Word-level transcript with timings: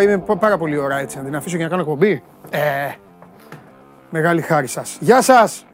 Ω, 0.00 0.02
τώρα 0.02 0.12
είμαι 0.16 0.18
πα- 0.26 0.36
πάρα 0.36 0.58
πολύ 0.58 0.76
ώρα 0.78 0.98
έτσι. 0.98 1.16
Να 1.16 1.22
την 1.24 1.36
αφήσω 1.36 1.56
και 1.56 1.62
να 1.62 1.68
κάνω 1.68 1.80
εκπομπή. 1.82 2.22
Ε, 2.50 2.60
μεγάλη 4.10 4.40
χάρη 4.40 4.66
σας. 4.66 4.96
Γεια 5.00 5.22
σας! 5.22 5.64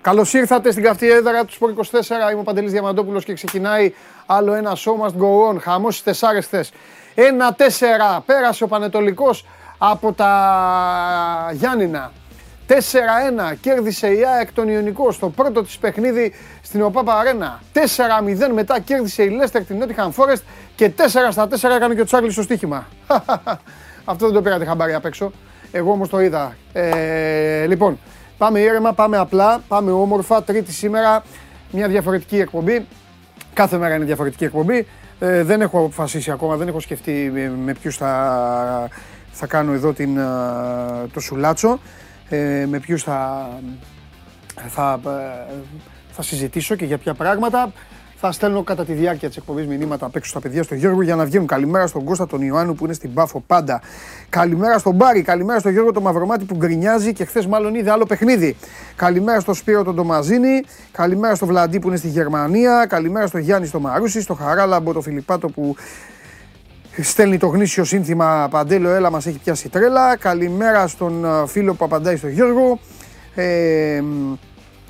Καλώς 0.00 0.34
ήρθατε 0.34 0.70
στην 0.70 0.82
καυτή 0.82 1.10
έδρα 1.10 1.44
του 1.44 1.52
Σπορ 1.52 1.70
24. 1.70 2.30
Είμαι 2.30 2.40
ο 2.40 2.42
Παντελής 2.42 2.72
Διαμαντόπουλος 2.72 3.24
και 3.24 3.32
ξεκινάει 3.34 3.94
άλλο 4.26 4.52
ένα 4.54 4.72
show 4.76 5.06
must 5.06 5.20
go 5.22 5.50
on. 5.54 5.58
Χαμός 5.60 5.92
στις 5.92 6.04
τεσσάρες 6.04 6.44
χθες. 6.46 6.72
Ένα-τέσσερα. 7.14 8.22
Πέρασε 8.26 8.64
ο 8.64 8.68
Πανετολικός 8.68 9.46
από 9.78 10.12
τα 10.12 11.50
Γιάννηνα. 11.52 12.12
4-1 13.52 13.56
κέρδισε 13.60 14.06
η 14.06 14.24
ΑΕΚ 14.36 14.52
τον 14.52 14.68
Ιωνικό 14.68 15.12
στο 15.12 15.28
πρώτο 15.28 15.62
της 15.62 15.78
παιχνίδι 15.78 16.32
στην 16.62 16.82
ΟΠΑΠΑ 16.82 17.14
Αρένα. 17.18 17.60
4-0 17.74 17.80
μετά 18.54 18.80
κέρδισε 18.80 19.22
η 19.22 19.28
Λέστερ 19.28 19.64
την 19.64 19.82
Nottingham 19.82 20.08
Forest 20.08 20.42
και 20.74 20.92
4 20.96 21.02
στα 21.30 21.48
4 21.50 21.70
έκανε 21.76 21.94
και 21.94 22.00
ο 22.00 22.04
Τσάρλι 22.04 22.30
στο 22.30 22.42
στοίχημα. 22.42 22.86
Αυτό 24.04 24.24
δεν 24.24 24.34
το 24.34 24.42
πήρατε 24.42 24.64
χαμπάρι 24.64 24.94
απ' 24.94 25.04
έξω. 25.04 25.32
Εγώ 25.72 25.90
όμως 25.90 26.08
το 26.08 26.20
είδα. 26.20 26.56
Ε, 26.72 27.66
λοιπόν, 27.66 27.98
πάμε 28.38 28.58
ήρεμα, 28.58 28.92
πάμε 28.92 29.16
απλά, 29.16 29.62
πάμε 29.68 29.90
όμορφα. 29.90 30.42
Τρίτη 30.42 30.72
σήμερα, 30.72 31.22
μια 31.70 31.88
διαφορετική 31.88 32.38
εκπομπή. 32.40 32.86
Κάθε 33.54 33.78
μέρα 33.78 33.94
είναι 33.94 34.04
διαφορετική 34.04 34.44
εκπομπή. 34.44 34.86
Ε, 35.18 35.42
δεν 35.42 35.60
έχω 35.60 35.78
αποφασίσει 35.78 36.30
ακόμα, 36.30 36.56
δεν 36.56 36.68
έχω 36.68 36.80
σκεφτεί 36.80 37.30
με, 37.32 37.52
με 37.64 37.74
ποιους 37.74 37.96
θα, 37.96 38.88
θα 39.32 39.46
κάνω 39.46 39.72
εδώ 39.72 39.92
την, 39.92 40.16
ε, 40.16 40.22
το 41.12 41.20
σουλάτσο, 41.20 41.80
ε, 42.32 42.66
με 42.66 42.78
ποιους 42.78 43.02
θα, 43.02 43.48
θα, 44.68 45.00
ε, 45.06 45.52
θα 46.12 46.22
συζητήσω 46.22 46.74
και 46.74 46.84
για 46.84 46.98
ποια 46.98 47.14
πράγματα. 47.14 47.72
Θα 48.24 48.32
στέλνω 48.32 48.62
κατά 48.62 48.84
τη 48.84 48.92
διάρκεια 48.92 49.28
της 49.28 49.36
εκπομπής 49.36 49.66
μηνύματα 49.66 50.06
απ' 50.06 50.16
έξω 50.16 50.30
στα 50.30 50.40
παιδιά 50.40 50.62
στο 50.62 50.74
Γιώργο 50.74 51.02
για 51.02 51.16
να 51.16 51.24
βγαίνουν. 51.24 51.46
Καλημέρα 51.46 51.86
στον 51.86 52.04
Κώστα 52.04 52.26
τον 52.26 52.42
Ιωάννου 52.42 52.74
που 52.74 52.84
είναι 52.84 52.92
στην 52.92 53.14
Πάφο 53.14 53.42
πάντα. 53.46 53.80
Καλημέρα 54.28 54.78
στον 54.78 54.94
Μπάρι, 54.94 55.22
καλημέρα 55.22 55.58
στον 55.58 55.72
Γιώργο 55.72 55.92
τον 55.92 56.02
Μαυρομάτι 56.02 56.44
που 56.44 56.56
γκρινιάζει 56.56 57.12
και 57.12 57.24
χθες 57.24 57.46
μάλλον 57.46 57.74
είδε 57.74 57.90
άλλο 57.90 58.06
παιχνίδι. 58.06 58.56
Καλημέρα 58.96 59.40
στον 59.40 59.54
Σπύρο 59.54 59.82
τον 59.84 59.94
Ντομαζίνη. 59.94 60.62
Καλημέρα 60.92 61.34
στον 61.34 61.48
Βλαντί 61.48 61.78
που 61.78 61.88
είναι 61.88 61.96
στη 61.96 62.08
Γερμανία. 62.08 62.86
Καλημέρα 62.88 63.26
στον 63.26 63.40
Γιάννη 63.40 63.66
στον 63.66 63.80
Μαρούσι. 63.80 64.20
Στο 64.20 64.34
Χαράλαμπο 64.34 64.92
τον 64.92 65.02
Φιλιππάτο 65.02 65.48
που 65.48 65.76
στέλνει 67.00 67.38
το 67.38 67.46
γνήσιο 67.46 67.84
σύνθημα 67.84 68.48
Παντέλο, 68.50 68.90
έλα 68.90 69.10
μας 69.10 69.26
έχει 69.26 69.38
πιάσει 69.38 69.68
τρέλα. 69.68 70.16
Καλημέρα 70.16 70.86
στον 70.86 71.24
ε, 71.24 71.46
φίλο 71.46 71.74
που 71.74 71.84
απαντάει 71.84 72.16
στο 72.16 72.28
Γιώργο. 72.28 72.78
Ε, 73.34 74.02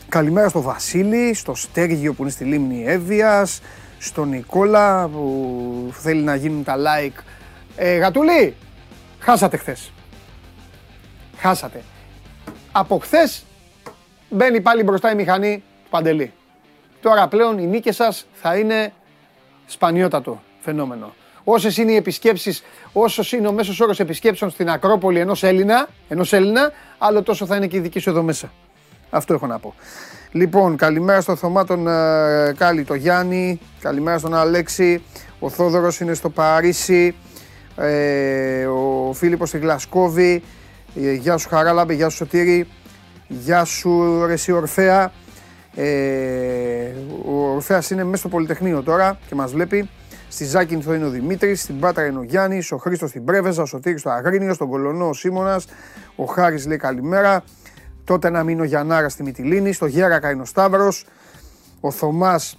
καλημέρα 0.08 0.48
στο 0.48 0.62
Βασίλη, 0.62 1.34
στο 1.34 1.54
Στέργιο 1.54 2.12
που 2.12 2.22
είναι 2.22 2.30
στη 2.30 2.44
Λίμνη 2.44 2.84
Εύβοιας, 2.86 3.60
στον 3.98 4.28
Νικόλα 4.28 5.08
που 5.08 5.92
θέλει 5.92 6.22
να 6.22 6.34
γίνουν 6.34 6.64
τα 6.64 6.76
like. 6.76 7.22
Ε, 7.76 7.96
Γατούλη, 7.96 8.54
χάσατε 9.18 9.56
χθες. 9.56 9.92
Χάσατε. 11.36 11.82
Από 12.72 12.98
χθες 12.98 13.44
μπαίνει 14.30 14.60
πάλι 14.60 14.82
μπροστά 14.82 15.12
η 15.12 15.14
μηχανή 15.14 15.62
του 15.84 15.90
Παντελή. 15.90 16.32
Τώρα 17.00 17.28
πλέον 17.28 17.58
οι 17.58 17.66
νίκες 17.66 17.96
σας 17.96 18.26
θα 18.32 18.56
είναι 18.56 18.92
σπανιότατο 19.66 20.42
φαινόμενο. 20.60 21.14
Όσες 21.44 21.76
είναι 21.76 21.92
οι 21.92 21.96
επισκέψεις, 21.96 22.62
όσος 22.92 23.32
είναι 23.32 23.48
ο 23.48 23.52
μέσος 23.52 23.80
όρος 23.80 24.00
επισκέψεων 24.00 24.50
στην 24.50 24.70
Ακρόπολη 24.70 25.18
ενός 25.18 25.42
Έλληνα, 25.42 25.88
ενός 26.08 26.32
Έλληνα, 26.32 26.72
άλλο 26.98 27.22
τόσο 27.22 27.46
θα 27.46 27.56
είναι 27.56 27.66
και 27.66 27.76
η 27.76 27.80
δική 27.80 27.98
σου 27.98 28.10
εδώ 28.10 28.22
μέσα. 28.22 28.52
Αυτό 29.10 29.34
έχω 29.34 29.46
να 29.46 29.58
πω. 29.58 29.74
Λοιπόν, 30.32 30.76
καλημέρα 30.76 31.20
στο 31.20 31.36
Θωμά 31.36 31.64
τον 31.64 31.88
ε, 31.88 32.54
Κάλλη, 32.56 32.84
το 32.84 32.94
Γιάννη. 32.94 33.60
Καλημέρα 33.80 34.18
στον 34.18 34.34
Αλέξη. 34.34 35.02
Ο 35.38 35.50
Θόδωρος 35.50 36.00
είναι 36.00 36.14
στο 36.14 36.30
Παρίσι. 36.30 37.14
Ε, 37.76 38.66
ο 38.66 39.12
Φίλιππος 39.12 39.48
στη 39.48 39.58
Γλασκόβη. 39.58 40.42
Ε, 41.02 41.12
γεια 41.12 41.36
σου 41.36 41.48
Χαράλαμπε, 41.48 41.94
γεια 41.94 42.08
σου 42.08 42.16
Σωτήρη. 42.16 42.68
Γεια 43.28 43.64
σου 43.64 44.22
ρε 44.26 44.32
εσύ 44.32 44.52
Ορφέα. 44.52 45.12
Ε, 45.74 45.84
ο 47.26 47.52
Ορφέας 47.54 47.90
είναι 47.90 48.04
μέσα 48.04 48.16
στο 48.16 48.28
Πολυτεχνείο 48.28 48.82
τώρα 48.82 49.18
και 49.28 49.34
μας 49.34 49.52
βλέπει. 49.52 49.88
Στη 50.32 50.44
Ζάκυνθο 50.44 50.94
είναι 50.94 51.04
ο 51.04 51.10
Δημήτρης, 51.10 51.62
στην 51.62 51.78
Πάτρα 51.78 52.06
είναι 52.06 52.18
ο 52.18 52.22
Γιάννης, 52.22 52.72
ο 52.72 52.76
Χρήστος 52.76 53.10
στην 53.10 53.24
Πρέβεζα, 53.24 53.62
ο 53.62 53.66
Σωτήρης 53.66 54.00
στο 54.00 54.10
Αγρίνιο, 54.10 54.54
στον 54.54 54.68
Κολονό 54.68 55.08
ο 55.08 55.12
Σίμωνας, 55.12 55.66
ο 56.16 56.24
Χάρης 56.24 56.66
λέει 56.66 56.76
καλημέρα. 56.76 57.44
Τότε 58.04 58.30
να 58.30 58.42
μείνω 58.42 58.64
Γιαννάρα 58.64 59.08
στη 59.08 59.22
Μυτιλίνη, 59.22 59.72
στο 59.72 59.86
Γέρακα 59.86 60.30
είναι 60.30 60.42
ο 60.42 60.44
Σταύρος, 60.44 61.06
ο 61.80 61.90
Θωμάς 61.90 62.58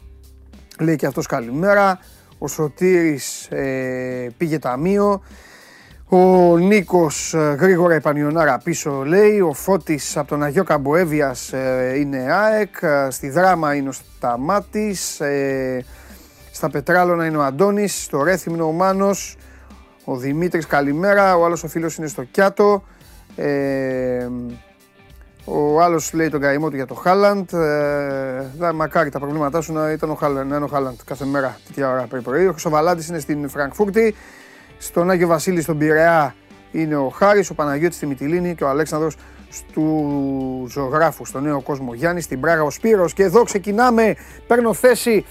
λέει 0.79 0.95
και 0.95 1.06
αυτός 1.06 1.25
καλημέρα. 1.25 2.00
Ο 2.38 2.47
Σωτήρης 2.47 3.45
ε, 3.45 4.28
πήγε 4.38 4.59
ταμείο. 4.59 5.23
Ο 6.09 6.57
Νίκος 6.57 7.33
ε, 7.33 7.56
γρήγορα 7.59 7.94
Επανιονάρα 7.94 8.57
πίσω 8.63 9.03
λέει. 9.06 9.39
Ο 9.39 9.53
Φώτης 9.53 10.17
από 10.17 10.28
τον 10.28 10.44
Αγιο 10.44 10.63
Καμποέβιας 10.63 11.53
ε, 11.53 11.94
είναι 11.97 12.17
ΑΕΚ. 12.17 12.75
Ε, 12.81 13.07
Στη 13.09 13.29
Δράμα 13.29 13.75
είναι 13.75 13.89
ο 13.89 13.91
Σταμάτης. 13.91 15.22
Ε, 16.53 16.55
στα 16.55 16.69
Πετράλωνα 16.69 17.25
είναι 17.25 17.37
ο 17.37 17.43
Αντώνης. 17.43 18.03
Στο 18.03 18.23
Ρέθυμνο 18.23 18.67
ο 18.67 18.71
Μάνος. 18.71 19.37
Ο 20.03 20.17
Δημήτρης 20.17 20.67
καλημέρα. 20.67 21.35
Ο 21.35 21.45
άλλος 21.45 21.63
ο 21.63 21.67
φίλος 21.67 21.95
είναι 21.95 22.07
στο 22.07 22.23
Κιάτο. 22.23 22.83
Ε, 23.35 24.27
ο 25.45 25.81
άλλος 25.81 26.13
λέει 26.13 26.29
τον 26.29 26.41
καημό 26.41 26.69
του 26.69 26.75
για 26.75 26.85
το 26.85 26.93
Χάλαντ. 26.93 27.53
Ε, 27.53 28.51
δα, 28.57 28.73
μακάρι 28.73 29.09
τα 29.09 29.19
προβλήματά 29.19 29.61
σου 29.61 29.73
να 29.73 29.91
ήταν 29.91 30.09
ο 30.09 30.15
Χάλαντ, 30.15 30.49
να 30.49 30.55
είναι 30.55 30.65
ο 30.65 30.67
Χάλαντ 30.67 30.95
κάθε 31.05 31.25
μέρα, 31.25 31.57
τέτοια 31.67 31.91
ώρα 31.91 32.05
πριν 32.09 32.23
πρωί. 32.23 32.47
Ο 32.47 32.51
Χρυσοβαλάντης 32.51 33.07
είναι 33.07 33.19
στην 33.19 33.49
Φραγκφούρτη. 33.49 34.15
Στον 34.77 35.09
Άγιο 35.09 35.27
Βασίλη 35.27 35.61
στον 35.61 35.77
Πειραιά 35.77 36.35
είναι 36.71 36.95
ο 36.95 37.09
Χάρης, 37.09 37.49
ο 37.49 37.53
Παναγιώτης 37.53 37.97
στη 37.97 38.05
Μυτιλίνη 38.05 38.55
και 38.55 38.63
ο 38.63 38.69
Αλέξανδρος 38.69 39.15
του 39.73 40.67
ζωγράφους 40.69 41.27
στο 41.29 41.39
νέο 41.39 41.61
κόσμο 41.61 41.93
Γιάννη, 41.93 42.21
στην 42.21 42.39
Πράγα 42.39 42.63
ο 42.63 42.69
Σπύρος. 42.69 43.13
Και 43.13 43.23
εδώ 43.23 43.43
ξεκινάμε, 43.43 44.15
παίρνω 44.47 44.73
θέση, 44.73 45.25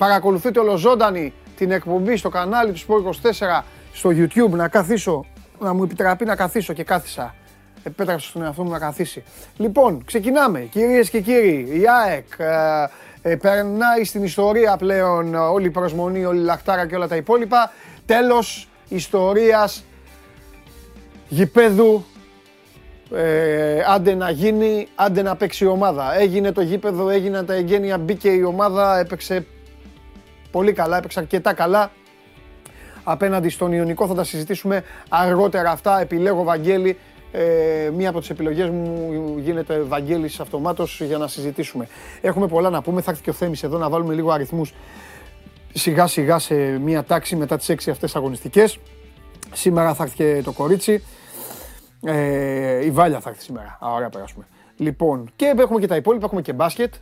παρακολουθείτε 0.00 0.60
ολοζώντανη 0.60 1.32
την 1.56 1.70
εκπομπή 1.70 2.16
στο 2.16 2.28
κανάλι 2.28 2.72
του 2.72 2.78
Sport 2.78 3.30
24 3.30 3.62
στο 3.92 4.10
YouTube 4.10 4.50
να 4.50 4.68
καθίσω, 4.68 5.24
να 5.58 5.74
μου 5.74 5.82
επιτραπεί 5.82 6.24
να 6.24 6.36
καθίσω 6.36 6.72
και 6.72 6.84
κάθισα 6.84 7.34
επέτρεψα 7.82 8.28
στον 8.28 8.42
εαυτό 8.42 8.62
μου 8.62 8.70
να 8.70 8.78
καθίσει. 8.78 9.22
Λοιπόν, 9.56 10.04
ξεκινάμε. 10.04 10.60
Κυρίες 10.60 11.10
και 11.10 11.20
κύριοι, 11.20 11.68
η 11.72 11.82
ΑΕΚ 12.04 12.26
ε, 12.36 13.30
ε, 13.30 13.36
περνάει 13.36 14.04
στην 14.04 14.22
ιστορία 14.22 14.76
πλέον 14.76 15.34
όλη 15.34 15.66
η 15.66 15.70
προσμονή, 15.70 16.24
όλη 16.24 16.40
η 16.40 16.44
λαχτάρα 16.44 16.86
και 16.86 16.96
όλα 16.96 17.08
τα 17.08 17.16
υπόλοιπα. 17.16 17.72
Τέλος 18.06 18.68
ιστορίας 18.88 19.84
γηπέδου 21.28 22.04
ε, 23.14 23.82
άντε 23.88 24.14
να 24.14 24.30
γίνει, 24.30 24.88
άντε 24.94 25.22
να 25.22 25.36
παίξει 25.36 25.64
η 25.64 25.66
ομάδα. 25.66 26.18
Έγινε 26.18 26.52
το 26.52 26.60
γήπεδο, 26.60 27.08
έγιναν 27.08 27.46
τα 27.46 27.54
εγγένεια, 27.54 27.98
μπήκε 27.98 28.28
η 28.28 28.42
ομάδα, 28.42 28.98
έπαιξε 28.98 29.46
πολύ 30.50 30.72
καλά, 30.72 30.96
έπαιξε 30.96 31.20
αρκετά 31.20 31.52
καλά. 31.52 31.90
Απέναντι 33.04 33.48
στον 33.48 33.72
Ιωνικό 33.72 34.06
θα 34.06 34.14
τα 34.14 34.24
συζητήσουμε 34.24 34.84
αργότερα 35.08 35.70
αυτά. 35.70 36.00
Επιλέγω 36.00 36.44
Βαγγέλη 36.44 36.98
ε, 37.32 37.90
μία 37.96 38.08
από 38.08 38.20
τις 38.20 38.30
επιλογές 38.30 38.68
μου 38.68 39.36
γίνεται 39.38 39.80
Βαγγέλης 39.80 40.40
αυτομάτως 40.40 41.00
για 41.00 41.18
να 41.18 41.28
συζητήσουμε. 41.28 41.88
Έχουμε 42.20 42.46
πολλά 42.46 42.70
να 42.70 42.82
πούμε, 42.82 43.00
θα 43.00 43.10
έρθει 43.10 43.22
και 43.22 43.30
ο 43.30 43.32
Θέμης 43.32 43.62
εδώ 43.62 43.78
να 43.78 43.88
βάλουμε 43.88 44.14
λίγο 44.14 44.30
αριθμούς 44.30 44.74
σιγά 45.74 46.06
σιγά 46.06 46.38
σε 46.38 46.54
μία 46.54 47.04
τάξη 47.04 47.36
μετά 47.36 47.56
τις 47.56 47.68
έξι 47.68 47.90
αυτές 47.90 48.16
αγωνιστικές. 48.16 48.78
Σήμερα 49.52 49.94
θα 49.94 50.02
έρθει 50.02 50.16
και 50.16 50.40
το 50.44 50.52
κορίτσι. 50.52 51.04
Ε, 52.04 52.84
η 52.84 52.90
Βάλια 52.90 53.20
θα 53.20 53.30
έρθει 53.30 53.42
σήμερα. 53.42 53.78
Α, 53.80 53.92
ωραία 53.94 54.08
περάσουμε. 54.08 54.46
Λοιπόν, 54.76 55.30
και 55.36 55.54
έχουμε 55.58 55.80
και 55.80 55.86
τα 55.86 55.96
υπόλοιπα, 55.96 56.24
έχουμε 56.24 56.42
και 56.42 56.52
μπάσκετ. 56.52 56.94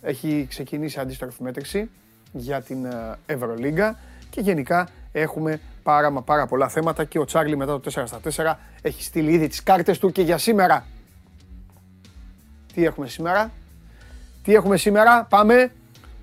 Έχει 0.00 0.46
ξεκινήσει 0.48 1.00
αντίστροφη 1.00 1.42
μέτρηση 1.42 1.90
για 2.36 2.62
την 2.62 2.84
ε, 2.84 3.18
Ευρωλίγκα 3.26 3.96
και 4.30 4.40
γενικά 4.40 4.88
έχουμε 5.12 5.60
πάρα 5.82 6.10
μα 6.10 6.22
πάρα 6.22 6.46
πολλά 6.46 6.68
θέματα 6.68 7.04
και 7.04 7.18
ο 7.18 7.24
Τσάρλι 7.24 7.56
μετά 7.56 7.80
το 7.80 7.90
4 7.94 8.02
στα 8.06 8.20
4 8.54 8.56
έχει 8.82 9.02
στείλει 9.02 9.32
ήδη 9.32 9.48
τις 9.48 9.62
κάρτες 9.62 9.98
του 9.98 10.12
και 10.12 10.22
για 10.22 10.38
σήμερα. 10.38 10.86
Τι 12.74 12.84
έχουμε 12.84 13.08
σήμερα; 13.08 13.50
Τι 14.42 14.54
έχουμε 14.54 14.76
σήμερα; 14.76 15.26
Πάμε. 15.30 15.72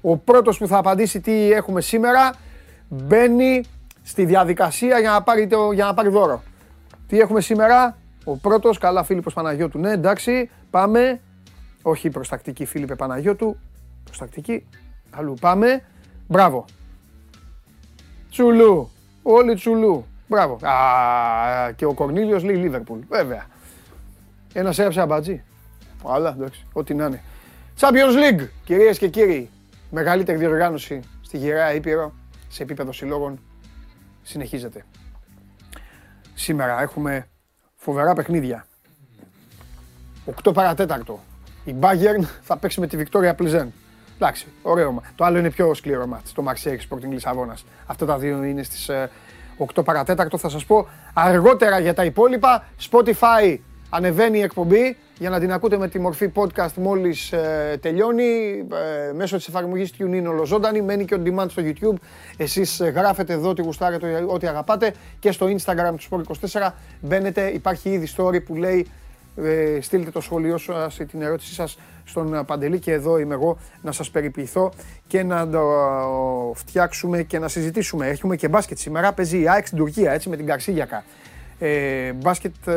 Ο 0.01 0.18
πρώτος 0.18 0.57
που 0.57 0.68
θα 0.68 0.77
απαντήσει 0.77 1.21
τι 1.21 1.51
έχουμε 1.51 1.81
σήμερα 1.81 2.33
μπαίνει 2.88 3.63
στη 4.04 4.25
διαδικασία 4.25 5.00
για 5.00 5.12
να 5.12 5.21
πάρει, 5.21 5.48
το, 5.48 5.71
για 5.71 5.86
να 5.86 5.94
πάρει 5.94 6.10
δώρο. 6.10 6.44
Τι 7.07 7.19
έχουμε 7.19 7.42
σήμερα; 7.42 7.98
Ο 8.24 8.38
πρώτος, 8.38 8.77
καλά 8.77 9.04
Φίλιππος 9.04 9.33
Παναγιώτου. 9.33 9.80
Ναι, 9.80 9.92
εντάξει, 9.92 10.50
πάμε. 10.69 11.19
Όχι 11.81 12.10
προστακτική 12.10 12.65
Φίλιππε 12.65 12.95
Παναγιώτου. 12.95 13.57
Προστακτική. 14.04 14.68
Αλλού 15.10 15.33
πάμε. 15.42 15.83
Μπράβο. 16.33 16.65
Τσουλού. 18.30 18.89
Όλοι 19.24 19.56
τσουλού. 19.56 20.06
Μπράβο. 20.27 20.68
Α, 20.68 21.71
και 21.71 21.85
ο 21.85 21.94
Κορνίλιος 21.94 22.44
λέει 22.44 22.56
Λίβερπουλ. 22.56 23.00
Βέβαια. 23.09 23.45
Ένας 24.53 24.77
έγραψε 24.77 25.01
αμπατζή. 25.01 25.44
Αλλά 26.06 26.30
εντάξει, 26.30 26.65
ό,τι 26.74 26.94
να 26.94 27.06
είναι. 27.06 27.21
Champions 27.80 28.39
League, 28.39 28.47
κυρίες 28.63 28.97
και 28.97 29.07
κύριοι. 29.07 29.50
Μεγαλύτερη 29.91 30.38
διοργάνωση 30.38 31.00
στη 31.21 31.38
γυραιά 31.38 31.74
Ήπειρο 31.74 32.13
σε 32.47 32.63
επίπεδο 32.63 32.91
συλλόγων 32.91 33.39
συνεχίζεται. 34.21 34.86
σήμερα 36.33 36.81
έχουμε 36.81 37.27
φοβερά 37.75 38.13
παιχνίδια. 38.13 38.65
8 40.44 40.53
παρατέταρτο. 40.53 41.19
Η 41.63 41.75
Bayern 41.79 42.24
θα 42.41 42.57
παίξει 42.57 42.79
με 42.79 42.88
τη 42.88 42.97
Victoria 43.03 43.36
Pleasant. 43.36 43.68
Εντάξει, 44.23 44.47
ωραίο. 44.61 45.01
Το 45.15 45.25
άλλο 45.25 45.37
είναι 45.37 45.49
πιο 45.49 45.73
σκληρό 45.73 46.07
μάτς, 46.07 46.31
το 46.31 46.43
Marseille 46.47 46.77
Sporting 46.89 47.09
Λισαβόνας. 47.09 47.65
Αυτά 47.85 48.05
τα 48.05 48.17
δύο 48.17 48.43
είναι 48.43 48.63
στις 48.63 48.89
8 49.57 49.65
ε, 49.77 49.81
παρατέταρτο. 49.81 50.37
Θα 50.37 50.49
σας 50.49 50.65
πω 50.65 50.87
αργότερα 51.13 51.79
για 51.79 51.93
τα 51.93 52.03
υπόλοιπα. 52.05 52.65
Spotify 52.91 53.57
ανεβαίνει 53.89 54.37
η 54.37 54.41
εκπομπή 54.41 54.97
για 55.19 55.29
να 55.29 55.39
την 55.39 55.53
ακούτε 55.53 55.77
με 55.77 55.87
τη 55.87 55.99
μορφή 55.99 56.31
podcast 56.35 56.73
μόλις 56.75 57.31
ε, 57.31 57.77
τελειώνει. 57.81 58.23
Ε, 59.09 59.13
μέσω 59.13 59.35
της 59.35 59.47
εφαρμογής 59.47 59.93
TuneIn 59.99 60.23
ολοζώντανη. 60.27 60.81
Μένει 60.81 61.05
και 61.05 61.15
on 61.23 61.27
demand 61.27 61.49
στο 61.49 61.63
YouTube. 61.65 61.95
Εσείς 62.37 62.79
ε, 62.79 62.89
γράφετε 62.89 63.33
εδώ 63.33 63.53
τι 63.53 63.61
γουστάρετε, 63.61 64.25
ό,τι 64.27 64.47
αγαπάτε. 64.47 64.93
Και 65.19 65.31
στο 65.31 65.45
Instagram 65.45 65.93
του 65.97 66.23
Sport24 66.49 66.69
μπαίνετε. 67.01 67.47
Υπάρχει 67.47 67.89
ήδη 67.89 68.07
story 68.17 68.43
που 68.45 68.55
λέει 68.55 68.87
ε, 69.35 69.81
στείλτε 69.81 70.12
το 70.12 70.21
σχόλιο 70.21 70.57
σας 70.57 71.00
ή 71.00 71.06
την 71.06 71.21
ερώτησή 71.21 71.53
σας 71.53 71.77
στον 72.03 72.45
Παντελή 72.45 72.80
και 72.80 72.91
εδώ 72.91 73.18
είμαι 73.18 73.33
εγώ 73.33 73.57
να 73.81 73.91
σας 73.91 74.09
περιποιηθώ 74.09 74.71
και 75.07 75.24
να 75.24 75.50
το 75.50 75.62
φτιάξουμε 76.56 77.24
και 77.24 77.39
να 77.39 77.47
συζητήσουμε. 77.47 78.07
Έχουμε 78.07 78.35
και 78.35 78.47
μπάσκετ 78.47 78.77
σήμερα, 78.77 79.13
παίζει 79.13 79.41
η 79.41 79.50
ΑΕΚ 79.50 79.65
στην 79.65 79.77
Τουρκία 79.77 80.12
έτσι 80.12 80.30
με 80.30 80.35
την 80.35 80.45
Καρσίγιακα. 80.45 81.03
Ε, 81.59 82.13
μπάσκετ 82.13 82.68
ε, 82.68 82.74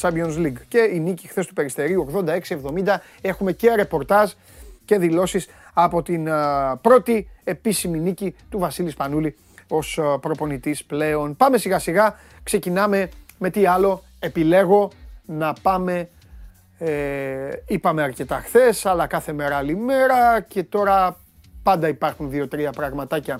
Champions 0.00 0.36
League 0.36 0.60
και 0.68 0.90
η 0.92 1.00
νίκη 1.00 1.28
χθες 1.28 1.46
του 1.46 1.52
Περιστερίου 1.52 2.06
86-70 2.84 2.96
έχουμε 3.20 3.52
και 3.52 3.74
ρεπορτάζ 3.74 4.30
και 4.84 4.98
δηλώσεις 4.98 5.48
από 5.72 6.02
την 6.02 6.28
πρώτη 6.80 7.28
επίσημη 7.44 7.98
νίκη 7.98 8.34
του 8.50 8.58
Βασίλη 8.58 8.90
Σπανούλη 8.90 9.36
ως 9.68 10.00
προπονητής 10.20 10.84
πλέον. 10.84 11.36
Πάμε 11.36 11.58
σιγά 11.58 11.78
σιγά, 11.78 12.18
ξεκινάμε 12.42 13.08
με 13.38 13.50
τι 13.50 13.66
άλλο 13.66 14.02
επιλέγω 14.18 14.90
να 15.26 15.52
πάμε, 15.62 16.08
ε, 16.78 17.50
είπαμε 17.66 18.02
αρκετά 18.02 18.40
χθες, 18.40 18.86
αλλά 18.86 19.06
κάθε 19.06 19.32
μέρα 19.32 19.56
άλλη 19.56 19.76
μέρα 19.76 20.40
και 20.40 20.62
τώρα 20.62 21.16
πάντα 21.62 21.88
υπάρχουν 21.88 22.30
δύο-τρία 22.30 22.70
πραγματάκια 22.72 23.38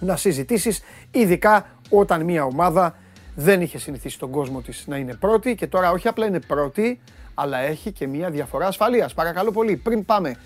να 0.00 0.16
συζητήσεις, 0.16 0.82
ειδικά 1.10 1.66
όταν 1.90 2.24
μια 2.24 2.44
ομάδα 2.44 2.94
δεν 3.34 3.60
είχε 3.60 3.78
συνηθίσει 3.78 4.18
τον 4.18 4.30
κόσμο 4.30 4.60
της 4.60 4.86
να 4.86 4.96
είναι 4.96 5.14
πρώτη 5.14 5.54
και 5.54 5.66
τώρα 5.66 5.90
όχι 5.90 6.08
απλά 6.08 6.26
είναι 6.26 6.40
πρώτη, 6.40 7.00
αλλά 7.34 7.58
έχει 7.58 7.92
και 7.92 8.06
μια 8.06 8.30
διαφορά 8.30 8.66
ασφαλείας. 8.66 9.14
Παρακαλώ 9.14 9.50
πολύ, 9.52 9.76
πριν 9.76 10.04
πάμε 10.04 10.36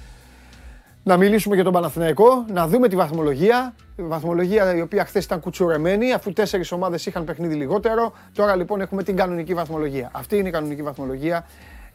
να 1.05 1.17
μιλήσουμε 1.17 1.55
για 1.55 1.65
τον 1.65 1.73
Παναθηναϊκό, 1.73 2.45
να 2.53 2.69
δούμε 2.69 2.89
τη 2.89 2.97
βαθμολογία. 2.97 3.75
Η 3.97 4.03
βαθμολογία 4.03 4.75
η 4.75 4.81
οποία 4.81 5.05
χθες 5.05 5.25
ήταν 5.25 5.41
κουτσουρεμένη, 5.41 6.13
αφού 6.13 6.33
τέσσερις 6.33 6.73
ομάδες 6.73 7.07
είχαν 7.07 7.25
παιχνίδι 7.25 7.55
λιγότερο. 7.55 8.13
Τώρα 8.35 8.57
λοιπόν 8.57 8.81
έχουμε 8.81 9.03
την 9.03 9.17
κανονική 9.17 9.55
βαθμολογία. 9.55 10.11
Αυτή 10.13 10.37
είναι 10.37 10.49
η 10.49 10.51
κανονική 10.51 10.83
βαθμολογία. 10.83 11.47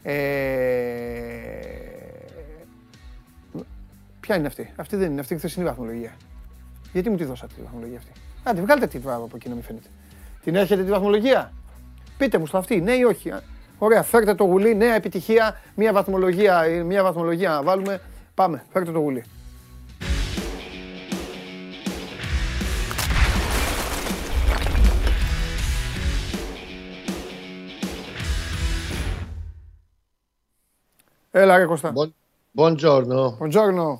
Ε... 0.02 0.12
Ποια 4.20 4.36
είναι 4.36 4.46
αυτή, 4.46 4.72
αυτή 4.76 4.96
δεν 4.96 5.10
είναι, 5.10 5.20
αυτή 5.20 5.34
η 5.34 5.36
χθεσινή 5.36 5.64
βαθμολογία. 5.64 6.12
Γιατί 6.92 7.10
μου 7.10 7.16
τη 7.16 7.24
δώσατε 7.24 7.52
τη 7.56 7.62
βαθμολογία 7.62 7.98
αυτή; 7.98 8.10
Άντε, 8.42 8.60
βγάλτε 8.60 8.86
τη 8.86 9.00
από 9.04 9.30
εκεί 9.34 9.48
να 9.48 9.54
μην 9.54 9.64
φαίνεται. 9.64 9.88
Την 10.44 10.54
έχετε 10.54 10.82
τη 10.82 10.90
βαθμολογία; 10.90 11.52
Πείτε 12.18 12.38
μου 12.38 12.46
στο 12.46 12.58
αυτή, 12.58 12.80
ναι 12.80 12.92
ή 12.92 13.02
όχι; 13.02 13.32
Ωραία, 13.78 14.02
φέρτε 14.02 14.34
το 14.34 14.44
γουλί, 14.44 14.74
νέα 14.76 14.94
επιτυχία, 14.94 15.60
μια 15.74 15.92
βαθμολογία, 15.92 16.64
μια 16.84 17.02
βαθμολογία 17.02 17.50
να 17.50 17.62
βάλουμε. 17.62 18.00
Πάμε, 18.40 18.64
φέρτε 18.72 18.92
το 18.92 18.98
γουλί. 18.98 19.24
Έλα 31.30 31.56
ρε 31.56 31.64
Κώστα. 31.64 31.92
Buongiorno. 32.56 33.36
Buongiorno. 33.38 33.98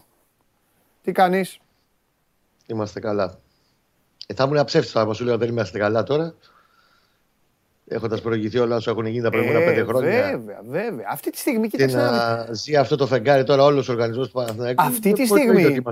Τι 1.03 1.13
κάνεις; 1.13 1.59
Είμαστε 2.67 3.01
καλά. 3.01 3.39
Ε, 4.27 4.35
θα 4.35 4.45
ήμουν 4.45 4.59
αψεύστης 4.59 4.93
θα 4.93 5.13
σου 5.13 5.25
λέω 5.25 5.39
δεν 5.39 5.49
είμαστε 5.49 5.79
καλά 5.79 6.03
τώρα. 6.03 6.35
Έχοντας 7.93 8.21
προηγηθεί 8.21 8.59
όλα 8.59 8.77
όσα 8.77 8.91
έχουν 8.91 9.07
γίνει 9.07 9.23
τα 9.23 9.31
προηγούμενα 9.31 9.65
πέντε 9.65 9.83
χρόνια. 9.83 10.11
Βέβαια, 10.11 10.61
βέβαια. 10.63 11.07
Αυτή 11.11 11.31
τη 11.31 11.39
στιγμή 11.39 11.69
και 11.69 11.87
να 11.87 12.47
ζει 12.51 12.77
αυτό 12.77 12.97
το 12.97 13.07
φεγγάρι 13.07 13.45
τώρα 13.45 13.65
όλος 13.65 13.89
ο 13.89 13.93
οργανισμός 13.93 14.27
του 14.27 14.33
Παναθηναϊκού. 14.33 14.83
Αυτή 14.83 15.13
τη 15.13 15.27
στιγμή. 15.27 15.83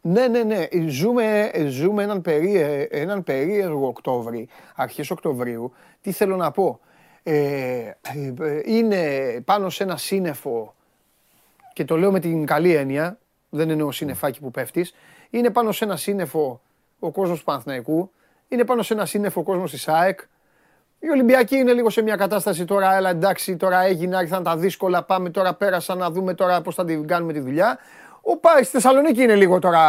Ναι, 0.00 0.28
ναι, 0.28 0.42
ναι. 0.42 0.66
Ζούμε, 0.88 1.50
ζούμε 1.68 2.02
έναν, 2.02 2.22
περί, 2.22 2.86
έναν 2.90 3.22
περίεργο 3.22 3.86
Οκτώβρη, 3.86 4.48
αρχές 4.74 5.10
Οκτωβρίου. 5.10 5.72
Τι 6.00 6.12
θέλω 6.12 6.36
να 6.36 6.50
πω. 6.50 6.80
Ε, 7.22 7.90
είναι 8.64 9.00
πάνω 9.44 9.70
σε 9.70 9.82
ένα 9.82 9.96
σύννεφο 9.96 10.74
και 11.72 11.84
το 11.84 11.96
λέω 11.96 12.12
με 12.12 12.20
την 12.20 12.46
καλή 12.46 12.74
έννοια, 12.74 13.18
δεν 13.50 13.70
εννοώ 13.70 13.92
σύννεφάκι 13.92 14.40
που 14.40 14.50
πέφτεις. 14.50 14.94
Είναι 15.30 15.50
πάνω 15.50 15.72
σε 15.72 15.84
ένα 15.84 15.96
σύννεφο 15.96 16.60
ο 16.98 17.10
κόσμος 17.10 17.38
του 17.38 17.44
Παναθηναϊκού, 17.44 18.10
είναι 18.48 18.64
πάνω 18.64 18.82
σε 18.82 18.94
ένα 18.94 19.06
σύννεφο 19.06 19.40
ο 19.40 19.44
κόσμος 19.44 19.70
της 19.70 19.88
ΑΕΚ, 19.88 20.20
οι 21.06 21.10
Ολυμπιακοί 21.10 21.56
είναι 21.56 21.72
λίγο 21.72 21.90
σε 21.90 22.02
μια 22.02 22.16
κατάσταση 22.16 22.64
τώρα, 22.64 22.96
έλα 22.96 23.10
εντάξει, 23.10 23.56
τώρα 23.56 23.82
έγινε, 23.82 24.16
άρχισαν 24.16 24.42
τα 24.42 24.56
δύσκολα, 24.56 25.02
πάμε 25.02 25.30
τώρα 25.30 25.54
πέρασα 25.54 25.94
να 25.94 26.10
δούμε 26.10 26.34
τώρα 26.34 26.60
πώς 26.60 26.74
θα 26.74 26.84
την 26.84 27.06
κάνουμε 27.06 27.32
τη 27.32 27.40
δουλειά. 27.40 27.78
Ο 28.20 28.36
Πάη 28.36 28.62
στη 28.62 28.72
Θεσσαλονίκη 28.72 29.22
είναι 29.22 29.34
λίγο 29.34 29.58
τώρα, 29.58 29.84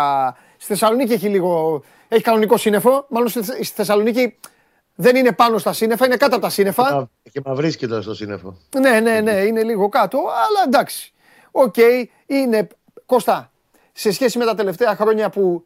στη 0.58 0.68
Θεσσαλονίκη 0.68 1.14
έχει 1.14 1.28
λίγο, 1.28 1.84
έχει 2.08 2.22
κανονικό 2.22 2.58
σύννεφο, 2.58 3.06
μάλλον 3.10 3.30
στη 3.30 3.64
Θεσσαλονίκη 3.64 4.38
δεν 4.96 5.16
είναι 5.16 5.32
πάνω 5.32 5.58
στα 5.58 5.74
σύννεφα, 5.74 6.06
είναι 6.06 6.18
κάτω 6.18 6.36
από 6.36 6.44
τα 6.44 6.50
σύννεφα. 6.50 7.10
Και 7.32 7.42
μα 7.46 7.54
βρίσκει 7.54 7.88
τώρα 7.88 8.02
στο 8.02 8.16
σύννεφο. 8.16 8.58
Ναι, 8.80 9.00
ναι, 9.00 9.20
ναι, 9.20 9.32
είναι 9.32 9.64
λίγο 9.64 9.90
κάτω, 9.90 10.18
αλλά 10.18 10.64
εντάξει. 10.66 11.14
OK, 11.52 11.74
okay, 11.78 12.04
είναι, 12.26 12.68
Κώστα, 13.06 13.52
σε 13.94 14.12
σχέση 14.12 14.38
με 14.38 14.46
τα 14.46 14.56
τελευταία 14.56 14.96
χρόνια 14.96 15.30
που 15.30 15.66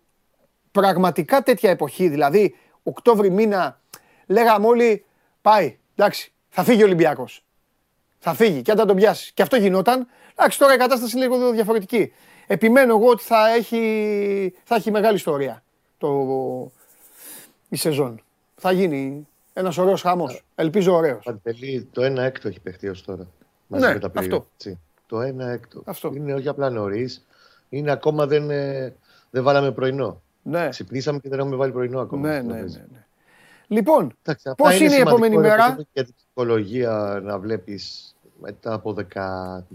πραγματικά 0.72 1.42
τέτοια 1.42 1.70
εποχή, 1.70 2.08
δηλαδή 2.08 2.56
Οκτώβρη 2.84 3.30
μήνα, 3.30 3.80
λέγαμε 4.28 4.68
όλοι 4.68 5.06
Πάει. 5.42 5.78
Εντάξει. 5.96 6.32
Θα 6.50 6.64
φύγει 6.64 6.82
ο 6.82 6.86
Ολυμπιακός. 6.86 7.44
Θα 8.20 8.34
φύγει 8.34 8.62
και 8.62 8.72
αν 8.72 8.88
τον 8.88 8.96
πιάσει. 8.96 9.34
Και 9.34 9.42
αυτό 9.42 9.56
γινόταν. 9.56 10.08
Εντάξει, 10.36 10.60
τώρα 10.60 10.74
η 10.74 10.78
κατάσταση 10.78 11.18
είναι 11.18 11.28
λίγο 11.28 11.52
διαφορετική. 11.52 12.14
Επιμένω 12.48 12.96
εγώ 12.96 13.10
ότι 13.10 13.24
θα 13.24 13.54
έχει, 13.56 14.54
θα 14.64 14.76
έχει 14.76 14.92
μεγάλη 14.92 15.16
ιστορία 15.16 15.64
το, 16.02 16.72
η 17.70 17.76
σεζόν. 17.76 18.22
Θα 18.56 18.72
γίνει 18.72 19.28
ένας 19.54 19.78
ωραίος 19.78 20.02
χαμός. 20.02 20.44
Ελπίζω 20.56 20.96
ωραίος. 20.96 21.28
το 21.92 22.02
ένα 22.02 22.24
έκτο 22.24 22.48
έχει 22.48 22.60
παιχτεί 22.60 22.88
ως 22.88 23.04
τώρα. 23.04 23.28
Μαζί 23.68 23.86
ναι, 23.86 23.94
με 23.94 24.00
τα 24.00 24.12
αυτό. 24.16 24.48
Το 25.06 25.22
ένα 25.22 25.50
έκτο. 25.50 25.82
Αυτό. 25.86 26.12
Είναι 26.16 26.34
όχι 26.34 26.48
απλά 26.48 26.70
νωρίς. 26.70 27.26
Είναι 27.70 27.92
ακόμα 27.92 28.28
δεν, 28.28 28.50
ε, 28.50 28.96
δεν 29.30 29.44
βάλαμε 29.44 29.72
πρωινό. 29.72 30.22
Ναι. 30.44 30.70
Ξυπνήσαμε 30.70 31.20
και 31.20 31.30
δεν 31.30 31.40
έχουμε 31.40 31.56
βάλει 31.56 31.72
πρωινό 31.72 32.00
ακόμα. 32.00 32.28
Ναι, 32.28 32.42
ναι, 32.42 32.54
ναι, 32.54 32.86
ναι. 32.92 33.06
Λοιπόν, 33.72 34.14
πώς 34.58 34.80
είναι 34.80 34.96
η 34.96 35.00
επόμενη 35.00 35.38
μέρα; 35.38 35.80
Για 35.94 36.04
την 36.04 36.14
ψυχολογία 36.16 37.20
να 37.24 37.40
βλέπεις 37.40 38.16
μετά 38.42 38.74
από 38.74 38.96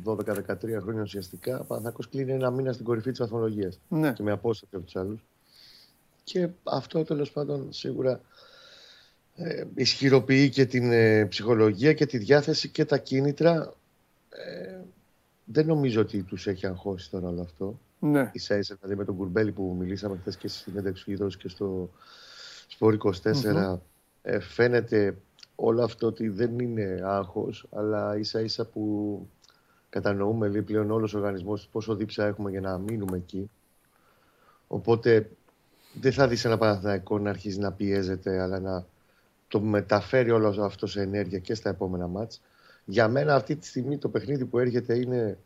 12-13 0.04 0.80
χρόνια 0.80 1.02
ουσιαστικά, 1.02 1.60
ο 1.60 1.64
Παναθυνακό 1.64 2.02
κλείνει 2.10 2.32
ένα 2.32 2.50
μήνα 2.50 2.72
στην 2.72 2.84
κορυφή 2.84 3.10
της 3.10 3.18
βαθμολογίας. 3.18 3.80
Ναι. 3.88 4.12
Και 4.12 4.22
με 4.22 4.30
απόσταση 4.30 4.72
από 4.74 4.84
τους 4.84 4.96
άλλους. 4.96 5.24
Και 6.24 6.48
αυτό 6.62 7.04
τέλος 7.04 7.30
πάντων 7.32 7.72
σίγουρα 7.72 8.20
ε, 9.34 9.64
ισχυροποιεί 9.74 10.48
και 10.48 10.66
την 10.66 10.92
ε, 10.92 11.24
ψυχολογία 11.24 11.92
και 11.92 12.06
τη 12.06 12.18
διάθεση 12.18 12.68
και 12.68 12.84
τα 12.84 12.98
κίνητρα. 12.98 13.74
Ε, 14.28 14.80
δεν 15.44 15.66
νομίζω 15.66 16.00
ότι 16.00 16.22
τους 16.22 16.46
έχει 16.46 16.66
αγχώσει 16.66 17.10
τώρα 17.10 17.28
όλο 17.28 17.40
αυτό. 17.40 17.78
Ναι. 17.98 18.30
Ίσα 18.32 18.56
ίσα 18.56 18.74
δηλαδή 18.74 18.96
με 18.98 19.04
τον 19.04 19.16
Κουρμπέλη 19.16 19.52
που 19.52 19.76
μιλήσαμε 19.78 20.16
χθες 20.16 20.36
και 20.36 20.48
στη 20.48 20.58
συνέντευξη 20.58 21.16
και 21.38 21.48
στο 21.48 21.90
Σπορ 22.76 22.96
24 23.02 23.78
ε, 24.22 24.40
φαίνεται 24.40 25.16
όλο 25.54 25.82
αυτό 25.82 26.06
ότι 26.06 26.28
δεν 26.28 26.58
είναι 26.58 27.00
άγχος, 27.04 27.66
αλλά 27.70 28.16
ίσα 28.18 28.40
ίσα 28.40 28.66
που 28.66 29.26
κατανοούμε 29.88 30.48
λέει, 30.48 30.62
πλέον 30.62 30.90
όλος 30.90 31.14
ο 31.14 31.18
οργανισμός 31.18 31.68
πόσο 31.72 31.94
δίψα 31.94 32.26
έχουμε 32.26 32.50
για 32.50 32.60
να 32.60 32.78
μείνουμε 32.78 33.16
εκεί. 33.16 33.50
Οπότε 34.66 35.30
δεν 36.00 36.12
θα 36.12 36.28
δεις 36.28 36.44
ένα 36.44 36.58
Παναθηναϊκό 36.58 37.18
να 37.18 37.30
αρχίζει 37.30 37.58
να 37.58 37.72
πιέζεται, 37.72 38.40
αλλά 38.40 38.60
να 38.60 38.86
το 39.48 39.60
μεταφέρει 39.60 40.30
όλο 40.30 40.64
αυτό 40.64 40.86
σε 40.86 41.00
ενέργεια 41.00 41.38
και 41.38 41.54
στα 41.54 41.68
επόμενα 41.68 42.06
μάτς. 42.06 42.40
Για 42.84 43.08
μένα 43.08 43.34
αυτή 43.34 43.56
τη 43.56 43.66
στιγμή 43.66 43.98
το 43.98 44.08
παιχνίδι 44.08 44.44
που 44.44 44.58
έρχεται 44.58 44.98
είναι 44.98 45.38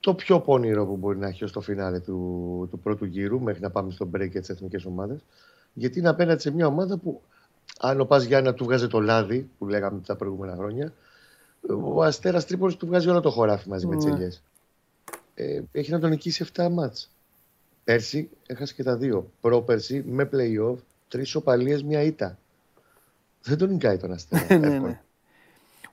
το 0.00 0.14
πιο 0.14 0.40
πονηρό 0.40 0.86
που 0.86 0.96
μπορεί 0.96 1.18
να 1.18 1.26
έχει 1.26 1.44
ως 1.44 1.52
το 1.52 1.60
φινάλε 1.60 2.00
του, 2.00 2.66
του 2.70 2.78
πρώτου 2.78 3.04
γύρου 3.04 3.40
μέχρι 3.40 3.60
να 3.60 3.70
πάμε 3.70 3.90
στο 3.90 4.10
break 4.14 4.30
για 4.30 4.40
τις 4.40 4.48
εθνικές 4.48 4.84
ομάδες 4.84 5.24
γιατί 5.78 5.98
είναι 5.98 6.08
απέναντι 6.08 6.40
σε 6.40 6.50
μια 6.50 6.66
ομάδα 6.66 6.96
που 6.96 7.22
αν 7.80 8.00
ο 8.00 8.04
Πας 8.04 8.24
Γιάννα 8.24 8.54
του 8.54 8.64
βγάζει 8.64 8.86
το 8.86 9.00
λάδι 9.00 9.50
που 9.58 9.66
λέγαμε 9.66 10.00
τα 10.06 10.16
προηγούμενα 10.16 10.56
χρόνια 10.56 10.92
ο 11.68 12.02
Αστέρας 12.02 12.46
Τρίπολης 12.46 12.76
του 12.76 12.86
βγάζει 12.86 13.08
όλο 13.08 13.20
το 13.20 13.30
χωράφι 13.30 13.68
μαζί 13.68 13.86
με 13.86 13.96
τις 13.96 14.04
ναι. 14.04 14.10
ελιές. 14.10 14.42
Ε, 15.34 15.60
έχει 15.72 15.90
να 15.90 15.98
τον 15.98 16.10
νικήσει 16.10 16.46
7 16.56 16.68
μάτς. 16.70 17.10
Πέρσι 17.84 18.30
έχασε 18.46 18.74
και 18.74 18.82
τα 18.82 18.96
δύο. 18.96 19.30
Πρόπερσι 19.40 20.04
με 20.06 20.28
play-off, 20.32 20.76
τρεις 21.08 21.34
οπαλίες, 21.34 21.82
μια 21.82 22.02
ήττα. 22.02 22.38
Δεν 23.42 23.58
τον 23.58 23.70
νικάει 23.70 23.96
τον 23.96 24.12
Αστέρα. 24.12 24.58
ναι, 24.58 24.78
ναι. 24.78 25.00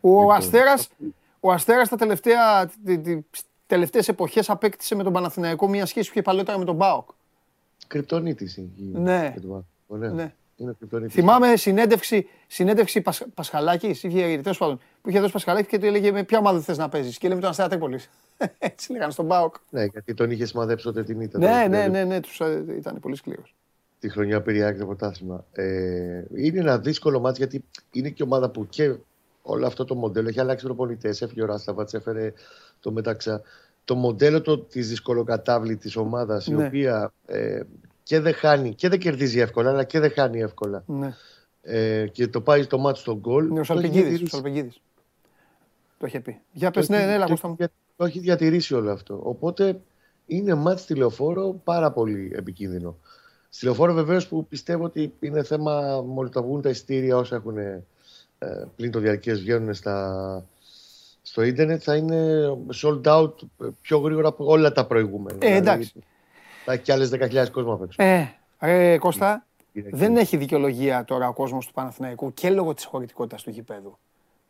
Ο 0.01 0.19
λοιπόν, 0.19 0.35
Αστέρας, 0.35 0.89
ο 1.39 1.51
Αστέρας 1.51 1.89
τα 1.89 1.95
τελευταία, 1.95 2.71
τελευταίες 3.67 4.07
εποχές 4.07 4.49
απέκτησε 4.49 4.95
με 4.95 5.03
τον 5.03 5.13
Παναθηναϊκό 5.13 5.67
μια 5.67 5.85
σχέση 5.85 6.05
που 6.05 6.13
είχε 6.13 6.21
παλαιότερα 6.21 6.57
με 6.57 6.65
τον 6.65 6.75
Μπάοκ. 6.75 7.09
Κρυπτονίτης 7.87 8.59
ναι. 8.91 9.33
Ναι. 9.97 10.33
Θυμάμαι 11.09 11.55
συνέντευξη, 11.55 12.27
συνέντευξη 12.47 13.01
Πασ, 13.01 13.25
Πασχαλάκης, 13.33 14.01
τέλος 14.01 14.57
πάντων, 14.57 14.79
που 15.01 15.09
είχε 15.09 15.19
δώσει 15.19 15.31
Πασχαλάκη 15.31 15.67
και 15.67 15.79
του 15.79 15.85
έλεγε 15.85 16.12
με 16.12 16.23
ποια 16.23 16.38
ομάδα 16.38 16.59
θες 16.59 16.77
να 16.77 16.89
παίζεις; 16.89 17.17
Και 17.17 17.27
λέμε 17.27 17.41
τον 17.41 17.50
Αστέρα 17.50 17.69
Τρίπολη. 17.69 18.00
Έτσι 18.57 18.91
λέγανε 18.91 19.12
στον 19.12 19.25
Μπάοκ. 19.25 19.55
Ναι, 19.69 19.83
γιατί 19.83 20.13
τον 20.13 20.31
είχε 20.31 20.45
σημαδέψει 20.45 20.85
τότε 20.85 21.03
την 21.03 21.21
ήττα. 21.21 21.38
Ναι, 21.39 21.67
ναι, 21.69 21.88
ναι, 21.88 22.03
ναι, 22.03 22.19
τους, 22.19 22.39
ε, 22.39 22.65
ήταν 22.77 23.00
πολύ 23.00 23.15
σκληρός. 23.15 23.55
Τη 24.00 24.09
χρονιά 24.09 24.41
Πυριάκη 24.41 24.79
το 24.79 24.85
πρωτάθλημα. 24.85 25.45
Ε, 25.51 26.23
είναι 26.35 26.59
ένα 26.59 26.79
δύσκολο 26.79 27.19
μάτι 27.19 27.38
γιατί 27.38 27.63
είναι 27.91 28.09
και 28.09 28.23
ομάδα 28.23 28.50
που 28.50 28.67
και 28.69 28.95
όλο 29.41 29.65
αυτό 29.65 29.85
το 29.85 29.95
μοντέλο 29.95 30.27
έχει 30.29 30.39
αλλάξει 30.39 30.65
προπονητέ. 30.65 31.09
Έφυγε 31.09 31.43
ο 31.43 31.45
Ράσταβατς, 31.45 31.93
έφερε 31.93 32.33
το 32.79 32.91
μεταξά. 32.91 33.41
Το 33.85 33.95
μοντέλο 33.95 34.59
της 34.59 34.89
δυσκολοκατάβλητης 34.89 35.95
ομάδας 35.95 36.47
η 36.47 36.53
ναι. 36.53 36.65
οποία 36.65 37.13
ε, 37.25 37.62
και 38.03 38.19
δεν 38.19 38.33
χάνει 38.33 38.74
και 38.74 38.89
δεν 38.89 39.00
κερδίζει 39.00 39.39
εύκολα, 39.39 39.69
αλλά 39.69 39.83
και 39.83 40.00
δεν 40.00 40.12
χάνει 40.12 40.41
εύκολα. 40.41 40.83
Ναι. 40.86 41.13
Ε, 41.62 42.07
και 42.07 42.27
το 42.27 42.41
πάει 42.41 42.65
το 42.65 42.77
μάτι 42.77 43.00
στον 43.00 43.17
γκολ. 43.17 43.51
Ναι, 43.51 43.60
ο 43.60 43.63
Σαλπικίδης. 43.63 44.31
Το 45.98 46.05
είχε 46.05 46.19
πει. 46.19 46.39
Για 46.51 46.72
πες, 46.72 46.89
ναι, 46.89 47.05
ναι, 47.05 47.25
το, 47.25 47.48
μου. 47.48 47.55
το 47.95 48.05
έχει 48.05 48.19
διατηρήσει 48.19 48.74
όλο 48.74 48.91
αυτό. 48.91 49.19
Οπότε 49.24 49.79
είναι 50.25 50.53
μάτι 50.53 50.81
στη 50.81 50.95
λεωφόρο 50.95 51.62
πάρα 51.63 51.91
πολύ 51.91 52.31
επικίνδυνο. 52.36 52.98
Στη 53.50 53.65
λεωφόρο 53.65 53.93
βεβαίως 53.93 54.27
που 54.27 54.48
πιστεύω 54.48 54.83
ότι 54.83 55.13
είναι 55.19 55.43
θέμα 55.43 56.01
μόλι 56.01 56.29
τα 56.29 56.41
βγουν 56.41 56.62
τα 56.62 56.69
ειστήρια 56.69 57.17
όσα 57.17 57.36
έχουν 57.36 57.57
ε, 57.57 57.83
πλην 58.75 58.91
το 58.91 59.00
διαρκές 59.00 59.39
βγαίνουν 59.39 59.74
στα, 59.74 60.45
στο 61.22 61.41
ίντερνετ 61.41 61.81
θα 61.83 61.95
είναι 61.95 62.45
sold 62.81 63.01
out 63.03 63.33
πιο 63.81 63.98
γρήγορα 63.98 64.27
από 64.27 64.45
όλα 64.45 64.72
τα 64.72 64.86
προηγούμενα. 64.86 65.38
Ε, 65.41 65.55
εντάξει. 65.55 65.91
Δηλαδή, 65.93 66.12
θα 66.65 66.74
έχει 66.74 66.82
κι 66.82 66.91
άλλες 66.91 67.10
10.000 67.13 67.50
κόσμο 67.51 67.74
απ' 67.74 67.82
έξω. 67.82 68.03
Ε, 68.03 68.36
ε, 68.60 68.98
Κώστα, 68.98 69.46
δεν 69.74 70.17
έχει 70.17 70.38
δικαιολογία 70.38 71.03
τώρα 71.03 71.27
ο 71.27 71.34
κόσμος 71.34 71.65
του 71.65 71.74
Παναθηναϊκού 71.74 72.34
και 72.34 72.50
λόγω 72.50 72.74
της 72.74 72.86
χωρητικότητας 72.86 73.43
του 73.43 73.50
γηπέδου. 73.50 73.98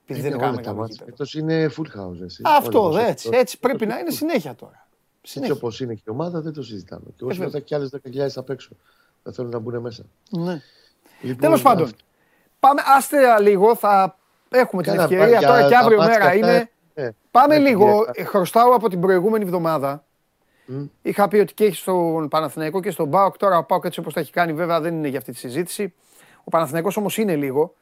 Επειδή 0.03 0.21
δεν 0.21 0.39
είναι 0.39 0.51
μεγάλο 0.51 0.85
γήπεδο. 0.85 1.25
είναι 1.39 1.69
full 1.77 1.99
house. 1.99 2.21
Εσύ. 2.23 2.41
Αυτό, 2.45 2.97
έτσι, 2.97 3.29
έτσι 3.31 3.59
πρέπει 3.59 3.85
να 3.85 3.99
είναι 3.99 4.11
συνέχεια 4.11 4.55
τώρα. 4.55 4.87
Έτσι 5.35 5.51
όπως 5.51 5.79
είναι 5.79 5.93
και 5.93 6.01
η 6.07 6.09
ομάδα 6.09 6.41
δεν 6.41 6.53
το 6.53 6.63
συζητάμε. 6.63 7.03
Και 7.15 7.25
εγώ 7.29 7.33
θα 7.33 7.57
έχει 7.57 7.61
κι 7.61 7.75
άλλες 7.75 7.89
10.000 8.13 8.27
απ' 8.35 8.49
έξω. 8.49 8.69
Δεν 9.23 9.33
θέλουν 9.33 9.51
να 9.51 9.59
μπουν 9.59 9.79
μέσα. 9.79 10.03
Ναι. 10.29 10.61
Λοιπόν, 11.21 11.39
Τέλος 11.39 11.61
πάντων, 11.61 11.91
πάμε 12.59 12.81
άστερα 12.97 13.39
λίγο. 13.39 13.75
Θα 13.75 14.17
έχουμε 14.49 14.83
την 14.83 14.99
ευκαιρία 14.99 15.41
τώρα 15.41 15.67
και 15.67 15.75
αύριο 15.75 16.03
μέρα 16.03 16.33
είναι. 16.35 16.69
Ναι. 16.93 17.09
Πάμε 17.31 17.57
λίγο. 17.57 18.05
Χρωστάω 18.25 18.73
από 18.73 18.89
την 18.89 18.99
προηγούμενη 18.99 19.43
εβδομάδα 19.43 20.03
Mm. 20.67 20.89
Είχα 21.01 21.27
πει 21.27 21.37
ότι 21.37 21.53
και 21.53 21.65
έχει 21.65 21.75
στον 21.75 22.27
Παναθηναϊκό 22.27 22.79
και 22.79 22.91
στον 22.91 23.07
Μπάουκ. 23.07 23.37
Τώρα 23.37 23.57
ο 23.57 23.63
Πάουκ 23.63 23.85
έτσι 23.85 23.99
όπως 23.99 24.13
το 24.13 24.19
έχει 24.19 24.31
κάνει, 24.31 24.53
βέβαια 24.53 24.81
δεν 24.81 24.93
είναι 24.93 25.07
για 25.07 25.17
αυτή 25.17 25.31
τη 25.31 25.37
συζήτηση. 25.37 25.93
Ο 26.43 26.49
Παναθηναϊκός 26.49 26.97
όμως 26.97 27.17
είναι 27.17 27.35
λίγο. 27.35 27.75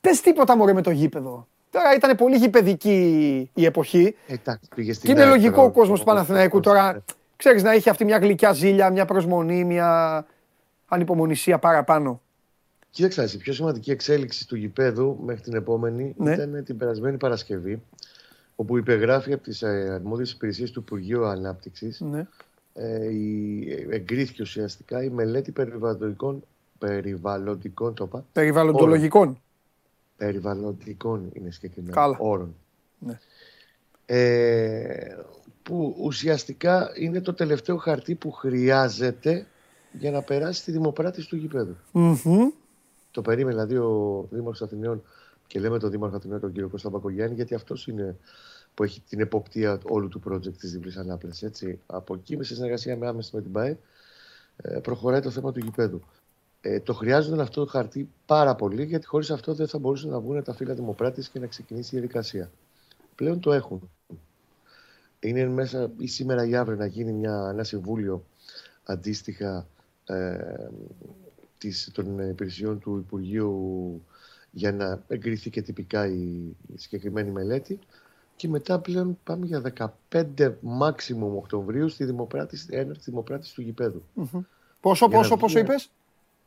Πες 0.00 0.20
τίποτα 0.20 0.56
μωρέ 0.56 0.72
με 0.72 0.82
το 0.82 0.90
γήπεδο. 0.90 1.46
Τώρα 1.70 1.94
ήταν 1.94 2.16
πολύ 2.16 2.36
γηπαιδική 2.36 3.50
η 3.54 3.64
εποχή. 3.64 4.16
Εντάξει, 4.26 4.68
πήγε 4.74 4.92
στην 4.92 5.06
και 5.06 5.20
είναι 5.20 5.28
λογικό 5.28 5.62
ο 5.62 5.70
κόσμος 5.70 5.98
του 5.98 6.04
Παναθηναϊκού 6.04 6.60
τώρα. 6.60 7.04
Ξέρεις 7.36 7.62
να 7.62 7.72
έχει 7.72 7.88
αυτή 7.88 8.04
μια 8.04 8.18
γλυκιά 8.18 8.52
ζήλια, 8.52 8.90
μια 8.90 9.04
προσμονή, 9.04 9.64
μια 9.64 10.26
ανυπομονησία 10.88 11.58
παραπάνω. 11.58 12.20
Κοίταξε, 12.90 13.30
η 13.34 13.36
πιο 13.36 13.52
σημαντική 13.52 13.90
εξέλιξη 13.90 14.46
του 14.46 14.56
γηπέδου 14.56 15.18
μέχρι 15.24 15.42
την 15.42 15.54
επόμενη 15.54 16.14
ναι. 16.16 16.32
ήταν 16.32 16.64
την 16.64 16.76
περασμένη 16.76 17.16
Παρασκευή 17.16 17.82
όπου 18.56 18.78
υπεγράφει 18.78 19.32
από 19.32 19.42
τις 19.42 19.62
ε, 19.62 19.90
αρμόδιες 19.94 20.32
υπηρεσίες 20.32 20.70
του 20.70 20.80
Υπουργείου 20.80 21.24
Ανάπτυξης 21.24 22.00
ναι. 22.00 22.26
ε, 22.74 23.12
η, 23.12 23.86
εγκρίθηκε 23.90 24.42
ουσιαστικά 24.42 25.02
η 25.02 25.08
μελέτη 25.08 25.52
περιβαλλοντικών 25.52 26.44
περιβαλλοντικών 26.78 27.94
τοπα, 27.94 28.24
Περιβαλλοντολογικών. 28.32 29.40
Περιβαλλοντικών 30.16 31.30
είναι 31.32 31.50
συγκεκριμένα 31.50 32.16
όρων. 32.18 32.54
Ναι. 32.98 33.18
Ε, 34.06 35.16
που 35.62 35.96
ουσιαστικά 35.98 36.90
είναι 36.96 37.20
το 37.20 37.34
τελευταίο 37.34 37.76
χαρτί 37.76 38.14
που 38.14 38.32
χρειάζεται 38.32 39.46
για 39.92 40.10
να 40.10 40.22
περάσει 40.22 40.64
τη 40.64 40.70
δημοπράτηση 40.70 41.28
του 41.28 41.36
γηπέδου. 41.36 41.76
Το 43.10 43.22
περίμενε 43.22 43.64
δηλαδή 43.64 43.76
ο 43.76 44.26
Δήμαρχος 44.30 44.62
Αθηναίων 44.62 45.02
και 45.54 45.60
λέμε 45.60 45.78
τον 45.78 45.90
Δήμαρχο 45.90 46.16
Αθηνών, 46.16 46.40
τον 46.40 46.52
κύριο 46.52 46.68
Κώστα 46.68 46.88
Μπακογιάννη, 46.88 47.34
γιατί 47.34 47.54
αυτός 47.54 47.86
είναι 47.86 48.16
που 48.74 48.82
έχει 48.82 49.00
την 49.00 49.20
εποπτεία 49.20 49.80
όλου 49.84 50.08
του 50.08 50.22
project 50.28 50.56
της 50.56 50.72
διπλής 50.72 50.96
ανάπλαση. 50.96 51.78
Από 51.86 52.14
εκεί, 52.14 52.36
με 52.36 52.44
συνεργασία 52.44 52.96
με 52.96 53.06
άμεση 53.06 53.30
με 53.36 53.42
την 53.42 53.52
ΠΑΕ, 53.52 53.78
ε, 54.56 54.78
προχωράει 54.78 55.20
το 55.20 55.30
θέμα 55.30 55.52
του 55.52 55.58
γηπέδου. 55.58 56.02
Ε, 56.60 56.80
το 56.80 56.94
χρειάζονταν 56.94 57.40
αυτό 57.40 57.64
το 57.64 57.70
χαρτί 57.70 58.08
πάρα 58.26 58.54
πολύ, 58.54 58.84
γιατί 58.84 59.06
χωρίς 59.06 59.30
αυτό 59.30 59.54
δεν 59.54 59.68
θα 59.68 59.78
μπορούσαν 59.78 60.10
να 60.10 60.20
βγουν 60.20 60.42
τα 60.42 60.54
φύλλα 60.54 60.74
δημοπράτης 60.74 61.28
και 61.28 61.38
να 61.38 61.46
ξεκινήσει 61.46 61.96
η 61.96 61.98
διαδικασία. 61.98 62.50
Πλέον 63.14 63.40
το 63.40 63.52
έχουν. 63.52 63.90
Είναι 65.20 65.46
μέσα 65.46 65.90
ή 65.98 66.06
σήμερα 66.06 66.46
ή 66.46 66.54
αύριο 66.54 66.76
να 66.76 66.86
γίνει 66.86 67.12
μια, 67.12 67.48
ένα 67.52 67.64
συμβούλιο 67.64 68.24
αντίστοιχα 68.84 69.66
ε, 70.04 70.36
της, 71.58 71.90
των 71.92 72.28
υπηρεσιών 72.30 72.78
του 72.78 72.96
Υπουργείου 72.96 74.02
για 74.54 74.72
να 74.72 75.02
εγκριθεί 75.08 75.50
και 75.50 75.62
τυπικά 75.62 76.06
η, 76.06 76.56
συγκεκριμένη 76.74 77.30
μελέτη. 77.30 77.78
Και 78.36 78.48
μετά 78.48 78.78
πλέον 78.78 79.18
πάμε 79.24 79.46
για 79.46 79.62
15 80.10 80.52
maximum 80.80 81.36
Οκτωβρίου 81.36 81.88
στη 81.88 82.04
δημοπράτηση, 82.04 82.66
έναρξη 82.70 83.10
δημοπράτησης 83.10 83.54
του 83.54 83.62
γηπέδου. 83.62 84.02
Mm-hmm. 84.16 84.44
Πόσο, 84.80 85.08
πόσο, 85.08 85.36
πόσο 85.36 85.58
είπες; 85.58 85.90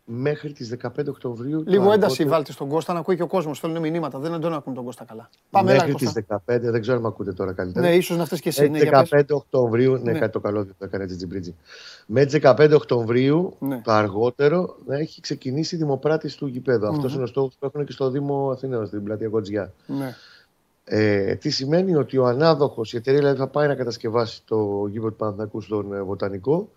Μέχρι 0.09 0.51
τις 0.51 0.75
15 0.83 0.89
Οκτωβρίου. 1.07 1.63
Λίγο 1.67 1.91
ένταση 1.91 2.25
βάλτε 2.25 2.51
στον 2.51 2.69
Κώστα 2.69 2.93
να 2.93 2.99
ακούει 2.99 3.15
και 3.15 3.21
ο 3.21 3.27
κόσμος. 3.27 3.59
Θέλουν 3.59 3.79
μηνύματα. 3.79 4.19
Δεν 4.19 4.39
τον 4.39 4.53
ακούν 4.53 4.73
τον 4.73 4.83
Κώστα 4.85 5.05
καλά. 5.05 5.29
Πάμε 5.49 5.71
μέχρι 5.71 5.93
τις 5.93 6.13
15, 6.29 6.37
δεν 6.45 6.81
ξέρω 6.81 6.95
αν 6.95 7.01
με 7.01 7.07
ακούτε 7.07 7.33
τώρα 7.33 7.53
καλύτερα. 7.53 7.87
Ναι, 7.87 7.95
ίσως 7.95 8.17
να 8.17 8.25
φτάσει 8.25 8.41
και 8.41 8.49
εσύ. 8.49 8.69
Μέχρι 8.69 8.89
15 9.11 9.21
Οκτωβρίου. 9.29 9.91
Ναι, 9.91 10.11
ναι, 10.11 10.19
κάτι 10.19 10.31
το 10.31 10.39
καλό 10.39 10.63
δεν 10.63 10.75
το 10.79 10.85
έκανε 10.85 11.03
έτσι 11.03 11.15
Τζιμπρίτζι. 11.15 11.55
Μέχρι 12.05 12.41
15 12.43 12.71
Οκτωβρίου 12.73 13.55
ναι. 13.59 13.81
το 13.83 13.91
αργότερο 13.91 14.77
να 14.85 14.97
έχει 14.97 15.21
ξεκινήσει 15.21 15.75
η 15.75 15.77
δημοπράτηση 15.77 16.37
του 16.37 16.47
γηπέδου. 16.47 16.85
Mm-hmm. 16.85 16.95
Αυτό 16.95 17.09
είναι 17.13 17.23
ο 17.23 17.27
στόχος 17.27 17.55
που 17.59 17.65
έχουν 17.65 17.85
και 17.85 17.91
στο 17.91 18.09
Δήμο 18.09 18.49
Αθηναίων, 18.51 18.85
στην 18.85 19.03
πλατεία 19.03 19.29
Κοτζιά. 19.29 19.73
Ναι. 19.85 20.15
Ε, 20.83 21.35
τι 21.35 21.49
σημαίνει 21.49 21.95
ότι 21.95 22.17
ο 22.17 22.25
ανάδοχος, 22.25 22.93
η 22.93 22.97
εταιρεία 22.97 23.19
δηλαδή 23.19 23.37
θα 23.37 23.47
πάει 23.47 23.67
να 23.67 23.75
κατασκευάσει 23.75 24.41
το 24.45 24.87
γήπεδο 24.89 25.09
του 25.09 25.15
Παναθηνακού 25.15 25.61
στον 25.61 25.93
ε, 25.93 26.01
Βοτανικό 26.01 26.69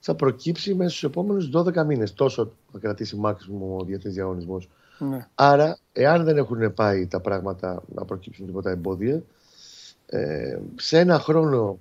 θα 0.00 0.14
προκύψει 0.14 0.74
μέσα 0.74 0.90
στους 0.90 1.02
επόμενους 1.02 1.50
12 1.54 1.84
μήνες. 1.84 2.14
Τόσο 2.14 2.52
θα 2.72 2.78
κρατήσει 2.78 3.16
μάξιμο 3.16 3.76
ο 3.80 3.84
διεθνής 3.84 4.14
διαγωνισμός. 4.14 4.68
Ναι. 4.98 5.26
Άρα, 5.34 5.78
εάν 5.92 6.24
δεν 6.24 6.36
έχουν 6.36 6.74
πάει 6.74 7.06
τα 7.06 7.20
πράγματα 7.20 7.82
να 7.94 8.04
προκύψουν 8.04 8.46
τίποτα 8.46 8.70
εμπόδια, 8.70 9.22
ε, 10.06 10.58
σε 10.76 10.98
ένα 10.98 11.18
χρόνο, 11.18 11.78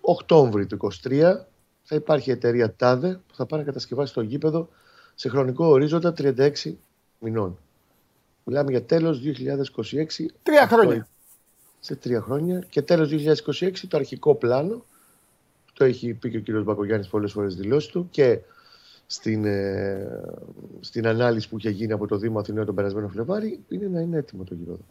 Οκτώβρη 0.00 0.66
του 0.66 0.76
2023, 0.76 1.46
θα 1.82 1.94
υπάρχει 1.94 2.28
η 2.30 2.32
εταιρεία 2.32 2.74
TADE 2.80 3.16
που 3.28 3.34
θα 3.34 3.46
πάει 3.46 3.60
να 3.60 3.66
κατασκευάσει 3.66 4.14
το 4.14 4.20
γήπεδο 4.20 4.68
σε 5.14 5.28
χρονικό 5.28 5.66
ορίζοντα 5.66 6.14
36 6.18 6.50
μηνών. 7.18 7.58
Μιλάμε 8.44 8.70
για 8.70 8.82
τέλος 8.82 9.20
2026. 9.20 10.26
Τρία 10.42 10.68
χρόνια. 10.68 11.08
Σε 11.80 11.96
τρία 11.96 12.20
χρόνια. 12.20 12.64
Και 12.68 12.82
τέλος 12.82 13.10
2026 13.10 13.72
το 13.88 13.96
αρχικό 13.96 14.34
πλάνο 14.34 14.84
το 15.72 15.84
έχει 15.84 16.14
πει 16.14 16.30
και 16.30 16.36
ο 16.36 16.40
κύριος 16.40 16.64
Μπακογιάννης 16.64 17.08
πολλές 17.08 17.32
φορές 17.32 17.56
δηλώσεις 17.56 17.90
του 17.90 18.08
και 18.10 18.38
στην, 19.06 19.44
ε, 19.44 20.20
στην 20.80 21.06
ανάλυση 21.06 21.48
που 21.48 21.58
είχε 21.58 21.70
γίνει 21.70 21.92
από 21.92 22.06
το 22.06 22.16
Δήμο 22.16 22.38
Αθηναίων 22.38 22.66
τον 22.66 22.74
περασμένο 22.74 23.08
Φλεβάρι 23.08 23.60
είναι 23.68 23.86
να 23.86 24.00
είναι 24.00 24.16
έτοιμο 24.16 24.44
το 24.44 24.54
γήπεδο. 24.54 24.84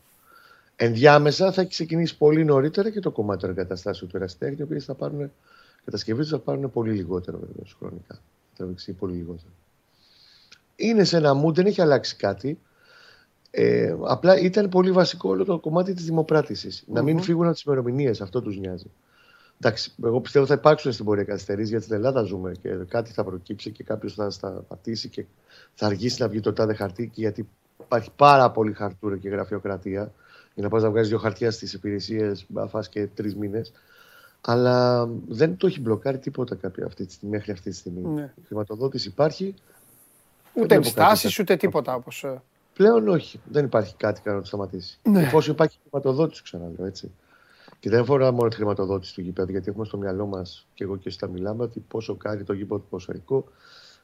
Ενδιάμεσα 0.76 1.52
θα 1.52 1.62
έχει 1.62 1.70
ξεκινήσει 1.70 2.18
πολύ 2.18 2.46
νωρίτερα 2.46 2.90
και 2.90 3.00
το 3.00 3.12
κομμάτι 3.12 3.42
των 3.42 3.50
εγκαταστάσεων 3.50 4.10
του 4.10 4.18
Εραστέχνη, 4.18 4.56
οι 4.60 4.64
οποίες 4.64 4.86
θα 4.86 4.94
πάρουν 4.94 5.32
κατασκευή 5.86 6.22
τους 6.22 6.30
θα 6.30 6.40
πάρουν 6.40 6.72
πολύ 6.72 6.92
λιγότερο 6.92 7.40
βέβαια 7.40 7.74
χρονικά. 7.78 8.14
Θα 8.16 8.56
τραβήξει 8.58 8.94
πολύ 8.94 9.16
λιγότερο. 9.16 9.52
Είναι 10.76 11.04
σε 11.04 11.18
ένα 11.18 11.46
mood, 11.46 11.54
δεν 11.54 11.66
έχει 11.66 11.82
αλλάξει 11.82 12.16
κάτι. 12.16 12.60
Ε, 13.52 13.96
απλά 14.02 14.38
ήταν 14.38 14.70
πολύ 14.70 14.92
βασικό 14.92 15.30
όλο 15.30 15.46
το 15.46 15.60
κομμάτι 15.60 15.94
της 15.94 16.06
δημοπρατηση 16.06 16.84
Να 16.88 17.02
μην 17.02 17.20
φύγουν 17.22 17.46
από 17.46 17.54
τις 17.54 17.64
ημερομηνίες, 17.64 18.22
αυτό 18.22 18.42
τους 18.42 18.58
νοιάζει. 18.58 18.92
Εντάξει, 19.64 19.94
εγώ 20.04 20.20
πιστεύω 20.22 20.46
θα 20.46 20.54
υπάρξουν 20.54 20.92
στην 20.92 21.06
πορεία 21.06 21.24
καθυστερήσει 21.24 21.70
γιατί 21.70 21.84
στην 21.84 21.96
Ελλάδα 21.96 22.22
ζούμε 22.22 22.52
και 22.62 22.70
κάτι 22.70 23.12
θα 23.12 23.24
προκύψει 23.24 23.72
και 23.72 23.84
κάποιος 23.84 24.14
θα 24.14 24.30
σταματήσει 24.30 25.10
και 25.10 25.26
θα 25.74 25.86
αργήσει 25.86 26.22
να 26.22 26.28
βγει 26.28 26.40
το 26.40 26.54
τάδε 26.54 26.74
χαρτί. 26.74 27.12
Γιατί 27.14 27.48
υπάρχει 27.80 28.10
πάρα 28.16 28.52
πολύ 28.52 28.74
χαρτούρα 28.74 29.18
και 29.18 29.30
γραφειοκρατία 29.30 30.12
για 30.54 30.64
να 30.64 30.70
πας 30.70 30.84
να 30.84 30.90
βγάζεις 30.90 31.10
δύο 31.10 31.18
χαρτιά 31.18 31.52
στις 31.52 31.74
υπηρεσίες, 31.74 32.46
να 32.48 32.68
φας 32.68 32.90
και 32.90 33.08
τρεις 33.08 33.36
μήνες. 33.36 33.72
Αλλά 34.42 35.08
δεν 35.28 35.58
το 35.58 35.68
έχει 35.68 35.82
μπλοκάρει 35.82 36.18
τίποτα 36.18 36.56
κάποια 36.56 36.86
αυτή 36.86 37.06
τη 37.06 37.26
μέχρι 37.26 37.52
αυτή 37.52 37.70
τη 37.70 37.76
στιγμή. 37.76 38.02
Ναι. 38.02 38.34
Η 38.36 38.42
χρηματοδότηση 38.48 39.08
υπάρχει. 39.08 39.54
Ούτε 40.54 40.76
ενστάσεις, 40.76 41.40
ούτε 41.40 41.56
τίποτα 41.56 41.96
όπως. 41.96 42.24
Ε. 42.24 42.42
Πλέον 42.74 43.08
όχι. 43.08 43.40
Δεν 43.50 43.66
υπάρχει 43.66 43.96
κάτι 43.96 44.22
να 44.26 44.40
το 44.40 44.46
σταματήσει. 44.46 45.00
Ναι. 45.04 45.22
Εφόσον 45.22 45.54
υπάρχει 45.54 45.78
χρηματοδότηση, 45.82 46.44
ξαναλέω 46.44 46.86
έτσι. 46.86 47.12
Και 47.82 47.90
δεν 47.90 48.00
αφορά 48.00 48.32
μόνο 48.32 48.50
τη 48.50 48.56
χρηματοδότηση 48.56 49.14
του 49.14 49.22
γήπεδου, 49.22 49.52
γιατί 49.52 49.70
έχουμε 49.70 49.86
στο 49.86 49.98
μυαλό 49.98 50.26
μας 50.26 50.68
και 50.74 50.84
εγώ 50.84 50.98
και 50.98 51.10
εσύ 51.10 51.20
τα 51.20 51.28
μιλάμε 51.28 51.64
ότι 51.64 51.80
πόσο 51.80 52.16
κάνει 52.16 52.44
το 52.44 52.54
γήπεδο 52.54 52.80
του 52.80 52.88
ποδοσφαιρικού, 52.90 53.46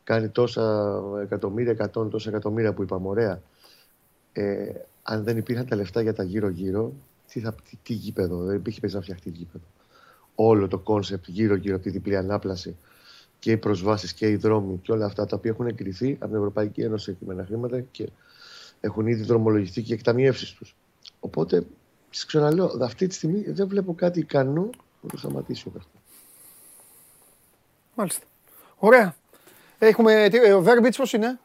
κάνει 0.04 0.30
τόσα 0.30 1.02
εκατομμύρια, 1.22 1.72
εκατόν 1.72 2.10
τόσα 2.10 2.30
εκατομμύρια 2.30 2.74
που 2.74 2.84
είπαμε, 2.84 3.08
ωραία. 3.08 3.42
Ε, 4.32 4.72
αν 5.04 5.24
δεν 5.24 5.38
υπήρχαν 5.38 5.68
τα 5.68 5.76
λεφτά 5.76 6.02
για 6.02 6.14
τα 6.14 6.24
γύρω-γύρω, 6.24 6.94
τι, 7.28 7.40
θα, 7.40 7.56
τι, 7.70 7.78
τι 7.84 7.94
γήπεδο, 7.94 8.38
δεν 8.38 8.56
υπήρχε 8.56 8.80
να 8.88 9.02
φτιαχτεί 9.02 9.30
γήπεδο. 9.30 9.66
Όλο 10.36 10.68
το 10.68 10.78
concept 10.78 11.28
γύρω-γύρω 11.28 11.76
από 11.76 11.84
τη 11.84 11.90
διπλή 11.90 12.18
ανάπλαση 12.18 12.76
και 13.40 13.52
οι 13.52 13.58
προσβάσεις 13.58 14.14
και 14.14 14.30
οι 14.30 14.36
δρόμοι 14.36 14.80
και 14.82 14.92
όλα 14.92 15.06
αυτά 15.06 15.26
τα 15.26 15.36
οποία 15.36 15.52
έχουν 15.52 15.68
εγκριθεί 15.68 16.14
από 16.20 16.28
την 16.28 16.36
Ευρωπαϊκή 16.36 16.82
Ένωση 16.82 17.12
συγκεκριμένα 17.12 17.46
χρήματα 17.46 17.80
και 17.82 18.10
έχουν 18.82 19.08
ήδη 19.08 19.24
δρομολογηθεί 19.24 19.82
και 19.82 19.94
εκταμιεύσεις 19.94 20.52
τους. 20.52 20.76
Οπότε, 21.20 21.66
σα 22.10 22.26
ξαναλέω, 22.26 22.78
αυτή 22.82 23.08
τη 23.08 23.14
στιγμή 23.14 23.52
δεν 23.52 23.68
βλέπω 23.68 23.94
κάτι 23.94 24.20
ικανό 24.20 24.70
να 25.02 25.10
το 25.10 25.18
σταματήσει 25.18 25.64
ο 25.68 25.72
αυτό. 25.78 25.92
Μάλιστα. 27.96 28.24
Ωραία. 28.78 29.16
Έχουμε. 29.78 30.30
Ο 30.56 30.62
Βέρμπιτς 30.62 30.98
πώς 30.98 31.14
είναι; 31.14 31.40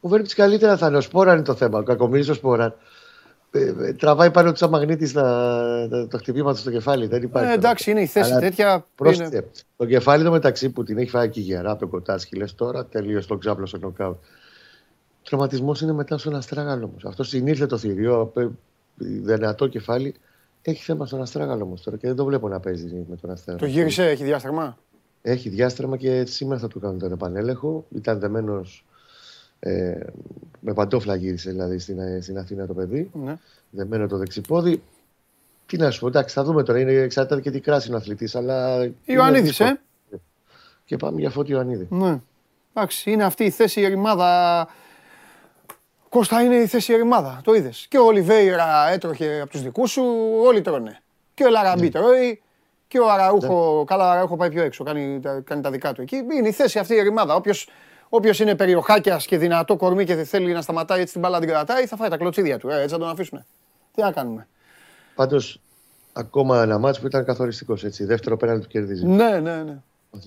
Ο 0.00 0.08
Βέρμπιτς 0.08 0.34
καλύτερα 0.34 0.76
θα 0.76 0.86
είναι. 0.86 0.96
Ο 0.96 1.00
Σπόραν 1.00 1.34
είναι 1.34 1.44
το 1.44 1.54
θέμα. 1.54 1.78
Ο 1.78 1.82
κακομίρι 1.82 2.30
ο 2.30 2.34
Σπόραν. 2.34 2.74
Ε, 3.50 3.74
ε, 3.80 3.92
τραβάει 3.92 4.30
πάνω 4.30 4.52
του 4.52 4.64
αμαγνήτη 4.64 5.12
το 6.08 6.18
χτυπήμα 6.18 6.52
του 6.52 6.58
στο 6.58 6.70
κεφάλι. 6.70 7.06
Δεν 7.06 7.22
υπάρχει. 7.22 7.50
Ε, 7.50 7.54
εντάξει, 7.54 7.90
είναι 7.90 8.00
η 8.00 8.06
θέση 8.06 8.30
Αλλά 8.30 8.40
τέτοια. 8.40 8.86
είναι... 9.04 9.50
Το 9.76 9.86
κεφάλι 9.86 10.24
το 10.24 10.30
μεταξύ 10.30 10.70
που 10.70 10.82
την 10.82 10.98
έχει 10.98 11.10
φάει 11.10 11.28
και 11.28 11.40
γερά 11.40 11.70
από 11.70 11.80
το 11.80 11.86
κοτάσκι, 11.86 12.36
λες 12.36 12.54
τώρα 12.54 12.86
τελείως 12.86 13.26
τον 13.26 13.38
ξάπλο 13.38 13.66
στο 13.66 13.78
νοκάουτ. 13.78 14.16
Τραυματισμός 15.22 15.80
είναι 15.80 15.92
μετά 15.92 16.18
στον 16.18 16.34
αστράγαλο 16.34 16.84
όμως. 16.84 17.04
Αυτός 17.04 17.28
συνήλθε 17.28 17.66
το 17.66 17.78
θηρίο, 17.78 18.32
δυνατό 18.98 19.66
κεφάλι. 19.66 20.14
Έχει 20.62 20.82
θέμα 20.82 21.06
στον 21.06 21.22
αστράγαλο 21.22 21.64
όμως 21.64 21.82
τώρα 21.82 21.96
και 21.96 22.06
δεν 22.06 22.16
το 22.16 22.24
βλέπω 22.24 22.48
να 22.48 22.60
παίζει 22.60 23.06
με 23.08 23.16
τον 23.16 23.30
αστράγαλο. 23.30 23.66
Το 23.66 23.72
γύρισε, 23.72 24.08
έχει 24.08 24.24
διάστρεμα. 24.24 24.78
Έχει 25.22 25.48
διάστρεμα 25.48 25.96
και 25.96 26.24
σήμερα 26.24 26.60
θα 26.60 26.68
του 26.68 26.80
κάνουν 26.80 26.98
τον 26.98 27.12
επανέλεγχο. 27.12 27.86
Ήταν 27.94 28.18
δεμένος 28.18 28.84
ε, 29.60 30.00
με 30.60 30.74
παντόφλα 30.74 31.14
γύρισε 31.14 31.50
δηλαδή 31.50 31.78
στην, 31.78 31.98
ε, 31.98 32.20
στην 32.20 32.38
Αθήνα 32.38 32.66
το 32.66 32.74
παιδί. 32.74 33.10
Ναι. 33.12 33.36
Δεμένο 33.70 34.06
το 34.06 34.16
δεξιπόδι. 34.16 34.82
Τι 35.66 35.76
να 35.76 35.90
σου 35.90 36.00
πω, 36.00 36.06
εντάξει, 36.06 36.34
θα 36.34 36.44
δούμε 36.44 36.62
τώρα. 36.62 36.80
Είναι 36.80 36.92
εξαρτάται 36.92 37.40
και 37.40 37.50
τι 37.50 37.60
κράση 37.60 37.86
είναι 37.86 37.96
ο 37.96 37.98
αθλητής. 37.98 38.34
Αλλά. 38.34 38.88
Ιωαννίδης, 39.04 39.60
ε; 39.60 39.80
Και 40.84 40.96
πάμε 40.96 41.20
για 41.20 41.30
φώτη 41.30 41.52
Ιωαννίδη. 41.52 41.86
Ναι. 41.90 42.20
Εντάξει, 42.72 43.10
είναι 43.10 43.24
αυτή 43.24 43.44
η 43.44 43.50
θέση 43.50 43.80
η 43.80 43.84
ερημάδα. 43.84 44.68
Κώστα 46.08 46.42
είναι 46.42 46.56
η 46.56 46.66
θέση 46.66 46.92
η 46.92 46.94
ερημάδα. 46.94 47.40
Το 47.44 47.54
είδες. 47.54 47.86
Και 47.88 47.98
ο 47.98 48.04
Ολιβέηρα 48.04 48.88
έτρωχε 48.88 49.40
από 49.40 49.50
τους 49.50 49.62
δικούς 49.62 49.90
σου, 49.90 50.04
όλοι 50.44 50.60
τρώνε. 50.60 51.02
Και 51.34 51.44
ο 51.44 51.50
Λαραμπή 51.50 51.82
ναι. 51.82 51.88
τρώει. 51.88 52.42
Και 52.88 52.98
ο 52.98 53.10
Αραούχο, 53.10 53.78
ναι. 53.78 53.84
καλά, 53.84 54.06
ο 54.06 54.10
Αραούχο 54.10 54.36
πάει 54.36 54.50
πιο 54.50 54.62
έξω, 54.62 54.84
κάνει, 54.84 55.20
κάνει 55.44 55.62
τα 55.62 55.70
δικά 55.70 55.92
του 55.92 56.02
εκεί. 56.02 56.16
Είναι 56.16 56.48
η 56.48 56.52
θέση 56.52 56.78
αυτή 56.78 56.94
η 56.94 56.98
ερημάδα. 56.98 57.34
Όποιος 57.34 57.68
Όποιος 58.08 58.40
είναι 58.40 58.54
περιοχάκιας 58.54 59.26
και 59.26 59.38
δυνατό 59.38 59.76
κορμί 59.76 60.04
και 60.04 60.14
θέλει 60.14 60.52
να 60.52 60.62
σταματάει 60.62 61.00
έτσι 61.00 61.12
την 61.12 61.20
μπάλα 61.20 61.38
την 61.38 61.48
κρατάει, 61.48 61.86
θα 61.86 61.96
φάει 61.96 62.08
τα 62.08 62.16
κλωτσίδια 62.16 62.58
του. 62.58 62.68
Ε, 62.68 62.76
έτσι 62.76 62.88
θα 62.88 62.98
τον 62.98 63.08
αφήσουμε. 63.08 63.46
Τι 63.94 64.02
να 64.02 64.12
κάνουμε. 64.12 64.48
Πάντως, 65.14 65.60
ακόμα 66.12 66.62
ένα 66.62 66.78
μάτσο 66.78 67.00
που 67.00 67.06
ήταν 67.06 67.24
καθοριστικός 67.24 67.84
έτσι. 67.84 68.04
Δεύτερο 68.04 68.36
πέναλτι 68.36 68.62
του 68.62 68.68
κερδίζει. 68.68 69.06
Ναι, 69.06 69.38
ναι, 69.38 69.62
ναι. 69.62 69.76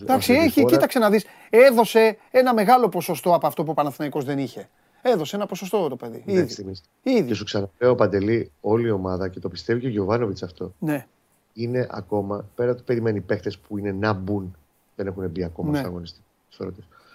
Εντάξει, 0.01 0.33
έχει, 0.33 0.65
κοίταξε 0.65 0.99
να 0.99 1.09
δεις. 1.09 1.25
Έδωσε 1.49 2.17
ένα 2.31 2.53
μεγάλο 2.53 2.89
ποσοστό 2.89 3.33
από 3.33 3.47
αυτό 3.47 3.63
που 3.63 3.71
ο 3.71 3.73
Παναθηναϊκός 3.73 4.25
δεν 4.25 4.37
είχε. 4.37 4.69
Έδωσε 5.01 5.35
ένα 5.35 5.45
ποσοστό 5.45 5.87
το 5.87 5.95
παιδί. 5.95 6.23
Ήδη. 6.25 6.75
Ήδη. 7.03 7.27
Και 7.27 7.33
σου 7.33 7.43
ξαναπέω, 7.43 7.95
Παντελή, 7.95 8.51
όλη 8.61 8.87
η 8.87 8.91
ομάδα 8.91 9.27
και 9.27 9.39
το 9.39 9.49
πιστεύει 9.49 9.79
και 9.79 9.87
ο 9.87 9.89
Γιωβάνοβιτς 9.89 10.43
αυτό. 10.43 10.73
Ναι. 10.79 11.07
Είναι 11.53 11.87
ακόμα 11.91 12.45
πέρα 12.55 12.75
του 12.75 12.83
περιμένει 12.83 13.21
παίχτες 13.21 13.57
που 13.57 13.77
είναι 13.77 13.91
να 13.91 14.13
μπουν. 14.13 14.55
Δεν 14.95 15.07
έχουν 15.07 15.29
μπει 15.29 15.43
ακόμα 15.43 15.71
ναι. 15.71 15.77
στο 15.77 15.87
αγωνιστικό. 15.87 16.25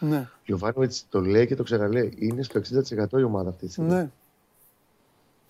Ναι. 0.01 0.29
Γιωβάνοβιτς 0.44 1.07
το 1.09 1.20
λέει 1.20 1.46
και 1.46 1.55
το 1.55 1.62
ξαναλέει. 1.62 2.12
Είναι 2.18 2.42
στο 2.42 2.61
60% 3.16 3.18
η 3.18 3.22
ομάδα 3.22 3.49
αυτή 3.49 3.66
τη 3.66 3.72
στιγμή. 3.72 3.92
Ναι. 3.92 4.09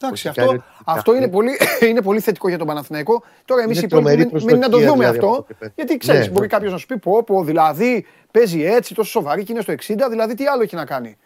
Εντάξει, 0.01 0.29
αυτό, 0.29 0.65
αυτό 0.85 1.15
είναι, 1.15 1.29
πολύ, 1.29 1.51
είναι 1.89 2.03
πολύ 2.03 2.21
θετικό 2.21 2.49
για 2.49 2.59
τον 2.59 2.67
Παναθηναϊκό. 2.67 3.23
Τώρα 3.45 3.63
εμείς 3.63 3.81
οι 3.81 3.85
υπόλοιποι 3.85 4.45
μην, 4.45 4.59
να 4.59 4.69
το 4.69 4.79
δούμε 4.79 4.93
δηλαδή, 4.93 5.19
αυτό. 5.19 5.47
Γιατί 5.75 5.97
ξέρεις, 5.97 6.27
ναι, 6.27 6.33
μπορεί 6.33 6.41
ναι. 6.41 6.47
κάποιος 6.47 6.73
να 6.73 6.79
σου 6.79 6.87
πει 6.87 6.99
πω, 6.99 7.23
πω, 7.23 7.45
δηλαδή 7.45 8.07
παίζει 8.31 8.63
έτσι 8.63 8.95
τόσο 8.95 9.11
σοβαρή 9.11 9.45
και 9.45 9.53
είναι 9.53 9.61
στο 9.61 9.73
60, 9.73 9.77
δηλαδή 10.11 10.35
τι 10.35 10.47
άλλο 10.47 10.63
έχει 10.63 10.75
να 10.75 10.85
κάνει. 10.85 11.17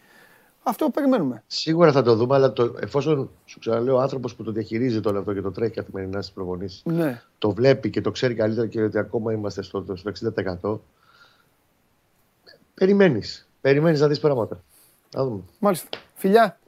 Αυτό 0.62 0.90
περιμένουμε. 0.90 1.42
Σίγουρα 1.46 1.92
θα 1.92 2.03
το 2.03 2.14
δούμε, 2.14 2.35
αλλά 2.35 2.53
το, 2.53 2.75
εφόσον 2.81 3.31
σου 3.44 3.59
ξαναλέω, 3.59 3.96
ο 3.96 4.01
άνθρωπος 4.01 4.35
που 4.35 4.42
το 4.42 4.53
διαχειρίζεται 4.53 5.09
όλο 5.09 5.18
αυτό 5.18 5.35
και 5.35 5.40
το 5.40 5.51
τρέχει 5.51 5.75
καθημερινά 5.75 6.23
στις 6.23 6.35
προπονήσεις, 6.35 6.83
ναι. 6.85 7.23
το 7.38 7.51
βλέπει 7.51 7.90
και 7.90 8.01
το 8.01 8.11
ξέρει 8.11 8.35
καλύτερα 8.35 8.66
και 8.66 8.83
ότι 8.83 8.99
ακόμα 8.99 9.33
είμαστε 9.33 9.62
στο, 9.62 9.85
στο 9.94 10.12
60%. 10.62 10.79
Περιμένεις. 12.75 13.49
Περιμένεις 13.61 14.01
να 14.01 14.09
δεις 14.09 14.20
πράγματα. 14.20 14.62
Να 15.14 15.25
δούμε. 15.25 15.42
Μάλιστα. 15.59 15.88
Φιλιά. 16.14 16.59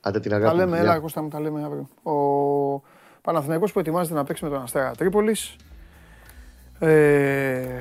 Άντε 0.00 0.20
την 0.20 0.34
αγάπη. 0.34 0.56
Τα 0.56 0.64
λέμε, 0.64 0.78
έλα, 0.78 0.98
Κώστα 0.98 1.22
μου, 1.22 1.28
τα 1.28 1.40
λέμε 1.40 1.64
αύριο. 1.64 1.88
Ο 2.02 2.82
Παναθηναϊκός 3.22 3.72
που 3.72 3.78
ετοιμάζεται 3.78 4.14
να 4.14 4.24
παίξει 4.24 4.44
με 4.44 4.50
τον 4.50 4.62
Αστέρα 4.62 4.94
Τρίπολης. 4.94 5.56
Ε, 6.78 7.80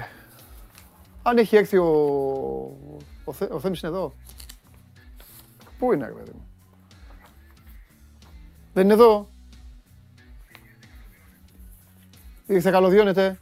αν 1.24 1.38
έχει 1.38 1.56
έρθει 1.56 1.78
ο, 1.78 1.88
ο, 3.24 3.34
Θε, 3.34 3.48
ο 3.52 3.60
Θέμης 3.60 3.82
είναι 3.82 3.92
εδώ. 3.92 4.14
Πού 5.82 5.94
είναι, 5.94 6.06
ρε 6.06 6.12
παιδί 6.12 6.32
μου; 6.34 6.48
Δεν 8.74 8.84
είναι 8.84 8.94
εδώ. 8.94 9.30
Ήρθε 12.46 12.72
καλωδιώνεται. 12.72 13.40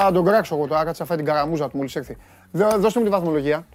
Α, 0.00 0.10
τον 0.12 0.24
κράξω 0.24 0.56
εγώ 0.56 0.66
το 0.66 0.76
άκατσα, 0.76 1.04
φάει 1.04 1.16
την 1.16 1.26
καραμούζα 1.26 1.68
του 1.68 1.76
μόλις 1.76 1.96
έρθει. 1.96 2.16
Δώστε 2.52 2.98
μου 2.98 3.04
τη 3.04 3.10
βαθμολογία. 3.10 3.66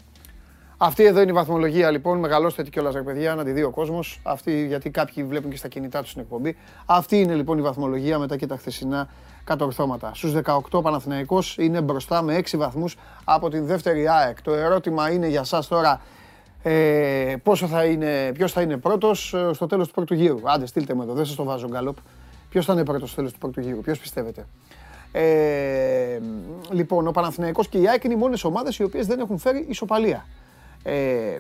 Αυτή 0.77 1.03
εδώ 1.03 1.21
είναι 1.21 1.31
η 1.31 1.33
βαθμολογία 1.33 1.91
λοιπόν. 1.91 2.19
Μεγαλώστε 2.19 2.63
κιόλας 2.63 2.93
ρε 2.93 3.01
παιδιά, 3.01 3.35
να 3.35 3.43
τη 3.43 3.51
δει 3.51 3.63
ο 3.63 3.71
κόσμος. 3.71 4.19
Αυτή 4.23 4.65
γιατί 4.65 4.89
κάποιοι 4.89 5.23
βλέπουν 5.23 5.49
και 5.49 5.57
στα 5.57 5.67
κινητά 5.67 6.01
τους 6.01 6.13
την 6.13 6.21
εκπομπή. 6.21 6.57
Αυτή 6.85 7.19
είναι 7.19 7.33
λοιπόν 7.33 7.57
η 7.57 7.61
βαθμολογία 7.61 8.19
μετά 8.19 8.37
και 8.37 8.47
τα 8.47 8.57
χθεσινά 8.57 9.07
κατορθώματα. 9.43 10.11
Στους 10.13 10.33
18 10.71 10.81
Παναθηναϊκός 10.81 11.57
είναι 11.57 11.81
μπροστά 11.81 12.21
με 12.21 12.37
6 12.37 12.57
βαθμούς 12.57 12.97
από 13.23 13.49
την 13.49 13.65
δεύτερη 13.65 14.07
ΑΕΚ. 14.07 14.41
Το 14.41 14.53
ερώτημα 14.53 15.11
είναι 15.11 15.27
για 15.27 15.39
εσά 15.39 15.63
τώρα 15.67 16.01
ε, 16.63 17.35
πόσο 17.43 17.67
θα 17.67 17.85
είναι, 17.85 18.31
ποιος 18.33 18.51
θα 18.51 18.61
είναι 18.61 18.77
πρώτος 18.77 19.33
ε, 19.33 19.53
στο 19.53 19.67
τέλος 19.67 19.87
του 19.87 19.93
πρώτου 19.93 20.13
γύρου. 20.13 20.39
Άντε 20.43 20.65
στείλτε 20.65 20.95
με 20.95 21.03
εδώ, 21.03 21.13
δεν 21.13 21.25
σας 21.25 21.35
το 21.35 21.43
βάζω 21.43 21.67
γκάλοπ. 21.67 21.97
Ποιος 22.49 22.65
θα 22.65 22.73
είναι 22.73 22.83
πρώτος 22.83 23.07
στο 23.07 23.15
τέλος 23.15 23.31
του 23.31 23.39
πρώτου 23.39 23.59
γύρου, 23.59 23.81
ποιος 23.81 23.99
πιστεύετε. 23.99 24.45
Ε, 25.11 26.19
λοιπόν, 26.69 27.07
ο 27.07 27.11
Παναθηναϊκός 27.11 27.67
και 27.67 27.77
η 27.77 27.87
ΑΕΚ 27.87 28.03
είναι 28.03 28.13
οι 28.13 28.17
μόνες 28.17 28.43
ομάδες 28.43 28.77
οι 28.77 28.83
οποίες 28.83 29.07
δεν 29.07 29.19
έχουν 29.19 29.37
φέρει 29.37 29.65
ισοπαλία. 29.69 30.25
Ε, 30.83 31.37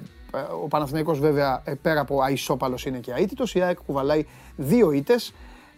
ο 0.63 0.67
Παναθηναϊκός 0.67 1.19
βέβαια 1.19 1.61
ε, 1.65 1.73
πέρα 1.81 1.99
από 1.99 2.23
αισόπαλος 2.23 2.85
είναι 2.85 2.97
και 2.97 3.13
αίτητος, 3.15 3.55
η 3.55 3.61
ΑΕΚ 3.61 3.77
κουβαλάει 3.85 4.25
δύο 4.55 4.91
ήττες. 4.91 5.33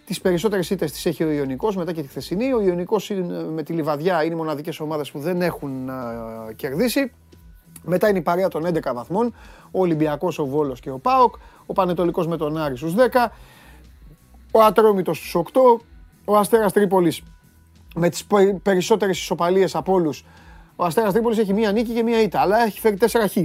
Τις 0.06 0.22
περισσότερες 0.22 0.70
ήττες 0.70 0.92
τις 0.92 1.06
έχει 1.06 1.24
ο 1.24 1.32
Ιωνικός 1.32 1.76
μετά 1.76 1.94
και 1.94 2.02
τη 2.02 2.08
χθεσινή. 2.08 2.54
Ο 2.54 2.62
Ιωνικός 2.62 3.12
με 3.54 3.64
τη 3.64 3.74
Λιβαδιά 3.74 4.24
είναι 4.24 4.34
οι 4.34 4.38
μοναδικές 4.38 4.80
ομάδες 4.80 5.12
που 5.12 5.20
δεν 5.20 5.42
έχουν 5.42 5.90
κερδίσει. 6.56 7.12
Μετά 7.84 8.10
είναι 8.10 8.18
η 8.18 8.22
παρέα 8.22 8.48
των 8.48 8.66
11 8.66 8.94
βαθμών, 8.94 9.34
ο 9.72 9.80
Ολυμπιακός, 9.80 10.40
ο 10.40 10.46
Βόλος 10.46 10.80
και 10.80 10.90
ο 10.90 11.00
ΠΑΟΚ, 11.00 11.36
ο 11.66 11.74
Πανετολικός 11.74 12.28
με 12.28 12.38
τον 12.38 12.58
Άρη 12.58 12.78
στους 12.78 12.94
10, 12.94 13.32
ο 14.52 14.62
Ατρόμητος 14.62 15.18
στους 15.18 15.36
8, 15.36 15.82
ο 16.26 16.38
Αστέρας 16.38 16.74
Τρίπολης 16.74 17.22
με 17.96 18.10
τις 18.10 18.26
περισσότερες 18.64 19.18
ισοπαλίες 19.18 19.76
από 19.76 19.94
όλους. 19.94 20.26
Ο 20.76 20.84
Αστέρας 20.84 21.14
Τρίπολης 21.14 21.38
έχει 21.38 21.54
μία 21.54 21.72
νίκη 21.72 21.94
και 21.94 22.04
μία 22.04 22.22
ήττα, 22.22 22.40
αλλά 22.40 22.64
έχει 22.64 22.80
φέρει 22.80 22.98
4 22.98 23.28
χ. 23.28 23.38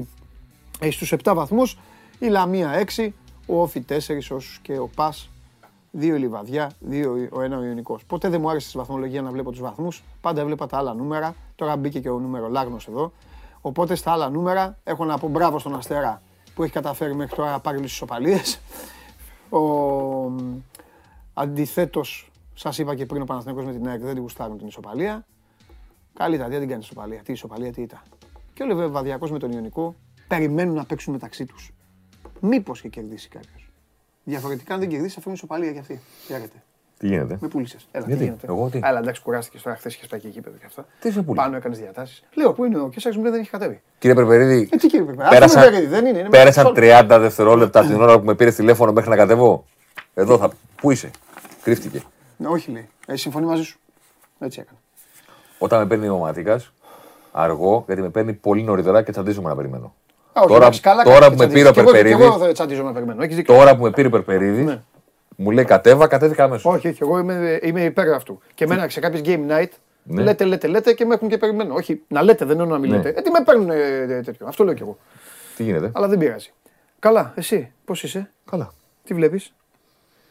Έχει 0.81 0.93
στους 0.93 1.13
7 1.13 1.35
βαθμούς, 1.35 1.79
η 2.19 2.27
Λαμία 2.27 2.73
6, 2.73 3.15
ο 3.47 3.63
Όφη 3.63 3.81
4 3.81 4.31
όσους 4.35 4.59
και 4.63 4.79
ο 4.79 4.91
Πας 4.95 5.31
2 5.93 6.03
η 6.03 6.19
Λιβαδιά, 6.19 6.71
2 6.91 7.29
ο 7.31 7.41
ένα 7.41 7.59
ο 7.59 7.65
Ιωνικός. 7.65 8.05
Ποτέ 8.05 8.29
δεν 8.29 8.41
μου 8.41 8.51
άρεσε 8.51 8.69
στη 8.69 8.79
βαθμολογία 8.79 9.23
να 9.23 9.31
βλέπω 9.31 9.51
τους 9.51 9.61
βαθμούς, 9.61 10.03
πάντα 10.21 10.41
έβλεπα 10.41 10.67
τα 10.67 10.77
άλλα 10.77 10.95
νούμερα, 10.95 11.35
τώρα 11.57 11.77
μπήκε 11.77 12.01
και 12.01 12.09
ο 12.09 12.19
νούμερο 12.19 12.49
Λάγνος 12.49 12.89
εδώ. 12.89 13.13
Οπότε 13.69 13.95
στα 13.95 14.13
άλλα 14.13 14.31
νούμερα 14.31 14.79
έχω 14.85 15.05
να 15.05 15.19
πω 15.19 15.29
μπράβο 15.29 15.59
στον 15.59 15.75
Αστέρα 15.75 16.23
που 16.55 16.63
έχει 16.63 16.73
καταφέρει 16.73 17.15
μέχρι 17.15 17.37
τώρα 17.37 17.51
να 17.51 17.61
πάρει 17.61 17.77
όλες 17.77 17.89
τις 17.89 17.99
ισοπαλίες. 17.99 18.61
Ο... 19.51 19.61
Αντιθέτως 21.35 22.31
Σας 22.55 22.79
είπα 22.79 22.95
και 22.95 23.07
πριν 23.07 23.23
ο 23.23 23.25
Παναθηναϊκός 23.25 23.65
με 23.65 23.73
την 23.73 23.89
ΑΕΚ 23.89 24.01
δεν 24.01 24.13
την 24.13 24.23
γουστάρουν 24.23 24.59
την 24.59 24.67
ισοπαλία. 24.67 25.27
Καλύτερα, 26.15 26.49
δεν 26.49 26.61
την 26.61 26.69
κάνει 26.69 26.83
ισοπαλία. 26.83 27.23
Τι 27.23 27.33
ισοπαλία, 27.33 27.73
τι 27.73 27.83
ήταν. 27.83 28.01
Και 28.55 28.63
ο 28.63 28.67
Λεβαδιακό 28.67 29.29
με 29.29 29.39
τον 29.39 29.53
Ιωνικό 29.53 29.95
περιμένουν 30.29 30.75
να 30.75 30.85
παίξουν 30.85 31.13
μεταξύ 31.13 31.45
τους. 31.45 31.73
Μήπως 32.41 32.81
και 32.81 32.89
κερδίσει 32.89 33.29
κάποιος. 33.29 33.71
Διαφορετικά, 34.25 34.75
αν 34.75 34.81
δεν 34.81 34.89
κερδίσει, 34.89 35.15
θα 35.15 35.21
φέρουν 35.21 35.35
ισοπαλία 35.35 35.73
κι 35.73 35.79
αυτή. 35.79 36.01
Χαίρετε. 36.27 36.63
Τι 36.99 37.07
γίνεται; 37.07 37.39
Με 37.41 37.49
πούλησες. 37.49 37.87
Έλα, 37.91 38.05
Γιατί; 38.07 38.21
τι 38.21 38.25
γίνεται; 38.29 38.47
Εγώ 38.49 38.69
τι; 38.69 38.81
Έλα, 38.85 38.99
εντάξει, 38.99 39.23
κουράστηκες 39.23 39.63
τώρα. 39.63 39.77
Χθες 39.77 39.95
είχες 39.95 40.07
πάει 40.09 40.21
και 40.21 40.27
εκεί 40.27 40.41
και 40.41 40.49
αυτά. 40.67 40.87
Τι 41.01 41.11
σε 41.13 41.23
πούλησε; 41.23 41.45
Πάνω 41.45 41.57
έκανες 41.57 41.79
διατάσεις. 41.79 42.23
Λέω, 42.35 42.53
πού 42.53 42.65
είναι 42.65 42.79
ο 42.81 42.89
Κέσσαρ 42.89 43.15
μου 43.17 43.23
λέει 43.23 43.31
δεν 43.31 43.41
έχει 43.41 43.51
κατέβει. 43.51 43.81
Κύριε 43.99 44.17
Περπερίδη, 44.17 44.69
Ε, 44.73 44.77
τι 44.77 44.87
κύριε 44.89 45.05
Περπερίδη, 45.07 45.35
πέρασαν, 45.35 45.59
αυτό 45.59 45.59
είναι 45.59 45.71
Περπερίδη, 45.71 45.95
δεν 45.95 46.07
είναι, 46.07 46.19
είναι 46.19 46.29
πέρασαν 46.29 46.73
μέσα 46.75 47.07
30 47.07 47.19
δευτερόλεπτα 47.21 47.81
την 47.85 48.01
ώρα 48.01 48.19
που 48.19 48.25
με 48.25 48.35
πήρε 48.35 48.51
τηλέφωνο 48.51 48.93
μέχρι 48.93 49.11
να 49.11 49.17
κατεβώ. 49.17 49.65
Εδώ 50.15 50.39
θα. 50.39 50.51
Πού 50.81 50.91
είσαι; 50.91 51.11
Κρύφτηκε. 51.63 52.03
Ναι, 52.37 52.49
όχι 52.49 52.71
λέει. 52.71 52.89
Ε, 53.07 53.17
συμφωνεί 53.17 53.47
μαζί 53.47 53.63
σου. 53.63 53.79
Έτσι 54.39 54.61
έκανε. 54.61 54.79
Όταν 55.59 55.79
με 55.79 55.87
παίρνει 55.87 56.09
ο 56.09 56.17
Ματίκα, 56.17 56.61
αργό, 57.33 57.83
γιατί 57.87 58.03
με 58.03 58.09
παίρνει 58.09 58.33
πολύ 58.33 58.63
νωρίτερα 58.63 59.03
και 59.03 59.11
τσαντίζομαι 59.13 59.49
να 59.49 59.57
περιμένω. 59.57 59.95
Α, 60.33 60.41
όχι, 60.41 60.47
Τώρα- 60.49 60.61
εντάξει, 60.61 60.81
καλά 60.81 61.03
τώρα 61.03 61.19
κάνεις 61.19 61.35
που 61.37 61.41
και 61.43 61.47
με 61.47 61.53
πήρε 61.53 61.69
ο 61.69 61.73
τσαντίζεις. 61.73 61.75
Και 61.75 61.81
εγώ- 61.81 61.91
Περπερίδης- 62.19 62.37
Και 62.39 62.45
εγώ 62.45 62.53
τσαντίζω 62.53 62.83
να 62.83 62.93
περιμένω. 62.93 63.23
Έχεις 63.23 63.37
δίκιο. 63.37 63.55
Τώρα 63.55 63.77
που 63.77 63.83
με 63.83 63.91
πήρε 63.91 64.07
ο 64.07 64.11
Περπερίδης, 64.11 64.65
Ναι. 64.65 64.81
Μου 65.41 65.51
λέει 65.51 65.65
κατέβα, 65.65 66.07
κατέβηκα 66.07 66.45
αμέσως. 66.45 66.65
Όχι, 66.75 66.89
όχι, 66.89 66.99
εγώ 67.03 67.19
είμαι, 67.19 67.59
είμαι 67.63 67.85
υπέρ 67.85 68.13
αυτού. 68.13 68.41
Και 68.55 68.65
εμένα 68.65 68.89
σε 68.89 69.01
κάποιες 69.01 69.23
game 69.25 69.51
night 69.51 69.69
Ναι. 70.03 70.23
λέτε, 70.23 70.45
λέτε, 70.45 70.67
λέτε 70.67 70.93
και 70.93 71.05
με 71.05 71.15
έχουν 71.15 71.29
και 71.29 71.39
περιμένω. 71.39 71.75
Όχι, 71.75 72.03
να 72.09 72.23
λέτε, 72.23 72.45
δεν 72.45 72.61
εννοώ 72.61 72.73
να 72.75 72.79
μην 72.79 72.91
Ναι. 72.91 72.97
λέτε. 72.97 73.09
Ε, 73.09 73.23
τι 73.23 73.31
με 73.31 73.43
παίρνουν 73.45 73.71
ε, 73.71 73.77
ε, 74.09 74.21
τέτοιο. 74.23 74.47
Αυτό 74.47 74.65
λέω 74.65 74.75
κι 74.75 74.83
εγώ. 74.83 74.99
Τι 75.57 75.63
γίνεται; 75.63 75.91
Αλλά 75.95 76.09
δεν 76.09 76.19
πειράζει. 76.19 76.53
Καλά, 76.99 77.33
εσύ, 77.37 77.73
πώς 77.85 78.03
είσαι, 78.03 78.31
Καλά. 78.51 78.73
τι 79.05 79.15
βλέπεις; 79.15 79.53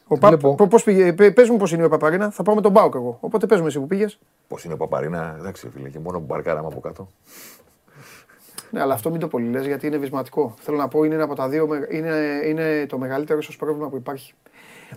Ο 0.08 0.14
Τι 0.14 0.20
Πα... 0.20 0.28
βλέπω. 0.28 0.56
πο- 0.56 0.68
πώς 0.68 0.84
πήγε, 0.84 1.14
πε- 1.14 1.34
πες 1.34 1.50
μου 1.50 1.58
πώς 1.58 1.72
είναι 1.72 1.84
ο 1.86 1.90
Παπαρίνα, 1.90 2.30
θα 2.32 2.44
πάω 2.44 2.56
με 2.56 2.62
τον 2.62 2.72
Μπάουκ 2.72 2.96
εγώ. 2.96 3.18
Οπότε 3.22 3.46
πες 3.46 3.60
μου 3.62 3.68
εσύ 3.68 3.80
που 3.80 3.88
πήγες. 3.88 4.20
Πώς 4.48 4.64
είναι 4.64 4.74
ο 4.74 4.78
Παπαρίνα, 4.78 5.36
εντάξει, 5.40 5.70
φίλε, 5.74 5.90
και 5.90 6.00
μόνο 6.00 6.20
που 6.20 6.26
μπαρκάραμε 6.26 6.68
από 6.68 6.80
κάτω. 6.80 7.10
Ναι, 8.72 8.82
αλλά 8.82 8.94
αυτό 8.94 9.10
μην 9.10 9.20
το 9.20 9.28
πολύ 9.28 9.50
λες, 9.50 9.66
γιατί 9.66 9.88
είναι 9.88 9.98
βυσματικό. 9.98 10.54
Θέλω 10.60 10.78
να 10.78 10.88
πω, 10.88 11.04
είναι 11.04 11.16
ένα 11.16 11.24
από 11.24 11.36
τα 11.36 11.48
δύο, 11.50 11.68
με- 11.68 11.88
είναι, 11.92 12.42
είναι 12.46 12.86
το 12.86 12.98
μεγαλύτερο 12.98 13.40
ίσως 13.40 13.56
πρόβλημα 13.56 13.90
που 13.90 13.96
υπάρχει. 13.96 14.34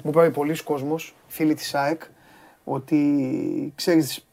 Μου 0.02 0.10
είπε 0.10 0.30
πολλοί 0.30 0.62
κόσμος, 0.62 1.14
φίλοι 1.26 1.54
της 1.54 1.74
ΑΕΚ, 1.74 2.02
ότι 2.64 3.72
ξέρεις, 3.74 4.26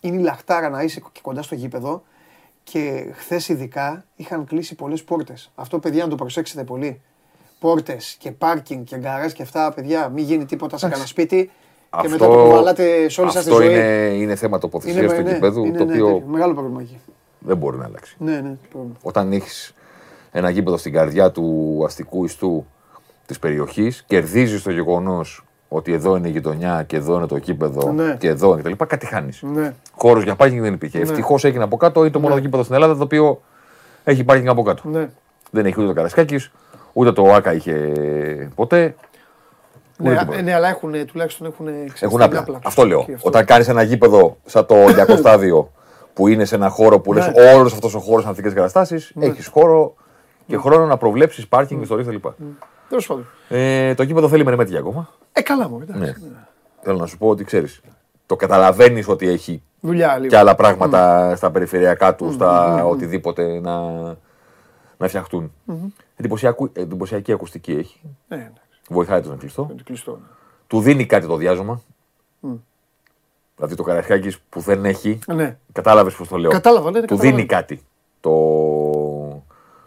είναι 0.00 0.20
η 0.20 0.22
λαχτάρα 0.22 0.68
να 0.68 0.82
είσαι 0.82 1.00
και 1.12 1.20
κοντά 1.22 1.42
στο 1.42 1.54
γήπεδο 1.54 2.02
και 2.62 3.10
χθες 3.12 3.48
ειδικά 3.48 4.04
είχαν 4.16 4.44
κλείσει 4.44 4.74
πολλές 4.74 5.04
πόρτες. 5.04 5.52
Αυτό 5.54 5.78
παιδιά 5.78 6.04
να 6.04 6.10
το 6.10 6.16
προσέξετε 6.16 6.64
πολύ. 6.64 7.00
Πόρτες 7.58 8.16
και 8.18 8.30
πάρκινγκ 8.30 8.84
και 8.84 8.96
γκαράζ 8.96 9.32
και 9.32 9.42
αυτά, 9.42 9.72
παιδιά, 9.72 10.08
μην 10.08 10.24
γίνει 10.24 10.44
τίποτα 10.44 10.76
σε 10.76 10.88
κανένα 10.88 11.06
σπίτι 11.06 11.50
και 12.02 12.08
μετά 12.08 12.26
το 12.26 12.32
κουβαλάτε 12.32 13.08
σε 13.08 13.20
όλη 13.20 13.30
σας 13.30 13.44
τη 13.44 13.50
αυτό 13.50 13.62
ζωή. 13.62 13.72
είναι, 13.72 14.14
είναι 14.14 14.34
θέμα 14.34 14.58
τοποθεσίας 14.58 15.14
του 15.14 15.22
ναι, 15.22 15.32
γηπέδου, 15.32 15.64
είναι, 15.64 15.78
το 15.78 15.84
ναι, 15.84 15.92
οποίο 15.92 16.06
τέτοιο, 16.06 16.28
μεγάλο 16.28 16.54
πρόβλημα 16.54 16.80
εκεί. 16.80 17.00
δεν 17.38 17.56
μπορεί 17.56 17.76
να 17.76 17.84
αλλάξει. 17.84 18.16
Ναι, 18.18 18.40
ναι, 18.40 18.56
πρόβλημα. 18.70 18.96
Όταν 19.02 19.32
έχεις 19.32 19.74
ένα 20.30 20.50
γήπεδο 20.50 20.76
στην 20.76 20.92
καρδιά 20.92 21.30
του 21.30 21.80
αστικού 21.84 22.24
ιστού 22.24 22.66
της 23.26 23.38
περιοχής, 23.38 24.04
κερδίζεις 24.06 24.62
το 24.62 24.70
γεγονός 24.70 25.44
ότι 25.68 25.92
εδώ 25.92 26.16
είναι 26.16 26.28
η 26.28 26.30
γειτονιά 26.30 26.82
και 26.86 26.96
εδώ 26.96 27.16
είναι 27.16 27.26
το 27.26 27.36
γήπεδο 27.36 27.92
Ναι. 27.92 28.16
και 28.18 28.28
εδώ 28.28 28.56
κτλ. 28.56 28.72
Κάτι 28.86 29.06
χάνεις. 29.06 29.42
Ναι. 29.42 29.74
Χώρος 29.96 30.22
για 30.24 30.34
πάρκινγκ 30.34 30.60
δεν 30.62 30.72
υπήρχε. 30.72 30.98
Ναι. 30.98 31.04
Ευτυχώς 31.04 31.44
έγινε 31.44 31.64
από 31.64 31.76
κάτω, 31.76 32.00
είναι 32.00 32.10
το 32.10 32.20
μόνο 32.20 32.36
γήπεδο 32.36 32.62
στην 32.62 32.74
Ελλάδα 32.74 32.96
το 32.96 33.02
οποίο 33.02 33.42
έχει 34.04 34.24
πάρκινγκ 34.24 34.48
από 34.48 34.62
κάτω. 34.62 34.88
Ναι. 34.88 35.08
Δεν 35.50 35.66
έχει 35.66 35.74
ούτε 35.78 35.88
το 35.88 35.94
Καρασκάκης, 35.94 36.50
ούτε 36.92 37.12
το 37.12 37.32
Άκα 37.32 37.52
είχε 37.54 37.74
ποτέ. 38.54 38.94
Ναι, 39.98 40.10
ούτε 40.10 40.18
α- 40.18 40.24
τίποτα. 40.24 40.42
ναι, 40.42 40.54
αλλά 40.54 40.68
έχουν, 40.68 41.06
τουλάχιστον 41.06 41.46
έχουν 41.46 41.66
Έχουν 42.00 42.22
άπλα. 42.22 42.44
Αυτό 42.64 42.86
λέω. 42.86 43.06
Όταν 43.20 43.44
κάνεις 43.44 43.68
ένα 43.68 43.82
γήπεδο 43.82 44.36
σαν 44.44 44.66
το 44.66 44.74
Ολυμπιακό 44.84 45.16
στάδιο 45.16 45.70
που 46.14 46.28
είναι 46.28 46.44
σε 46.44 46.54
ένα 46.54 46.68
χώρο 46.68 46.98
που 47.00 47.14
Ναι. 47.14 47.32
λε 47.34 47.54
όλος 47.54 47.72
αυτός 47.72 47.94
ο 47.94 47.98
χώρος 47.98 48.20
είναι 48.20 48.30
ανθικέ 48.30 48.48
καταστάσεις, 48.54 49.12
έχεις 49.20 49.46
χώρο 49.46 49.94
και 50.46 50.56
χρόνο 50.56 50.86
να 50.86 50.96
προβλέψεις 50.96 51.48
πάρκινγκ, 51.48 51.82
ιστορίε 51.82 52.04
κλπ. 52.04 52.24
Τέλος 52.88 53.06
πάντων. 53.06 53.26
Ε, 53.48 53.94
το 53.94 54.02
γήπεδο 54.02 54.28
θέλει 54.28 54.44
μερεμέτια 54.44 54.78
ακόμα. 54.78 55.08
Ε, 55.32 55.40
καλά 55.42 55.68
μου, 55.68 55.80
εντάξει. 55.80 56.02
Ναι. 56.02 56.14
Θέλω 56.82 56.98
να 56.98 57.06
σου 57.06 57.18
πω 57.18 57.28
ότι 57.28 57.44
ξέρεις. 57.44 57.80
Το 58.26 58.36
καταλαβαίνεις 58.36 59.08
ότι 59.08 59.28
έχει 59.28 59.62
Δουλειά 59.80 60.16
λίγο. 60.16 60.28
και 60.28 60.36
άλλα 60.36 60.54
πράγματα 60.54 61.32
στα 61.36 61.50
περιφερειακά 61.50 62.14
του, 62.14 62.32
στα 62.32 62.84
οτιδήποτε 62.84 63.60
να, 63.60 63.80
να 64.96 65.08
φτιαχτούν. 65.08 65.52
Εντυπωσιακού- 66.16 66.76
Εντυπωσιακή 66.78 67.32
ακουστική 67.32 67.72
έχει. 67.72 68.00
Ναι, 68.28 68.36
εντάξει. 68.36 68.80
Βοηθάει 68.88 69.20
το 69.20 69.28
να 69.28 69.36
κλειστό. 69.36 69.68
Είναι 69.70 69.82
κλειστό. 69.84 70.10
ναι. 70.12 70.26
Του 70.66 70.80
δίνει 70.80 71.06
κάτι 71.06 71.26
το 71.26 71.36
διάζωμα. 71.36 71.82
Δηλαδή 73.56 73.74
το 73.74 73.82
Καραϊσκάκης 73.82 74.38
που 74.48 74.60
δεν 74.60 74.84
έχει. 74.84 75.18
Ναι. 75.26 75.56
Κατάλαβες 75.72 76.14
πώς 76.14 76.28
το 76.28 76.36
λέω. 76.36 76.50
Κατάλαβα, 76.50 76.90
ναι, 76.90 77.00
Του 77.00 77.06
κατάλαβα. 77.06 77.30
δίνει 77.36 77.46
κάτι. 77.46 77.82
Το, 78.20 78.30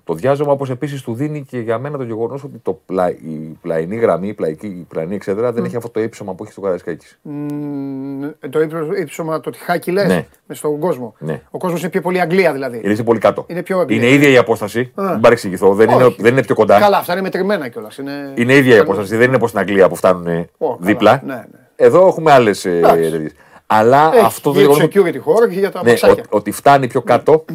το 0.08 0.14
διάζωμα 0.14 0.52
όπως 0.52 0.70
επίσης 0.70 1.02
του 1.02 1.14
δίνει 1.14 1.46
και 1.50 1.60
για 1.60 1.78
μένα 1.80 1.98
το 1.98 2.04
γεγονός 2.04 2.44
ότι 2.44 2.58
το 2.64 2.80
πλα, 2.86 3.10
η 3.10 3.58
πλαϊνή 3.62 3.96
γραμμή, 3.96 4.28
η, 4.28 4.34
πλαϊκή, 4.34 4.66
η 4.68 4.86
πλαϊνή 4.90 5.16
εξέδρα 5.16 5.52
δεν 5.52 5.64
έχει 5.66 5.76
αυτό 5.76 5.90
το 5.90 6.00
ύψωμα 6.02 6.34
που 6.34 6.44
έχει 6.44 6.52
στο 6.52 6.62
Καραϊσκάκης. 6.62 7.20
Μ, 7.22 8.24
ε, 8.40 8.48
Το 8.50 8.62
ύψο- 8.62 8.98
ύψωμα, 8.98 9.40
το 9.40 9.50
τυχάκι 9.50 9.92
λες 9.92 10.08
Ναι. 10.08 10.26
με 10.46 10.56
στον 10.56 10.80
κόσμο. 10.80 11.16
Ναι. 11.20 11.42
Ο 11.52 11.58
κόσμος 11.58 11.82
είναι 11.82 11.90
πιο 11.90 12.02
πολύ 12.02 12.22
Αγγλία 12.22 12.52
δηλαδή. 12.54 12.82
Είναι 12.84 13.04
πολύ 13.04 13.20
κάτω. 13.20 13.44
Είναι 13.48 13.64
πιο 13.64 13.80
Αγγλία. 13.80 13.98
Είναι 13.98 14.10
ίδια 14.10 14.30
η 14.30 14.38
απόσταση. 14.38 14.92
Δεν 14.96 15.20
παρεξηγηθώ. 15.20 15.74
Δεν 15.74 15.90
είναι, 15.90 16.04
Όχι. 16.04 16.22
δεν 16.22 16.32
είναι 16.32 16.44
πιο 16.44 16.56
κοντά. 16.56 16.80
Καλά, 16.80 16.98
αυτά 16.98 17.14
είναι 17.14 17.22
μετρημένα 17.22 17.68
κιόλας. 17.68 17.98
Είναι... 17.98 18.34
Είναι 18.36 18.56
ίδια 18.56 18.76
η 18.76 18.80
απόσταση. 18.80 19.16
Δεν 19.16 19.28
είναι 19.28 19.36
όπως 19.36 19.50
στην 19.50 19.62
Αγγλία 19.62 19.90
που 19.90 19.96
φτάνουν 19.96 20.28
Ω, 20.28 20.68
καλά. 20.68 20.78
δίπλα. 20.80 21.22
Ναι, 21.26 21.34
ναι. 21.34 21.44
Εδώ 21.76 22.08
έχουμε 22.08 22.32
άλλες 22.32 22.66
Εντάξει. 22.66 23.10
τέτοιε. 23.12 23.30
Αλλά 23.68 24.12
Έχει 24.14 24.26
αυτό 24.26 24.52
το 24.52 24.60
για 24.60 24.68
το 24.68 24.74
γεγονό. 24.74 25.10
security 25.10 25.20
χώρο 25.22 25.48
και 25.48 25.60
για 25.60 25.72
τα 25.72 25.82
Ναι, 25.84 25.90
μαξάκια. 25.90 26.24
ο- 26.24 26.38
ότι 26.38 26.52
φτάνει 26.52 26.88
πιο 26.88 27.02
κάτω, 27.02 27.46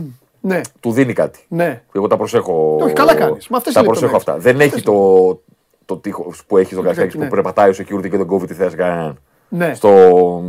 Ναι, 0.45 0.61
του 0.81 0.93
δίνει 0.93 1.13
κάτι. 1.13 1.45
ναι. 1.49 1.85
Εγώ 1.93 2.07
τα 2.07 2.17
προσέχω. 2.17 2.77
Όχι, 2.81 2.93
καλά 2.93 3.15
κάνεις. 3.15 3.49
Μα 3.49 3.57
αυτές 3.57 3.73
τα 3.73 3.81
είναι 3.81 3.89
οι 3.89 3.93
προσέχω 3.93 4.17
αυτά. 4.17 4.33
λεπτομέρειες. 4.33 4.69
Δεν 4.69 4.79
έχει 4.79 4.85
το, 4.85 5.43
το 5.85 5.97
τείχος 5.97 6.45
που 6.45 6.57
έχει 6.57 6.73
στο 6.73 6.81
Καραϊσκάκη 6.81 7.19
ναι. 7.19 7.25
που 7.25 7.31
περπατάει 7.31 7.71
ο 7.71 7.75
security 7.77 8.11
και 8.11 8.17
δεν 8.17 8.27
κόβει 8.27 8.47
τη 8.47 8.55
θέση 8.55 8.77
κανέναν. 8.77 9.19
Ναι. 9.49 9.75
Στο, 9.75 10.43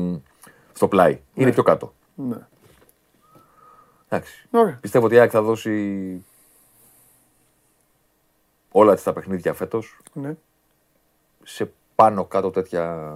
στο 0.74 0.88
πλάι. 0.88 1.20
Είναι 1.34 1.52
πιο 1.52 1.64
κάτω. 1.64 1.94
ναι. 2.16 2.38
Εντάξει. 4.10 4.48
Ωραία. 4.52 4.78
Πιστεύω 4.82 5.06
ότι 5.06 5.16
η 5.16 5.20
ΑΕΚ 5.20 5.30
θα 5.34 5.42
δώσει 5.42 6.26
όλα 8.72 8.94
της 8.94 9.04
τα 9.04 9.14
παιχνίδια 9.14 9.54
φέτος 9.54 9.98
ναι. 10.14 10.36
σε 11.44 11.72
πάνω 11.96 12.26
κάτω 12.26 12.52
τέτοια 12.52 13.16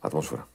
ατμόσφαιρα. 0.00 0.48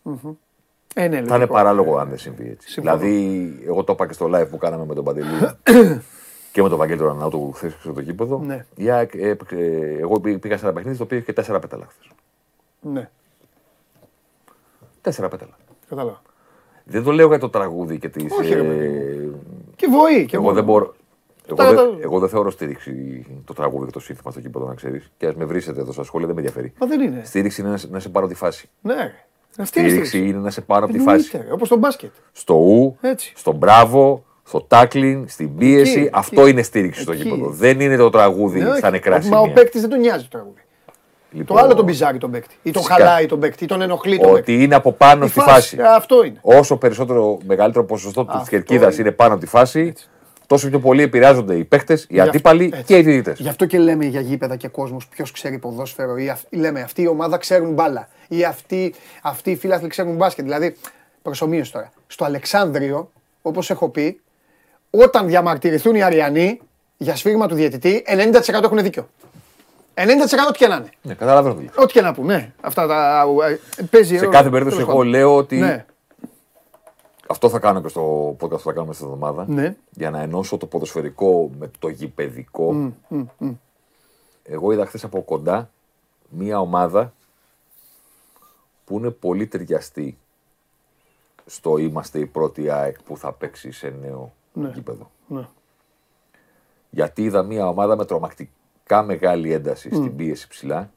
Ε, 0.95 1.07
ναι, 1.07 1.15
Θα 1.15 1.21
είναι 1.21 1.29
λογικό. 1.31 1.53
παράλογο 1.53 1.97
αν 1.97 2.09
δεν 2.09 2.17
συμβεί 2.17 2.49
έτσι. 2.49 2.69
Συμφωνώ. 2.69 2.97
Δηλαδή, 2.97 3.59
εγώ 3.65 3.83
το 3.83 3.93
είπα 3.93 4.07
και 4.07 4.13
στο 4.13 4.29
live 4.33 4.47
που 4.49 4.57
κάναμε 4.57 4.85
με 4.85 4.93
τον 4.95 5.03
Παντελή 5.03 5.27
και 6.51 6.61
με 6.61 6.69
τον 6.69 6.77
Βαγγέλη 6.77 6.99
τον 6.99 7.09
Ανάουτο 7.09 7.51
χθε 7.55 7.69
στο 7.79 7.93
το 7.93 8.01
γήπεδο. 8.01 8.41
Ναι. 8.45 8.65
Η 8.75 8.89
ΑΕΚ 8.89 9.13
έπαιξε- 9.13 9.99
εγώ 9.99 10.19
πή- 10.19 10.37
πήγα 10.39 10.57
σε 10.57 10.65
ένα 10.65 10.73
παιχνίδι 10.73 10.97
το 10.97 11.03
οποίο 11.03 11.17
είχε 11.17 11.25
και 11.25 11.33
τέσσερα 11.33 11.59
πέταλα 11.59 11.85
χθες. 11.89 12.11
Ναι, 12.81 13.09
Τέσσερα 15.01 15.27
πέταλα. 15.27 15.57
κατάλαβα. 15.89 16.21
Δεν 16.83 17.03
το 17.03 17.11
λέω 17.11 17.27
για 17.27 17.39
το 17.39 17.49
τραγούδι 17.49 17.99
και 17.99 18.09
τις... 18.09 18.31
Όχι, 18.39 18.53
ρε 18.53 18.59
ε, 18.59 18.63
παιδί 18.63 19.31
Και 19.75 19.87
βοή. 19.87 20.25
Και 20.25 20.35
εγώ 20.35 20.43
μόνο. 20.43 20.55
δεν 20.55 20.63
μπορώ. 20.63 20.95
Εγώ, 21.45 21.55
Τα- 21.55 21.65
δεν, 21.65 21.75
τα- 21.75 21.97
εγώ 22.01 22.19
δεν 22.19 22.29
θεωρώ 22.29 22.49
στήριξη 22.51 23.25
το 23.45 23.53
τραγούδι 23.53 23.85
και 23.85 23.91
το 23.91 23.99
σύνθημα 23.99 24.31
στο 24.31 24.41
κήπεδο, 24.41 24.65
να 24.67 24.73
ξέρεις. 24.73 25.11
Και 25.17 25.27
ας 25.27 25.35
με 25.35 25.45
βρίσετε 25.45 25.79
εδώ 25.81 25.91
στα 25.91 26.03
σχόλια, 26.03 26.27
δεν 26.27 26.35
με 26.35 26.41
ενδιαφέρει. 26.41 26.73
Μα 26.79 26.87
δεν 26.87 27.01
είναι. 27.01 27.21
Στήριξη 27.25 27.61
είναι 27.61 27.69
να, 27.69 27.77
σε- 27.77 27.87
να 27.91 27.99
σε 27.99 28.09
πάρω 28.09 28.27
τη 28.27 28.33
φάση. 28.35 28.69
Ναι. 28.81 29.13
Ρε. 29.57 29.63
Αυτή 29.63 29.79
είναι 29.79 29.87
η 29.87 29.91
Στήριξη 29.91 30.09
στήριξη. 30.09 30.33
είναι 30.35 30.43
να 30.43 30.49
σε 30.49 30.61
πάρω 30.61 30.83
από 30.85 30.93
τη 30.93 30.99
φάση. 30.99 31.41
Όπως 31.51 31.69
το 31.69 31.77
μπάσκετ. 31.77 32.11
Στο 32.31 32.53
ου, 32.53 32.97
Έτσι. 33.01 33.33
στο 33.35 33.51
μπράβο, 33.51 34.23
στο 34.43 34.61
τάκλινγκ, 34.61 35.27
στην 35.27 35.55
πίεση. 35.57 35.99
Εκεί, 35.99 36.09
αυτό 36.13 36.41
εκεί. 36.41 36.49
είναι 36.49 36.61
στήριξη 36.61 37.01
στο 37.01 37.11
Εκεί. 37.11 37.29
δεν 37.29 37.53
Δεν 37.53 37.79
είναι 37.79 37.97
το 37.97 38.09
τραγούδι 38.09 38.59
Ναι, 38.59 38.69
όχι. 38.69 38.77
στα 38.77 38.89
νεκρά 38.89 39.11
Μα 39.11 39.17
ο 39.17 39.21
σημεία. 39.41 39.53
παίκτης 39.53 39.81
δεν 39.81 39.89
τον 39.89 39.99
νοιάζει 39.99 40.23
το 40.23 40.29
τραγούδι. 40.29 40.61
Λοιπόν, 41.31 41.57
Το 41.57 41.63
άλλο 41.63 41.73
τον 41.75 41.85
πιζάρει 41.85 42.17
τον 42.17 42.31
παίκτη. 42.31 42.55
Ή 42.63 42.71
τον 42.71 42.81
Φυσικά. 42.83 43.05
χαλάει 43.05 43.25
τον 43.25 43.39
παίκτη. 43.39 43.63
Ή 43.63 43.67
τον 43.67 43.81
ενοχλεί 43.81 44.17
τον 44.19 44.33
παίκτη. 44.33 44.51
Ότι 44.53 44.63
είναι 44.63 44.75
από 44.75 44.91
πάνω 44.91 45.25
Η 45.25 45.27
στη 45.27 45.39
φάση. 45.39 45.77
Αυτό 45.95 46.23
είναι. 46.23 46.37
Όσο 46.41 46.77
περισσότερο 46.77 47.37
μεγαλύτερο 47.47 47.85
ποσοστό 47.85 48.25
της 48.25 48.35
Αυτό 48.35 48.49
κερκίδας 48.49 48.93
είναι. 48.93 49.01
είναι 49.01 49.11
πάνω 49.11 49.31
από 49.33 49.41
τη 49.41 49.47
φάση, 49.47 49.93
τόσο 50.47 50.69
πιο 50.69 50.79
πολύ 50.79 51.01
επηρεάζονται 51.01 51.55
οι 51.55 51.63
παίχτε, 51.63 52.03
οι 52.07 52.19
αντίπαλοι 52.19 52.65
έτσι. 52.73 52.83
και 52.83 52.97
οι 52.97 53.01
διαιτητές. 53.01 53.39
Γι' 53.39 53.49
αυτό 53.49 53.65
και 53.65 53.77
λέμε 53.79 54.05
για 54.05 54.21
γήπεδα 54.21 54.55
και 54.55 54.67
κόσμος 54.67 55.07
ποιος 55.07 55.31
ξέρει 55.31 55.57
ποδόσφαιρο. 55.57 56.17
Ή 56.17 56.29
αυ- 56.29 56.53
λέμε 56.53 56.81
αυτή 56.81 57.01
η 57.01 57.07
ομάδα 57.07 57.37
ξέρουν 57.37 57.73
μπάλα. 57.73 58.07
Ή 58.27 58.43
αυτοί, 58.43 58.93
αυτοί 59.21 59.51
οι 59.51 59.55
φίλαθλοι 59.55 59.87
ξέρουν 59.87 60.15
μπάσκετ. 60.15 60.43
Δηλαδή, 60.45 60.75
προσωμείωση 61.21 61.71
τώρα. 61.71 61.91
Στο 62.07 62.25
Αλεξάνδριο, 62.25 63.11
όπως 63.41 63.69
έχω 63.69 63.89
πει, 63.89 64.19
όταν 64.89 65.27
διαμαρτυρηθούν 65.27 65.95
οι 65.95 66.03
Αριανοί 66.03 66.59
για 66.97 67.15
σφύριγμα 67.15 67.47
του 67.47 67.55
διαιτητή, 67.55 68.03
90% 68.07 68.63
έχουν 68.63 68.81
δίκιο. 68.81 69.07
90% 69.93 69.99
ό,τι 70.49 70.57
και 70.57 70.67
να 70.67 70.75
είναι. 70.75 70.89
Ναι, 71.01 71.13
καταλαβαίνω. 71.13 71.55
τι 71.55 71.63
λες. 71.63 71.71
Ό,τι 71.75 71.93
και 71.93 72.01
να 72.01 72.13
πούν, 72.13 72.25
ναι. 72.25 72.51
Αυτά 72.61 72.87
τα. 72.87 73.25
ε, 73.77 73.83
Παίζει 73.89 74.13
Σε 74.15 74.19
ρόλο. 74.19 74.31
κάθε 74.31 74.49
περίπτωση, 74.49 74.75
Τέλος 74.75 74.89
εγώ 74.91 74.97
πάντων. 74.97 75.11
λέω 75.11 75.35
ότι 75.35 75.55
Ναι, 75.55 75.85
αυτό 77.29 77.49
θα 77.49 77.59
κάνω 77.59 77.81
και 77.81 77.87
στο 77.87 78.29
podcast 78.29 78.49
που 78.49 78.59
θα 78.59 78.71
κάνουμε 78.73 78.91
αυτή 78.91 79.03
την 79.03 79.13
εβδομάδα. 79.13 79.45
Ναι. 79.47 79.75
Για 79.91 80.09
να 80.09 80.21
ενώσω 80.21 80.57
το 80.57 80.65
ποδοσφαιρικό 80.65 81.49
με 81.59 81.71
το 81.79 81.87
γηπαιδικό. 81.87 82.93
Εγώ 84.43 84.71
είδα 84.71 84.85
χθες 84.85 85.03
από 85.03 85.21
κοντά 85.21 85.69
μία 86.29 86.59
ομάδα 86.59 87.13
που 88.85 88.97
είναι 88.97 89.09
πολύ 89.09 89.47
ταιριαστή 89.47 90.17
στο 91.45 91.77
είμαστε 91.77 92.19
η 92.19 92.25
πρώτη 92.25 92.69
ΑΕΚ 92.69 93.01
που 93.03 93.17
θα 93.17 93.33
παίξει 93.33 93.71
σε 93.71 93.89
νέο 94.01 94.33
γήπεδο. 94.73 95.11
ναι. 95.27 95.47
Γιατί 96.89 97.23
είδα 97.23 97.43
μία 97.43 97.67
ομάδα 97.67 97.95
με 97.95 98.05
τρομακτικά 98.05 99.03
μεγάλη 99.03 99.53
ένταση 99.53 99.89
στην 99.95 100.15
πίεση 100.15 100.47
ψηλά, 100.47 100.91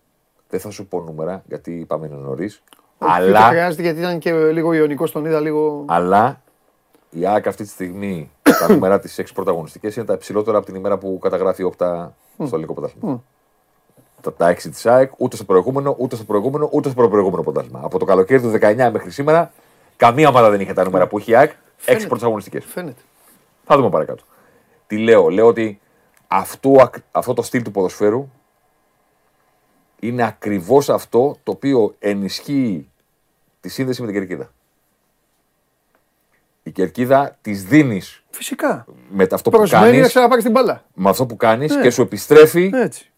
Δεν 0.49 0.61
θα 0.61 0.71
σου 0.71 0.87
πω 0.87 1.01
νούμερα 1.01 1.43
γιατί 1.49 1.85
πάμε 1.89 2.09
νωρίς. 2.09 2.63
Αλλά. 3.03 3.41
χρειάζεται 3.41 3.83
γιατί 3.83 4.01
ήταν 4.01 4.19
και 4.19 4.33
λίγο 4.33 4.73
ιονικό, 4.73 5.09
τον 5.09 5.25
είδα 5.25 5.41
λίγο. 5.41 5.85
Αλλά 5.89 6.43
η 7.11 7.27
ΑΕΚ 7.27 7.47
αυτή 7.47 7.63
τη 7.63 7.69
στιγμή 7.69 8.31
τα 8.61 8.73
νούμερα 8.73 9.01
της 9.01 9.21
6 9.21 9.25
πρωταγωνιστικές 9.35 9.97
είναι 9.97 10.05
τα 10.05 10.13
υψηλότερα 10.13 10.57
από 10.57 10.67
την 10.67 10.75
ημέρα 10.75 10.99
που 10.99 11.19
καταγράφει 11.21 11.63
η 11.63 11.65
Όπτα 11.65 12.15
στο 12.35 12.49
ελληνικό 12.51 12.73
πρωτάθλημα. 12.75 13.23
Τα, 14.21 14.33
τα 14.33 14.53
6 14.53 14.57
της 14.57 14.87
ΑΕΚ 14.87 15.11
ούτε 15.17 15.37
στο 15.37 15.45
προηγούμενο, 15.45 15.97
ούτε 15.99 16.17
στο 16.17 16.25
προηγούμενο, 16.25 16.69
ούτε 16.73 16.91
στο 16.91 17.09
προηγούμενο 17.09 17.43
πρωτάθλημα. 17.43 17.81
Από 17.83 17.99
το 17.99 18.05
καλοκαίρι 18.05 18.41
του 18.41 18.53
19 18.61 18.91
μέχρι 18.93 19.11
σήμερα, 19.11 19.53
καμία 19.97 20.29
ομάδα 20.29 20.51
δεν 20.51 20.61
είχε 20.61 20.73
τα 20.73 20.85
νούμερα 20.85 21.07
που 21.07 21.19
έχει 21.19 21.31
η 21.31 21.37
ΑΕΚ. 21.37 21.51
6 21.87 22.05
πρωταγωνιστικές. 22.09 22.65
Φαίνεται. 22.65 23.01
Θα 23.65 23.77
δούμε 23.77 23.89
παρακάτω. 23.89 24.23
Τι 24.87 24.99
λέω, 24.99 25.29
λέω 25.29 25.47
ότι 25.47 25.81
αυτό, 26.29 26.91
αυτό 27.11 27.35
το 27.35 27.43
στυλ 27.43 27.63
του 27.63 27.71
ποδοσφαίρου 27.71 28.31
είναι 30.01 30.23
ακριβώς 30.23 30.89
αυτό 30.89 31.37
το 31.43 31.53
οποίο 31.53 31.95
ενισχύει 31.99 32.90
τη 33.61 33.69
σύνδεση 33.69 34.01
με 34.01 34.07
την 34.07 34.17
κερκίδα. 34.17 34.51
Η 36.63 36.71
κερκίδα 36.71 37.39
της 37.41 37.65
δίνεις. 37.65 38.23
Φυσικά. 38.31 38.87
Με 39.11 39.27
αυτό 39.31 39.51
που 39.51 39.67
κάνεις. 39.71 40.01
να 40.01 40.07
ξαναπάρεις 40.07 40.45
την 40.45 40.53
μπάλα. 40.53 40.85
Με 40.95 41.11
αυτό 41.11 41.27
που 41.27 41.37
κάνεις 41.37 41.75
ναι. 41.75 41.83
και 41.83 41.91
σου 41.91 42.03
επιστρέφει 42.03 42.71
Έτσι. 42.75 43.11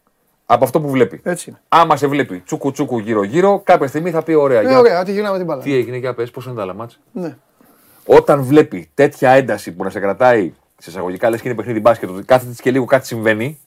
από 0.45 0.63
αυτό 0.63 0.81
που 0.81 0.89
βλέπει. 0.89 1.21
Έτσι 1.23 1.49
είναι. 1.49 1.61
Άμα 1.69 1.95
σε 1.97 2.07
βλέπει 2.07 2.39
τσούκου 2.39 2.71
τσούκου 2.71 2.97
γύρω-γύρω, 2.97 3.61
κάποια 3.63 3.87
στιγμή 3.87 4.11
θα 4.11 4.23
πει: 4.23 4.33
Ωραία, 4.33 4.59
ε, 4.59 4.67
για... 4.67 4.79
ωραία, 4.79 5.03
τι 5.03 5.11
γυρνάμε 5.11 5.37
την 5.37 5.45
μπάλα. 5.45 5.61
Τι 5.61 5.73
έγινε, 5.75 5.97
για 5.97 6.13
πες, 6.13 6.31
πώς 6.31 6.45
είναι 6.45 6.55
τα 6.55 6.61
άλλα 6.61 6.89
Ναι. 7.11 7.37
Όταν 8.05 8.43
βλέπει 8.43 8.89
τέτοια 8.93 9.29
ένταση 9.29 9.71
που 9.71 9.83
να 9.83 9.89
σε 9.89 9.99
κρατάει 9.99 10.53
σε 10.77 10.89
εισαγωγικά 10.89 11.29
λες 11.29 11.41
και 11.41 11.47
είναι 11.47 11.57
παιχνίδι 11.57 11.79
μπάσκετ, 11.79 12.09
κάθε 12.25 12.45
της 12.45 12.61
και 12.61 12.71
λίγο 12.71 12.85
κάτι 12.85 13.07
συμβαίνει, 13.07 13.59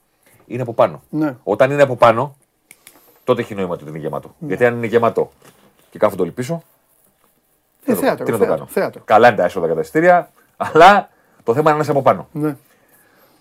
είναι 0.46 0.62
από 0.62 0.74
πάνω. 0.74 1.02
Ναι. 1.10 1.36
Όταν 1.42 1.70
είναι 1.70 1.82
από 1.82 1.96
πάνω, 1.96 2.36
τότε 3.24 3.40
έχει 3.40 3.54
νόημα 3.54 3.72
ότι 3.72 3.84
είναι 3.88 3.98
γεμάτο. 3.98 4.34
Ναι. 4.38 4.48
Γιατί 4.48 4.64
αν 4.64 4.76
είναι 4.76 4.86
γεμάτο 4.86 5.32
και 5.96 6.02
κάθονται 6.02 6.22
όλοι 6.22 6.30
πίσω. 6.30 6.62
Ε, 7.84 7.94
θέατρο, 7.94 8.24
τι 8.24 8.30
να 8.30 8.38
το 8.38 8.46
κάνω. 8.46 8.66
Θέατρο. 8.66 9.02
Καλά 9.04 9.28
είναι 9.28 9.36
τα 9.36 9.44
έσοδα 9.44 9.66
κατά 9.74 10.30
αλλά 10.56 11.08
το 11.42 11.54
θέμα 11.54 11.68
είναι 11.68 11.78
να 11.78 11.82
είσαι 11.82 11.90
από 11.90 12.02
πάνω. 12.02 12.28
Ναι. 12.32 12.56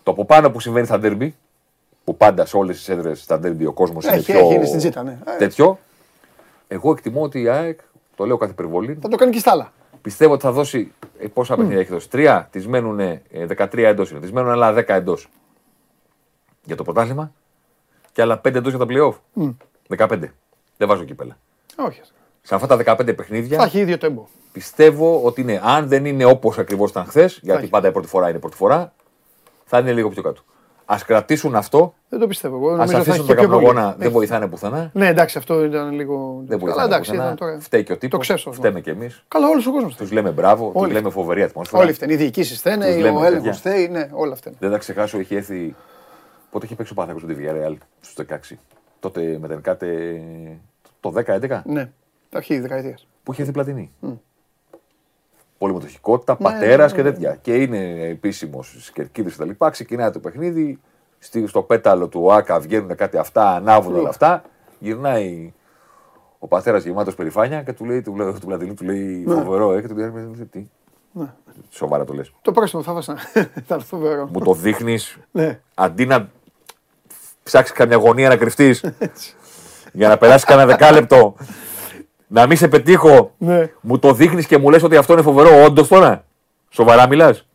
Το 0.03 0.11
από 0.11 0.25
πάνω 0.25 0.51
που 0.51 0.59
συμβαίνει 0.59 0.85
στα 0.85 0.99
ντέρμπι, 0.99 1.35
που 2.03 2.17
πάντα 2.17 2.45
σε 2.45 2.57
όλες 2.57 2.77
τις 2.77 2.89
έδρες 2.89 3.21
στα 3.21 3.39
ντέρμπι 3.39 3.65
ο 3.65 3.73
κόσμος 3.73 4.05
είναι 4.05 4.21
πιο. 4.21 4.39
Έχει, 4.39 4.53
είναι 4.53 4.65
στην 4.65 4.77
τζίτα, 4.77 5.03
ναι. 5.03 5.17
Ε. 5.25 5.37
Τέτοιο. 5.37 5.79
Εγώ 6.67 6.91
εκτιμώ 6.91 7.21
ότι 7.21 7.41
η 7.41 7.47
ΑΕΚ, 7.47 7.79
το 8.15 8.25
λέω 8.25 8.37
κάθε 8.37 8.51
υπερβολή. 8.51 8.97
Θα 9.01 9.07
το 9.07 9.15
κάνει 9.17 9.31
και 9.31 9.39
στα 9.39 9.51
άλλα. 9.51 9.71
Πιστεύω 10.01 10.33
ότι 10.33 10.41
θα 10.41 10.51
δώσει. 10.51 10.91
Ε, 11.19 11.27
πόσα 11.27 11.53
mm. 11.53 11.57
παιχνίδια 11.57 11.79
έχει 11.79 11.91
δώσει. 11.91 12.09
Τρία 12.09 12.47
τη 12.51 12.67
μένουν 12.67 13.19
13 13.57 13.77
εντός. 13.77 14.09
Τη 14.21 14.33
μένουν 14.33 14.51
άλλα 14.51 14.73
10 14.73 14.83
εντός 14.87 15.29
για 16.63 16.75
το 16.75 16.83
πρωτάθλημα 16.83 17.31
και 18.11 18.21
άλλα 18.21 18.41
5 18.47 18.55
εντός 18.55 18.73
για 18.73 18.85
τα 18.85 18.85
playoff. 18.89 19.43
Mm. 19.43 19.55
15. 19.97 20.19
Δεν 20.77 20.87
βάζω 20.87 21.03
κύπελα. 21.03 21.37
Όχι. 21.75 22.01
Σε 22.47 22.55
αυτά 22.55 22.67
τα 22.67 22.95
15 22.97 23.15
παιχνίδια. 23.15 23.57
Θα 23.57 23.63
έχει 23.63 23.79
ίδιο 23.79 23.97
τέμπο. 23.97 24.25
Πιστεύω 24.51 25.21
ότι 25.23 25.41
είναι, 25.41 25.61
αν 25.63 25.87
δεν 25.87 26.05
είναι 26.05 26.25
όπως 26.25 26.57
ακριβώς 26.57 26.89
ήταν 26.89 27.05
χθες, 27.05 27.39
γιατί 27.41 27.67
πάντα 27.67 27.87
η 27.87 27.91
πρώτη 27.91 28.07
φορά 28.07 28.27
είναι 28.27 28.37
η 28.37 28.39
πρώτη 28.39 28.55
φορά, 28.55 28.93
θα 29.65 29.79
είναι 29.79 29.93
λίγο 29.93 30.09
πιο 30.09 30.21
κάτω. 30.21 30.41
Α 30.85 30.95
κρατήσουν 31.05 31.55
αυτό. 31.55 31.93
Δεν 32.09 32.19
το 32.19 32.27
πιστεύω. 32.27 32.55
Εγώ 32.55 32.81
Α 32.81 32.83
αφήσουν 32.83 33.27
τον 33.27 33.35
καπνογόνα. 33.35 33.95
Δεν 33.97 34.11
βοηθάνε 34.11 34.47
πουθενά. 34.47 34.89
Ναι, 34.93 35.07
εντάξει, 35.07 35.37
αυτό 35.37 35.63
ήταν 35.63 35.91
λίγο. 35.91 36.43
Δεν 36.45 36.59
βοηθάνε. 36.59 36.83
Εντάξει, 36.83 37.11
πουθενά. 37.11 37.35
Τώρα... 37.35 37.57
Φταίει 37.59 37.83
και 37.83 37.91
ο 37.91 37.97
τύπος. 37.97 38.33
Φταίμε 38.51 38.81
κι 38.81 38.89
εμείς. 38.89 39.23
Καλά, 39.27 39.47
όλος 39.47 39.67
ο 39.67 39.71
κόσμος. 39.71 39.95
Τους 39.95 40.11
λέμε 40.11 40.29
μπράβο, 40.29 40.71
τους 40.75 40.91
λέμε 40.91 41.09
φοβερή 41.09 41.43
ατμόσφαιρα. 41.43 41.83
Όλοι 41.83 41.93
φταίνουν. 41.93 42.13
Οι 42.13 42.17
διοικήσεις 42.17 42.57
φταίνε, 42.57 42.85
ο 42.85 43.25
έλεγχος 43.25 43.57
φταίει. 43.57 43.87
Ναι, 43.87 44.09
όλα 44.11 44.35
φταίνε. 44.35 44.55
Δεν 44.59 44.71
θα 44.71 44.77
ξεχάσω, 44.77 45.17
έχει 45.17 45.35
έρθει. 45.35 45.75
Πότε 46.51 46.65
είχε 46.65 46.75
παίξει 46.75 46.91
ο 46.91 46.95
Πάθακο 46.95 47.19
του 47.19 47.27
Villarreal 47.29 47.75
στους 47.99 48.25
16. 48.51 48.55
Τότε 48.99 49.37
με 49.41 49.47
την 49.47 49.61
κάτε. 49.61 50.21
Το 50.99 51.13
10-11. 51.15 51.61
Ναι, 51.65 51.91
τα 52.35 52.41
αρχή 52.41 52.59
δεκαετίας. 52.59 53.07
Που 53.23 53.31
είχε 53.31 53.41
έρθει 53.41 53.53
πλατινή. 53.53 53.91
Mm. 54.01 54.17
Πολυμετοχικότητα, 55.57 56.35
ναι, 56.39 56.43
πατέρας 56.43 56.91
ναι, 56.91 56.97
και 56.97 57.03
ναι, 57.03 57.11
τέτοια. 57.11 57.35
Και 57.41 57.55
είναι 57.55 58.07
επίσημος 58.07 58.67
στις 58.67 58.91
κερκίδες 58.91 59.35
κτλ. 59.35 59.49
Ξεκινάει 59.71 60.11
το 60.11 60.19
παιχνίδι 60.19 60.79
στο 61.45 61.61
πέταλο 61.61 62.07
του 62.07 62.33
ΆΚΑ 62.33 62.59
βγαίνουν 62.59 62.95
κάτι 62.95 63.17
αυτά, 63.17 63.55
ανάβουν 63.55 63.95
όλα 63.95 64.09
αυτά. 64.09 64.43
Γυρνάει 64.79 65.53
ο 66.39 66.47
πατέρας 66.47 66.83
γεμάτος 66.83 67.15
περηφάνεια 67.15 67.63
και 67.63 67.73
του 67.73 67.85
λέει 67.85 68.01
του, 68.01 68.13
του, 68.13 68.57
του, 68.57 68.73
του 68.73 68.83
λέει 68.83 69.23
ναι. 69.27 69.33
φοβερό, 69.33 69.73
ε, 69.73 69.81
και 69.81 69.87
του 69.87 69.95
λέει 69.95 70.11
τι. 70.51 70.67
Ναι. 71.11 71.33
Σοβαρά 71.69 72.03
το 72.03 72.13
λες. 72.13 72.31
Το 72.41 72.51
πρόστιμο 72.51 72.83
θα 72.83 72.93
βάζα. 72.93 73.15
θα 73.67 73.79
φοβερό. 73.79 74.29
Μου 74.31 74.39
το 74.39 74.53
δείχνεις 74.53 75.17
ναι. 75.31 75.59
αντί 75.73 76.05
να 76.05 76.29
ψάξεις 77.43 77.75
καμιά 77.75 77.97
γωνία 77.97 78.29
να 78.29 78.37
κρυφτείς 78.37 78.83
για 79.93 80.07
να 80.07 80.17
περάσεις 80.17 80.43
κανένα 80.43 80.67
δεκάλεπτο 80.67 81.35
να 82.39 82.47
μην 82.47 82.57
σε 82.57 82.67
πετύχω, 82.67 83.31
ναι. 83.37 83.71
μου 83.81 83.99
το 83.99 84.13
δείχνεις 84.13 84.47
και 84.47 84.57
μου 84.57 84.69
λες 84.69 84.83
ότι 84.83 84.95
αυτό 84.95 85.13
είναι 85.13 85.21
φοβερό, 85.21 85.63
όντως 85.63 85.87
τώρα. 85.87 86.25
Σοβαρά 86.69 87.07
μιλάς 87.07 87.45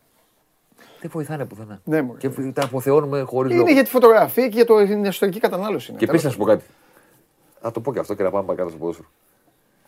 δεν 1.01 1.11
βοηθάνε 1.13 1.45
πουθενά. 1.45 1.81
Ναι, 1.83 2.01
και 2.17 2.29
τα 2.29 2.63
αποθεώνουμε 2.63 3.21
χωρίς 3.21 3.51
λόγο. 3.51 3.63
Είναι 3.63 3.73
για 3.73 3.83
τη 3.83 3.89
φωτογραφία 3.89 4.47
και 4.47 4.65
για 4.65 4.85
την 4.85 5.05
εσωτερική 5.05 5.39
κατανάλωση. 5.39 5.93
Και 5.93 6.05
επίσης 6.05 6.23
να 6.23 6.29
σου 6.31 6.37
πω 6.37 6.45
κάτι. 6.45 6.63
Θα 7.61 7.71
το 7.71 7.79
πω 7.79 7.93
και 7.93 7.99
αυτό 7.99 8.13
και 8.13 8.23
να 8.23 8.31
πάμε 8.31 8.55
κάτω 8.55 8.69
στο 8.69 8.77
ποδόσφαιρο. 8.77 9.07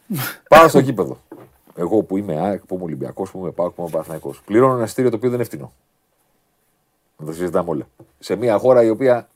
Πάω 0.50 0.68
στο 0.68 0.80
γήπεδο. 0.80 1.18
Εγώ 1.76 2.02
που 2.02 2.18
είμαι 2.18 2.40
ΑΕΚ, 2.40 2.66
που 2.66 2.76
είμαι 2.76 2.84
Ολυμπιακός, 2.84 3.32
που 3.32 3.40
είμαι 3.40 3.52
ΠΑΟΚ, 3.52 3.74
που 3.74 3.82
είμαι 3.82 3.92
Παναθυναϊκό. 3.92 4.34
Πληρώνω 4.46 4.78
ένα 4.78 4.88
στήριο 4.88 5.10
το 5.10 5.16
οποίο 5.16 5.30
δεν 5.30 5.38
είναι 5.38 5.48
φτηνό. 5.48 5.74
Να 7.18 7.26
το 7.26 7.34
συζητάμε 7.34 7.70
όλα. 7.70 7.88
Σε 8.20 8.36
μια 8.36 8.58
χώρα 8.58 8.84
η 8.84 8.90
οποία 8.90 9.28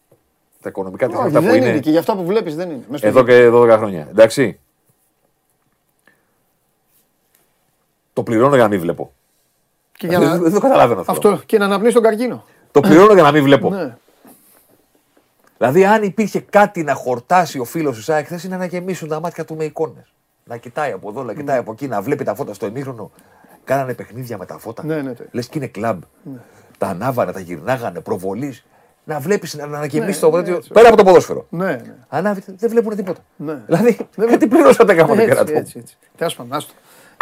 τα 0.62 0.70
οικονομικά 0.70 1.08
της 1.08 1.18
αυτά 1.18 1.42
που 1.42 1.54
είναι. 1.54 1.80
Και 1.80 1.90
για 1.90 2.00
αυτά 2.00 2.16
που 2.16 2.26
βλέπεις 2.26 2.56
δεν 2.56 2.70
είναι. 2.70 2.84
Εδώ 3.00 3.24
και 3.24 3.50
12 3.54 3.76
χρόνια. 3.78 4.08
Εντάξει. 4.10 4.60
Το 8.18 8.24
πληρώνω 8.24 8.56
για 8.56 8.64
να 8.64 8.70
μην 8.70 8.80
βλέπω. 8.80 9.14
Και 9.92 10.08
για 10.08 10.20
να... 10.20 10.38
Δεν 10.38 10.54
το 10.54 10.60
καταλαβαίνω 10.60 11.00
αυτό. 11.00 11.12
αυτό. 11.12 11.42
Και 11.46 11.58
να 11.58 11.66
αναπνεί 11.66 11.92
τον 11.92 12.04
καρκίνο. 12.04 12.44
Το 12.72 12.80
πληρώνω 12.80 13.14
για 13.14 13.24
να 13.24 13.32
μην 13.32 13.44
βλέπω. 13.44 13.70
ναι. 13.70 13.98
Δηλαδή, 15.58 15.86
αν 15.86 16.04
υπήρχε 16.04 16.40
κάτι 16.40 16.84
να 16.84 16.94
χορτάσει 16.94 17.60
ο 17.60 17.64
φίλος 17.64 17.96
του 17.96 18.02
ΣΑΕΚ, 18.02 18.26
χθε 18.26 18.40
είναι 18.46 18.58
να 18.58 18.66
γεμίσουν 18.66 19.08
τα 19.08 19.20
μάτια 19.20 19.46
του 19.46 19.56
με 19.56 19.64
εικόνες. 19.64 20.14
Να 20.44 20.58
κοιτάει 20.58 20.92
από 20.92 21.10
εδώ, 21.10 21.24
να 21.24 21.34
κοιτάει 21.34 21.56
ναι. 21.56 21.62
από 21.62 21.72
εκεί, 21.72 21.88
να 21.88 22.02
βλέπει 22.02 22.24
τα 22.24 22.36
φώτα 22.36 22.54
στο 22.54 22.66
εμίχρονο. 22.66 23.12
Κάνανε 23.64 23.94
παιχνίδια 23.94 24.38
με 24.38 24.46
τα 24.46 24.58
φώτα. 24.58 24.86
Ναι, 24.86 25.02
ναι, 25.02 25.14
Λες 25.32 25.48
και 25.48 25.58
είναι 25.58 25.68
κλαμπ. 25.68 26.02
Ναι. 26.24 26.40
Τα 26.78 26.88
ανάβανε, 26.88 27.32
τα 27.32 27.40
γυρνάγανε, 27.40 28.00
προβολής. 28.00 28.66
Να 29.04 29.20
βλέπεις 29.20 29.54
να 29.56 29.64
ανακοιμήσει 29.64 30.26
ναι, 30.26 30.32
το 30.32 30.42
ναι, 30.42 30.58
Πέρα 30.74 30.88
από 30.88 30.98
το 30.98 31.04
ποδόσφαιρο. 31.04 31.46
Ναι, 31.50 31.66
ναι. 31.66 31.96
Ανάβει, 32.08 32.44
δεν 32.46 32.70
βλέπουν 32.70 32.96
τίποτα. 32.96 33.22
Ναι. 33.36 33.62
Δηλαδή, 33.66 33.98
γιατί 34.28 34.48
πληρώσατε 34.48 34.94
κάποτε 34.94 35.26
κερατό. 35.26 35.52
Έτσι, 35.56 35.80
έτσι. 35.80 35.98
Τέλος 36.18 36.36
πάντων, 36.36 36.62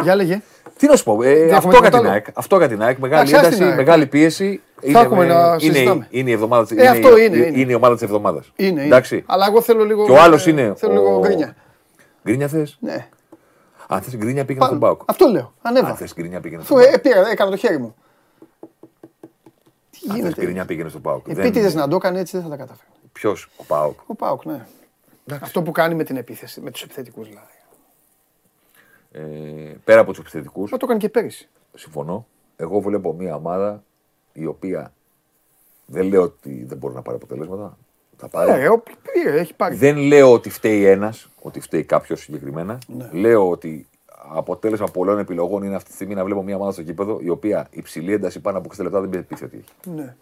Για 0.03 0.15
λέγε. 0.15 0.41
Τι 0.77 0.87
να 0.87 0.95
σου 0.95 1.03
πω, 1.03 1.23
ε, 1.23 1.51
αυτό, 1.51 1.77
για 1.79 1.89
την 1.89 2.07
ΑΕΚ, 2.07 2.25
αυτό 2.33 2.57
για 2.57 2.67
την 2.67 2.81
ΑΕΚ. 2.81 2.97
Μεγάλη 2.97 3.35
ένταση, 3.35 3.63
μεγάλη 3.63 4.07
πίεση. 4.07 4.61
Θα 4.91 4.99
έχουμε 4.99 5.25
να 5.25 5.57
είναι, 5.59 6.07
είναι, 6.09 6.29
η 6.29 6.33
εβδομάδα, 6.33 6.83
ε, 6.83 6.87
αυτό 6.87 7.17
είναι, 7.17 7.37
είναι, 7.37 7.59
είναι, 7.59 7.71
η 7.71 7.75
ομάδα 7.75 7.93
της 7.93 8.03
εβδομάδας. 8.03 8.51
Είναι, 8.55 8.83
είναι. 8.83 9.23
Αλλά 9.25 9.45
εγώ 9.49 9.61
θέλω 9.61 9.83
λίγο. 9.83 10.05
Και 10.05 10.11
ο 10.11 10.19
άλλος 10.21 10.47
είναι. 10.47 10.73
Θέλω 10.75 10.93
ο... 10.93 10.95
λίγο 10.95 11.19
γκρίνια. 11.19 11.55
Γκρίνια 12.23 12.47
θες; 12.47 12.77
Ναι. 12.79 13.07
Αν 13.87 14.01
θες 14.01 14.17
γκρίνια 14.17 14.45
πήγαινε 14.45 14.65
στον 14.65 14.79
Πάουκ. 14.79 15.01
Αυτό 15.05 15.27
λέω. 15.27 15.53
Ανέβα. 15.61 15.87
Αν 15.87 15.95
θες 15.95 16.13
γκρίνια 16.13 16.39
πήγαινε 16.39 16.63
στον 16.63 16.77
Πάουκ. 16.77 16.93
Ε, 16.93 16.97
πήγα, 16.97 17.29
έκανα 17.31 17.51
το 17.51 17.57
χέρι 17.57 17.77
μου. 17.77 17.95
Αν 20.09 20.21
θες 20.21 20.35
γκρίνια 20.35 20.65
πήγαινε 20.65 20.89
στον 20.89 21.01
Πάουκ. 21.01 21.27
Επίτηδες 21.27 21.73
να 21.73 21.87
το 21.87 21.95
έκανε 21.95 22.19
έτσι 22.19 22.37
δεν 22.37 22.45
θα 22.45 22.49
τα 22.49 22.55
καταφέρει. 22.55 22.89
Ποιος, 23.11 23.49
ο 23.55 23.63
Πάουκ. 23.63 23.99
Ο 24.05 24.15
Πάουκ, 24.15 24.45
ναι. 24.45 24.65
Αυτό 25.41 25.61
που 25.61 25.71
κάνει 25.71 25.95
με 25.95 26.03
την 26.03 26.17
επίθεση, 26.17 26.61
με 26.61 26.71
τους 26.71 26.83
επιθετικούς 26.83 27.27
δηλαδή. 27.27 27.54
Ε, 29.15 29.75
πέρα 29.83 29.99
από 29.99 30.09
τους 30.09 30.19
επιθετικούς. 30.19 30.71
Μα 30.71 30.77
το 30.77 30.85
έκανε 30.85 30.99
και 30.99 31.09
πέρυσι. 31.09 31.49
Συμφωνώ. 31.73 32.27
Εγώ 32.55 32.79
βλέπω 32.79 33.13
μια 33.13 33.35
ομάδα 33.35 33.83
η 34.33 34.45
οποία 34.45 34.93
δεν 35.85 36.07
λέω 36.07 36.21
ότι 36.21 36.63
δεν 36.63 36.77
μπορεί 36.77 36.93
να 36.93 37.01
πάρει 37.01 37.17
αποτελέσματα. 37.17 37.77
Θα 38.17 38.27
πάρει. 38.27 38.63
Ε, 38.63 38.69
πήρε, 39.13 39.39
έχει 39.39 39.53
πάρει. 39.53 39.75
Δεν 39.75 39.97
λέω 39.97 40.33
ότι 40.33 40.49
φταίει 40.49 40.85
ένας, 40.85 41.29
ότι 41.41 41.59
φταίει 41.59 41.83
κάποιος 41.83 42.19
συγκεκριμένα. 42.19 42.77
Ναι. 42.87 43.09
Λέω 43.11 43.49
ότι 43.49 43.87
αποτέλεσμα 44.29 44.87
πολλών 44.87 45.19
επιλογών 45.19 45.63
είναι 45.63 45.75
αυτή 45.75 45.89
τη 45.89 45.95
στιγμή 45.95 46.13
να 46.13 46.23
βλέπω 46.23 46.43
μια 46.43 46.55
ομάδα 46.55 46.71
στο 46.71 46.83
κήπεδο 46.83 47.19
η 47.21 47.29
οποία 47.29 47.67
υψηλή 47.71 48.13
ένταση 48.13 48.39
πάνω 48.39 48.57
από 48.57 48.69
60 48.75 48.83
λεπτά 48.83 49.01
δεν 49.01 49.25
πείθει 49.25 49.43
ότι 49.43 49.57
έχει. 49.57 49.95
Ναι. 49.95 50.15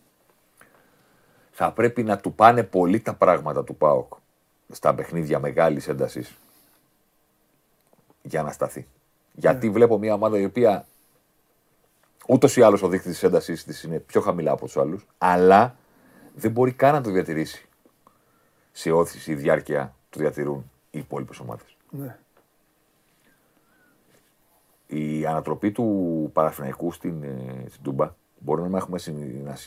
Θα 1.51 1.71
πρέπει 1.71 2.03
να 2.03 2.17
του 2.17 2.33
πάνε 2.33 2.63
πολύ 2.63 2.99
τα 2.99 3.13
πράγματα 3.13 3.63
του 3.63 3.75
ΠΑΟΚ 3.75 4.13
στα 4.71 4.95
παιχνίδια 4.95 5.39
μεγάλης 5.39 5.87
έντασης 5.87 6.37
για 8.23 8.43
να 8.43 8.51
σταθεί. 8.51 8.87
Γιατί 9.31 9.67
ναι. 9.67 9.73
βλέπω 9.73 9.97
μια 9.97 10.13
ομάδα 10.13 10.39
η 10.39 10.45
οποία 10.45 10.85
ούτως 12.27 12.57
ή 12.57 12.61
άλλως 12.61 12.81
ο 12.81 12.87
δείκτης 12.87 13.11
της 13.11 13.23
έντασής 13.23 13.63
της 13.63 13.83
είναι 13.83 13.99
πιο 13.99 14.21
χαμηλά 14.21 14.51
από 14.51 14.65
τους 14.65 14.77
άλλους, 14.77 15.07
αλλά 15.17 15.75
δεν 16.35 16.51
μπορεί 16.51 16.71
καν 16.71 16.93
να 16.93 17.01
το 17.01 17.09
διατηρήσει 17.11 17.67
σε 18.71 18.91
όθηση 18.91 19.31
ή 19.31 19.35
διάρκεια 19.35 19.95
του 20.09 20.19
διατηρούν 20.19 20.71
οι 20.91 20.99
υπόλοιπες 20.99 21.39
ομάδες. 21.39 21.77
Ναι. 21.89 22.17
Η 24.87 25.25
ανατροπή 25.25 25.71
του 25.71 26.29
Παραφυναϊκού 26.33 26.91
στην, 26.91 27.23
ε, 27.23 27.65
στην 27.69 27.83
Τούμπα 27.83 28.15
μπορεί 28.39 28.61
να 28.61 28.77
έχουμε, 28.77 28.99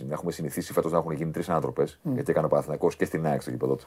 να 0.07 0.13
έχουμε 0.13 0.33
συνηθίσει 0.33 0.73
φέτος 0.73 0.93
να 0.93 0.99
έχουν 0.99 1.13
γίνει 1.13 1.31
τρεις 1.31 1.49
ανατροπές, 1.49 2.01
mm. 2.05 2.13
γιατί 2.13 2.31
έκανε 2.31 2.47
ο 2.47 2.49
Παναθηναϊκός 2.49 2.97
και 2.97 3.05
στην 3.05 3.27
ΑΕΚ 3.27 3.41
στο 3.43 3.51
γήπεδο 3.51 3.77
του. 3.77 3.87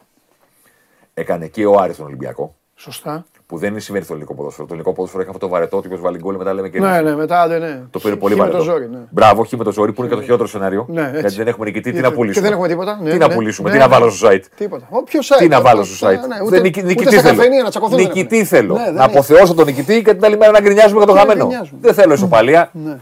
έκανε 1.13 1.47
και 1.47 1.65
ο 1.65 1.79
Άρης 1.79 1.95
τον 1.95 2.05
Ολυμπιακό. 2.05 2.55
Σωστά. 2.81 3.25
Που 3.45 3.57
δεν 3.57 3.69
είναι 3.71 3.79
συμβαίνει 3.79 4.05
στο 4.05 4.13
ελληνικό 4.13 4.35
ποδόσφαιρο. 4.35 4.67
Το 4.67 4.73
ελληνικό 4.73 4.93
ποδόσφαιρο 4.95 5.21
έχει 5.21 5.31
αυτό 5.31 5.45
το 5.45 5.51
βαρετό, 5.51 5.77
ότι 5.77 5.87
βάλει 5.95 6.17
γκολ 6.17 6.35
μετά 6.35 6.53
λέμε 6.53 6.69
και 6.69 6.79
Ναι, 6.79 7.01
ναι, 7.01 7.15
μετά 7.15 7.47
δεν 7.47 7.59
ναι. 7.61 7.81
Το 7.91 7.99
πήρε 7.99 8.15
πολύ 8.15 8.35
βαρετό. 8.35 8.59
ζόρι, 8.59 8.89
ναι. 8.89 8.97
Μπράβο, 9.09 9.41
όχι 9.41 9.57
με 9.57 9.63
το 9.63 9.71
ζόρι 9.71 9.91
που 9.93 10.01
είναι 10.01 10.09
και 10.09 10.15
το 10.15 10.21
χειρότερο 10.21 10.47
σενάριο. 10.47 10.85
Ναι, 10.89 11.11
γιατί 11.19 11.35
δεν 11.35 11.47
έχουμε 11.47 11.65
νικητή, 11.65 11.91
τι 11.91 11.99
να 12.01 12.09
Και 12.09 12.15
πουλήσουμε; 12.15 12.43
δεν 12.43 12.51
έχουμε 12.53 12.67
τίποτα. 12.67 12.99
Ναι, 13.01 13.09
Τι 13.11 13.17
ναι, 13.17 13.27
να 13.27 13.33
πουλήσουμε, 13.33 13.69
ναι, 13.69 13.75
τι 13.75 13.81
να 13.81 13.87
ναι. 13.87 13.93
βάλω 13.93 14.09
στο 14.11 14.27
site; 14.29 14.41
Τίποτα. 14.55 14.87
Όποιος 14.89 15.31
site. 15.33 15.37
Τι 15.37 15.47
να 15.47 15.61
βάλω 15.61 15.81
αυτό, 15.81 15.95
στο 15.95 16.07
site; 16.07 16.11
ναι, 16.11 16.17
ναι, 16.17 16.35
Δεν 16.37 16.45
ούτε- 16.45 16.59
νικη- 16.61 16.77
ούτε 16.83 16.87
νικητή 16.87 17.11
στα 17.11 17.21
θέλω. 17.21 17.35
καφενεία 17.37 17.63
να 17.63 17.69
τσακωθούν 17.69 17.97
δεν 17.97 18.05
Νικητή 18.07 18.35
έχουμε. 18.35 18.43
θέλω. 18.49 18.73
Ναι, 18.73 18.83
δεν 18.83 18.93
Να 18.93 19.03
είναι. 19.03 19.11
αποθεώσω 19.13 19.53
τον 19.53 19.65
νικητή 19.65 20.01
και 20.03 20.13
την 20.13 20.25
άλλη 20.25 20.37
μέρα 20.37 20.51
να 20.51 20.59
γκρινιάζουμε 20.59 20.97
για 20.97 21.07
το 21.07 21.13
Ναι, 21.13 21.19
χαμένο. 21.19 21.45
γκρινιάζουμε. 21.45 21.79
Δεν 21.81 21.93
θέλω 21.93 22.13
ισοπαλία. 22.13 22.69
Ναι. 22.73 22.97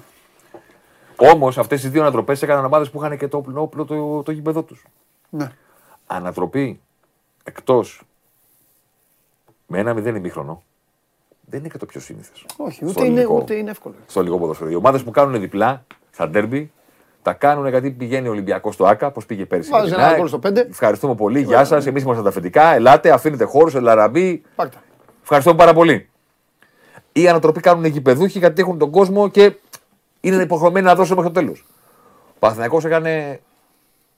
Όμως 1.34 1.58
αυτές 1.58 1.84
οι 1.84 1.90
δύο 1.90 2.02
ανατροπές 2.02 2.42
έκαναν 2.42 2.66
ομάδες 2.66 2.90
που 2.90 3.00
είχαν 3.04 3.18
και 3.18 3.28
το 3.28 3.38
όπλο, 3.38 3.62
όπλο 3.62 3.86
το, 3.86 4.24
το 4.24 4.32
γήπεδο 4.32 4.63
τους. 4.63 4.84
Ναι. 5.30 5.52
Ανατροπή 6.08 6.80
εκτός 7.44 8.02
με 9.68 9.80
ένα 9.80 9.94
μηδέν 9.94 10.16
ημίχρονο 10.16 10.64
δεν 11.50 11.60
είναι 11.60 11.70
και 11.70 11.78
το 11.78 11.86
πιο 11.86 12.00
σύνηθες. 12.00 12.46
Όχι, 12.58 12.86
ούτε 12.86 13.06
είναι, 13.06 13.26
ούτε 13.26 13.56
είναι 13.56 13.70
εύκολο. 13.70 13.96
Στο 14.06 14.20
ελληνικό 14.20 14.40
ποδόσφαιρο. 14.40 14.70
Οι 14.70 14.76
ομάδες 14.76 15.04
που 15.04 15.12
κάνουν 15.12 15.40
διπλά 15.40 15.86
στα 16.12 16.30
ντέρμπι 16.30 16.72
τα 17.22 17.34
κάνουν 17.34 17.68
γιατί 17.68 17.92
πηγαίνει 17.92 18.28
ο 18.28 18.32
Ολυμπιακός 18.32 18.74
στο 18.74 18.86
ΑΚΑ, 18.86 19.12
πώς 19.12 19.26
πήγε 19.26 19.46
πέρσι. 19.46 19.70
Βάζει 19.70 19.84
με 19.84 19.90
την 19.90 20.00
ένα 20.00 20.08
ΑΕΚ. 20.08 20.18
γκολ 20.18 20.28
στο 20.28 20.40
πέντε. 20.40 20.62
Ευχαριστούμε 20.70 21.16
πολύ. 21.16 21.42
Γεια 21.42 21.66
σας. 21.66 21.86
Εμείς 21.86 22.04
είμαστε 22.04 22.24
τα 22.24 22.30
αφεντικά. 22.30 22.74
Ελάτε, 22.74 23.12
αφήνετε 23.12 23.44
χώρους, 23.44 23.76
ελαραμπή. 23.76 24.44
Πάρτα. 24.56 24.84
Ευχαριστούμε 25.22 25.58
πάρα 25.58 25.74
πολύ. 25.74 26.10
Οι 27.12 27.28
ανατροπή 27.28 27.60
κάνουν 27.60 27.84
οι 27.84 27.90
γηπεδούχοι 27.90 28.40
γιατί 28.40 28.62
έχουν 28.62 28.78
τον 28.78 28.92
κόσμο 28.92 29.30
και 29.30 29.56
είναι 30.20 30.42
υποχρεωμένοι 30.42 30.86
να 30.86 30.96
δώσουν 30.96 31.16
μέχρι 31.16 31.32
το 31.32 31.40
τέλος. 31.40 31.66
Ο 32.30 32.40
Παναθηναϊκός 32.40 32.86
έκανε. 32.86 33.42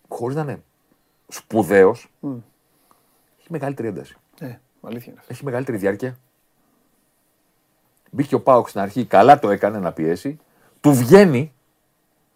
χωρίς 0.08 0.36
να 0.36 0.42
είναι 0.42 0.64
σπουδαίος. 1.28 2.12
Έχει 3.40 3.48
μεγαλύτερη 3.48 3.88
ένταση. 3.88 4.16
Ναι, 4.40 4.60
αλήθεια 4.88 5.12
είναι 5.12 5.20
αυτό. 5.20 5.34
Έχει 5.34 5.44
μεγαλύτερη 5.46 5.78
διάρκεια. 5.78 6.18
Μπήκε 8.12 8.36
ο 8.36 8.40
ΠΑΟΚ 8.42 8.70
στην 8.70 8.82
αρχή, 8.82 9.06
καλά 9.06 9.40
το 9.40 9.50
έκανε 9.50 9.80
να 9.80 9.92
πιέσει. 9.92 10.40
Του 10.82 10.94
βγαίνει. 10.94 11.54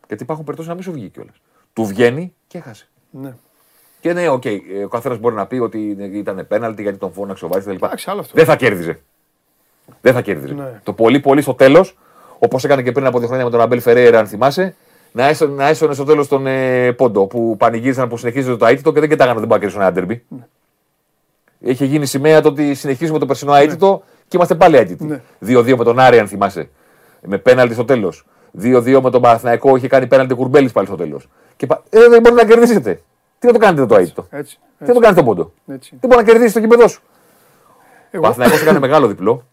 Γιατί 0.07 0.23
υπάρχουν 0.23 0.45
περιπτώσεις 0.45 0.69
να 0.69 0.75
μην 0.75 0.83
σου 0.83 0.91
βγει 0.91 1.09
κιόλας. 1.09 1.41
Του 1.73 1.85
βγαίνει 1.85 2.33
και 2.47 2.57
έχασε. 2.57 2.87
Ναι. 3.09 3.35
Και 3.99 4.13
ναι, 4.13 4.29
οκ, 4.29 4.43
ο 4.85 4.87
καθένας 4.87 5.17
μπορεί 5.17 5.35
να 5.35 5.45
πει 5.45 5.55
ότι 5.55 5.97
ήταν 6.13 6.45
πέναλτι 6.47 6.81
γιατί 6.81 6.97
τον 6.97 7.11
φώναξε 7.11 7.45
ο 7.45 7.47
VAR 7.47 7.63
κτλ. 7.63 7.71
Εντάξει, 7.71 8.09
άλλο 8.09 8.19
αυτό. 8.19 8.33
Δεν 8.35 8.45
θα 8.45 8.55
κέρδιζε. 8.55 9.01
Δεν 10.01 10.13
θα 10.13 10.21
κέρδιζε. 10.21 10.53
Ναι. 10.53 10.79
Το 10.83 10.93
πολύ 10.93 11.19
πολύ 11.19 11.41
στο 11.41 11.53
τέλος, 11.53 11.97
όπως 12.39 12.63
έκανε 12.63 12.83
και 12.83 12.91
πριν 12.91 13.05
από 13.05 13.17
δύο 13.19 13.27
χρόνια 13.27 13.45
με 13.45 13.51
τον 13.51 13.61
Αμπέλ 13.61 13.81
Φερέιρα, 13.81 14.19
αν 14.19 14.27
θυμάσαι, 14.27 14.75
να 15.11 15.27
έσωνε, 15.27 15.53
να 15.53 15.67
έσωνε 15.67 15.93
στο 15.93 16.03
τέλος 16.03 16.27
τον 16.27 16.47
ε, 16.47 16.91
πόντο 16.91 17.27
που 17.27 17.57
πανηγύρισαν 17.57 18.09
που 18.09 18.17
συνεχίζεται 18.17 18.57
το 18.57 18.65
αίτητο 18.65 18.91
και 18.91 18.99
δεν 18.99 19.09
κοιτάγανε 19.09 19.39
δεν 19.39 19.47
μπορεί 19.47 19.61
να 19.61 19.67
κερδίσουν 19.67 19.81
ένα 19.81 19.91
ντέρμπι. 19.91 20.25
Ναι. 20.27 20.47
Είχε 21.65 21.85
γίνει 21.85 22.05
σημαία 22.05 22.41
το 22.41 22.47
ότι 22.49 22.73
συνεχίζουμε 22.73 23.19
το 23.19 23.25
περσινό 23.25 23.53
αίτητο 23.55 24.03
και 24.27 24.37
είμαστε 24.37 24.55
πάλι 24.55 24.77
αίτητοι. 24.77 25.03
Ναι. 25.05 25.21
2-2 25.45 25.75
με 25.77 25.83
τον 25.83 25.99
Άρη, 25.99 26.19
αν 26.19 26.27
θυμάσαι. 26.27 26.69
Με 27.21 27.37
πέναλτι 27.37 27.73
στο 27.73 27.85
τέλος. 27.85 28.25
2-2 28.61 28.99
με 29.01 29.09
τον 29.09 29.21
Παναθηναϊκό, 29.21 29.75
είχε 29.75 29.87
κάνει 29.87 30.07
πέναλτι 30.07 30.33
κουρμπέλης 30.33 30.71
πάλι 30.71 30.87
στο 30.87 30.95
τέλος. 30.95 31.29
Και 31.55 31.65
πα... 31.65 31.83
ε, 31.89 31.99
δεν 31.99 32.21
μπορείτε 32.21 32.43
να 32.43 32.45
κερδίσετε. 32.45 33.01
Τι 33.39 33.47
να 33.47 33.53
το 33.53 33.59
κάνετε 33.59 33.85
το 33.85 33.95
αίτητο. 33.95 34.27
Έτσι. 34.29 34.59
Τι 34.79 34.85
να 34.87 34.93
το 34.93 34.99
κάνετε 34.99 35.19
το 35.21 35.25
πόντο. 35.27 35.51
έτσι. 35.67 35.97
Δεν 35.99 36.09
μπορεί 36.09 36.25
να 36.25 36.31
κερδίσει 36.31 36.53
το 36.53 36.59
κήπεδο 36.59 36.87
σου. 36.87 37.01
Ο 37.05 38.07
Εγώ... 38.11 38.21
Παναθηναϊκός 38.21 38.61
έκανε 38.61 38.79
μεγάλο 38.87 39.07
διπλό. 39.07 39.45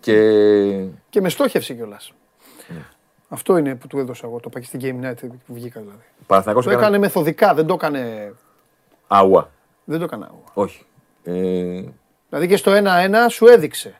Και 0.00 0.14
Και 1.10 1.20
με 1.20 1.28
στόχευση 1.28 1.74
κιόλας. 1.74 2.12
Ναι. 2.68 2.82
Αυτό 3.28 3.56
είναι 3.56 3.74
που 3.74 3.86
του 3.86 3.98
έδωσα 3.98 4.26
εγώ, 4.26 4.40
το 4.40 4.48
πάει 4.48 4.62
στην 4.62 4.80
Game 4.82 5.06
Night 5.06 5.14
που 5.46 5.54
βγήκα 5.54 5.80
δηλαδή. 5.80 5.98
ο 6.20 6.24
Παναθηναϊκός 6.26 6.64
Το 6.64 6.70
έκανε. 6.70 6.84
έκανε 6.86 6.98
μεθοδικά, 6.98 7.54
δεν 7.54 7.66
το 7.66 7.74
έκανε. 7.74 8.32
Αουα. 9.06 9.50
Δεν 9.84 9.98
το 9.98 10.04
έκανα 10.04 10.26
εγώ. 10.30 10.42
Όχι. 10.54 10.84
Ε, 11.24 11.32
Δηλαδή 12.28 12.48
και 12.48 12.56
στο 12.56 12.72
1-1 12.72 13.30
σου 13.30 13.46
έδειξε. 13.46 13.98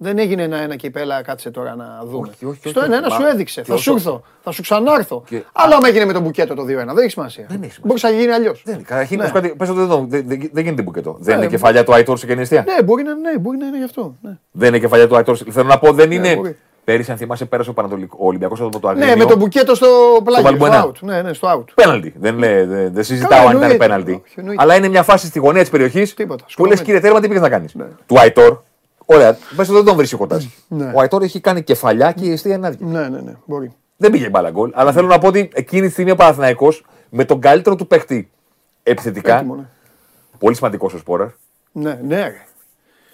Δεν 0.00 0.18
έγινε 0.18 0.42
ένα-ένα 0.42 0.76
και 0.76 0.86
είπε, 0.86 1.00
έλα 1.00 1.22
κάτσε 1.22 1.50
τώρα 1.50 1.74
να 1.74 2.00
δούμε. 2.04 2.28
Όχι, 2.28 2.44
όχι, 2.44 2.68
στο 2.68 2.80
όχι, 2.80 2.88
1-1 2.90 3.08
μα- 3.08 3.14
σου 3.14 3.22
έδειξε. 3.26 3.60
και 3.60 3.66
Θα 3.66 3.74
όσο- 3.74 3.82
σου 3.82 3.92
έρθω, 3.96 4.22
θα 4.42 4.50
σου 4.50 4.62
ξανάρθω. 4.62 5.22
Και- 5.26 5.42
Αλλά 5.52 5.76
άμα 5.76 5.88
έγινε 5.88 6.04
με 6.04 6.12
τον 6.12 6.22
μπουκέτο 6.22 6.54
το 6.54 6.62
2-1, 6.64 6.66
δεν 6.94 6.98
έχει 6.98 7.10
σημασία. 7.10 7.46
Δεν 7.48 7.62
έχει 7.62 7.72
σημασία. 7.72 7.82
Μπορεί 7.84 8.00
να 8.02 8.10
γίνει 8.20 8.32
αλλιώς. 8.32 8.62
δεν, 8.64 8.82
καταρχήν, 8.84 9.18
Ναι. 9.18 9.24
ναι. 9.24 9.30
κάτι, 9.30 9.48
πες 9.48 9.68
ότι 9.68 9.78
δεν, 9.78 9.88
το- 9.88 10.04
δεν, 10.08 10.24
δεν, 10.28 10.38
δεν 10.52 10.62
γίνεται 10.64 10.82
μπουκετό. 10.82 11.16
Δεν 11.20 11.34
Ναι, 11.36 11.42
είναι 11.42 11.50
κεφαλιά 11.50 11.84
του 11.84 11.94
Άιτορ 11.94 12.18
σε 12.18 12.26
γεννηστία. 12.26 12.64
Ναι, 12.66 12.82
μπορεί 12.82 13.02
να, 13.02 13.14
ναι, 13.14 13.38
μπορεί 13.38 13.56
να 13.58 13.66
είναι 13.66 13.76
γι' 13.78 13.84
αυτό. 13.84 14.14
Ναι, 14.22 14.38
Δεν 14.50 14.68
είναι 14.68 14.78
κεφαλιά 14.78 15.08
του 15.08 15.16
Άιτορ. 15.16 15.38
Θέλω 15.50 15.68
να 15.68 15.78
πω, 15.78 15.92
δεν 15.92 16.10
είναι. 16.10 16.56
Μπορεί. 16.88 16.96
Πέρυσι, 16.96 17.10
αν 17.10 17.16
θυμάσαι, 17.16 17.44
πέρασε 17.44 17.70
ο, 17.70 17.72
Πανατολικ- 17.72 18.14
ο 18.14 18.26
Ολυμπιακός 18.26 18.60
από 18.60 18.78
το 18.80 18.92
ναι 18.92 18.92
Αγρίνιο. 19.02 19.16
με 19.16 19.24
τον 19.30 19.38
μπουκέτο 19.38 19.74
στο 19.74 19.86
πλάγιο. 20.24 20.48
Στο, 20.48 20.58
Βαλμπουενά. 20.58 20.86
out. 20.86 20.98
Ναι, 21.00 21.22
ναι, 21.22 21.32
στο 21.32 21.48
out. 21.58 21.72
Πέναλτι. 21.74 22.14
Δεν, 22.18 22.38
λέει, 22.38 22.64
δεν, 22.64 22.92
δεν 22.92 23.04
συζητάω 23.04 23.28
Καλά, 23.30 23.42
αν 23.42 23.48
ήταν 23.50 23.62
εννοείται. 23.62 23.84
πέναλτι. 23.86 24.22
Όχι, 24.24 24.34
εννοείται. 24.36 24.62
Αλλά 24.62 24.74
είναι 24.76 24.88
μια 24.88 25.02
φάση 25.02 25.26
στη 25.26 25.38
γωνία 25.38 25.60
της 25.60 25.70
περιοχής 25.70 26.14
Τίποτα, 26.14 26.34
που 26.36 26.42
λες, 26.44 26.52
σκοτωμένη. 26.52 26.80
κύριε 26.84 27.00
Τέρμα, 27.00 27.20
τι 27.20 27.26
πήγες 27.28 27.42
να 27.42 27.48
κάνεις; 27.48 27.74
Ναι. 27.74 27.84
Του 28.06 28.20
Άιτορ. 28.20 28.58
Ωραία, 29.04 29.38
πες 29.56 29.66
ότι 29.68 29.76
δεν 29.76 29.84
τον 29.84 29.96
βρίσκει 29.96 30.14
ο 30.14 30.18
κοντάς. 30.18 30.48
Ναι. 30.68 30.92
Ο 30.94 31.00
Άιτορ 31.00 31.22
έχει 31.22 31.40
κάνει 31.40 31.62
κεφαλιά 31.62 32.12
και 32.12 32.24
η 32.24 32.32
αιστεία 32.32 32.54
είναι 32.54 32.66
άδεια. 32.66 32.86
Ναι, 32.86 33.08
ναι, 33.08 33.20
ναι, 33.20 33.36
μπορεί. 33.44 33.72
Δεν 33.96 34.10
πήγε 34.10 34.28
μπάλα 34.28 34.50
γκολ. 34.50 34.70
Αλλά 34.74 34.92
θέλω 34.92 35.06
να 35.06 35.18
πω 35.18 35.26
ότι 35.26 35.48
εκείνη 35.54 35.86
τη 35.86 35.92
στιγμή 35.92 36.10
ο 36.10 36.16
Παναθηναϊκός 36.16 36.84
με 37.08 37.24
τον 37.24 37.40
καλύτερο 37.40 37.76
του 37.76 37.86
παίχτη 37.86 38.30
επιθετικά. 38.82 39.36
Έτοιμο, 39.36 39.54
ναι. 39.54 39.62
Πολύ 40.38 40.54
σημαντικός 40.54 40.94
ο 40.94 40.98
Σπόρα. 40.98 41.34
Ναι, 41.72 41.98
ναι, 42.02 42.16
ρε. 42.20 42.42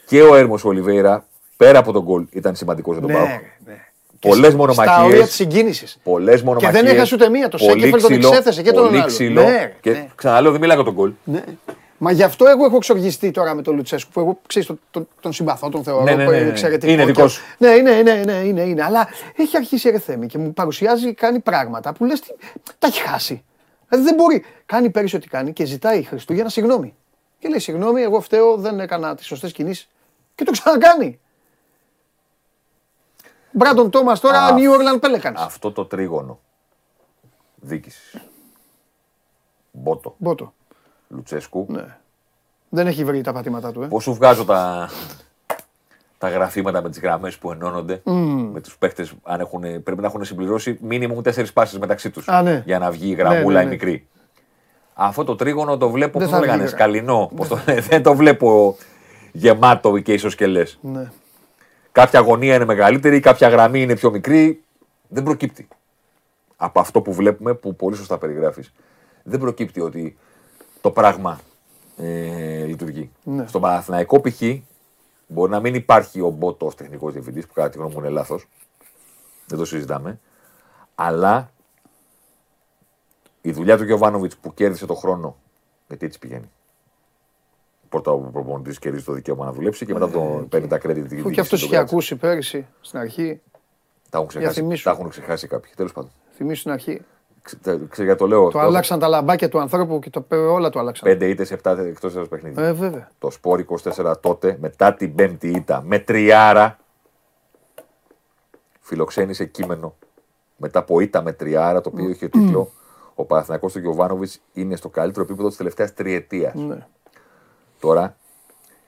Και 0.06 0.22
ο 0.22 0.34
Έρμος 0.34 0.64
Ολιβέηρα 0.64 1.24
πέρα 1.64 1.78
από 1.78 1.92
τον 1.92 2.02
γκολ 2.02 2.26
ήταν 2.30 2.54
σημαντικός 2.54 2.96
για 2.98 3.06
τον 3.06 3.16
Ναι, 3.16 3.16
Πάο. 3.18 3.26
ρε, 3.26 3.40
ναι. 3.66 3.78
Πολλές 4.20 4.52
Στα 4.52 4.62
όρια 4.62 4.74
μονομαχίες. 4.74 5.26
της 5.26 5.34
συγκίνησης. 5.34 5.98
Πολλές 6.02 6.42
μονομαχίε. 6.42 6.82
δεν 6.82 6.94
έχασε 6.94 7.14
ούτε 7.14 7.28
μία. 7.28 7.48
Το 7.48 7.58
Σέκεφελ 7.58 8.00
τον 8.02 8.12
εξέθεσε 8.12 8.62
και 8.62 8.72
τον 8.72 8.84
πολύ 8.84 8.96
άλλο. 8.96 9.06
ξύλο. 9.06 9.42
Ναι, 9.42 9.72
και 9.80 9.90
ναι. 9.90 10.08
ξαναλέω, 10.14 10.50
δεν 10.52 10.60
μιλάω 10.60 10.76
για 10.76 10.84
τον 10.84 10.94
γκολ. 10.94 11.12
Ναι. 11.24 11.42
Μα 11.98 12.12
γι' 12.12 12.22
αυτό 12.22 12.46
εγώ 12.46 12.64
έχω 12.64 12.76
εξοργιστεί 12.76 13.30
τώρα 13.30 13.54
με 13.54 13.62
τον 13.62 13.74
Λουτσέσκου 13.76 14.10
που 14.12 14.20
εγώ 14.20 14.38
ξέρεις, 14.46 14.68
τον, 14.68 14.80
τον, 14.90 15.08
τον 15.20 15.32
συμπαθώ, 15.32 15.68
τον 15.68 15.82
θεωρώ 15.84 16.02
Ναι, 16.02 16.14
ναι, 16.14 16.24
που 16.24 16.30
ναι, 16.30 16.40
ναι. 16.40 16.48
εξαιρετικό. 16.48 16.92
Είναι 16.92 17.00
και- 17.04 17.06
δικός 17.12 17.32
σου. 17.32 17.42
Ναι, 17.58 17.68
είναι, 17.68 17.90
είναι, 17.90 18.10
είναι, 18.10 18.32
είναι, 18.32 18.60
είναι. 18.62 18.82
Αλλά 18.82 19.08
έχει 19.36 19.56
αρχίσει 19.56 19.88
η 19.88 19.98
Θέμη 19.98 20.26
και 20.26 20.38
μου 20.38 20.52
παρουσιάζει, 20.52 21.14
κάνει 21.14 21.38
πράγματα 21.40 21.92
που 21.92 22.04
λες 22.04 22.20
τι, 22.20 22.28
τα 22.78 22.86
έχει 22.86 23.00
χάσει. 23.00 23.42
Δηλαδή 23.88 24.04
δεν 24.06 24.14
μπορεί. 24.14 24.44
Κάνει 24.66 24.90
πέρυσι 24.90 25.16
ό,τι 25.16 25.28
κάνει 25.28 25.52
και 25.52 25.64
ζητάει 25.64 26.02
Χριστούγεννα 26.02 26.48
συγγνώμη. 26.50 26.94
Και 27.38 27.48
λέει 27.48 27.58
συγγνώμη, 27.58 28.02
εγώ 28.02 28.20
φταίω, 28.20 28.56
δεν 28.56 28.80
έκανα 28.80 29.14
τις 29.14 29.26
σωστές 29.26 29.52
κινήσεις. 29.52 29.88
Και 30.34 30.44
το 30.44 30.50
ξανακάνει. 30.50 31.18
Μπράντον 33.56 33.90
Τόμα 33.90 34.16
τώρα, 34.18 34.44
Α, 34.44 34.54
New 34.56 34.70
Orleans 34.70 35.04
Pelicans. 35.04 35.32
Αυτό 35.36 35.72
το 35.72 35.84
τρίγωνο 35.84 36.40
διοίκησης. 37.56 38.16
Μπότο, 39.70 40.14
Μπότο. 40.18 40.52
Λουτσέσκου. 41.08 41.66
Ναι. 41.68 41.96
Δεν 42.68 42.86
έχει 42.86 43.04
βρει 43.04 43.20
τα 43.20 43.32
πατήματά 43.32 43.72
του, 43.72 43.82
ε. 43.82 43.86
Πώς 43.86 44.02
σου 44.02 44.14
βγάζω 44.14 44.44
τα, 44.44 44.88
τα 46.18 46.28
γραφήματα 46.28 46.82
με 46.82 46.90
τις 46.90 47.00
γραμμές 47.00 47.38
που 47.38 47.50
ενώνονται 47.50 48.00
με 48.52 48.60
τους 48.60 48.76
παίχτες, 48.78 49.12
αν 49.22 49.40
έχουν, 49.40 49.60
πρέπει 49.60 50.00
να 50.00 50.06
έχουν 50.06 50.24
συμπληρώσει 50.24 50.78
μήνυμου 50.82 51.22
τέσσερις 51.22 51.52
πάσει 51.52 51.78
μεταξύ 51.78 52.10
τους 52.10 52.28
Α, 52.28 52.42
ναι. 52.42 52.62
για 52.66 52.78
να 52.78 52.90
βγει 52.90 53.10
η 53.10 53.14
γραμμούλα 53.14 53.56
ναι, 53.58 53.62
η 53.62 53.64
ναι. 53.64 53.70
μικρή. 53.70 54.08
Αυτό 54.94 55.24
το 55.24 55.36
τρίγωνο 55.36 55.76
το 55.76 55.90
βλέπω, 55.90 56.18
Δεν 56.18 56.28
πώ 56.28 56.34
θα 56.34 56.40
το 56.40 56.44
λέγανε, 56.44 56.62
βγει, 56.62 56.70
ρε. 56.70 56.76
σκαλινό. 56.76 57.30
Πώς 57.36 57.48
το, 57.48 57.58
δεν 57.88 58.02
το 58.02 58.14
βλέπω 58.14 58.76
γεμάτο 59.32 59.98
και 59.98 60.12
ισοσκελέ. 60.12 60.62
Ναι. 60.80 61.10
Κάποια 61.94 62.20
γωνία 62.20 62.54
είναι 62.54 62.64
μεγαλύτερη, 62.64 63.20
κάποια 63.20 63.48
γραμμή 63.48 63.82
είναι 63.82 63.94
πιο 63.94 64.10
μικρή. 64.10 64.64
Δεν 65.08 65.22
προκύπτει. 65.22 65.68
Από 66.56 66.80
αυτό 66.80 67.02
που 67.02 67.12
βλέπουμε, 67.12 67.54
που 67.54 67.76
πολύ 67.76 67.96
σωστά 67.96 68.18
περιγράφεις, 68.18 68.72
δεν 69.22 69.40
προκύπτει 69.40 69.80
ότι 69.80 70.16
το 70.80 70.90
πράγμα 70.90 71.40
ε, 71.96 72.64
λειτουργεί. 72.64 73.10
Ναι. 73.22 73.46
Στον 73.46 73.60
Παναθηναϊκό 73.60 74.20
π.χ. 74.20 74.42
μπορεί 75.26 75.50
να 75.50 75.60
μην 75.60 75.74
υπάρχει 75.74 76.20
ο 76.20 76.28
Μπότος 76.28 76.68
ως 76.68 76.74
τεχνικός 76.74 77.12
διευθυντής, 77.12 77.46
που 77.46 77.52
κατά 77.52 77.68
τη 77.68 77.78
γνώμη 77.78 77.92
μου 77.94 78.00
είναι 78.00 78.08
λάθος. 78.08 78.48
Δεν 79.46 79.58
το 79.58 79.64
συζητάμε. 79.64 80.20
Αλλά 80.94 81.50
η 83.40 83.52
δουλειά 83.52 83.76
του 83.76 83.84
Γιωβάνοβιτς 83.84 84.36
που 84.36 84.54
κέρδισε 84.54 84.86
το 84.86 84.94
χρόνο, 84.94 85.36
γιατί 85.88 86.06
έτσι 86.06 86.18
πηγαίνει. 86.18 86.50
Πρώτα 87.94 88.10
ο 88.12 88.18
προπονητής 88.18 88.78
κερδίζει 88.78 89.04
το 89.04 89.12
δικαίωμα 89.12 89.44
να 89.44 89.52
δουλέψει 89.52 89.86
και 89.86 89.92
μετά 89.92 90.10
τον 90.10 90.48
παίρνει 90.48 90.66
τα 90.66 90.78
credit. 90.82 91.04
Αφού 91.18 91.30
και 91.30 91.40
αυτός 91.40 91.62
είχε 91.62 91.76
ακούσει 91.76 92.16
πέρυσι 92.16 92.66
στην 92.80 92.98
αρχή. 92.98 93.40
Τα 94.10 94.16
έχουν 94.16 94.28
ξεχάσει, 94.28 94.60
θυμίσου. 94.60 94.84
τα 94.84 94.90
έχουν 94.90 95.08
ξεχάσει 95.08 95.46
κάποιοι. 95.46 95.72
Τέλος 95.76 95.92
πάντων. 95.92 96.10
Θυμίσου 96.36 96.60
στην 96.60 96.72
αρχή. 96.72 97.00
Ξε- 97.42 97.62
τε- 97.62 97.88
Ξέρω 97.88 98.04
γιατί 98.06 98.20
το 98.20 98.26
λέω. 98.26 98.48
Το 98.50 98.58
άλλαξαν 98.58 98.98
τα 98.98 99.08
λαμπάκια 99.08 99.48
του 99.48 99.58
ανθρώπου 99.60 99.98
και 99.98 100.10
το, 100.10 100.24
όλα 100.30 100.70
του 100.70 100.78
άλλαξαν. 100.78 101.08
Πέντε 101.08 101.28
ήττες, 101.28 101.50
επτά 101.50 101.70
εκτός 101.80 102.12
έδρα 102.14 102.26
παιχνίδι. 102.28 102.62
Ε, 102.62 102.72
βέβαια. 102.72 103.08
Το 103.18 103.30
σπόρ 103.30 103.64
24 103.94 104.14
τότε, 104.20 104.56
μετά 104.60 104.94
την 104.94 105.14
πέμπτη 105.14 105.48
ήττα, 105.48 105.82
με 105.86 105.98
τριάρα. 105.98 106.78
Φιλοξένησε 108.80 109.44
κείμενο 109.44 109.94
μετά 110.56 110.78
από 110.78 111.00
ήττα 111.00 111.22
με 111.22 111.32
τριάρα, 111.32 111.80
το 111.80 111.90
οποίο 111.92 112.08
είχε 112.08 112.28
τίτλο 112.28 112.70
Ο 113.14 113.24
Παναθηναϊκός 113.24 113.72
του 113.72 113.78
Γιωβάνοβιτς 113.78 114.40
είναι 114.52 114.76
στο 114.76 114.88
καλύτερο 114.88 115.24
επίπεδο 115.24 115.48
της 115.48 115.56
τελευταίας 115.56 115.94
τριετίας. 115.94 116.54
Ναι. 116.54 116.86
Τώρα 117.84 118.16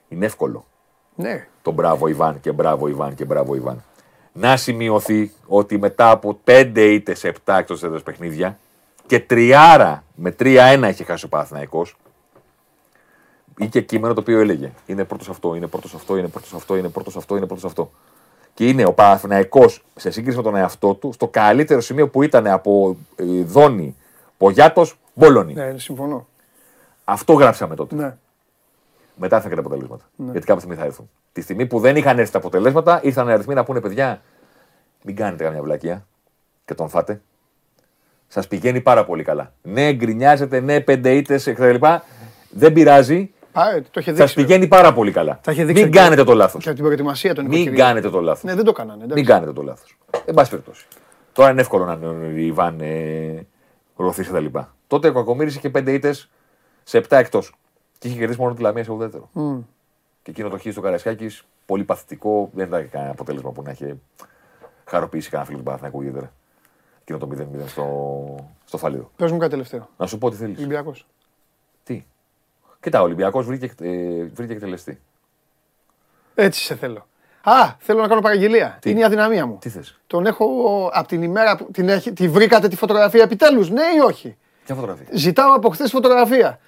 είναι 0.09 0.27
εύκολο. 0.27 0.65
Ναι. 1.15 1.47
Το 1.63 1.71
μπράβο 1.71 2.07
Ιβάν 2.07 2.41
και 2.41 2.53
μπράβο 2.53 2.89
Ιβάν 2.89 3.15
και 3.15 3.25
μπράβο 3.25 3.55
Ιβάν. 3.55 3.85
Να 4.33 4.57
σημειωθεί 4.57 5.33
ότι 5.47 5.79
μετά 5.79 6.11
από 6.11 6.41
5 6.45 6.73
είτε 6.77 7.15
σε 7.15 7.35
7 7.45 7.55
εκτός 7.59 7.83
έδρας 7.83 8.03
παιχνίδια 8.03 8.59
και 9.07 9.21
τριάρα 9.21 10.05
με 10.15 10.35
3-1 10.39 10.89
είχε 10.91 11.05
χάσει 11.05 11.25
ο 11.25 11.29
Παναθηναϊκός, 11.29 11.97
είχε 13.59 13.81
κείμενο 13.81 14.15
το 14.15 14.21
οποίο 14.21 14.41
έλεγε 14.41 14.73
Είναι 14.87 15.05
πρώτος 15.05 15.29
αυτό, 15.29 15.55
είναι 15.55 15.67
πρώτος 15.67 15.95
αυτό, 15.95 16.17
είναι 16.17 16.29
πρώτος 16.29 16.55
αυτό, 16.55 16.77
είναι 16.77 16.89
πρώτος 16.89 17.17
αυτό, 17.17 17.37
είναι 17.37 17.47
πρώτος 17.47 17.65
αυτό. 17.65 17.91
Και 18.55 18.69
είναι 18.69 18.87
ο 18.87 18.93
Παναθηναϊκός 18.93 19.85
σε 19.95 20.11
σύγκριση 20.11 20.37
με 20.37 20.43
τον 20.43 20.57
εαυτό 20.57 20.95
του 20.95 21.13
στο 21.13 21.29
καλύτερο 21.29 21.81
σημείο 21.81 22.09
που 22.09 22.23
ήταν 22.23 22.47
από 22.47 22.97
ε, 23.17 23.25
Δόνη, 23.43 23.97
Πογιάτος, 24.37 24.99
Μπόλωνη. 25.15 25.53
Ναι, 25.53 25.79
συμφωνώ. 25.79 26.27
Αυτό 27.05 27.33
γράψαμε 27.33 27.75
τότε. 27.75 27.95
Ναι. 27.95 28.17
Μετά 29.17 29.41
θα 29.41 29.49
τα 29.49 29.59
αποτελέσματα. 29.59 30.05
Ναι. 30.17 30.31
Γιατί 30.31 30.47
κάποια 30.47 30.61
στιγμή 30.61 30.77
θα 30.77 30.85
έρθουν. 30.85 31.11
Τη 31.33 31.41
στιγμή 31.41 31.67
που 31.67 31.81
δεν 31.81 31.97
είχαν 31.97 32.19
έρθει 32.19 32.33
τα 32.33 32.39
αποτελέσματα, 32.39 33.01
ήρθαν 33.03 33.29
αριθμοί 33.29 33.55
να 33.55 33.65
πούνε 33.65 33.81
παιδιά, 33.81 34.23
μην 35.05 35.17
κάνετε 35.17 35.45
καμιά 35.45 35.63
βλακεία 35.63 36.07
και 36.65 36.75
τον 36.75 36.89
φάτε. 36.89 37.21
Σας 38.27 38.49
πηγαίνει 38.49 38.81
πάρα 38.81 39.05
πολύ 39.05 39.23
καλά. 39.23 39.53
Ναι, 39.63 39.93
γκρινιάζετε, 39.93 40.61
ναι, 40.61 40.81
πέντε 40.81 41.15
ήττες 41.15 41.45
κτλ. 41.45 41.87
Δεν 42.51 42.73
πειράζει. 42.73 43.31
Σας 44.15 44.35
πηγαίνει 44.35 44.67
πάρα 44.67 44.93
πολύ 44.93 45.13
καλά. 45.13 45.41
Μην 45.57 45.93
κάνετε 45.93 46.25
το 46.25 46.35
λάθος. 46.35 46.65
Και 46.65 46.73
την 46.73 46.85
προετοιμασία 46.85 47.35
των 47.35 47.47
Μην 47.47 47.75
κάνετε 47.75 48.11
το 48.11 48.21
λάθος. 48.21 48.43
Ναι, 48.45 48.55
δεν 48.55 48.65
το 48.65 48.73
κάνανε. 48.73 49.05
Μην 49.15 49.25
κάνετε 49.25 49.53
το 49.53 49.63
λάθος. 49.63 49.99
Εν 50.25 50.35
πάση 50.35 50.51
περιπτώσει. 50.51 50.87
Τώρα 51.33 51.51
είναι 51.51 51.61
εύκολο 51.61 51.85
να 51.85 51.93
είναι 51.93 52.07
ο 52.07 52.37
Ιβάν 52.37 52.81
ε, 52.81 53.47
Ροθή 53.97 54.23
κτλ. 54.23 54.47
Τότε 54.87 55.09
ο 55.09 55.13
Κακομήρη 55.13 55.51
είχε 55.51 55.71
πέντε 55.71 55.93
ήττες 55.93 56.31
σε 56.85 56.99
7 56.99 57.05
εκτός. 57.09 57.55
Και 57.99 58.09
είχε 58.09 58.19
κερδίσει 58.19 58.41
μόνο 58.41 58.55
τη 58.55 58.63
Λαμία 58.63 58.85
σε 58.85 58.93
ουδέτερο. 58.93 59.31
Mm. 59.35 59.63
Και 60.23 60.31
εκείνο 60.31 60.49
το 60.49 60.59
χ 60.59 60.63
του 60.63 60.81
Καρασιάκη, 60.81 61.31
πολύ 61.67 61.85
παθητικό, 61.85 62.51
δεν 62.53 62.67
ήταν 62.67 62.91
κανένα 62.91 63.11
αποτέλεσμα 63.11 63.51
που 63.51 63.63
να 63.63 63.71
είχε 63.71 63.97
χαροποιήσει 64.85 65.31
κανένα 65.31 65.49
φίλο 65.49 65.59
του 65.59 65.65
Παναθηναϊκού 65.65 66.01
ιδιαίτερα. 66.03 66.33
Εκείνο 67.01 67.19
το 67.19 67.29
0-0 67.33 67.67
στο, 67.67 68.49
στο 68.65 68.79
Φαλίδο. 68.79 69.11
Πες 69.17 69.31
μου 69.33 69.39
κάτι 69.39 69.51
τελευταίο. 69.51 69.89
Να 69.97 70.07
σου 70.07 70.19
πω 70.19 70.31
τι 70.31 70.37
θέλεις. 70.37 70.59
Ολυμπιακός. 70.59 71.07
Τι; 71.85 72.07
Κοίτα, 72.81 73.01
ο 73.01 73.03
Ολυμπιακός 73.03 73.47
βρήκε, 73.47 73.73
ε, 73.81 74.25
βρήκε 74.25 74.53
εκτελεστή. 74.53 75.01
Έτσι 76.35 76.61
σε 76.61 76.75
θέλω. 76.75 77.07
Α, 77.43 77.75
θέλω 77.79 78.01
να 78.01 78.09
κάνω 78.09 78.21
παραγγελία. 78.21 78.79
Τι; 78.81 78.91
Είναι 78.91 79.01
η 79.01 79.05
αδυναμία 79.05 79.47
μου. 79.47 79.59
Τι 79.61 79.69
θες; 79.69 80.01
Τον 80.07 80.27
έχω 80.27 80.47
από 80.93 81.09
την 81.09 81.23
ημέρα 81.23 81.57
που 81.57 81.71
την 81.71 81.89
έχει, 81.89 82.13
τη 82.13 82.29
βρήκατε 82.29 82.69
τη 82.69 82.77
φωτογραφία 82.77 83.23
επιτέλους, 83.23 83.71
ναι 83.71 83.83
ή 83.97 83.99
όχι; 84.07 84.37
Ποια 84.65 84.75
φωτογραφία; 84.75 85.07
Ζητάω 85.13 85.55
από 85.55 85.71
χθες 85.71 85.91
φωτογραφία. 85.91 86.61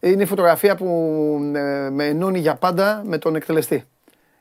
Είναι 0.00 0.22
η 0.22 0.26
φωτογραφία 0.26 0.76
που 0.76 0.86
ε, 1.54 1.90
με 1.90 2.04
ενώνει 2.04 2.38
για 2.38 2.54
πάντα 2.54 3.02
με 3.04 3.18
τον 3.18 3.34
εκτελεστή. 3.34 3.84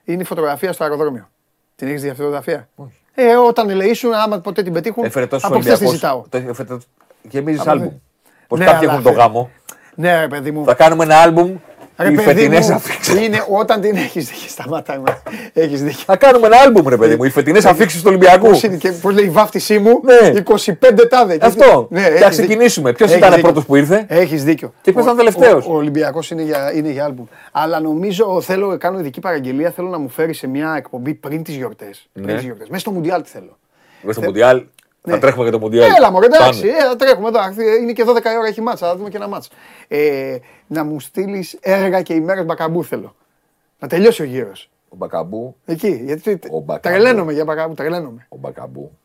Είναι 0.03 0.21
η 0.21 0.25
φωτογραφία 0.25 0.73
στο 0.73 0.84
αεροδρόμιο. 0.84 1.30
Την 1.75 1.88
έχεις 1.88 2.01
δει 2.01 2.07
αυτή 2.09 2.21
τη 2.21 2.25
φωτογραφία; 2.25 2.69
Όχι. 2.75 2.99
Ε, 3.13 3.36
όταν 3.36 3.69
ελεήσουν, 3.69 4.13
άμα 4.13 4.39
ποτέ 4.39 4.63
την 4.63 4.73
πετύχουν, 4.73 5.05
από 5.41 5.59
χθε 5.59 5.77
τη 5.77 5.88
ζητάω. 5.88 6.23
Γεμίζεις 7.21 7.67
άλμπουμ. 7.67 7.93
Πώς 8.47 8.59
ναι, 8.59 8.65
κάποιοι 8.65 8.88
έχουν 8.91 9.03
το 9.03 9.11
γάμο. 9.11 9.49
Ναι, 9.95 10.27
παιδί 10.27 10.51
μου. 10.51 10.63
Θα 10.65 10.73
κάνουμε 10.73 11.03
ένα 11.03 11.17
άλμπουμ 11.17 11.57
οι 12.08 12.16
φετινές 12.16 12.70
αφήξεις. 12.70 13.26
Είναι 13.26 13.45
όταν 13.50 13.82
την 13.82 13.95
έχεις 13.95 14.28
δίκιο. 14.28 14.50
Σταμάτα. 14.50 15.04
Έχεις 15.54 15.84
δίκιο. 15.84 16.04
Θα 16.06 16.18
κάνουμε 16.18 16.47
ένα 16.47 16.58
άλμπουμ, 16.58 16.88
ρε 16.88 16.97
παιδί 16.97 17.16
μου. 17.16 17.24
Οι 17.24 17.30
φετινές 17.30 17.66
αφήξεις 17.66 18.02
του 18.02 18.08
Ολυμπιακού. 18.08 18.50
Πώς 19.02 19.14
λέει 19.14 19.26
η 19.26 19.30
βάφτισή 19.30 19.80
μου. 19.80 20.02
Ναι. 20.04 20.32
25 20.39 21.08
τάδε. 21.10 21.38
Αυτό. 21.41 21.88
Ναι, 21.89 22.02
θα 22.02 22.30
ξεκινήσουμε. 22.30 22.93
Ποιος 22.93 23.14
ήταν 23.14 23.41
πρώτος 23.41 23.66
που 23.66 23.76
ήρθε; 23.76 24.06
Έχεις 24.08 24.43
δίκιο. 24.43 24.74
Και 24.82 24.91
ποιος 24.91 25.04
ήταν 25.04 25.18
τελευταίος; 25.18 25.66
Ο 25.66 25.76
Ολυμπιακός 25.76 26.32
είναι 26.32 26.41
για, 26.41 26.74
είναι 26.74 26.89
για 26.89 27.06
άλμπουμ. 27.06 27.26
Αλλά 27.52 27.80
νομίζω 27.80 28.41
θέλω 28.41 28.68
να 28.68 28.78
κάνω 28.78 29.00
ειδική 29.00 29.20
παραγγελία. 29.20 29.72
Θέλω 29.72 29.88
να 29.88 29.97
μου 29.97 30.10
φέρει 30.10 30.34
σε 30.34 30.47
μια 30.47 30.74
εκπομπή 30.78 31.14
πριν 31.14 31.43
τις 31.43 31.56
γιορτές. 31.56 32.10
Ναι. 32.14 32.34
Μέσα 32.34 32.80
στο 32.80 32.91
Μουντιάλ 32.91 33.22
τι 33.22 33.30
θέλω. 33.30 33.58
Μέσα 34.02 34.20
στο 34.20 34.28
Μουντιάλ 34.28 34.64
ναι. 35.04 35.14
Θα 35.14 35.20
τρέχουμε 35.20 35.45
και 35.45 35.52
το 35.52 35.60
Μουντιάλ. 35.60 35.91
Έλα, 35.95 36.12
μου 36.12 36.22
εντάξει, 36.22 36.68
ε, 36.68 36.84
θα 36.84 36.95
τρέχουμε 36.95 37.28
εδώ. 37.28 37.39
Είναι 37.82 37.93
και 37.93 38.04
12 38.08 38.10
ώρα 38.39 38.47
έχει 38.47 38.62
μάτσα, 38.62 38.88
θα 38.88 38.95
δούμε 38.95 39.10
και 39.10 39.18
ένα 39.18 39.28
μάτσα. 39.28 39.50
Ε, 39.88 40.38
να 40.68 40.84
μου 40.84 41.00
στείλεις 41.00 41.58
έργα 41.62 42.02
και 42.02 42.14
ημέρες 42.14 42.45
μπακαμπού 42.45 42.84
θέλω. 42.84 43.16
Να 43.80 43.88
τελειώσει 43.88 44.22
ο 44.22 44.26
γύρος. 44.26 44.70
Ο 44.89 44.95
μπακαμπού. 44.95 45.56
Εκεί, 45.66 46.02
γιατί 46.04 46.39
τρελαίνομαι 46.82 47.34
για 47.34 47.43
μπακαμπού, 47.43 47.74
τρελαίνομαι. 47.74 48.26
Ο 48.30 48.38
μπακαμπού. 48.38 48.97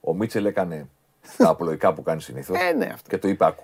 Ο 0.00 0.14
Μίτσελ 0.14 0.44
έκανε 0.44 0.88
τα 1.36 1.48
απλοϊκά 1.48 1.92
που 1.92 2.02
κάνει 2.02 2.20
συνήθως. 2.20 2.56
Ε, 2.58 2.72
ναι, 2.72 2.90
αυτό. 2.94 3.10
Και 3.10 3.18
το 3.18 3.28
είπε 3.28 3.44
άκου. 3.44 3.62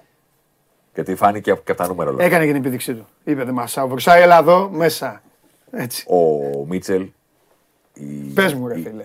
Γιατί 0.95 1.15
φάνηκε 1.15 1.51
από 1.51 1.75
τα 1.75 1.89
νούμερα. 1.89 2.15
Έκανε 2.19 2.45
και 2.45 2.53
την 2.53 2.61
επίδειξή 2.61 2.95
του. 2.95 3.07
Είπε 3.25 3.45
δεν 3.45 3.55
μα 3.55 3.87
βρουσάει, 3.87 4.23
έλα 4.23 4.39
εδώ 4.39 4.69
μέσα. 4.71 5.23
Έτσι. 5.71 6.05
Ο 6.09 6.65
Μίτσελ. 6.67 7.09
Η... 7.95 8.05
Πες 8.35 8.55
μου, 8.55 8.69
ρε 8.69 8.75
φίλε. 8.75 9.05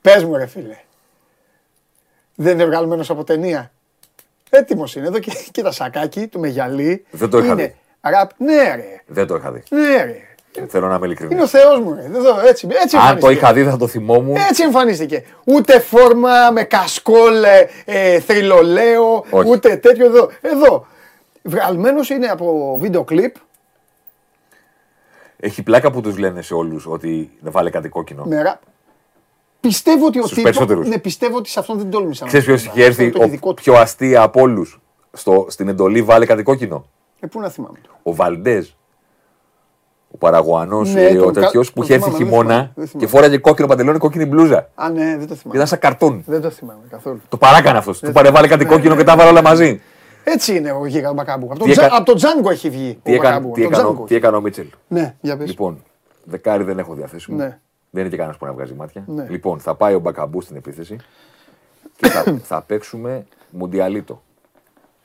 Πες 0.00 0.24
μου, 0.24 0.36
ρε 0.36 0.46
φίλε. 0.46 0.76
Δεν 2.40 2.52
είναι 2.52 2.64
βγαλμένο 2.64 3.04
από 3.08 3.24
ταινία. 3.24 3.70
Έτοιμος 4.50 4.94
είναι. 4.94 5.06
Εδώ 5.06 5.18
και 5.18 5.32
κοίτα 5.50 5.72
σακάκι 5.72 6.26
του 6.26 6.40
με 6.40 6.48
γυαλί. 6.48 7.04
Δεν 7.10 7.30
το 7.30 7.38
είχα 7.38 7.54
δει. 7.54 7.74
Ραπ... 8.00 8.30
Ναι, 8.36 8.74
ρε. 8.74 9.02
Δεν 9.06 9.26
το 9.26 9.34
είχα 9.34 9.52
δει. 9.52 9.62
Ναι, 9.70 10.04
ρε. 10.04 10.66
Θέλω 10.68 10.88
να 10.88 10.94
είμαι 10.94 11.06
ειλικρινής. 11.06 11.32
Είναι 11.32 11.42
ο 11.42 11.46
Θεός 11.46 11.80
μου. 11.80 11.98
Εδώ, 12.14 12.40
έτσι, 12.46 12.68
έτσι 12.82 12.96
Αν 12.96 13.18
το 13.18 13.30
είχα 13.30 13.52
δει, 13.52 13.64
θα 13.64 13.76
το 13.76 13.86
θυμόμουν. 13.86 14.36
Έτσι 14.36 14.62
εμφανίστηκε. 14.62 15.24
Ούτε 15.44 15.80
φόρμα 15.80 16.50
με 16.50 16.62
κασκόλ, 16.62 17.44
ε, 17.84 18.20
θρυλολέο, 18.20 19.24
ούτε 19.46 19.76
τέτοιο 19.76 20.06
εδώ. 20.06 20.30
Εδώ. 20.40 20.86
Βγαλμένος 21.42 22.10
είναι 22.10 22.26
από 22.26 22.76
βίντεο 22.80 23.04
κλιπ. 23.04 23.34
Έχει 25.36 25.62
πλάκα 25.62 25.90
που 25.90 26.00
τους 26.00 26.18
λένε 26.18 26.42
σε 26.42 26.54
όλους 26.54 26.86
ότι 26.86 27.30
δεν 27.40 27.52
βάλε 27.52 27.70
κάτι 27.70 27.88
κόκκινο. 27.88 28.24
Ναι, 28.24 28.42
Πιστεύω 29.60 30.06
ότι 30.06 30.18
ο 30.20 30.24
τύπο. 30.24 30.74
Ναι, 30.74 30.98
πιστεύω 30.98 31.36
ότι 31.36 31.48
σε 31.48 31.58
αυτόν 31.58 31.78
δεν 31.78 31.90
τόλμησα. 31.90 32.26
Ξέρεις 32.26 32.46
ποιος 32.46 32.66
έχει 32.66 32.82
έρθει 32.82 33.12
ο 33.40 33.54
πιο 33.54 33.74
αστεία 33.74 34.22
από 34.22 34.40
όλους 34.40 34.80
στην 35.46 35.68
εντολή, 35.68 36.02
βάλε 36.02 36.26
κάτι 36.26 36.42
κόκκινο; 36.42 36.86
Ε, 37.20 37.26
πού 37.26 37.40
να 37.40 37.48
θυμάμαι. 37.48 37.78
Ο 38.02 38.14
Βαλντές. 38.14 38.76
Ο 40.10 40.16
Παραγουανό, 40.16 40.82
ναι, 40.82 41.02
ε, 41.02 41.18
ο 41.18 41.30
τέτοιος 41.30 41.72
που 41.72 41.82
είχε 41.82 41.94
έρθει 41.94 42.10
χειμώνα 42.10 42.72
και 42.96 43.06
φόραγε 43.06 43.38
κόκκινο 43.38 43.66
παντελόνι, 43.66 43.98
κόκκινη 43.98 44.26
μπλούζα. 44.26 44.70
Α, 44.74 44.90
ναι, 44.90 45.16
δεν 45.18 45.26
το 45.26 45.34
θυμάμαι. 45.34 45.56
Ήταν 45.56 45.66
σαν 45.66 45.78
καρτούν. 45.78 46.22
Δεν 46.26 46.40
το 46.40 46.50
θυμάμαι 46.50 46.80
καθόλου. 46.90 47.20
Το 47.28 47.36
παράκανε 47.36 47.78
αυτός. 47.78 47.98
Του 47.98 48.12
παρεβάλε 48.12 48.48
κάτι 48.48 48.64
ναι, 48.64 48.70
κόκκινο 48.70 48.94
ναι, 48.94 49.00
και 49.00 49.06
τα 49.06 49.16
βάλε 49.16 49.30
όλα 49.30 49.42
μαζί. 49.42 49.80
Έτσι 50.24 50.56
είναι 50.56 50.72
ο 50.72 50.86
Γίγα 50.86 51.12
Μπακάμπου. 51.12 51.52
Από 51.90 52.04
τον 52.04 52.16
Τζάνγκο 52.16 52.50
έχει 52.50 52.70
βγει. 52.70 52.98
Τι 54.06 54.14
έκανε 54.14 54.36
ο 54.36 54.40
Μίτσελ. 54.40 54.66
Ναι, 54.88 55.14
για 55.20 55.36
πες. 55.36 55.48
Λοιπόν, 55.48 55.84
δεκάρι 56.24 56.64
δεν 56.64 56.78
έχω 56.78 56.94
διαθέσιμο. 56.94 57.54
Δεν 57.90 58.00
είναι 58.00 58.10
και 58.10 58.16
κανένας 58.16 58.38
που 58.38 58.46
να 58.46 58.52
βγάζει 58.52 58.74
μάτια. 58.74 59.04
Ναι. 59.06 59.26
Λοιπόν, 59.28 59.60
θα 59.60 59.74
πάει 59.74 59.94
ο 59.94 59.98
Μπακαμπού 59.98 60.40
στην 60.40 60.56
επίθεση 60.56 60.96
και 61.96 62.08
θα, 62.08 62.24
θα 62.50 62.62
παίξουμε 62.62 63.26
Μουντιαλίτο. 63.50 64.22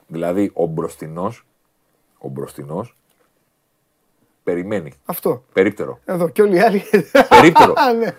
Δηλαδή 0.08 0.52
ο 0.54 0.66
μπροστινός, 0.66 1.46
ο 2.18 2.28
μπροστινός, 2.28 2.98
περιμένει. 4.44 4.94
Αυτό. 5.06 5.44
Περίπτερο. 5.54 6.00
Εδώ 6.06 6.30
και 6.30 6.42
όλοι 6.42 6.56
οι 6.56 6.60
άλλοι. 6.60 6.84
Περίπτερο. 7.30 7.74
ναι. 8.00 8.16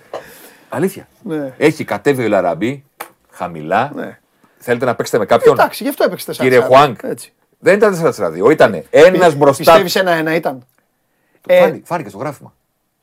Αλήθεια. 0.68 1.08
Ναι. 1.22 1.54
Έχει 1.58 1.84
κατέβει 1.84 2.24
ο 2.24 2.28
Λαραμπή 2.28 2.84
χαμηλά. 3.30 3.92
Ναι. 3.94 4.18
Θέλετε 4.58 4.84
να 4.84 4.94
παίξετε 4.94 5.18
με 5.18 5.26
κάποιον; 5.26 5.54
Εντάξει, 5.58 5.82
γι' 5.82 5.88
αυτό 5.88 6.04
έπαιξε 6.04 6.32
4 6.32 6.34
Κύριε 6.36 6.60
Χουάνκ. 6.60 7.00
Δεν 7.58 7.76
ήταν 7.76 8.12
4-4-2. 8.16 8.50
Ήταν 8.50 8.84
ένας 8.90 9.34
μπροστά. 9.34 9.62
Πιστεύεις 9.62 9.94
ένα-ένα 9.94 10.34
ήταν. 10.34 10.66
Ε, 11.46 11.80
φάνηκε 11.84 12.08
στο 12.08 12.18
γράφημα 12.18 12.54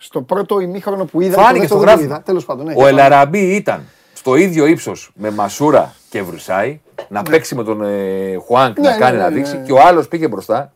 στο 0.04 0.22
πρώτο 0.22 0.60
ημίχρονο 0.60 1.06
που 1.06 1.22
είδα. 1.22 1.42
Φάνηκε 1.42 1.66
στο 1.66 1.78
γράφημα. 1.78 2.22
Τέλος 2.22 2.46
πάντων, 2.46 2.66
ναι, 2.66 2.74
ο 2.78 2.88
Ελαραμπή 2.88 3.56
ήταν 3.56 3.84
στο 4.14 4.36
ίδιο 4.36 4.66
ύψος 4.66 5.12
με 5.16 5.32
Μασούρα 5.32 5.94
και 6.10 6.22
Βρουσάη 6.22 6.80
να 7.10 7.22
ναι. 7.22 7.30
παίξει 7.30 7.56
με 7.56 7.64
τον 7.64 7.82
ε, 7.82 8.36
Χουάνκ 8.46 8.80
να 8.80 8.92
ναι, 8.92 8.98
κάνει 8.98 9.18
ναι, 9.18 9.24
να 9.24 9.30
δείξει 9.30 9.62
και 9.66 9.72
ο 9.72 9.82
άλλος 9.82 10.08
πήγε 10.08 10.28
μπροστά. 10.28 10.74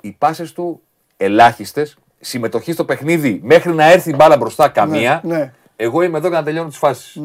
Οι 0.00 0.10
πάσες 0.18 0.52
του 0.52 0.80
ελάχιστες. 1.16 1.96
Συμμετοχή 2.20 2.72
στο 2.72 2.84
παιχνίδι 2.84 3.40
μέχρι 3.42 3.72
να 3.72 3.90
έρθει 3.90 4.10
η 4.10 4.14
μπάλα 4.16 4.36
μπροστά 4.36 4.68
καμία. 4.68 5.22
Εγώ 5.76 6.02
είμαι 6.02 6.18
εδώ 6.18 6.28
για 6.28 6.38
να 6.38 6.44
τελειώνω 6.44 6.68
τις 6.68 6.78
φάσεις. 6.78 7.20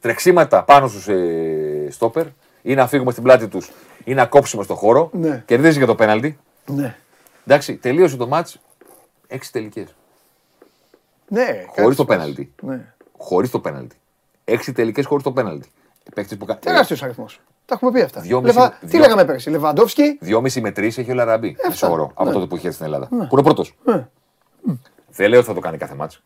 Τρεξίματα 0.00 0.62
πάνω 0.62 0.88
στους 0.88 1.08
ε, 1.08 1.88
στόπερ 1.90 2.26
ή 2.62 2.74
να 2.74 2.86
φύγουμε 2.86 3.10
στην 3.10 3.22
πλάτη 3.22 3.48
τους 3.48 3.70
ή 4.04 4.14
να 4.14 4.26
κόψουμε 4.26 4.62
στο 4.62 4.74
χώρο. 4.74 5.10
Κερδίζει 5.44 5.78
για 5.78 5.86
το 5.86 5.94
πέναλτι. 5.94 6.38
Εντάξει, 7.46 7.76
τελείωσε 7.76 8.16
το 8.16 8.26
μάτς. 8.26 8.60
Έξι 9.26 9.52
τελικές. 9.52 9.94
Ναι, 11.32 11.64
χωρίς 11.66 11.96
το 11.96 12.04
πέναλτι. 12.04 12.52
Ναι. 12.62 12.80
Χωρίς 13.18 13.50
το 13.50 13.58
πέναλτι. 13.60 13.96
Έξι 14.44 14.72
τελικές 14.72 15.06
χωρίς 15.06 15.24
το 15.24 15.32
πέναλτι. 15.32 15.70
Τεράστιο 16.60 16.96
αριθμό. 17.02 17.26
Τα 17.66 17.74
έχουμε 17.74 17.90
πει 17.90 18.00
αυτά. 18.00 18.40
Λεβα... 18.42 18.78
Τι 18.90 18.98
λέγαμε 18.98 19.24
πέρσι, 19.24 19.50
Λεβαντόφσκι; 19.50 20.18
Δυόμιση 20.20 20.60
με 20.60 20.70
τρεις 20.70 20.98
έχει 20.98 21.10
ο 21.10 21.14
Λαραμπή. 21.14 21.56
Ε, 21.70 21.72
σοβαρό. 21.72 22.10
Από 22.14 22.28
ναι. 22.28 22.34
τότε 22.34 22.46
που 22.46 22.56
είχε 22.56 22.70
στην 22.70 22.84
Ελλάδα. 22.84 23.08
Ναι. 23.10 23.26
Που 23.26 23.34
είναι 23.34 23.42
πρώτος. 23.42 23.74
Ναι. 23.84 24.06
Δεν 25.08 25.28
λέω 25.28 25.38
ότι 25.38 25.48
θα 25.48 25.54
το 25.54 25.60
κάνει 25.60 25.76
κάθε 25.76 25.94
μάτσα. 25.94 26.18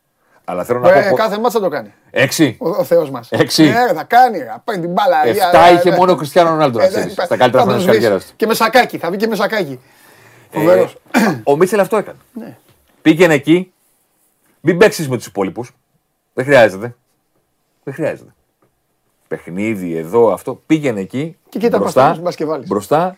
Αλλά 0.43 0.63
θέλω 0.63 0.79
να 0.79 0.91
ε, 0.91 1.09
πω. 1.09 1.15
Κάθε 1.15 1.39
μάτσα 1.39 1.59
θα 1.59 1.65
το 1.65 1.69
κάνει. 1.69 1.93
Έξι. 2.11 2.57
Ο, 2.59 2.69
ο 2.69 2.83
Θεός 2.83 3.09
μας. 3.09 3.31
Έξι. 3.31 3.63
Ναι, 3.63 3.93
θα 3.93 4.03
κάνει. 4.03 4.37
Θα 4.37 4.61
παίρνει 4.63 4.81
την 4.81 4.91
μπάλα. 4.91 5.27
Εφτά 5.27 5.71
είχε 5.71 5.95
μόνο 5.95 6.11
ο 6.11 6.15
Κριστιανό 6.15 6.49
Ρονάλντο. 6.49 6.79
Στα 7.25 7.37
καλύτερα 7.37 7.63
χρόνια 7.63 7.77
της 7.77 7.85
καριέρας 7.85 8.25
του. 8.25 8.33
Και 8.35 8.45
με 8.45 8.53
σακάκι. 8.53 8.97
Θα 8.97 9.09
βγει 9.09 9.17
και 9.17 9.27
με 9.27 9.35
σακάκι. 9.35 9.79
Ε, 10.51 10.85
ο 11.43 11.55
Μίτσελ 11.55 11.79
αυτό 11.79 11.97
έκανε. 11.97 12.17
Πήγαινε 13.01 13.33
εκεί, 13.33 13.73
μην 14.61 14.77
παίξεις 14.77 15.09
με 15.09 15.17
τους 15.17 15.25
υπόλοιπους. 15.25 15.71
Δεν 16.33 16.45
χρειάζεται. 16.45 16.95
Δεν 17.83 17.93
χρειάζεται. 17.93 18.33
Παιχνίδι 19.27 19.95
εδώ, 19.95 20.33
αυτό. 20.33 20.61
Πήγαινε 20.65 20.99
εκεί. 20.99 21.37
Και 21.49 21.59
κοίτα 21.59 21.77
μπροστά. 21.77 22.17
Μπροστά. 22.21 22.61
μπροστά. 22.67 23.17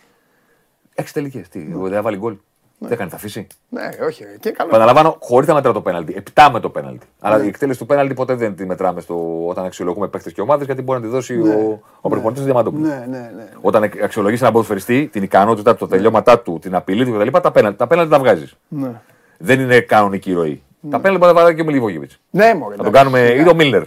Έξι 0.96 1.14
τελικές. 1.14 1.50
Τι, 1.50 1.60
ναι. 1.60 1.90
δεν 1.90 2.02
βάλει 2.02 2.18
γκολ. 2.18 2.38
Δεν 2.82 2.98
κάνει, 2.98 3.10
θα 3.10 3.16
αφήσει. 3.16 3.48
Ναι, 3.70 3.90
όχι. 4.06 4.24
Και 4.40 4.52
καλό. 4.52 4.72
Παναλαμβάνω, 4.72 5.18
χωρίς 5.20 5.48
να 5.48 5.54
μετρά 5.54 5.72
το 5.72 5.82
πέναλτι. 5.82 6.14
Επτά 6.16 6.52
με 6.52 6.60
το 6.60 6.70
πέναλτι. 6.70 7.08
Αλλά 7.20 7.44
η 7.44 7.48
εκτέλεση 7.48 7.80
του 7.80 7.86
πέναλτι 7.86 8.14
ποτέ 8.14 8.36
δεν 8.36 8.56
τη 8.56 8.66
μετράμε 8.66 9.02
στο, 9.02 9.48
όταν 9.48 9.66
αξιολογούμε 9.66 10.08
παίχτε 10.08 10.32
και 10.32 10.42
ομάδες 10.42 10.66
γιατί 10.66 10.82
μπορεί 10.82 11.00
να 11.00 11.06
τη 11.06 11.12
δώσει 11.12 11.40
ο, 11.40 11.82
ο 12.02 12.10
προπονητής 12.10 12.40
του 12.40 12.46
Διαμαντόπουλου. 12.46 12.86
Ναι, 12.86 13.06
ναι, 13.10 13.32
ναι. 13.36 13.50
Όταν 13.62 13.84
αξιολογείς 14.04 14.40
έναν 14.42 14.54
ποδοσφαιριστή, 14.54 15.10
την 15.12 15.24
ικανότητά 15.24 15.76
του, 15.76 15.88
τα 15.88 15.96
τελειώματά 15.96 16.40
του, 16.40 16.60
την 16.62 16.76
απειλή 16.76 17.06
του 17.06 17.14
κτλ. 17.14 17.40
Τα 17.40 17.52
πέναλτι 17.52 17.78
τα, 17.78 17.88
πέναλτι 17.88 18.12
τα 18.12 18.20
βγάζεις. 18.20 18.56
Ναι. 18.68 19.02
Δεν 19.38 19.60
είναι 19.60 19.80
κανονική 19.80 20.34
ροή. 20.34 20.64
Τα 20.90 21.00
πέναλτι 21.00 21.18
μπορεί 21.20 21.32
να 21.32 21.38
τα 21.38 21.44
βάλει 21.44 21.56
και 21.56 21.62
ο 21.62 21.66
Μιλιβόγεβιτς. 21.66 22.20
Ναι, 22.30 22.54
μωρέ. 22.54 22.76
Να 22.76 22.84
τον 22.84 22.92
κάνουμε 22.92 23.20
ή 23.28 23.44
το 23.44 23.56
Μίλλερ. 23.56 23.84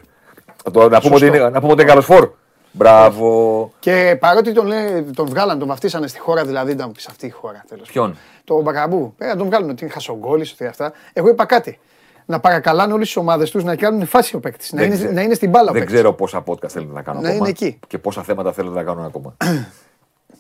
Να 0.90 1.01
πούμε 1.01 1.14
ότι 1.14 1.26
είναι, 1.26 1.38
να 1.38 1.61
πούμε 1.61 1.72
ότι 1.72 1.82
είναι 1.82 1.90
καλός 1.90 2.05
φόρ. 2.05 2.30
Μπράβο. 2.72 3.72
Και 3.78 4.16
παρότι 4.20 4.53
τον, 4.53 4.66
λέει, 4.66 5.03
τον 5.14 5.26
βγάλαν, 5.26 5.59
τον 5.59 5.68
βαφτίσανε 5.68 6.07
στη 6.07 6.18
χώρα, 6.18 6.45
δηλαδή 6.45 6.72
ήταν 6.72 6.93
σε 6.97 7.09
αυτή 7.11 7.26
η 7.26 7.30
χώρα. 7.30 7.64
Τέλος. 7.68 7.88
Ποιον; 7.88 8.16
Τον 8.45 8.62
Μπακαμπού. 8.62 9.14
Ε, 9.18 9.26
να 9.26 9.36
τον 9.36 9.47
βγάλουν 9.47 9.70
ότι 9.70 9.84
είναι 9.84 9.93
χασογκόλη, 9.93 10.47
ότι 10.53 10.66
αυτά. 10.66 10.93
Εγώ 11.12 11.28
είπα 11.28 11.45
κάτι. 11.45 11.78
Να 12.26 12.40
παρακαλάνε 12.40 12.93
όλες 12.93 13.07
τις 13.07 13.16
ομάδες 13.16 13.51
τους 13.51 13.64
να 13.64 13.76
κάνουν 13.76 14.07
φάση 14.07 14.36
ο 14.36 14.40
παίκτης. 14.40 14.72
Να, 14.72 14.82
είναι, 14.82 15.11
να 15.12 15.22
είναι 15.22 15.34
στην 15.34 15.51
μπάλα 15.51 15.70
ο 15.70 15.72
Δεν 15.72 15.86
ξέρω 15.86 16.12
πόσα 16.12 16.43
podcast 16.47 16.68
θέλετε 16.68 16.93
να 16.93 17.03
κάνω 17.03 17.20
Να 17.20 17.28
ακόμα. 17.28 17.40
είναι 17.40 17.49
εκεί. 17.49 17.78
Και 17.86 17.99
πόσα 17.99 18.22
θέματα 18.22 18.53
θέλετε 18.53 18.74
να 18.74 18.82
κάνουν 18.82 19.05
ακόμα. 19.05 19.36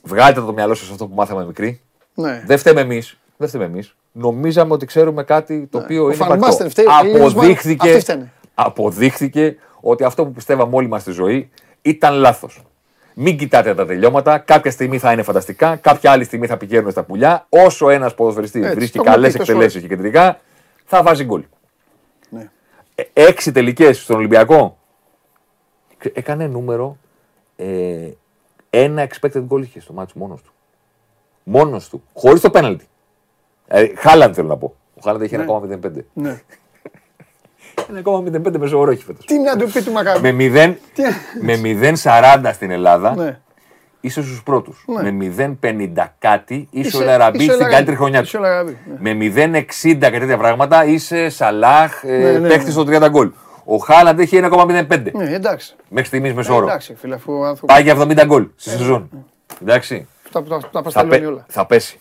Βγάλετε 0.02 0.40
το 0.40 0.52
μυαλό 0.52 0.74
σας 0.74 0.90
αυτό 0.90 1.06
που 1.06 1.14
μάθαμε 1.14 1.44
μικρή. 1.46 1.80
Ναι. 2.14 2.42
Δεν 2.46 2.58
φταίμε 2.58 2.80
εμείς. 2.80 3.18
Δεν 3.36 3.48
φταίμε 3.48 3.64
εμείς. 3.64 3.94
Νομίζαμε 4.12 4.72
ότι 4.72 4.86
ξέρουμε 4.86 5.22
κάτι 5.22 5.66
το 5.70 5.78
οποίο 5.78 6.04
είναι 6.04 6.14
Φαν 6.14 6.26
υπαρκτό. 6.26 6.46
Μπάστεν 6.46 6.70
φταίει, 6.70 6.84
ο 6.84 6.88
Κλίνσμαν, 7.00 7.24
αυτοί 7.26 7.38
Αποδείχθηκε, 7.38 7.98
φταίνε. 7.98 8.32
αποδείχθηκε 8.54 9.56
ότι 9.80 10.04
αυτό 10.04 10.24
που 10.24 10.32
πιστεύαμε 10.32 10.76
όλοι 10.76 10.88
μας 10.88 11.00
στη 11.02 11.10
ζωή 11.10 11.50
ήταν 11.82 12.14
λάθος. 12.14 12.62
Μην 13.14 13.38
κοιτάτε 13.38 13.74
τα 13.74 13.86
τελειώματα. 13.86 14.38
Κάποια 14.38 14.70
στιγμή 14.70 14.98
θα 14.98 15.12
είναι 15.12 15.22
φανταστικά, 15.22 15.76
κάποια 15.76 16.10
άλλη 16.10 16.24
στιγμή 16.24 16.46
θα 16.46 16.56
πηγαίνουν 16.56 16.90
στα 16.90 17.02
πουλιά. 17.02 17.46
Όσο 17.48 17.88
ένας 17.90 18.14
ποδοσφαιριστής 18.14 18.62
Έτσι, 18.62 18.74
βρίσκει 18.74 18.96
το 18.96 19.02
έχουμε 19.02 19.14
καλές 19.14 19.32
πει 19.32 19.38
τόσες 19.38 19.54
εκτελέσει 19.54 19.80
και 19.80 19.88
κεντρικά, 19.88 20.40
θα 20.84 21.02
βάζει 21.02 21.24
γκολ. 21.24 21.42
Ναι. 22.28 22.50
Ε, 22.94 23.02
έξι 23.12 23.52
τελικές 23.52 24.02
στον 24.02 24.16
Ολυμπιακό. 24.16 24.78
Ξε- 25.98 26.16
Έκανε 26.16 26.46
νούμερο. 26.46 26.96
Ε, 27.56 28.08
ένα 28.70 29.08
expected 29.08 29.46
goal 29.48 29.62
είχε 29.62 29.80
στο 29.80 29.92
μάτσο 29.92 30.14
μόνος 30.18 30.42
του. 30.42 30.52
Μόνος 31.42 31.88
του. 31.88 32.02
Χωρίς 32.14 32.40
το 32.40 32.50
πέναλτι. 32.50 32.86
Ε, 33.74 33.86
Χάλαντ 33.96 34.32
θέλω 34.36 34.48
να 34.48 34.56
πω. 34.56 34.74
Ο 34.94 35.00
Χάλαντ 35.04 35.22
έχει 35.22 35.36
1,05. 35.38 35.90
Ναι. 36.12 36.40
1,05 38.04 38.58
μεσόωρο 38.58 38.90
έχει 38.94 39.04
φέτος. 39.04 39.24
Τι 39.26 39.38
να 39.38 39.56
του 39.56 39.70
πει 39.70 39.82
του 39.82 39.92
Μακαμπού. 39.92 40.20
Με 40.20 40.30
0 40.38 40.74
με 41.40 41.60
0,40 42.02 42.50
στην 42.54 42.70
Ελλάδα 42.70 43.14
Ναι. 43.16 43.38
είσαι 44.00 44.22
στους 44.22 44.42
πρώτους. 44.42 44.84
Ναι. 45.02 45.10
Με 45.12 45.32
0,50 45.60 46.04
κάτι 46.18 46.68
είσαι 46.70 46.86
Είσαι- 46.88 46.96
ο 46.96 47.04
Λαραμπή 47.04 47.36
είσαι 47.38 47.46
ο 47.50 47.54
στην 47.54 47.56
Λαραμπή. 47.58 47.72
καλύτερη 47.74 47.96
χρονιά 47.96 48.20
Είσαι 48.20 48.36
του. 48.36 48.42
ο 48.42 48.46
Λαραμπή, 48.46 48.78
ναι. 49.00 49.14
Με 49.14 49.30
0,60 49.34 50.10
και 50.10 50.18
τέτοια 50.18 50.36
πράγματα 50.38 50.84
είσαι 50.84 51.28
Σαλάχ, 51.28 52.02
ε, 52.04 52.16
Ναι, 52.18 52.38
ναι, 52.38 52.48
παίχτη 52.48 52.64
ναι. 52.64 52.70
στο 52.70 52.84
30 52.84 53.08
γκολ. 53.10 53.30
Ο 53.64 53.76
Χάλαντ 53.76 54.18
έχει 54.20 54.36
1,05 54.42 55.12
Ναι, 55.12 55.30
εντάξει. 55.34 55.74
μέχρι 55.88 56.06
στιγμής 56.08 56.30
Ε, 56.30 56.34
μεσόωρο. 56.34 56.66
Εντάξει, 56.66 56.94
φίλε, 56.94 57.14
αφού 57.14 57.32
ο 57.32 57.44
άνθρωπος 57.44 57.74
Πάει 57.74 57.82
για 57.82 57.92
70 57.92 58.24
γκολ 58.26 58.46
στη 58.56 58.70
σεζόν. 58.70 59.08
Εντάξει. 59.62 60.06
τα, 60.32 60.42
τα, 60.42 60.58
τα 60.58 60.68
Θα, 60.72 60.82
προσταλώνει 60.82 61.18
πέ- 61.18 61.26
όλα. 61.28 61.44
θα 61.48 61.66
πέσει. 61.66 62.00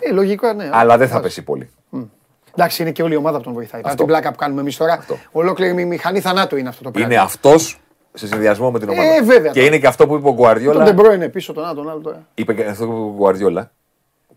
Ε, 0.00 0.12
λογικό, 0.12 0.52
ναι. 0.52 0.68
Αλλά 0.72 0.96
δεν 0.96 1.08
θα 1.08 1.16
Εντάξει. 1.16 1.22
πέσει 1.22 1.42
πολύ. 1.42 1.70
Εντάξει, 2.54 2.82
είναι 2.82 2.90
και 2.90 3.02
όλη 3.02 3.12
η 3.12 3.16
ομάδα 3.16 3.36
που 3.36 3.42
τον 3.44 3.52
βοηθάει. 3.52 3.80
Αυτή 3.84 3.96
την 3.96 4.06
πλάκα 4.06 4.30
που 4.30 4.36
κάνουμε 4.36 4.60
εμείς 4.60 4.76
τώρα. 4.76 4.92
Αυτό. 4.92 5.16
Ολόκληρη 5.32 5.72
μη- 5.74 5.86
μηχανή 5.86 6.20
θανάτου 6.20 6.56
είναι 6.56 6.68
αυτό 6.68 6.82
το 6.82 6.90
πράγμα. 6.90 7.12
Είναι 7.12 7.22
αυτός 7.22 7.80
σε 8.12 8.26
συνδυασμό 8.26 8.70
με 8.70 8.78
την 8.78 8.88
ομάδα. 8.88 9.14
Ε, 9.14 9.22
βέβαια, 9.22 9.50
Και 9.52 9.58
τώρα. 9.58 9.66
είναι 9.66 9.78
και 9.78 9.86
αυτό 9.86 10.06
που 10.06 10.14
είπε 10.14 10.22
ο 10.26 10.30
Τον 10.30 10.34
Γκουαρδιόλα. 10.34 10.84
Ντεμπρό 10.84 11.12
είναι 11.12 11.28
πίσω 11.28 11.52
τον 11.52 11.64
άλλο, 11.64 11.74
τον 11.74 11.90
άλλο 11.90 12.00
τώρα. 12.00 12.26
Είπε 12.34 12.54
και 12.54 12.64
αυτό 12.64 12.86
που 12.86 12.92
είπε 12.92 13.00
ο 13.02 13.12
Γκουαρδιόλα. 13.16 13.70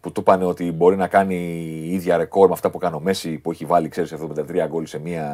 Που 0.01 0.11
του 0.11 0.19
είπανε 0.21 0.45
ότι 0.45 0.71
μπορεί 0.71 0.95
να 0.95 1.07
κάνει 1.07 1.35
ίδια 1.89 2.17
ρεκόρ 2.17 2.47
με 2.47 2.53
αυτά 2.53 2.69
που 2.69 2.77
κάνει 2.77 2.95
ο 2.95 2.99
Μέση 2.99 3.37
που 3.37 3.51
έχει 3.51 3.65
βάλει, 3.65 3.87
ξέρεις, 3.89 4.11
73 4.11 4.65
γκολ 4.67 4.85
σε 4.85 4.99
μία 4.99 5.25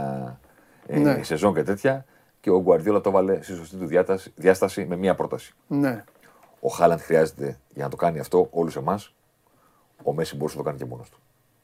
ε, 0.87 0.99
Ναι. 0.99 1.19
σεζόν 1.23 1.53
και 1.53 1.63
τέτοια. 1.63 2.05
Και 2.41 2.49
ο 2.49 2.61
Γκουαρδιόλα 2.61 3.01
το 3.01 3.11
βάλε 3.11 3.41
στη 3.41 3.53
σωστή 3.55 3.75
του 3.75 3.85
διάταση- 3.85 4.31
διάσταση 4.35 4.85
με 4.89 4.95
μία 4.95 5.15
πρόταση. 5.15 5.53
Ναι. 5.67 6.03
Ο 6.59 6.69
Χάλαντ 6.69 6.99
χρειάζεται 6.99 7.57
για 7.73 7.83
να 7.83 7.89
το 7.89 7.95
κάνει 7.95 8.19
αυτό 8.19 8.47
όλους 8.51 8.75
εμάς. 8.75 9.13
Ο 10.03 10.13
Μέση 10.13 10.35
μπορούσε 10.35 10.57
να 10.57 10.63
το 10.63 10.67
κάνει 10.69 10.81
και 10.81 10.89
μόνος 10.89 11.09
του. 11.09 11.17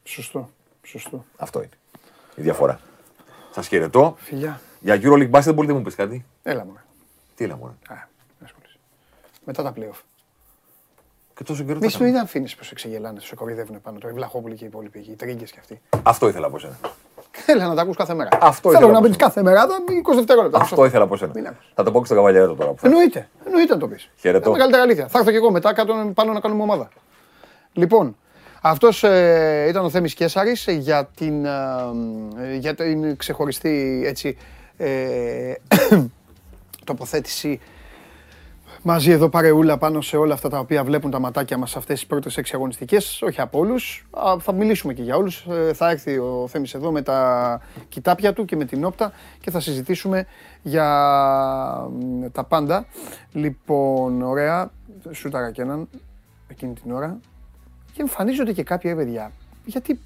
Σωστό. 0.04 0.48
Σωστό. 0.82 1.24
Αυτό 1.36 1.58
είναι 1.58 1.68
η 2.34 2.42
διαφορά. 2.42 2.80
Σας 3.50 3.66
χαιρετώ. 3.68 4.14
Φιλιά. 4.18 4.60
Για 4.80 5.00
EuroLeague 5.02 5.30
Basketball 5.30 5.64
δεν 5.66 5.76
μου 5.76 5.82
πεις 5.82 5.94
κάτι. 5.94 6.24
Έλα 6.42 6.64
μου. 6.64 6.76
Τι 7.34 7.44
έλα 7.44 7.56
μόνο. 7.56 7.70
Α, 7.72 7.94
δεν 8.38 8.44
ασχολείσαι. 8.44 8.76
Μετά 9.44 9.62
τα 9.62 9.72
playoff. 9.76 10.00
Και 11.34 11.44
τόσο 11.44 11.64
καιρό 11.64 11.78
Μη 11.78 11.84
θα 11.84 11.90
σου 11.90 11.98
κάνουμε. 11.98 12.16
μην 12.16 12.26
αφήνεις 12.26 12.54
που 12.56 12.64
σε 12.64 12.74
ξεγελάνε, 12.74 13.20
σου 13.20 13.34
κοροϊδεύουν 13.34 13.80
πάνω 13.80 13.98
το 13.98 14.08
Ευλαχόπουλοι 14.08 14.54
και 14.54 14.64
οι 14.64 14.66
υπόλοιποι. 14.66 14.98
Οι 14.98 15.14
τρίγκες 15.16 15.50
και 15.52 15.58
αυτοί. 15.60 15.80
Αυτό 16.02 16.28
ήθελα 16.28 16.46
από 16.46 16.58
σένα. 16.58 16.78
Έλα 17.46 17.66
να 17.68 17.74
τα 17.74 17.82
ακούς 17.82 17.96
κάθε 17.96 18.14
μέρα. 18.14 18.28
Αυτό 18.40 18.60
Θέλω 18.70 18.72
ήθελα 18.72 18.86
να 18.86 19.00
να 19.00 19.06
μπεις 19.08 19.16
πω. 19.16 19.24
κάθε 19.24 19.42
μέρα, 19.42 19.66
τα 19.66 19.74
20 20.12 20.14
δευτερόλεπτα. 20.14 20.58
Αυτό 20.60 20.84
ήθελα 20.84 21.04
από 21.04 21.16
σένα. 21.16 21.32
Μην 21.34 21.46
ακούς. 21.46 21.72
Θα 21.74 21.82
το 21.82 21.90
πω 21.92 21.98
και 21.98 22.04
στον 22.04 22.16
καβαλιέρο 22.16 22.54
τώρα. 22.54 22.70
που 22.70 22.78
θα- 22.80 22.86
Εννοείται. 22.86 23.28
Εννοείται 23.44 23.74
να 23.74 23.80
το 23.80 23.88
πεις. 23.88 24.10
Χαιρετώ. 24.16 24.50
μεγαλύτερη 24.50 24.82
αλήθεια. 24.82 25.08
Θα 25.08 25.18
έρθω 25.18 25.30
και 25.30 25.36
εγώ 25.36 25.50
μετά 25.50 25.72
κάτω 25.74 26.10
πάνω 26.14 26.32
να 26.32 26.40
κάνουμε 26.40 26.62
ομάδα. 26.62 26.88
Λοιπόν, 27.72 28.16
αυτός 28.70 29.04
ε, 29.04 29.66
ήταν 29.68 29.84
ο 29.84 29.90
Θέμης 29.90 30.14
Κέσαρης 30.14 30.66
ε, 30.66 30.72
για 30.72 31.08
την, 31.16 31.44
ε, 31.44 31.50
ε, 32.36 32.56
για 32.56 32.74
την 32.74 33.16
ξεχωριστή 33.16 34.02
έτσι, 34.06 34.36
ε, 34.76 35.52
τοποθέτηση 36.84 37.60
μαζί 38.82 39.10
εδώ 39.10 39.28
παρεούλα 39.28 39.78
πάνω 39.78 40.00
σε 40.00 40.16
όλα 40.16 40.34
αυτά 40.34 40.48
τα 40.48 40.58
οποία 40.58 40.84
βλέπουν 40.84 41.10
τα 41.10 41.18
ματάκια 41.18 41.58
μας 41.58 41.76
αυτές 41.76 41.98
τις 41.98 42.06
πρώτες 42.06 42.36
έξι 42.36 42.54
αγωνιστικές, 42.54 43.22
όχι 43.22 43.40
από 43.40 43.58
όλους, 43.58 44.06
Α, 44.10 44.38
θα 44.40 44.52
μιλήσουμε 44.52 44.92
και 44.92 45.02
για 45.02 45.16
όλους. 45.16 45.46
Ε, 45.50 45.72
Θα 45.72 45.90
έρθει 45.90 46.18
ο 46.18 46.46
Θέμης 46.48 46.74
εδώ 46.74 46.90
με 46.90 47.02
τα 47.02 47.60
κοιτάπια 47.88 48.32
του 48.32 48.44
και 48.44 48.56
με 48.56 48.64
την 48.64 48.84
όπτα 48.84 49.12
και 49.40 49.50
θα 49.50 49.60
συζητήσουμε 49.60 50.26
για 50.62 50.86
μ, 51.90 52.26
τα 52.32 52.44
πάντα. 52.44 52.86
Λοιπόν, 53.32 54.22
ωραία, 54.22 54.70
σούταρα 55.12 55.50
και 55.50 55.62
έναν 55.62 55.88
εκείνη 56.48 56.72
την 56.72 56.92
ώρα 56.92 57.20
και 57.96 58.02
εμφανίζονται 58.02 58.52
και 58.52 58.62
κάποια 58.62 58.90
«Ε, 58.90 58.94
παιδιά, 58.94 59.32
γιατί 59.64 60.00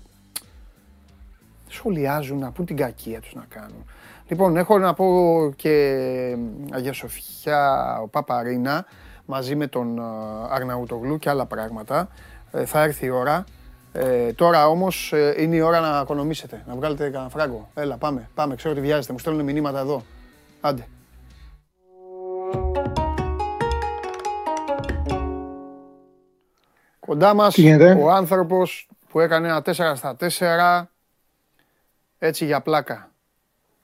σχολιάζουν 1.68 2.38
να 2.38 2.50
πούν 2.50 2.66
την 2.66 2.76
κακία 2.76 3.20
τους 3.20 3.34
να 3.34 3.44
κάνουν. 3.48 3.84
Λοιπόν, 4.28 4.56
έχω 4.56 4.78
να 4.78 4.94
πω 4.94 5.06
και 5.56 6.36
Αγία 6.70 6.92
Σοφιά, 6.92 7.98
ο 8.02 8.08
Παπαρίνα, 8.08 8.84
μαζί 9.26 9.56
με 9.56 9.66
τον 9.66 9.98
ε, 9.98 10.02
Αρναουτογλου 10.50 11.18
και 11.18 11.28
άλλα 11.28 11.46
πράγματα. 11.46 12.08
Ε, 12.52 12.64
θα 12.64 12.82
έρθει 12.82 13.06
η 13.06 13.10
ώρα. 13.10 13.44
Ε, 13.92 14.32
τώρα 14.32 14.68
όμως 14.68 15.12
ε, 15.12 15.34
είναι 15.38 15.56
η 15.56 15.60
ώρα 15.60 15.80
να 15.80 16.00
οικονομήσετε, 16.00 16.62
να 16.66 16.74
βγάλετε 16.74 17.10
κανένα 17.10 17.30
φράγκο. 17.30 17.68
Έλα, 17.74 17.96
πάμε, 17.96 18.28
πάμε, 18.34 18.54
ξέρω 18.54 18.72
ότι 18.72 18.82
βιάζετε, 18.82 19.12
μου 19.12 19.18
στέλνουν 19.18 19.44
μηνύματα 19.44 19.78
εδώ. 19.80 20.02
Άντε. 20.60 20.86
Κοντά 27.10 27.34
μας 27.34 27.54
Τι 27.54 27.60
γίνεται; 27.60 27.98
ο 28.02 28.10
άνθρωπος 28.10 28.88
που 29.08 29.20
έκανε 29.20 29.48
ένα 29.48 29.62
4 29.62 29.72
στα 29.96 30.16
4 30.16 30.86
έτσι 32.18 32.44
για 32.44 32.60
πλάκα. 32.60 33.10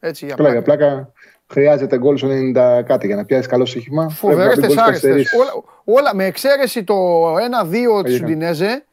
Έτσι 0.00 0.26
για 0.26 0.36
Πλάκα, 0.36 0.62
πλάκα. 0.62 0.86
πλάκα. 0.86 1.12
Χρειάζεται 1.46 1.98
γκολ 1.98 2.16
στο 2.16 2.28
90 2.30 2.82
κάτι 2.86 3.06
για 3.06 3.16
να 3.16 3.24
πιάσει 3.24 3.48
καλό 3.48 3.64
στοίχημα. 3.66 4.08
Φοβερές 4.08 4.54
Πρέπει 4.54 4.60
να 4.60 4.66
μπει 4.66 4.74
γκολ 4.74 4.94
στις 4.94 5.00
τεσσάριστες. 5.00 5.24
καθυστερήσεις. 5.26 5.64
Όλα, 5.84 6.00
όλα 6.00 6.14
με 6.14 6.24
εξαίρεση 6.24 6.84
το 6.84 6.94
1-2 7.36 7.70
της 7.70 7.70
Βαγεκάνο. 7.82 8.08
Σουντινέζε. 8.16 8.84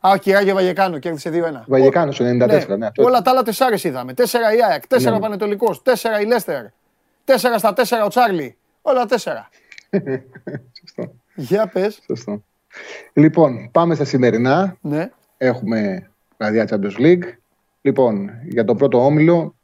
Α, 0.00 0.10
ο 0.10 0.16
Κυράγιο 0.16 0.54
Βαγεκάνο 0.54 0.98
κέρδισε 0.98 1.30
2-1. 1.30 1.64
Βαγεκάνο 1.66 2.12
στο 2.12 2.24
94, 2.24 2.28
ναι. 2.78 2.86
αυτό 2.86 3.04
όλα 3.04 3.22
τα 3.22 3.30
άλλα 3.30 3.42
τεσσάρες 3.42 3.84
είδαμε. 3.84 4.12
4 4.16 4.22
η 4.56 4.62
ΑΕΚ, 4.70 4.82
4 4.88 5.00
Ναι. 5.10 5.16
ο 5.16 5.18
Πανετολικός, 5.18 5.82
4 5.84 6.20
η 6.22 6.24
Λέστερ, 6.26 6.64
4 7.24 7.58
στα 7.58 7.72
4 7.72 8.04
ο 8.04 8.08
Τσάρλι. 8.08 8.56
Όλα 8.82 9.06
4. 9.08 9.16
Σωστό. 10.80 11.12
Για 11.34 11.66
πες. 11.66 12.00
Σωστό. 12.06 12.42
Λοιπόν, 13.12 13.70
πάμε 13.72 13.94
στα 13.94 14.04
σημερινά. 14.04 14.76
Ναι. 14.80 15.10
Έχουμε 15.36 16.10
βραδιά 16.38 16.68
Champions 16.70 17.00
League. 17.00 17.22
Λοιπόν, 17.80 18.30
για 18.48 18.64
το 18.64 18.74
πρώτο 18.74 19.04
όμιλο. 19.04 19.54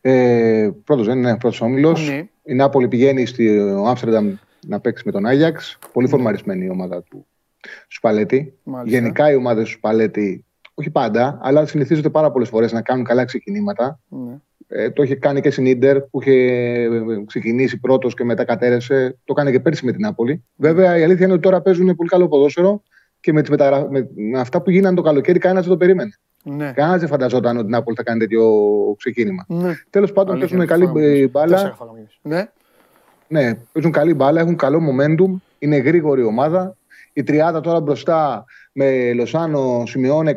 Ε, 0.00 0.70
πρώτος 0.84 1.06
δεν 1.06 1.18
είναι 1.18 1.36
πρώτος 1.36 1.60
όμιλος. 1.60 2.08
Ναι. 2.08 2.28
Η 2.44 2.54
Νάπολη 2.54 2.88
πηγαίνει 2.88 3.26
στο 3.26 3.42
Άμστερνταμ 3.86 4.34
να 4.66 4.80
παίξει 4.80 5.02
με 5.06 5.12
τον 5.12 5.26
Άγιαξ. 5.26 5.78
Πολύ 5.92 6.08
φορμαρισμένη 6.08 6.64
η 6.64 6.68
ομάδα 6.68 7.02
του 7.02 7.26
Σπαλέτη. 7.88 8.54
Μάλιστα. 8.62 8.98
Γενικά 8.98 9.30
οι 9.30 9.34
ομάδες 9.34 9.64
του 9.64 9.70
Σπαλέτη, 9.70 10.44
όχι 10.74 10.90
πάντα, 10.90 11.38
αλλά 11.42 11.66
συνηθίζονται 11.66 12.10
πάρα 12.10 12.30
πολλές 12.30 12.48
φορές 12.48 12.72
να 12.72 12.82
κάνουν 12.82 13.04
καλά 13.04 13.24
ξεκινήματα. 13.24 14.00
ναι. 14.08 14.34
Ε, 14.68 14.90
το 14.90 15.02
είχε 15.02 15.14
κάνει 15.14 15.40
και 15.40 15.50
στην 15.50 15.66
Ιντερ 15.66 16.00
που 16.00 16.20
είχε 16.20 16.32
ε, 16.32 16.88
ξεκινήσει 17.26 17.80
πρώτος 17.80 18.14
και 18.14 18.24
μετά 18.24 18.44
κατέρευσε. 18.44 19.18
Το 19.24 19.34
έκανε 19.36 19.50
και 19.50 19.60
πέρσι 19.60 19.84
με 19.84 19.92
την 19.92 20.00
Νάπολη. 20.00 20.44
Βέβαια 20.56 20.98
η 20.98 21.02
αλήθεια 21.02 21.24
είναι 21.24 21.32
ότι 21.32 21.42
τώρα 21.42 21.60
παίζουν 21.60 21.96
πολύ 21.96 22.08
καλό 22.08 22.28
ποδόσφαιρο 22.28 22.82
και 23.20 23.32
με, 23.32 23.40
τις 23.40 23.50
μεταγρα... 23.50 23.90
με... 23.90 24.08
με 24.14 24.40
αυτά 24.40 24.62
που 24.62 24.70
γίνανε 24.70 24.96
το 24.96 25.02
καλοκαίρι 25.02 25.38
κανένας 25.38 25.64
δεν 25.64 25.72
το 25.72 25.78
περίμενε. 25.78 26.10
Ναι. 26.42 26.72
Κανένας 26.72 27.00
δεν 27.00 27.08
φανταζόταν 27.08 27.56
ότι 27.56 27.66
η 27.66 27.70
Νάπολη 27.70 27.96
θα 27.96 28.02
κάνει 28.02 28.18
τέτοιο 28.18 28.44
ξεκίνημα. 28.98 29.44
ναι. 29.48 29.72
Τέλος 29.90 30.12
πάντων 30.12 30.34
Αλήθεια, 30.34 30.56
παίζουν 30.56 30.66
καλή 30.72 30.84
φάγαμε 30.86 31.06
εμείς. 31.06 31.22
ε, 31.22 31.28
μπάλα. 31.28 31.52
Τέσσερα 31.52 31.74
φάγαμε 31.74 31.98
εμείς. 31.98 32.18
Ναι. 32.22 32.48
Ναι, 33.28 33.54
παίζουν 33.72 33.92
καλή 33.92 34.14
μπάλα, 34.14 34.40
έχουν 34.40 34.56
καλό 34.56 34.80
momentum, 34.80 35.40
είναι 35.58 35.76
γρήγορη 35.76 36.22
ομάδα. 36.22 36.76
Η 37.12 37.22
τριάδα 37.22 37.60
τώρα 37.60 37.80
μπροστά 37.80 38.44
με 38.72 39.12
Λοσάνο, 39.12 39.82
Σιμεώνε, 39.86 40.34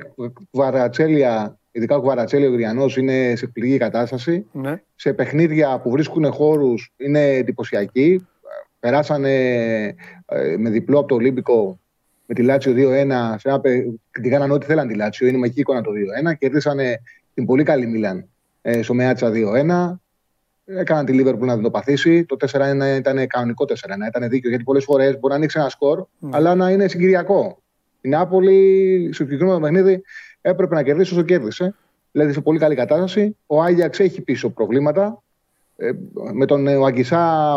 Κουβαρατσέλια, 0.52 1.58
ειδικά 1.78 1.96
ο 1.96 2.00
Κουβαρατσέλια 2.00 2.50
ο 2.50 2.52
Γριανός 2.52 2.98
είναι 2.98 3.36
σε 3.36 3.46
εκπληκτική 3.46 3.78
κατάσταση. 3.78 4.46
Ναι. 4.52 4.82
Σε 4.96 5.14
παιχνίδια 5.14 5.80
που 5.80 5.90
βρίσκουν 5.90 6.32
χώρους 6.32 6.94
είναι 6.98 7.30
εντυπωσιακοί. 7.30 8.28
Περάσανε 8.80 9.34
ε, 10.26 10.56
με 10.58 10.70
διπλό 10.70 11.00
από 11.00 11.08
το 11.08 11.16
Ολύμπικο 11.16 11.80
με 12.26 12.36
τη 12.36 12.42
Λάτσιο 12.42 12.74
2-1. 12.74 12.76
Σε 13.38 13.50
ένα, 13.50 13.62
την 14.12 14.30
κάνανε 14.30 14.54
ό,τι 14.54 14.66
θέλαν 14.66 14.88
τη 14.88 14.96
Λάτσιο. 14.96 15.28
Είναι 15.28 15.38
μαγική 15.38 15.60
εικόνα 15.60 15.82
το 15.82 15.92
2-1. 16.32 16.38
Κερδίσανε 16.38 17.02
την 17.34 17.46
πολύ 17.46 17.64
καλή 17.64 17.88
Μίλαν 17.88 18.30
ε, 18.62 18.82
στο 18.82 18.94
Μεάτσα 18.94 19.32
2-1. 19.34 20.00
Έκαναν 20.80 21.06
τη 21.06 21.14
Λίβερπουλ 21.14 21.48
να 21.48 21.54
την 21.54 21.64
το 21.64 21.72
παθήσει. 21.72 22.26
Το 22.26 22.38
4-1 22.52 22.98
ήταν 22.98 23.28
κανονικό 23.28 23.66
4-1. 23.66 23.74
Ήταν 24.08 24.30
δίκιο 24.30 24.50
γιατί 24.50 24.64
πολλές 24.64 24.84
φορές 24.84 25.14
μπορεί 25.20 25.28
να 25.28 25.36
ανοίξει 25.36 25.60
ένα 25.60 25.70
σκορ, 25.70 26.00
mm. 26.02 26.30
αλλά 26.32 26.56
να 26.56 26.70
είναι 26.70 26.88
συγκυριακό. 26.88 27.62
Η 28.02 28.10
Νάπολη 28.10 29.10
στο 29.14 29.24
συγκεκριμένο 29.24 29.60
παιχνίδι 29.60 30.04
έπρεπε 30.50 30.76
να 30.76 30.84
κερδίσει 30.84 31.14
όσο 31.14 31.24
κέρδισε. 31.24 31.76
Δηλαδή 32.12 32.34
σε 32.34 32.42
πολύ 32.42 32.60
καλή 32.60 32.76
κατάσταση. 32.76 33.38
Ο 33.46 33.62
Άγιαξ 33.62 34.00
έχει 34.00 34.22
πίσω 34.22 34.50
προβλήματα. 34.50 35.24
Ε, 35.76 35.92
με 36.34 36.46
τον 36.46 36.68
ο 36.68 36.86
Αγκισά 36.86 37.56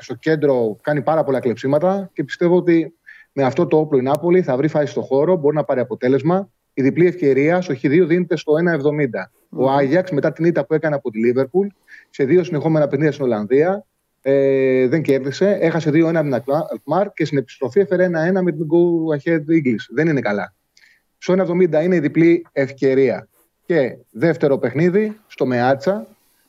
στο 0.00 0.14
κέντρο 0.14 0.76
κάνει 0.82 1.02
πάρα 1.02 1.24
πολλά 1.24 1.40
κλεψίματα 1.40 2.10
και 2.12 2.24
πιστεύω 2.24 2.56
ότι 2.56 2.94
με 3.32 3.42
αυτό 3.42 3.66
το 3.66 3.76
όπλο 3.76 3.98
η 3.98 4.02
Νάπολη 4.02 4.42
θα 4.42 4.56
βρει 4.56 4.68
φάση 4.68 4.86
στο 4.86 5.00
χώρο, 5.00 5.36
μπορεί 5.36 5.56
να 5.56 5.64
πάρει 5.64 5.80
αποτέλεσμα. 5.80 6.50
Η 6.74 6.82
διπλή 6.82 7.06
ευκαιρία 7.06 7.60
στο 7.60 7.74
Χ2 7.82 8.04
δίνεται 8.06 8.36
στο 8.36 8.52
1,70. 8.52 9.30
Ο 9.48 9.70
Άγιαξ 9.70 10.10
μετά 10.10 10.32
την 10.32 10.44
ήττα 10.44 10.66
που 10.66 10.74
έκανε 10.74 10.94
από 10.94 11.10
τη 11.10 11.18
Λίβερπουλ 11.18 11.66
σε 12.10 12.24
δύο 12.24 12.44
συνεχόμενα 12.44 12.88
παιχνίδια 12.88 13.12
στην 13.12 13.24
Ολλανδία 13.24 13.84
ε, 14.22 14.88
δεν 14.88 15.02
κέρδισε. 15.02 15.58
Έχασε 15.60 15.90
2-1 15.90 15.94
με 16.24 16.40
την 16.40 16.52
Αλκμάρ 16.70 17.12
και 17.12 17.24
στην 17.24 17.38
επιστροφή 17.38 17.80
έφερε 17.80 18.06
1-1 18.06 18.10
με 18.42 18.52
την 18.52 18.66
Go 18.70 19.16
Ahead 19.16 19.36
English. 19.36 19.86
Δεν 19.94 20.08
είναι 20.08 20.20
καλά. 20.20 20.54
Στο 21.26 21.34
1,70 21.38 21.82
είναι 21.84 21.94
η 21.94 21.98
διπλή 21.98 22.46
ευκαιρία. 22.52 23.28
Και 23.66 23.96
δεύτερο 24.10 24.58
παιχνίδι 24.58 25.16
στο 25.26 25.46
Μεάτσα, 25.46 26.06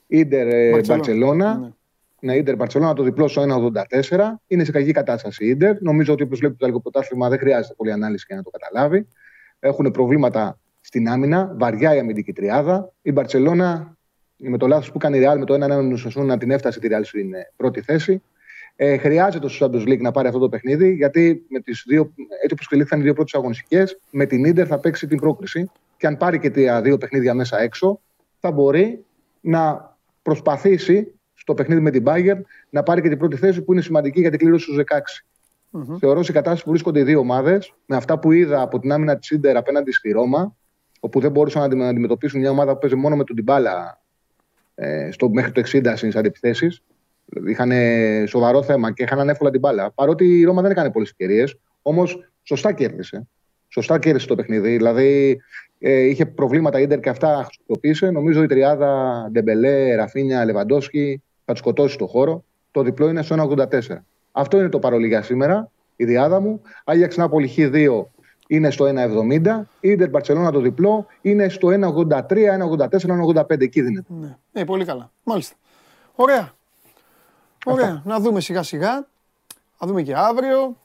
Ιντερ 0.07 0.69
Μπαρσελόνα. 0.85 1.73
Ναι, 2.19 2.35
Ιντερ 2.35 2.55
Μπαρσελόνα 2.55 2.93
το 2.93 3.03
διπλό 3.03 3.27
στο 3.27 3.71
1,84. 4.09 4.19
Είναι 4.47 4.63
σε 4.63 4.71
κακή 4.71 4.91
κατάσταση 4.91 5.45
η 5.45 5.49
Ιντερ. 5.49 5.81
Νομίζω 5.81 6.13
ότι 6.13 6.23
όπως 6.23 6.39
βλέπει 6.39 6.53
το 6.53 6.65
Ιταλικό 6.65 6.81
Πρωτάθλημα 6.81 7.29
δεν 7.29 7.39
χρειάζεται 7.39 7.73
πολλή 7.77 7.91
ανάλυση 7.91 8.25
για 8.27 8.35
να 8.35 8.43
το 8.43 8.49
καταλάβει. 8.49 9.07
Έχουν 9.59 9.91
προβλήματα 9.91 10.59
στην 10.81 11.09
άμυνα, 11.09 11.55
βαριά 11.57 11.95
η 11.95 11.99
αμυντική 11.99 12.33
τριάδα. 12.33 12.93
Η 13.01 13.11
Μπαρσελόνα 13.11 13.97
με 14.37 14.57
το 14.57 14.67
λάθος 14.67 14.91
που 14.91 14.97
κάνει 14.97 15.17
η 15.17 15.21
Real 15.25 15.37
με 15.37 15.45
το 15.45 15.53
1-1 16.13 16.25
να 16.25 16.37
την 16.37 16.51
έφτασε 16.51 16.79
τη 16.79 16.87
Real 16.91 17.01
στην 17.03 17.33
ε, 17.33 17.51
πρώτη 17.55 17.81
θέση. 17.81 18.21
Ε, 18.79 18.97
χρειάζεται 18.97 19.47
στο 19.47 19.65
Champions 19.65 19.87
League 19.87 19.99
να 19.99 20.11
πάρει 20.11 20.27
αυτό 20.27 20.39
το 20.39 20.49
παιχνίδι, 20.49 20.93
γιατί 20.93 21.45
με 21.49 21.59
τις 21.59 21.83
δύο, 21.87 22.01
έτσι 22.17 22.51
όπως 22.51 22.65
εξελίχθηκαν 22.65 22.99
οι 22.99 23.03
δύο 23.03 23.13
πρώτες 23.13 23.33
αγωνιστικές, 23.33 23.99
με 24.11 24.25
την 24.25 24.53
ντερ 24.53 24.65
θα 24.67 24.79
παίξει 24.79 25.07
την 25.07 25.19
πρόκριση. 25.19 25.69
Και 25.97 26.07
αν 26.07 26.17
πάρει 26.17 26.39
και 26.39 26.49
τα 26.49 26.81
δύο 26.81 26.97
παιχνίδια 26.97 27.33
μέσα 27.33 27.59
έξω, 27.59 27.99
θα 28.39 28.51
μπορεί 28.51 29.05
να 29.41 29.95
προσπαθήσει 30.21 31.11
στο 31.33 31.53
παιχνίδι 31.53 31.81
με 31.81 31.91
την 31.91 32.03
Bayern 32.07 32.41
να 32.69 32.83
πάρει 32.83 33.01
και 33.01 33.09
την 33.09 33.17
πρώτη 33.17 33.35
θέση 33.35 33.61
που 33.61 33.73
είναι 33.73 33.81
σημαντική 33.81 34.19
για 34.19 34.29
την 34.29 34.39
κλήρωση 34.39 34.63
στους 34.63 34.77
16. 34.77 34.97
Mm-hmm. 35.71 35.97
Θεωρώ 35.99 36.23
σε 36.23 36.31
κατάσταση 36.31 36.63
που 36.63 36.69
βρίσκονται 36.69 36.99
οι 36.99 37.03
δύο 37.03 37.19
ομάδες, 37.19 37.73
με 37.85 37.95
αυτά 37.95 38.19
που 38.19 38.31
είδα 38.31 38.61
από 38.61 38.79
την 38.79 38.91
άμυνα 38.91 39.17
της 39.17 39.39
ντερ 39.39 39.57
απέναντι 39.57 39.91
στη 39.91 40.11
Ρώμα, 40.11 40.55
όπου 40.99 41.19
δεν 41.19 41.31
μπορούσαν 41.31 41.77
να 41.77 41.87
αντιμετωπίσουν 41.87 42.39
μια 42.39 42.49
ομάδα 42.49 42.73
που 42.73 42.79
παίζει 42.79 42.95
μόνο 42.95 43.15
με 43.15 43.23
τον 43.23 43.35
Τιμπάλα 43.35 44.01
ε, 44.75 45.11
στο, 45.11 45.29
μέχρι 45.29 45.51
το 45.51 45.61
60 45.65 45.93
στις 45.95 46.15
αντιπιθέσεις. 46.15 46.83
Είχαν 47.47 47.71
σοβαρό 48.27 48.63
θέμα 48.63 48.91
και 48.91 49.03
είχαν 49.03 49.29
εύκολα 49.29 49.49
την 49.49 49.59
μπάλα. 49.59 49.91
Παρότι 49.91 50.39
η 50.39 50.43
Ρώμα 50.43 50.61
δεν 50.61 50.71
έκανε 50.71 50.91
πολλές 50.91 51.09
ευκαιρίες, 51.09 51.57
όμως 51.81 52.29
σωστά 52.43 52.71
κέρδισε. 52.71 53.27
Σωστά 53.67 53.99
κέρδισε 53.99 54.27
το 54.27 54.35
παιχνίδι. 54.35 54.75
Δηλαδή 54.75 55.41
ε, 55.79 55.99
είχε 55.99 56.25
προβλήματα 56.25 56.79
ίντερ 56.79 56.99
και 56.99 57.09
αυτά 57.09 57.45
χρησιμοποίησε. 57.45 58.11
Νομίζω 58.11 58.43
η 58.43 58.47
τριάδα 58.47 59.27
Ντεμπελέ, 59.31 59.95
Ραφίνια, 59.95 60.45
Λεβαντόσκι 60.45 61.21
θα 61.45 61.51
τους 61.51 61.61
σκοτώσει 61.61 61.93
στο 61.93 62.07
χώρο. 62.07 62.43
Το 62.71 62.81
διπλό 62.81 63.09
είναι 63.09 63.21
στο 63.21 63.35
1,84. 63.57 63.79
Αυτό 64.31 64.57
είναι 64.57 64.69
το 64.69 64.79
παρολί 64.79 65.07
για 65.07 65.21
σήμερα, 65.21 65.71
η 65.95 66.05
διάδα 66.05 66.39
μου. 66.39 66.61
Άγιαξ 66.83 67.17
Νάπολη 67.17 67.53
Χ2 67.57 68.03
είναι 68.47 68.71
στο 68.71 68.85
1,70. 68.85 69.67
Η 69.79 69.89
Ιντερ 69.89 70.09
Μπαρσελόνα 70.09 70.51
το 70.51 70.59
διπλό 70.59 71.05
είναι 71.21 71.49
στο 71.49 71.67
1,83, 71.67 72.19
1,84, 72.89 72.99
1,85. 73.35 73.61
Εκεί 73.61 73.81
δίνεται. 73.81 74.13
Ναι. 74.19 74.37
Ε, 74.53 74.63
πολύ 74.63 74.85
καλά. 74.85 75.11
Μάλιστα. 75.23 75.55
Ωραία. 76.15 76.51
Ωραία. 77.71 78.01
Να 78.05 78.19
δούμε 78.19 78.39
σιγά 78.39 78.63
σιγά. 78.63 78.93
Να 79.79 79.87
δούμε 79.87 80.01
και 80.01 80.15
αύριο. 80.15 80.77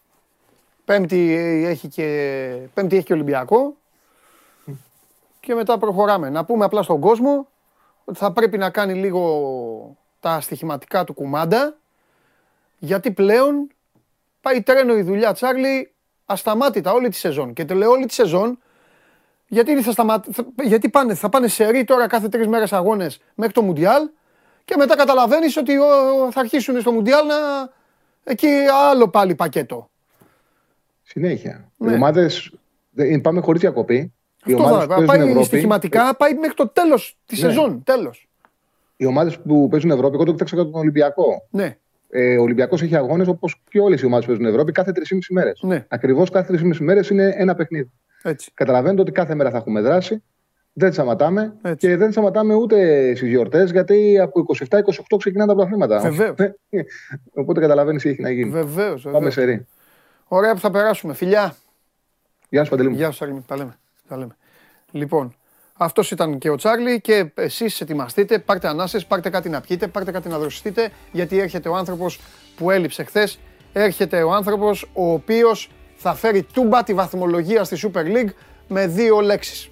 Πέμπτη 0.85 1.35
έχει 1.66 1.89
και, 1.89 2.07
Πέμπτη 2.74 2.97
έχει 2.97 3.05
και 3.05 3.12
Ολυμπιακό. 3.12 3.76
Και 5.41 5.55
μετά 5.55 5.78
προχωράμε. 5.78 6.30
Να 6.30 6.45
πούμε 6.45 6.64
απλά 6.64 6.83
στον 6.83 7.01
κόσμο 7.01 7.49
ότι 8.05 8.18
θα 8.18 8.33
πρέπει 8.33 8.59
να 8.59 8.70
κάνει 8.70 8.95
λίγο 8.95 9.97
τα 10.20 10.41
στοιχηματικά 10.41 11.05
του 11.05 11.14
κουμάντα. 11.14 11.76
Γιατί 12.78 13.11
πλέον 13.11 13.70
πάει 14.41 14.62
τρένο 14.62 14.97
η 14.97 15.03
δουλειά, 15.03 15.33
Τσάρλι, 15.33 15.93
ασταμάτητα 16.26 16.93
όλη 16.93 17.09
τη 17.09 17.16
σεζόν. 17.16 17.53
Και 17.53 17.64
το 17.64 17.74
λέω 17.74 17.91
όλη 17.91 18.07
τη 18.07 18.14
σεζόν, 18.14 18.59
γιατί, 19.47 19.83
θα, 19.83 19.93
σταμα... 19.93 20.22
γιατί 20.62 20.89
πάνε, 20.89 21.14
θα 21.14 21.28
πάνε 21.28 21.49
σε 21.49 21.68
ρί 21.68 21.85
τώρα 21.85 22.07
κάθε 22.07 22.28
τρεις 22.28 22.47
μέρες 22.47 22.72
αγώνες 22.72 23.20
μέχρι 23.35 23.53
το 23.53 23.62
Μουντιάλ 23.62 24.09
και 24.65 24.75
μετά 24.79 24.97
καταλαβαίνεις 24.97 25.57
ότι 25.57 25.73
θα 26.31 26.41
αρχίσουν 26.41 26.81
στο 26.81 26.93
Μουντιάλ 26.93 27.27
να. 27.27 27.35
εκεί 28.25 28.49
άλλο 28.91 29.09
πάλι 29.09 29.35
πακέτο. 29.35 29.91
Συνέχεια. 31.03 31.71
Ναι. 31.77 31.93
Οι 31.93 31.95
ομάδε. 31.95 32.31
Πάμε 33.23 33.41
χωρίς 33.41 33.61
διακοπή. 33.61 34.13
Αυτό 34.47 34.87
θα 34.89 35.05
πάει 35.05 35.43
στοιχηματικά, 35.43 36.17
πάει 36.17 36.35
μέχρι 36.35 36.57
το 36.57 36.69
τέλος 36.69 37.19
της 37.27 37.43
ναι. 37.43 37.49
σεζόν. 37.49 37.83
Τέλος. 37.85 38.29
Οι 38.97 39.07
ομάδες 39.07 39.39
που 39.39 39.69
παίζουν 39.69 39.91
Ευρώπη, 39.91 40.15
εγώ 40.15 40.25
το 40.25 40.33
κοιτάξα 40.33 40.57
τον 40.57 40.75
Ολυμπιακό. 40.75 41.47
Ναι. 41.51 41.77
Ε, 42.11 42.39
ο 42.39 42.43
Ολυμπιακός 42.43 42.83
έχει 42.83 42.97
αγώνες 42.97 43.29
όπως 43.29 43.63
και 43.69 43.81
όλες 43.81 44.01
οι 44.01 44.07
ομάδες 44.07 44.25
που 44.25 44.31
παίζουν 44.31 44.53
Ευρώπη 44.53 44.73
κάθε 44.73 44.93
3,5 44.95 45.03
μέρες. 45.31 45.61
Ναι. 45.63 45.85
Ακριβώς 45.89 46.31
κάθε 46.31 46.59
3,5 46.63 46.77
μέρες 46.79 47.09
είναι 47.09 47.35
ένα 47.37 47.55
παιχνίδι. 47.55 47.91
Έτσι. 48.23 48.51
Καταλαβαίνετε 48.55 49.01
ότι 49.01 49.13
κάθε 49.13 49.35
μέρα 49.35 49.51
θα 49.51 49.57
έχουμε 49.57 49.81
δράση. 49.81 50.23
Δεν 50.73 50.93
σταματάμε 50.93 51.55
Έτσι. 51.62 51.87
και 51.87 51.97
δεν 51.97 52.12
σταματάμε 52.12 52.55
ούτε 52.55 53.11
στις 53.14 53.29
γιορτές 53.29 53.70
γιατί 53.70 54.18
από 54.18 54.45
27-28 54.70 55.16
ξεκινάνε 55.18 55.51
τα 55.51 55.57
πλαθήματα. 55.57 56.01
Βεβαίως. 56.01 56.35
Οπότε 57.35 57.61
καταλαβαίνεις 57.61 58.03
τι 58.03 58.09
έχει 58.09 58.23
να 58.23 58.31
γίνει. 58.31 58.51
Βεβαίως. 58.51 59.07
Πάμε 59.12 59.31
σε 59.31 59.45
ρί. 59.45 59.66
Ωραία 60.25 60.55
που 60.55 60.61
θα 60.61 60.70
περάσουμε. 60.70 61.14
Φιλιά. 61.14 61.57
Γεια 62.49 62.64
σου 62.64 62.70
Παντελή. 62.70 62.95
Γεια 62.95 63.11
σου 63.11 63.45
Τα 63.47 63.57
λέμε. 63.57 63.77
Τα 64.09 64.16
λέμε. 64.16 64.37
Λοιπόν, 64.91 65.35
αυτός 65.73 66.11
ήταν 66.11 66.39
και 66.39 66.51
ο 66.51 66.57
Τσάρλι 66.57 67.01
και 67.01 67.31
εσείς 67.35 67.81
ετοιμαστείτε, 67.81 68.39
πάρτε 68.39 68.68
ανάσες, 68.68 69.07
πάρτε 69.07 69.31
κάτι 69.31 69.49
να 69.49 69.61
πιείτε, 69.61 69.87
πάρτε 69.87 70.11
κάτι 70.11 70.29
να 70.29 70.39
δροσιστείτε, 70.39 70.91
γιατί 71.12 71.39
έρχεται 71.39 71.68
ο 71.68 71.77
άνθρωπος 71.77 72.20
που 72.57 72.70
έλειψε 72.70 73.05
χθες. 73.05 73.39
Έρχεται 73.73 74.23
ο 74.23 74.33
άνθρωπος 74.33 74.91
ο 74.93 75.12
οποίος 75.12 75.70
θα 75.97 76.14
φέρει 76.14 76.43
τούμπα 76.43 76.83
τη 76.83 76.95
βαθμολογία 76.95 77.64
στη 77.64 77.91
Super 77.95 78.05
League 78.05 78.31
με 78.68 78.87
δύο 78.87 79.20
λέξεις. 79.20 79.72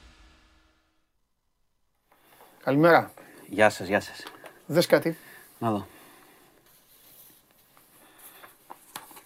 Καλημέρα. 2.63 3.11
Γεια 3.47 3.69
σας, 3.69 3.87
γεια 3.87 3.99
σας. 3.99 4.23
Δες 4.65 4.85
κάτι. 4.85 5.17
Να 5.59 5.71
δω. 5.71 5.87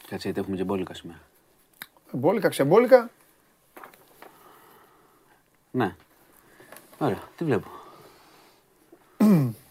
Κάτσε 0.08 0.28
γιατί 0.28 0.40
έχουμε 0.40 0.56
και 0.56 0.64
μπόλικα 0.64 0.94
σήμερα. 0.94 1.20
Μπόλικα, 2.12 2.50
ξεμπόλικα. 2.50 3.10
Ναι. 5.72 5.96
Ωραία, 6.98 7.20
τι 7.36 7.44
βλέπω. 7.44 7.68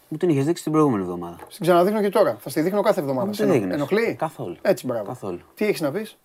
Μου 0.07 0.17
την 0.17 0.29
είχες 0.29 0.45
δείξει 0.45 0.63
την 0.63 0.71
προηγούμενη 0.71 1.03
εβδομάδα. 1.03 1.37
Στην 1.47 1.65
ξαναδείχνω 1.65 2.01
και 2.01 2.09
τώρα. 2.09 2.37
Θα 2.39 2.49
στη 2.49 2.61
δείχνω 2.61 2.81
κάθε 2.81 2.99
εβδομάδα. 2.99 3.31
Δεν 3.31 3.71
Ενοχλεί; 3.71 4.15
Καθόλου. 4.15 4.57
Έτσι, 4.61 4.85
μπράβο. 4.85 5.05
Καθόλου. 5.05 5.41
Τι 5.55 5.65
έχεις 5.65 5.81
να 5.81 5.91
πεις; 5.91 6.17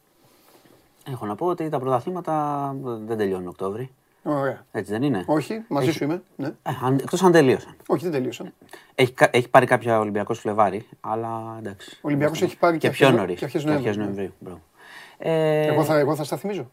Έχω 1.06 1.26
να 1.26 1.34
πω 1.34 1.46
ότι 1.46 1.68
τα 1.68 1.78
πρωταθλήματα 1.78 2.74
δεν 2.82 3.16
τελειώνουν 3.16 3.48
Οκτώβρη. 3.48 3.90
Ωραία. 4.22 4.64
Έτσι 4.72 4.92
δεν 4.92 5.02
είναι; 5.02 5.24
Όχι, 5.26 5.64
μαζί 5.68 5.88
έχει... 5.88 5.96
σου 5.96 6.04
είμαι. 6.04 6.22
Ναι. 6.36 6.46
Ε, 6.46 6.70
Εκτός 7.00 7.22
αν 7.22 7.32
τελείωσαν. 7.32 7.74
Όχι, 7.86 8.02
δεν 8.02 8.12
τελείωσαν. 8.12 8.52
Έχει, 8.94 9.14
έχει 9.30 9.48
πάρει 9.48 9.66
κάποια 9.66 9.98
Ολυμπιακός 9.98 10.38
Φλεβάρι, 10.38 10.86
αλλά 11.00 11.56
εντάξει. 11.58 11.90
Ο 11.96 11.98
Ολυμπιακός 12.02 12.42
έχει 12.42 12.56
πάρει 12.56 12.78
και, 12.78 12.90
πιο 12.90 13.10
νωρί. 13.10 13.34
Και 13.34 13.44
αρχές 13.44 13.64
Νοεμβρίου. 13.96 14.32
Ε... 15.18 15.66
Εγώ, 15.66 15.84
θα, 15.84 15.98
εγώ 15.98 16.14
θα 16.16 16.24
στα 16.24 16.36
θυμίζω. 16.36 16.70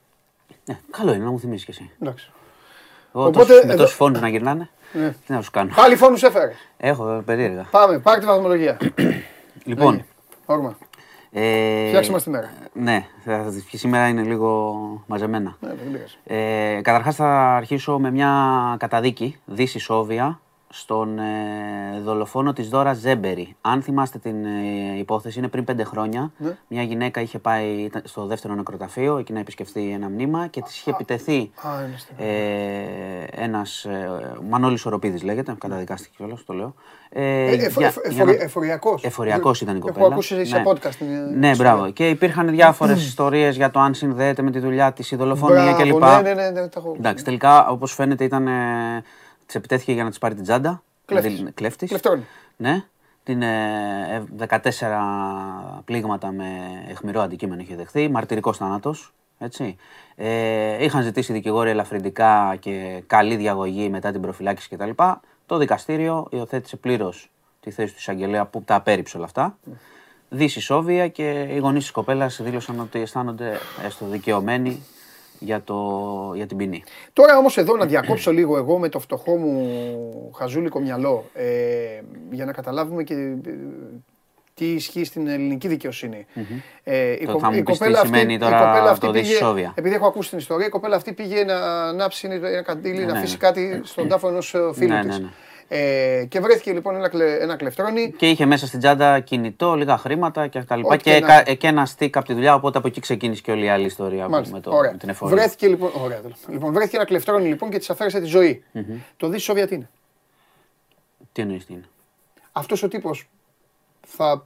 Ε, 0.67 0.73
καλό 0.91 1.13
είναι 1.13 1.23
να 1.23 1.31
μου 1.31 1.39
θυμίσεις 1.39 1.65
κι 1.65 1.71
εσύ. 1.71 1.91
Εντάξει. 2.01 2.31
Εγώ 3.15 3.25
Οπότε, 3.25 3.45
τόσους- 3.45 3.65
με 3.65 3.73
εδώ- 3.73 3.83
τόσου 3.83 3.95
φόνου 3.95 4.19
να 4.19 4.27
γυρνάνε. 4.27 4.69
Ναι. 4.93 5.15
Τι 5.25 5.33
να 5.33 5.41
σου 5.41 5.51
κάνω. 5.51 5.73
Πάλι 5.75 5.95
φόνους 5.95 6.23
έφερες. 6.23 6.55
Έχω 6.77 7.09
ε, 7.11 7.21
περίεργα. 7.21 7.67
Πάμε, 7.71 7.99
πάρε 7.99 8.19
τη 8.19 8.25
βαθμολογία. 8.25 8.77
Λοιπόν. 9.63 10.05
Όρμα. 10.45 10.77
Ε, 11.39 11.87
Φτιάξε 11.87 12.11
μας 12.11 12.23
τη 12.23 12.29
μέρα. 12.29 12.49
Ναι, 12.73 13.05
θα- 13.25 13.53
και 13.69 13.77
σήμερα 13.77 14.07
είναι 14.07 14.21
λίγο 14.21 14.73
μαζεμένα. 15.07 15.57
Ναι, 15.59 15.67
δεν 15.69 15.91
πειράζει. 15.91 16.15
Ε, 16.23 16.81
καταρχάς 16.81 17.15
θα 17.15 17.55
αρχίσω 17.55 17.99
με 17.99 18.11
μια 18.11 18.31
καταδίκη, 18.79 19.35
Δύση 19.45 19.79
Σόβια, 19.79 20.39
στον 20.69 21.19
ε, 21.19 21.23
δολοφόνο 22.03 22.53
της 22.53 22.69
Δώρα 22.69 22.93
Ζέμπερη. 22.93 23.55
Αν 23.61 23.81
θυμάστε 23.81 24.17
την 24.17 24.45
ε, 24.45 24.97
υπόθεση, 24.97 25.39
είναι 25.39 25.47
πριν 25.47 25.63
πέντε 25.63 25.83
χρόνια. 25.83 26.31
Ναι. 26.37 26.57
Μια 26.67 26.81
γυναίκα 26.83 27.21
είχε 27.21 27.39
πάει 27.39 27.67
ήταν 27.67 28.01
στο 28.05 28.25
δεύτερο 28.25 28.53
νεκροταφείο, 28.53 29.17
εκεί 29.17 29.33
να 29.33 29.39
επισκεφθεί 29.39 29.89
ένα 29.91 30.09
μνήμα 30.09 30.47
και 30.47 30.61
της 30.61 30.77
είχε 30.79 30.89
επιτεθεί 30.89 31.51
Α, 31.55 31.69
είναι 31.87 31.97
στην- 31.97 32.15
ε, 32.19 33.43
ένας, 33.43 33.85
ε, 33.85 34.09
Μανώλης 34.49 34.85
Οροπίδης 34.85 35.23
λέγεται, 35.23 35.55
καταδικάστηκε 35.57 36.13
κιόλας, 36.17 36.43
το 36.43 36.53
λέω. 36.53 36.73
Ε, 37.09 37.21
Ε, 37.21 37.51
εφο- 37.65 37.79
για- 37.79 37.87
εφο- 37.87 38.01
για 38.11 38.21
εφορι- 38.21 38.37
να- 38.37 38.43
Εφοριακός. 38.43 39.03
Εφοριακός 39.03 39.61
ήταν 39.61 39.75
η 39.75 39.79
κοπέλα. 39.79 40.05
Έχω 40.05 40.13
ακούσει 40.13 40.45
σε 40.45 40.57
Ναι. 40.57 40.63
podcast. 40.67 40.95
την- 40.97 41.07
Ναι, 41.07 41.27
την 41.27 41.41
ιστορία. 41.43 41.73
μπράβο. 41.73 41.91
Και 41.91 42.09
υπήρχαν 42.09 42.49
διάφορες 42.49 43.05
ιστορίες 43.07 43.55
για 43.55 43.71
το 43.71 43.79
αν 43.79 43.93
συνδέεται 43.93 44.41
με 44.41 44.51
τη 44.51 44.59
δουλειά 44.59 44.93
της, 44.93 45.11
η 45.11 45.15
δολοφονία 45.15 45.63
Μπράβο, 45.63 45.81
κλπ. 45.83 46.03
Ναι, 46.03 46.21
ναι, 46.21 46.33
ναι, 46.33 46.49
ναι, 46.49 46.67
τα 46.67 46.79
έχω. 46.79 46.95
Εντάξει, 46.97 47.23
τελικά 47.23 47.67
όπως 47.67 47.93
φαίνεται 47.93 48.23
ήταν. 48.23 48.47
Ε, 49.47 49.51
τη 49.51 49.57
επιτέθηκε 49.57 49.91
για 49.91 50.03
να 50.03 50.09
της 50.09 50.17
πάρει 50.17 50.35
την 50.35 50.43
τσάντα. 50.43 50.83
Κλέφτης. 51.05 51.33
Δηλαδή, 51.33 51.51
κλέφτης. 51.51 51.89
Κλεφτρώνει. 51.89 52.25
Ναι. 52.57 52.83
Την, 53.23 53.41
ε, 53.41 54.23
ε, 54.39 54.47
14 54.47 55.81
πλήγματα 55.85 56.31
με 56.31 56.45
εχμηρό 56.87 57.21
αντικείμενο 57.21 57.61
είχε 57.61 57.75
δεχθεί. 57.75 58.09
Μαρτυρικός 58.09 58.57
θάνατος. 58.57 59.13
Έτσι. 59.39 59.75
Ε, 60.15 60.83
είχαν 60.83 61.03
ζητήσει 61.03 61.33
δικηγόροι 61.33 61.69
ελαφρυντικά 61.69 62.55
και 62.59 63.03
καλή 63.07 63.35
διαγωγή 63.35 63.89
μετά 63.89 64.11
την 64.11 64.21
προφυλάκηση 64.21 64.75
κτλ. 64.75 64.89
Το 65.45 65.57
δικαστήριο 65.57 66.27
υιοθέτησε 66.29 66.75
πλήρως 66.75 67.29
τη 67.59 67.71
θέση 67.71 67.91
του 67.91 67.99
εισαγγελέα 67.99 68.45
που 68.45 68.61
τα 68.61 68.75
απέρριψε 68.75 69.17
όλα 69.17 69.25
αυτά. 69.25 69.57
Δύση 70.29 70.61
Σόβια 70.61 71.07
και 71.07 71.47
οι 71.49 71.57
γονείς 71.57 71.83
της 71.83 71.91
κοπέλας 71.91 72.41
δήλωσαν 72.41 72.79
ότι 72.79 72.99
αισθάνονται 72.99 73.57
έστω 73.85 74.05
δικαιωμένοι 74.05 74.83
για, 75.39 75.61
το, 75.63 76.31
για 76.35 76.45
την 76.45 76.57
ποινή. 76.57 76.83
Τώρα 77.13 77.37
όμως 77.37 77.57
εδώ 77.57 77.75
να 77.75 77.85
διακόψω 77.85 78.31
λίγο 78.31 78.57
εγώ 78.57 78.77
με 78.79 78.89
το 78.89 78.99
φτωχό 78.99 79.35
μου 79.35 80.31
χαζούλικο 80.37 80.79
μυαλό 80.79 81.25
ε, 81.33 81.45
για 82.31 82.45
να 82.45 82.51
καταλάβουμε 82.51 83.03
και 83.03 83.13
ε, 83.13 83.37
τι 84.53 84.65
ισχύει 84.65 85.03
στην 85.03 85.27
ελληνική 85.27 85.67
δικαιοσύνη. 85.67 86.25
Ε, 86.83 87.11
η, 87.11 87.25
Το 87.25 87.31
κο- 87.31 87.39
θα 87.39 87.51
μου 87.51 87.57
η 87.57 87.63
πεις 87.63 87.73
τι 87.73 87.79
κοπέλα 87.79 87.99
αυτή, 88.01 88.07
σημαίνει 88.15 88.33
η 88.33 88.37
τώρα 88.37 88.57
κοπέλα 88.57 88.89
αυτή 88.91 89.05
το 89.05 89.11
πήγε, 89.11 89.27
δυσσόβια. 89.27 89.73
επειδή 89.75 89.95
έχω 89.95 90.07
ακούσει 90.07 90.29
την 90.29 90.37
ιστορία, 90.37 90.65
η 90.65 90.69
κοπέλα 90.69 90.95
αυτή 90.95 91.13
πήγε 91.13 91.43
να 91.43 91.55
ανάψει 91.87 92.27
ένα 92.31 92.61
καντήλι, 92.61 93.05
να 93.05 93.11
Ναι, 93.11 93.17
αφήσει 93.17 93.31
ναι. 93.31 93.37
κάτι 93.47 93.81
στον 93.83 94.07
τάφο 94.07 94.27
ενός 94.27 94.53
ε, 94.53 94.59
φίλου 94.73 94.93
Ναι, 94.93 95.05
της. 95.05 95.21
Ναι, 95.69 95.77
ναι. 95.77 95.83
Ε, 96.19 96.25
και 96.25 96.39
βρέθηκε 96.39 96.71
λοιπόν 96.73 96.95
ένα, 96.95 97.09
κλε, 97.09 97.37
ένα 97.37 97.55
κλεφτρόνι. 97.55 98.11
Και 98.11 98.29
είχε 98.29 98.45
μέσα 98.45 98.67
στην 98.67 98.79
τσάντα 98.79 99.19
κινητό, 99.19 99.75
λίγα 99.75 99.97
χρήματα 99.97 100.47
και 100.47 100.63
τα 100.63 100.75
λοιπά. 100.75 100.93
Ό,τι 100.93 101.03
Και, 101.03 101.13
και 101.13 101.19
να- 101.25 101.41
κα- 101.43 101.53
και 101.53 101.67
ένα 101.67 101.85
στικ 101.85 102.17
από 102.17 102.25
τη 102.27 102.33
δουλειά. 102.33 102.53
Οπότε 102.55 102.77
από 102.77 102.87
εκεί 102.87 102.99
ξεκίνησε 102.99 103.41
και 103.41 103.51
όλη 103.51 103.65
η 103.65 103.69
άλλη 103.69 103.85
ιστορία 103.85 104.25
που- 104.25 104.31
Μάλιστα. 104.31 104.55
με, 104.55 104.61
το, 104.61 104.71
Ωραία. 104.75 104.91
με 104.91 104.97
την 104.97 105.09
εφορία. 105.09 105.35
Βρέθηκε 105.35 105.67
λοιπόν, 105.67 105.91
ωραία, 106.03 106.19
τέλος. 106.21 106.37
λοιπόν, 106.49 106.73
βρέθηκε 106.73 106.95
ένα 106.95 107.05
κλεφτρόνι 107.05 107.47
λοιπόν 107.47 107.69
και 107.69 107.77
της 107.77 107.89
αφαίρεσε 107.89 108.19
τη 108.19 108.25
ζωή. 108.25 108.63
Το 109.17 109.27
δι 109.29 109.37
Σόβια 109.37 109.67
τι 109.67 109.75
είναι; 109.75 109.89
Τι 111.31 111.41
εννοείς 111.41 111.65
τι 111.65 111.73
είναι; 111.73 111.85
Αυτός 112.51 112.83
ο 112.83 112.87
τύπος 112.87 113.29
θα 114.07 114.45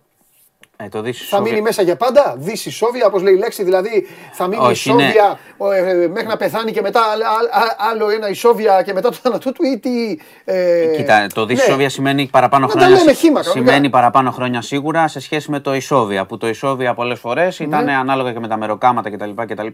Ε, 0.85 0.89
το 0.89 1.01
δις 1.01 1.23
Θα 1.23 1.35
ισόβια- 1.35 1.51
μείνει 1.51 1.63
μέσα 1.63 1.81
για 1.81 1.95
πάντα, 1.95 2.35
δις 2.37 2.71
ισόβια, 2.71 3.05
όπως 3.05 3.21
λέει 3.21 3.33
η 3.33 3.37
λέξη, 3.37 3.63
δηλαδή 3.63 4.07
θα 4.31 4.47
μείνει 4.47 4.65
Όχι, 4.65 4.89
είναι- 4.89 5.03
ισόβια 5.05 5.39
ο, 5.57 5.71
ε, 5.71 6.07
μέχρι 6.07 6.27
να 6.27 6.37
πεθάνει 6.37 6.71
και 6.71 6.81
μετά 6.81 6.99
α- 6.99 7.03
α- 7.03 7.61
α- 7.63 7.75
άλλο 7.91 8.09
ένα 8.09 8.29
ισόβια 8.29 8.81
και 8.81 8.93
μετά 8.93 9.09
το 9.09 9.15
θάνατό 9.21 9.51
του 9.51 9.63
ή 9.65 9.79
τι. 9.79 10.17
ε, 10.45 10.85
Κοίτα, 10.95 11.27
το 11.33 11.45
δις 11.45 11.65
ναι. 11.65 11.71
ισόβια 11.71 11.89
σημαίνει 11.89 12.27
παραπάνω 12.31 12.65
Να 12.67 12.73
τα 12.73 12.79
χρόνια. 12.79 12.97
λέμε 12.97 13.13
χύμα, 13.13 13.41
κανονικά. 13.41 13.71
σημαίνει 13.71 13.89
παραπάνω 13.89 14.31
χρόνια 14.31 14.61
σίγουρα 14.61 15.07
σε 15.07 15.19
σχέση 15.19 15.51
με 15.51 15.59
το 15.59 15.73
ισόβια. 15.75 16.25
Που 16.25 16.37
το 16.37 16.47
ισόβια 16.47 16.93
πολλές 16.93 17.19
φορές 17.19 17.59
ήταν 17.59 17.83
Ναι. 17.85 17.95
ανάλογα 17.95 18.33
και 18.33 18.39
με 18.39 18.47
τα 18.47 18.57
μεροκάματα 18.57 19.09
κτλ. 19.11 19.29
κτλ. 19.47 19.67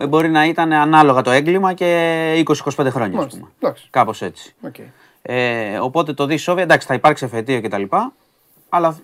Ε, 0.00 0.06
Μπορεί 0.06 0.28
να 0.30 0.44
ήταν 0.44 0.72
ανάλογα 0.72 1.22
το 1.22 1.30
έγκλημα 1.30 1.72
και 1.72 2.32
20-25 2.36 2.90
χρόνια, 2.90 3.12
ας 3.12 3.14
Μάλιστα. 3.18 3.38
πούμε. 3.38 3.50
Εντάξει. 3.60 3.86
Κάπως 3.90 4.22
έτσι. 4.22 4.54
Οκ. 4.66 4.74
Ε, 5.22 5.78
οπότε 5.80 6.12
το 6.12 6.26
Δύση 6.26 6.42
Σόβια, 6.44 6.62
εντάξει, 6.62 6.86
θα 6.86 6.94
υπάρξει 6.94 7.24
εφετείο 7.24 7.60
κτλ. 7.60 7.82
Αλλά 8.68 8.96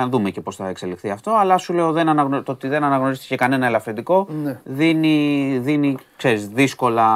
θα 0.00 0.08
δούμε 0.08 0.30
και 0.30 0.40
πώς 0.40 0.56
θα 0.56 0.68
εξελιχθεί 0.68 1.10
αυτό. 1.10 1.30
Αλλά 1.30 1.58
σου 1.58 1.72
λέω 1.72 1.92
δεν 1.92 2.08
αναγνω... 2.08 2.42
το 2.42 2.52
ότι 2.52 2.68
δεν 2.68 2.84
αναγνωρίστηκε 2.84 3.34
κανένα 3.36 3.66
ελαφρυντικό 3.66 4.26
Ναι. 4.42 4.60
δίνει, 4.64 5.58
δίνει 5.62 5.96
ξέρεις, 6.16 6.48
δύσκολα, 6.48 7.06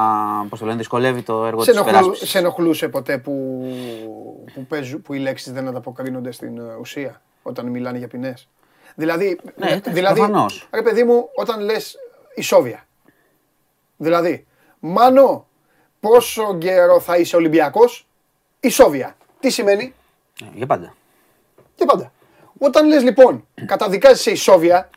πώς 0.49 0.59
το 0.59 0.64
λένε, 0.64 0.76
δυσκολεύει 0.76 1.22
το 1.22 1.45
έργο 1.47 1.62
Σε, 1.62 1.70
της 1.70 1.81
ενοχλού, 1.81 1.97
υπεράσπισης. 1.99 2.31
σε 2.31 2.39
ενοχλούσε 2.39 2.89
ποτέ 2.89 3.18
που, 3.18 3.62
που, 4.55 4.66
παίζουν, 4.66 5.03
που 5.03 5.14
οι 5.14 5.18
λέξεις 5.18 5.53
δεν 5.53 5.68
ανταποκρίνονται 5.68 6.33
στην 6.33 6.59
ε, 6.59 6.62
ουσία 6.81 7.20
όταν 7.43 7.66
μιλάνε 7.66 7.99
για 7.99 8.09
ποινές; 8.09 8.49
Δηλαδή, 8.95 9.41
Ναι, 9.57 9.66
εντάξει, 9.70 9.91
δηλαδή 9.91 10.18
προφανώς. 10.20 10.68
ρε 10.74 10.83
παιδί 10.83 11.05
μου, 11.05 11.28
όταν 11.35 11.61
λες 11.61 11.97
η 12.35 12.43
Σόβια. 12.43 12.87
Δηλαδή, 13.97 14.47
Μάνο, 14.81 15.47
πόσο 16.01 16.59
καιρό 16.59 17.01
θα 17.01 17.16
είσαι 17.16 17.37
Ολυμπιακός, 17.37 18.07
η 18.61 18.68
Σόβια. 18.68 19.16
Τι 19.41 19.51
σημαίνει, 19.51 19.95
Ε, 20.43 20.45
Για 20.55 20.66
πάντα. 20.66 20.95
και 21.74 21.85
πάντα. 21.85 22.12
Όταν 22.62 22.88
λες 22.88 23.02
λοιπόν, 23.02 23.46
καταδικάζει 23.66 24.30
η 24.30 24.34
Σόβια, 24.34 24.90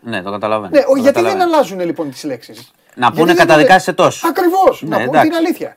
Ναι, 0.00 0.22
το 0.22 0.30
καταλαβαίνω. 0.30 0.70
ναι, 0.72 0.78
ο, 0.78 0.82
Το 0.82 1.00
γιατί 1.00 1.02
δεν 1.02 1.12
καταλαβαίνω. 1.12 1.44
αλλάζουν 1.54 1.80
λοιπόν 1.80 2.10
τις 2.10 2.24
λέξεις; 2.24 2.70
Να 2.94 3.12
πούνε 3.12 3.34
καταδικάζει 3.34 3.84
σε 3.84 3.92
τόσο. 3.92 4.28
Ακριβώς, 4.28 4.82
Ναι, 4.82 4.88
να 4.88 4.96
πούνε 4.96 5.08
εντάξει. 5.08 5.28
την 5.28 5.36
αλήθεια. 5.38 5.76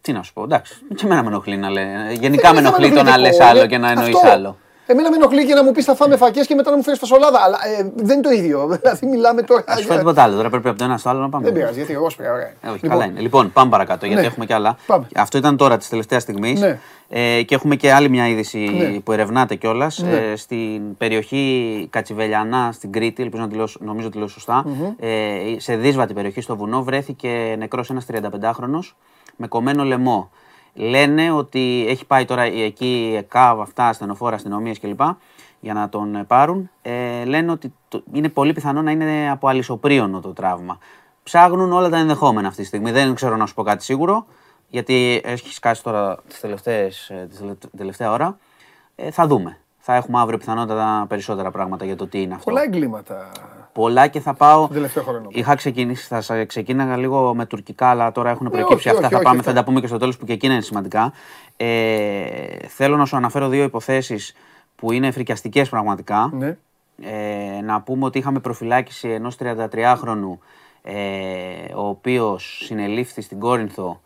Τι 0.00 0.12
να 0.12 0.22
σου 0.22 0.32
πω, 0.32 0.42
εντάξει. 0.42 0.74
Και 0.94 1.04
εμένα 1.04 1.22
με 1.22 1.28
ενοχλεί 1.28 1.56
να 1.56 1.70
λέει. 1.70 1.86
Γενικά 2.20 2.42
Δεν 2.42 2.52
με 2.54 2.58
είναι 2.58 2.68
ενοχλεί 2.68 2.88
το 2.92 3.02
να 3.02 3.18
λες 3.18 3.38
ενοχλητικό, 3.38 3.44
άλλο 3.44 3.58
είναι 3.58 3.68
και 3.68 3.78
να 3.78 3.90
εννοείς 3.90 4.14
αυτό. 4.14 4.28
άλλο. 4.28 4.58
Εμένα 4.90 5.10
με 5.10 5.16
ενοχλεί 5.16 5.46
και 5.46 5.54
να 5.54 5.64
μου 5.64 5.72
πεις 5.72 5.84
θα 5.84 5.94
φάμε 5.94 6.16
φακές 6.16 6.46
και 6.46 6.54
μετά 6.54 6.70
να 6.70 6.76
μου 6.76 6.82
φέρεις 6.82 6.98
φασολάδα. 6.98 7.40
Αλλά 7.40 7.58
ε, 7.78 7.90
δεν 7.94 8.18
είναι 8.18 8.22
το 8.28 8.30
ίδιο. 8.30 8.66
Δηλαδή 8.80 9.06
μιλάμε 9.06 9.42
τώρα. 9.42 9.64
Α 9.66 9.76
σου 9.76 9.82
φέρω 9.86 9.98
τίποτα 9.98 10.22
άλλο. 10.22 10.36
Τώρα 10.36 10.50
πρέπει 10.50 10.68
από 10.68 10.78
το 10.78 10.84
ένα 10.84 10.98
στο 10.98 11.08
άλλο 11.08 11.20
να 11.20 11.28
πάμε. 11.28 11.44
Δεν 11.44 11.52
πειράζει, 11.52 11.74
γιατί 11.78 11.92
εγώ 11.92 12.10
σπέρα, 12.10 12.32
ωραία. 12.32 12.52
Ε, 12.60 12.68
όχι, 12.68 12.88
καλά 12.88 13.04
είναι. 13.04 13.20
Λοιπόν, 13.20 13.52
πάμε 13.52 13.70
παρακάτω 13.70 14.06
γιατί 14.06 14.20
Ναι. 14.20 14.26
έχουμε 14.26 14.46
και 14.46 14.54
άλλα. 14.54 14.76
Πάμε. 14.86 15.06
Αυτό 15.14 15.38
ήταν 15.38 15.56
τώρα 15.56 15.76
της 15.76 15.88
τελευταίας 15.88 16.22
στιγμής. 16.22 16.60
Ναι. 16.60 16.78
Ε, 17.08 17.42
και 17.42 17.54
έχουμε 17.54 17.76
και 17.76 17.92
άλλη 17.92 18.08
μια 18.08 18.28
είδηση 18.28 18.58
Ναι. 18.58 19.00
που 19.00 19.12
ερευνάται 19.12 19.54
κιόλας. 19.54 19.98
Ναι. 19.98 20.16
Ε, 20.16 20.36
στην 20.36 20.96
περιοχή 20.96 21.86
Κατσιβελιανά 21.90 22.72
στην 22.72 22.92
Κρήτη, 22.92 23.22
ελπίζω 23.22 23.42
να 23.42 23.48
τη 23.48 23.56
λέω, 23.56 23.68
νομίζω 23.78 24.06
ότι 24.06 24.14
τη 24.14 24.18
λέω 24.18 24.28
σωστά, 24.28 24.64
ε, 24.98 25.08
σε 25.56 25.76
δύσβατη 25.76 26.14
περιοχή 26.14 26.40
στο 26.40 26.56
βουνό 26.56 26.82
βρέθηκε 26.82 27.54
νεκρός 27.58 27.90
ένας 27.90 28.06
35χρονο 28.12 28.78
με 29.36 29.46
κομμένο 29.46 29.84
λαιμό. 29.84 30.30
Λένε 30.74 31.30
ότι 31.32 31.84
έχει 31.88 32.04
πάει 32.06 32.24
τώρα 32.24 32.42
εκεί 32.42 33.14
ΕΚΑΒ, 33.18 33.60
αυτά, 33.60 33.88
ασθενοφόρα, 33.88 34.34
αστυνομίες 34.34 34.80
κλπ. 34.80 35.00
για 35.60 35.74
να 35.74 35.88
τον 35.88 36.14
ε, 36.14 36.24
πάρουν. 36.24 36.70
Ε, 36.82 37.24
λένε 37.24 37.50
ότι 37.50 37.74
το- 37.88 38.02
είναι 38.12 38.28
πολύ 38.28 38.52
πιθανό 38.52 38.82
να 38.82 38.90
είναι 38.90 39.30
από 39.30 39.48
αλυσοπρίωνο 39.48 40.20
το 40.20 40.32
τραύμα. 40.32 40.78
Ψάχνουν 41.22 41.72
όλα 41.72 41.88
τα 41.88 41.96
ενδεχόμενα 41.98 42.48
αυτή 42.48 42.60
τη 42.60 42.66
στιγμή. 42.66 42.90
Δεν 42.90 43.14
ξέρω 43.14 43.36
να 43.36 43.46
σου 43.46 43.54
πω 43.54 43.62
κάτι 43.62 43.84
σίγουρο, 43.84 44.26
γιατί 44.68 45.20
έχει 45.24 45.52
σκάσει 45.52 45.82
τώρα 45.82 46.16
τις 46.28 46.40
τελευταίες, 46.40 47.08
ε, 47.10 47.26
τις 47.28 47.38
τελε- 47.38 47.56
τελευταία 47.76 48.10
ώρα. 48.12 48.38
Ε, 48.96 49.10
θα 49.10 49.26
δούμε. 49.26 49.58
Θα 49.78 49.94
έχουμε 49.94 50.18
αύριο 50.20 50.38
πιθανότατα 50.38 51.04
περισσότερα 51.08 51.50
πράγματα 51.50 51.84
για 51.84 51.96
το 51.96 52.06
τι 52.06 52.22
είναι 52.22 52.34
αυτό. 52.34 52.44
Πολλά 52.44 52.62
εγκλήματα. 52.62 53.30
Πολλά 53.78 54.06
και 54.06 54.20
θα 54.20 54.34
πάω. 54.34 54.60
Τον 54.66 54.74
τελευταίο 54.74 55.02
χρόνο. 55.02 55.26
Είχα 55.28 55.54
ξεκινήσει, 55.54 56.06
θα 56.06 56.20
σα- 56.20 56.44
ξεκίναγα 56.44 56.96
λίγο 56.96 57.34
με 57.34 57.46
τουρκικά, 57.46 57.86
αλλά 57.88 58.12
τώρα 58.12 58.30
έχουν 58.30 58.50
προκύψει 58.50 58.74
όχι, 58.74 58.88
αυτά. 58.88 59.00
όχι, 59.00 59.10
θα 59.10 59.16
όχι, 59.16 59.24
πάμε, 59.24 59.38
αυτά. 59.38 59.50
θα 59.50 59.56
τα 59.58 59.64
πούμε 59.64 59.80
και 59.80 59.86
στο 59.86 59.96
τέλος 59.96 60.16
που 60.16 60.24
και 60.24 60.32
εκείνα 60.32 60.52
είναι 60.52 60.62
σημαντικά. 60.62 61.12
Ε, 61.56 61.66
θέλω 62.68 62.96
να 62.96 63.04
σου 63.04 63.16
αναφέρω 63.16 63.48
δύο 63.48 63.62
υποθέσεις 63.62 64.34
που 64.76 64.92
είναι 64.92 65.10
φρικιαστικές 65.10 65.68
πραγματικά. 65.68 66.30
Ναι. 66.32 66.56
Ε, 67.02 67.60
να 67.62 67.80
πούμε 67.80 68.04
ότι 68.04 68.18
είχαμε 68.18 68.40
προφυλάκηση 68.40 69.08
ενός 69.08 69.36
33χρονου 69.40 70.38
ε, 70.82 71.74
ο 71.74 71.88
οποίος 71.88 72.62
συνελήφθη 72.64 73.20
στην 73.20 73.38
Κόρινθο, 73.38 74.00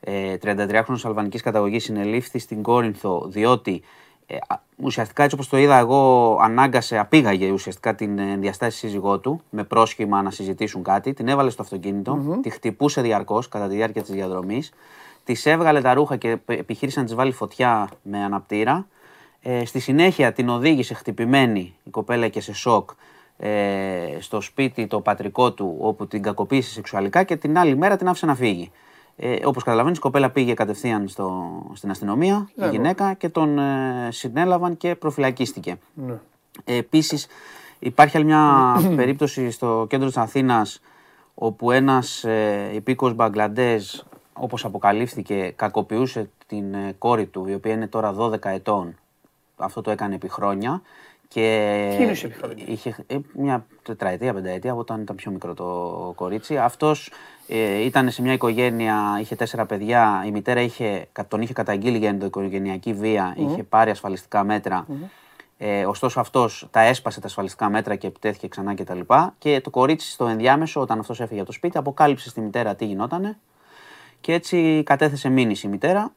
ε, 0.00 0.36
33χρονος 0.42 1.00
αλβανικής 1.04 1.42
καταγωγής 1.42 1.84
συνελήφθη 1.84 2.38
στην 2.38 2.62
Κόρινθο 2.62 3.24
διότι 3.28 3.82
ε, 4.26 4.36
α- 4.46 4.60
ουσιαστικά 4.76 5.22
έτσι 5.22 5.34
όπως 5.34 5.48
το 5.48 5.56
είδα 5.56 5.78
εγώ 5.78 6.36
ανάγκασε, 6.42 6.98
απήγαγε 6.98 7.50
ουσιαστικά 7.50 7.94
την 7.94 8.18
ε, 8.18 8.36
διαστάση 8.36 8.78
σύζυγό 8.78 9.18
του 9.18 9.40
με 9.50 9.64
πρόσχημα 9.64 10.22
να 10.22 10.30
συζητήσουν 10.30 10.82
κάτι, 10.82 11.14
την 11.14 11.28
έβαλε 11.28 11.50
στο 11.50 11.62
αυτοκίνητο, 11.62 12.38
τη 12.42 12.50
χτυπούσε 12.50 13.00
διαρκώς 13.00 13.48
κατά 13.48 13.68
τη 13.68 13.74
διάρκεια 13.74 14.02
της 14.02 14.10
διαδρομής, 14.10 14.72
της 15.24 15.46
έβγαλε 15.46 15.80
τα 15.80 15.94
ρούχα 15.94 16.16
και 16.16 16.28
επ- 16.30 16.50
επιχείρησε 16.50 16.98
να 16.98 17.04
της 17.04 17.14
βάλει 17.14 17.32
φωτιά 17.32 17.88
με 18.02 18.18
αναπτήρα, 18.24 18.86
ε, 19.42 19.64
στη 19.64 19.78
συνέχεια 19.78 20.32
την 20.32 20.48
οδήγησε 20.48 20.94
χτυπημένη 20.94 21.74
η 21.84 21.90
κοπέλα 21.90 22.28
και 22.28 22.40
σε 22.40 22.54
σοκ 22.54 22.90
ε, 23.38 24.16
στο 24.18 24.40
σπίτι 24.40 24.86
το 24.86 25.00
πατρικό 25.00 25.52
του 25.52 25.76
όπου 25.80 26.06
την 26.06 26.22
κακοποίησε 26.22 26.70
σεξουαλικά 26.70 27.22
και 27.22 27.36
την 27.36 27.58
άλλη 27.58 27.76
μέρα 27.76 27.96
την 27.96 28.08
άφησε 28.08 28.26
να 28.26 28.34
φύγει. 28.34 28.70
Ε, 29.16 29.46
όπως 29.46 29.62
καταλαβαίνεις 29.62 29.98
η 29.98 30.00
κοπέλα 30.00 30.30
πήγε 30.30 30.54
κατευθείαν 30.54 31.08
στο, 31.08 31.52
στην 31.74 31.90
αστυνομία, 31.90 32.48
η 32.54 32.68
γυναίκα 32.70 33.14
και 33.14 33.28
τον 33.28 33.58
ε, 33.58 34.08
συνέλαβαν 34.10 34.76
και 34.76 34.94
προφυλακίστηκε. 34.94 35.78
Ναι. 35.94 36.18
Ε, 36.64 36.76
επίσης 36.76 37.26
υπάρχει 37.78 38.16
άλλη 38.16 38.26
μια 38.26 38.74
περίπτωση 38.96 39.50
στο 39.50 39.86
κέντρο 39.88 40.06
της 40.06 40.16
Αθήνας 40.16 40.80
όπου 41.34 41.70
ένας 41.70 42.24
ε, 42.24 42.70
υπήκος 42.74 43.14
Μπαγκλαντές, 43.14 44.06
όπως 44.32 44.64
αποκαλύφθηκε, 44.64 45.52
κακοποιούσε 45.56 46.30
την 46.46 46.74
ε, 46.74 46.94
κόρη 46.98 47.26
του, 47.26 47.46
η 47.48 47.54
οποία 47.54 47.72
είναι 47.72 47.86
τώρα 47.86 48.14
12 48.18 48.44
ετών. 48.44 48.98
Αυτό 49.56 49.80
το 49.80 49.90
έκανε 49.90 50.14
επί 50.14 50.28
χρόνια. 50.28 50.82
Και 51.28 52.08
είχε 52.66 52.96
ε, 53.06 53.16
μια 53.32 53.66
τετραετία, 53.82 54.34
πενταετία, 54.34 54.74
όταν 54.74 55.00
ήταν 55.00 55.16
πιο 55.16 55.30
μικρό 55.30 55.54
το 55.54 56.12
κορίτσι. 56.16 56.58
Αυτός 56.58 57.10
ε, 57.48 57.84
ήταν 57.84 58.10
σε 58.10 58.22
μια 58.22 58.32
οικογένεια, 58.32 59.18
είχε 59.20 59.36
τέσσερα 59.36 59.66
παιδιά. 59.66 60.24
Η 60.26 60.30
μητέρα 60.30 60.60
είχε, 60.60 61.08
τον 61.28 61.40
είχε 61.40 61.52
καταγγείλει 61.52 61.98
για 61.98 62.08
ενδοοικογενειακή 62.08 62.92
βία, 62.92 63.34
είχε 63.38 63.62
πάρει 63.62 63.90
ασφαλιστικά 63.90 64.44
μέτρα. 64.44 64.86
Ε, 65.58 65.86
ωστόσο 65.86 66.20
αυτός 66.20 66.68
τα 66.70 66.80
έσπασε 66.80 67.20
τα 67.20 67.26
ασφαλιστικά 67.26 67.68
μέτρα 67.68 67.94
και 67.94 68.06
επιτέθηκε 68.06 68.48
ξανά 68.48 68.74
κτλ. 68.74 68.98
Και, 68.98 69.30
και 69.38 69.60
το 69.60 69.70
κορίτσι 69.70 70.10
στο 70.10 70.26
ενδιάμεσο, 70.26 70.80
όταν 70.80 70.98
αυτός 70.98 71.20
έφυγε 71.20 71.40
από 71.40 71.48
το 71.48 71.54
σπίτι, 71.54 71.78
αποκάλυψε 71.78 72.28
στη 72.28 72.40
μητέρα 72.40 72.74
τι 72.74 72.84
γινότανε. 72.84 73.38
Και 74.20 74.32
έτσι 74.32 74.82
κατέθεσε 74.84 75.28
μήνυση 75.28 75.66
η 75.66 75.70
μητέρα 75.70 76.12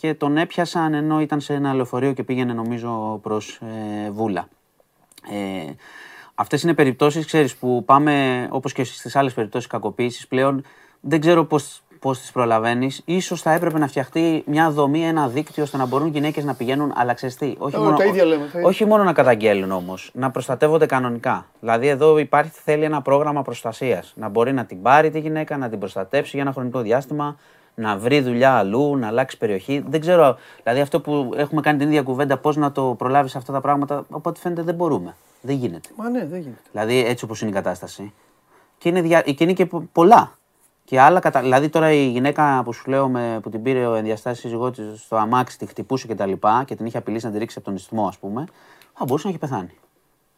και 0.00 0.14
τον 0.14 0.36
έπιασαν 0.36 0.94
ενώ 0.94 1.20
ήταν 1.20 1.40
σε 1.40 1.54
ένα 1.54 1.74
λεωφορείο 1.74 2.12
και 2.12 2.22
πήγαινε 2.22 2.52
νομίζω 2.52 3.18
προς 3.22 3.60
ε, 4.06 4.10
Βούλα. 4.10 4.48
Ε, 5.30 5.72
αυτές 6.34 6.62
είναι 6.62 6.74
περιπτώσεις, 6.74 7.26
ξέρεις, 7.26 7.56
που 7.56 7.84
πάμε 7.84 8.46
όπως 8.50 8.72
και 8.72 8.84
στις 8.84 9.16
άλλες 9.16 9.34
περιπτώσεις 9.34 9.68
κακοποίησης 9.68 10.26
πλέον, 10.26 10.64
δεν 11.00 11.20
ξέρω 11.20 11.44
πώς, 11.44 11.82
πώς 11.98 12.18
τις 12.18 12.32
προλαβαίνεις. 12.32 13.02
Ίσως 13.04 13.42
θα 13.42 13.52
έπρεπε 13.52 13.78
να 13.78 13.86
φτιαχτεί 13.86 14.42
μια 14.46 14.70
δομή, 14.70 15.06
ένα 15.06 15.28
δίκτυο 15.28 15.62
ώστε 15.62 15.76
να 15.76 15.86
μπορούν 15.86 16.08
γυναίκες 16.08 16.44
να 16.44 16.54
πηγαίνουν, 16.54 16.92
αλλά 16.96 17.14
ξέρεις 17.14 17.36
τι, 17.36 17.54
όχι, 17.58 17.76
μόνο, 17.76 17.96
όχι 18.64 18.84
μόνο 18.84 19.04
να 19.04 19.12
καταγγέλουν 19.12 19.70
όμως, 19.70 20.10
να 20.14 20.30
προστατεύονται 20.30 20.86
κανονικά. 20.86 21.46
Δηλαδή 21.60 21.88
εδώ 21.88 22.18
υπάρχει, 22.18 22.50
θέλει 22.64 22.84
ένα 22.84 23.02
πρόγραμμα 23.02 23.42
προστασίας, 23.42 24.12
να 24.16 24.28
μπορεί 24.28 24.52
να 24.52 24.64
την 24.64 24.82
πάρει 24.82 25.10
τη 25.10 25.18
γυναίκα, 25.20 25.56
να 25.56 25.68
την 25.68 25.78
προστατέψει 25.78 26.30
για 26.32 26.42
ένα 26.42 26.52
χρονικό 26.52 26.80
διάστημα, 26.80 27.36
να 27.74 27.96
βρει 27.96 28.20
δουλειά 28.20 28.52
αλλού, 28.52 28.96
να 28.96 29.06
αλλάξει 29.06 29.38
περιοχή. 29.38 29.84
Δεν 29.88 30.00
ξέρω, 30.00 30.36
δηλαδή 30.62 30.80
αυτό 30.80 31.00
που 31.00 31.30
έχουμε 31.36 31.60
κάνει 31.60 31.78
την 31.78 31.88
ίδια 31.88 32.02
κουβέντα, 32.02 32.38
πώς 32.38 32.56
να 32.56 32.72
το 32.72 32.94
προλάβεις 32.98 33.36
αυτά 33.36 33.52
τα 33.52 33.60
πράγματα, 33.60 34.04
από 34.10 34.28
ό,τι 34.30 34.40
φαίνεται 34.40 34.62
δεν 34.62 34.74
μπορούμε. 34.74 35.16
Δεν 35.40 35.56
γίνεται. 35.56 35.88
Μα 35.96 36.08
ναι, 36.08 36.26
δεν 36.26 36.40
γίνεται. 36.40 36.60
Δηλαδή 36.70 37.04
έτσι 37.04 37.24
όπως 37.24 37.40
είναι 37.40 37.50
η 37.50 37.54
κατάσταση. 37.54 38.12
Και 38.78 38.88
είναι, 38.88 39.00
δια... 39.00 39.20
και 39.20 39.44
είναι 39.44 39.52
και 39.52 39.66
πολλά. 39.92 40.38
Και 40.84 41.00
άλλα 41.00 41.20
κατα... 41.20 41.40
Δηλαδή 41.40 41.68
τώρα 41.68 41.92
η 41.92 42.08
γυναίκα 42.08 42.62
που 42.64 42.72
σου 42.72 42.90
λέω 42.90 43.08
με, 43.08 43.38
που 43.42 43.50
την 43.50 43.62
πήρε 43.62 43.86
ο 43.86 43.94
ενδιαστάσει 43.94 44.40
σύζυγό 44.40 44.70
της 44.70 45.00
στο 45.00 45.16
αμάξι, 45.16 45.58
τη 45.58 45.66
χτυπούσε 45.66 46.06
και 46.06 46.14
τα 46.14 46.26
λοιπά 46.26 46.64
και 46.66 46.74
την 46.74 46.86
είχε 46.86 46.98
απειλήσει 46.98 47.26
να 47.26 47.32
τη 47.32 47.38
ρίξει 47.38 47.54
από 47.58 47.66
τον 47.66 47.76
ιστιμό, 47.76 48.06
ας 48.06 48.18
πούμε, 48.18 48.44
θα 48.94 49.04
μπορούσε 49.04 49.26
να 49.26 49.32
έχει 49.32 49.40
πεθάνει. 49.40 49.78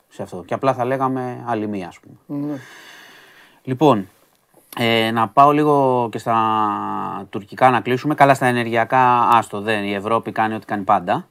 Σε 0.09 0.23
αυτό. 0.23 0.43
Και 0.47 0.55
απλά 0.55 0.75
θα 0.75 0.85
λέγαμε 0.85 1.45
άλλη 1.47 1.69
μία, 1.69 1.89
ας 1.89 1.99
πούμε. 2.01 2.41
Ναι. 2.47 2.59
Λοιπόν, 3.63 4.09
ε, 4.79 5.11
να 5.11 5.29
πάω 5.29 5.51
λίγο 5.51 6.09
και 6.11 6.19
στα 6.19 6.37
τουρκικά 7.31 7.71
να 7.71 7.81
κλείσουμε. 7.81 8.15
Καλά 8.15 8.35
στα 8.35 8.47
ενεργειακά, 8.47 9.29
άστο 9.29 9.61
δεν. 9.61 9.85
Η 9.85 9.95
Ευρώπη 9.95 10.33
κάνει 10.33 10.55
ό,τι 10.55 10.67
κάνει 10.67 10.85
πάντα. 10.85 11.29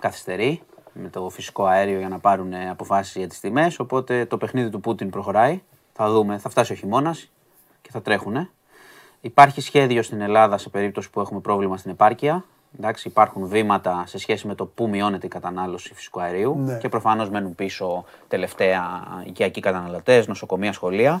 Καθυστερεί 0.00 0.62
με 0.92 1.08
το 1.08 1.28
φυσικό 1.28 1.64
αέριο 1.64 1.98
για 1.98 2.08
να 2.08 2.18
πάρουν 2.18 2.54
αποφάσεις 2.70 3.16
για 3.16 3.28
τις 3.28 3.40
τιμές. 3.40 3.78
Οπότε 3.78 4.24
το 4.24 4.36
παιχνίδι 4.36 4.70
του 4.70 4.80
Πούτιν 4.80 5.10
προχωράει. 5.10 5.62
Θα 5.92 6.10
δούμε, 6.10 6.38
θα 6.38 6.48
φτάσει 6.48 6.72
ο 6.72 6.74
χειμώνας 6.74 7.30
και 7.82 7.90
θα 7.92 8.02
τρέχουν. 8.02 8.48
Υπάρχει 9.20 9.60
σχέδιο 9.60 10.02
στην 10.02 10.20
Ελλάδα 10.20 10.58
σε 10.58 10.68
περίπτωση 10.68 11.10
που 11.10 11.20
έχουμε 11.20 11.40
πρόβλημα 11.40 11.76
στην 11.76 11.90
επάρκεια. 11.90 12.44
Εντάξει, 12.78 13.08
υπάρχουν 13.08 13.46
βήματα 13.46 14.04
σε 14.06 14.18
σχέση 14.18 14.46
με 14.46 14.54
το 14.54 14.66
πού 14.66 14.88
μειώνεται 14.88 15.26
η 15.26 15.28
κατανάλωση 15.28 15.94
φυσικού 15.94 16.20
αερίου 16.20 16.58
ναι. 16.58 16.78
και 16.78 16.88
προφανώς 16.88 17.30
μένουν 17.30 17.54
πίσω 17.54 18.04
τελευταία 18.28 19.02
οικιακοί 19.26 19.60
καταναλωτές, 19.60 20.26
νοσοκομεία, 20.26 20.72
σχολεία 20.72 21.20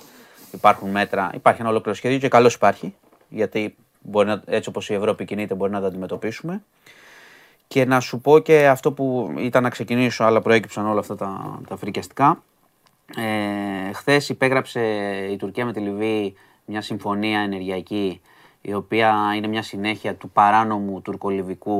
υπάρχουν 0.52 0.90
μέτρα, 0.90 1.30
υπάρχει 1.34 1.60
ένα 1.60 1.70
ολόκληρο 1.70 1.96
σχέδιο 1.96 2.18
και 2.18 2.28
καλώς 2.28 2.54
υπάρχει, 2.54 2.94
γιατί 3.28 3.76
μπορεί 4.00 4.26
να, 4.26 4.42
έτσι 4.46 4.68
όπως 4.68 4.88
η 4.90 4.94
Ευρώπη 4.94 5.24
κινείται 5.24 5.54
μπορεί 5.54 5.72
να 5.72 5.80
τα 5.80 5.86
αντιμετωπίσουμε. 5.86 6.62
Και 7.68 7.84
να 7.84 8.00
σου 8.00 8.20
πω 8.20 8.38
και 8.38 8.68
αυτό 8.68 8.92
που 8.92 9.34
ήταν 9.38 9.62
να 9.62 9.68
ξεκινήσω, 9.68 10.24
αλλά 10.24 10.40
προέκυψαν 10.40 10.86
όλα 10.86 11.00
αυτά 11.00 11.16
τα, 11.16 11.60
τα 11.68 11.76
φρικιαστικά. 11.76 12.42
Ε, 13.16 13.92
Χθες 13.92 14.28
υπέγραψε 14.28 14.80
η 15.30 15.36
Τουρκία 15.36 15.64
με 15.64 15.72
τη 15.72 15.80
Λιβύη 15.80 16.34
μια 16.64 16.80
συμφωνία 16.80 17.40
ενεργειακή 17.40 18.20
η 18.60 18.74
οποία 18.74 19.32
είναι 19.36 19.46
μια 19.46 19.62
συνέχεια 19.62 20.14
του 20.14 20.30
παράνομου 20.30 21.02
τουρκολιβικού 21.02 21.74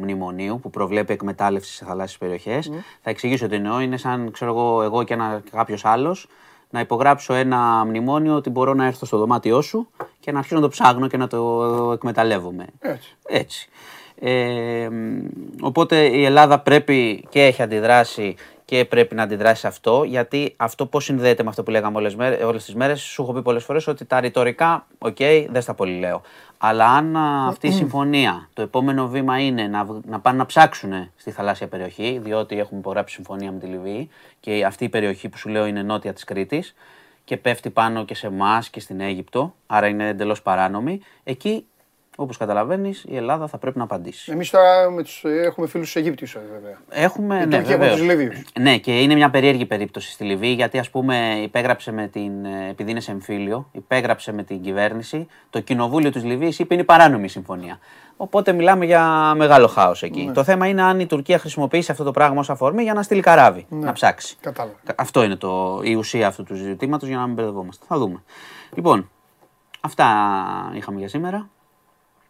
μνημονίου 0.00 0.60
που 0.60 0.70
προβλέπει 0.70 1.12
εκμετάλλευση 1.12 1.72
σε 1.72 1.84
θαλάσσιες 1.84 2.18
περιοχές. 2.18 2.70
Mm. 2.72 2.74
Θα 3.02 3.10
εξηγήσω 3.10 3.48
τι 3.48 3.54
εννοώ. 3.54 3.80
Είναι 3.80 3.96
σαν 3.96 4.30
ξέρω 4.30 4.50
εγώ, 4.50 4.82
εγώ 4.82 5.02
και 5.02 5.16
κάποιος 5.50 5.84
άλλος 5.84 6.28
να 6.72 6.80
υπογράψω 6.80 7.34
ένα 7.34 7.84
μνημόνιο 7.84 8.34
ότι 8.34 8.50
μπορώ 8.50 8.74
να 8.74 8.86
έρθω 8.86 9.06
στο 9.06 9.18
δωμάτιό 9.18 9.60
σου 9.60 9.88
και 10.20 10.32
να 10.32 10.38
αρχίσω 10.38 10.56
να 10.56 10.60
το 10.60 10.68
ψάχνω 10.68 11.08
και 11.08 11.16
να 11.16 11.26
το 11.26 11.90
εκμεταλλεύομαι. 11.94 12.66
Έτσι. 12.78 13.16
Έτσι. 13.26 13.68
Ε, 14.20 14.88
οπότε 15.60 16.04
η 16.04 16.24
Ελλάδα 16.24 16.58
πρέπει 16.60 17.24
και 17.28 17.44
έχει 17.44 17.62
αντιδράσει 17.62 18.34
και 18.72 18.84
πρέπει 18.84 19.14
να 19.14 19.22
αντιδράσει 19.22 19.60
σε 19.60 19.66
αυτό, 19.66 20.02
γιατί 20.02 20.54
αυτό 20.56 20.86
πώς 20.86 21.04
συνδέεται 21.04 21.42
με 21.42 21.48
αυτό 21.48 21.62
που 21.62 21.70
λέγαμε 21.70 21.96
όλες 21.96 22.16
όλες 22.44 22.64
τις 22.64 22.74
μέρες. 22.74 23.00
Σου 23.00 23.22
έχω 23.22 23.32
πει 23.32 23.42
πολλές 23.42 23.64
φορές 23.64 23.86
ότι 23.86 24.04
τα 24.04 24.20
ρητορικά, 24.20 24.86
OK, 24.98 25.16
okay, 25.18 25.46
δεν 25.50 25.62
στα 25.62 25.74
πολύ 25.74 25.98
λέω. 25.98 26.22
Αλλά 26.58 26.86
αν 26.86 27.16
αυτή 27.48 27.66
η 27.66 27.72
συμφωνία, 27.72 28.48
το 28.52 28.62
επόμενο 28.62 29.08
βήμα 29.08 29.38
είναι 29.38 29.66
να, 29.66 29.86
να 30.04 30.20
πάνε 30.20 30.38
να 30.38 30.46
ψάξουν 30.46 31.10
στη 31.16 31.30
θαλάσσια 31.30 31.68
περιοχή, 31.68 32.20
διότι 32.22 32.58
έχουμε 32.58 32.80
υπογράψει 32.80 33.14
συμφωνία 33.14 33.52
με 33.52 33.58
τη 33.58 33.66
Λιβύη 33.66 34.10
και 34.40 34.64
αυτή 34.64 34.84
η 34.84 34.88
περιοχή 34.88 35.28
που 35.28 35.38
σου 35.38 35.48
λέω 35.48 35.66
είναι 35.66 35.82
νότια 35.82 36.12
της 36.12 36.24
Κρήτης 36.24 36.74
και 37.24 37.36
πέφτει 37.36 37.70
πάνω 37.70 38.04
και 38.04 38.14
σε 38.14 38.26
εμάς 38.26 38.70
και 38.70 38.80
στην 38.80 39.00
Αίγυπτο, 39.00 39.54
άρα 39.66 39.86
είναι 39.86 40.08
εντελώς 40.08 40.42
παράνομη, 40.42 41.00
εκεί 41.24 41.66
Όπως 42.16 42.36
καταλαβαίνεις, 42.36 43.04
η 43.08 43.16
Ελλάδα 43.16 43.46
θα 43.46 43.58
πρέπει 43.58 43.78
να 43.78 43.84
απαντήσει. 43.84 44.32
Εμείς 44.32 44.50
τώρα 44.50 44.90
με 44.90 45.02
τους, 45.02 45.24
έχουμε 45.24 45.66
φίλους 45.66 45.92
του 45.92 45.98
Αιγύπτιους, 45.98 46.36
βέβαια. 46.52 46.78
Έχουμε. 46.90 47.44
ναι, 47.44 47.62
και 47.62 47.72
από 47.72 47.86
τους 47.86 48.00
Ναι, 48.60 48.78
και 48.78 49.00
είναι 49.00 49.14
μια 49.14 49.30
περίεργη 49.30 49.66
περίπτωση 49.66 50.10
στη 50.10 50.24
Λιβύη, 50.24 50.52
γιατί 50.56 50.78
ας 50.78 50.90
πούμε 50.90 51.38
υπέγραψε 51.42 51.92
με 51.92 52.06
την. 52.06 52.44
Επειδή 52.70 52.90
είναι 52.90 53.00
σε 53.00 53.10
εμφύλιο, 53.10 53.68
υπέγραψε 53.72 54.32
με 54.32 54.42
την 54.42 54.62
κυβέρνηση. 54.62 55.26
Το 55.50 55.60
κοινοβούλιο 55.60 56.10
της 56.10 56.24
Λιβύης 56.24 56.58
είπε 56.58 56.74
είναι 56.74 56.84
παράνομη 56.84 57.24
η 57.24 57.28
συμφωνία. 57.28 57.78
Οπότε 58.16 58.52
μιλάμε 58.52 58.84
για 58.84 59.34
μεγάλο 59.36 59.66
χάος 59.66 60.02
εκεί. 60.02 60.24
Ναι. 60.24 60.32
Το 60.32 60.44
θέμα 60.44 60.66
είναι 60.66 60.82
αν 60.82 61.00
η 61.00 61.06
Τουρκία 61.06 61.38
χρησιμοποιήσει 61.38 61.90
αυτό 61.90 62.04
το 62.04 62.10
πράγμα 62.10 62.40
ως 62.40 62.50
αφορμή 62.50 62.82
για 62.82 62.94
να 62.94 63.02
στείλει 63.02 63.20
καράβι, 63.20 63.66
ναι. 63.68 63.84
να 63.84 63.92
ψάξει. 63.92 64.36
Κατάλαβα. 64.40 64.76
Αυτό 64.96 65.22
είναι 65.22 65.36
το, 65.36 65.80
η 65.82 65.94
ουσία 65.94 66.26
αυτού 66.26 66.42
του 66.42 66.54
ζητήματος 66.54 67.08
για 67.08 67.16
να 67.16 67.26
μην 67.26 67.34
μπερδευόμαστε. 67.34 67.84
Θα 67.88 67.98
δούμε. 67.98 68.22
Λοιπόν, 68.74 69.10
αυτά 69.80 70.06
είχαμε 70.74 70.98
για 70.98 71.08
σήμερα. 71.08 71.48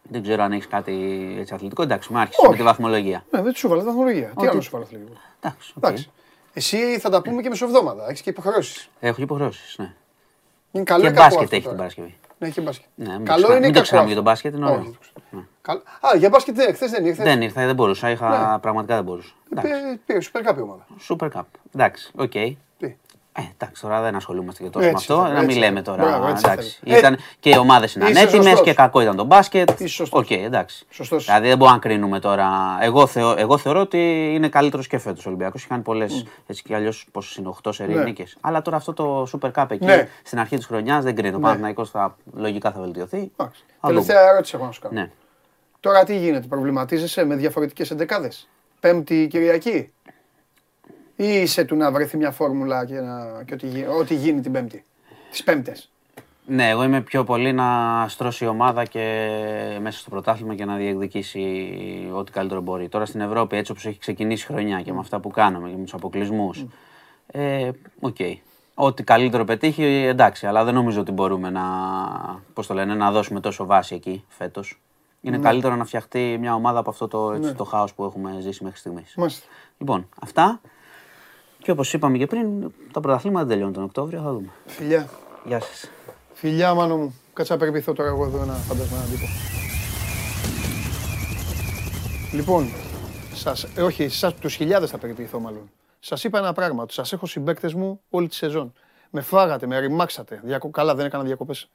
Δεν 0.09 0.21
ξέρω 0.21 0.43
αν 0.43 0.51
έχεις 0.51 0.67
κάτι 0.67 0.93
έτσι 1.39 1.53
αθλητικό. 1.53 1.81
Εντάξει, 1.81 2.13
μου 2.13 2.19
άρχισες 2.19 2.47
με 2.49 2.55
τη 2.55 2.63
βαθμολογία. 2.63 3.25
Ναι, 3.31 3.41
δεν 3.41 3.53
σου 3.53 3.67
βάλω 3.67 3.83
βαθμολογία. 3.83 4.33
Τι 4.39 4.47
άλλο 4.47 4.61
σου 4.61 4.69
βάλω 4.71 4.83
αθλητικό. 4.83 5.13
Εντάξει. 5.39 5.73
Εντάξει. 5.77 6.11
Εσύ 6.53 6.99
θα 6.99 7.09
τα 7.09 7.21
πούμε 7.21 7.41
και 7.41 7.49
μεσοβδόμαδα. 7.49 8.09
Έχεις 8.09 8.21
και 8.21 8.29
υποχρεώσεις. 8.29 8.89
Έχω 8.99 9.21
υποχρεώσεις, 9.21 9.75
ναι. 9.77 9.93
Είναι 10.71 10.83
καλό 10.83 11.03
και 11.03 11.09
μπάσκετ 11.09 11.53
έχει 11.53 11.67
την 11.67 11.77
Παρασκευή. 11.77 12.17
Ναι, 12.37 12.47
έχει 12.47 12.61
μπάσκετ. 12.61 12.87
Ναι, 12.95 13.17
καλό 13.23 13.51
είναι 13.51 13.59
μην 13.59 13.73
το 13.73 13.81
ξέραμε 13.81 14.07
για 14.07 14.15
τον 14.15 14.23
μπάσκετ, 14.23 14.53
είναι 14.55 14.65
ωραίο. 14.65 14.95
Ναι. 15.29 15.41
Α, 15.99 16.17
για 16.17 16.29
μπάσκετ 16.29 16.55
δεν, 16.55 16.73
χθες 16.73 16.91
δεν 16.91 17.05
ήρθες; 17.05 17.25
Δεν 17.25 17.41
ήρθε, 17.41 17.65
δεν 17.65 17.75
μπορούσα. 17.75 18.09
Είχα, 18.09 18.51
ναι. 18.51 18.59
Πραγματικά 18.59 18.95
δεν 18.95 19.03
μπορούσα. 19.03 19.33
Πήρε 20.05 20.19
Super 20.33 20.49
Cup 20.49 20.57
η 20.57 20.61
ομάδα. 20.61 20.85
Super 21.09 21.29
Cup. 21.33 21.41
Εντάξει, 21.75 22.11
οκ. 22.15 22.33
Ε, 23.35 23.41
εντάξει, 23.53 23.81
τώρα 23.81 24.01
δεν 24.01 24.15
ασχολούμαστε 24.15 24.63
και 24.63 24.69
τόσο 24.69 24.85
με 24.85 24.93
αυτό. 24.95 25.21
να 25.21 25.41
μην 25.41 25.57
λέμε 25.57 25.81
τώρα. 25.81 26.03
Μπράβο, 26.03 26.27
εντάξει. 26.27 26.79
Ήταν 26.83 27.17
και 27.39 27.49
οι 27.49 27.57
ομάδες 27.57 27.95
είναι 27.95 28.05
ανέτοιμες 28.05 28.53
και 28.63 28.73
κακό 28.73 29.01
ήταν 29.01 29.15
το 29.15 29.23
μπάσκετ. 29.23 29.69
OK, 30.09 30.25
okay, 30.29 30.37
εντάξει. 30.37 30.85
Σωστός. 30.89 31.25
Δηλαδή 31.25 31.47
δεν 31.47 31.57
μπορούμε 31.57 31.75
να 31.75 31.81
κρίνουμε 31.81 32.19
τώρα. 32.19 32.77
Εγώ, 32.81 33.07
θεω, 33.07 33.35
εγώ 33.37 33.57
θεωρώ 33.57 33.79
ότι 33.79 34.31
είναι 34.33 34.49
καλύτερος 34.49 34.87
και 34.87 34.97
φέτος 34.97 35.25
ο 35.25 35.29
Ολυμπιακός. 35.29 35.59
Έχει 35.59 35.69
κάνει 35.69 35.81
πολλές 35.81 36.25
mm. 36.25 36.41
έτσι 36.47 36.63
κι 36.63 36.73
αλλιώς 36.73 37.07
πόσες 37.11 37.41
είναι, 37.41 37.53
8 37.63 37.69
σερί 37.73 37.93
ναι. 37.93 38.03
νίκες. 38.03 38.37
Αλλά 38.41 38.61
τώρα 38.61 38.77
αυτό 38.77 38.93
το 38.93 39.27
Super 39.31 39.51
Cup 39.51 39.65
εκεί 39.69 39.85
ναι. 39.85 40.07
στην 40.23 40.39
αρχή 40.39 40.55
της 40.55 40.65
χρονιάς 40.65 41.03
δεν 41.03 41.15
κρίνει. 41.15 41.33
Ο 41.33 41.37
ναι. 41.37 41.43
Παναθηναϊκός 41.43 41.89
θα, 41.89 42.17
λογικά 42.33 42.71
θα 42.71 42.79
βελτιωθεί. 42.79 43.31
Τελευταία 43.87 44.29
ερώτηση 44.29 44.55
έχω 44.55 44.65
να 44.65 44.71
σου 44.71 44.81
κάνω. 44.81 44.99
Ναι. 44.99 45.09
Τώρα 45.79 46.03
τι 46.03 46.17
γίνεται, 46.17 46.47
προβληματίζεσαι 46.47 47.25
με 47.25 47.35
διαφορετικές 47.35 47.91
εντεκάδες; 47.91 48.47
Πέμπτη 48.79 49.27
Κυριακή; 49.29 49.91
Ή 51.15 51.27
είσαι 51.27 51.63
του 51.63 51.75
να 51.75 51.91
βρεθεί 51.91 52.17
μια 52.17 52.31
φόρμουλα 52.31 52.85
και, 52.85 52.99
να, 52.99 53.43
και 53.43 53.53
ό,τι, 53.53 53.67
ό,τι 53.99 54.15
γίνει 54.15 54.41
την 54.41 54.51
Πέμπτη, 54.51 54.85
τις 55.31 55.43
Πέμπτες. 55.43 55.87
Ναι, 56.45 56.69
εγώ 56.69 56.83
είμαι 56.83 57.01
πιο 57.01 57.23
πολύ 57.23 57.53
να 57.53 57.65
στρώσει 58.07 58.43
η 58.43 58.47
ομάδα 58.47 58.85
και 58.85 58.99
μέσα 59.81 59.99
στο 59.99 60.09
πρωτάθλημα 60.09 60.55
και 60.55 60.65
να 60.65 60.75
διεκδικήσει 60.75 61.73
ό,τι 62.13 62.31
καλύτερο 62.31 62.61
μπορεί. 62.61 62.89
Τώρα 62.89 63.05
στην 63.05 63.21
Ευρώπη, 63.21 63.57
έτσι 63.57 63.71
όπως 63.71 63.85
έχει 63.85 63.99
ξεκινήσει 63.99 64.43
η 64.43 64.53
χρονιά 64.53 64.81
και 64.81 64.93
με 64.93 64.99
αυτά 64.99 65.19
που 65.19 65.29
κάνουμε 65.29 65.69
και 65.69 65.75
με 65.75 65.83
τους 65.83 65.93
αποκλεισμούς, 65.93 66.65
ε, 67.27 67.69
OK. 67.99 68.15
Okay. 68.19 68.33
Ό,τι 68.75 69.03
καλύτερο 69.03 69.43
πετύχει, 69.43 69.83
εντάξει, 69.83 70.47
αλλά 70.47 70.63
δεν 70.63 70.73
νομίζω 70.73 70.99
ότι 70.99 71.11
μπορούμε 71.11 71.49
να, 71.49 71.63
πώς 72.53 72.67
το 72.67 72.73
λένε, 72.73 72.95
να 72.95 73.11
δώσουμε 73.11 73.39
τόσο 73.39 73.65
βάση 73.65 73.95
εκεί 73.95 74.23
φέτος. 74.27 74.81
Είναι 75.21 75.37
ναι. 75.37 75.43
καλύτερο 75.43 75.75
να 75.75 75.85
φτιαχτεί 75.85 76.37
μια 76.39 76.53
ομάδα 76.53 76.79
από 76.79 76.89
αυτό 76.89 77.07
το, 77.07 77.31
έτσι, 77.31 77.49
ναι. 77.49 77.55
το 77.55 77.63
χάος 77.63 77.93
που 77.93 78.03
έχουμε 78.03 78.37
ζήσει 78.39 78.63
μέχρι 78.63 78.79
στιγμής. 78.79 79.15
Λοιπόν, 79.77 80.09
αυτά. 80.21 80.61
Και 81.63 81.71
όπως 81.71 81.93
είπαμε 81.93 82.17
και 82.17 82.25
πριν, 82.25 82.71
τα 82.91 82.99
πρωταθλήματα 82.99 83.39
δεν 83.39 83.47
τελειώνουν 83.47 83.73
τον 83.73 83.83
Οκτώβριο, 83.83 84.21
θα 84.21 84.31
δούμε. 84.31 84.49
Φιλιά. 84.65 85.09
Γεια 85.45 85.59
σας. 85.59 85.89
Φιλιά, 86.33 86.73
μάνο 86.73 86.97
μου. 86.97 87.15
Κάτσε 87.33 87.53
να 87.53 87.59
περιποιηθώ 87.59 87.93
τώρα 87.93 88.09
εγώ 88.09 88.25
εδώ 88.25 88.41
ένα 88.41 88.53
φαντασμα 88.53 88.97
να 88.97 89.03
τύπο. 89.03 89.25
Λοιπόν, 92.33 92.67
σας, 93.33 93.63
ε, 93.63 93.81
όχι, 93.81 94.07
σας, 94.07 94.33
τους 94.33 94.55
χιλιάδες 94.55 94.89
θα 94.89 94.97
περιποιηθώ 94.97 95.39
μάλλον. 95.39 95.71
Σας 95.99 96.23
είπα 96.23 96.37
ένα 96.37 96.53
πράγμα, 96.53 96.83
ότι 96.83 96.93
σας 96.93 97.13
έχω 97.13 97.25
συμπαίκτες 97.25 97.73
μου 97.73 98.01
όλη 98.09 98.27
τη 98.27 98.35
σεζόν. 98.35 98.73
Με 99.09 99.21
φάγατε, 99.21 99.67
με 99.67 99.79
ρημάξατε. 99.79 100.41
Διακο... 100.43 100.69
Καλά, 100.69 100.95
δεν 100.95 101.05
έκανα 101.05 101.23
διακοπές. 101.23 101.69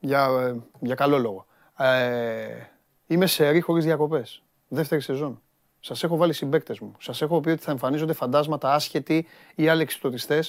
Για, 0.00 0.24
ε, 0.24 0.56
για 0.80 0.94
καλό 0.94 1.18
λόγο. 1.18 1.46
Ε, 1.76 2.68
είμαι 3.06 3.26
σε 3.26 3.48
ρί 3.48 3.60
χωρίς 3.60 3.84
διακοπές. 3.84 4.42
Δεύτερη 4.68 5.00
σεζόν. 5.00 5.42
Σας 5.80 6.02
έχω 6.02 6.16
βάλει 6.16 6.32
συμπαίκτες 6.32 6.78
μου. 6.80 6.94
Σας 6.98 7.22
έχω 7.22 7.40
πει 7.40 7.50
ότι 7.50 7.62
θα 7.62 7.70
εμφανίζονται 7.70 8.12
φαντάσματα 8.12 8.74
άσχετοι 8.74 9.26
ή 9.54 9.68
άλλοι 9.68 9.82
εξυπτοτιστέ 9.82 10.44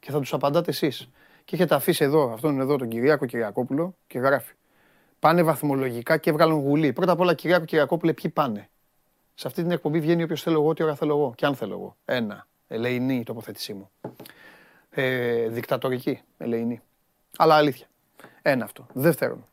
και 0.00 0.10
θα 0.10 0.18
τους 0.18 0.32
απαντάτε 0.32 0.70
εσείς. 0.70 1.08
Και 1.44 1.54
έχετε 1.54 1.74
αφήσει 1.74 2.04
εδώ, 2.04 2.32
αυτόν 2.32 2.52
είναι 2.52 2.62
εδώ 2.62 2.76
τον 2.76 2.88
Κυριάκο 2.88 3.26
Κυριακόπουλο 3.26 3.96
και 4.06 4.18
γράφει. 4.18 4.52
Πάνε 5.18 5.42
βαθμολογικά 5.42 6.16
και 6.16 6.30
έβγαλαν 6.30 6.56
γουλή. 6.56 6.92
Πρώτα 6.92 7.12
απ' 7.12 7.20
όλα, 7.20 7.34
Κυριάκο 7.34 7.64
Κυριακόπουλε, 7.64 8.12
ποιοι 8.12 8.30
πάνε; 8.30 8.68
Σε 9.34 9.46
αυτή 9.46 9.62
την 9.62 9.70
εκπομπή 9.70 10.00
βγαίνει 10.00 10.22
όποιος 10.22 10.42
θέλω 10.42 10.60
εγώ, 10.60 10.74
τι 10.74 10.82
ώρα 10.82 10.94
θέλω 10.94 11.16
εγώ. 11.16 11.32
Και 11.36 11.46
αν 11.46 11.54
θέλω 11.54 11.72
εγώ. 11.72 11.96
Ένα. 12.04 12.46
Ελεηνή 12.68 13.16
η 13.16 13.22
τοποθέτησή 13.22 13.74
μου. 13.74 13.90
Ε, 14.90 15.48
δικτατορική. 15.48 16.20
Ελεηνή. 16.38 16.80
Αλλά 17.36 17.54
αλήθεια. 17.54 17.86
Ένα 18.42 18.64
αυτό. 18.64 18.86
Δεύτερον. 18.92 19.46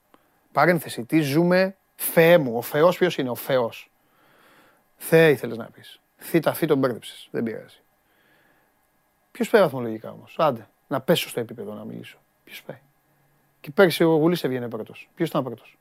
Παρένθεση. 0.52 1.06
Τι 1.06 1.20
ζούμε; 1.22 1.78
Θεέ 1.96 2.38
μου. 2.38 2.58
Ο 2.58 2.62
Θεός 2.62 2.98
ποιος 2.98 3.18
είναι; 3.18 3.30
Ο 3.30 3.36
Θεός. 3.36 3.92
Θεέ 5.08 5.30
ήθελες 5.30 5.58
να 5.58 5.66
πεις. 5.66 6.00
Θήτα 6.18 6.54
φύ 6.54 6.66
τον 6.68 6.78
μπέρδεψες. 6.78 7.28
Δεν 7.32 7.44
πειράζει. 7.44 7.82
Ποιος 9.32 9.50
πάει 9.50 9.62
βαθμολογικά 9.62 10.12
όμως; 10.12 10.36
Άντε, 10.38 10.68
να 10.88 11.02
πέσω 11.02 11.30
στο 11.30 11.40
επίπεδο 11.40 11.74
να 11.74 11.84
μιλήσω. 11.84 12.18
Ποιος 12.44 12.64
πάει; 12.64 12.78
Και 13.60 13.72
πέρσι 13.72 14.04
ο 14.04 14.16
Γουλής 14.16 14.44
έβγαινε 14.44 14.68
πρώτος. 14.68 15.10
Ποιος 15.16 15.30
ήταν 15.30 15.44
πρώτος; 15.44 15.78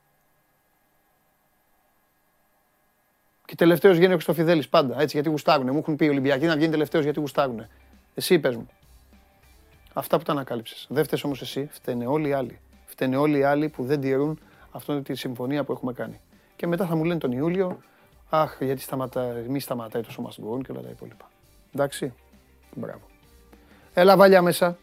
Και 3.45 3.55
τελευταίος 3.55 3.97
βγαίνει 3.97 4.11
ο 4.13 4.15
Χρυστοφιδέλη 4.15 4.67
πάντα. 4.67 5.01
Έτσι 5.01 5.17
γιατί 5.17 5.29
γουστάρουνε. 5.29 5.71
Μου 5.71 5.79
έχουν 5.79 5.97
πει 5.97 6.05
οι 6.05 6.09
Ολυμπιακοί 6.09 6.47
να 6.47 6.55
βγαίνει 6.55 6.71
τελευταίος 6.71 7.05
γιατί 7.05 7.21
γουστάρουνε. 7.21 7.69
Εσύ 8.15 8.39
πες 8.39 8.57
μου. 8.57 8.69
Αυτά 9.93 10.19
που 10.19 10.25
τα 10.25 10.33
ανακάλυψες. 10.33 10.87
Δεν 10.91 11.05
φταίει 11.05 11.21
όμως 11.25 11.41
εσύ. 11.41 11.69
Φταίνε 11.73 12.07
όλοι 12.07 12.29
οι 12.29 12.33
άλλοι. 12.33 12.61
Φταίνε 12.87 13.17
όλοι 13.17 13.39
οι 13.39 13.43
άλλοι 13.43 13.69
που 13.69 13.85
δεν 13.85 14.01
τηρούν 14.01 14.41
αυτή 14.71 15.03
τη 15.03 15.15
συμφωνία 15.15 15.65
που 15.65 15.73
έχουμε 15.73 15.93
κάνει. 15.93 16.21
Και 16.57 16.67
μετά 16.67 16.87
θα 16.87 16.97
μου 16.97 17.05
λένε 17.05 17.19
τον 17.19 17.33
Ιούλιο 17.33 17.81
Αχ, 18.35 18.57
γιατί 18.61 18.81
σταματάει, 18.81 19.49
μη 19.49 19.61
σταματάει 19.61 20.03
το 20.03 20.11
σώμα 20.11 20.31
στην 20.31 20.63
και 20.63 20.73
όλα 20.73 20.81
τα 20.81 20.89
υπόλοιπα. 20.89 21.31
Εντάξει. 21.75 22.15
Μπράβο. 22.75 23.01
Έλα 23.93 24.17
βάλια 24.17 24.43
μέσα. 24.43 24.79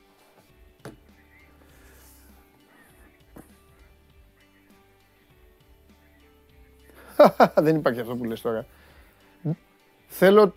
Δεν 7.55 7.75
υπάρχει 7.75 7.99
αυτό 7.99 8.15
που 8.15 8.23
λες 8.23 8.41
τώρα. 8.41 8.65
Θέλω, 10.07 10.53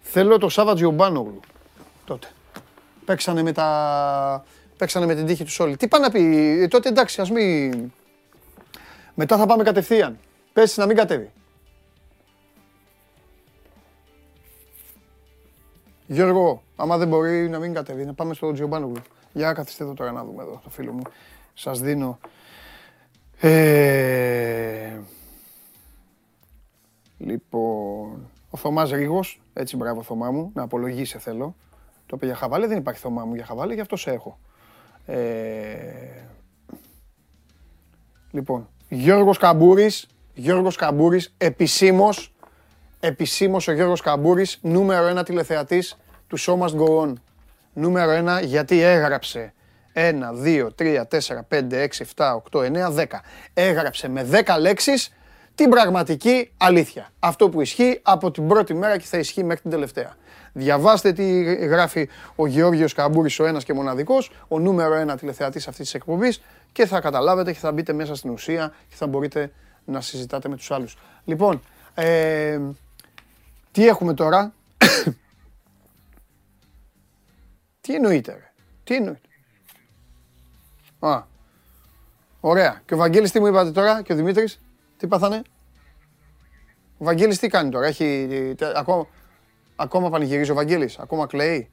θέλω 0.00 0.38
το 0.38 0.48
Σάββατ 0.48 0.74
Τζιομπάνογλου. 0.74 1.40
Τότε. 2.04 2.28
Παίξανε 3.04 3.42
με, 3.42 3.52
τα... 3.52 4.44
Παίξανε 4.76 5.06
με 5.06 5.14
την 5.14 5.26
τύχη 5.26 5.44
τους 5.44 5.60
όλοι. 5.60 5.76
Τι 5.76 5.88
πάνε 5.88 6.06
να 6.06 6.12
πει, 6.12 6.60
ε, 6.60 6.68
τότε 6.68 6.88
εντάξει, 6.88 7.20
ας 7.20 7.30
μην... 7.30 7.92
Μετά 9.14 9.36
θα 9.36 9.46
πάμε 9.46 9.62
κατευθείαν. 9.62 10.18
Πες 10.52 10.76
να 10.76 10.86
μην 10.86 10.96
κατέβει. 10.96 11.30
Γιώργο, 16.06 16.62
άμα 16.76 16.96
δεν 16.96 17.08
μπορεί 17.08 17.48
να 17.48 17.58
μην 17.58 17.74
κατέβει, 17.74 18.04
να 18.04 18.14
πάμε 18.14 18.34
στο 18.34 18.52
Τζιομπάνογλου. 18.52 19.02
Για 19.32 19.52
καθίστε 19.52 19.84
εδώ 19.84 19.94
τώρα 19.94 20.12
να 20.12 20.24
δούμε 20.24 20.42
εδώ 20.42 20.60
το 20.64 20.70
φίλο 20.70 20.92
μου. 20.92 21.02
Σας 21.54 21.80
δίνω... 21.80 22.18
Ε... 23.40 24.98
Λοιπόν, 27.18 28.30
ο 28.50 28.56
Θωμάς 28.56 28.90
Ρίγος, 28.90 29.40
έτσι 29.52 29.76
μπράβο 29.76 30.02
Θωμά 30.02 30.30
μου, 30.30 30.50
να 30.54 30.62
απολογήσει 30.62 31.18
θέλω. 31.18 31.54
Το 32.06 32.16
είπε 32.16 32.26
για 32.26 32.34
χαβάλε, 32.34 32.66
δεν 32.66 32.78
υπάρχει 32.78 33.00
Θωμά 33.00 33.24
μου 33.24 33.34
για 33.34 33.44
χαβάλε, 33.44 33.74
γι' 33.74 33.80
αυτό 33.80 33.96
σε 33.96 34.10
έχω. 34.10 34.38
Ε... 35.06 36.26
Λοιπόν, 38.30 38.68
Γιώργος 38.88 39.38
Καμπούρης, 39.38 40.06
Γιώργος 40.34 40.76
Καμπούρης, 40.76 41.34
επισήμως 41.38 42.34
επισήμως 43.06 43.68
ο 43.68 43.72
Γιώργος 43.72 44.00
Καμπούρης, 44.00 44.58
νούμερο 44.62 45.06
ένα 45.06 45.22
τηλεθεατής 45.22 45.96
του 46.26 46.38
Show 46.40 46.58
Must 46.58 46.80
Go 46.80 47.02
On. 47.02 47.12
Νούμερο 47.72 48.10
ένα 48.10 48.40
γιατί 48.40 48.80
έγραψε 48.80 49.52
1, 49.92 50.32
2, 50.32 50.70
3, 50.74 51.04
4, 51.06 51.44
5, 51.48 51.72
6, 51.72 52.04
7, 52.16 52.36
8, 52.50 52.62
9, 52.62 52.90
10. 52.90 53.04
Έγραψε 53.54 54.08
με 54.08 54.26
10 54.30 54.60
λέξεις 54.60 55.12
την 55.54 55.70
πραγματική 55.70 56.50
αλήθεια. 56.56 57.10
Αυτό 57.18 57.48
που 57.48 57.60
ισχύει 57.60 58.00
από 58.02 58.30
την 58.30 58.48
πρώτη 58.48 58.74
μέρα 58.74 58.98
και 58.98 59.04
θα 59.04 59.18
ισχύει 59.18 59.44
μέχρι 59.44 59.62
την 59.62 59.70
τελευταία. 59.70 60.16
Διαβάστε 60.52 61.12
τι 61.12 61.42
γράφει 61.54 62.08
ο 62.36 62.46
Γεώργιος 62.46 62.92
Καμπούρης, 62.92 63.38
ο 63.38 63.44
ένας 63.46 63.64
και 63.64 63.72
μοναδικός, 63.72 64.30
ο 64.48 64.58
νούμερο 64.58 64.94
ένα 64.94 65.16
τηλεθεατής 65.16 65.68
αυτής 65.68 65.84
της 65.84 65.94
εκπομπής 65.94 66.42
και 66.72 66.86
θα 66.86 67.00
καταλάβετε 67.00 67.52
και 67.52 67.58
θα 67.58 67.72
μπείτε 67.72 67.92
μέσα 67.92 68.14
στην 68.14 68.30
ουσία 68.30 68.74
και 68.88 68.94
θα 68.96 69.06
μπορείτε 69.06 69.52
να 69.84 70.00
συζητάτε 70.00 70.48
με 70.48 70.56
τους 70.56 70.70
άλλους. 70.70 70.96
Λοιπόν, 71.24 71.62
ε, 71.94 72.58
τι 73.76 73.86
έχουμε 73.86 74.14
τώρα; 74.14 74.54
τι 77.80 77.94
εννοείται 77.94 78.32
ρε; 78.32 78.52
Τι 78.84 78.94
εννοείται; 78.94 79.28
Α. 80.98 81.22
Ωραία. 82.40 82.82
Και 82.84 82.94
ο 82.94 82.96
Βαγγέλης 82.96 83.30
τι 83.30 83.40
μου 83.40 83.46
είπατε 83.46 83.70
τώρα 83.70 84.02
και 84.02 84.12
ο 84.12 84.16
Δημήτρης. 84.16 84.60
Τι 84.96 85.06
πάθανε; 85.06 85.42
Ο 86.98 87.04
Βαγγέλης 87.04 87.38
τι 87.38 87.48
κάνει 87.48 87.70
τώρα; 87.70 87.86
Έχει... 87.86 88.28
Ακόμα, 88.74 89.06
ακόμα 89.76 90.10
πανηγυρίζει 90.10 90.50
ο 90.50 90.54
Βαγγέλης. 90.54 90.98
Ακόμα 90.98 91.26
κλαίει; 91.26 91.70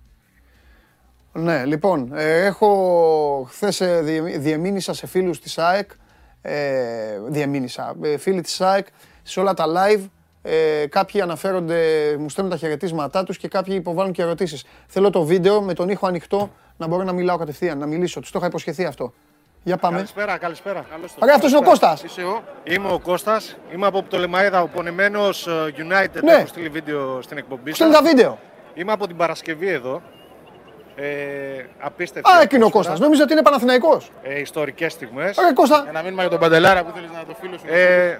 Ναι, 1.34 1.66
λοιπόν, 1.66 2.14
ε, 2.14 2.46
έχω 2.46 3.48
χθες 3.50 3.82
ε, 3.82 4.02
διεμήνυσα 4.38 4.94
σε 4.94 5.08
φίλους 5.08 5.40
της 5.40 5.58
ΑΕΚ, 5.58 5.92
ε, 6.42 7.20
διεμήνυσα, 7.28 7.96
ε, 8.02 8.18
φίλοι 8.18 8.42
της 8.42 8.62
ΑΕΚ, 8.62 8.88
σε 9.24 9.40
όλα 9.40 9.54
τα 9.54 9.66
live, 9.68 10.06
ε, 10.44 10.86
κάποιοι 10.90 11.22
αναφέρονται, 11.22 11.78
μου 12.20 12.30
στέλνουν 12.30 12.54
τα 12.54 12.60
χαιρετίσματά 12.60 13.24
τους 13.24 13.38
και 13.38 13.48
κάποιοι 13.48 13.76
υποβάλλουν 13.78 14.12
και 14.12 14.22
ερωτήσεις. 14.22 14.66
Θέλω 14.88 15.10
το 15.10 15.24
βίντεο 15.24 15.62
με 15.62 15.74
τον 15.74 15.90
ήχο 15.90 16.08
ανοιχτό 16.08 16.50
να 16.78 16.88
μπορώ 16.88 17.04
να 17.04 17.12
μιλάω 17.12 17.38
κατευθείαν, 17.38 17.78
να 17.78 17.86
μιλήσω. 17.86 18.20
Τους 18.20 18.32
το 18.32 18.38
είχα 18.40 18.48
υποσχεθεί 18.48 18.86
αυτό. 18.86 19.14
Για 19.64 19.78
πάμε. 19.78 19.96
Καλησπέρα, 19.96 20.38
καλησπέρα. 20.38 20.86
Ωραία, 21.20 21.36
αυτός 21.36 21.50
είναι 21.50 21.60
ο 21.60 21.64
Κώστας. 21.64 22.04
Είσαι 22.04 22.22
ο; 22.22 22.44
Είμαι 22.64 22.92
ο 22.92 23.00
Κώστας. 23.00 23.58
Είμαι 23.74 23.88
από 23.88 24.04
το 24.04 24.18
Λεμαίδα, 24.18 24.62
ο 24.62 24.68
πονεμένος 24.68 25.48
ε, 25.48 25.74
United. 25.78 26.24
Ναι. 26.24 26.34
Έχω 26.34 26.48
στείλει 26.48 26.70
βίντεο 26.70 27.22
στην 27.22 27.38
εκπομπή 27.38 27.74
Στέλνει 27.74 27.94
τα 27.94 28.02
βίντεο. 28.02 28.40
Είμαι 28.74 28.92
από 28.92 29.08
την 29.08 29.18
Παρασκευή 29.18 29.68
εδώ. 29.68 30.02
Ε, 30.96 31.06
απίστευτη. 31.80 32.32
Α, 32.32 32.42
εκείνο 32.42 32.66
ο 32.66 32.70
Κώστας. 32.70 33.00
Νόμιζα 33.00 33.24
ότι 33.24 33.32
είναι 33.32 33.42
Παναθηναϊκός. 33.42 34.12
Ε, 34.24 34.40
ιστορικές 34.40 34.92
στιγμές. 34.92 35.38
Ωραία, 35.38 35.54
Κώστα. 35.54 35.82
Για 35.84 35.92
να 35.92 36.02
μείνουμε 36.02 36.22
για 36.22 36.32
τον 36.32 36.40
Παντελάρα 36.40 36.84
που 36.84 36.92
θέλεις 36.96 37.10
να 37.12 37.24
το 37.28 37.36
φίλο 37.42 37.58
σου. 37.58 37.66
Ε, 37.68 38.20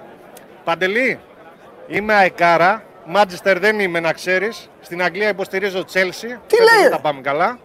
Παντελή, 0.64 1.20
Είμαι 1.88 2.14
αεκάρα. 2.14 2.84
Μάντζεστερ 3.06 3.58
δεν 3.58 3.80
είμαι 3.80 4.00
να 4.00 4.12
ξέρεις. 4.12 4.68
Στην 4.80 5.02
Αγγλία 5.02 5.28
υποστηρίζω 5.28 5.84
Τσέλσι. 5.84 6.38
Τι 6.46 6.56
λέει! 6.62 6.88
Θα 6.90 7.00
πάμε 7.00 7.20
καλά. 7.20 7.58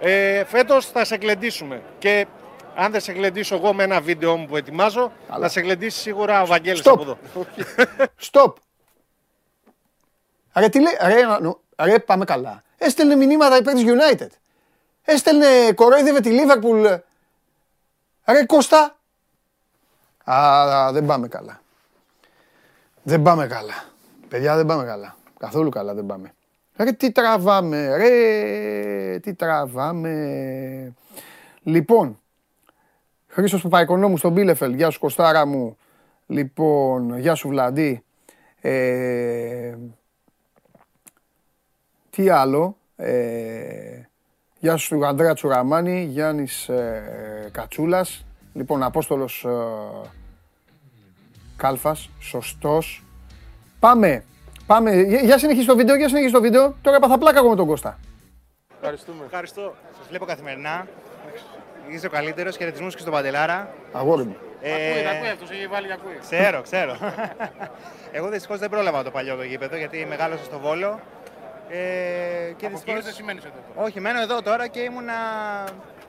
Ε, 0.00 0.44
Φέτος 0.44 0.86
θα 0.86 1.04
σε 1.04 1.16
γλεντήσουμε. 1.16 1.82
Και 1.98 2.26
αν 2.74 2.92
δεν 2.92 3.00
σε 3.00 3.12
γλεντήσω 3.12 3.54
εγώ 3.54 3.72
με 3.72 3.82
ένα 3.82 4.00
βίντεο 4.00 4.36
μου 4.36 4.46
που 4.46 4.56
ετοιμάζω, 4.56 5.12
θα 5.40 5.48
σε 5.48 5.60
γλεντήσει 5.60 6.00
σίγουρα 6.00 6.42
ο 6.42 6.46
Βαγγέλης 6.46 6.82
Stop. 6.84 6.92
από 6.92 7.02
εδώ. 7.02 7.18
Stop. 8.32 8.52
Ρε, 10.54 10.68
τι 10.68 10.80
λέει, 10.80 10.92
ρε, 11.02 11.20
ρε, 11.84 11.98
πάμε 11.98 12.24
καλά. 12.24 12.62
Έστελνε 12.78 13.14
μηνύματα 13.14 13.56
υπέρ 13.56 13.74
της 13.74 13.84
United. 13.86 14.28
Έστελνε, 15.04 15.72
κορόιδευε 15.74 16.20
τη 16.20 16.30
Liverpool. 16.32 16.98
Ρε 18.24 18.44
Κώστα. 18.44 18.96
Α, 20.24 20.92
δεν 20.92 21.06
πάμε 21.06 21.28
καλά. 21.28 21.60
Δεν 23.08 23.22
πάμε 23.22 23.46
καλά. 23.46 23.84
Παιδιά 24.28 24.56
δεν 24.56 24.66
πάμε 24.66 24.84
καλά. 24.84 25.16
Καθόλου 25.38 25.68
καλά 25.68 25.94
δεν 25.94 26.06
πάμε. 26.06 26.34
Ρε 26.76 26.92
τι 26.92 27.12
τραβάμε, 27.12 27.96
ρε 27.96 29.18
τι 29.18 29.34
τραβάμε. 29.34 30.94
Λοιπόν, 31.62 32.20
Χρήστος 33.26 33.62
Παπαϊκονόμου 33.62 34.16
στον 34.16 34.32
Μπίλεφελ, 34.32 34.74
γεια 34.74 34.90
σου 34.90 34.98
Κωστάρα 34.98 35.46
μου. 35.46 35.76
Λοιπόν, 36.26 37.18
γεια 37.18 37.34
σου 37.34 37.48
Βλαντή. 37.48 38.04
Ε, 38.60 39.74
τι 42.10 42.28
άλλο; 42.28 42.76
Ε, 42.96 44.00
γεια 44.58 44.76
σου 44.76 44.96
του 44.96 45.06
Ανδρέα 45.06 45.34
Τσουραμάνη, 45.34 46.02
Γιάννης 46.02 46.68
ε, 46.68 47.48
Κατσούλας. 47.52 48.26
Λοιπόν, 48.52 48.82
Απόστολος 48.82 49.44
ε, 49.44 49.54
Κάλφας, 51.56 52.10
σωστός. 52.20 53.04
Πάμε, 53.78 54.24
πάμε. 54.66 54.92
Για 55.02 55.38
συνεχίσει 55.38 55.66
το 55.66 55.76
βίντεο, 55.76 55.96
για 55.96 56.08
συνεχίσει 56.08 56.32
το 56.32 56.40
βίντεο. 56.40 56.74
Τώρα 56.82 56.96
έπαθα 56.96 57.18
πλάκα 57.18 57.38
εγώ 57.38 57.48
με 57.48 57.56
τον 57.56 57.66
Κώστα. 57.66 57.98
Ευχαριστούμε. 58.74 59.24
Ευχαριστώ. 59.24 59.74
Σας 59.98 60.06
βλέπω 60.08 60.24
καθημερινά. 60.24 60.86
Είσαι 61.88 62.06
ο 62.06 62.10
καλύτερος. 62.10 62.56
Χαιρετισμούς 62.56 62.94
και 62.94 63.00
στον 63.00 63.12
Παντελάρα. 63.12 63.74
Αγόρι 63.92 64.24
μου. 64.24 64.36
Ε, 64.60 64.72
ακούει, 64.72 65.16
ακούει 65.16 65.28
αυτός, 65.28 65.50
έχει 65.50 65.66
βάλει 65.66 65.92
ακούει. 65.92 66.18
Ξέρω, 66.20 66.62
ξέρω. 66.62 66.96
Εγώ 68.16 68.28
δυστυχώς 68.28 68.58
δεν 68.58 68.70
πρόλαβα 68.70 69.02
το 69.02 69.10
παλιό 69.10 69.36
το 69.36 69.42
γήπεδο 69.42 69.76
γιατί 69.76 70.06
μεγάλωσα 70.08 70.44
στο 70.44 70.58
βόλο. 70.58 71.00
Ε, 71.68 72.52
και 72.56 72.68
δυστυχώς... 72.68 73.04
δεν 73.04 73.12
σημαίνει 73.12 73.40
εδώ. 73.44 73.84
Όχι, 73.84 74.00
μένω 74.00 74.20
εδώ 74.20 74.42
τώρα 74.42 74.66
και 74.66 74.80
ήμουνα 74.80 75.14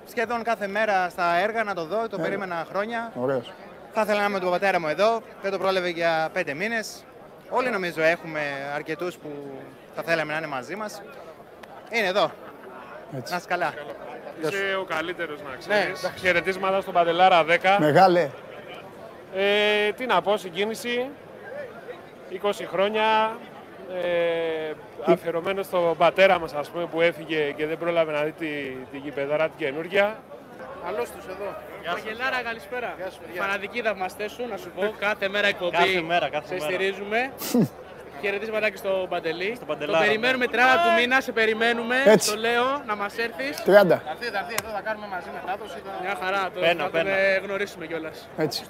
σχεδόν 0.05 0.43
κάθε 0.43 0.67
μέρα 0.67 1.09
στα 1.09 1.35
έργα 1.35 1.63
να 1.63 1.73
το 1.73 1.85
δω. 1.85 2.07
Το 2.07 2.17
ε, 2.19 2.21
περίμενα 2.21 2.65
χρόνια. 2.69 3.11
Ωραίος. 3.15 3.53
Θα 3.97 4.03
ήθελα 4.05 4.19
να 4.19 4.25
είμαι 4.25 4.33
με 4.33 4.39
τον 4.39 4.51
πατέρα 4.51 4.79
μου 4.79 4.87
εδώ. 4.87 5.21
Δεν 5.41 5.51
το 5.51 5.57
πρόλαβε 5.57 5.89
για 5.89 6.29
πέντε 6.33 6.53
μήνες. 6.53 7.03
Όλοι 7.49 7.69
νομίζω 7.69 8.01
έχουμε 8.01 8.39
αρκετούς 8.75 9.15
που 9.15 9.29
θα 9.95 10.01
θέλαμε 10.03 10.31
να 10.31 10.37
είναι 10.37 10.47
μαζί 10.47 10.75
μας. 10.75 11.01
Είναι 11.89 12.07
εδώ. 12.07 12.31
Έτσι. 13.17 13.31
Να 13.31 13.37
είσαι 13.37 13.47
καλά. 13.47 13.73
Είσαι 14.41 14.75
ο 14.79 14.83
καλύτερος 14.83 15.39
να 15.41 15.55
ξέρεις. 15.55 16.03
Ναι. 16.03 16.09
Χαιρετίσματα 16.19 16.81
στον 16.81 16.93
Παντελάρα 16.93 17.45
10. 17.45 17.77
Μεγάλε. 17.79 18.29
Ε, 19.35 19.91
τι 19.91 20.05
να 20.05 20.21
πω, 20.21 20.37
συγκίνηση. 20.37 21.09
20 22.31 22.51
χρόνια. 22.71 23.37
Ε, 24.03 24.73
αφιερωμένο 25.05 25.63
στον 25.63 25.97
πατέρα 25.97 26.39
μας 26.39 26.53
ας 26.53 26.69
πούμε 26.69 26.85
που 26.85 27.01
έφυγε 27.01 27.51
και 27.51 27.65
δεν 27.65 27.77
πρόλαβε 27.77 28.11
να 28.11 28.21
δει 28.23 28.31
τη, 28.31 28.47
τη 28.91 28.97
γηπεδάρα 28.97 29.49
την 29.49 29.65
καινούργια. 29.65 30.19
Καλώς 30.85 31.09
τους 31.09 31.25
εδώ. 31.25 31.55
Αγγελάρα, 31.95 32.41
καλησπέρα. 32.43 32.95
Φανατική 33.39 33.81
θαυμαστέ 33.81 34.29
σου, 34.29 34.47
να 34.49 34.57
σου 34.57 34.69
πω. 34.75 34.93
Κάθε 34.99 35.27
μέρα 35.29 35.47
εκπομπή. 35.47 35.71
Κάθε 35.71 36.01
μέρα, 36.01 36.29
κάθε 36.29 36.47
σε 36.47 36.59
στηρίζουμε. 36.59 37.31
Χαιρετίσματα 38.21 38.69
και 38.69 38.77
στον 38.77 39.09
Παντελή. 39.09 39.51
Στο 39.55 39.65
το 39.65 39.97
περιμένουμε 39.99 40.45
30 40.51 40.55
του 40.55 40.91
μήνα, 40.99 41.21
σε 41.21 41.31
περιμένουμε. 41.31 41.95
Έτσι. 42.05 42.31
Το 42.31 42.37
λέω 42.39 42.65
να 42.85 42.95
μας 42.95 43.17
έρθεις. 43.17 43.57
30. 43.57 43.63
Θα 43.65 43.73
έρθεις, 43.73 44.29
θα 44.29 44.39
έρθεις 44.39 44.55
εδώ, 44.61 44.69
θα 44.77 44.81
κάνουμε 44.81 45.07
μαζί 45.07 45.29
μετάδοση. 45.37 45.77
Θα... 45.85 45.91
Μια 46.03 46.15
χαρά, 46.21 46.49
το, 46.53 46.59
πένα, 46.59 46.83
θα 46.83 46.89
πένα. 46.89 47.11
τον 47.35 47.45
γνωρίσουμε 47.45 47.85
κιόλας. 47.85 48.27
Έτσι. 48.37 48.63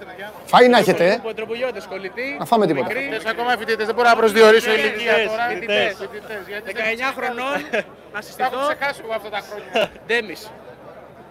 Φάει 0.46 0.68
να 0.68 0.78
έχετε. 0.78 1.14
Από 1.14 1.34
τροπογιώτε 1.34 1.82
κολλητή. 1.90 2.36
Να 2.40 2.46
φάμε 2.46 2.68
τίποτα. 2.68 2.90
Θες 3.12 3.26
ακόμα 3.26 3.50
φοιτητές, 3.58 3.86
δεν 3.86 3.96
μπορώ 3.96 4.10
να 4.10 4.16
προσδιορίσω 4.16 4.72
ηλικία 4.74 5.16
τώρα. 5.28 5.46
Φοιτητές. 5.50 5.98
19 6.00 7.14
χρονών 7.18 7.58
να 8.14 8.22
συστηθώ. 8.22 8.58
Θα 8.58 8.74
ξεχάσω 8.76 9.02
εγώ 9.04 9.14
αυτά 9.14 9.30
τα 9.30 9.42
χρόνια. 9.48 9.92
Ντέμις. 10.08 10.52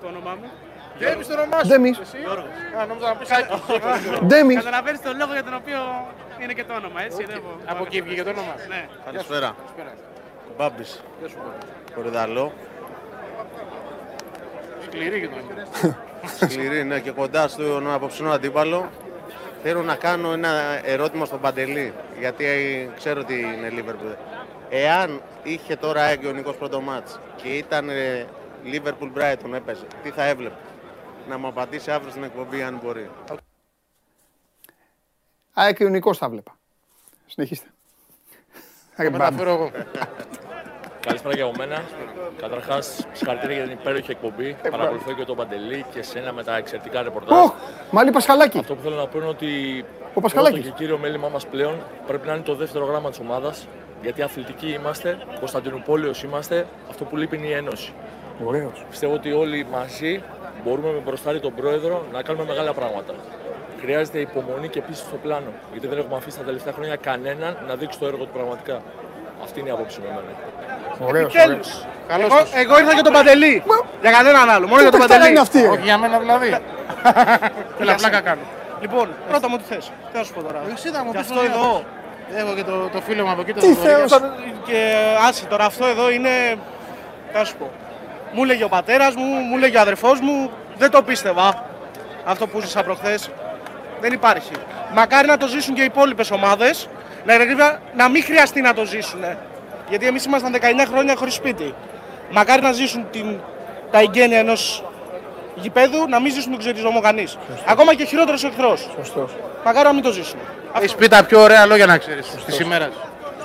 Το 0.01 0.07
όνομά 0.07 0.34
μου. 0.41 0.51
Ντέμι 0.99 1.24
το 1.24 1.32
όνομά 1.32 1.59
σου. 1.62 1.68
Ντέμις. 1.68 1.99
Α, 2.78 2.86
νόμιζα 2.86 3.09
να 3.09 3.16
πεις 3.16 3.30
Άκη. 3.30 4.24
Ντέμις. 4.26 4.57
Καταλαβαίνεις 4.57 5.03
τον 5.03 5.16
λόγο 5.16 5.32
για 5.32 5.44
τον 5.44 5.55
οποίο 5.55 5.78
είναι 6.42 6.53
και 6.53 6.64
το 6.64 6.74
όνομα, 6.74 7.03
έτσι. 7.03 7.26
Okay. 7.28 7.40
Από 7.66 7.82
εκεί 7.86 8.01
βγήκε 8.03 8.22
το 8.22 8.30
όνομα. 8.30 8.55
Ναι. 8.68 8.88
Καλησπέρα. 9.05 9.57
Μπάμπης. 10.57 11.03
Γεια 11.18 11.28
σου. 11.28 11.36
Κορυδαλό. 11.94 12.53
Σκληρή 14.86 15.20
και 15.20 15.28
το 15.28 15.94
Σκληρή, 16.47 16.84
ναι, 16.84 17.01
και 17.01 17.11
κοντά 17.11 17.49
στον 17.49 17.92
απόψινό 17.92 18.30
αντίπαλο. 18.30 18.90
Θέλω 19.62 19.82
να 19.82 19.94
κάνω 19.94 20.32
ένα 20.32 20.80
ερώτημα 20.84 21.24
στον 21.24 21.40
Παντελή, 21.40 21.92
γιατί 22.18 22.44
ξέρω 22.97 23.20
ότι 23.20 23.34
είναι 23.34 23.68
Λίβερπουλ. 23.70 24.09
Εάν 24.68 25.20
είχε 25.42 25.76
τώρα 25.76 26.03
έγκυο 26.03 26.28
ο 26.28 26.32
Νίκος 26.32 26.57
πρώτο 26.57 26.80
μάτς 26.80 27.20
και 27.42 27.49
ήταν 27.49 27.90
Λίβερπουλ 28.64 29.09
Brighton 29.16 29.53
έπαιζε, 29.55 29.84
τι 30.03 30.11
θα 30.11 30.24
έβλεπε; 30.24 30.55
Να 31.29 31.39
μου 31.39 31.47
απαντήσει 31.47 31.91
αύριο 31.91 32.11
στην 32.11 32.22
εκπομπή 32.22 32.62
αν 32.62 32.81
μπορεί. 32.85 33.11
ΑΕΚ 35.53 35.81
ο 35.81 35.89
Νικός 35.89 36.18
θα 36.18 36.29
βλέπα. 36.29 36.57
Συνεχίστε. 37.27 37.68
Μεταφέρω 38.97 39.51
εγώ. 39.51 39.70
Καλησπέρα 41.01 41.35
για 41.35 41.51
μένα. 41.59 41.85
Καταρχάς, 42.41 43.07
συγχαρητήρια 43.12 43.57
για 43.57 43.64
την 43.64 43.72
υπέροχη 43.81 44.11
εκπομπή. 44.11 44.57
Ε, 44.62 44.68
Παρακολουθώ 44.68 45.12
και 45.12 45.24
τον 45.24 45.37
Παντελή 45.37 45.85
και 45.93 46.03
σένα 46.03 46.33
με 46.33 46.45
τα 46.45 46.57
εξαιρετικά 46.57 47.03
ρεπορτάζ. 47.03 47.49
Μαλή 47.91 48.11
Πασχαλάκη. 48.11 48.59
Αυτό 48.59 48.74
που 48.74 48.83
θέλω 48.83 48.97
να 48.97 49.07
πω 49.07 49.18
είναι 49.18 49.29
ότι 49.29 49.85
ο 50.14 50.20
Πασχαλάκης. 50.20 50.62
το 50.62 50.68
και 50.68 50.74
κύριο 50.77 50.99
μέλημά 50.99 51.29
μας 51.29 51.47
πλέον 51.47 51.83
πρέπει 52.07 52.27
να 52.27 52.35
είναι 52.35 52.43
το 52.43 52.55
δεύτερο 52.55 52.85
γράμμα 52.85 53.09
της 53.09 53.18
ομάδας. 53.18 53.68
Γιατί 54.03 54.22
αθλητικοί 54.22 54.68
είμαστε, 54.68 55.18
Κωνσταντινούπολιος 55.39 56.22
είμαστε. 56.22 56.66
Αυτό 56.91 57.05
που 57.05 57.16
λείπει 57.16 57.37
είναι 57.37 57.47
η 57.47 57.53
ένωση. 57.53 57.93
Ωραίος. 58.45 58.85
Πιστεύω 58.91 59.14
ότι 59.14 59.33
όλοι 59.33 59.66
μαζί 59.70 60.22
μπορούμε 60.67 60.89
με 60.97 61.01
μπροστάρι 61.07 61.41
τον 61.41 61.55
πρόεδρο 61.55 62.05
να 62.12 62.23
κάνουμε 62.23 62.45
μεγάλα 62.45 62.73
πράγματα. 62.73 63.12
Χρειάζεται 63.81 64.19
υπομονή 64.19 64.69
και 64.69 64.81
πίσω 64.81 65.03
στο 65.11 65.17
πλάνο. 65.25 65.51
Γιατί 65.73 65.87
δεν 65.87 65.99
έχουμε 65.99 66.17
αφήσει 66.17 66.39
τα 66.39 66.45
τελευταία 66.45 66.73
χρόνια 66.73 66.97
κανέναν 66.97 67.53
να 67.69 67.75
δείξει 67.75 67.99
το 67.99 68.07
έργο 68.07 68.25
του 68.25 68.33
πραγματικά. 68.33 68.77
Αυτή 69.45 69.61
είναι 69.61 69.69
η 69.69 69.73
άποψη 69.73 69.99
με 70.03 70.07
εμένα. 70.12 70.33
Ωραίος, 71.09 71.33
ωραίος. 71.47 71.87
Εγώ, 72.09 72.37
εγώ 72.62 72.79
ήρθα 72.81 72.93
για 72.93 73.03
τον 73.03 73.12
Παντελή. 73.12 73.62
Για 74.01 74.11
κανέναν 74.11 74.51
άλλο. 74.51 74.67
Μόνο 74.67 74.81
για 74.81 74.91
τον 74.91 75.01
Παντελή. 75.01 75.29
είναι 75.29 75.41
αυτή. 75.41 75.67
Όχι 75.67 75.83
για 75.83 75.99
μένα 75.99 76.19
δηλαδή. 76.19 76.49
Θέλω 77.79 77.95
πλάκα 77.97 78.21
κάνω. 78.21 78.41
Λοιπόν, 78.81 79.09
πρώτα 79.29 79.49
μου 79.49 79.57
τι 79.57 79.64
θες. 79.64 79.91
Τι 80.11 80.19
θα 80.19 80.25
σου 80.25 80.33
πω 80.35 80.43
τώρα. 80.43 80.62
Εσύ 80.75 80.89
θα 80.89 81.05
μου 81.05 81.11
Και 81.12 81.19
πεις 81.19 81.31
αυτό 81.31 81.43
εδώ. 81.43 81.85
Έχω 82.35 82.55
και 82.55 82.62
το, 82.62 82.89
το 82.93 83.01
φίλο 83.01 83.25
μου 83.25 83.31
από 83.31 83.41
εκεί. 83.41 83.53
Το 83.53 83.61
Τι 83.61 83.73
Θοδωρή. 83.73 83.93
θεός. 83.93 84.21
Και 84.67 84.95
άσε 85.29 85.45
τώρα, 85.47 85.64
αυτό 85.64 85.87
εδώ 85.87 86.11
είναι. 86.11 86.31
Τι 87.31 87.39
θα 87.39 87.45
σου 87.45 87.57
πω. 87.57 87.71
Μου 88.33 88.43
έλεγε 88.43 88.64
ο 88.64 88.68
πατέρας 88.68 89.14
μου, 89.14 89.24
μου 89.24 89.57
έλεγε 89.57 89.77
ο 89.77 89.81
αδερφός 89.81 90.20
μου. 90.20 90.51
Δεν 90.79 90.91
το 90.91 91.03
πίστευα. 91.03 91.64
Αυτό 92.24 92.47
που 92.47 92.61
ζήσα 92.61 92.83
προχθές. 92.83 93.31
Δεν 94.01 94.12
υπάρχει. 94.12 94.53
Μακάρι 94.95 95.27
να 95.29 95.37
το 95.37 95.47
ζήσουν 95.47 95.74
και 95.74 95.81
οι 95.81 95.85
υπόλοιπες 95.85 96.31
ομάδες. 96.31 96.89
Να, 97.24 97.35
να 97.97 98.09
μην 98.09 98.24
χρειαστεί 98.24 98.61
να 98.61 98.74
το 98.74 98.85
ζήσουν. 98.85 99.24
Γιατί 99.89 100.07
εμείς 100.07 100.24
ήμασταν 100.24 100.53
19 100.53 100.87
χρόνια 100.89 101.16
χωρίς 101.16 101.35
σπίτι. 101.35 101.74
Μακάρι 102.31 102.62
να 102.62 102.72
ζήσουν 102.72 103.07
την, 103.11 103.41
τα 103.91 103.99
εγγένεια 103.99 104.39
ενός 104.39 104.85
γηπέδου, 105.55 106.09
να 106.09 106.20
μην 106.20 106.33
ζήσουν 106.33 106.51
τον 106.51 106.59
ξεριζωμό 106.61 107.01
κανείς. 107.01 107.39
Ακόμα 107.66 107.95
και 107.95 108.05
χειρότερος 108.05 108.45
εχθρός. 108.45 108.89
Σωστός. 108.97 109.31
Μακάρι 109.64 109.87
να 109.87 109.92
μην 109.92 110.03
το 110.03 110.13
ζήσουν. 110.13 110.38
Έχεις 110.76 110.95
πει 110.95 111.09
τα 111.09 111.25
πιο 111.25 111.41
ωραία 111.41 111.67
λόγια 111.67 111.87
να 111.87 111.99
ξέρεις 111.99 112.26
της 112.46 112.59
ημέρας. 112.59 112.91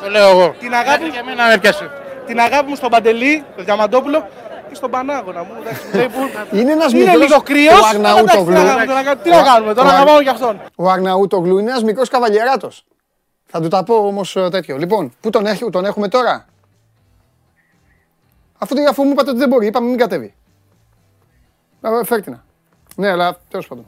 Το 0.01 0.09
λέω 0.09 0.29
εγώ. 0.29 0.55
Την 0.59 0.73
αγάπη, 0.73 1.07
Για 1.07 1.23
μένα 1.23 1.47
με 1.47 1.57
πιάσε. 1.57 1.91
την 2.25 2.39
αγάπη 2.39 2.69
μου 2.69 2.75
στον 2.75 2.89
Παντελή, 2.89 3.43
τον 3.55 3.65
Διαμαντόπουλο 3.65 4.27
και 4.71 4.77
στον 4.77 4.91
Πανάγωνα 4.91 5.43
μου. 5.43 5.49
εντάξει, 5.61 5.81
μου 5.87 5.95
λέει 5.97 6.07
που- 6.07 6.55
Είναι 6.57 6.71
ένας 6.71 6.91
Είναι 6.91 7.03
μικρός... 7.03 7.19
λίγο 7.29 7.41
κρύο. 7.41 7.71
Ο 7.71 7.87
Αρναούτογλου. 7.93 8.53
Τι 9.23 9.29
να 9.29 9.41
κάνουμε, 9.43 9.73
τώρα 9.73 9.89
Ο- 9.95 9.97
να 9.99 10.05
πάω 10.05 10.19
για 10.21 10.31
αυτόν. 10.31 10.61
Ο 10.75 10.89
Αρναούτογλου 10.89 11.57
είναι 11.57 11.69
ένας 11.69 11.83
μικρός 11.83 12.09
καβαλιεράτος. 12.09 12.85
Θα 13.45 13.61
του 13.61 13.67
τα 13.67 13.83
πω 13.83 13.95
όμως 13.95 14.35
ε, 14.35 14.49
τέτοιο. 14.49 14.77
Λοιπόν, 14.77 15.13
πού 15.21 15.29
τον, 15.29 15.45
έχει, 15.45 15.69
τον 15.69 15.85
έχουμε 15.85 16.07
τώρα; 16.07 16.45
Αφού, 18.57 18.75
το- 18.75 18.81
αφού 18.89 19.03
μου 19.03 19.11
είπατε 19.11 19.29
ότι 19.29 19.39
δεν 19.39 19.49
μπορεί, 19.49 19.65
είπαμε 19.67 19.87
μην 19.89 19.97
κατέβει. 19.97 20.33
Ε, 21.81 22.03
Φέρτε 22.05 22.29
να. 22.29 22.43
Ναι, 22.95 23.09
αλλά 23.09 23.37
τέλος 23.49 23.67
πάντων. 23.67 23.85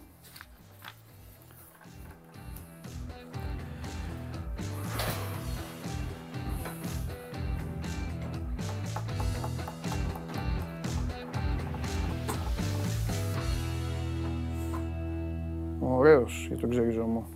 Ωραίος 16.03 16.45
για 16.47 16.57
τον 16.57 16.69
ξεριζωμό. 16.69 17.27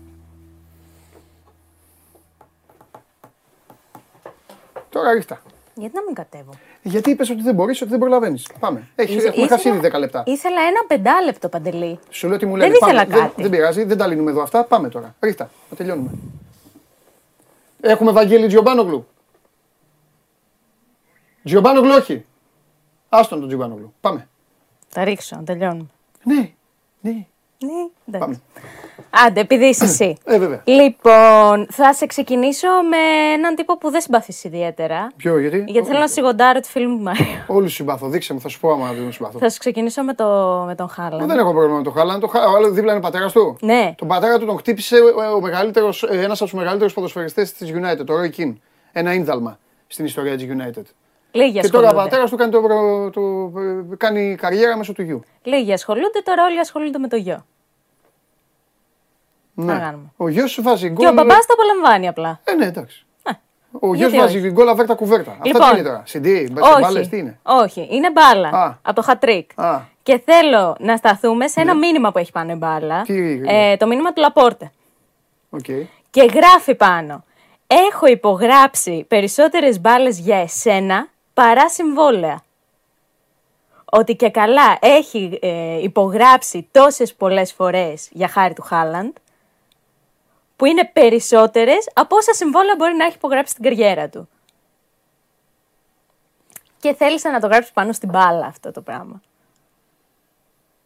Τώρα 4.90 5.12
ρίχτα. 5.14 5.42
Γιατί 5.76 5.96
να 5.96 6.02
μην 6.04 6.14
κατέβω; 6.14 6.52
Γιατί 6.84 7.10
είπες 7.10 7.30
ότι 7.30 7.42
δεν 7.42 7.56
μπορείς, 7.56 7.82
ότι 7.82 7.90
δεν 7.90 8.00
προλαβαίνεις. 8.00 8.48
Πάμε. 8.60 8.88
Έχεις, 8.96 9.16
Ήθε- 9.16 9.28
έχουμε 9.28 9.48
χάσει 9.48 9.70
ήδη 9.70 9.80
10 9.80 10.00
λεπτά. 10.00 10.24
Ήθελα 10.26 10.62
ένα 10.62 10.80
πεντάλεπτο 10.88 11.50
παντελή. 11.50 12.00
Σου 12.10 12.28
λέω 12.28 12.38
τι 12.38 12.46
μου 12.46 12.52
Δεν 12.58 12.62
λένε. 12.62 12.78
ήθελα 12.82 13.02
Πάμε. 13.06 13.14
Δεν, 13.16 13.28
κάτι. 13.28 13.42
δεν 13.42 13.52
πειράζει, 13.52 13.84
δεν 13.84 13.98
τα 13.98 14.08
λύνουμε 14.08 14.32
εδώ 14.32 14.42
αυτά. 14.42 14.64
Πάμε 14.64 14.90
τώρα. 14.90 15.16
Ρίχτα, 15.20 15.50
να 15.70 15.76
τελειώνουμε. 15.76 16.12
Έχουμε 17.82 18.12
Βαγγέλη 18.12 18.48
Τζιομπάνογλου. 18.48 19.08
Τζιομπάνογλου 21.44 21.94
όχι. 21.98 22.26
Άστον 23.10 23.40
τον 23.40 23.48
Τζιομπάνογλου. 23.48 23.94
Πάμε. 24.02 24.28
Θα 24.90 25.04
ρίξω, 25.04 25.36
να 25.36 25.44
τελειώνουμε. 25.44 25.88
Ναι, 26.24 26.52
ναι. 27.02 27.26
Ναι, 27.60 27.70
εντάξει. 28.08 28.20
Πάμε. 28.28 28.42
Άντε, 29.28 29.40
επειδή 29.40 29.66
είσαι 29.66 29.84
εσύ. 29.84 30.18
Ε, 30.26 30.38
βέβαια. 30.40 30.62
Λοιπόν, 30.64 31.68
θα 31.72 31.94
σε 31.94 32.06
ξεκινήσω 32.06 32.68
με 32.90 32.98
έναν 33.34 33.56
τύπο 33.56 33.78
που 33.78 33.90
δεν 33.92 34.02
συμπαθείς 34.02 34.44
ιδιαίτερα. 34.44 35.12
Ποιο, 35.16 35.40
γιατί; 35.40 35.64
Γιατί 35.68 35.88
θέλω 35.88 36.00
να 36.00 36.08
σιγοντάρω 36.08 36.60
τη 36.60 36.70
φίλη 36.70 36.88
μου 36.88 36.98
τη 36.98 37.04
Μαρία. 37.04 37.46
Όλου 37.48 37.68
συμπαθώ. 37.70 38.08
Δείξε 38.08 38.34
μου, 38.34 38.40
θα 38.42 38.48
σου 38.48 38.60
πω 38.60 38.72
άμα 38.72 38.92
δεν 38.94 39.12
συμπαθώ. 39.12 39.40
Θα 39.40 39.50
σου 39.50 39.60
ξεκινήσω 39.60 40.04
με, 40.04 40.14
το, 40.14 40.64
με 40.68 40.76
τον 40.76 40.90
Χάλα. 40.90 41.26
Δεν 41.26 41.38
έχω 41.40 41.52
πρόβλημα 41.52 41.78
με 41.78 41.84
τον 41.84 41.94
Χάλαν. 41.94 42.20
Το 42.20 42.28
Χα- 42.28 42.48
Ο 42.50 42.56
άλλος 42.56 42.72
δίπλα 42.72 42.92
είναι 42.92 43.02
πατέρας 43.02 43.32
του. 43.32 43.58
Ναι. 43.62 43.94
Τον 43.98 44.08
πατέρα 44.08 44.40
του 44.40 44.46
τον 44.46 44.58
χτύπησε 44.58 44.96
ο 45.36 45.42
μεγαλύτερος, 45.42 46.04
ε, 46.04 46.22
ένας 46.22 46.42
από 46.42 46.50
τους 46.50 46.60
μεγαλύτερους 46.60 46.94
ποδοσφαιριστές 46.94 47.54
της 47.54 47.72
United, 47.72 48.06
ο 48.10 48.14
Roy 48.22 48.40
Keane. 48.42 48.54
Ένα 48.92 49.14
ίνδαλμα 49.14 49.60
στην 49.88 50.06
ιστορία 50.06 50.38
της 50.38 50.48
United. 50.50 50.84
Λίγοι 51.32 51.60
Και 51.60 51.70
τώρα 51.70 51.84
ο 51.84 51.88
ασχολούνται. 51.88 52.10
πατέρας 52.10 52.30
του 52.30 52.36
κάνει, 52.38 52.52
το, 52.52 52.62
προ- 52.62 53.14
το, 53.14 53.60
ε, 53.92 53.96
κάνει 53.98 54.36
καριέρα 54.36 54.78
μέσω 54.78 54.94
του 54.94 55.02
γιου. 55.02 55.24
Λίγοι 55.44 55.74
ασχολούνται, 55.74 56.20
τώρα 56.24 56.44
όλοι 56.44 56.60
ασχολούνται 56.60 56.98
με 56.98 57.08
το 57.08 57.16
γιο. 57.16 57.46
Ναι. 59.54 59.74
να 59.74 59.80
κάνουμε. 59.80 60.12
Ο 60.18 60.28
γιος 60.30 60.52
σου 60.52 60.62
βάζει 60.62 60.88
γκολ. 60.90 61.06
Και 61.06 61.12
ο 61.12 61.14
μπαμπάς 61.14 61.46
το 61.46 61.54
απολαμβάνει 61.54 62.08
απλά. 62.08 62.40
Ε, 62.44 62.54
ναι, 62.54 62.66
εντάξει. 62.66 63.06
Ε. 63.24 63.32
Ο 63.72 63.88
Ο 63.88 63.94
γιος 63.94 64.10
Γιατί 64.12 64.18
βάζει 64.26 64.38
όχι; 64.38 64.50
γκολ 64.52 64.70
αβέρτα 64.70 64.94
κουβέρτα. 64.96 65.32
Αυτό 65.32 65.44
Λοιπόν, 65.48 65.70
τι 65.70 65.78
είναι 65.80 65.88
τώρα; 65.88 66.04
CD, 66.08 66.48
Όχι. 66.62 66.82
μπάλες, 66.82 67.08
τι 67.08 67.18
είναι; 67.18 67.40
Όχι, 67.44 67.88
είναι 67.92 68.12
μπάλα. 68.12 68.48
Α. 68.50 68.76
Από 68.82 68.96
το 68.96 69.02
χατρίκ. 69.02 69.52
Α. 69.60 69.80
Και 70.04 70.22
θέλω 70.26 70.76
να 70.80 70.96
σταθούμε 70.98 71.48
σε 71.48 71.62
ένα 71.62 71.76
μήνυμα 71.76 72.12
που 72.12 72.18
έχει 72.18 72.32
πάνω 72.32 72.52
η 72.52 72.56
μπάλα. 72.56 73.02
Τι 73.02 73.14
είναι; 73.34 73.72
Ε, 73.72 73.78
το 73.78 73.88
μήνυμα 73.88 74.14
του 74.14 74.22
Λαπόρτε. 74.22 74.72
Οκ. 75.50 75.66
Και 76.10 76.24
γράφει 76.34 76.76
πάνω. 76.76 77.24
Έχω 77.68 78.06
υπογράψει 78.08 79.06
περισσότερες 79.08 79.82
μπάλες 79.82 80.20
για 80.20 80.38
εσένα 80.38 81.08
παρά 81.38 81.70
συμβόλαια. 81.70 82.44
Ότι 83.86 84.16
και 84.16 84.30
καλά 84.30 84.78
έχει 84.82 85.40
ε, 85.42 85.82
υπογράψει 85.82 86.68
τόσες 86.72 87.14
πολλές 87.14 87.54
φορές 87.54 88.10
για 88.12 88.28
χάρη 88.28 88.54
του 88.54 88.62
Χάλαντ 88.62 89.16
που 90.56 90.66
είναι 90.66 90.86
περισσότερες 90.94 91.90
από 91.94 92.16
όσα 92.16 92.34
συμβόλαια 92.34 92.76
μπορεί 92.78 92.96
να 92.96 93.06
έχει 93.06 93.16
υπογράψει 93.16 93.52
στην 93.52 93.64
καριέρα 93.64 94.10
του. 94.10 94.30
Και 96.80 96.94
θέλησε 96.94 97.30
να 97.30 97.40
το 97.40 97.48
γράψει 97.48 97.74
πάνω 97.74 97.94
στην 97.94 98.10
μπάλα 98.10 98.46
αυτό 98.46 98.72
το 98.72 98.82
πράγμα. 98.82 99.22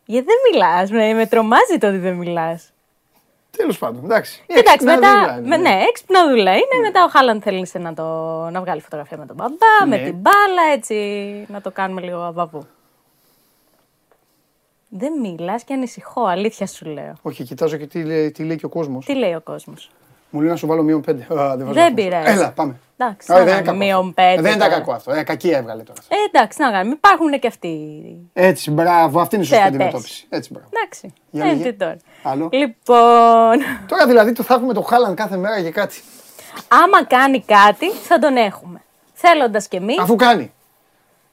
Γιατί 0.06 0.26
δεν 0.26 0.38
μιλάς, 0.52 0.92
με, 0.92 1.14
με 1.14 1.28
τρομάζει 1.28 1.78
το 1.78 1.88
ότι 1.88 1.98
δεν 1.98 2.14
μιλάς. 2.14 2.74
Τέλος 3.58 3.78
πάντων, 3.78 4.04
εντάξει. 4.04 4.44
Εντάξει, 4.48 4.74
Έξυπνα 4.74 4.96
μετά. 4.96 5.20
δούλα 5.20 5.38
είναι. 5.38 5.48
με, 5.48 5.58
ναι, 5.58 5.84
έξυπνα 5.90 6.28
δουλειά 6.30 6.52
είναι. 6.54 6.82
Μετά 6.82 7.04
ο 7.04 7.08
Χάλαντ 7.08 7.42
θέλησε 7.44 7.78
να, 7.80 7.94
το, 7.94 8.04
να 8.50 8.62
βγάλει 8.62 8.82
φωτογραφία 8.82 9.18
με 9.18 9.26
τον 9.26 9.36
μπαμπά, 9.36 9.88
με 9.88 9.98
Ναι. 9.98 10.04
την 10.04 10.16
μπάλα, 10.16 10.62
έτσι 10.74 10.96
να 11.50 11.62
το 11.62 11.72
κάνουμε 11.72 12.02
λίγο 12.02 12.18
αβαβού. 12.22 12.68
Δεν 14.90 15.20
μιλάς 15.20 15.64
και 15.64 15.74
ανησυχώ, 15.74 16.24
αλήθεια 16.26 16.68
σου 16.68 16.86
λέω. 16.86 17.14
Όχι, 17.22 17.44
κοιτάζω 17.44 17.78
και 17.78 17.88
τι 17.88 18.04
λέει, 18.04 18.32
τι 18.32 18.44
λέει 18.44 18.58
και 18.58 18.66
ο 18.66 18.70
κόσμος. 18.70 19.06
Τι 19.06 19.16
λέει 19.16 19.34
ο 19.34 19.42
κόσμος. 19.42 19.90
Μου 20.34 20.42
λέει 20.42 20.50
να 20.50 20.56
σου 20.56 20.68
βάλω 20.68 20.84
μείον 20.84 21.02
πέντε. 21.02 21.22
Α, 21.22 21.56
δεν 21.58 21.66
βάζω 21.66 21.74
Δεν 21.74 21.84
αυτό. 21.84 21.94
πειράζει. 21.96 22.32
Έλα, 22.32 22.52
πάμε. 22.52 22.76
Εντάξει, 22.98 23.32
Α, 23.32 23.38
να 23.38 23.44
δεν 23.44 23.54
είναι 23.54 23.62
κάνουμε 23.62 23.86
κακό 23.86 24.02
μείον 24.02 24.08
αυτό. 24.10 24.22
πέντε 24.22 24.42
Δεν 24.42 24.56
ήταν 24.56 24.68
τώρα. 24.70 24.80
κακό 24.80 24.92
αυτό. 24.92 25.12
Ε, 25.14 25.24
κακή 25.24 25.50
έβγαλε 25.50 25.84
τώρα. 25.84 26.00
Ε, 26.08 26.16
εντάξει, 26.30 26.62
να 26.62 26.72
κάνουμε. 26.72 26.96
Υπάρχουν 26.96 27.40
και 27.40 27.48
αυτοί. 27.48 27.94
Έτσι, 28.34 28.72
μπράβο, 28.72 29.20
αυτή 29.22 29.36
είναι 29.36 29.44
η 29.44 29.48
σωστή 29.48 29.62
Θεατές. 29.62 29.80
αντιμετώπιση. 29.80 30.26
Έτσι, 30.30 30.50
μπράβο. 30.54 30.70
Εντάξει. 30.74 31.14
Για 31.30 31.44
Ε, 31.46 31.48
λέγε. 31.48 31.64
τι 31.64 31.74
τώρα. 31.78 31.98
Άλλο. 32.24 32.50
Λοιπόν, 32.52 33.60
Τώρα 33.88 34.06
δηλαδή 34.08 34.32
το 34.34 34.44
θα 34.44 34.54
έχουμε 34.54 34.74
το 34.74 34.82
Χάλαν 34.82 35.16
κάθε 35.16 35.38
μέρα 35.38 35.58
για 35.60 35.72
κάτι. 35.72 36.02
άμα 36.68 37.06
κάνει 37.06 37.44
κάτι, 37.44 37.92
θα 37.92 38.20
τον 38.20 38.36
έχουμε. 38.36 38.82
Θέλοντας 39.14 39.68
κι 39.68 39.76
εμείς. 39.76 40.00
Αφού 40.00 40.16
κάνει. 40.16 40.52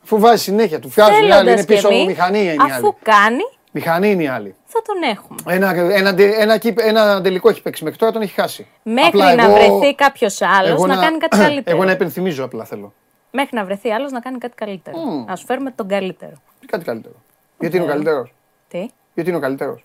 Αφού 0.05 0.19
βάζει 0.19 0.43
συνέχεια 0.43 0.79
του. 0.79 0.89
Βγάζει 0.89 1.27
η 1.27 1.31
άλλη, 1.33 1.51
είναι 1.53 1.65
πίσω 1.65 1.89
από 1.89 2.05
μηχανή 2.05 2.39
είναι 2.39 2.53
η 2.53 2.57
άλλη. 2.61 2.73
Αφού 2.73 2.95
κάνει, 3.03 3.43
Μηχανή 3.73 4.11
είναι 4.11 4.23
η 4.23 4.27
άλλη. 4.29 4.55
θα 4.65 4.83
τον 4.83 5.03
έχουμε. 5.03 5.55
Ένα, 5.55 5.71
ένα, 5.71 6.15
ένα, 6.35 6.59
ένα, 6.77 7.03
ένα 7.03 7.21
τελικό 7.23 7.49
έχει 7.49 7.63
παίξει 7.63 7.85
μέχρι 7.85 7.99
τώρα, 7.99 8.13
τον 8.13 8.23
έχει 8.23 8.35
χάσει. 8.35 8.67
Μέχρι 8.83 9.07
Απλά 9.07 9.35
να 9.35 9.43
εγώ- 9.45 9.55
βρεθεί 9.55 9.95
κάποιος 9.95 10.43
άλλος 10.43 10.71
εγώ 10.71 10.87
να, 10.87 10.97
κάνει 10.97 11.19
κάτι 11.19 11.37
καλύτερο. 11.47 11.77
Εγώ 11.77 11.85
να 11.87 11.93
υπενθυμίζω 11.93 12.45
απλά 12.45 12.65
θέλω. 12.65 12.93
Μέχρι 13.31 13.57
να 13.57 13.65
βρεθεί 13.65 13.91
άλλος 13.91 14.13
να 14.13 14.21
κάνει 14.21 14.39
κάτι 14.39 14.55
καλύτερο. 14.55 15.25
Να 15.27 15.37
σου 15.37 15.45
φέρουμε 15.47 15.71
τον 15.71 15.89
καλύτερο. 15.89 16.33
Τι 16.61 16.67
κάτι 16.67 16.85
καλύτερο. 16.85 17.15
Γιατί 17.59 17.77
είναι 17.77 17.85
ο 17.85 17.89
καλύτερος; 17.89 18.35
Τι; 18.69 18.89
Γιατί 19.15 19.29
είναι 19.31 19.39
ο 19.39 19.43
καλύτερος; 19.43 19.85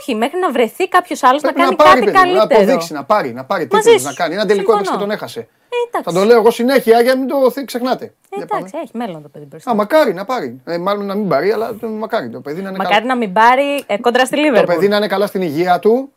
Όχι, 0.00 0.14
μέχρι 0.14 0.38
να 0.38 0.50
βρεθεί 0.50 0.88
κάποιος 0.88 1.22
άλλος 1.22 1.42
να 1.42 1.52
Πρέπει 1.52 1.64
κάνει 1.76 1.76
να 1.78 1.84
πάρει, 1.84 2.00
κάτι 2.00 2.12
παιδί, 2.12 2.26
μου, 2.28 2.32
να 2.34 2.38
καλύτερο. 2.38 2.60
αποδείξει, 2.62 2.92
να 2.92 3.04
πάρει, 3.04 3.32
να 3.32 3.44
πάρει 3.44 3.68
Μαζί 3.72 3.84
τίτλους, 3.84 4.02
σου. 4.02 4.08
να 4.08 4.14
κάνει. 4.14 4.34
Ένα 4.34 4.46
τελικό 4.46 4.72
έπαιξε 4.72 4.90
και 4.92 4.98
Συμφωνώ. 4.98 5.06
τον 5.06 5.16
έχασε. 5.16 5.40
Ε, 5.40 5.76
εντάξει. 5.88 6.10
Θα 6.14 6.20
το 6.20 6.24
λέω 6.26 6.38
εγώ 6.38 6.50
συνέχεια 6.50 7.00
για 7.00 7.12
να 7.14 7.18
μην 7.18 7.28
το 7.28 7.50
θ- 7.50 7.64
ξεχνάτε. 7.64 8.04
Ε, 8.04 8.10
Για 8.36 8.46
πάμε. 8.46 8.60
εντάξει, 8.66 8.80
έχει 8.84 8.96
μέλλον 8.96 9.22
το 9.22 9.28
παιδί 9.28 9.44
μπροστά. 9.44 9.70
Α, 9.70 9.74
μακάρι 9.74 10.14
να 10.14 10.24
πάρει. 10.24 10.60
Ε, 10.64 10.78
μάλλον 10.78 11.06
να 11.06 11.14
μην 11.14 11.28
πάρει, 11.28 11.50
αλλά 11.52 11.74
το- 11.74 11.88
μακάρι 11.88 12.28
το 12.30 12.40
παιδί 12.40 12.62
να 12.62 12.68
είναι 12.68 12.78
Μακάρι 12.78 12.94
καλά. 12.94 13.06
να 13.06 13.16
μην 13.16 13.32
πάρει 13.32 13.84
ε, 13.86 13.96
κόντρα 13.98 14.24
στη 14.26 14.34
Το 14.36 14.40
Λίβερπουλ. 14.42 14.74
παιδί 14.74 14.88
να 14.88 14.96
είναι 14.96 15.06
καλά 15.06 15.26
στην 15.26 15.42
υγεία 15.42 15.78
του 15.78 16.12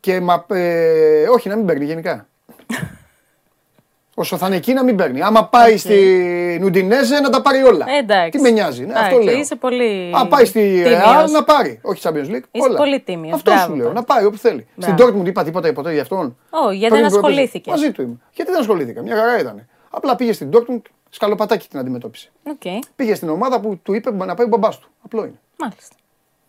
και 0.00 0.20
μα, 0.20 0.44
ε, 0.48 1.28
όχι 1.28 1.48
να 1.48 1.56
μην 1.56 1.66
παίρνει 1.66 1.84
γενικά. 1.84 2.26
Όσο 4.14 4.36
θα 4.36 4.46
είναι 4.46 4.56
εκεί 4.56 4.72
να 4.72 4.84
μην 4.84 4.96
παίρνει. 4.96 5.22
Άμα 5.22 5.44
πάει 5.48 5.76
στη 5.76 6.60
Ουντινέζε 6.64 7.20
να 7.20 7.30
τα 7.30 7.42
πάρει 7.42 7.62
όλα. 7.62 7.86
Ε, 7.88 7.96
εντάξει. 7.98 8.30
Τι 8.30 8.38
με 8.38 8.50
νοιάζει, 8.50 8.84
ναι, 8.84 8.92
αυτό 8.92 9.06
Εντάξει, 9.14 9.24
λέω. 9.28 9.38
Είσαι 9.38 9.56
πολύ. 9.56 10.12
Αν 10.14 10.28
πάει 10.28 10.44
στη 10.44 10.60
τίμιος. 10.82 11.00
Real 11.26 11.30
να 11.30 11.44
πάρει. 11.44 11.78
Όχι 11.82 12.00
Champions 12.04 12.10
League. 12.30 12.42
Είσαι 12.50 12.68
όλα. 12.68 12.76
πολύ 12.76 13.00
τίμιος, 13.00 13.34
Αυτό 13.34 13.50
μπράβο, 13.50 13.66
σου 13.66 13.74
λέω. 13.76 13.86
τότε. 13.86 13.98
Να 13.98 14.04
πάει 14.04 14.24
όπου 14.24 14.36
θέλει. 14.36 14.66
Στην 14.78 14.94
Μπράβο. 14.94 15.18
Dortmund 15.22 15.26
είπα 15.26 15.44
τίποτα 15.44 15.72
ποτέ 15.72 15.92
για 15.92 16.02
αυτόν. 16.02 16.36
Όχι, 16.50 16.76
γιατί 16.76 16.94
Πριν 16.94 17.02
δεν 17.08 17.10
πρώτη- 17.20 17.26
ασχολήθηκε. 17.30 17.70
Μαζί 17.70 17.92
του 17.92 18.02
είμαι. 18.02 18.16
Γιατί 18.32 18.50
δεν 18.50 18.60
ασχολήθηκα. 18.60 19.02
Μια 19.02 19.16
χαρά 19.16 19.38
ήταν. 19.40 19.66
Απλά 19.90 20.16
πήγε 20.16 20.32
στην 20.32 20.50
Dortmund, 20.52 20.80
σκαλοπατάκι 21.10 21.68
την 21.68 21.78
αντιμετώπισε. 21.78 22.30
Οκ, 22.48 22.84
Πήγε 22.96 23.14
στην 23.14 23.28
ομάδα 23.28 23.60
που 23.60 23.80
του 23.82 23.92
είπε 23.94 24.10
να 24.12 24.34
πάει 24.34 24.46
ο 24.46 24.48
μπαμπάς 24.48 24.78
του. 24.78 24.88
Απλό 25.04 25.20
είναι. 25.24 25.40
μάλιστα. 25.58 25.94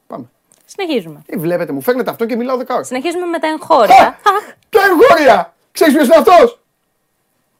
Πάμε. 0.07 0.25
Συνεχίζουμε. 0.65 1.21
Ε, 1.25 1.37
βλέπετε, 1.37 1.71
μου 1.71 1.81
φέρνετε 1.81 2.09
αυτό 2.09 2.25
και 2.25 2.35
μιλάω 2.35 2.57
δεκάωρα. 2.57 2.83
Συνεχίζουμε 2.83 3.25
με 3.25 3.39
τα 3.39 3.47
εγχώρια. 3.47 3.95
Αχ, 4.25 4.53
Το 4.69 4.79
εγχώρια! 4.79 5.53
Ξέρεις 5.71 5.93
ποιος 5.93 6.05
είναι 6.07 6.15
αυτός! 6.15 6.59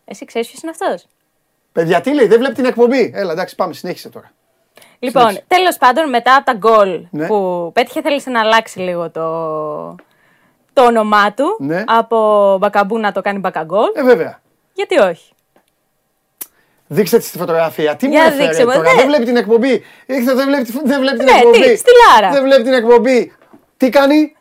Εσύ 0.06 0.26
ξέρεις 0.26 0.48
ποιος 0.48 0.62
είναι 0.62 0.72
αυτός; 0.72 1.06
Παιδιά, 1.72 2.02
τι 2.02 2.14
λέει, 2.14 2.28
δεν 2.28 2.40
βλέπει 2.40 2.54
την 2.54 2.66
εκπομπή. 2.66 3.12
Έλα, 3.16 3.32
εντάξει, 3.32 3.56
πάμε, 3.56 3.74
συνέχισε 3.74 4.10
τώρα. 4.10 4.32
Λοιπόν, 5.00 5.40
τέλος 5.48 5.78
πάντων, 5.78 6.10
μετά 6.10 6.36
από 6.36 6.46
τα 6.46 6.54
γκολ 6.54 7.06
Ναι. 7.10 7.28
που 7.28 7.70
πέτυχε, 7.74 8.02
θέλησε 8.02 8.30
να 8.30 8.40
αλλάξει 8.40 8.80
λίγο 8.80 9.10
το, 9.12 9.96
το 10.74 10.86
όνομά 10.86 11.34
του. 11.34 11.56
Ναι. 11.60 11.84
Από 11.88 12.58
μπακαμπού 12.60 12.98
να 12.98 13.12
το 13.12 13.22
κάνει 13.22 13.40
μπακαγκόλ. 13.40 13.90
Ε, 13.94 14.04
βέβαια. 14.04 14.42
Γιατί 14.74 14.98
όχι; 14.98 15.32
Δείξτε 16.88 17.18
της 17.18 17.28
στη 17.28 17.38
φωτογραφία. 17.38 17.96
Τι 17.96 18.06
μου 18.08 18.12
Για 18.14 18.24
έφερε 18.24 18.44
δείξε 18.44 18.66
μου, 18.66 18.72
τώρα; 18.72 18.82
ναι. 18.82 18.96
Δεν 18.96 19.06
βλέπει 19.08 19.26
την 19.26 19.36
εκπομπή. 19.38 19.84
Έχετε, 20.06 20.34
δεν 20.34 20.48
βλέπει, 20.48 20.72
δεν 20.86 21.00
βλέπει 21.00 21.18
την 21.18 21.26
Ναι, 21.26 21.32
εκπομπή. 21.32 21.60
τι, 21.60 21.76
στη 21.78 21.92
Λάρα. 22.08 22.32
Δεν 22.34 22.44
βλέπει 22.44 22.64
την 22.64 22.74
εκπομπή. 22.74 23.34
Τι 23.78 23.90
κάνει; 23.90 24.36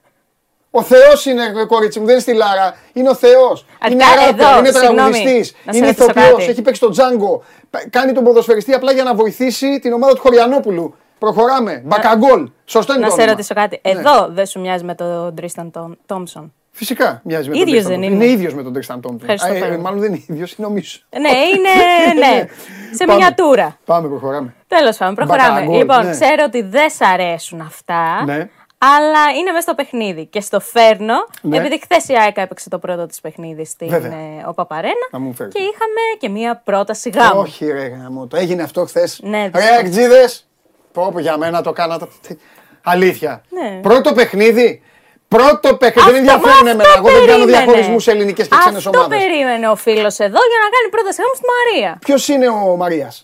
Ο 0.75 0.83
Θεός 0.83 1.27
είναι, 1.27 1.43
κορίτσι 1.69 1.99
μου, 1.99 2.05
δεν 2.05 2.15
είναι 2.15 2.23
στη 2.23 2.33
Λάρα. 2.35 2.75
Είναι 2.93 3.09
ο 3.09 3.15
Θεός. 3.15 3.67
Είναι 3.91 4.05
Αρχικά, 4.05 4.27
ράπερ, 4.27 4.47
εδώ, 4.47 4.59
είναι 4.59 4.69
συγγνώμη, 4.71 4.97
τραγουδιστής. 4.97 5.55
να 5.65 5.73
σε 5.73 5.79
Είναι 5.79 5.87
ρωτήσω 5.87 6.05
ηθοποιός. 6.05 6.31
κάτι. 6.31 6.51
Έχει 6.51 6.63
παίξει 6.63 6.81
τον 6.81 6.91
Τζάγκο. 6.91 7.43
Π- 7.71 7.91
Κάνει 7.91 8.13
τον 8.13 8.25
ποδοσφαιριστή 8.25 8.73
απλά 8.73 8.93
για 8.93 9.03
να 9.03 9.15
βοηθήσει 9.15 9.79
την 9.79 9.93
ομάδα 9.93 10.15
του 10.15 10.21
Χωριανόπουλου. 10.21 10.95
Προχωράμε. 11.19 11.83
Μπακαγκόλ. 11.85 12.49
Σωστό 12.65 12.93
είναι 12.93 13.03
Να 13.03 13.09
το 13.09 13.13
σε 13.15 13.21
όνομα. 13.21 13.33
ρωτήσω 13.37 13.55
κάτι. 13.55 13.81
Ναι. 13.85 13.91
Εδώ 13.91 14.29
δεν 14.31 14.47
σου 14.47 14.61
μοιάζει 14.61 14.85
με 14.85 14.95
τον 14.95 15.35
Τρίσταν 15.35 15.71
Τόμ- 15.71 15.93
Τόμψον; 16.07 16.53
Φυσικά 16.71 17.21
μοιάζει 17.25 17.49
με 17.49 17.59
Ίδιος 17.59 17.83
τον 17.83 17.93
Tristan 17.93 17.99
δεν 17.99 18.01
Thompson. 18.11 18.13
είναι. 18.13 18.25
Είναι 18.25 18.33
ίδιος 18.33 18.55
με 18.55 18.63
τον 18.63 18.73
Τρισταν 18.73 19.01
Τόμπτον. 19.01 19.21
Ευχαριστώ 19.31 19.59
πάρα 19.61 19.71
πολύ. 19.73 19.83
Μάλλον 19.85 20.01
δεν 20.01 20.13
είναι 20.13 20.25
ίδιος, 20.29 20.53
είναι 20.53 20.67
ο 20.67 20.71
Μίσο. 20.71 21.01
Ναι, 21.21 21.29
είναι. 21.29 22.27
ναι. 22.27 22.47
Σε 22.95 23.05
Πάμε. 23.05 23.13
μινιατούρα. 23.19 23.79
Πάμε, 23.85 24.09
προχωράμε. 24.09 24.55
Τέλος 24.67 24.97
πάντων, 24.97 25.15
προχωράμε. 25.15 25.51
Μπακαγκόλ, 25.53 25.79
λοιπόν, 25.79 26.05
ναι. 26.05 26.11
ξέρω 26.11 26.43
ότι 26.47 26.63
δεν 26.63 26.91
σ' 26.91 27.01
αρέσουν 27.01 27.61
αυτά. 27.61 28.25
Ναι. 28.83 28.89
Αλλά 28.89 29.31
είναι 29.39 29.51
μέσα 29.51 29.61
στο 29.63 29.75
παιχνίδι. 29.75 30.27
Και 30.27 30.41
στο 30.41 30.61
φέρνω, 30.61 31.15
Ναι. 31.43 31.57
επειδή 31.57 31.81
χθες 31.81 32.09
η 32.09 32.15
ΑΕΚ 32.15 32.37
έπαιξε 32.37 32.69
το 32.69 32.79
πρώτο 32.79 33.07
της 33.07 33.21
παιχνίδι 33.21 33.65
στην 33.65 33.89
Βέβαια. 33.89 34.13
ε, 34.13 34.45
ο 34.49 34.55
Παπαρένα. 34.55 35.09
Να 35.11 35.19
μου 35.19 35.35
φέρεις. 35.35 35.55
Και 35.55 35.61
είχαμε 35.61 36.01
και 36.19 36.29
μία 36.29 36.61
πρόταση 36.65 37.11
γάμου. 37.11 37.41
Όχι, 37.41 37.67
ρε 37.71 37.87
γάμο. 37.87 38.27
Το 38.27 38.37
έγινε 38.37 38.63
αυτό 38.63 38.85
χθες. 38.85 39.21
Ναι, 39.23 39.43
ρε, 39.43 39.49
δυστυχώς. 39.49 39.79
εκτζίδε. 39.81 40.29
Πω, 40.93 41.11
πω, 41.13 41.19
για 41.21 41.37
μένα 41.37 41.63
το 41.63 41.73
κάνατε. 41.73 42.07
Τι- 42.29 42.37
Αλήθεια. 42.83 43.43
Ναι. 43.49 43.81
Πρώτο 43.81 44.13
παιχνίδι. 44.13 44.83
Πρώτο 45.37 45.69
παιχνίδι. 45.83 46.11
Δεν 46.11 46.29
Αυτό- 46.29 46.33
ενδιαφέρουν 46.33 46.65
μα 46.65 46.71
εμένα. 46.71 46.89
αυτό 46.89 46.99
Εγώ 46.99 47.09
δεν 47.19 47.27
κάνω 47.27 47.45
περίμενε. 47.45 47.53
διαχωρισμούς 47.57 48.03
σε 48.03 48.11
ελληνικές 48.15 48.47
και 48.49 48.57
ξένες 48.61 48.87
Αυτό 48.87 48.99
ομάδες. 48.99 49.19
περίμενε 49.19 49.67
ο 49.69 49.77
φίλος 49.87 50.15
εδώ 50.29 50.41
για 50.51 50.59
να 50.65 50.69
κάνει 50.75 50.87
πρόταση 50.95 51.19
γάμου 51.23 51.35
στη 51.41 51.47
Μαρία. 51.55 51.91
Ποιος 52.07 52.23
είναι 52.33 52.49
ο 52.49 52.77
Μαρίας; 52.83 53.15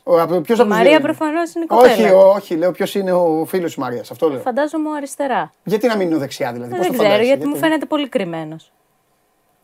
Ποιος 0.47 0.59
Η 0.59 0.65
Μαρία 0.65 1.01
προφανώς 1.01 1.49
είναι 1.55 1.65
η 1.65 1.67
κοπέλα. 1.73 1.93
Όχι, 1.93 2.05
ο- 2.13 2.29
όχι, 2.39 2.53
λέω 2.61 2.71
ποιος 2.73 2.95
είναι 2.95 3.13
ο 3.13 3.45
φίλος 3.49 3.71
της 3.73 3.77
Μαρίας. 3.85 4.11
Αυτό 4.11 4.25
λέω. 4.31 4.41
Φαντάζομαι 4.41 4.89
αριστερά. 4.97 5.43
Γιατί 5.65 5.87
να 5.87 5.97
μην 5.97 6.07
είναι 6.07 6.17
ο 6.17 6.19
δεξιά 6.19 6.53
δηλαδή. 6.53 6.71
πώς 6.71 6.79
δεν 6.79 6.87
το 6.89 6.93
ξέρω, 6.93 7.09
φαντάζεσαι, 7.09 7.33
γιατί 7.35 7.47
μου 7.51 7.57
φαίνεται 7.57 7.87
πολύ 7.87 8.09
κρυμμένος. 8.09 8.73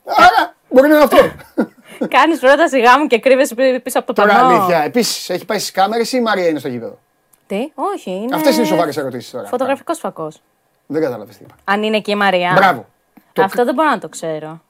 Άρα, 0.07 0.55
μπορεί 0.69 0.89
να 0.89 0.95
είναι 0.95 1.05
αυτό. 1.05 1.19
Κάνεις 2.16 2.39
πρόταση 2.39 2.81
γάμου 2.81 3.07
και 3.07 3.19
κρύβεσαι 3.19 3.55
πι- 3.55 3.81
πίσω 3.83 3.99
από 3.99 4.12
το 4.12 4.23
Τώρα 4.23 4.35
πανό. 4.35 4.49
αλήθεια. 4.49 4.83
Επίσης, 4.85 5.31
έχει 5.31 5.45
πάει 5.45 5.59
στις 5.59 5.71
κάμερες 5.71 6.12
ή 6.12 6.16
η 6.21 6.23
Μαρία 6.23 6.47
είναι 6.49 6.59
στο 6.59 6.69
γήπεδο; 6.69 6.99
Τι, 7.47 7.73
όχι. 7.75 8.11
Είναι... 8.11 8.35
Αυτές 8.37 8.55
είναι 8.55 8.65
οι 8.65 8.69
σοβαρές 8.69 8.97
ερωτήσεις 8.97 9.31
τώρα. 9.31 9.47
Φωτογραφικός 9.49 9.99
φακός. 9.99 10.41
Δεν 10.86 11.02
κατάλαβες 11.02 11.36
τι 11.36 11.44
είπα. 11.44 11.55
Αν 11.65 11.82
είναι 11.82 11.97
εκεί 11.97 12.11
η 12.11 12.15
Μαρία. 12.15 12.52
Μπράβο. 12.55 12.86
Αυτό 13.39 13.65
δεν 13.65 13.74
μπορώ 13.74 13.89
να 13.89 13.98
το 13.98 14.09
ξέρω. 14.09 14.61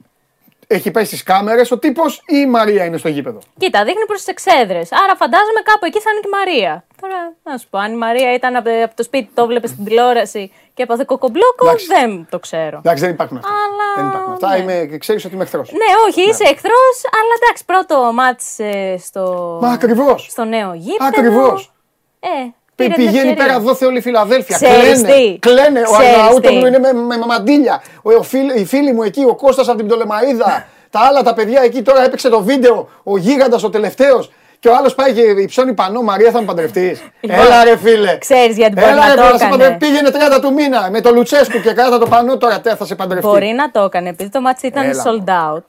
Έχει 0.67 0.91
πάει 0.91 1.05
στις 1.05 1.23
κάμερες 1.23 1.71
ο 1.71 1.79
τύπος 1.79 2.17
ή 2.17 2.23
η 2.37 2.47
Μαρία 2.47 2.85
είναι 2.85 2.97
στο 2.97 3.09
γήπεδο; 3.09 3.39
Κοίτα, 3.59 3.85
δείχνει 3.85 4.05
προς 4.07 4.19
τις 4.19 4.29
εξέδρες. 4.29 4.93
Άρα 4.93 5.17
φαντάζομαι 5.17 5.61
κάπου 5.65 5.85
εκεί 5.85 6.01
θα 6.01 6.11
είναι 6.11 6.21
και 6.21 6.29
η 6.29 6.37
Μαρία. 6.39 6.85
Τώρα, 7.01 7.33
να 7.43 7.57
σου 7.59 7.67
πω, 7.71 7.79
αν 7.79 7.93
η 7.93 7.97
Μαρία 7.97 8.35
ήταν 8.35 8.57
από 8.57 8.71
από 8.85 8.95
το 8.97 9.03
σπίτι, 9.03 9.31
το 9.35 9.47
βλέπεις 9.47 9.71
στην 9.71 9.85
τηλεόραση 9.85 10.53
και 10.75 10.83
έπαθε 10.83 11.05
κοκομπλόκο, 11.07 11.67
Εντάξει. 11.67 11.87
δεν 11.87 12.27
το 12.31 12.39
ξέρω. 12.39 12.77
Εντάξει, 12.79 13.03
δεν 13.05 13.13
υπάρχουν 13.13 13.37
αυτά. 13.37 13.49
Αλλά, 13.51 13.89
Δεν 13.97 14.07
υπάρχουν 14.07 14.33
αυτά. 14.33 14.49
ναι. 14.49 14.73
Είμαι, 14.73 14.97
ξέρεις 14.97 15.25
ότι 15.25 15.35
είμαι 15.35 15.43
εχθρός. 15.43 15.73
Ναι, 15.73 15.91
όχι, 16.09 16.21
είσαι 16.31 16.43
εχθρός, 16.45 16.97
αλλά 17.19 17.33
εντάξει, 17.43 17.65
πρώτο 17.65 18.13
μάτς 18.13 18.59
ε, 18.59 18.97
στο, 18.99 19.59
Μα 19.63 19.69
ακριβώς. 19.71 20.27
στο 20.31 20.45
νέο 20.45 20.75
γήπεδο. 20.75 21.07
Ακριβώς. 21.09 21.73
Ε, 22.21 22.29
πήρε 22.29 22.43
την 22.45 22.55
Πηγαίνει 22.77 23.05
ευκαιρία. 23.05 23.35
πέρα 23.35 23.61
δόθε 23.61 23.87
όλη 23.87 23.99
η 23.99 24.01
Φιλαδέλφια. 24.01 24.57
Ξέρεις 24.57 25.03
Κλαίνε. 25.03 25.13
τι; 25.15 25.39
Κλαίνε. 25.39 25.81
Ο 25.81 25.93
Ξέρεις 25.93 26.15
Αρναούτογλου 26.17 26.61
τι; 26.61 26.67
είναι 26.69 26.79
με, 26.79 26.93
με, 26.93 27.17
με 27.17 27.27
μαντίλια. 27.27 27.83
Ο, 28.03 28.13
ο 28.13 28.23
φίλ- 28.23 28.57
οι 28.59 28.65
φίλοι 28.65 28.93
μου 28.93 29.03
εκεί, 29.03 29.25
ο 29.29 29.35
Κώστας 29.35 29.69
από 29.69 29.77
την 29.77 29.87
Πτολεμαίδα. 29.87 30.67
τα 30.91 31.01
άλλα 31.01 31.23
τα 31.23 31.35
παιδιά 31.35 31.61
εκεί 31.63 31.83
τώρα 31.83 32.05
έπαιξε 32.05 32.29
το 32.29 32.43
βίντεο. 32.43 32.89
Ο 33.03 33.17
γίγαντας 33.19 33.63
ο 33.65 33.71
τελευταίος. 33.71 34.31
Και 34.59 34.69
ο 34.71 34.77
άλλος 34.77 34.95
πάει 34.95 35.13
και 35.13 35.21
υψώνει 35.21 35.73
πανό. 35.75 36.03
Μαρία 36.03 36.31
θα 36.31 36.41
με 36.41 36.47
παντρευτείς. 36.47 37.03
Λοιπόν, 37.21 37.39
Έλα 37.47 37.65
ρε 37.65 37.77
φίλε. 37.77 38.19
ξέρεις 38.19 38.57
γιατί 38.57 38.73
μπορεί 38.75 38.87
Έλα, 38.87 39.07
να 39.07 39.15
ρε, 39.15 39.15
το 39.15 39.21
φίλε, 39.23 39.31
θα 39.33 39.39
σε 39.39 39.45
έκανε. 39.45 39.63
παντρευτεί. 39.63 39.87
Πήγαινε 39.87 40.11
30 40.37 40.41
του 40.41 40.53
μήνα 40.53 40.89
με 40.91 41.01
το 41.01 41.11
Λουτσέσκου 41.13 41.61
και 41.61 41.73
κράτα 41.73 41.99
το 41.99 42.07
πανό 42.07 42.37
τώρα 42.37 42.61
τε, 42.61 42.75
θα 42.75 42.85
σε 42.85 42.95
παντρευτεί. 42.95 43.27
Μπορεί 43.27 43.47
να 43.57 43.71
το 43.71 43.81
έκανε, 43.81 44.09
επειδή 44.09 44.31
το 44.31 44.41
μάτς 44.41 44.63
ήταν 44.63 44.89
Έλα, 44.89 45.03
sold 45.05 45.29
out. 45.57 45.65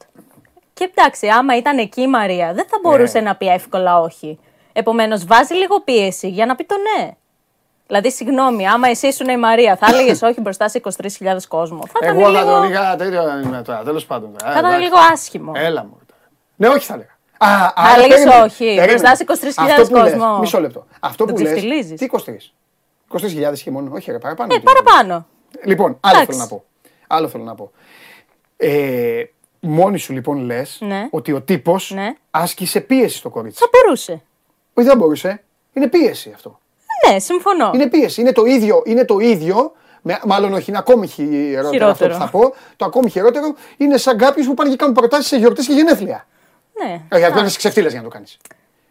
Και 0.73 0.91
εντάξει, 0.95 1.27
άμα 1.27 1.57
ήταν 1.57 1.77
εκεί 1.77 2.01
η 2.01 2.07
Μαρία, 2.07 2.51
δεν 2.55 2.65
θα 2.69 2.77
μπορούσε 2.81 3.19
να 3.19 3.35
πει 3.35 3.47
εύκολα 3.47 3.99
όχι. 3.99 4.39
Επομένως, 4.77 5.25
βάζει 5.25 5.53
λίγο 5.53 5.81
πίεση 5.81 6.29
για 6.29 6.45
να 6.45 6.55
πει 6.55 6.63
το 6.65 6.75
ναι. 6.77 7.11
Δηλαδή, 7.87 8.11
συγγνώμη, 8.11 8.67
άμα 8.67 8.87
εσύ 8.87 9.07
ήσουν 9.07 9.29
η 9.29 9.37
Μαρία, 9.37 9.75
θα 9.75 9.85
έλεγες 9.89 10.21
όχι 10.21 10.41
μπροστά 10.41 10.69
σε 10.69 10.81
23.000 11.19 11.37
κόσμο. 11.47 11.79
Θα 11.87 11.99
ήταν 12.03 12.17
Εγώ 12.17 12.31
θα 12.33 12.39
λίγο, 12.43 12.51
τον 12.53 12.69
είχα 12.71 12.95
τέτοιο 12.95 13.21
τώρα, 13.65 13.83
τέλος 13.83 14.05
πάντων. 14.05 14.29
Ε, 14.29 14.43
θα 14.43 14.51
ήταν 14.51 14.65
εντάξει. 14.65 14.81
λίγο 14.83 14.95
άσχημο. 15.11 15.51
Έλα 15.55 15.83
μου. 15.83 15.97
Ναι, 16.55 16.67
όχι 16.67 16.85
θα 16.85 16.93
έλεγα. 16.93 17.09
Α, 17.37 17.47
Θα 17.59 17.73
άρα 17.75 17.93
έλεγες 17.95 18.15
περίμενε, 18.17 18.41
όχι, 18.43 18.57
περίμενε. 18.57 18.87
μπροστά 18.87 19.15
σε 19.15 19.23
23.000 19.27 19.69
Αυτό 19.69 19.83
που 19.87 19.95
λες, 20.03 20.11
κόσμο. 20.13 20.37
Μισό 20.39 20.59
λεπτό. 20.59 20.85
Αυτό 20.99 21.25
Το 21.25 21.33
που 21.33 21.39
λες, 21.39 21.51
ξεφτιλίζεις. 21.51 21.99
Τι 21.99 22.05
23. 22.11 22.17
23.000 23.51 23.53
και 23.63 23.71
μόνο, 23.71 23.91
όχι 23.93 24.11
ρε, 24.11 24.17
παραπάνω. 24.19 24.53
Ε, 24.53 24.55
είναι. 24.55 24.63
παραπάνω. 24.63 25.25
Λοιπόν, 25.65 25.97
άλλο 25.99 26.13
Εντάξει. 26.19 26.25
θέλω 26.31 26.37
να 26.43 26.47
πω. 26.47 26.63
Άλλο 27.07 27.27
θέλω 27.27 27.43
να 27.43 27.55
πω. 27.55 27.71
Ε, 28.57 29.23
μόνη 29.59 29.97
σου 29.97 30.13
λοιπόν 30.13 30.37
λες 30.37 30.77
Ναι. 30.81 31.07
ότι 31.11 31.31
ο 31.31 31.41
τύπος 31.41 31.91
Ναι. 31.91 32.13
άσκησε 32.31 32.81
πίεση 32.81 33.17
στο 33.17 33.29
κορίτσι. 33.29 33.59
Θα 33.59 33.69
μπορούσε. 33.71 34.21
Όχι, 34.77 34.87
δεν 34.87 34.97
μπορούσε. 34.97 35.43
Είναι 35.73 35.87
πίεση 35.87 36.31
αυτό. 36.35 36.59
Ναι, 37.09 37.19
συμφωνώ. 37.19 37.71
Είναι 37.73 37.87
πίεση. 37.87 38.21
Είναι 38.21 38.31
το 38.31 38.45
ίδιο, 38.45 38.81
είναι 38.85 39.05
το 39.05 39.19
ίδιο 39.19 39.71
με, 40.01 40.19
μάλλον 40.25 40.53
όχι, 40.53 40.69
είναι 40.69 40.77
ακόμη 40.77 41.07
χειρότερο, 41.07 41.69
Χειρότερο. 41.71 41.89
αυτό 41.91 42.07
που 42.07 42.13
θα 42.13 42.29
πω. 42.29 42.53
Το 42.75 42.85
ακόμη 42.85 43.09
χειρότερο 43.09 43.55
είναι 43.77 43.97
σαν 43.97 44.17
κάποιου 44.17 44.43
που 44.45 44.53
πάνε 44.53 44.69
και 44.69 44.75
κάνουν 44.75 44.93
προτάσεις 44.93 45.27
σε 45.27 45.37
γιορτές 45.37 45.67
και 45.67 45.73
γενέθλια. 45.73 46.27
Ναι. 46.83 47.01
Ε, 47.09 47.17
Για 47.17 47.29
να 47.29 47.35
παίρνει 47.35 47.49
ξεφτύλες 47.51 47.91
για 47.91 48.01
να 48.01 48.07
το 48.07 48.13
κάνεις. 48.13 48.37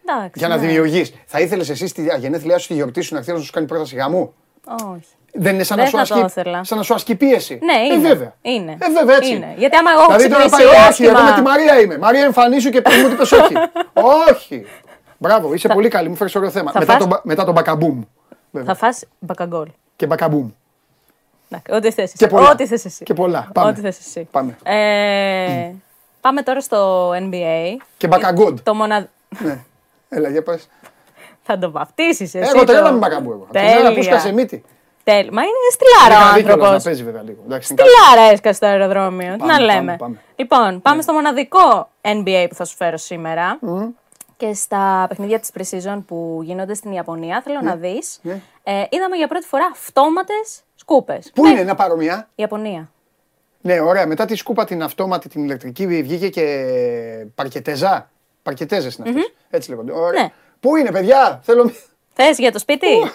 Εντάξει, 0.08 0.30
Για 0.34 0.48
να 0.48 0.56
ναι. 0.56 0.66
δημιουργείς. 0.66 1.12
Θα 1.26 1.40
ήθελες 1.40 1.68
εσύ 1.70 1.86
στη 1.86 2.10
γενέθλιά 2.18 2.58
σου, 2.58 2.64
στη 2.64 2.74
γιορτή 2.74 3.00
σου 3.00 3.12
να 3.14 3.18
έρθει 3.18 3.32
να 3.32 3.38
σου 3.38 3.52
κάνει 3.52 3.66
πρόταση 3.66 3.96
γαμού; 3.96 4.34
Όχι. 4.94 5.04
Δεν 5.36 5.54
είναι 5.54 5.62
σαν, 5.62 5.76
Δεν 5.76 5.84
να, 5.84 5.90
σου 6.04 6.14
θα 6.14 6.18
το 6.20 6.24
ασκεί, 6.24 6.40
ήθελα. 6.40 6.64
σαν 6.64 6.78
να 6.78 6.84
σου 6.84 6.94
ασκεί 6.94 7.14
πίεση. 7.14 7.58
Ναι, 7.62 7.72
Ε, 7.72 7.94
είναι. 7.94 8.08
βέβαια. 8.08 8.34
Είναι. 8.42 8.76
Ε, 8.80 8.90
βέβαια 8.98 9.16
έτσι. 9.16 9.30
Είναι. 9.34 9.54
Γιατί 9.56 9.76
άμα 9.76 9.90
εγώ 9.90 10.00
έχω 10.00 10.12
δηλαδή 10.12 10.28
τώρα 10.32 10.44
ξυπνήσει 10.44 10.66
πάει, 10.70 10.80
όχι, 10.80 10.88
άσχημα- 10.88 11.10
εγώ 11.10 11.22
με 11.28 11.34
τη 11.34 11.40
Μαρία 11.40 11.80
είμαι. 11.80 11.98
Μαρία, 11.98 12.24
εμφανίσου 12.24 12.70
και 12.70 12.80
πες 12.82 12.96
μου 12.96 13.08
τι 13.08 13.14
πες 13.14 13.32
όχι. 13.32 13.54
όχι. 14.30 14.66
Μπράβο, 15.28 15.54
είσαι 15.54 15.68
πολύ 15.68 15.88
καλή, 15.88 16.08
μου 16.08 16.14
φέρεις 16.16 16.34
ωραίο 16.34 16.50
θέμα. 16.50 16.70
θα 16.72 16.78
Μετά 16.78 16.90
φας- 16.92 17.00
τον, 17.00 17.08
μπα- 17.10 17.20
μετά 17.22 17.44
τον 17.44 17.54
μπακαμπούμ. 17.54 18.02
Θα 18.64 18.74
φας 18.74 19.04
μπακαγκόλ. 19.18 19.68
Και 19.96 20.06
μπακαμπούμ. 20.06 20.48
Εντάξει, 21.48 21.72
Ό,τι 21.72 21.90
θες 21.90 22.04
εσύ. 22.04 22.16
Και 22.16 22.26
πολλά. 22.26 22.50
Ό,τι 22.50 22.66
θες 22.66 22.84
εσύ. 22.84 23.04
Και 23.04 23.14
πολλά. 23.14 23.48
Πάμε. 23.54 23.70
Ό,τι 23.70 23.80
θες 23.80 23.98
εσύ. 23.98 24.28
Πάμε. 24.30 24.56
Ε, 24.62 25.70
πάμε 26.20 26.42
τώρα 26.42 26.60
στο 26.60 27.10
NBA. 27.10 27.76
Και 27.96 28.06
μπακαγκόντ. 28.06 28.58
Το 28.62 28.74
μονα... 28.74 29.08
Ναι. 29.38 29.58
Έλα, 30.08 30.28
για 30.28 30.42
πες. 30.42 30.68
Θα 31.42 31.58
το 31.58 31.70
βαφτίσεις 31.70 32.34
εσύ. 32.34 32.48
Εγώ 32.54 32.58
το- 32.58 32.64
τρέλα 32.72 32.92
με 32.92 32.98
μπακαμπού 32.98 33.30
εγώ. 33.32 33.42
Από 33.42 33.52
τη 33.52 33.58
μέρα 33.58 33.76
που 33.88 33.94
Τέλεια. 33.94 34.02
σκάσε 34.02 34.32
μύτη. 34.32 34.64
Τέλεια. 35.04 35.30
Μα 35.32 35.42
είναι 35.42 35.50
στυλάρα 35.72 36.20
ο 36.24 36.26
Είχα 36.26 36.34
δίκιο, 36.36 36.52
αλλά 36.52 36.56
να 36.56 36.68
άνθρωπος. 36.68 36.84
παίζει 36.84 37.02
βέβαια 37.04 37.22
λίγο. 37.22 37.38
Εντάξει, 37.46 37.72
είναι 37.72 37.82
καλό. 37.82 37.94
Στυλάρα 37.94 38.30
έσκασε 38.32 38.54
στο 38.54 38.66
αεροδρόμιο. 38.66 39.32
Τι 39.32 39.38
Πάμε, 39.38 39.52
να 39.52 39.58
πάμε, 39.58 39.72
λέμε. 39.72 39.96
πάμε. 39.96 40.16
Λοιπόν, 40.36 40.80
πάμε 40.82 41.02
στο 41.02 41.12
μοναδικό 41.12 41.88
NBA 42.02 42.46
που 42.48 42.54
θα 42.54 42.64
σου 42.64 42.76
φέρω 42.76 42.96
σήμερα. 42.96 43.58
Και 44.36 44.54
στα 44.54 45.06
παιχνίδια 45.08 45.40
της 45.40 45.50
Precision 45.58 46.02
που 46.06 46.40
γίνονται 46.42 46.74
στην 46.74 46.92
Ιαπωνία, 46.92 47.42
θέλω 47.44 47.60
να 47.62 47.76
δεις. 47.76 48.18
Ναι. 48.22 48.40
Ε, 48.62 48.84
είδαμε 48.90 49.16
για 49.16 49.28
πρώτη 49.28 49.46
φορά 49.46 49.68
αυτόματες 49.72 50.62
σκούπες. 50.74 51.30
Πού 51.34 51.46
είναι 51.46 51.62
να 51.62 51.74
πάρω 51.74 51.96
μια. 51.96 52.28
Ιαπωνία. 52.34 52.88
Ναι, 53.60 53.80
ωραία. 53.80 54.06
Μετά 54.06 54.24
τη 54.24 54.34
σκούπα 54.36 54.64
την 54.64 54.82
αυτόματη, 54.82 55.28
την 55.28 55.44
ηλεκτρική, 55.44 55.86
βγήκε 55.86 56.28
και 56.28 56.46
παρκετεζά. 57.34 58.10
Παρκετέζες 58.42 58.94
είναι 58.94 59.08
αυτές. 59.08 59.32
Έτσι 59.50 59.70
λέγονται. 59.70 59.92
Ωραία. 59.92 60.22
Ναι. 60.22 60.32
Πού 60.60 60.76
είναι, 60.76 60.90
παιδιά, 60.90 61.40
θέλω. 61.44 61.72
Θες 62.12 62.38
για 62.38 62.52
το 62.52 62.58
σπίτι; 62.58 62.86
Αμέ, 62.86 63.10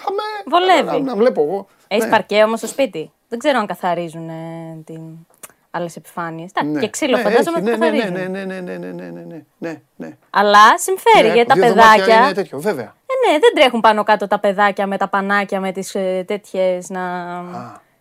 Βολεύει. 0.46 1.02
Να, 1.02 1.10
να 1.10 1.16
βλέπω 1.16 1.42
εγώ. 1.42 1.66
Έχεις 1.88 2.04
Ναι. 2.04 2.10
παρκέ 2.10 2.42
όμως 2.42 2.58
στο 2.58 2.68
σπίτι; 2.68 3.12
Δεν 3.28 3.38
ξέρω 3.38 3.58
αν 3.58 3.66
καθαρίζουν 3.66 4.28
ε, 4.28 4.82
την... 4.84 5.00
άλλες 5.70 5.96
επιφάνειες. 5.96 6.50
Ναι. 6.64 6.80
Και 6.80 6.90
ξύλο 6.90 7.16
Ναι, 7.16 7.22
φαντάζομαι 7.22 7.58
έχει, 7.58 7.68
ότι 7.70 7.78
ναι, 7.78 7.90
ναι, 7.90 8.00
καθαρίζουν. 8.00 8.30
ναι, 8.30 8.44
ναι, 8.44 8.44
ναι, 8.44 8.60
ναι, 8.60 8.76
ναι, 8.76 8.92
ναι, 8.92 9.04
ναι, 9.10 9.20
ναι, 9.20 9.42
ναι, 9.58 9.80
ναι. 9.96 10.16
Αλλά 10.30 10.78
συμφέρει 10.78 11.28
Ναι, 11.28 11.34
γιατί 11.34 11.48
τα 11.48 11.54
δύο 11.54 11.68
δωμάτια 11.68 12.04
παιδάκια. 12.04 12.24
Είναι 12.24 12.32
τέτοιο, 12.32 12.60
βέβαια. 12.60 12.94
Ε, 13.06 13.30
ναι, 13.30 13.38
δεν 13.38 13.54
τρέχουν 13.54 13.80
πάνω 13.80 14.02
κάτω 14.02 14.26
τα 14.26 14.38
παιδάκια 14.38 14.86
με 14.86 14.96
τα 14.96 15.08
πανάκια, 15.08 15.60
με 15.60 15.72
τις 15.72 15.94
ε, 15.94 16.24
τέτοιες 16.26 16.88
να 16.88 17.02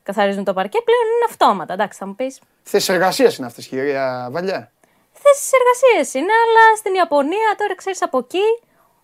καθαρίζουν 0.04 0.44
το 0.44 0.54
παρκέ. 0.54 0.82
Πλέον 0.82 1.06
είναι 1.16 1.26
αυτόματα. 1.30 1.74
Εντάξει, 1.74 1.98
θα 2.00 2.06
μου 2.08 2.16
πεις. 2.16 2.40
Θέσεις 2.64 2.90
εργασίας 2.90 3.38
είναι 3.38 3.48
αυτές, 3.48 3.68
κυρία 3.68 4.28
Βαλιά. 4.32 4.72
Θέσεις 5.12 5.52
εργασίας 5.60 6.14
είναι, 6.14 6.34
αλλά 6.46 6.76
στην 6.78 6.94
Ιαπωνία 6.94 7.56
τώρα 7.58 7.76
ξέρεις 7.76 8.02
από 8.02 8.18
εκεί 8.18 8.48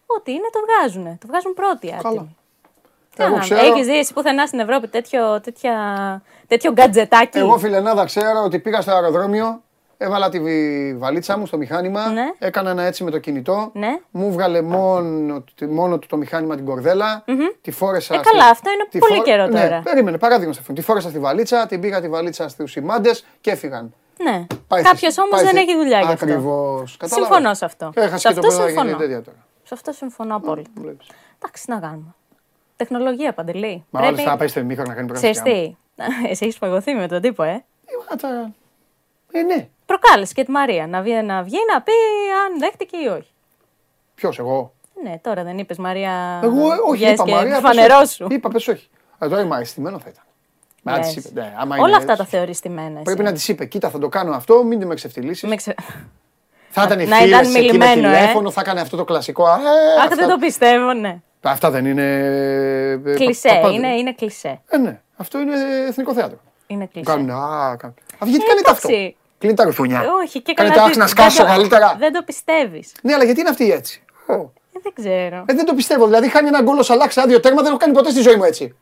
ό,τι 0.06 0.32
είναι 0.32 0.50
το 0.52 0.60
βγάζουν. 0.66 1.18
Το 1.18 1.28
βγάζουν 1.28 1.54
πρώτοι 1.54 1.96
άτιμοι. 1.98 2.36
Εγώ 3.18 3.38
ξέρω- 3.40 3.62
Έχεις 3.62 3.86
δει 3.88 3.98
εσύ 3.98 4.14
πουθενά 4.14 4.46
στην 4.46 4.60
Ευρώπη 4.60 4.88
τέτοιο, 4.88 5.42
τέτοια, 5.42 5.74
τέτοιο 6.48 6.72
γκατζετάκι; 6.72 7.38
Εγώ, 7.38 7.58
φιλενάδα, 7.58 8.06
ξέρω 8.06 8.44
ότι 8.44 8.60
πήγα 8.60 8.82
στο 8.82 8.92
αεροδρόμιο, 8.92 9.62
έβαλα 9.98 10.30
τη 10.30 10.40
βι- 10.40 10.98
βαλίτσα 10.98 11.38
μου 11.38 11.46
στο 11.46 11.58
μηχάνημα, 11.58 12.10
Ναι. 12.10 12.26
έκανα 12.40 12.70
ένα 12.70 12.84
έτσι 12.84 13.04
με 13.04 13.12
το 13.12 13.18
κινητό, 13.20 13.70
Ναι. 13.74 13.98
μου 14.12 14.32
βγάλε 14.32 14.62
μόνο, 14.62 15.44
μόνο 15.70 16.00
του 16.00 16.08
το 16.08 16.18
μηχάνημα 16.18 16.56
την 16.56 16.66
κορδέλα, 16.66 17.24
τη 17.62 17.72
φόρεσα... 17.72 18.16
Ε, 18.16 18.20
καλά, 18.20 18.46
αυτό 18.46 18.70
είναι 18.72 18.86
τη 18.90 18.98
πολύ 19.00 19.22
καιρό 19.22 19.48
τώρα. 19.48 19.70
Ναι, 19.70 19.82
περίμενε, 19.82 20.18
παράδειγμα 20.18 20.54
σε 20.54 20.60
αυτό. 20.62 20.74
Τη 20.74 20.82
φόρεσα 20.82 21.10
στη 21.10 21.20
βαλίτσα, 21.20 21.66
την 21.66 21.80
πήγα 21.80 22.02
τη 22.02 22.10
βαλίτσα 22.10 22.48
στους 22.48 22.72
σημάντες 22.72 23.26
και 23.42 23.52
έφυγαν. 23.52 23.94
Ναι. 24.24 24.46
Πάει 24.68 24.84
Κάποιος 24.84 25.12
στη- 25.12 25.22
όμως 25.22 25.32
πάει 25.36 25.44
δεν 25.44 25.52
στη- 25.62 25.70
έχει 25.72 25.78
δουλειά 25.78 26.00
γι' 26.00 26.12
αυτό. 26.12 26.26
Ακριβώς. 26.26 26.98
Κατάλαβες. 26.98 27.28
Συμφωνώ 27.28 27.54
σε 27.54 27.66
αυτό. 27.66 27.92
Έχασε 27.96 28.18
σε 28.18 28.28
και 28.28 28.34
το 28.34 28.40
αυτό 28.48 28.52
παιδάκι 28.52 28.74
και 28.74 28.80
συμφωνώ. 28.80 28.98
τέτοια 28.98 29.22
τώρα. 29.22 29.38
Σε 29.64 29.74
αυτό 29.74 29.92
συμφωνώ 29.92 30.36
απόλυτα. 30.36 30.70
Βλέπεις. 30.76 31.08
Εντάξει, 31.40 31.66
τι 31.66 31.72
να 31.72 31.80
κάνουμε. 31.80 32.16
Τεχνολογία 32.76 33.34
παντελή. 33.34 33.86
Μα 33.90 34.08
όλες 34.08 34.24
θα 34.24 34.38
πάει 34.38 34.48
στο 34.48 34.60
ημίχρονο 34.60 34.90
να 34.90 34.96
κάνεις 34.96 35.12
Ξέρεις 35.12 35.42
πρόταση. 35.42 35.78
τι, 36.26 36.30
εσύ 36.30 36.46
έχεις 36.46 36.58
παγωθεί 36.58 36.94
με 36.94 37.08
τον 37.08 37.22
τύπο, 37.22 37.44
ε; 37.44 37.64
Ε, 39.32 39.42
ναι. 39.42 39.68
Προκάλεσε 39.86 40.34
και 40.34 40.44
τη 40.44 40.52
Μαρία 40.52 40.88
να 40.88 41.02
βγει, 41.02 41.14
να 41.24 41.44
βγει 41.44 41.58
να 41.74 41.82
πει 41.82 41.92
αν 42.46 42.60
δέχτηκε 42.60 42.98
ή 42.98 43.08
όχι. 43.08 43.30
Ποιος, 44.16 44.40
εγώ; 44.40 44.74
Ναι, 45.04 45.18
τώρα 45.22 45.44
δεν 45.44 45.58
είπες 45.58 45.78
Μαρία. 45.78 46.40
Εγώ, 46.44 46.72
ε, 46.72 46.76
όχι, 46.88 46.98
βγες 46.98 47.12
είπα 47.14 47.24
και 47.24 47.32
Μαρία. 47.32 47.52
πες 47.52 47.60
Φανερό 47.62 47.98
όχι. 47.98 48.08
σου. 48.08 48.28
Είπα, 48.30 48.50
πες 48.50 48.68
όχι. 48.68 48.88
Ε, 49.20 49.28
τώρα 49.28 49.42
είμαι 49.42 49.58
αισθημένο 49.60 50.00
θα 50.00 50.10
ήταν. 50.10 50.24
Μα 50.84 50.92
να 50.92 50.98
Λες. 50.98 51.14
της 51.14 51.26
είπε, 51.26 51.42
ναι, 51.42 51.54
άμα 51.58 51.76
Όλα 51.76 51.88
είναι 51.88 51.96
αυτά 51.98 52.12
έτσι. 52.12 52.24
τα 52.24 52.30
θεωρεί 52.30 52.54
στημένα. 52.54 53.02
Πρέπει 53.02 53.24
να 53.24 53.32
τη 53.32 53.46
είπε, 53.48 53.66
κοίτα, 53.66 53.90
θα 53.90 54.00
το 54.00 54.10
κάνω 54.10 54.36
αυτό, 54.36 54.64
μην 54.64 54.86
με 54.86 54.96
ξεφτυλίσεις. 54.96 55.50
Με 55.50 55.56
ξε... 55.56 55.76
Θα 56.70 56.84
ήταν 56.84 57.00
η 57.00 57.06
Να 57.06 57.16
φίλη 57.18 57.28
ήταν 57.30 57.42
εκεί 57.44 57.52
με 57.52 57.60
μιλημένο, 57.60 58.08
ε. 58.10 58.12
τηλέφωνο, 58.20 58.52
θα 58.52 58.62
έκανε 58.62 58.82
αυτό 58.82 58.98
το 58.98 59.04
κλασικό. 59.04 59.46
Α, 59.46 59.54
ε, 59.54 60.00
Αχ, 60.00 60.04
αυτά- 60.04 60.16
δεν 60.16 60.28
το 60.30 60.38
πιστεύω, 60.38 60.94
ναι. 60.94 61.18
Αυτά 61.50 61.70
δεν 61.72 61.86
είναι. 61.86 62.04
ε, 62.92 62.96
πα- 63.04 63.14
Κλισέ, 63.14 63.48
παπάδι. 63.50 63.76
είναι, 63.76 63.88
είναι 63.96 64.14
κλισέ. 64.14 64.62
Ε, 64.68 64.78
ναι. 64.78 65.00
Αυτό 65.18 65.40
είναι 65.40 65.54
εθνικό 65.88 66.14
θέατρο. 66.14 66.38
Είναι 66.68 66.86
κλισέ. 66.94 67.12
Κάνουν. 67.12 67.30
Α, 67.30 67.76
κάνουν. 67.80 67.96
Α, 68.20 68.26
γιατί 68.26 68.44
Ε, 68.44 68.48
κάνετε 68.48 68.72
αυτό; 68.72 68.88
εντάξει. 68.88 69.16
Κλείνει 69.38 69.56
τα 69.56 69.64
ρουφουνιά. 69.64 70.04
Όχι, 70.24 70.42
και 70.42 70.54
Κάνε 70.54 70.70
καλά. 70.70 70.82
τα 70.82 70.84
τι- 70.84 70.88
άξι 70.90 71.00
να 71.00 71.06
δεν 71.06 71.14
σκάσω 71.16 71.42
το- 71.42 71.48
καλύτερα. 71.48 71.96
Δεν 72.00 72.14
το 72.14 72.22
πιστεύεις. 72.26 72.92
Ναι, 73.02 73.14
αλλά 73.14 73.24
γιατί 73.24 73.40
είναι 73.40 73.50
αυτή 73.50 73.72
έτσι; 73.72 74.04
Ω. 74.28 74.34
Ε, 74.34 74.80
δεν 74.84 74.94
ξέρω. 74.96 75.44
Ε, 75.48 75.54
δεν 75.54 75.66
το 75.66 75.74
πιστεύω. 75.74 76.06
Δηλαδή, 76.06 76.30
χάνει 76.30 76.48
ένα 76.48 76.62
γκολ 76.62 76.80
αλλάξει 76.88 77.20
άδειο 77.20 77.40
τέρμα, 77.40 77.62
δεν 77.62 77.70
έχω 77.70 77.78
κάνει 77.78 77.94
ποτέ 77.94 78.10
στη 78.10 78.22
ζωή 78.22 78.36
μου 78.36 78.44
έτσι. 78.44 78.76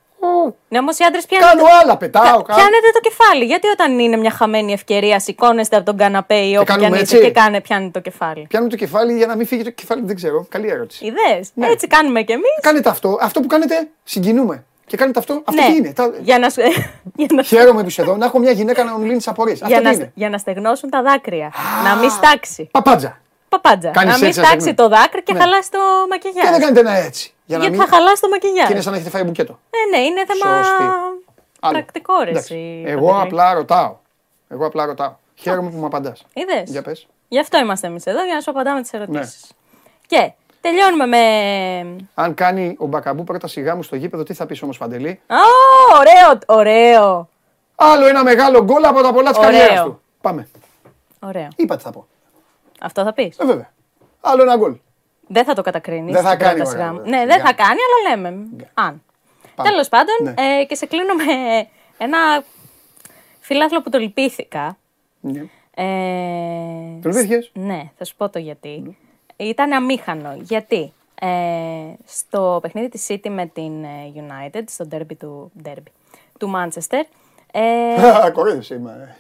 Ναι, 0.67 0.79
όμως 0.79 0.97
οι 0.99 1.03
άντρες 1.03 1.25
πιάνουν. 1.25 1.47
Κάνω 1.49 1.63
άλλα, 1.81 1.97
πετάω. 1.97 2.23
κάνω. 2.23 2.43
Πιάνετε 2.45 2.89
το 2.93 2.99
κεφάλι. 3.01 3.45
Γιατί 3.45 3.67
όταν 3.67 3.99
είναι 3.99 4.17
μια 4.17 4.31
χαμένη 4.31 4.73
ευκαιρία, 4.73 5.19
σηκώνεστε 5.19 5.75
από 5.75 5.85
τον 5.85 5.97
καναπέ 5.97 6.35
ή 6.35 6.55
όπου 6.55 6.65
κάνουμε 6.65 6.87
πιανείτε 6.87 7.15
έτσι. 7.17 7.27
και 7.27 7.31
κάνε, 7.31 7.61
πιάνει 7.61 7.91
το 7.91 7.99
κεφάλι. 7.99 8.45
Πιάνουμε 8.49 8.71
το 8.71 8.77
κεφάλι 8.77 9.17
για 9.17 9.25
να 9.27 9.35
μην 9.35 9.47
φύγει 9.47 9.63
το 9.63 9.69
κεφάλι, 9.69 10.01
δεν 10.05 10.15
ξέρω. 10.15 10.45
Καλή 10.49 10.67
ερώτηση. 10.69 11.05
Ιδέες. 11.05 11.49
Ναι. 11.53 11.67
Έτσι 11.67 11.87
κάνουμε 11.87 12.21
κι 12.21 12.31
εμείς. 12.31 12.59
Κάνετε 12.61 12.89
αυτό. 12.89 13.17
Αυτό 13.21 13.39
που 13.39 13.47
κάνετε, 13.47 13.87
συγκινούμε. 14.03 14.63
Και 14.85 14.97
κάνετε 14.97 15.19
αυτό. 15.19 15.41
Αυτό 15.45 15.61
Ναι. 15.61 15.67
τι 15.67 15.75
είναι. 15.75 15.93
Τα... 15.93 16.11
Για 16.21 16.39
να, 16.39 16.49
σου- 16.49 16.61
για 17.15 17.27
να, 17.31 17.43
Χαίρομαι 17.43 17.81
που 17.81 17.87
είσαι 17.87 18.01
εδώ 18.01 18.15
να 18.17 18.25
έχω 18.25 18.39
μια 18.39 18.51
γυναίκα 18.51 18.83
να 18.83 18.97
μου 18.97 19.03
λύνει 19.05 19.17
τις 19.17 19.27
απορίες. 19.27 19.61
Αυτό 19.61 19.67
για, 19.67 19.77
τι 19.77 19.83
να, 19.83 19.91
είναι. 19.91 20.11
για 20.15 20.29
να 20.29 20.37
στεγνώσουν 20.37 20.89
τα 20.89 21.01
δάκρυα. 21.01 21.51
να 21.83 21.95
μην 21.95 22.09
στάξει. 22.09 22.67
Παπάντζα. 22.71 23.21
Παπάντζα. 23.55 23.89
Κάνεις 23.89 24.11
να 24.13 24.17
μην 24.19 24.27
έτσι, 24.27 24.39
στάξει 24.43 24.69
ας 24.69 24.75
το 24.75 24.87
δάκρυ 24.87 25.23
και 25.23 25.33
Ναι. 25.33 25.39
χαλάσει 25.39 25.71
το 25.71 25.77
Και 25.77 26.31
δεν 26.33 26.33
μακιγιάζ. 26.33 26.59
κάνετε 26.61 26.79
ένα 26.79 26.91
έτσι. 26.97 27.33
Για 27.45 27.57
να 27.57 27.63
Γιατί 27.63 27.77
μην... 27.77 27.87
θα 27.87 27.95
χαλάσει 27.95 28.21
το 28.21 28.29
μακιγιάζ. 28.29 28.67
Και 28.67 28.73
είναι 28.73 28.81
σαν 28.81 28.91
να 28.91 28.97
έχετε 28.97 29.11
φάει 29.15 29.23
μπουκέτο. 29.23 29.59
Ναι, 29.73 29.97
ναι, 29.97 30.03
είναι 30.05 30.23
θέμα 30.31 30.63
Σωστή. 30.63 30.83
Άλλο. 31.59 31.73
πρακτικό 31.73 32.13
ρε 32.23 32.29
Εντάξει. 32.29 32.53
εσύ, 32.53 32.83
Εγώ 32.91 33.07
Παντελή. 33.07 33.23
απλά 33.27 33.53
ρωτάω. 33.53 33.95
Εγώ 34.49 34.65
απλά 34.65 34.85
ρωτάω. 34.85 35.13
Χαίρομαι 35.35 35.69
που 35.69 35.77
μου 35.77 35.85
απαντάς. 35.85 36.23
Είδες. 36.33 36.69
Για 36.69 36.81
πες. 36.81 37.07
Γι' 37.27 37.39
αυτό 37.39 37.57
είμαστε 37.59 37.87
εμείς 37.87 38.05
εδώ, 38.05 38.23
για 38.23 38.33
να 38.33 38.41
σου 38.41 38.49
απαντάμε 38.51 38.81
τις 38.81 38.91
Ναι. 38.91 38.99
ερωτήσει. 38.99 39.37
Και 40.07 40.31
τελειώνουμε 40.61 41.05
με. 41.05 41.95
Αν 42.13 42.33
κάνει 42.33 42.75
ο 42.79 42.85
Μπακαμπού 42.85 43.23
πρώτα 43.23 43.47
σιγά 43.47 43.75
μου 43.75 43.83
στο 43.83 43.95
γήπεδο, 43.95 44.23
τι 44.23 44.33
θα 44.33 44.45
πεις 44.45 44.61
όμως 44.61 44.77
Παντελή; 44.77 45.21
Α, 45.27 45.35
ωραίο, 45.99 46.39
ωραίο. 46.45 47.29
Άλλο 47.75 48.07
ένα 48.07 48.23
μεγάλο 48.23 48.63
γκολ 48.63 48.83
από 48.85 49.01
τα 49.01 49.13
πολλά 49.13 49.29
της 49.29 49.37
Ωραίο. 49.39 49.51
καριέρας 49.51 49.83
του. 49.83 50.01
Πάμε. 50.21 50.47
Ωραίο. 51.19 51.47
Είπα 51.55 51.75
τι 51.75 51.83
θα 51.83 51.91
πω. 51.91 52.07
Αυτό 52.83 53.03
θα 53.03 53.13
πεις. 53.13 53.37
Ε, 53.37 53.45
βέβαια. 53.45 53.71
Άλλο 54.21 54.41
ένα 54.41 54.55
γκολ. 54.55 54.75
Δεν 55.27 55.43
θα 55.45 55.53
το 55.53 55.61
κατακρίνεις. 55.61 56.13
Δεν 56.13 56.23
θα 56.23 56.35
κάνει, 56.35 56.61
ωραία, 56.67 56.91
Ναι, 56.91 56.97
ωραία. 56.99 57.25
δεν 57.25 57.35
Για. 57.35 57.43
θα 57.45 57.53
κάνει, 57.53 57.79
αλλά 57.87 58.09
λέμε. 58.15 58.27
Αν. 58.73 59.03
Πάμε. 59.55 59.69
Τέλος 59.69 59.89
πάντων, 59.89 60.15
Ναι. 60.23 60.33
ε, 60.59 60.65
και 60.65 60.75
σε 60.75 60.85
κλείνω 60.85 61.13
με 61.13 61.23
ένα 61.97 62.43
φιλάθλο 63.39 63.81
που 63.81 63.89
το 63.89 63.97
λυπήθηκα. 63.97 64.77
Ναι. 65.19 65.39
Ε, 65.75 65.85
Το 67.01 67.09
λυπήθηκες; 67.09 67.51
Ναι, 67.53 67.91
θα 67.97 68.03
σου 68.05 68.15
πω 68.15 68.29
το 68.29 68.39
γιατί. 68.39 68.97
Ήταν 69.37 69.71
αμήχανο. 69.73 70.35
Γιατί 70.41 70.93
ε, 71.21 71.27
στο 72.05 72.59
παιχνίδι 72.61 72.89
της 72.89 73.05
City 73.09 73.29
με 73.29 73.45
την 73.45 73.83
ε, 73.83 73.87
United, 74.15 74.63
στο 74.65 74.87
derby 74.91 75.17
του, 75.17 75.51
derby, 75.63 75.91
του 76.39 76.51
Manchester, 76.55 77.01
ε, 77.51 78.29
Κορίδευσε 78.33 78.75
είμαι. 78.75 79.15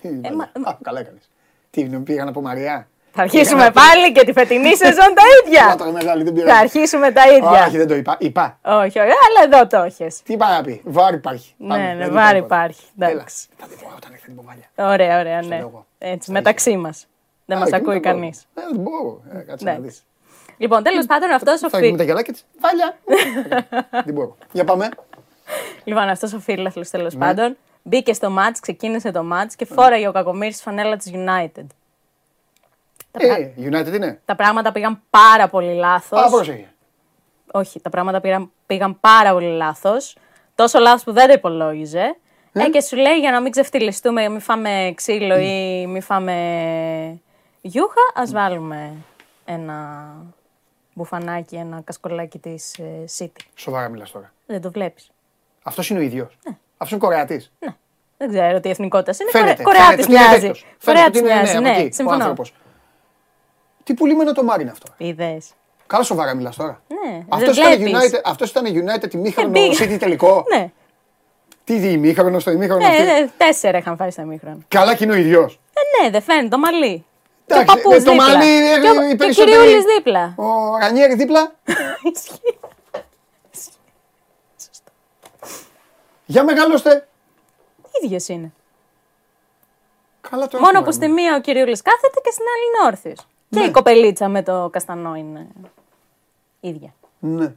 Α, 0.63 0.77
καλά 0.81 0.99
έκανες. 0.99 1.29
Τι 1.69 1.83
πήγα 1.85 2.23
να 2.23 2.31
πω 2.31 2.41
Μαριά. 2.41 2.87
Θα 3.15 3.21
αρχίσουμε 3.21 3.71
πάλι 3.71 4.11
και 4.11 4.25
τη 4.25 4.33
φετινή 4.33 4.75
σεζόν 4.83 5.13
τα 5.15 5.23
ίδια. 5.43 5.75
Θα 6.45 6.55
αρχίσουμε 6.55 7.11
τα 7.11 7.21
ίδια. 7.27 7.65
Όχι, 7.67 7.77
δεν 7.77 7.87
το 7.87 7.95
είπα. 7.95 8.15
Είπα. 8.19 8.59
Όχι, 8.61 8.99
όχι, 8.99 8.99
αλλά 8.99 9.43
εδώ 9.45 9.67
το 9.67 9.77
έχεις. 9.77 10.21
Τι 10.21 10.33
είπα 10.33 10.55
να 10.55 10.63
πει. 10.63 10.81
Βάρη 10.83 11.15
υπάρχει. 11.15 11.53
Ναι, 11.57 11.95
ναι, 11.97 12.07
βάρη 12.07 12.37
υπάρχει. 12.37 12.81
Εντάξει. 12.99 13.47
Θα 13.57 13.67
την 13.67 13.77
πω 13.77 13.93
όταν 13.95 14.11
έρθει 14.13 14.25
την 14.25 14.35
πομάλια. 14.35 14.65
Ωραία, 14.75 15.19
ωραία, 15.19 15.41
ναι. 15.41 15.65
Έτσι, 15.97 16.31
μεταξύ 16.31 16.77
μας. 16.77 17.07
Δεν 17.45 17.57
μας 17.57 17.73
ακούει 17.73 17.99
κανείς. 17.99 18.45
Δεν 18.53 18.65
μπορώ. 18.79 19.21
Ε, 19.33 19.37
κάτσε 19.37 19.65
να 19.65 19.73
δεις. 19.79 20.03
Λοιπόν, 20.57 20.83
τέλος 20.83 21.05
πάντων, 21.05 21.31
αυτός 21.31 21.63
ο 21.63 21.69
φίλο. 21.69 21.91
Θα 21.91 21.97
τα 21.97 22.03
γυαλάκια 22.03 22.33
της. 22.33 22.45
Βάλια. 22.59 22.97
Δεν 24.05 24.13
μπορώ. 24.13 24.37
Για 24.51 24.63
πάμε. 24.63 24.89
Λοιπόν, 25.83 26.03
αυτός 26.03 26.33
ο 26.33 26.39
φίλο 26.39 26.71
τέλος 26.91 27.13
ναι. 27.13 27.25
πάντων 27.25 27.57
μπήκε 27.83 28.13
στο 28.13 28.35
match, 28.37 28.55
ξεκίνησε 28.61 29.11
το 29.11 29.25
match 29.33 29.51
και 29.55 29.65
φόραγε 29.65 30.07
ο 30.07 30.11
Κακομίρη 30.11 30.53
φανέλα 30.53 30.97
της 30.97 31.11
United. 31.13 31.65
Ε, 33.17 33.49
United 33.57 33.93
είναι. 33.93 34.21
Τα 34.25 34.35
πράγματα 34.35 34.71
πήγαν 34.71 35.01
πάρα 35.09 35.47
πολύ 35.47 35.73
λάθος. 35.73 36.21
Α, 36.21 36.29
πρόσεχε. 36.29 36.73
Όχι, 37.51 37.79
τα 37.79 37.89
πράγματα 37.89 38.21
πήγαν, 38.21 38.51
πήγαν 38.65 38.99
πάρα 38.99 39.31
πολύ 39.31 39.55
λάθος. 39.55 40.17
Τόσο 40.55 40.79
λάθος 40.79 41.03
που 41.03 41.11
δεν 41.11 41.27
το 41.27 41.33
υπολόγιζε. 41.33 42.15
Ε; 42.53 42.63
ε, 42.63 42.69
και 42.69 42.81
σου 42.81 42.95
λέει 42.95 43.19
για 43.19 43.31
να 43.31 43.41
μην 43.41 43.51
ξεφτυλιστούμε, 43.51 44.29
μην 44.29 44.39
φάμε 44.39 44.93
ξύλο 44.95 45.37
ή 45.37 45.85
μην 45.87 46.01
φάμε 46.01 47.21
γιούχα, 47.61 48.01
ας 48.15 48.31
βάλουμε 48.31 48.91
ένα 49.45 50.07
μπουφανάκι, 50.93 51.55
ένα 51.55 51.81
κασκολάκι 51.83 52.39
της 52.39 52.73
ε, 52.73 53.05
City. 53.17 53.41
Σοβαρά 53.55 53.89
μιλάς 53.89 54.11
τώρα. 54.11 54.33
Δεν 54.45 54.61
το 54.61 54.71
βλέπεις. 54.71 55.11
Αυτός 55.63 55.89
είναι 55.89 55.99
ο 55.99 56.01
ίδιος. 56.01 56.37
Ναι. 56.47 56.57
Αυτός 56.77 56.91
είναι 56.91 56.99
Κορεάτης. 56.99 57.51
Ναι. 57.59 57.75
Δεν 58.17 58.29
ξέρω 58.29 58.59
τι 58.59 58.69
εθνικότητας 58.69 59.19
είναι. 59.19 59.29
Φαίνεται, 59.29 59.63
Κορεάτης 59.63 60.07
μοιάζει. 60.07 60.51
Κορεάτης 60.85 61.21
μοιάζει, 61.21 61.57
ναι, 61.59 61.71
ναι, 61.71 61.91
συμφωνώ. 61.91 62.33
Τι 63.83 63.93
πουλήμενο 63.93 64.31
το 64.31 64.43
Μάρι 64.43 64.61
είναι 64.61 64.71
αυτό. 64.71 64.93
Είδες. 64.97 65.49
Καλά 65.87 66.03
σοβαρά 66.03 66.33
μιλάς 66.33 66.55
τώρα. 66.55 66.81
Ναι, 66.87 67.25
αυτός, 67.29 67.57
ήταν 67.57 67.73
United, 67.79 68.21
αυτός 68.23 68.49
ήταν 68.49 68.65
United 68.65 69.13
ημίχρονο 69.13 69.59
City 69.79 69.97
τελικό. 69.99 70.43
Ναι. 70.55 70.71
Τι 71.63 71.77
δει, 71.77 71.91
ημίχρονο 71.91 72.39
στο 72.39 72.51
ημίχρονο. 72.51 72.87
Ναι, 72.87 72.97
ναι, 72.97 73.29
τέσσερα 73.37 73.77
είχαν 73.77 73.97
φάει 73.97 74.11
στα 74.11 74.21
ημίχρονα. 74.21 74.57
Καλά 74.67 74.95
και 74.95 75.03
είναι 75.03 75.13
ο 75.13 75.15
ίδιος. 75.15 75.59
Ε, 75.73 76.03
ναι, 76.03 76.09
δεν 76.09 76.21
φαίνεται, 76.21 76.47
το 76.47 76.57
μαλλί. 76.57 77.05
Εντάξει, 77.47 77.65
το 77.65 77.73
παππούς 77.73 78.03
το 78.03 78.13
μαλλί 78.13 78.45
είναι 78.45 79.11
οι 79.11 79.15
περισσότεροι. 79.15 79.71
Και 79.71 79.83
δίπλα. 79.95 80.33
Ο 80.37 80.77
Ρανιέρη 80.77 81.15
δίπλα. 81.15 81.51
Για 86.25 86.43
μεγαλώστε. 86.43 87.07
ίδιος 88.03 88.27
είναι. 88.27 88.51
Καλά 90.29 90.47
το 90.47 90.59
Μόνο 90.59 90.81
που 90.81 90.91
στη 90.91 91.07
μία 91.07 91.35
ο 91.35 91.41
Κυριούλης 91.41 91.81
κάθεται 91.81 92.19
και 92.23 92.31
στην 92.31 92.45
άλλη 92.55 92.65
είναι 92.65 92.87
όρθιος. 92.87 93.27
Και 93.53 93.59
ναι. 93.59 93.65
η 93.65 93.71
κοπελίτσα 93.71 94.27
με 94.27 94.43
το 94.43 94.69
καστανό 94.71 95.15
είναι 95.15 95.47
ίδια. 96.59 96.93
Ναι. 97.19 97.53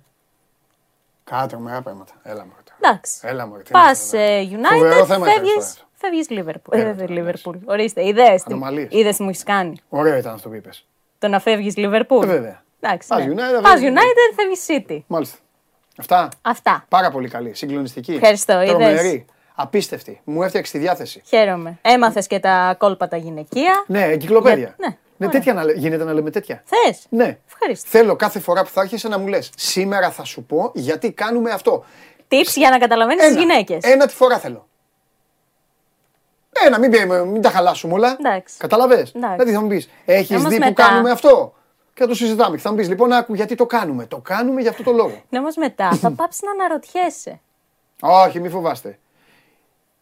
Κάτω 1.24 1.58
με 1.58 1.80
πράγματα. 1.82 2.12
Έλα 2.22 2.44
μου. 2.44 2.52
Εντάξει. 2.80 3.18
Έλα 3.22 3.46
μου. 3.46 3.56
Πας 3.70 4.10
United, 4.50 5.06
φεύγεις, 5.06 5.86
φεύγεις 5.92 6.26
Liverpool. 6.30 7.54
Ορίστε, 7.64 8.06
ιδέες. 8.06 8.44
Είδες 8.88 9.16
τι 9.16 9.22
μου 9.22 9.28
έχεις 9.28 9.42
κάνει. 9.42 9.76
Ωραίο 9.88 10.16
ήταν 10.16 10.34
αυτό 10.34 10.48
που 10.48 10.54
είπες. 10.54 10.86
Το 11.18 11.28
να 11.28 11.38
φεύγεις 11.38 11.74
Liverpool. 11.76 12.22
Ε, 12.22 12.26
βέβαια. 12.26 12.62
Εντάξει, 12.80 13.08
Πας 13.08 13.24
ναι. 13.24 13.32
United, 13.34 13.62
Πας 13.62 13.80
United, 13.80 14.34
φεύγεις 14.34 14.66
City. 14.66 14.98
Μάλιστα. 15.06 15.38
Αυτά. 15.98 16.28
Αυτά. 16.42 16.84
Πάρα 16.88 17.10
πολύ 17.10 17.28
καλή. 17.28 17.54
Συγκλονιστική. 17.54 18.12
Ευχαριστώ. 18.12 18.62
Είδες. 18.62 19.24
Απίστευτη. 19.54 20.20
Μου 20.24 20.42
έφτιαξε 20.42 20.72
τη 20.72 20.78
διάθεση. 20.78 21.22
Χαίρομαι. 21.24 21.78
Έμαθες 21.82 22.26
και 22.26 22.38
τα 22.38 22.74
κόλπα 22.78 23.08
τα 23.08 23.16
γυναικεία. 23.16 23.84
Ναι, 23.86 24.02
εγκυκλοπαίδια. 24.02 24.74
Ναι. 24.78 24.96
Ναι, 25.16 25.28
τέτοια 25.28 25.52
να, 25.52 25.72
γίνεται 25.72 26.04
να 26.04 26.12
λέμε 26.12 26.30
τέτοια; 26.30 26.62
Θες. 26.64 27.06
Ναι. 27.08 27.38
Ευχαριστώ. 27.46 27.88
Θέλω 27.88 28.16
κάθε 28.16 28.40
φορά 28.40 28.62
που 28.62 28.70
θα 28.70 28.80
έρχεσαι 28.80 29.08
να 29.08 29.18
μου 29.18 29.26
λες: 29.26 29.50
Σήμερα 29.56 30.10
θα 30.10 30.24
σου 30.24 30.44
πω 30.44 30.70
γιατί 30.74 31.12
κάνουμε 31.12 31.50
αυτό. 31.50 31.84
Tips 32.28 32.52
για 32.54 32.70
να 32.70 32.78
καταλαβαίνεις 32.78 33.26
τις 33.26 33.36
γυναίκες. 33.36 33.82
Ένα 33.82 34.06
τη 34.06 34.14
φορά 34.14 34.38
θέλω. 34.38 34.68
Ένα, 36.64 36.78
μην, 36.78 36.92
μην 37.26 37.42
τα 37.42 37.50
χαλάσουμε 37.50 37.92
όλα. 37.92 38.16
Καταλαβέ. 38.58 39.06
Δηλαδή 39.12 39.52
θα 39.52 39.60
μου 39.60 39.68
πεις: 39.68 39.88
Έχεις 40.04 40.42
δει 40.42 40.60
που 40.60 40.72
κάνουμε 40.72 41.10
αυτό; 41.10 41.54
Και 41.94 42.02
θα 42.02 42.08
το 42.08 42.14
συζητάμε. 42.14 42.56
Και 42.56 42.62
θα 42.62 42.70
μου 42.70 42.76
πεις: 42.76 42.88
Λοιπόν, 42.88 43.12
άκου 43.12 43.34
γιατί 43.34 43.54
το 43.54 43.66
κάνουμε; 43.66 44.06
Το 44.06 44.18
κάνουμε 44.18 44.60
για 44.60 44.70
αυτό 44.70 44.82
το 44.82 44.92
λόγο. 44.92 45.22
Ναι, 45.28 45.38
όμω 45.38 45.48
μετά 45.56 45.92
θα 45.92 46.10
πάψεις 46.10 46.42
να 46.42 46.50
αναρωτιέσαι. 46.50 47.40
Όχι, 48.00 48.40
μη 48.40 48.48
φοβάστε. 48.48 48.98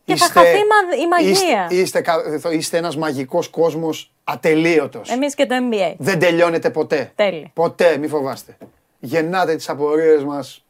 Και 0.05 0.13
είστε, 0.13 0.27
θα 0.27 0.33
χαθεί 0.41 0.59
η 1.03 1.09
μαγεία. 1.09 1.67
Είστε, 1.71 2.03
είστε, 2.03 2.51
είστε 2.51 2.77
ένας 2.77 2.97
μαγικός 2.97 3.49
κόσμος 3.49 4.14
ατελείωτος. 4.25 5.11
Εμείς 5.11 5.35
και 5.35 5.47
το 5.47 5.55
NBA. 5.71 5.95
Δεν 5.99 6.19
τελειώνετε 6.19 6.71
ποτέ. 6.71 7.13
Τέλει. 7.15 7.51
Ποτέ, 7.55 7.97
μη 7.97 8.09
φοβάστε. 8.09 8.57
Γεννάτε 8.99 9.57
τις 9.57 9.69
απορίες 9.69 10.25
μας. 10.25 10.65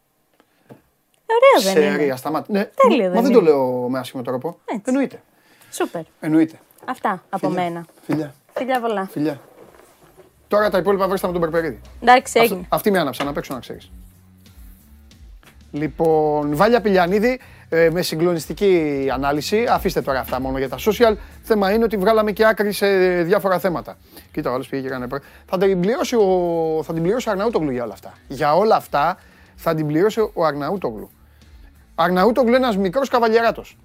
Ωραίο 1.26 1.74
δεν 1.74 1.82
είναι. 1.82 1.92
Σερία, 1.96 2.16
σταμάτη. 2.16 2.52
Ναι, 2.52 2.70
Τέλειο 2.88 3.10
μα 3.10 3.20
δεν, 3.20 3.32
το 3.32 3.40
λέω 3.40 3.88
με 3.88 3.98
άσχημο 3.98 4.22
τρόπο. 4.22 4.58
Έτσι. 4.64 4.82
Εννοείται. 4.84 5.22
Σούπερ. 5.70 6.02
Εννοείται. 6.20 6.58
Αυτά 6.84 7.22
από 7.28 7.48
μένα. 7.48 7.84
Φιλιά. 8.06 8.34
Φιλιά 8.54 8.80
πολλά. 8.80 9.08
Φιλιά. 9.12 9.40
Τώρα 10.48 10.70
τα 10.70 10.78
υπόλοιπα 10.78 11.08
βρέστα 11.08 11.26
με 11.26 11.32
τον 11.32 11.42
Περπερίδη. 11.42 11.80
Εντάξει, 12.02 12.40
έγινε. 12.40 12.66
αυτή 12.68 12.90
με 12.90 12.98
άναψα 12.98 13.24
να 13.24 13.32
παίξω 13.32 13.54
να 13.54 13.60
ξέρεις. 13.60 13.90
Λοιπόν, 15.70 16.56
Βάλια 16.56 16.80
Πηλιανίδη, 16.80 17.28
ε, 17.28 17.40
με 17.90 18.02
συγκλονιστική 18.02 19.06
ανάλυση. 19.12 19.66
Αφήστε 19.70 20.00
τώρα 20.02 20.20
αυτά 20.20 20.40
μόνο 20.40 20.58
για 20.58 20.68
τα 20.68 20.76
social. 20.78 21.16
Θέμα 21.42 21.72
είναι 21.72 21.84
ότι 21.84 21.96
βγάλαμε 21.96 22.32
και 22.32 22.46
άκρη 22.46 22.72
σε 22.72 22.86
διάφορα 23.22 23.58
θέματα. 23.58 23.96
Κοίτα, 24.32 24.52
ο 24.52 24.58
πήγε 24.70 24.82
και 24.82 24.86
έκανε. 24.86 25.06
Θα 25.46 25.58
την 25.58 25.80
πληρώσει 25.80 26.16
ο, 26.16 26.80
θα 26.82 26.92
την 26.92 27.02
πληρώσει 27.02 27.28
ο 27.28 27.32
Αρναούτογλου 27.32 27.70
για 27.70 27.84
όλα 27.84 27.92
αυτά. 27.92 28.12
Για 28.28 28.54
όλα 28.54 28.76
αυτά 28.76 29.16
θα 29.54 29.74
την 29.74 29.86
πληρώσει 29.86 30.20
ο 30.20 30.44
Αρναούτογλου. 30.44 31.10
Αρναούτογλου 31.94 32.48
είναι 32.48 32.56
ένας 32.56 32.76
μικρός 32.76 33.08
καβαλιεράτος. 33.08 33.76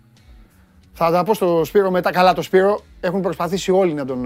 Θα 0.94 1.12
τα 1.12 1.24
πω 1.24 1.34
στο 1.34 1.64
Σπύρο 1.64 1.92
μετά. 1.92 2.12
Καλά, 2.12 2.34
το 2.34 2.42
Σπύρο 2.42 2.82
έχουν 3.00 3.22
προσπαθήσει 3.22 3.72
όλοι 3.72 3.94
να 3.94 4.06
τον, 4.06 4.22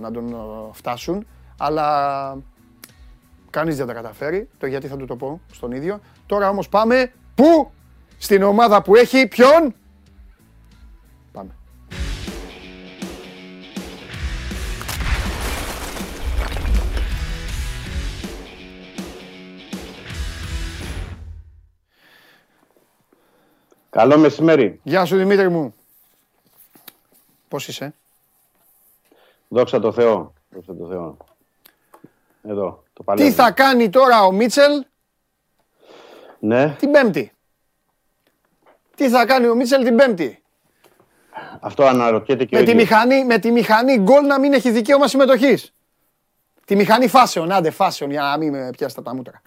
να 0.00 0.10
τον 0.10 0.36
φτάσουν. 0.72 1.26
Αλλά 1.58 2.38
κανείς 3.50 3.76
δεν 3.76 3.86
τα 3.86 3.92
καταφέρει. 3.92 4.48
Το 4.58 4.66
γιατί 4.66 4.86
θα 4.86 4.96
του 4.96 5.06
το 5.06 5.16
πω 5.16 5.40
στον 5.52 5.72
ίδιο. 5.72 6.00
Τώρα 6.26 6.48
όμως 6.48 6.68
πάμε. 6.68 7.12
Πού; 7.34 7.70
Στην 8.18 8.42
ομάδα 8.42 8.82
που 8.82 8.94
έχει 8.96 9.26
ποιον; 9.26 9.74
Πάμε. 11.32 11.56
Καλό 23.90 24.18
μεσημέρι. 24.18 24.80
Γεια 24.82 25.04
σου 25.04 25.16
Δημήτρη 25.16 25.48
μου. 25.48 25.74
Πώς 27.48 27.68
είσαι; 27.68 27.94
Δόξα 29.48 29.80
τω 29.80 29.92
Θεώ. 29.92 30.32
Δόξα 30.50 30.74
τω 30.76 30.86
Θεώ. 30.86 31.16
Εδώ, 32.42 32.82
το 32.92 33.14
Τι 33.14 33.32
θα 33.32 33.50
κάνει 33.50 33.90
τώρα 33.90 34.24
ο 34.24 34.32
Μίτσελ; 34.32 34.84
Ναι. 36.38 36.76
την 36.78 36.90
Πέμπτη. 36.90 37.32
Τι 38.98 39.08
θα 39.08 39.26
κάνει 39.26 39.46
ο 39.46 39.54
Μίτσελ 39.54 39.84
την 39.84 39.96
Πέμπτη; 39.96 40.42
Αυτό 41.60 41.84
αναρωτιέται 41.84 42.44
και 42.44 42.56
με 42.56 42.62
ο 42.62 42.64
τη 42.64 42.74
μηχανή, 42.74 43.24
Με 43.24 43.38
τη 43.38 43.50
μηχανή 43.50 43.98
γκολ 43.98 44.26
να 44.26 44.38
μην 44.38 44.52
έχει 44.52 44.70
δικαίωμα 44.70 45.08
συμμετοχής. 45.08 45.74
Τη 46.64 46.76
μηχανή 46.76 47.08
φάσεων, 47.08 47.52
άντε 47.52 47.70
φάσεων 47.70 48.10
για 48.10 48.22
να 48.22 48.38
μην 48.38 48.50
με 48.50 48.70
πιάσετε 48.76 49.02
τα 49.02 49.14
μούτρα. 49.14 49.42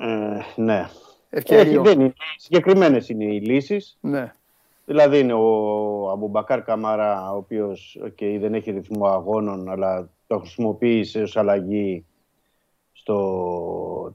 Ε, 0.00 0.62
ναι. 0.62 0.88
Ευκαιρίο. 1.30 1.82
δεν 1.82 2.00
είναι. 2.00 2.12
Συγκεκριμένες 2.36 3.08
είναι 3.08 3.24
οι 3.24 3.40
λύσεις. 3.40 3.98
Ναι. 4.00 4.32
Δηλαδή 4.84 5.18
είναι 5.18 5.32
ο 5.32 6.10
Αμπουμπακάρ 6.10 6.62
Καμάρα, 6.62 7.32
ο 7.32 7.36
οποίος 7.36 7.98
okay, 8.04 8.36
δεν 8.40 8.54
έχει 8.54 8.70
ρυθμό 8.70 9.06
αγώνων, 9.06 9.68
αλλά 9.68 10.10
το 10.26 10.38
χρησιμοποίησε 10.38 11.22
ως 11.22 11.36
αλλαγή 11.36 12.04
στο 12.92 13.16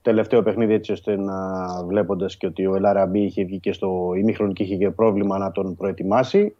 τελευταίο 0.01 0.43
παιχνίδι 0.43 0.73
έτσι 0.73 0.91
ώστε 0.91 1.15
να 1.17 1.35
βλέποντας 1.85 2.37
και 2.37 2.47
ότι 2.47 2.65
ο 2.65 2.75
Ελαραμπή 2.75 3.19
είχε 3.19 3.43
βγει 3.43 3.59
και 3.59 3.73
στο 3.73 4.11
ημίχρονο 4.17 4.53
και 4.53 4.63
είχε 4.63 4.75
και 4.75 4.89
πρόβλημα 4.89 5.37
να 5.37 5.51
τον 5.51 5.75
προετοιμάσει. 5.75 6.55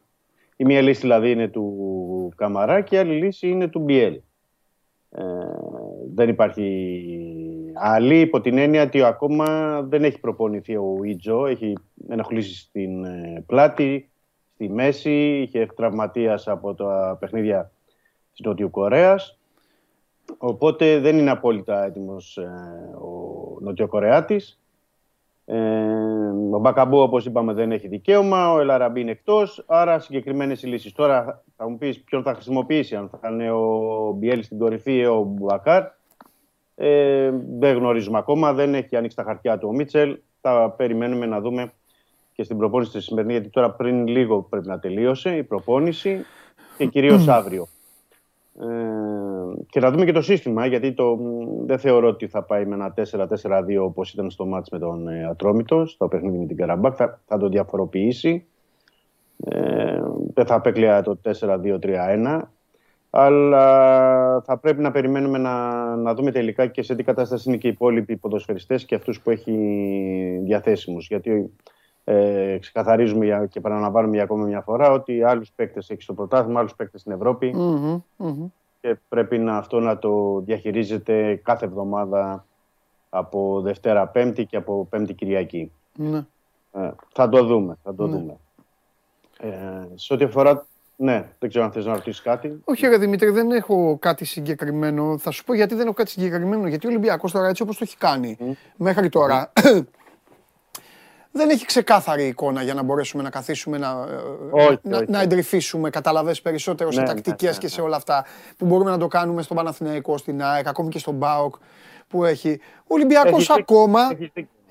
Η 0.56 0.65
μία 0.65 0.81
λύση 0.81 1.01
δηλαδή 1.01 1.31
είναι 1.31 1.47
του 1.47 2.34
Καμαρά 2.35 2.81
και 2.81 2.95
η 2.95 2.97
άλλη 2.97 3.14
λύση 3.14 3.47
είναι 3.47 3.68
του 3.68 3.80
Μπιέλ. 3.80 4.22
Ε, 5.11 5.23
δεν 6.14 6.30
υπάρχει 6.30 6.93
άλλη 7.73 8.19
υπό 8.19 8.41
την 8.41 8.57
έννοια 8.57 8.84
ότι 8.84 9.03
ακόμα 9.03 9.81
δεν 9.81 10.03
έχει 10.03 10.19
προπονηθεί 10.19 10.76
ο 10.76 10.97
Ιτζο, 11.03 11.45
έχει 11.45 11.73
ενοχλήσει 12.10 12.56
στην 12.60 13.06
ε, 13.06 13.43
πλάτη, 13.45 14.10
στη 14.53 14.69
μέση, 14.69 15.41
είχε 15.41 15.65
τραυματίας 15.76 16.47
από 16.47 16.73
τα 16.73 17.18
παιχνίδια 17.19 17.72
της 18.31 18.39
Νότιου 18.45 18.69
Κορέας 18.69 19.39
Οπότε 20.38 20.99
δεν 20.99 21.18
είναι 21.18 21.31
απόλυτα 21.31 21.84
έτοιμος 21.84 22.38
ε, 22.38 22.49
ο 23.01 23.57
Νοτιοκορεάτης. 23.60 24.60
ο 26.51 26.60
Μπακαμπού, 26.60 26.99
όπως 26.99 27.26
είπαμε, 27.26 27.53
δεν 27.53 27.72
έχει 27.72 27.88
δικαίωμα. 27.88 28.53
Ο 28.53 28.60
Ελαραμπή 28.60 29.01
είναι 29.01 29.11
εκτός. 29.11 29.64
Άρα 29.68 29.99
συγκεκριμένες 29.99 30.64
οι 30.64 30.68
λύσεις. 30.68 30.91
Τώρα 30.91 31.43
θα 31.56 31.69
μου 31.69 31.77
πεις 31.77 32.01
ποιον 32.01 32.23
θα 32.23 32.34
χρησιμοποιήσει, 32.34 32.95
αν 32.95 33.10
θα 33.22 33.30
είναι 33.30 33.51
ο 33.51 34.11
Μπιέλ 34.18 34.43
στην 34.43 34.60
κορυφή 34.60 34.95
ή 34.95 35.06
ο 35.06 35.22
Μπουακάρ. 35.22 35.84
Ε, 36.76 37.31
δεν 37.60 37.76
γνωρίζουμε 37.76 38.18
ακόμα. 38.18 38.53
Δεν 38.53 38.73
έχει 38.73 38.95
ανοίξει 38.95 39.15
τα 39.18 39.23
χαρτιά 39.23 39.57
του 39.57 39.68
ο 39.68 39.73
Μίτσελ. 39.76 40.18
Θα 40.41 40.73
περιμένουμε 40.77 41.26
να 41.26 41.41
δούμε 41.41 41.72
και 42.34 42.43
στην 42.43 42.57
προπόνηση 42.57 42.91
τη 42.91 43.01
σημερινή, 43.01 43.34
γιατί 43.34 43.49
τώρα 43.49 43.72
πριν 43.72 44.07
λίγο 44.07 44.41
πρέπει 44.41 44.68
να 44.68 44.80
τελείωσε 44.80 45.35
η 45.35 45.43
προπόνηση 45.43 46.26
και 46.77 46.85
κυρίως 46.85 47.27
αύριο. 47.27 47.68
Ε, 48.61 49.64
και 49.69 49.80
να 49.80 49.91
δούμε 49.91 50.06
και 50.06 50.11
το 50.11 50.22
σύστημα, 50.22 50.65
γιατί 50.65 50.94
το, 50.94 51.19
δεν 51.65 51.80
θεωρώ 51.80 52.07
ότι 52.07 52.27
θα 52.27 52.44
πάει 52.44 52.65
με 52.65 52.76
ένα 52.76 52.94
4-4-2 53.41 53.61
όπως 53.80 54.14
ήταν 54.14 54.30
στο 54.30 54.45
μάτς 54.45 54.69
με 54.69 54.80
τον 54.80 55.07
ε, 55.07 55.26
Ατρόμητος, 55.26 55.91
στο 55.91 56.07
παιχνίδι 56.07 56.38
με 56.38 56.45
την 56.45 56.57
Καραμπάκ. 56.57 56.94
Θα, 56.98 57.22
θα 57.26 57.38
το 57.38 57.49
διαφοροποιήσει. 57.49 58.45
Ε, 59.45 60.02
δεν 60.34 60.45
θα 60.45 60.56
απέκλεια 60.56 61.02
το 61.02 61.19
4-2-3-1. 61.40 62.41
Αλλά 63.10 64.41
θα 64.41 64.57
πρέπει 64.57 64.81
να 64.81 64.91
περιμένουμε 64.91 65.38
να, 65.38 65.95
να 65.95 66.14
δούμε 66.14 66.31
τελικά 66.31 66.68
και 66.68 66.81
σε 66.81 66.95
τι 66.95 67.03
κατάσταση 67.03 67.49
είναι 67.49 67.57
και 67.57 67.68
οι 67.68 67.72
υπόλοιποι 67.72 68.18
ποδοσφαιριστές 68.18 68.86
και 68.86 68.95
αυτούς 68.95 69.22
που 69.22 69.30
έχει 69.30 69.53
διαθέσιμους. 70.44 71.07
Γιατί 71.07 71.52
ε, 72.11 72.57
ξεκαθαρίζουμε 72.60 73.48
και 73.49 73.60
παραλαμβάνουμε 73.60 74.15
για 74.15 74.23
ακόμα 74.23 74.45
μια 74.45 74.61
φορά 74.61 74.91
ότι 74.91 75.23
άλλους 75.23 75.52
παίκτες 75.56 75.90
έχει 75.90 76.02
στο 76.02 76.14
πρωτάθλημα, 76.14 76.60
άλλους 76.60 76.76
παίκτες 76.76 77.02
στην 77.02 77.11
ευρωπη 77.11 77.56
Και 78.81 78.98
πρέπει 79.10 79.38
να, 79.38 79.57
αυτό 79.57 79.80
να 79.80 79.98
το 79.98 80.41
διαχειρίζεται 80.45 81.36
κάθε 81.44 81.65
εβδομάδα 81.65 82.45
από 83.10 83.61
Δευτέρα 83.61 84.07
Πέμπτη 84.07 84.45
και 84.45 84.57
από 84.57 84.88
Πέμπτη 84.90 85.14
Κυριακή. 85.14 85.72
Ναι. 85.95 86.26
Ε, 86.72 86.91
θα 87.14 87.30
το 87.30 87.44
δούμε. 87.44 87.77
Θα 87.84 87.95
το 87.95 88.07
ναι. 88.07 88.18
δούμε. 88.18 88.38
Ε, 89.40 89.49
σε 89.95 90.14
ό,τι 90.14 90.23
αφορά. 90.23 90.65
Ναι, 90.95 91.30
δεν 91.40 91.49
ξέρω 91.49 91.65
αν 91.65 91.72
θες 91.72 91.86
να 91.86 91.94
ρωτήσεις 91.94 92.22
κάτι. 92.22 92.61
Όχι, 92.64 92.88
ρε 92.88 92.98
Δημήτρη, 92.98 93.30
δεν 93.30 93.52
έχω 93.52 93.98
κάτι 93.99 94.26
συγκεκριμένο. 94.26 95.18
Θα 95.18 95.31
σου 95.31 95.44
πω 95.44 95.53
γιατί 95.53 95.76
δεν 95.76 95.86
έχω 95.86 95.95
κάτι 95.95 96.10
συγκεκριμένο. 96.10 96.68
Γιατί 96.68 96.88
ο 96.88 96.90
Ολυμπιακός 96.90 97.31
τώρα 97.31 97.48
έτσι 97.48 97.61
όπως 97.61 97.77
το 97.77 97.84
έχει 97.84 97.98
κάνει 97.98 98.38
μέχρι 98.76 99.10
τώρα 99.10 99.52
δεν 101.31 101.49
έχει 101.49 101.65
ξεκάθαρη 101.65 102.27
εικόνα 102.27 102.61
για 102.61 102.73
να 102.73 102.84
μπορέσουμε 102.84 103.23
να 103.23 103.30
καθίσουμε 103.30 103.77
να, 103.77 104.07
όχι, 104.51 104.80
να, 104.81 105.03
να 105.07 105.22
εντρυφήσουμε, 105.22 105.89
καταλαβες 105.89 106.41
περισσότερο 106.41 106.91
σε 106.91 107.01
ναι, 107.01 107.07
τακτικές 107.07 107.53
ναι, 107.53 107.57
και 107.57 107.68
σε 107.68 107.81
όλα 107.81 107.95
αυτά 107.95 108.26
που 108.57 108.65
μπορούμε 108.65 108.91
να 108.91 108.97
το 108.97 109.07
κάνουμε 109.07 109.41
στον 109.41 109.57
Παναθηναϊκό, 109.57 110.18
στην 110.18 110.43
ΑΕΚ, 110.43 110.68
ακόμη 110.68 110.89
και 110.89 110.99
στον 110.99 111.15
ΜΠΑΟΚ 111.15 111.56
που 112.07 112.26
έχει. 112.26 112.60
Ο 112.81 112.93
Ολυμπιακός 112.93 113.49
ακόμα, 113.49 113.99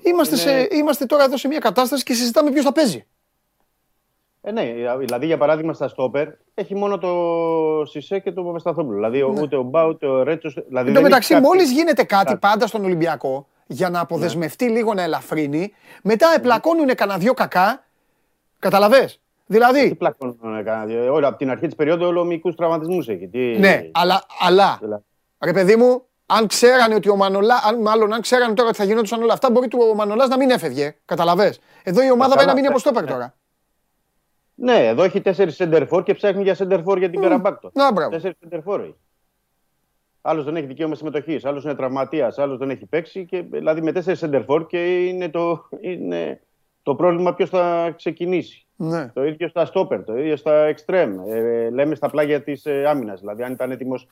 είμαστε, 0.01 0.35
σε, 0.35 0.67
είμαστε 0.71 1.05
τώρα 1.05 1.23
εδώ 1.23 1.37
σε 1.37 1.47
μια 1.47 1.59
κατάσταση 1.59 2.03
και 2.03 2.13
συζητάμε 2.13 2.51
ποιος 2.51 2.65
θα 2.65 2.71
παίζει. 2.71 3.05
Ε, 4.41 4.51
ναι, 4.51 4.73
δηλαδή 4.99 5.25
για 5.25 5.37
παράδειγμα 5.37 5.73
στα 5.73 5.87
Στόπερ 5.87 6.27
έχει 6.53 6.75
μόνο 6.75 6.97
το 6.97 7.85
Σισε 7.85 8.19
και 8.19 8.31
το 8.31 8.43
Παπασταθόπουλο. 8.43 8.95
Δηλαδή 8.95 9.17
ναι. 9.17 9.41
ούτε 9.41 9.55
ο 9.55 9.61
Μπά 9.61 9.85
ούτε 9.85 10.07
ο 10.07 10.23
Ρέτσος. 10.23 10.57
Δηλαδή 10.67 10.89
Εν 10.89 10.95
τω 10.95 11.01
μεταξύ, 11.01 11.39
μόλις 11.39 11.71
γίνεται 11.71 12.03
κάτι 12.03 12.37
πάντα 12.37 12.67
στον 12.67 12.83
Ολυμπιακό, 12.83 13.47
για 13.71 13.89
να 13.89 13.99
αποδεσμευτεί 13.99 14.65
ναι. 14.65 14.71
λίγο 14.71 14.93
να 14.93 15.01
ελαφρύνει. 15.01 15.73
Μετά 16.03 16.29
ναι. 16.29 16.35
επλακώνουν 16.35 16.95
κανένα 16.95 17.17
δυο 17.17 17.33
κακά. 17.33 17.83
Καταλαβέ. 18.59 19.09
Δηλαδή. 19.45 19.89
Τι 19.89 19.95
πλακώνουν 19.95 20.37
κανένα 20.41 20.85
δυο; 20.85 21.13
Όλα 21.13 21.27
από 21.27 21.37
την 21.37 21.49
αρχή 21.49 21.65
της 21.65 21.75
περίοδου 21.75 22.05
ολομικού 22.05 22.53
τραυματισμούς 22.53 23.07
έχει. 23.07 23.27
Τι... 23.27 23.39
Ναι, 23.39 23.89
αλλά. 23.91 24.25
αλλά 24.39 24.77
δηλαδή. 24.81 25.03
Ρε 25.43 25.53
παιδί 25.53 25.75
μου, 25.75 26.03
αν 26.25 26.47
ξέρανε 26.47 26.95
ότι 26.95 27.09
ο 27.09 27.15
Μανολά, 27.15 27.61
αν, 27.63 27.81
μάλλον 27.81 28.13
αν 28.13 28.21
ξέρανε 28.21 28.53
τώρα 28.53 28.69
ότι 28.69 28.77
θα 28.77 28.83
γινόντουσαν 28.83 29.21
όλα 29.21 29.33
αυτά, 29.33 29.51
μπορεί 29.51 29.67
ο 29.91 29.95
Μανολάς 29.95 30.27
να 30.27 30.37
μην 30.37 30.49
έφευγε. 30.49 30.95
Καταλαβέ. 31.05 31.55
Εδώ 31.83 32.03
η 32.03 32.11
ομάδα 32.11 32.35
πάει 32.35 32.45
να 32.45 32.53
μείνει 32.53 32.67
όπως 32.67 32.83
το 32.83 32.91
τώρα. 32.91 33.33
Ναι, 34.55 34.87
εδώ 34.87 35.03
έχει 35.03 35.21
τέσσερις 35.21 35.55
σεντερφόρ 35.55 36.03
και 36.03 36.13
ψάχνει 36.13 36.43
για 36.43 36.55
σεντερφόρ 36.55 36.97
για 36.97 37.09
την 37.09 37.19
mm. 37.19 37.23
Καραμπάκτο. 37.23 37.69
Να, 37.73 37.91
μπράβο. 37.91 38.09
Τέσσερις 38.09 38.37
σεντερφόρ 38.39 38.81
έχει. 38.81 38.95
Άλλος 40.21 40.45
δεν 40.45 40.55
έχει 40.55 40.65
δικαίωμα 40.65 40.95
συμμετοχής, 40.95 41.45
άλλος 41.45 41.63
είναι 41.63 41.75
τραυματίας, 41.75 42.37
άλλος 42.37 42.57
δεν 42.57 42.69
έχει 42.69 42.85
παίξει. 42.85 43.25
Και, 43.25 43.41
δηλαδή 43.41 43.81
με 43.81 43.91
τέσσερις 43.91 44.19
σεντερφόρ 44.19 44.65
και 44.65 45.05
είναι 45.05 45.29
το, 45.29 45.69
είναι 45.81 46.41
το 46.83 46.95
πρόβλημα 46.95 47.33
ποιος 47.33 47.49
θα 47.49 47.93
ξεκινήσει. 47.95 48.65
Ναι. 48.75 49.11
Το 49.13 49.23
ίδιο 49.23 49.47
στα 49.47 49.65
στόπερ, 49.65 50.03
το 50.03 50.17
ίδιο 50.17 50.35
στα 50.35 50.65
εξτρέμ. 50.65 51.19
Ε, 51.27 51.69
λέμε 51.69 51.95
στα 51.95 52.09
πλάγια 52.09 52.41
της 52.41 52.65
ε, 52.65 52.85
άμυνας. 52.87 53.19
Δηλαδή, 53.19 53.43
αν 53.43 53.51
ήταν 53.51 53.71
έτοιμος 53.71 54.07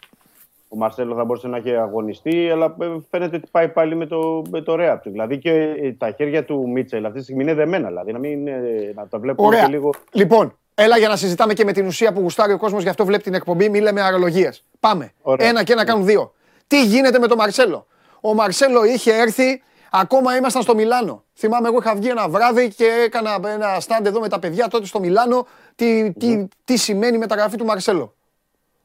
ο 0.69 0.77
Μαρσέλο 0.77 1.15
θα 1.15 1.25
μπορούσε 1.25 1.47
να 1.47 1.57
έχει 1.57 1.75
αγωνιστεί, 1.75 2.49
αλλά 2.49 2.75
ε, 2.79 2.85
φαίνεται 3.09 3.35
ότι 3.35 3.47
πάει 3.51 3.69
πάλι 3.69 3.95
με 3.95 4.05
το, 4.05 4.41
με 4.49 4.61
το 4.61 4.75
ρέα 4.75 4.99
του. 4.99 5.09
Δηλαδή 5.09 5.38
και 5.38 5.51
ε, 5.51 5.91
τα 5.91 6.11
χέρια 6.11 6.45
του 6.45 6.69
Μίτσελ 6.69 7.05
αυτή 7.05 7.17
τη 7.17 7.23
στιγμή 7.23 7.43
είναι 7.43 7.53
δεμένα. 7.53 7.88
Δηλαδή 7.88 8.11
να, 8.11 8.19
μην, 8.19 8.47
ε, 8.47 8.91
να 8.95 9.07
τα 9.07 9.19
βλέπουμε 9.19 9.47
Ωραία. 9.47 9.65
και 9.65 9.71
λίγο. 9.71 9.93
Λοιπόν, 10.11 10.57
Έλα 10.79 10.97
για 10.97 11.07
να 11.07 11.15
συζητάμε 11.15 11.53
και 11.53 11.63
με 11.65 11.71
την 11.71 11.87
ουσία 11.87 12.13
που 12.13 12.19
γουστάρει 12.19 12.53
ο 12.53 12.57
κόσμος, 12.57 12.83
γι' 12.83 12.89
αυτό 12.89 13.05
βλέπει 13.05 13.23
την 13.23 13.33
εκπομπή. 13.33 13.69
Μη 13.69 13.79
λέμε 13.79 14.01
αρολογίες. 14.01 14.63
Πάμε. 14.79 15.13
Ένα 15.37 15.63
και 15.63 15.71
ένα 15.71 15.85
κάνουν 15.85 16.05
δύο. 16.05 16.33
Τι 16.67 16.85
γίνεται 16.85 17.19
με 17.19 17.27
τον 17.27 17.37
Μαρσέλο; 17.37 17.87
Ο 18.21 18.33
Μαρσέλο 18.33 18.83
είχε 18.83 19.13
έρθει, 19.13 19.61
ακόμα 19.91 20.35
ήμασταν 20.35 20.61
στο 20.61 20.75
Μιλάνο. 20.75 21.23
Θυμάμαι, 21.33 21.67
εγώ 21.67 21.77
είχα 21.77 21.95
βγει 21.95 22.09
ένα 22.09 22.29
βράδυ 22.29 22.69
και 22.69 22.85
έκανα 23.05 23.39
ένα 23.45 23.81
stand 23.81 24.05
εδώ 24.05 24.19
με 24.19 24.29
τα 24.29 24.39
παιδιά 24.39 24.67
τότε 24.67 24.85
στο 24.85 24.99
Μιλάνο. 24.99 25.47
Τι, 25.75 26.13
τι, 26.13 26.47
τι 26.63 26.77
σημαίνει 26.77 27.15
η 27.15 27.19
μεταγραφή 27.19 27.57
του 27.57 27.65
Μαρσέλο; 27.65 28.13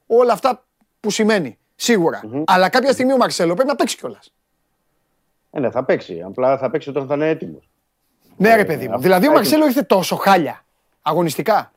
Όλα 0.07 0.33
αυτά 0.33 0.65
που 1.01 1.11
σημαίνει. 1.11 1.59
Σίγουρα. 1.77 2.21
Αλλά 2.47 2.69
κάποια 2.69 2.93
στιγμή 2.93 3.13
ο 3.13 3.17
Μαρσέλο 3.17 3.55
πρέπει 3.55 3.69
να 3.69 3.77
παίξει 3.77 3.97
κιόλας. 3.97 4.33
Ε, 5.51 5.61
ναι, 5.61 5.71
θα 5.71 5.85
παίξει. 5.85 6.23
Απλά 6.27 6.59
θα 6.59 6.71
παίξει 6.71 6.89
όταν 6.89 7.07
θα 7.07 7.15
είναι 7.15 7.29
έτοιμος. 7.29 7.69
Ναι, 8.37 8.55
ρε 8.55 8.65
παιδί 8.65 8.89
μου. 8.89 8.99
δηλαδή 8.99 9.29
ο 9.29 9.33
Μαρσέλο 9.33 9.67
ήρθε 9.67 9.83
τόσο 9.83 10.17
χάλια. 10.17 10.65
Αγωνιστικά. 11.03 11.73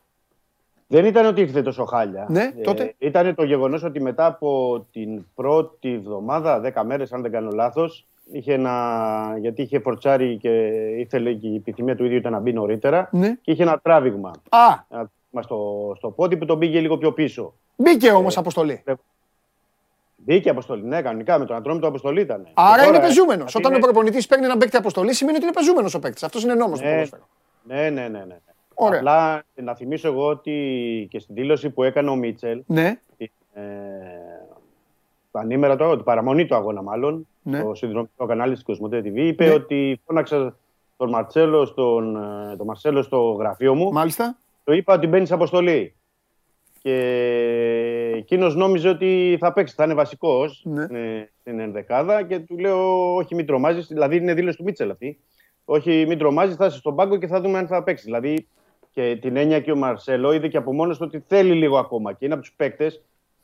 Δεν 0.88 1.06
ήταν 1.06 1.26
ότι 1.26 1.42
ήρθε 1.42 1.62
τόσο 1.62 1.86
χάλια. 1.86 2.26
Ναι, 2.30 2.52
τότε. 2.64 2.84
Ε, 2.84 3.08
ήταν 3.08 3.36
το 3.36 3.44
γεγονός 3.44 3.84
ότι 3.84 4.02
μετά 4.02 4.26
από 4.26 4.80
την 4.92 5.26
πρώτη 5.36 5.94
εβδομάδα, 5.94 6.60
δέκα 6.60 6.84
μέρες, 6.84 7.14
αν 7.14 7.22
δεν 7.22 7.32
κάνω 7.32 7.52
λάθος, 7.54 8.08
είχε 8.32 8.54
ένα... 8.54 9.38
γιατί 9.40 9.62
είχε 9.62 9.80
φορτσάρει 9.80 10.38
και 10.38 10.50
ήθελε 10.98 11.34
και 11.34 11.48
η 11.48 11.56
επιθυμία 11.56 11.96
του 11.96 12.06
ίδιου 12.06 12.18
ήταν 12.18 12.32
να 12.32 12.40
μπει 12.40 12.54
νωρίτερα. 12.54 13.10
Ναι. 13.12 13.36
Και 13.42 13.52
είχε 13.52 13.64
ένα 13.64 13.80
τράβηγμα. 13.80 14.32
Α! 14.50 15.00
Ένα 15.32 15.42
στο, 15.42 15.94
στο 15.98 16.10
πόδι 16.10 16.38
που 16.38 16.46
τον 16.46 16.60
πήγε 16.60 16.80
λίγο 16.80 16.98
πιο 16.98 17.12
πίσω. 17.12 17.54
Μπήκε 17.76 18.12
όμως 18.12 18.36
ε, 18.36 18.40
αποστολή. 18.40 18.82
Ε, 18.86 18.94
μπήκε 20.16 20.50
αποστολή, 20.50 20.84
ναι, 20.84 21.02
κανονικά 21.02 21.40
με 21.40 21.46
τον 21.46 21.56
Ατρόμητο 21.56 21.88
αποστολή 21.88 22.22
ήταν. 22.22 22.48
Άρα 22.54 22.86
είναι 22.86 23.00
πεζούμενος. 23.00 23.56
Όταν 23.56 23.72
είναι... 23.72 23.80
ο 23.84 23.88
προπονητής 23.88 24.28
παίρνει 24.28 24.46
ένα 24.46 24.58
παίκτη 24.58 24.78
αποστολή, 24.78 25.14
σημαίνει 25.14 25.38
ότι 25.38 25.46
είναι 25.46 25.56
πεζούμενος 25.56 25.94
ο 25.94 26.00
παίκτης. 26.00 26.24
Αυτός 26.24 26.44
είναι 26.44 26.54
νόμος 26.54 26.82
ναι, 26.82 27.08
του 27.10 27.18
Ναι, 27.64 27.90
ναι, 27.90 28.08
ναι. 28.08 28.24
ναι. 28.28 28.38
Ωραία. 28.76 29.00
Απλά 29.00 29.44
να 29.56 29.76
θυμίσω 29.76 30.08
εγώ 30.08 30.28
ότι 30.28 31.08
και 31.10 31.20
στην 31.20 31.36
δήλωση 31.36 31.70
που 31.70 31.84
έκανε 31.84 32.10
ο 32.10 32.16
Μίτσελ. 32.16 32.64
Ναι. 32.66 33.00
Ε, 33.54 33.62
ανήμερα 35.32 35.76
το, 35.76 35.96
την 35.96 36.04
παραμονή 36.04 36.46
του 36.46 36.56
αγώνα, 36.56 36.82
μάλλον, 36.82 37.28
ναι. 37.44 37.60
στο 37.60 37.74
συνδρομικό 37.74 38.26
κανάλι 38.26 38.54
της 38.54 38.64
Κοσμοτέ 38.64 39.00
TV, 39.00 39.16
είπε 39.16 39.46
ναι. 39.46 39.54
ότι 39.54 40.02
φώναξα 40.06 40.58
τον 40.98 41.10
Μαρσέλο, 41.10 41.66
στον, 41.66 42.14
τον 42.58 42.66
Μαρσέλο 42.66 43.02
στο 43.02 43.32
γραφείο 43.32 43.76
μου. 43.76 43.92
Μάλιστα. 43.92 44.38
Το 44.64 44.74
είπα 44.74 44.94
ότι 44.94 45.08
μπαίνει 45.08 45.26
σε 45.26 45.34
αποστολή. 45.34 45.96
Και 46.82 46.96
εκείνος 48.16 48.56
νόμιζε 48.56 48.90
ότι 48.90 49.38
θα 49.40 49.54
παίξει, 49.54 49.76
θα 49.76 49.84
είναι 49.84 49.94
βασικός 49.94 50.62
ναι. 50.66 50.84
Ε, 50.84 51.30
στην 51.40 51.60
ενδεκάδα 51.60 52.24
και 52.24 52.40
του 52.40 52.58
λέω: 52.58 53.16
Όχι, 53.16 53.36
μην 53.36 53.46
τρομάζεις. 53.46 53.88
Δηλαδή 53.88 54.16
είναι 54.16 54.34
δήλωση 54.34 54.58
του 54.58 54.64
Μίτσελ 54.64 54.92
αυτή. 54.92 55.20
Όχι, 55.66 56.06
μην 56.08 56.18
τρομάζεις, 56.18 56.56
θα 56.56 56.66
είσαι 56.66 56.78
στον 56.78 56.96
πάγκο 56.96 57.18
και 57.18 57.28
θα 57.28 57.42
δούμε 57.42 57.58
αν 57.58 57.68
θα 57.68 57.84
παίξει. 57.84 58.04
Δηλαδή 58.04 58.48
και 58.96 59.18
την 59.22 59.36
έννοια 59.36 59.60
και 59.60 59.72
ο 59.72 59.76
Μαρσέλο 59.76 60.32
είδε 60.32 60.48
και 60.48 60.58
από 60.58 60.74
μόνος 60.74 60.98
του 60.98 61.04
ότι 61.08 61.24
θέλει 61.28 61.54
λίγο 61.54 61.78
ακόμα. 61.78 62.14
Και 62.14 62.26
είναι 62.26 62.34
από 62.34 62.44
τους 62.44 62.54
παίκτες 62.54 62.98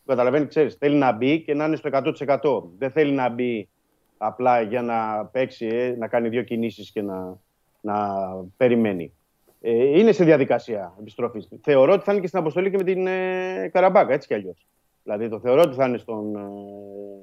που 0.04 0.10
καταλαβαίνεις, 0.10 0.48
ξέρεις, 0.48 0.76
θέλει 0.76 0.96
να 0.96 1.12
μπει 1.12 1.42
και 1.42 1.54
να 1.54 1.66
είναι 1.66 1.76
στο 1.76 1.90
100%. 1.92 2.64
Δεν 2.78 2.92
θέλει 2.92 3.12
να 3.12 3.30
μπει 3.30 3.70
απλά 4.18 4.62
για 4.62 4.82
να 4.82 5.26
παίξει, 5.26 5.68
ε, 5.68 5.96
να 5.98 6.08
κάνει 6.08 6.30
δύο 6.30 6.44
κινήσεις 6.44 6.92
και 6.92 7.02
να, 7.02 7.38
να 7.82 8.28
περιμένει. 8.58 9.14
Ε, 9.62 10.00
είναι 10.00 10.12
σε 10.12 10.24
διαδικασία 10.24 10.94
επιστροφής. 11.00 11.48
Θεωρώ 11.62 11.94
ότι 11.94 12.04
θα 12.04 12.12
είναι 12.12 12.22
και 12.22 12.28
στην 12.28 12.40
αποστολή 12.40 12.72
και 12.72 12.78
με 12.78 12.84
την 12.84 13.08
ε, 13.08 13.70
Καραμπάκα, 13.74 14.14
έτσι 14.14 14.28
κι 14.28 14.34
αλλιώς. 14.34 14.68
Δηλαδή 15.04 15.30
το 15.30 15.40
θεωρώ 15.40 15.62
ότι 15.62 15.76
θα 15.76 15.88
είναι 15.88 15.98
στον, 15.98 16.36
ε, 16.36 16.42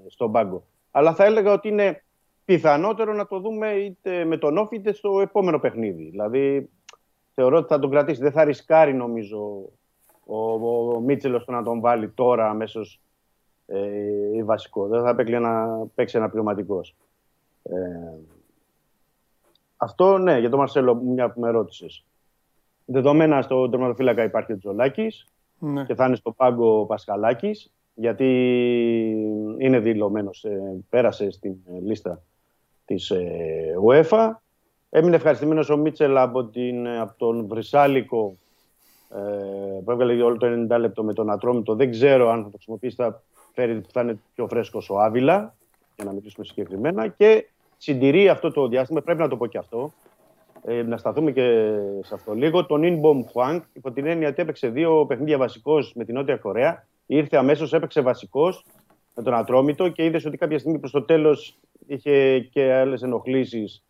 στον 0.08 0.32
πάγκο. 0.32 0.66
Αλλά 0.90 1.14
θα 1.14 1.24
έλεγα 1.24 1.52
ότι 1.52 1.68
είναι 1.68 2.02
πιθανότερο 2.44 3.12
να 3.12 3.26
το 3.26 3.40
δούμε 3.40 3.68
είτε 3.68 4.24
με 4.24 4.36
τον 4.36 4.58
Όφη 4.58 4.76
είτε 4.76 4.92
στο 4.92 5.20
επόμενο 5.20 5.58
παιχνίδι. 5.58 6.08
Δηλαδή 6.10 6.70
θεωρώ 7.40 7.56
ότι 7.56 7.66
θα 7.68 7.78
τον 7.78 7.90
κρατήσει. 7.90 8.20
Δεν 8.20 8.32
θα 8.32 8.44
ρισκάρει 8.44 8.94
νομίζω 8.94 9.70
ο, 10.24 10.36
ο, 10.36 10.94
ο 10.94 11.00
Μίτσελος 11.00 11.44
να 11.46 11.62
τον 11.62 11.80
βάλει 11.80 12.08
τώρα 12.08 12.48
αμέσως 12.48 13.00
ε, 13.66 14.44
βασικό. 14.44 14.86
Δεν 14.86 15.02
θα 15.02 15.14
παίξει 15.14 15.32
ένα, 15.32 15.86
παίξει 15.94 16.16
ένα 16.16 16.30
πνευματικός. 16.30 16.94
Ε, 17.62 17.76
αυτό 19.76 20.18
ναι, 20.18 20.38
για 20.38 20.50
τον 20.50 20.58
Μαρσέλο, 20.58 20.94
μια 20.94 21.30
που 21.30 21.40
με 21.40 21.50
ρώτησες. 21.50 22.04
Δεδομένα 22.84 23.42
στο 23.42 23.68
τερματοφύλακα 23.68 24.22
υπάρχει 24.22 24.52
ο 24.52 24.58
Τζολάκης 24.58 25.26
ναι. 25.58 25.84
και 25.84 25.94
θα 25.94 26.06
είναι 26.06 26.16
στο 26.16 26.32
πάγκο 26.32 26.80
ο 26.80 26.86
Πασχαλάκης, 26.86 27.72
γιατί 27.94 28.26
είναι 29.58 29.78
δηλωμένος, 29.78 30.44
ε, 30.44 30.84
πέρασε 30.88 31.30
στην 31.30 31.56
λίστα 31.82 32.22
της 32.84 33.10
ε, 33.10 33.74
UEFA 33.86 34.30
Έμεινε 34.90 35.16
ευχαριστημένος 35.16 35.70
ο 35.70 35.76
Μίτσελ 35.76 36.16
από, 36.16 36.44
την, 36.44 36.88
από 36.88 37.14
τον 37.16 37.46
Βρυσάλικο 37.46 38.36
ε, 39.10 39.80
που 39.84 39.90
έβγαλε 39.90 40.22
όλο 40.22 40.36
το 40.36 40.46
90 40.74 40.78
λεπτό 40.78 41.04
με 41.04 41.12
τον 41.12 41.30
Ατρόμητο. 41.30 41.74
Δεν 41.74 41.90
ξέρω 41.90 42.30
αν 42.30 42.38
θα 42.38 42.44
το 42.44 42.50
χρησιμοποιήσει, 42.50 42.94
θα, 42.96 43.22
φέρει, 43.54 43.82
θα 43.92 44.00
είναι 44.00 44.18
πιο 44.34 44.46
φρέσκος 44.48 44.90
ο 44.90 44.98
Άβυλα, 44.98 45.54
για 45.96 46.04
να 46.04 46.12
μιλήσουμε 46.12 46.44
συγκεκριμένα. 46.44 47.08
Και 47.08 47.48
συντηρεί 47.76 48.28
αυτό 48.28 48.52
το 48.52 48.68
διάστημα, 48.68 49.00
πρέπει 49.00 49.20
να 49.20 49.28
το 49.28 49.36
πω 49.36 49.46
και 49.46 49.58
αυτό, 49.58 49.92
ε, 50.64 50.82
να 50.82 50.96
σταθούμε 50.96 51.32
και 51.32 51.74
σε 52.00 52.14
αυτό 52.14 52.34
λίγο. 52.34 52.66
Τον 52.66 52.82
Ινμπομ 52.82 53.22
Χουάνκ, 53.32 53.64
υπό 53.72 53.90
την 53.90 54.06
έννοια 54.06 54.28
ότι 54.28 54.42
έπαιξε 54.42 54.68
δύο 54.68 55.06
παιχνίδια 55.06 55.38
βασικό 55.38 55.78
με 55.94 56.04
την 56.04 56.14
Νότια 56.14 56.36
Κορέα. 56.36 56.86
Ήρθε 57.06 57.36
αμέσως, 57.36 57.72
έπαιξε 57.72 58.00
βασικός 58.00 58.64
με 59.14 59.22
τον 59.22 59.34
Ατρόμητο 59.34 59.88
και 59.88 60.04
είδες 60.04 60.24
ότι 60.24 60.36
κάποια 60.36 60.58
στιγμή 60.58 60.78
προς 60.78 60.90
το 60.90 61.02
τέλος 61.02 61.58
είχε 61.86 62.38
και 62.38 62.72
άλλες 62.72 63.02
ενοχλήσεις 63.02 63.82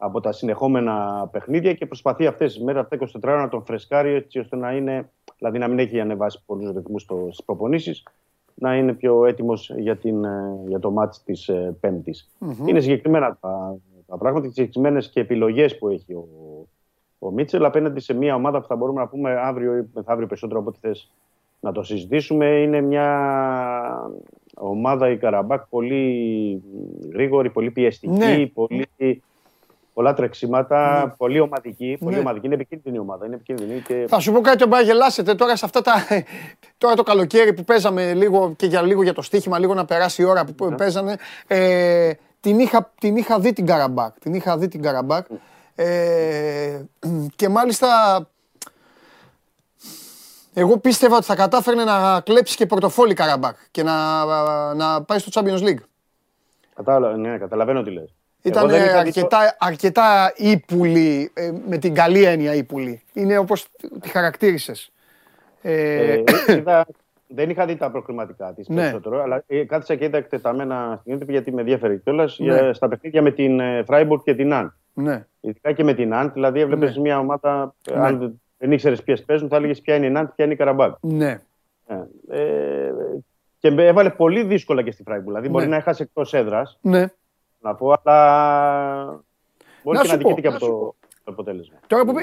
από 0.00 0.20
τα 0.20 0.32
συνεχόμενα 0.32 1.28
παιχνίδια 1.32 1.74
και 1.74 1.86
προσπαθεί 1.86 2.26
αυτές 2.26 2.52
τις 2.52 2.62
μέρες, 2.62 2.82
αυτά 2.82 2.96
24 2.96 3.20
ώρα, 3.24 3.40
να 3.40 3.48
τον 3.48 3.64
φρεσκάρει 3.64 4.14
έτσι 4.14 4.38
ώστε 4.38 4.56
να 4.56 4.72
είναι, 4.72 5.10
δηλαδή 5.38 5.58
να 5.58 5.68
μην 5.68 5.78
έχει 5.78 6.00
ανεβάσει 6.00 6.42
πολλούς 6.46 6.72
ρυθμούς 6.74 7.02
στις 7.02 7.44
προπονήσεις, 7.44 8.02
να 8.54 8.76
είναι 8.76 8.92
πιο 8.92 9.26
έτοιμος 9.26 9.72
για, 9.76 9.98
για 10.66 10.78
το 10.78 10.90
μάτς 10.90 11.22
της 11.22 11.48
ε, 11.48 11.76
πεμπτη 11.80 12.14
Είναι 12.66 12.80
συγκεκριμένα 12.80 13.38
τα, 13.40 13.76
τα 14.06 14.16
πράγματα 14.16 14.46
και 14.46 14.52
συγκεκριμένες 14.52 15.10
και 15.10 15.20
επιλογές 15.20 15.78
που 15.78 15.88
έχει 15.88 16.12
ο, 16.12 16.28
ο 17.18 17.30
Μίτσελ 17.30 17.64
απέναντι 17.64 18.00
σε 18.00 18.14
μια 18.14 18.34
ομάδα 18.34 18.60
που 18.60 18.66
θα 18.66 18.76
μπορούμε 18.76 19.00
να 19.00 19.08
πούμε 19.08 19.30
αύριο 19.30 19.76
ή 19.76 19.88
μεθαύριο 19.94 20.26
περισσότερο 20.26 20.60
από 20.60 20.68
ό,τι 20.68 20.78
θες 20.78 21.10
να 21.60 21.72
το 21.72 21.82
συζητήσουμε. 21.82 22.46
Είναι 22.46 22.80
μια 22.80 24.10
ομάδα 24.54 25.10
η 25.10 25.16
Καραμπάκ 25.16 25.66
πολύ 25.66 26.62
γρήγορη, 27.12 27.50
πολύ 27.50 27.70
πιεστική, 27.70 28.18
ναι. 28.18 28.46
πολύ 28.46 28.86
πολλά 29.98 30.14
τρεξίματα, 30.14 31.04
ναι. 31.04 31.12
πολύ 31.16 31.40
ομαδική. 31.40 31.96
Πολύ 32.00 32.14
ναι. 32.14 32.20
ομαδική. 32.20 32.46
Είναι 32.46 32.54
επικίνδυνη 32.54 32.98
ομάδα. 32.98 33.26
Είναι 33.26 33.34
επικίνδυνη 33.34 33.80
και... 33.80 34.06
Θα 34.08 34.18
σου 34.18 34.32
πω 34.32 34.40
κάτι 34.40 34.68
που 34.68 34.76
γελάσετε 34.84 35.34
τώρα 35.34 35.56
σε 35.56 35.64
αυτά 35.64 35.80
τα. 35.80 35.94
τώρα 36.78 36.94
το 36.94 37.02
καλοκαίρι 37.02 37.52
που 37.52 37.64
παίζαμε 37.64 38.14
λίγο 38.14 38.54
και 38.56 38.66
για 38.66 38.82
λίγο 38.82 39.02
για 39.02 39.12
το 39.12 39.22
στοίχημα, 39.22 39.58
λίγο 39.58 39.74
να 39.74 39.84
περάσει 39.84 40.22
η 40.22 40.24
ώρα 40.24 40.44
που 40.44 40.68
ναι. 40.68 40.76
παίζανε. 40.76 41.16
Ε, 41.46 42.12
την, 42.40 42.58
είχα, 42.58 42.92
την 43.00 43.16
είχα 43.16 43.40
δει 43.40 43.52
την 43.52 43.66
Καραμπάκ. 43.66 44.18
Την 44.18 44.34
είχα 44.34 44.58
δει 44.58 44.68
την 44.68 44.82
Καραμπάκ. 44.82 45.26
Ε, 45.74 46.80
και 47.36 47.48
μάλιστα 47.48 47.88
εγώ 50.54 50.78
πίστευα 50.78 51.16
ότι 51.16 51.24
θα 51.24 51.34
κατάφερνε 51.34 51.84
να 51.84 52.20
κλέψει 52.20 52.56
και 52.56 52.66
πορτοφόλι 52.66 53.14
Καραμπάκ 53.14 53.56
και 53.70 53.82
να, 53.82 54.24
να 54.74 55.02
πάει 55.02 55.18
στο 55.18 55.30
Champions 55.42 55.62
League. 55.62 55.82
Κατάλαβα, 56.74 57.16
ναι, 57.16 57.38
καταλαβαίνω 57.38 57.82
τι 57.82 57.90
λες. 57.90 58.17
Ήταν 58.48 58.70
αρκετά, 58.96 59.56
αρκετά 59.58 60.32
ύπουλη, 60.36 61.30
ε, 61.34 61.52
με 61.68 61.78
την 61.78 61.94
καλή 61.94 62.24
έννοια 62.24 62.54
ύπουλη. 62.54 63.02
Είναι 63.12 63.38
όπως 63.38 63.68
τη 64.00 64.08
χαρακτήρισες. 64.08 64.92
Ε, 65.62 66.12
ε, 66.12 66.22
δεν 67.36 67.50
είχα 67.50 67.66
δει 67.66 67.76
τα 67.76 67.90
προκριματικά 67.90 68.52
της 68.52 68.68
ναι. 68.68 68.80
περισσότερο, 68.80 69.22
αλλά 69.22 69.44
ε, 69.46 69.64
κάθισα 69.64 69.94
και 69.94 70.04
είδα 70.04 70.16
εκτεταμένα 70.18 70.98
στην 71.00 71.16
YouTube 71.16 71.28
γιατί 71.28 71.52
με 71.52 71.60
ενδιαφέρει 71.60 71.98
κιόλας 71.98 72.38
ναι. 72.38 72.72
στα 72.72 72.88
παιχνίδια 72.88 73.22
με 73.22 73.30
την 73.30 73.60
Φράιμπουργκ 73.84 74.20
και 74.24 74.34
την 74.34 74.52
Αν. 74.52 74.74
Ναι. 74.94 75.26
Ειδικά 75.40 75.72
και 75.72 75.84
με 75.84 75.94
την 75.94 76.14
Αν, 76.14 76.30
δηλαδή 76.32 76.60
έβλεπες 76.60 76.94
ναι. 76.94 77.00
μια 77.00 77.18
ομάδα. 77.18 77.74
Ναι. 77.92 78.00
Αν 78.00 78.40
δεν 78.58 78.72
ήξερες 78.72 79.02
ποιες 79.02 79.24
παίζουν, 79.24 79.48
θα 79.48 79.56
έλεγες 79.56 79.80
ποια 79.80 79.94
είναι 79.94 80.06
η 80.06 80.10
Νάντ, 80.10 80.28
ποια 80.34 80.44
είναι 80.44 80.54
η 80.54 80.56
Καραμπάκ. 80.56 80.96
Ναι. 81.00 81.40
Ε, 82.28 82.92
και 83.58 83.68
έβαλε 83.68 84.10
πολύ 84.10 84.42
δύσκολα 84.42 84.82
και 84.82 84.90
στη 84.90 85.02
Φράιμπουργκ. 85.02 85.28
Δηλαδή 85.28 85.48
μπορεί 85.48 85.66
να 85.66 85.76
έχασε 85.76 86.02
εκτός 86.02 86.34
έδρας. 86.34 86.78
Ναι 86.80 87.06
να 87.58 87.74
πω, 87.74 87.94
αλλά 88.02 89.22
μπορεί 89.82 89.96
να 89.96 90.02
και 90.02 90.08
να 90.08 90.16
δικαιείται 90.16 90.40
και 90.40 90.48
από 90.48 90.58
το, 90.58 90.94
αποτέλεσμα. 91.24 91.76
Τώρα 91.86 92.04
που 92.04 92.14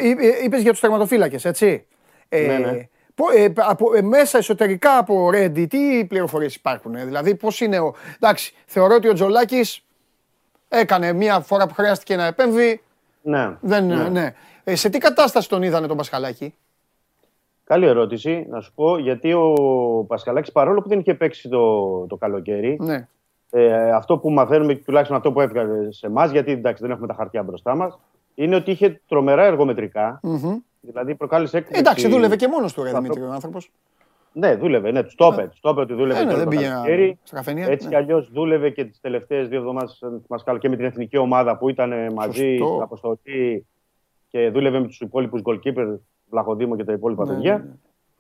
είπε 0.44 0.58
για 0.58 0.72
τους 0.72 0.80
τερματοφύλακε, 0.80 1.48
έτσι. 1.48 1.88
Ε, 2.30 2.48
ναι, 2.48 2.58
ναι. 2.58 2.88
Ε, 3.36 3.54
από, 3.56 3.94
ε, 3.94 4.02
μέσα 4.02 4.38
εσωτερικά 4.38 4.98
από 4.98 5.30
Ρέντι, 5.30 5.66
τι 5.66 6.06
πληροφορίες 6.06 6.56
υπάρχουν, 6.56 6.96
ε, 6.96 7.06
δηλαδή 7.06 7.36
πώς 7.36 7.62
είναι 7.62 7.80
ο. 7.80 7.94
Εντάξει, 8.16 8.54
θεωρώ 8.66 8.96
ότι 8.96 9.08
ο 9.08 9.14
Τζολάκης 9.14 9.86
έκανε 10.68 11.14
μία 11.14 11.40
φορά 11.40 11.68
που 11.68 11.74
χρειάστηκε 11.74 12.16
να 12.16 12.26
επέμβει. 12.26 12.82
Ναι. 13.22 13.58
Δεν, 13.62 13.86
ναι. 13.86 14.10
ναι. 14.10 14.34
Ε, 14.64 14.76
σε 14.76 14.90
τι 14.90 14.98
κατάσταση 14.98 15.50
τον 15.50 15.64
είδανε 15.64 15.88
τον 15.88 15.98
Πασχαλάκη; 15.98 16.54
Καλή 17.64 17.86
ερώτηση, 17.86 18.46
να 18.50 18.62
σου 18.62 18.74
πω, 18.74 18.98
γιατί 18.98 19.34
ο 19.34 20.06
Πασχαλάκης 20.08 20.52
παρόλο 20.52 20.82
που 20.82 20.90
δεν 20.90 21.00
είχε 21.00 21.14
παίξει 21.14 21.50
το, 21.50 22.06
το 22.08 22.16
καλοκαίρι, 22.16 22.78
ναι. 22.80 23.08
Ε, 23.58 23.92
αυτό 23.92 24.18
που 24.18 24.32
μαθαίνουμε, 24.32 24.76
τουλάχιστον 24.76 25.18
αυτό 25.18 25.32
που 25.32 25.42
έβγαλε 25.42 25.92
σε 25.92 26.08
εμάς, 26.08 26.32
γιατί 26.32 26.52
εντάξει, 26.52 26.82
δεν 26.82 26.92
έχουμε 26.92 27.08
τα 27.08 27.14
χαρτιά 27.14 27.44
μπροστά 27.44 27.76
μας, 27.76 28.00
είναι 28.36 28.56
ότι 28.56 28.72
είχε 28.72 29.02
τρομερά 29.08 29.46
εργομετρικά. 29.46 30.20
Mm-hmm. 30.24 30.56
Δηλαδή 30.82 31.16
προκάλεσε 31.16 31.58
έκπληξη. 31.58 31.82
Εντάξει, 31.82 32.08
δούλευε 32.08 32.36
και 32.36 32.48
μόνος 32.48 32.74
του, 32.74 32.84
ρε 32.84 32.92
Δημήτρη, 32.92 33.22
ο 33.22 33.32
άνθρωπος. 33.32 33.72
Ναι, 34.32 34.56
δούλευε. 34.56 34.92
Ναι, 34.92 35.04
τους 35.04 35.16
το 35.16 35.30
είπε. 35.34 35.48
Τους 35.48 35.60
ότι 35.64 35.94
δούλευε. 35.94 36.20
Ε, 36.20 36.24
ναι, 36.24 36.36
δεν 36.36 36.48
πήγε 36.48 36.68
στα 37.24 37.36
καφενεία. 37.36 37.68
Έτσι 37.68 37.86
ναι. 37.88 37.92
κι 37.92 37.96
αλλιώς 37.96 38.30
δούλευε 38.32 38.70
και 38.70 38.86
τις 38.86 39.00
τελευταίες 39.00 39.48
δύο 39.48 39.58
εβδομάδες 39.58 40.04
και 40.60 40.70
με 40.70 40.76
την 40.76 40.86
εθνική 40.86 41.18
ομάδα 41.18 41.58
που 41.58 41.70
ήταν 41.70 42.14
μαζί 42.14 42.56
στην 42.56 42.82
αποστολή 42.82 43.66
και 44.30 44.50
δούλευε 44.50 44.80
με 44.80 44.88
τους 44.88 45.00
υπόλοιπους 45.00 45.42
goalkeeper, 45.44 45.98
Βλαχοδήμο 46.30 46.76
και 46.76 46.84
τα 46.84 46.94
υπόλοιπα 46.94 47.26
ναι, 47.26 47.34
παιδιά. 47.34 47.58
Ναι, 47.58 47.64
ναι. 47.64 47.74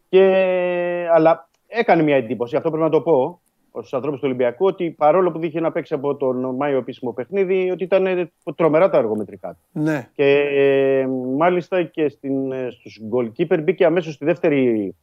Και... 0.09 1.07
Αλλά 1.13 1.49
έκανε 1.67 2.03
μια 2.03 2.15
εντύπωση, 2.15 2.55
αυτό 2.55 2.69
πρέπει 2.69 2.83
να 2.83 2.91
το 2.91 3.01
πω, 3.01 3.39
στους 3.77 3.93
ανθρώπους 3.93 4.19
του 4.19 4.25
Ολυμπιακού 4.27 4.65
ότι 4.65 4.91
παρόλο 4.91 5.31
που 5.31 5.43
είχε 5.43 5.59
να 5.59 5.71
παίξει 5.71 5.93
από 5.93 6.15
τον 6.15 6.55
Μάιο 6.55 6.77
επίσημο 6.77 7.11
παιχνίδι, 7.11 7.71
ότι 7.71 7.83
ήταν 7.83 8.31
τρομερά 8.55 8.89
τα 8.89 8.97
εργομετρικά 8.97 9.49
του. 9.49 9.81
Ναι. 9.81 10.09
Και 10.15 10.39
ε, 10.39 11.07
μάλιστα 11.37 11.83
και 11.83 12.09
στην, 12.09 12.51
ε, 12.51 12.67
στους 12.71 13.01
goalkeeper 13.11 13.63
μπήκε 13.63 13.85
αμέσως 13.85 14.13
στη 14.13 14.25
δεύτερη 14.25 14.95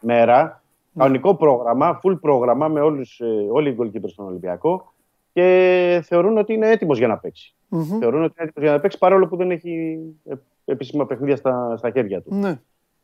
μέρα. 0.00 0.62
Ναι. 0.92 1.02
Κανονικό 1.02 1.34
πρόγραμμα, 1.34 2.00
full 2.02 2.20
πρόγραμμα 2.20 2.68
με 2.68 2.80
όλους, 2.80 3.20
ε, 3.20 3.46
όλοι 3.50 3.68
οι 3.70 3.76
goalkeepers 3.78 4.08
στον 4.10 4.26
Ολυμπιακό 4.26 4.92
και 5.32 6.00
θεωρούν 6.04 6.38
ότι 6.38 6.52
είναι 6.52 6.70
έτοιμος 6.70 6.98
για 6.98 7.06
να 7.06 7.18
παιξει 7.18 7.54
Θεωρούν 8.00 8.22
ότι 8.22 8.34
είναι 8.36 8.48
έτοιμος 8.48 8.64
για 8.64 8.72
να 8.72 8.80
παίξει 8.80 8.98
παρόλο 8.98 9.28
που 9.28 9.36
δεν 9.36 9.50
έχει 9.50 9.98
ε, 10.24 10.34
επίσημα 10.64 11.06
παιχνίδια 11.06 11.36
στα, 11.36 11.74
στα 11.76 11.90
χέρια 11.90 12.22
του. 12.22 12.34
Ναι. 12.34 12.60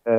Ε, 0.06 0.16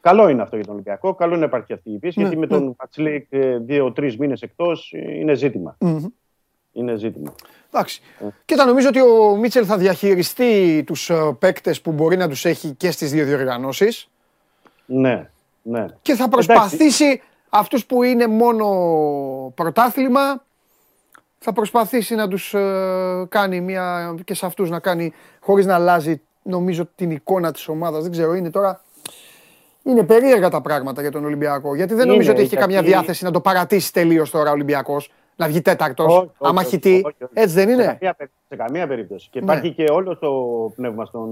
καλό 0.00 0.28
είναι 0.28 0.42
αυτό 0.42 0.56
για 0.56 0.64
τον 0.64 0.74
Ολυμπιακό. 0.74 1.14
Καλό 1.14 1.30
είναι 1.30 1.40
να 1.40 1.46
υπάρχει 1.46 1.72
αυτή 1.72 1.90
η 1.90 1.98
πίεση, 1.98 2.18
ναι, 2.18 2.24
γιατί 2.24 2.40
με 2.40 2.46
τον 2.46 2.76
Πατσλίκ 2.76 3.26
ε, 3.30 3.58
δύο-τρεις 3.58 4.16
μήνες 4.16 4.42
εκτός 4.42 4.94
είναι 5.20 5.34
ζήτημα. 5.34 5.76
Mm-hmm. 5.80 6.06
Είναι 6.72 6.96
ζήτημα. 6.96 7.34
Εντάξει. 7.70 8.02
Ε. 8.20 8.24
Κοίτα, 8.44 8.64
νομίζω 8.64 8.88
ότι 8.88 9.00
ο 9.00 9.36
Μίτσελ 9.36 9.64
θα 9.66 9.76
διαχειριστεί 9.76 10.82
τους 10.86 11.10
ε, 11.10 11.36
παίκτες 11.38 11.80
που 11.80 11.92
μπορεί 11.92 12.16
να 12.16 12.28
τους 12.28 12.44
έχει 12.44 12.70
και 12.70 12.90
στις 12.90 13.10
δύο 13.10 13.24
διοργανώσεις. 13.24 14.08
Ναι, 14.86 15.30
ναι. 15.62 15.86
Και 16.02 16.14
θα 16.14 16.28
προσπαθήσει 16.28 17.22
αυτούς 17.48 17.86
που 17.86 18.02
είναι 18.02 18.26
μόνο 18.26 18.66
πρωτάθλημα. 19.54 20.44
Θα 21.38 21.52
προσπαθήσει 21.52 22.14
να 22.14 22.28
τους 22.28 22.54
ε, 22.54 23.26
κάνει 23.28 23.60
μια 23.60 24.14
και 24.24 24.34
σε 24.34 24.46
αυτούς 24.46 24.70
να 24.70 24.78
κάνει 24.80 25.12
χωρίς 25.40 25.66
να 25.66 25.74
αλλάζει 25.74 26.20
νομίζω 26.42 26.88
την 26.94 27.10
εικόνα 27.10 27.52
της 27.52 27.68
ομάδας. 27.68 28.02
Δεν 28.02 28.10
ξέρω, 28.10 28.34
είναι 28.34 28.50
τώρα 28.50 28.80
είναι 29.84 30.02
περίεργα 30.02 30.48
τα 30.50 30.60
πράγματα 30.60 31.00
για 31.00 31.10
τον 31.10 31.24
Ολυμπιακό. 31.24 31.74
Γιατί 31.74 31.94
δεν 31.94 32.08
νομίζω 32.08 32.32
ότι 32.32 32.40
έχει 32.40 32.56
καμιά 32.56 32.82
διάθεση 32.82 33.24
να 33.24 33.30
το 33.30 33.40
παρατήσει 33.40 33.92
τελείως 33.92 34.30
τώρα 34.30 34.50
ο 34.50 34.52
Ολυμπιακός. 34.52 35.10
Να 35.36 35.46
βγει 35.46 35.60
τέταρτος, 35.60 36.30
άμα 36.38 36.62
χυτεί. 36.62 37.06
Έτσι 37.32 37.54
δεν 37.54 37.68
είναι; 37.68 37.98
Σε 38.48 38.56
καμία, 38.56 38.86
περίπτωση. 38.86 39.28
Και 39.30 39.38
υπάρχει 39.38 39.68
ναι. 39.68 39.74
και 39.74 39.92
όλο 39.92 40.16
το 40.16 40.32
πνεύμα 40.76 41.04
στον, 41.04 41.30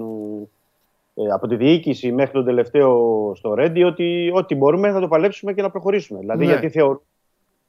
ε, 1.14 1.30
από 1.32 1.46
τη 1.46 1.56
διοίκηση 1.56 2.12
μέχρι 2.12 2.32
τον 2.32 2.44
τελευταίο 2.44 3.32
στο 3.36 3.54
Ρέντι 3.54 3.82
ότι 3.82 4.30
ό,τι 4.34 4.54
μπορούμε 4.54 4.90
θα 4.90 5.00
το 5.00 5.08
παλέψουμε 5.08 5.52
και 5.52 5.62
να 5.62 5.70
προχωρήσουμε. 5.70 6.20
Δηλαδή, 6.20 6.44
ναι. 6.44 6.50
γιατί 6.50 6.68
θεωρούν, 6.68 7.00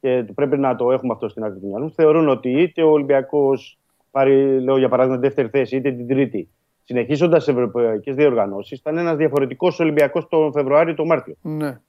και 0.02 0.26
πρέπει 0.36 0.58
να 0.58 0.76
το 0.76 0.92
έχουμε 0.92 1.14
αυτό 1.14 1.30
στην 1.30 1.44
άκρη 1.44 1.60
του 1.60 1.68
μυαλού, 1.68 1.92
θεωρούν 1.92 2.30
ότι 2.30 2.50
είτε 2.50 2.84
ο 2.84 2.90
Ολυμπιακός 2.92 3.78
πάρει, 4.12 4.62
λέω 4.62 4.78
για 4.78 4.90
παράδειγμα, 4.90 5.20
δεύτερη 5.20 5.48
θέση, 5.48 5.76
είτε 5.76 5.92
την 5.92 6.08
τρίτη, 6.08 6.50
συνεχίζοντας 6.92 7.44
τις 7.44 7.54
ευρωπαϊκές 7.54 8.16
διοργανώσεις, 8.16 8.80
ήταν 8.80 8.98
ένας 8.98 9.16
διαφορετικός 9.16 9.80
Ολυμπιακός 9.80 10.28
τον 10.28 10.52
Φεβρουάριο 10.52 10.94
ή 10.94 10.96
τον 10.96 11.06
Μάρτιο. 11.06 11.36
Ναι. 11.42 11.80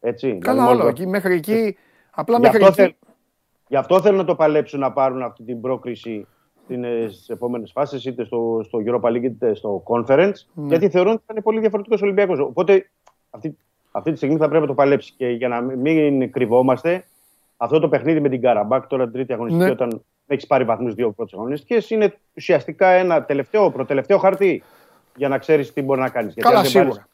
Έτσι, 0.00 0.38
Καλά, 0.38 0.62
δηλαδή, 0.62 0.80
όλο 0.80 0.88
εκεί, 0.88 1.06
μέχρι 1.06 1.34
εκεί. 1.34 1.76
Απλά 2.10 2.40
μέχρι 2.40 2.64
εκεί. 2.64 2.72
Θέλ, 2.72 2.94
γι' 3.68 3.76
αυτό 3.76 4.00
θέλουν 4.00 4.18
να 4.18 4.24
το 4.24 4.34
παλέψουν 4.34 4.80
να 4.80 4.92
πάρουν 4.92 5.22
αυτή 5.22 5.44
την 5.44 5.60
πρόκριση 5.60 6.26
στις 7.10 7.28
επόμενες 7.28 7.70
φάσεις, 7.72 8.04
είτε 8.04 8.24
στο, 8.24 8.60
στο 8.64 8.78
Europa 8.86 9.08
League 9.08 9.22
είτε 9.22 9.54
στο 9.54 9.82
Conference, 9.86 10.32
ναι. 10.54 10.66
γιατί 10.66 10.88
θεωρούν 10.88 11.12
ότι 11.12 11.22
θα 11.26 11.32
είναι 11.32 11.42
πολύ 11.42 11.60
διαφορετικός 11.60 12.02
Ολυμπιακός. 12.02 12.38
Οπότε 12.38 12.90
αυτή, 13.30 13.56
αυτή 13.90 14.10
τη 14.10 14.16
στιγμή 14.16 14.36
θα 14.36 14.48
πρέπει 14.48 14.62
να 14.62 14.68
το 14.68 14.74
παλέψει. 14.74 15.14
Και 15.16 15.28
για 15.28 15.48
να 15.48 15.60
μην 15.60 16.32
κρυβόμαστε, 16.32 17.04
αυτό 17.56 17.78
το 17.78 17.88
παιχνίδι 17.88 18.20
με 18.20 18.28
την 18.28 18.40
Καραμπάκ, 18.40 18.86
τώρα 18.86 19.04
την 19.04 19.12
τρίτη 19.12 19.32
αγωνιστική, 19.32 19.64
ναι. 19.64 19.70
όταν 19.70 20.04
έχεις 20.34 20.46
πάρει 20.46 20.64
βαθμούς 20.64 20.94
δύο 20.94 21.10
πρώτες 21.10 21.32
αγωνιστικές, 21.32 21.90
είναι 21.90 22.18
ουσιαστικά 22.36 22.88
ένα 22.88 23.24
τελευταίο, 23.24 23.70
προτελευταίο 23.70 24.18
χαρτί 24.18 24.62
για 25.16 25.28
να 25.28 25.38
ξέρεις 25.38 25.72
τι 25.72 25.82
μπορεί 25.82 26.00
να 26.00 26.08
κάνεις. 26.08 26.34
Καλά, 26.34 26.60
Γιατί 26.60 26.78
αν 26.78 26.84
σίγουρα. 26.84 27.08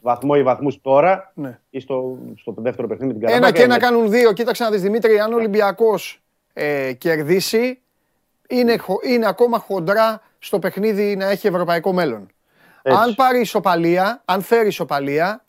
βαθμό 0.00 0.32
ή 0.36 0.42
βαθμούς 0.42 0.80
τώρα 0.80 1.32
ναι. 1.34 1.58
ή 1.70 1.80
στο, 1.80 2.18
στο 2.36 2.54
δεύτερο 2.56 2.88
παιχνίδι 2.88 3.12
με 3.12 3.18
την 3.18 3.28
Καραμπάκ. 3.28 3.48
Ένα 3.48 3.58
και 3.58 3.62
ένα 3.62 3.78
κάνουν 3.78 4.10
δύο. 4.10 4.32
Κοίταξε 4.32 4.64
να 4.64 4.70
δεις 4.70 4.82
Δημήτρη, 4.82 5.18
αν 5.18 5.32
ο 5.32 5.36
Ολυμπιακός 5.36 6.22
ε, 6.52 6.92
κερδίσει, 6.92 7.80
είναι, 8.48 8.76
είναι 9.06 9.26
ακόμα 9.26 9.58
χοντρά 9.58 10.20
στο 10.38 10.58
παιχνίδι 10.58 11.16
να 11.16 11.30
έχει 11.30 11.46
ευρωπαϊκό 11.46 11.92
μέλλον. 11.92 12.26
Αν 12.84 13.14
πάρει 13.14 13.40
ισοπαλία, 13.40 14.22
αν 14.24 14.42
φέρει 14.42 14.68
ισοπαλία, 14.68 15.44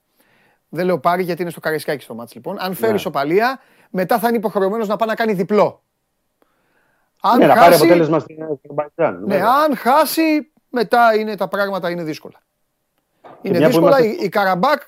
δεν 0.70 0.86
λέω 0.86 1.00
πάρει 1.00 1.24
γιατί 1.24 1.42
είναι 1.42 1.52
στο 1.52 1.60
Καραϊσκάκι 1.60 2.04
στο 2.04 2.16
μάτς 2.16 2.34
λοιπόν, 2.34 2.58
αν 2.60 2.74
φέρει 2.74 2.92
ναι. 2.92 2.98
ισοπαλία, 2.98 3.60
μετά 3.90 4.20
θα 4.20 4.28
είναι 4.28 4.38
υποχρεωμένος 4.38 4.88
να 4.88 4.96
πάει 4.96 5.08
να 5.08 5.16
κάνει 5.16 5.34
διπλό. 5.34 5.83
Αν 7.26 7.38
ναι, 7.38 7.46
χάσει, 7.46 7.58
να 7.58 7.64
πάρει 7.64 7.76
αποτέλεσμα 7.76 8.20
στην 8.20 8.44
Αζερμπαϊτζάν. 8.44 9.24
Ναι, 9.26 9.42
αν 9.42 9.76
χάσει, 9.76 10.52
μετά 10.70 11.16
είναι, 11.16 11.36
τα 11.36 11.48
πράγματα 11.48 11.90
είναι 11.90 12.04
δύσκολα. 12.04 12.42
Είναι 13.42 13.66
δύσκολα. 13.66 14.00
Η, 14.00 14.30
Καραμπάκ 14.30 14.82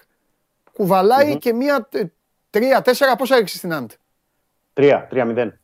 κουβαλάει 0.73 1.37
και 1.37 1.53
μία 1.53 1.89
τρία-τέσσερα. 2.49 3.15
Πόσα 3.15 3.35
έριξε 3.35 3.57
στην 3.57 3.73
Άντ. 3.73 3.91
Τρία, 4.73 5.07
τρία 5.09 5.25
μηδέν. 5.25 5.59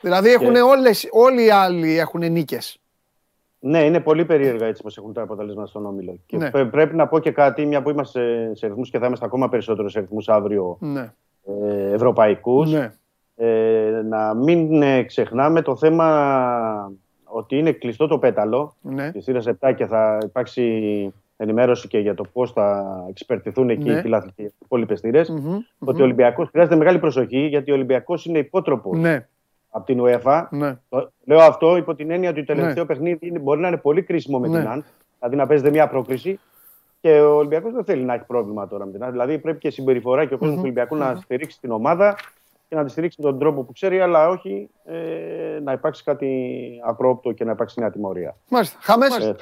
Δηλαδή 0.00 0.30
έχουν 0.30 0.56
όλες, 0.56 1.08
όλοι 1.10 1.44
οι 1.44 1.50
άλλοι 1.50 1.98
έχουν 1.98 2.32
νίκες. 2.32 2.80
Ναι, 3.60 3.84
είναι 3.84 4.00
πολύ 4.00 4.24
περίεργα 4.24 4.66
έτσι 4.66 4.82
πως 4.82 4.96
έχουν 4.96 5.12
τα 5.12 5.22
αποτελέσματα 5.22 5.68
στον 5.68 5.86
Όμιλο. 5.86 6.20
Και 6.26 6.36
ναι. 6.36 6.50
πρέπει 6.50 6.96
να 6.96 7.08
πω 7.08 7.18
και 7.18 7.30
κάτι, 7.30 7.66
μια 7.66 7.82
που 7.82 7.90
είμαστε 7.90 8.50
σε 8.54 8.66
αριθμούς 8.66 8.90
και 8.90 8.98
θα 8.98 9.06
είμαστε 9.06 9.24
ακόμα 9.24 9.48
περισσότερο 9.48 9.88
σε 9.88 9.98
αριθμούς 9.98 10.28
αύριο 10.28 10.76
ναι. 10.80 11.12
ε, 11.46 11.92
ευρωπαϊκούς. 11.92 12.72
Ναι. 12.72 12.92
Ε, 13.40 14.02
να 14.08 14.34
μην 14.34 14.82
ε, 14.82 15.02
ξεχνάμε 15.02 15.62
το 15.62 15.76
θέμα 15.76 16.92
ότι 17.24 17.58
είναι 17.58 17.72
κλειστό 17.72 18.06
το 18.06 18.18
πέταλο 18.18 18.74
ναι. 18.80 19.12
στη 19.20 19.32
7 19.60 19.74
και 19.76 19.86
θα 19.86 20.18
υπάρξει 20.24 21.12
ενημέρωση 21.36 21.88
και 21.88 21.98
για 21.98 22.14
το 22.14 22.24
πώς 22.32 22.52
θα 22.52 22.86
εξυπηρετηθούν 23.08 23.70
εκεί 23.70 23.88
ναι. 23.88 23.98
οι 23.98 24.00
φιλάθλοι 24.00 24.32
οι 24.36 24.52
υπόλοιπε 24.62 24.94
Ότι 25.78 26.00
ο 26.00 26.04
Ολυμπιακός 26.04 26.48
χρειάζεται 26.48 26.76
μεγάλη 26.76 26.98
προσοχή 26.98 27.46
γιατί 27.46 27.70
ο 27.70 27.74
Ολυμπιακός 27.74 28.24
είναι 28.24 28.38
υπότροπος 28.38 28.98
ναι. 28.98 29.26
από 29.70 29.86
την 29.86 30.00
UEFA. 30.02 30.46
Ναι. 30.50 30.78
λέω 31.24 31.40
αυτό 31.40 31.76
υπό 31.76 31.94
την 31.94 32.10
έννοια 32.10 32.30
ότι 32.30 32.44
το 32.44 32.54
τελευταίο 32.54 32.82
ναι. 32.82 32.88
παιχνίδι 32.88 33.38
μπορεί 33.40 33.60
να 33.60 33.68
είναι 33.68 33.76
πολύ 33.76 34.02
κρίσιμο 34.02 34.38
με 34.38 34.48
την 34.48 34.68
ΑΝΤ, 34.68 34.84
δηλαδή 35.18 35.36
να 35.36 35.46
παίζεται 35.46 35.70
μια 35.70 35.88
πρόκληση. 35.88 36.40
Και 37.00 37.20
ο 37.20 37.36
Ολυμπιακός 37.36 37.72
δεν 37.72 37.84
θέλει 37.84 38.02
να 38.02 38.14
έχει 38.14 38.24
πρόβλημα 38.24 38.68
τώρα 38.68 38.86
με 38.86 38.92
την 38.92 39.02
ΑΝΤ. 39.02 39.12
Δηλαδή 39.12 39.38
πρέπει 39.38 39.58
και 39.58 39.70
συμπεριφορά 39.70 40.24
και 40.24 40.34
ο 40.34 40.38
κόσμος 40.38 40.56
του 40.56 40.62
Ολυμπιακού 40.62 40.96
να 40.96 41.14
στηρίξει 41.14 41.60
την 41.60 41.70
ομάδα 41.70 42.16
και 42.68 42.74
να 42.74 42.84
τη 42.84 42.90
στηρίξει 42.90 43.22
με 43.22 43.30
τον 43.30 43.38
τρόπο 43.38 43.62
που 43.62 43.72
ξέρει, 43.72 44.00
αλλά 44.00 44.28
όχι 44.28 44.70
ε, 44.84 45.58
να 45.62 45.72
υπάρξει 45.72 46.04
κάτι 46.04 46.80
απρόπτο 46.84 47.32
και 47.32 47.44
να 47.44 47.52
υπάρξει 47.52 47.80
μια 47.80 47.90
τιμωρία. 47.90 48.36
Μάλιστα. 48.48 48.78
Χάμε. 48.80 49.06
Ε, 49.06 49.34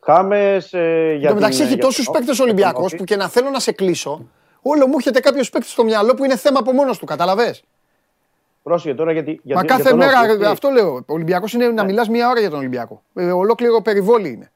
Χάμε. 0.00 0.62
Ε, 0.70 1.14
για 1.14 1.28
Εν 1.28 1.34
τω 1.34 1.34
μεταξύ 1.34 1.62
έχει 1.62 1.78
τόσους 1.78 2.10
παίκτες 2.10 2.40
Ολυμπιακός 2.40 2.94
που 2.96 3.04
και 3.04 3.16
να 3.16 3.28
θέλω 3.28 3.50
να 3.50 3.58
σε 3.58 3.72
κλείσω, 3.72 4.28
όλο 4.62 4.86
μου 4.86 4.94
έρχεται 4.96 5.20
κάποιος 5.20 5.50
παίκτης 5.50 5.70
στο 5.70 5.84
μυαλό 5.84 6.14
που 6.14 6.24
είναι 6.24 6.36
θέμα 6.36 6.58
από 6.58 6.72
μόνος 6.72 6.98
του. 6.98 7.04
Καταλαβέ. 7.04 7.56
Πρόσεχε 8.62 8.94
τώρα 8.94 9.12
γιατί. 9.12 9.40
Μα 9.44 9.64
κάθε 9.64 9.94
μέρα, 9.94 10.18
αυτό 10.50 10.68
λέω. 10.68 10.94
Ο 10.94 11.04
Ολυμπιακός 11.06 11.52
είναι 11.52 11.66
να 11.66 11.72
ναι. 11.72 11.84
μιλάς 11.84 12.08
μία 12.08 12.28
ώρα 12.28 12.40
για 12.40 12.50
τον 12.50 12.58
Ολυμπιακό. 12.58 13.02
Ε, 13.14 13.32
ολόκληρο 13.32 13.82
περιβόλι 13.82 14.28
είναι. 14.28 14.52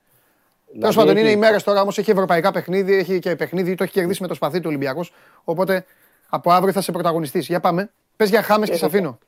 Τέλος 0.81 0.94
δηλαδή 0.94 1.09
πάντων, 1.09 1.16
είναι 1.23 1.31
οι 1.31 1.36
μέρες 1.36 1.62
τώρα 1.62 1.81
όμως 1.81 1.98
έχει 1.98 2.10
ευρωπαϊκά 2.10 2.51
παιχνίδι, 2.51 2.94
έχει 2.94 3.18
και 3.18 3.36
παιχνίδι, 3.36 3.74
το 3.74 3.85
έχει 3.85 3.93
κερδίσει 3.93 4.23
με 4.23 4.28
το 4.28 4.35
σπαθί 4.35 4.59
του 4.59 4.66
Ολυμπιακός. 4.68 5.12
Οπότε 5.44 5.85
από 6.28 6.51
αύριο 6.51 6.73
θα 6.73 6.81
σε 6.81 6.93
πρωταγωνιστή. 6.93 7.39
Για 7.39 7.61
πάμε. 7.61 7.90
Πες 8.16 8.31
για 8.31 8.43
Χάμες 8.43 8.70
και 8.70 8.77
σε 8.77 8.86
αφήνω. 8.86 9.19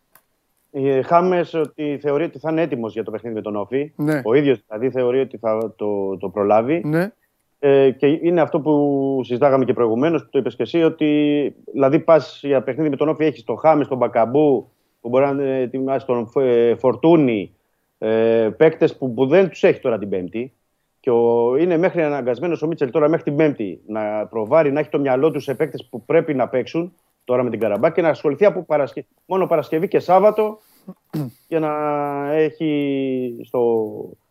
Ε, 0.70 1.02
Χάμες 1.02 1.54
ότι 1.54 1.98
θεωρεί 2.00 2.24
ότι 2.24 2.38
θα 2.38 2.50
είναι 2.50 2.62
έτοιμος 2.62 2.92
για 2.92 3.04
το 3.04 3.10
παιχνίδι 3.10 3.34
με 3.34 3.42
τον 3.42 3.56
Όφη. 3.56 3.92
Ναι. 3.96 4.20
Ο 4.24 4.34
ίδιος 4.34 4.60
δηλαδή 4.66 4.90
θεωρεί 4.90 5.20
ότι 5.20 5.36
θα 5.36 5.74
το, 5.76 6.16
το 6.16 6.28
προλάβει. 6.28 6.82
Ναι. 6.84 7.12
Ε, 7.58 7.90
και 7.90 8.06
είναι 8.06 8.40
αυτό 8.40 8.60
που 8.60 9.20
συζητάγαμε 9.24 9.64
και 9.64 9.72
προηγουμένως, 9.72 10.22
που 10.22 10.28
το 10.30 10.38
είπες 10.38 10.56
και 10.56 10.62
εσύ, 10.62 10.82
ότι 10.82 11.54
δηλαδή 11.72 11.98
πας 11.98 12.40
για 12.42 12.62
παιχνίδι 12.62 12.88
με 12.88 12.96
τον 12.96 13.08
Όφη, 13.08 13.24
έχεις 13.24 13.44
τον 13.44 13.58
Χάμες, 13.58 13.88
τον 13.88 13.96
Μπακαμπού, 13.96 14.70
που 15.00 15.08
μπορεί 15.08 15.34
να 15.34 15.44
ετοιμάσει 15.44 16.06
τον 16.06 16.30
ε, 16.34 16.74
Φορτούνη, 16.74 17.54
ε, 17.98 18.48
παίκτες 18.56 18.96
που, 18.96 19.14
που 19.14 19.26
δεν 19.26 19.48
τους 19.48 19.62
έχει 19.62 19.80
τώρα 19.80 19.98
την 19.98 20.08
Πέμπτη. 20.08 20.52
Και 21.00 21.10
ο, 21.10 21.56
είναι 21.56 21.76
μέχρι 21.76 22.02
αναγκασμένος 22.02 22.62
ο 22.62 22.66
Μίτσελ 22.66 22.90
τώρα 22.90 23.08
μέχρι 23.08 23.24
την 23.24 23.36
Πέμπτη 23.36 23.80
να 23.86 24.26
προβάρει, 24.26 24.72
να 24.72 24.80
έχει 24.80 24.88
το 24.88 24.98
μυαλό 24.98 25.30
τους 25.30 25.44
σε 25.44 25.54
παίκτες 25.54 25.86
που 25.90 26.04
πρέπει 26.04 26.34
να 26.34 26.48
παίξουν 26.48 26.92
τώρα 27.24 27.42
με 27.42 27.50
την 27.50 27.60
Καραμπά 27.60 27.90
και 27.90 28.02
να 28.02 28.08
ασχοληθεί 28.08 28.44
από 28.44 28.62
Παρασκε... 28.62 29.06
μόνο 29.26 29.46
Παρασκευή 29.46 29.88
και 29.88 29.98
Σάββατο 29.98 30.58
για 31.48 31.60
να 31.60 31.72
έχει 32.32 33.40
στο 33.44 33.84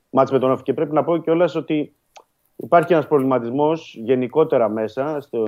μάτς 0.10 0.31
με 0.31 0.39
τον 0.39 0.52
Όφη. 0.52 0.64
Και 0.64 0.73
πρέπει 0.73 0.94
να 0.94 1.03
πω 1.03 1.18
κιόλας 1.18 1.56
ότι 1.56 1.94
υπάρχει 2.56 2.94
ένας 2.94 3.07
προβληματισμός 3.07 3.95
γενικότερα 4.03 4.69
μέσα 4.69 5.18
στο, 5.22 5.45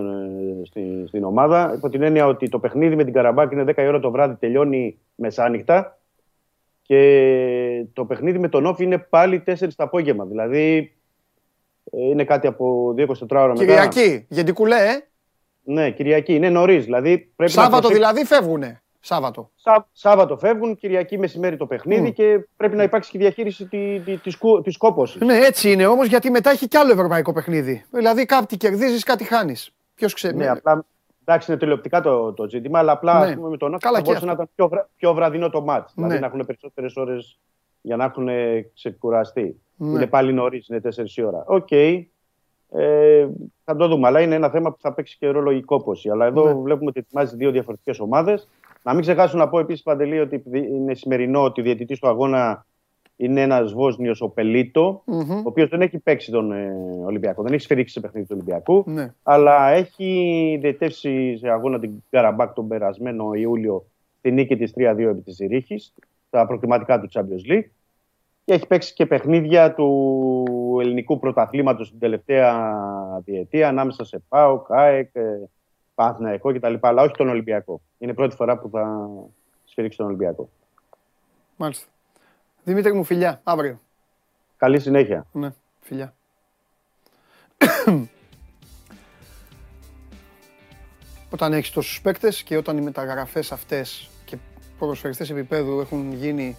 στη, 0.63 1.03
στην 1.07 1.23
ομάδα 1.23 1.73
υπό 1.77 1.89
την 1.89 2.01
έννοια 2.01 2.25
ότι 2.25 2.49
το 2.49 2.59
παιχνίδι 2.59 2.95
με 2.95 3.03
την 3.03 3.13
Καραμπάκ 3.13 3.51
είναι 3.51 3.63
10 3.67 3.77
η 3.77 3.87
ώρα 3.87 3.99
το 3.99 4.11
βράδυ, 4.11 4.35
τελειώνει 4.35 4.99
μεσάνυχτα 5.15 5.97
και 6.81 7.85
το 7.93 8.05
παιχνίδι 8.05 8.39
με 8.39 8.49
τον 8.49 8.65
Όφη 8.65 8.83
είναι 8.83 8.97
πάλι 8.97 9.43
4 9.45 9.53
το 9.57 9.83
απόγευμα. 9.83 10.25
Δηλαδή 10.25 10.93
είναι 11.91 12.23
κάτι 12.23 12.47
από 12.47 12.95
2-24 12.97 13.05
ώρα 13.29 13.47
μετά. 13.47 13.59
Κυριακή, 13.59 14.25
γιατί 14.29 14.51
κουλέ, 14.51 14.75
ε. 14.75 15.09
Ναι, 15.63 15.91
Κυριακή. 15.91 16.35
Είναι 16.35 16.49
νωρίς. 16.49 16.85
Δηλαδή, 16.85 17.31
πρέπει 17.35 17.51
Σάββατο 17.51 17.87
να 17.87 17.93
δηλαδή 17.93 18.25
φεύγουνε. 18.25 18.81
Σάββατο. 18.99 19.51
Σά, 19.55 19.87
Σάββατο 19.91 20.37
φεύγουν, 20.37 20.75
Κυριακή 20.75 21.17
μεσημέρι 21.17 21.57
το 21.57 21.65
παιχνίδι 21.65 22.07
mm. 22.09 22.13
και 22.13 22.47
πρέπει 22.57 22.75
να 22.75 22.83
υπάρξει 22.83 23.11
και 23.11 23.17
διαχείριση 23.17 23.65
τη, 23.65 23.99
τη, 23.99 24.17
της, 24.17 24.37
της 24.63 24.77
κόπωσης. 24.77 25.21
Ναι, 25.21 25.37
έτσι 25.37 25.71
είναι 25.71 25.85
όμως 25.85 26.07
γιατί 26.07 26.29
μετά 26.31 26.49
έχει 26.49 26.67
κι 26.67 26.77
άλλο 26.77 26.91
ευρωπαϊκό 26.91 27.33
παιχνίδι. 27.33 27.85
Δηλαδή 27.91 28.25
κάτι 28.25 28.57
κερδίζεις, 28.57 29.03
κάτι 29.03 29.23
χάνεις. 29.23 29.71
Ποιος 29.95 30.13
ξέρει. 30.13 30.35
Ναι, 30.35 30.49
απλά 30.49 30.85
εντάξει 31.21 31.51
είναι 31.51 31.59
τηλεοπτικά 31.59 32.01
το, 32.01 32.33
το 32.33 32.49
ζήτημα, 32.49 32.79
αλλά 32.79 32.91
απλά 32.91 33.27
ναι. 33.27 33.35
πούμε, 33.35 33.49
με 33.49 33.57
τον 33.57 33.73
ΟΦΗ 33.73 33.88
θα 33.87 34.01
μπορούσε 34.01 34.25
να 34.25 34.31
ήταν 34.31 34.49
πιο, 34.55 34.67
βρα, 34.67 34.89
πιο 34.95 35.13
βραδινό 35.13 35.49
το 35.49 35.61
ματς. 35.61 35.93
Ναι. 35.95 36.03
Δηλαδή 36.03 36.21
να 36.21 36.27
έχουν 36.27 36.45
περισσότερες 36.45 36.95
ώρες 36.95 37.39
για 37.89 37.97
να 37.97 38.03
έχουν 38.03 38.29
ξεκουραστεί. 38.73 39.61
Ναι. 39.75 39.89
Είναι 39.89 40.07
πάλι 40.07 40.33
νωρίς, 40.33 40.67
είναι 40.67 40.81
4 40.83 41.15
η 41.15 41.23
ώρα. 41.23 41.43
OK. 41.47 41.67
Okay. 41.69 42.03
Ε, 42.71 43.27
θα 43.63 43.75
το 43.75 43.87
δούμε. 43.87 44.07
Αλλά 44.07 44.21
είναι 44.21 44.35
ένα 44.35 44.49
θέμα 44.49 44.71
που 44.71 44.77
θα 44.79 44.93
παίξει 44.93 45.17
και 45.17 45.27
ρόλο 45.27 45.51
η 45.51 45.61
κόπωση. 45.61 46.09
Αλλά 46.09 46.25
εδώ 46.25 46.45
ναι. 46.45 46.53
βλέπουμε 46.53 46.89
ότι 46.89 46.99
ετοιμάζει 46.99 47.35
δύο 47.35 47.51
διαφορετικές 47.51 47.99
ομάδες. 47.99 48.49
Να 48.83 48.93
μην 48.93 49.01
ξεχάσω 49.01 49.37
να 49.37 49.49
πω 49.49 49.59
επίσης, 49.59 49.83
Παντελή, 49.83 50.19
ότι 50.19 50.43
είναι 50.53 50.93
σημερινό 50.93 51.43
ότι 51.43 51.61
ο 51.61 51.63
διαιτητής 51.63 51.99
του 51.99 52.07
αγώνα 52.07 52.65
είναι 53.15 53.41
ένας 53.41 53.73
Βόσνιος 53.73 54.21
ο 54.21 54.29
πελιτο 54.29 55.03
mm-hmm. 55.05 55.35
ο 55.35 55.41
οποίος 55.43 55.69
δεν 55.69 55.81
έχει 55.81 55.99
παίξει 55.99 56.31
τον 56.31 56.51
ε, 56.51 56.71
Ολυμπιακό, 57.05 57.43
δεν 57.43 57.53
έχει 57.53 57.61
σφυρίξει 57.61 57.93
σε 57.93 57.99
παιχνίδι 57.99 58.27
του 58.27 58.35
Ολυμπιακού, 58.37 58.83
ναι. 58.87 59.13
αλλά 59.23 59.69
έχει 59.69 60.57
διαιτεύσει 60.61 61.37
σε 61.37 61.49
αγώνα 61.49 61.79
την 61.79 61.91
Καραμπάκ 62.09 62.53
τον 62.53 62.67
περασμένο 62.67 63.33
Ιούλιο 63.33 63.85
τη 64.21 64.31
νίκη 64.31 64.57
της 64.57 64.73
3-2 64.77 64.97
επί 64.97 65.21
της 65.21 65.35
Ζηρίχης, 65.35 65.93
στα 66.27 66.47
προκριματικά 66.47 66.99
του 66.99 67.09
Champions 67.13 67.51
League 67.51 67.69
και 68.49 68.55
έχει 68.55 68.67
παίξει 68.67 68.93
και 68.93 69.05
παιχνίδια 69.05 69.73
του 69.73 70.77
ελληνικού 70.81 71.19
πρωταθλήματος 71.19 71.89
την 71.89 71.99
τελευταία 71.99 72.76
διετία 73.26 73.67
ανάμεσα 73.67 74.03
σε 74.03 74.23
ΠΑΟ, 74.30 74.59
ΚΑΕΚ, 74.59 75.15
ε, 75.15 75.49
Παναθηναϊκό 75.95 76.53
κτλ. 76.53 76.73
Αλλά 76.80 77.01
όχι 77.01 77.13
τον 77.13 77.30
Ολυμπιακό. 77.30 77.81
Είναι 77.97 78.11
η 78.11 78.13
πρώτη 78.15 78.35
φορά 78.35 78.57
που 78.57 78.69
θα 78.69 79.09
σφυρίξει 79.65 79.97
τον 79.97 80.05
Ολυμπιακό. 80.05 80.49
Μάλιστα. 81.55 81.88
Δημήτρη 82.63 82.93
μου, 82.93 83.03
φιλιά. 83.03 83.41
Αύριο. 83.43 83.80
Καλή 84.57 84.80
συνέχεια. 84.80 85.26
Ναι, 85.31 85.53
φιλιά. 85.80 86.13
όταν 91.35 91.53
έχεις 91.53 91.71
τόσους 91.71 92.01
παίκτες 92.01 92.43
και 92.43 92.57
όταν 92.57 92.77
οι 92.77 92.81
μεταγραφές 92.81 93.51
αυτές 93.51 94.09
και 94.26 94.38
ποδοσφαιριστές 94.77 95.30
επίπεδου 95.30 95.80
έχουν 95.80 96.13
γίνει 96.13 96.57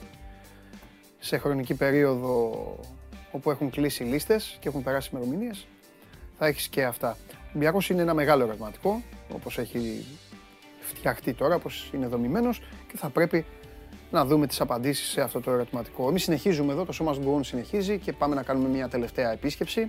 σε 1.20 1.38
χρονική 1.38 1.74
περίοδο 1.74 2.78
όπου 3.30 3.50
έχουν 3.50 3.70
κλείσει 3.70 4.02
λίστες 4.02 4.56
και 4.60 4.68
έχουν 4.68 4.82
περάσει 4.82 5.10
ημερομηνίες, 5.12 5.66
θα 6.38 6.46
έχεις 6.46 6.68
και 6.68 6.84
αυτά. 6.84 7.16
Ο 7.32 7.34
Ολυμπιακός 7.48 7.90
είναι 7.90 8.02
ένα 8.02 8.14
μεγάλο 8.14 8.42
ερωτηματικό, 8.42 9.02
όπως 9.34 9.58
έχει 9.58 10.06
φτιαχτεί 10.80 11.34
τώρα, 11.34 11.54
όπως 11.54 11.90
είναι 11.94 12.06
δομημένος 12.06 12.62
και 12.88 12.96
θα 12.96 13.08
πρέπει 13.08 13.44
να 14.10 14.24
δούμε 14.24 14.46
τις 14.46 14.60
απαντήσεις 14.60 15.08
σε 15.08 15.20
αυτό 15.20 15.40
το 15.40 15.50
ερωτηματικό. 15.50 16.08
Εμείς 16.08 16.22
συνεχίζουμε 16.22 16.72
εδώ, 16.72 16.84
το 16.84 16.92
σώμα 16.92 17.16
μας 17.18 17.46
συνεχίζει 17.46 17.98
και 17.98 18.12
πάμε 18.12 18.34
να 18.34 18.42
κάνουμε 18.42 18.68
μια 18.68 18.88
τελευταία 18.88 19.32
επίσκεψη 19.32 19.88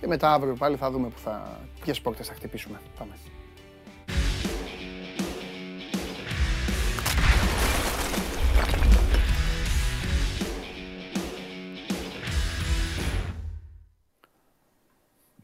και 0.00 0.06
μετά 0.06 0.32
αύριο 0.32 0.54
πάλι 0.54 0.76
θα 0.76 0.90
δούμε 0.90 1.08
που 1.08 1.18
θα, 1.18 1.60
ποιες 1.80 2.00
πόρτες 2.00 2.26
θα 2.26 2.34
χτυπήσουμε. 2.34 2.80
Πάμε. 2.98 3.12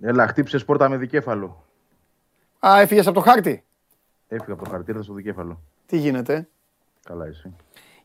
Έλα, 0.02 0.26
χτύπησες 0.26 0.64
πόρτα 0.64 0.88
με 0.88 0.96
δικέφαλο. 0.96 1.64
Α, 2.66 2.80
έφυγες 2.80 3.06
από 3.06 3.14
το 3.14 3.20
χάρτη; 3.20 3.64
Έφυγα 4.28 4.52
από 4.52 4.64
το 4.64 4.70
χάρτη, 4.70 4.90
ήρθα 4.90 5.02
στο 5.02 5.12
δικέφαλο. 5.12 5.60
Τι 5.86 5.96
γίνεται; 5.98 6.48
Καλά, 7.04 7.26
εσύ. 7.26 7.54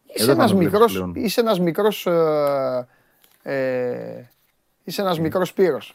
Είσαι 0.06 0.32
ένας 0.32 0.54
μικρό. 0.54 0.86
Είσαι 1.14 1.40
ένας 1.42 1.60
μικρός. 1.60 2.06
Ε, 2.06 2.88
ε, 3.44 4.24
είσαι 4.84 5.02
ένας 5.02 5.20
μικρός 5.20 5.48
Σπύρος. 5.48 5.94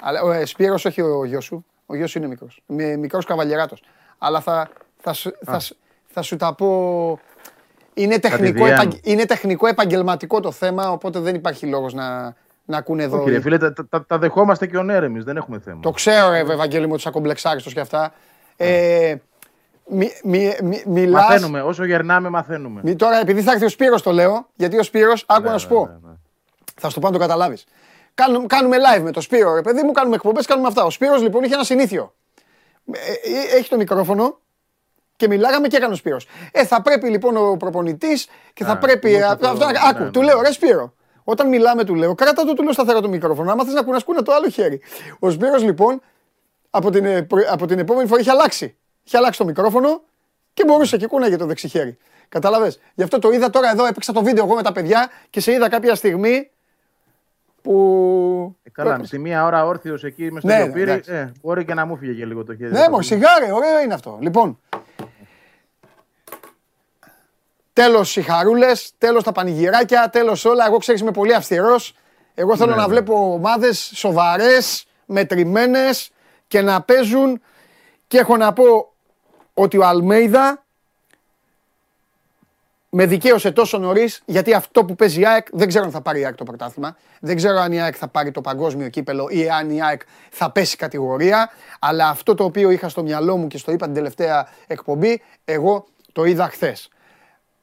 Αλλά 0.00 0.34
ε, 0.36 0.44
Σπύρος 0.44 0.84
όχι 0.84 1.00
ο 1.02 1.24
γιος 1.24 1.44
σου. 1.44 1.64
Ο 1.86 1.96
γιος 1.96 2.14
είναι 2.14 2.26
μικρός. 2.26 2.62
Μικρός 2.98 3.24
καβαλιεράτος. 3.24 3.82
Αλλά 4.18 4.40
θα, 4.40 4.70
θα, 5.00 5.12
θα, 5.12 5.32
θα, 5.44 5.60
θα, 6.06 6.22
σου 6.22 6.36
τα 6.36 6.54
πω. 6.54 7.18
Είναι 7.94 8.18
τεχνικό, 8.18 8.52
Κατηδίαν. 8.52 8.70
επαγγε- 8.72 9.06
είναι 9.06 9.24
τεχνικό 9.24 9.66
επαγγελματικό 9.66 10.40
το 10.40 10.50
θέμα, 10.50 10.90
οπότε 10.90 11.18
δεν 11.18 11.34
υπάρχει 11.34 11.66
λόγος 11.66 11.94
να, 11.94 12.36
να 12.68 12.76
ακούνε 12.76 13.02
εδώ. 13.02 13.20
Όχι, 13.20 13.30
ρε 13.30 13.40
φίλε, 13.40 13.58
τα, 13.58 13.72
τα, 13.88 14.04
τα 14.06 14.18
δεχόμαστε 14.18 14.66
και 14.66 14.76
ο 14.76 14.90
εμεί, 14.90 15.20
δεν 15.20 15.36
έχουμε 15.36 15.58
θέμα. 15.58 15.80
Το 15.80 15.90
ξέρω, 15.90 16.30
ρε 16.30 16.38
Ευαγγέλη 16.38 16.84
μου, 16.84 16.90
ότι 16.90 17.00
είσαι 17.00 17.08
ακομπλεξάριστος 17.08 17.72
και 17.72 17.80
αυτά. 17.80 18.12
Ε, 18.56 19.14
μι, 19.86 20.10
μι, 20.24 20.56
μι, 20.62 20.82
μιλάς... 20.86 21.22
Μαθαίνουμε, 21.22 21.62
όσο 21.62 21.84
γερνάμε, 21.84 22.28
μαθαίνουμε. 22.28 22.80
Μη, 22.84 22.96
τώρα, 22.96 23.20
επειδή 23.20 23.42
θα 23.42 23.52
έρθει 23.52 23.64
ο 23.64 23.68
Σπύρος 23.68 24.02
το 24.02 24.12
λέω, 24.12 24.48
γιατί 24.54 24.78
ο 24.78 24.82
Σπύρος, 24.82 25.24
άκου 25.26 25.42
Ναι, 25.42 25.50
να 25.50 25.58
σου 25.58 25.68
πω. 25.68 26.00
Θα 26.80 26.88
σου 26.88 26.94
το 26.94 27.00
πω 27.00 27.06
να 27.06 27.12
το 27.12 27.18
καταλάβεις. 27.18 27.64
Κάνουμε, 28.14 28.46
κάνουμε 28.46 28.76
live 28.76 29.02
με 29.02 29.10
το 29.10 29.20
Σπύρο, 29.20 29.54
ρε 29.54 29.62
παιδί 29.62 29.82
μου, 29.82 29.92
κάνουμε 29.92 30.14
εκπομπές, 30.14 30.46
κάνουμε 30.46 30.68
αυτά. 30.68 30.84
Ο 30.84 30.90
Σπύρος 30.90 31.22
λοιπόν 31.22 31.42
είχε 31.44 31.54
ένα 31.54 31.64
συνήθιο. 31.64 32.14
Ε, 32.92 32.98
ε, 33.54 33.58
έχει 33.58 33.68
το 33.68 33.76
μικρόφωνο 33.76 34.38
και 35.16 35.28
μιλάγαμε 35.28 35.68
και 35.68 35.76
έκανε 35.76 35.92
ο 35.92 35.96
Σπύρος. 35.96 36.26
Ε, 36.52 36.64
θα 36.64 36.82
πρέπει 36.82 37.08
λοιπόν 37.08 37.36
ο 37.36 37.56
προπονητής 37.56 38.28
και 38.52 38.64
θα 38.64 38.72
Α, 38.72 38.78
πρέπει... 38.78 39.12
μου 39.12 39.18
το 39.18 39.26
α, 39.26 39.36
πω, 39.36 39.48
αυτό, 39.48 39.66
ναι, 39.66 39.78
άκου, 39.88 40.02
ναι. 40.02 40.10
του 40.10 40.22
λέω, 40.22 40.40
ρε 40.40 40.52
Σπύρο, 40.52 40.94
όταν 41.30 41.48
μιλάμε 41.48 41.84
του 41.84 41.94
λέω, 41.94 42.14
κράτα 42.14 42.44
το 42.44 42.52
του 42.52 42.62
λέω 42.62 42.72
σταθερά 42.72 43.00
το 43.00 43.08
μικρόφωνο, 43.08 43.50
άμα 43.52 43.64
θες 43.64 43.74
να 43.74 43.82
κουνασκούνα 43.82 44.22
το 44.22 44.32
άλλο 44.32 44.48
χέρι. 44.48 44.80
Ο 45.18 45.30
Σπύρος 45.30 45.62
λοιπόν 45.62 46.00
από 46.70 46.90
την, 46.90 47.04
ε, 47.04 47.22
προ- 47.22 47.46
από 47.52 47.66
την 47.66 47.78
επόμενη 47.78 48.08
φορά 48.08 48.20
είχε 48.20 48.30
αλλάξει. 48.30 48.76
Είχε 49.04 49.16
αλλάξει 49.16 49.38
το 49.38 49.44
μικρόφωνο 49.44 50.02
και 50.54 50.64
μπορούσε 50.64 50.96
και 50.96 51.06
κούναγε 51.06 51.36
το 51.36 51.46
δεξί 51.46 51.68
χέρι. 51.68 51.96
Κατάλαβες; 52.28 52.80
Γι' 52.94 53.02
αυτό 53.02 53.18
το 53.18 53.30
είδα 53.30 53.50
τώρα 53.50 53.70
εδώ, 53.70 53.86
έπαιξα 53.86 54.12
το 54.12 54.22
βίντεο 54.22 54.44
εγώ 54.44 54.54
με 54.54 54.62
τα 54.62 54.72
παιδιά 54.72 55.08
και 55.30 55.40
σε 55.40 55.52
είδα 55.52 55.68
κάποια 55.68 55.94
στιγμή 55.94 56.50
που... 57.62 58.56
Ε, 58.62 58.70
καλά, 58.70 59.00
στη 59.04 59.18
μία 59.18 59.44
ώρα 59.44 59.66
όρθιος 59.66 60.04
εκεί 60.04 60.32
με 60.32 60.40
στο 60.40 60.48
Ναι, 60.48 60.56
ναι, 60.56 60.62
λιοπύρι, 60.64 60.90
εντάξει. 60.90 61.12
ε, 61.12 61.32
μπορεί 61.42 61.64
και 61.64 61.74
να 61.74 61.86
μου 61.86 61.96
φύγε 61.96 62.12
και 62.12 62.24
λίγο 62.26 62.44
το 62.44 62.56
χέρι. 62.56 62.72
Ναι, 62.72 62.88
μωρ, 62.90 63.02
σιγάρε, 63.02 63.52
ωραίο 63.52 63.78
είναι 63.84 63.94
αυτό. 63.94 64.18
Λοιπόν, 64.20 64.58
τέλος 67.82 68.16
οι 68.16 68.22
χαρούλες, 68.22 68.92
τέλος 68.98 69.22
τα 69.22 69.32
πανηγυράκια, 69.32 70.10
τέλος 70.10 70.44
όλα. 70.44 70.66
Εγώ 70.66 70.78
ξέρεις 70.78 71.00
είμαι 71.00 71.10
πολύ 71.10 71.34
αυστηρός. 71.34 71.94
Εγώ 72.34 72.56
θέλω 72.56 72.70
Ναι, 72.70 72.76
να 72.76 72.82
ναι. 72.82 72.88
βλέπω 72.88 73.32
ομάδες 73.32 73.92
σοβαρές, 73.94 74.86
μετρημένες 75.06 76.10
και 76.48 76.60
να 76.60 76.82
παίζουν 76.82 77.40
και 78.06 78.18
έχω 78.18 78.36
να 78.36 78.52
πω 78.52 78.92
ότι 79.54 79.76
ο 79.76 79.84
Αλμέιδα 79.84 80.64
με 82.88 83.06
δικαίωσε 83.06 83.50
τόσο 83.50 83.78
νωρίς, 83.78 84.22
γιατί 84.24 84.54
αυτό 84.54 84.84
που 84.84 84.94
παίζει 84.94 85.20
η 85.20 85.26
ΑΕΚ 85.26 85.46
δεν 85.52 85.68
ξέρω 85.68 85.84
αν 85.84 85.90
θα 85.90 86.00
πάρει 86.00 86.20
η 86.20 86.24
ΑΕΚ 86.24 86.34
το 86.34 86.44
πρωτάθλημα. 86.44 86.96
Δεν 87.20 87.36
ξέρω 87.36 87.58
αν 87.58 87.72
η 87.72 87.80
ΑΕΚ 87.80 87.94
θα 87.98 88.08
πάρει 88.08 88.30
το 88.30 88.40
παγκόσμιο 88.40 88.88
κύπελο 88.88 89.26
ή 89.30 89.50
αν 89.50 89.70
η 89.70 89.82
ΑΕΚ 89.82 90.00
θα 90.30 90.50
πέσει 90.50 90.76
κατηγορία. 90.76 91.50
Αλλά 91.78 92.08
αυτό 92.08 92.34
το 92.34 92.44
οποίο 92.44 92.70
είχα 92.70 92.88
στο 92.88 93.02
μυαλό 93.02 93.36
μου 93.36 93.46
και 93.46 93.58
στο 93.58 93.72
είπα 93.72 93.84
την 93.84 93.94
τελευταία 93.94 94.48
εκπομπή, 94.66 95.22
εγώ 95.44 95.86
το 96.12 96.24
είδα 96.24 96.48
χθες. 96.48 96.88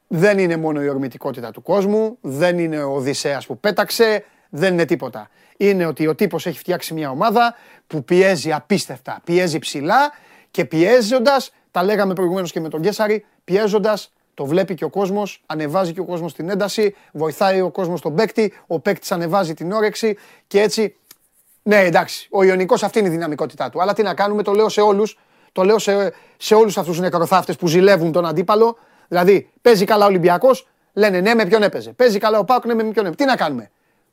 Δεν 0.08 0.38
είναι 0.38 0.56
μόνο 0.56 0.82
η 0.82 0.88
ορμητικότητα 0.88 1.50
του 1.50 1.62
κόσμου, 1.62 2.18
δεν 2.20 2.58
είναι 2.58 2.82
ο 2.82 2.94
Οδυσσέας 2.94 3.46
που 3.46 3.58
πέταξε, 3.58 4.24
δεν 4.48 4.72
είναι 4.72 4.84
τίποτα. 4.84 5.28
Είναι 5.56 5.86
ότι 5.86 6.06
ο 6.06 6.14
τύπος 6.14 6.46
έχει 6.46 6.58
φτιάξει 6.58 6.94
μια 6.94 7.10
ομάδα 7.10 7.54
που 7.86 8.04
πιέζει 8.04 8.52
απίστευτα, 8.52 9.20
πιέζει 9.24 9.58
ψηλά 9.58 10.12
και 10.50 10.64
πιέζοντας, 10.64 11.52
τα 11.70 11.82
λέγαμε 11.82 12.14
προηγουμένως 12.14 12.52
και 12.52 12.60
με 12.60 12.68
τον 12.68 12.80
Γκέσαρη, 12.80 13.24
πιέζοντας 13.44 14.12
το 14.34 14.46
βλέπει 14.46 14.74
και 14.74 14.84
ο 14.84 14.90
κόσμος, 14.90 15.42
ανεβάζει 15.46 15.92
και 15.92 16.00
ο 16.00 16.04
κόσμος 16.04 16.34
την 16.34 16.48
ένταση, 16.48 16.94
βοηθάει 17.12 17.60
ο 17.60 17.70
κόσμος 17.70 18.00
τον 18.00 18.14
παίκτη, 18.14 18.52
ο 18.66 18.80
παίκτης 18.80 19.12
ανεβάζει 19.12 19.54
την 19.54 19.72
όρεξη 19.72 20.16
και 20.46 20.60
έτσι 20.60 20.96
ναι, 21.68 21.80
εντάξει, 21.80 22.28
ο 22.30 22.42
Ιωνικός 22.42 22.82
αυτή 22.82 22.98
είναι 22.98 23.08
η 23.08 23.10
δυναμικότητά 23.10 23.70
του. 23.70 23.82
Αλλά 23.82 23.92
τι 23.92 24.02
να 24.02 24.14
κάνουμε, 24.14 24.42
το 24.42 24.52
λέω 24.52 24.68
σε 24.68 24.80
όλους, 24.80 25.18
το 25.52 25.62
λέω 25.62 25.78
σε, 25.78 26.12
σε 26.36 26.54
όλους 26.54 26.78
αυτούς 26.78 26.92
τους 26.92 27.02
νεκροθάφτες 27.02 27.56
που 27.56 27.66
ζηλεύουν 27.66 28.12
τον 28.12 28.26
αντίπαλο. 28.26 28.78
Δηλαδή, 29.08 29.50
παίζει 29.62 29.84
καλά 29.84 30.04
ο 30.04 30.08
Ολυμπιακός, 30.08 30.68
λένε 30.92 31.20
ναι 31.20 31.34
με 31.34 31.44
ποιον 31.46 31.62
έπαιζε. 31.62 31.92
Παίζει 31.92 32.18
καλά 32.18 32.38
ο 32.38 32.44
Πάουκ, 32.44 32.64
ναι 32.66 32.74
με 32.74 32.82
ποιον 32.82 32.92
έπαιζε. 33.06 33.14
Τι 33.14 33.24
να 33.24 33.36
κάνουμε. 33.36 33.70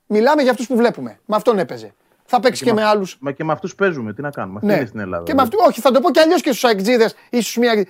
Μιλάμε 0.07 0.41
για 0.41 0.51
αυτούς 0.51 0.67
που 0.67 0.75
βλέπουμε. 0.75 1.19
Με 1.25 1.35
αυτόν 1.35 1.59
έπαιζε. 1.59 1.93
Θα 2.25 2.39
παίξει 2.39 2.63
και, 2.63 2.73
με 2.73 2.83
άλλους. 2.83 3.17
Μα 3.19 3.31
και 3.31 3.43
με 3.43 3.51
αυτούς 3.51 3.75
παίζουμε, 3.75 4.13
τι 4.13 4.21
να 4.21 4.29
κάνουμε. 4.29 4.55
Αυτή 4.57 4.67
Ναι. 4.67 4.75
είναι 4.77 4.85
στην 4.85 4.99
Ελλάδα. 4.99 5.23
Και 5.23 5.33
με 5.33 5.41
αυτού, 5.41 5.57
όχι, 5.67 5.81
θα 5.81 5.91
το 5.91 5.99
πω 6.01 6.11
και 6.11 6.19
αλλιώς 6.19 6.41
και 6.41 6.49
στους 6.49 6.63
αεκτζίδε 6.63 7.09
ή 7.29 7.41
στους 7.41 7.57
μία. 7.57 7.85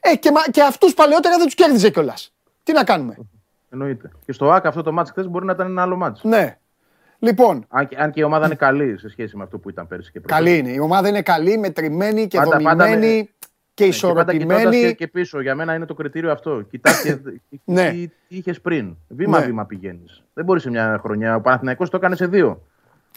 Ε, 0.00 0.16
και, 0.16 0.30
μα- 0.30 0.50
και 0.50 0.62
αυτούς 0.62 0.94
παλαιότερα 0.94 1.36
δεν 1.36 1.44
τους 1.44 1.54
κέρδιζε 1.54 1.90
κιόλας. 1.90 2.32
Τι 2.62 2.72
να 2.72 2.84
κάνουμε. 2.84 3.16
Εννοείται. 3.70 4.10
Και 4.26 4.32
στο 4.32 4.50
ΑΚ 4.52 4.66
αυτό 4.66 4.82
το 4.82 4.92
μάτς 4.92 5.10
χθες 5.10 5.28
μπορεί 5.28 5.44
να 5.44 5.52
ήταν 5.52 5.66
ένα 5.66 5.82
άλλο 5.82 5.96
μάτς. 5.96 6.20
Ναι. 6.24 6.58
Λοιπόν, 7.18 7.66
Αν, 7.68 7.88
και- 7.88 7.96
αν 7.98 8.10
και 8.10 8.20
η 8.20 8.22
ομάδα 8.22 8.46
είναι 8.46 8.54
καλή 8.54 8.98
σε 8.98 9.08
σχέση 9.08 9.36
με 9.36 9.42
αυτό 9.42 9.58
που 9.58 9.70
ήταν 9.70 9.86
πέρυσι 9.86 10.10
και 10.12 10.20
προχθές. 10.20 10.44
καλή 10.46 10.58
είναι. 10.58 10.70
Η 10.70 10.78
ομάδα 10.78 11.08
είναι 11.08 11.22
καλή, 11.22 11.58
μετρημένη 11.58 12.26
και 12.26 12.36
Πάντα- 12.38 12.50
πάντα 12.62 12.84
δομημένη 12.84 13.16
με- 13.16 13.28
και 13.74 13.84
Ναι, 13.84 13.90
και 13.90 14.06
πάντα 14.06 14.32
κοιτώντας 14.32 14.58
ισορροπημένη. 14.60 14.86
Και, 14.86 14.92
και 14.92 15.08
πίσω. 15.08 15.40
Για 15.40 15.54
μένα 15.54 15.74
είναι 15.74 15.86
το 15.86 15.94
κριτήριο 15.94 16.30
αυτό. 16.30 16.62
Κοιτάς 16.70 17.00
και 17.02 17.18
Ναι. 17.64 17.90
τι, 17.90 18.06
τι 18.08 18.36
είχες 18.36 18.60
πριν. 18.60 18.96
Βήμα-βήμα 19.08 19.62
Ναι. 19.62 19.68
πηγαίνεις. 19.68 20.22
Δεν 20.34 20.44
μπορεί 20.44 20.60
σε 20.60 20.70
μια 20.70 20.98
χρονιά. 21.02 21.36
Ο 21.36 21.40
Παναθηναϊκός 21.40 21.90
το 21.90 21.96
έκανε 21.96 22.16
σε 22.16 22.26
δύο. 22.26 22.62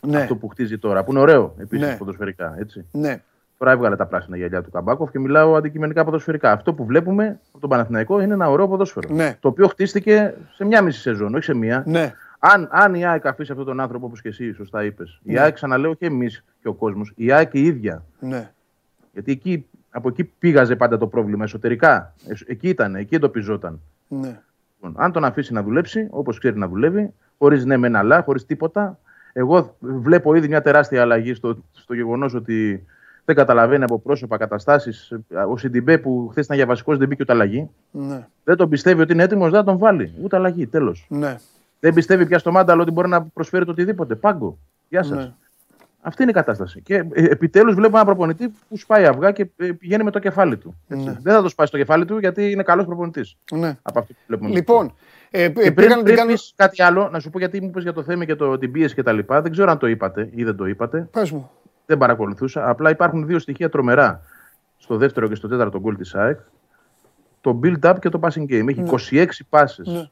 Ναι. 0.08 0.18
Αυτό 0.18 0.36
που 0.36 0.48
χτίζει 0.48 0.78
τώρα. 0.78 1.04
Που 1.04 1.12
είναι 1.12 1.20
ωραίο 1.20 1.56
επίσης 1.58 1.88
Ναι. 1.88 1.96
ποδοσφαιρικά. 1.96 2.56
Έτσι. 2.60 2.86
Ναι. 2.92 3.22
Τώρα 3.58 3.72
έβγαλε 3.72 3.96
τα 3.96 4.06
πράσινα 4.06 4.38
γυαλιά 4.38 4.62
του 4.62 4.72
Καμπάκοφ 4.72 5.12
και 5.12 5.20
μιλάω 5.20 5.56
αντικειμενικά 5.56 6.04
ποδοσφαιρικά. 6.06 6.52
Αυτό 6.52 6.74
που 6.74 6.86
βλέπουμε 6.86 7.40
από 7.50 7.60
τον 7.60 7.70
Παναθηναϊκό 7.70 8.22
είναι 8.22 8.34
ένα 8.34 8.50
ωραίο 8.50 8.68
ποδόσφαιρο. 8.68 9.10
Ναι. 9.14 9.38
Το 9.40 9.48
οποίο 9.48 9.68
χτίστηκε 9.68 10.34
σε 10.54 10.66
μια 10.66 10.82
μισή 10.82 11.00
σεζόν, 11.00 11.36
όχι 11.36 11.44
σε 11.44 11.54
μία. 11.56 11.84
Ναι. 11.88 12.14
Αν, 12.40 12.68
αν 12.72 12.94
η 12.96 13.06
ΑΕΚ 13.06 13.26
αφήσει 13.26 13.52
αυτόν 13.52 13.68
τον 13.68 13.80
άνθρωπο, 13.80 14.06
όπως 14.06 14.22
και 14.22 14.28
εσύ 14.28 14.54
σωστά 14.54 14.84
είπες, 14.84 15.20
η 15.24 15.32
Ναι. 15.34 15.40
ΑΕΚ, 15.40 15.54
ξαναλέω 15.54 15.94
και 15.94 16.06
εμείς 16.06 16.44
και 16.62 16.68
ο 16.68 16.74
κόσμος, 16.74 17.12
η 17.16 17.32
ΑΕΚ 17.32 17.54
η 17.54 17.62
ίδια. 17.66 18.04
Ναι. 18.20 18.52
Γιατί 19.14 19.32
εκεί, 19.32 19.66
από 19.92 20.08
εκεί 20.08 20.24
πήγαζε 20.24 20.76
πάντα 20.76 20.98
το 20.98 21.08
πρόβλημα 21.08 21.44
εσωτερικά. 21.44 22.14
Εσ- 22.28 22.50
Εκεί 22.50 22.70
ήταν, 22.70 22.96
εκεί 22.96 23.16
εντοπιζόταν. 23.16 23.80
Ναι. 24.08 24.40
Λοιπόν, 24.76 24.94
αν 25.04 25.12
τον 25.12 25.26
αφήσει 25.26 25.54
να 25.54 25.64
δουλέψει, 25.64 26.08
όπως 26.10 26.38
ξέρει 26.40 26.58
να 26.58 26.68
δουλεύει, 26.68 27.14
χωρίς 27.38 27.66
ναι 27.66 27.78
μεν 27.78 27.96
αλλά, 27.96 28.22
χωρίς 28.22 28.46
τίποτα, 28.46 29.00
εγώ 29.34 29.76
βλέπω 29.80 30.36
ήδη 30.36 30.48
μια 30.48 30.62
τεράστια 30.62 31.02
αλλαγή 31.02 31.34
στο, 31.34 31.58
στο 31.72 31.94
γεγονός 31.94 32.34
ότι 32.34 32.86
δεν 33.26 33.36
καταλαβαίνει 33.36 33.84
από 33.84 34.00
πρόσωπα, 34.00 34.38
καταστάσεις. 34.38 35.14
Ο 35.50 35.58
Σιντιμπέ 35.58 35.98
που 35.98 36.28
χθες 36.32 36.46
ήταν 36.46 36.58
για 36.58 36.66
βασικός 36.66 36.98
δεν 36.98 37.08
μπήκε 37.08 37.22
ούτε 37.22 37.34
αλλαγή. 37.34 37.70
Ναι. 37.92 38.28
Δεν 38.44 38.56
τον 38.56 38.70
πιστεύει 38.70 39.02
ότι 39.02 39.14
είναι 39.14 39.24
έτοιμος, 39.24 39.50
δεν 39.50 39.60
θα 39.60 39.66
τον 39.66 39.78
βάλει. 39.78 40.14
Ούτε 40.22 40.36
αλλαγή, 40.36 40.68
τέλος. 40.68 41.06
Ναι. 41.10 41.36
Δεν 41.80 41.94
πιστεύει 41.94 42.26
πια 42.26 42.40
στο 42.40 42.52
μάνταλο 42.52 42.82
ότι 42.82 42.92
μπορεί 42.92 43.08
να 43.10 43.22
προσφέρει 43.24 43.66
το 43.66 43.72
οτιδήποτε. 43.72 44.16
Πάγκο. 44.16 44.58
Γεια 44.90 45.04
σας. 45.04 45.18
Ναι. 45.18 45.34
Αυτή 46.08 46.22
είναι 46.22 46.32
η 46.32 46.34
κατάσταση. 46.34 46.82
Και 46.82 47.06
επιτέλους 47.14 47.76
βλέπω 47.76 47.96
ένα 47.96 48.06
προπονητή 48.06 48.54
που 48.70 48.78
σπάει 48.78 49.06
αυγά 49.06 49.32
και 49.32 49.50
ε, 49.58 49.72
πηγαίνει 49.72 50.04
με 50.04 50.12
το 50.12 50.20
κεφάλι 50.20 50.58
του. 50.58 50.76
Έτσι. 50.88 51.06
Ναι. 51.06 51.18
Δεν 51.22 51.34
θα 51.34 51.42
το 51.42 51.50
σπάσει 51.50 51.72
το 51.72 51.78
κεφάλι 51.78 52.06
του 52.06 52.18
γιατί 52.18 52.52
είναι 52.52 52.64
καλός 52.64 52.86
προπονητής. 52.86 53.38
Ναι. 53.52 53.78
Από 53.82 54.00
αυτό 54.00 54.14
που 54.14 54.20
βλέπουμε. 54.28 54.50
Λοιπόν, 54.50 54.94
ε, 55.32 55.44
ε, 55.44 55.48
Και 55.48 55.54
πριν, 55.54 55.74
πήγαν 55.74 55.90
να 55.90 55.96
την 55.96 56.04
πριν 56.04 56.16
κάνουν. 56.16 56.34
πεις 56.34 56.54
κάτι 56.56 56.82
άλλο, 56.82 57.10
να 57.12 57.20
σου 57.20 57.30
πω 57.30 57.40
γιατί 57.40 57.62
μου 57.62 57.68
είπες 57.68 57.84
για 57.84 57.94
το 57.94 58.04
θέμα 58.04 58.26
και 58.26 58.36
το, 58.36 58.58
την 58.58 58.72
πίεση 58.72 58.96
και 58.96 59.04
τα 59.04 59.12
λοιπά. 59.12 59.42
Δεν 59.42 59.52
ξέρω 59.52 59.72
αν 59.72 59.78
το 59.78 59.88
είπατε 59.88 60.30
ή 60.34 60.44
δεν 60.44 60.56
το 60.56 60.66
είπατε. 60.66 61.08
Πες 61.12 61.32
μου. 61.32 61.50
Δεν 61.86 61.98
παρακολουθούσα. 61.98 62.70
Απλά 62.70 62.90
υπάρχουν 62.90 63.26
δύο 63.26 63.40
στοιχεία 63.40 63.70
τρομερά 63.70 64.22
στο 64.78 64.98
δεύτερο 64.98 65.28
και 65.28 65.36
στο 65.36 65.48
τέταρτο 65.48 65.80
γκολ 65.80 65.96
της 65.98 66.16
ΑΕΚ. 66.16 66.40
Το 67.42 67.60
build-up 67.64 67.96
και 68.02 68.10
το 68.10 68.20
passing 68.24 68.42
game. 68.44 68.68
Έχει 68.68 68.82
Ναι. 68.82 68.90
26 68.90 69.26
πάσες 69.50 69.88
Ναι. 69.88 70.10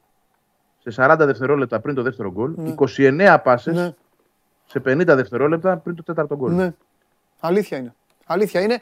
σε 0.88 0.92
40 0.92 1.16
δευτερόλεπτα 1.20 1.80
πριν 1.80 1.96
το 1.96 2.02
δεύτερο 2.02 2.32
γκολ. 2.32 2.52
Ναι. 2.56 2.70
29 2.70 3.38
πάσες 3.44 3.76
Ναι. 3.76 3.94
Σε 4.68 4.82
50 4.86 5.04
δευτερόλεπτα 5.06 5.78
πριν 5.78 5.96
το 5.96 6.04
τέταρτο 6.04 6.36
γκολ. 6.36 6.54
Ναι. 6.54 6.74
Αλήθεια 7.40 7.78
είναι. 7.78 7.94
Αλήθεια 8.26 8.62
είναι. 8.62 8.82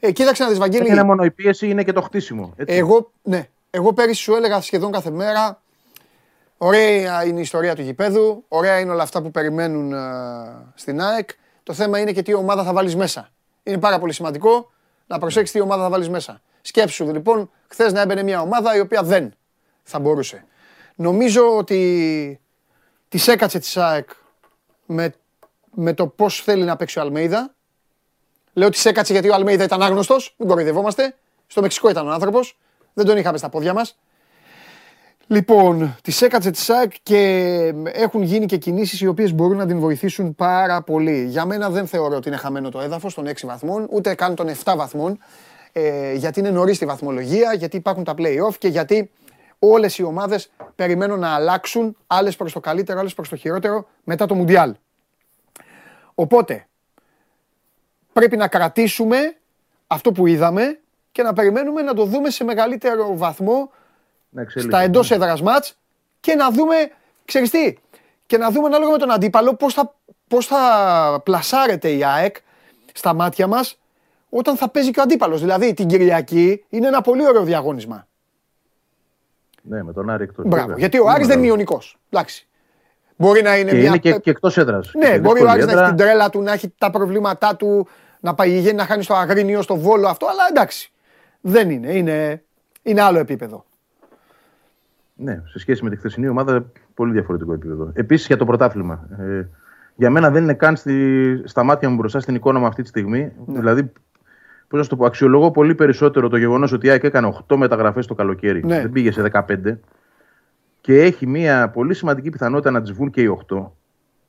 Ε, 0.00 0.12
κοίταξε 0.12 0.42
να 0.42 0.48
δεις 0.48 0.58
Βαγγέλη. 0.58 0.84
Δεν 0.84 0.92
είναι 0.92 1.02
μόνο 1.02 1.24
η 1.24 1.30
πίεση, 1.30 1.68
είναι 1.68 1.84
και 1.84 1.92
το 1.92 2.00
χτίσιμο. 2.00 2.52
Έτσι. 2.56 2.76
Εγώ, 2.76 3.10
ναι, 3.22 3.48
εγώ 3.70 3.92
πέρυσι 3.92 4.22
σου 4.22 4.34
έλεγα 4.34 4.60
σχεδόν 4.60 4.92
κάθε 4.92 5.10
μέρα 5.10 5.62
ωραία 6.58 7.24
είναι 7.24 7.38
η 7.38 7.42
ιστορία 7.42 7.74
του 7.74 7.82
γηπέδου, 7.82 8.44
ωραία 8.48 8.78
είναι 8.78 8.90
όλα 8.90 9.02
αυτά 9.02 9.22
που 9.22 9.30
περιμένουν 9.30 9.92
ε, 9.92 9.98
στην 10.74 11.00
ΑΕΚ. 11.00 11.30
Το 11.62 11.72
θέμα 11.72 11.98
είναι 11.98 12.12
και 12.12 12.22
τι 12.22 12.34
ομάδα 12.34 12.64
θα 12.64 12.72
βάλεις 12.72 12.96
μέσα. 12.96 13.28
Είναι 13.62 13.78
πάρα 13.78 13.98
πολύ 13.98 14.12
σημαντικό 14.12 14.70
να 15.06 15.18
προσέξεις 15.18 15.54
τι 15.54 15.60
ομάδα 15.60 15.82
θα 15.82 15.88
βάλεις 15.88 16.08
μέσα. 16.08 16.40
Σκέψου 16.60 17.12
λοιπόν, 17.12 17.50
χθες 17.68 17.92
να 17.92 18.00
έμπαινε 18.00 18.22
μια 18.22 18.40
ομάδα 18.40 18.76
η 18.76 18.80
οποία 18.80 19.02
δεν 19.02 19.34
θα 19.82 19.98
μπορούσε. 19.98 20.44
Νομίζω 20.94 21.56
ότι 21.56 22.40
της 23.08 23.28
έκατσε 23.28 23.58
της 23.58 23.76
ΑΕΚ 23.76 24.08
με, 24.86 25.14
με 25.74 25.92
το 25.92 26.06
πώς 26.06 26.42
θέλει 26.42 26.64
να 26.64 26.76
παίξει 26.76 26.98
ο 26.98 27.02
Αλμέιδα. 27.02 27.54
Λέω 28.52 28.68
ότι 28.68 28.78
σε 28.78 28.88
έκατσε 28.88 29.12
γιατί 29.12 29.30
ο 29.30 29.34
Αλμέιδα 29.34 29.64
ήταν 29.64 29.82
άγνωστος, 29.82 30.34
μην 30.38 30.48
κοροϊδευόμαστε. 30.48 31.14
Στο 31.46 31.60
Μεξικό 31.60 31.88
ήταν 31.88 32.08
ο 32.08 32.10
άνθρωπος. 32.10 32.58
Δεν 32.92 33.06
τον 33.06 33.16
είχαμε 33.16 33.38
στα 33.38 33.48
πόδια 33.48 33.72
μας. 33.72 33.98
Λοιπόν, 35.26 35.96
τη 36.02 36.12
έκατσε 36.20 36.50
της 36.50 36.62
ΣΑΕΚ 36.62 36.92
και 37.02 37.18
έχουν 37.84 38.22
γίνει 38.22 38.46
και 38.46 38.56
κινήσεις 38.56 39.00
οι 39.00 39.06
οποίες 39.06 39.32
μπορούν 39.32 39.56
να 39.56 39.66
την 39.66 39.78
βοηθήσουν 39.78 40.34
πάρα 40.34 40.82
πολύ. 40.82 41.24
Για 41.24 41.44
μένα 41.44 41.70
δεν 41.70 41.86
θεωρώ 41.86 42.16
ότι 42.16 42.28
είναι 42.28 42.36
χαμένο 42.36 42.68
το 42.68 42.80
έδαφος 42.80 43.14
των 43.14 43.26
6 43.26 43.32
βαθμών, 43.42 43.86
ούτε 43.90 44.14
καν 44.14 44.34
των 44.34 44.48
7 44.64 44.74
βαθμών. 44.76 45.18
Ε, 45.72 46.14
γιατί 46.14 46.40
είναι 46.40 46.50
νωρίς 46.50 46.76
στη 46.76 46.86
βαθμολογία, 46.86 47.54
γιατί 47.54 47.76
υπάρχουν 47.76 48.04
τα 48.04 48.14
play-off 48.18 48.54
και 48.58 48.68
γιατί 48.68 49.10
όλες 49.70 49.98
οι 49.98 50.02
ομάδες 50.02 50.50
περιμένουν 50.74 51.18
να 51.18 51.34
αλλάξουν, 51.34 51.96
άλλες 52.06 52.36
προς 52.36 52.52
το 52.52 52.60
καλύτερο, 52.60 52.98
άλλες 52.98 53.14
προς 53.14 53.28
το 53.28 53.36
χειρότερο 53.36 53.86
μετά 54.04 54.26
το 54.26 54.34
Μουντιάλ. 54.34 54.74
Οπότε, 56.14 56.66
πρέπει 58.12 58.36
να 58.36 58.48
κρατήσουμε 58.48 59.36
αυτό 59.86 60.12
που 60.12 60.26
είδαμε 60.26 60.78
και 61.12 61.22
να 61.22 61.32
περιμένουμε 61.32 61.82
να 61.82 61.94
το 61.94 62.04
δούμε 62.04 62.30
σε 62.30 62.44
μεγαλύτερο 62.44 63.16
βαθμό 63.16 63.70
στα 64.54 64.80
εντός 64.80 65.10
έδρας 65.10 65.42
μάτς 65.42 65.78
και 66.20 66.34
να 66.34 66.50
δούμε, 66.50 66.74
ξέρεις 67.24 67.50
τι, 67.50 67.74
και 68.26 68.38
να 68.38 68.50
δούμε 68.50 68.66
ανάλογα 68.66 68.90
με 68.90 68.98
τον 68.98 69.10
αντίπαλο 69.10 69.54
πώς 69.54 69.74
θα, 69.74 69.94
πώς 70.28 70.46
θα 70.46 71.20
πλασάρεται 71.24 71.90
η 71.90 72.04
ΑΕΚ 72.04 72.36
στα 72.92 73.14
μάτια 73.14 73.46
μας 73.46 73.78
όταν 74.28 74.56
θα 74.56 74.68
παίζει 74.68 74.90
και 74.90 75.00
ο 75.00 75.02
αντίπαλος. 75.02 75.40
Δηλαδή 75.40 75.74
την 75.74 75.86
Κυριακή 75.86 76.64
είναι 76.68 76.86
ένα 76.86 77.00
πολύ 77.00 77.26
ωραίο 77.26 77.42
διαγώνισμα. 77.42 78.06
Ναι, 79.68 79.82
με 79.82 79.92
τον 79.92 80.10
Άρη 80.10 80.22
εκτός. 80.22 80.44
Μπράβο. 80.48 80.74
Γιατί 80.76 80.98
ο 80.98 81.08
Άρης 81.08 81.26
δεν 81.26 81.38
είναι 81.38 81.46
ιονικό. 81.46 81.80
Εντάξει. 82.10 82.48
Μπορεί 83.16 83.42
να 83.42 83.58
είναι 83.58 83.70
και 83.70 83.76
μια. 83.76 83.86
Είναι 83.86 83.98
και, 83.98 84.12
και 84.12 84.30
εκτός 84.30 84.56
έδρας. 84.56 84.92
Ναι, 84.94 85.18
μπορεί 85.18 85.42
ο 85.42 85.48
Άρης 85.48 85.66
να 85.66 85.72
έχει 85.72 85.84
την 85.84 85.96
τρέλα 85.96 86.30
του, 86.30 86.42
να 86.42 86.52
έχει 86.52 86.74
τα 86.78 86.90
προβλήματά 86.90 87.56
του, 87.56 87.88
να 88.20 88.34
πάει 88.34 88.72
να 88.72 88.84
χάνει 88.84 89.02
στο 89.02 89.14
Αγρίνιο, 89.14 89.62
στο 89.62 89.76
Βόλο 89.76 90.08
αυτό, 90.08 90.26
αλλά 90.26 90.42
εντάξει. 90.50 90.92
Δεν 91.40 91.70
είναι. 91.70 91.92
Είναι, 91.92 92.42
είναι 92.82 93.00
άλλο 93.00 93.18
επίπεδο. 93.18 93.64
Ναι, 95.14 95.42
σε 95.46 95.58
σχέση 95.58 95.84
με 95.84 95.90
τη 95.90 95.96
χθεσινή 95.96 96.28
ομάδα, 96.28 96.64
πολύ 96.94 97.12
διαφορετικό 97.12 97.52
επίπεδο. 97.52 97.90
Επίσης 97.94 98.26
για 98.26 98.36
το 98.36 98.44
πρωτάθλημα. 98.44 99.08
Ε, 99.18 99.48
για 99.94 100.10
μένα 100.10 100.30
δεν 100.30 100.42
είναι 100.42 100.54
καν 100.54 100.76
στη, 100.76 101.42
στα 101.44 101.62
μάτια 101.62 101.88
μου 101.90 101.96
μπροστά 101.96 102.20
στην 102.20 102.34
εικόνα 102.34 102.58
μου 102.58 102.66
αυτή 102.66 102.82
τη 102.82 102.88
στιγμή. 102.88 103.32
Ναι. 103.46 103.58
Δηλαδή, 103.58 103.92
πώς 104.74 104.82
να 104.82 104.88
το 104.88 104.96
πω, 104.96 105.06
αξιολογώ 105.06 105.50
πολύ 105.50 105.74
περισσότερο 105.74 106.28
το 106.28 106.36
γεγονός 106.36 106.72
ότι 106.72 106.86
η 106.86 106.90
ΑΕΚ 106.90 107.04
έκανε 107.04 107.38
8 107.48 107.56
μεταγραφές 107.56 108.06
το 108.06 108.14
καλοκαίρι. 108.14 108.64
Ναι. 108.64 108.80
Δεν 108.80 108.90
πήγε 108.90 109.12
σε 109.12 109.30
15. 109.32 109.78
Και 110.80 111.02
έχει 111.02 111.26
μια 111.26 111.68
πολύ 111.68 111.94
σημαντική 111.94 112.30
πιθανότητα 112.30 112.70
να 112.70 112.82
τι 112.82 112.92
βγουν 112.92 113.10
και 113.10 113.22
οι 113.22 113.38
8. 113.40 113.44
Το 113.46 113.72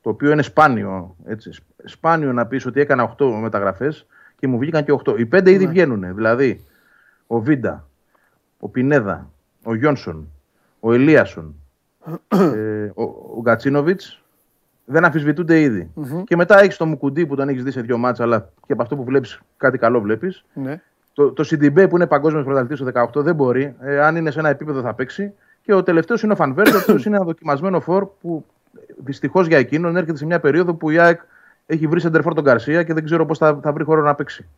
οποίο 0.00 0.30
είναι 0.30 0.42
σπάνιο. 0.42 1.16
Έτσι. 1.24 1.50
Σπάνιο 1.84 2.32
να 2.32 2.46
πεις 2.46 2.66
ότι 2.66 2.80
έκανα 2.80 3.14
8 3.18 3.38
μεταγραφές 3.40 4.06
και 4.38 4.46
μου 4.46 4.58
βγήκαν 4.58 4.84
και 4.84 4.92
8. 5.04 5.18
Οι 5.18 5.28
5 5.32 5.46
ήδη 5.46 5.64
ναι. 5.64 5.70
βγαίνουν. 5.70 6.14
Δηλαδή, 6.14 6.64
ο 7.26 7.40
Βίντα, 7.40 7.88
ο 8.58 8.68
Πινέδα, 8.68 9.30
ο 9.64 9.74
Γιόνσον, 9.74 10.28
ο 10.80 10.92
Ελίασον, 10.92 11.54
ε, 12.28 12.90
ο, 12.94 13.02
ο 13.36 13.40
Γκατσίνοβιτς 13.40 14.22
δεν 14.86 15.04
αμφισβητούνται 15.04 15.88
Και 16.24 16.36
μετά 16.36 16.60
έχεις 16.60 16.76
το 16.76 16.86
Μουκουντή 16.86 17.26
που 17.26 17.36
τον 17.36 17.48
έχεις 17.48 17.62
δει 17.62 17.70
σε 17.70 17.80
δύο 17.80 17.98
μάτσα, 17.98 18.22
αλλά 18.22 18.48
και 18.66 18.72
από 18.72 18.82
αυτό 18.82 18.96
που 18.96 19.04
βλέπεις 19.04 19.40
κάτι 19.56 19.78
καλό 19.78 20.00
βλέπεις. 20.00 20.44
Ναι. 20.52 20.80
Το, 21.12 21.32
το 21.32 21.44
Σιντιμπέ 21.44 21.88
που 21.88 21.96
είναι 21.96 22.06
παγκόσμιος 22.06 22.44
πρωταθλητής 22.44 22.78
το 22.78 23.20
18 23.20 23.22
δεν 23.22 23.34
μπορεί. 23.34 23.74
Ε, 23.80 24.00
αν 24.00 24.16
είναι 24.16 24.30
σε 24.30 24.38
ένα 24.38 24.48
επίπεδο 24.48 24.80
θα 24.80 24.94
παίξει. 24.94 25.32
Και 25.62 25.74
ο 25.74 25.82
τελευταίος 25.82 26.22
είναι 26.22 26.32
ο 26.32 26.36
Φανβέρ, 26.36 26.74
ο 26.74 26.78
οποίος 26.78 27.04
είναι 27.04 27.16
ένα 27.16 27.24
δοκιμασμένο 27.24 27.80
φόρ 27.80 28.06
που 28.20 28.44
δυστυχώς 28.96 29.46
για 29.46 29.58
εκείνον 29.58 29.96
έρχεται 29.96 30.18
σε 30.18 30.26
μια 30.26 30.40
περίοδο 30.40 30.74
που 30.74 30.90
η 30.90 30.98
ΑΕΚ 30.98 31.20
έχει 31.66 31.86
βρει 31.86 32.00
σεντερφόρ 32.00 32.34
τον 32.34 32.44
Καρσία 32.44 32.82
και 32.82 32.94
δεν 32.94 33.04
ξέρω 33.04 33.26
πώς 33.26 33.38
θα, 33.38 33.58
θα 33.62 33.72
βρει 33.72 33.84
χώρο 33.84 34.02
να 34.02 34.14
παίξει. 34.14 34.48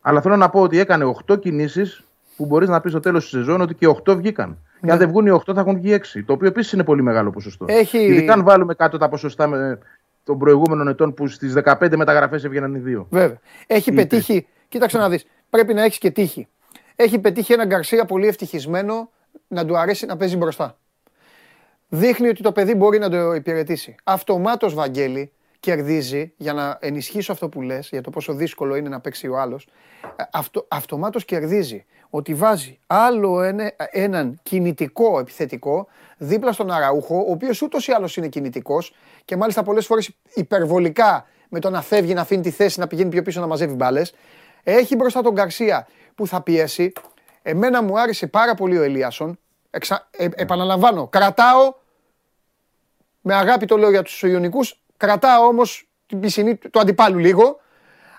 Αλλά 0.00 0.20
θέλω 0.20 0.36
να 0.36 0.48
πω 0.48 0.60
ότι 0.60 0.78
έκανε 0.78 1.14
8 1.26 1.40
κινήσεις 1.40 2.04
που 2.36 2.46
μπορείς 2.46 2.68
να 2.68 2.80
πεις 2.80 2.90
στο 2.90 3.00
τέλος 3.00 3.22
της 3.22 3.30
σεζόν 3.30 3.60
ότι 3.60 3.74
και 3.74 3.88
8 3.88 4.16
βγήκαν. 4.16 4.48
Ναι. 4.48 4.56
Και 4.80 4.92
αν 4.92 4.98
δεν 4.98 5.08
βγουν 5.08 5.26
οι 5.26 5.30
8 5.46 5.54
θα 5.54 5.60
έχουν 5.60 5.80
βγει 5.80 5.92
6. 5.92 6.22
Το 6.26 6.32
οποίο 6.32 6.48
επίσης 6.48 6.72
είναι 6.72 6.84
πολύ 6.84 7.02
μεγάλο 7.02 7.30
ποσοστό. 7.30 7.64
Έχει... 7.68 7.98
Ειδικά 7.98 8.32
αν 8.32 8.44
βάλουμε 8.44 8.74
κάτω 8.74 8.98
τα 8.98 9.08
ποσοστά 9.08 9.46
με 9.46 9.78
των 10.24 10.38
προηγούμενων 10.38 10.88
ετών 10.88 11.14
που 11.14 11.26
στις 11.26 11.54
15 11.64 11.96
μεταγραφές 11.96 12.44
έβγαιναν 12.44 12.74
οι 12.74 12.78
δύο. 12.78 13.06
Βέβαια. 13.10 13.38
Έχει 13.66 13.90
Είτε. 13.90 14.00
πετύχει. 14.00 14.46
Κοίταξε 14.68 14.98
να 14.98 15.08
δεις. 15.08 15.26
Πρέπει 15.50 15.74
να 15.74 15.82
έχεις 15.82 15.98
και 15.98 16.10
τύχη. 16.10 16.48
Έχει 16.96 17.18
πετύχει 17.18 17.52
έναν 17.52 17.66
Γκαρσία 17.66 18.04
πολύ 18.04 18.26
ευτυχισμένο 18.26 19.10
να 19.48 19.64
του 19.64 19.78
αρέσει 19.78 20.06
να 20.06 20.16
παίζει 20.16 20.36
μπροστά. 20.36 20.78
Δείχνει 21.88 22.28
ότι 22.28 22.42
το 22.42 22.52
παιδί 22.52 22.74
μπορεί 22.74 22.98
να 22.98 23.10
το 23.10 23.34
υπηρετήσει. 23.34 23.94
Αυτομάτως 24.04 24.74
Βαγγέλη 24.74 25.32
κερδίζει, 25.60 26.32
για 26.36 26.52
να 26.52 26.78
ενισχύσω 26.80 27.32
αυτό 27.32 27.48
που 27.48 27.62
λες, 27.62 27.88
για 27.88 28.00
το 28.00 28.10
πόσο 28.10 28.34
δύσκολο 28.34 28.76
είναι 28.76 28.88
να 28.88 29.00
παίξει 29.00 29.28
ο 29.28 29.38
άλλος, 29.38 29.68
αυτο, 30.32 30.66
αυτομάτως 30.68 31.24
κερδίζει 31.24 31.84
ότι 32.16 32.34
βάζει 32.34 32.78
άλλο 32.86 33.42
ένα, 33.42 33.72
έναν 33.90 34.38
κινητικό 34.42 35.18
επιθετικό 35.18 35.86
δίπλα 36.16 36.52
στον 36.52 36.70
Αραούχο, 36.70 37.16
ο 37.16 37.30
οποίος 37.30 37.62
ούτως 37.62 37.86
ή 37.86 37.92
άλλως 37.92 38.16
είναι 38.16 38.28
κινητικός 38.28 38.94
και 39.24 39.36
μάλιστα 39.36 39.62
πολλές 39.62 39.86
φορές 39.86 40.10
υπερβολικά 40.34 41.26
με 41.48 41.60
το 41.60 41.70
να 41.70 41.82
φεύγει, 41.82 42.14
να 42.14 42.20
αφήνει 42.20 42.42
τη 42.42 42.50
θέση, 42.50 42.80
να 42.80 42.86
πηγαίνει 42.86 43.10
πιο 43.10 43.22
πίσω 43.22 43.40
να 43.40 43.46
μαζεύει 43.46 43.74
μπάλες. 43.74 44.14
Έχει 44.62 44.96
μπροστά 44.96 45.22
τον 45.22 45.32
Γκαρσία 45.32 45.86
που 46.14 46.26
θα 46.26 46.40
πιέσει. 46.40 46.92
Εμένα 47.42 47.82
μου 47.82 48.00
άρεσε 48.00 48.26
πάρα 48.26 48.54
πολύ 48.54 48.78
ο 48.78 48.82
Ελίασον. 48.82 49.38
Εξα... 49.70 50.08
Ε, 50.10 50.28
επαναλαμβάνω, 50.34 51.06
κρατάω 51.06 51.74
με 53.20 53.34
αγάπη 53.34 53.66
το 53.66 53.76
λέω 53.76 53.90
για 53.90 54.02
τους 54.02 54.22
Ιωνικούς, 54.22 54.80
Κρατάω 54.96 55.46
όμως 55.46 55.88
την 56.06 56.20
πισινή 56.20 56.54
του 56.54 56.80
αντιπάλου 56.80 57.18
λίγο. 57.18 57.60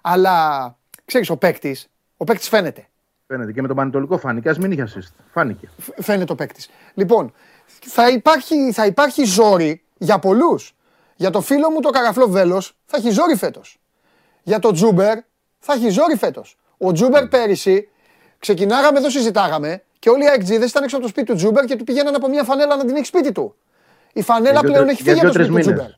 Αλλά 0.02 0.78
ξέρεις, 1.06 1.30
ο 1.30 1.38
παίκτης 1.38 1.90
ο 2.18 2.24
παίκτης 2.24 2.50
φαίνεται. 2.50 2.88
Φαίνεται 3.28 3.52
και 3.52 3.62
με 3.62 3.68
τον 3.68 3.76
Πανετολικό 3.76 4.18
φάνηκε. 4.18 4.50
Ας 4.50 4.56
μην 4.60 4.72
είχε 4.72 4.88
assist. 4.88 5.24
Φάνηκε. 5.32 5.70
Φαίνεται 6.02 6.32
ο 6.32 6.36
παίκτης. 6.36 6.70
Λοιπόν, 6.94 7.34
θα 7.80 8.10
υπάρχει, 8.10 8.72
θα 8.72 8.86
υπάρχει 8.86 9.24
ζόρι 9.24 9.82
για 9.98 10.20
πολλούς. 10.20 10.76
Για 11.16 11.30
το 11.30 11.42
φίλο 11.42 11.70
μου 11.70 11.80
το 11.80 11.90
καραφλό 11.90 12.28
βέλος 12.28 12.76
θα 12.86 12.98
έχει 12.98 13.10
ζόρι 13.10 13.36
φέτος. 13.36 13.80
Για 14.44 14.60
το 14.60 14.72
Τσούμπερ 14.72 15.18
θα 15.60 15.74
έχει 15.74 15.90
ζόρι 15.90 16.16
φέτος. 16.18 16.58
Ο 16.78 16.92
Τσούμπερ 16.92 17.24
mm. 17.24 17.30
πέρυσι 17.30 17.90
ξεκινάγαμε 18.40 18.98
εδώ, 18.98 19.10
συζητάγαμε 19.10 19.84
και 20.00 20.10
όλοι 20.10 20.24
οι 20.24 20.28
αεκτζήδες 20.28 20.66
ήταν 20.66 20.84
έξω 20.84 20.96
από 20.96 21.06
το 21.06 21.12
σπίτι 21.12 21.28
του 21.28 21.36
Τσούμπερ 21.36 21.66
και 21.66 21.76
του 21.76 21.84
πηγαίναν 21.84 22.16
από 22.16 22.30
μια 22.30 22.44
φανέλα 22.44 22.76
να 22.76 22.86
την 22.86 22.96
έχει 22.96 23.06
σπίτι 23.06 23.32
του. 23.32 23.56
Η 24.14 24.22
φανέλα 24.22 24.60
πλέον 24.60 24.88
έχει 24.88 25.04
φύγει 25.04 25.20
από 25.20 25.28
το 25.28 25.34
σπίτι 25.34 25.50
του 25.50 25.60
Τσούμπερ 25.60 25.90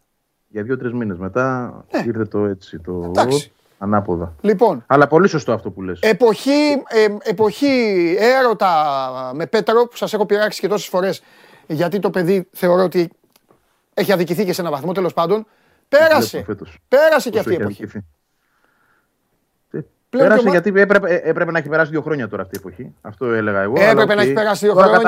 για 0.49 0.63
δύο-τρεις 0.63 0.93
μήνες 0.93 1.17
μετά 1.17 1.73
ναι. 1.91 2.03
ήρθε 2.05 2.25
το 2.25 2.45
έτσι 2.45 2.79
το 2.79 3.03
Εντάξει. 3.05 3.51
Ανάποδα. 3.79 4.33
Λοιπόν, 4.41 4.83
Αλλά 4.87 5.07
πολύ 5.07 5.27
σωστό 5.27 5.53
αυτό 5.53 5.71
που 5.71 5.81
λες. 5.81 5.99
Εποχή, 6.01 6.83
ε, 6.87 7.05
εποχή 7.23 8.15
έρωτα 8.19 9.31
με 9.33 9.45
Πέτρο 9.45 9.87
που 9.87 9.95
σας 9.95 10.13
έχω 10.13 10.25
πειράξει 10.25 10.59
και 10.59 10.67
τόσες 10.67 10.87
φορές 10.87 11.21
γιατί 11.67 11.99
το 11.99 12.09
παιδί 12.09 12.47
θεωρώ 12.51 12.83
ότι 12.83 13.09
έχει 13.93 14.11
αδικηθεί 14.11 14.45
και 14.45 14.53
σε 14.53 14.61
ένα 14.61 14.69
βαθμό 14.69 14.91
τέλος 14.91 15.13
πάντων. 15.13 15.45
Πέρασε. 15.89 16.45
Πέρασε 16.87 17.29
και 17.29 17.39
αυτή 17.39 17.51
η 17.51 17.55
εποχή. 17.55 17.87
Πέρασε 20.09 20.49
γιατί 20.49 20.69
έπρεπε, 20.75 21.21
έπρεπε, 21.23 21.51
να 21.51 21.57
έχει 21.57 21.69
περάσει 21.69 21.91
δύο 21.91 22.01
χρόνια 22.01 22.27
τώρα 22.27 22.43
αυτή 22.43 22.55
η 22.55 22.59
εποχή. 22.65 22.95
Αυτό 23.01 23.25
έλεγα 23.25 23.61
εγώ. 23.61 23.75
Έπρεπε 23.77 24.15
να 24.15 24.21
έχει 24.21 24.33
περάσει 24.33 24.65
δύο 24.65 24.75
χρόνια. 24.75 24.99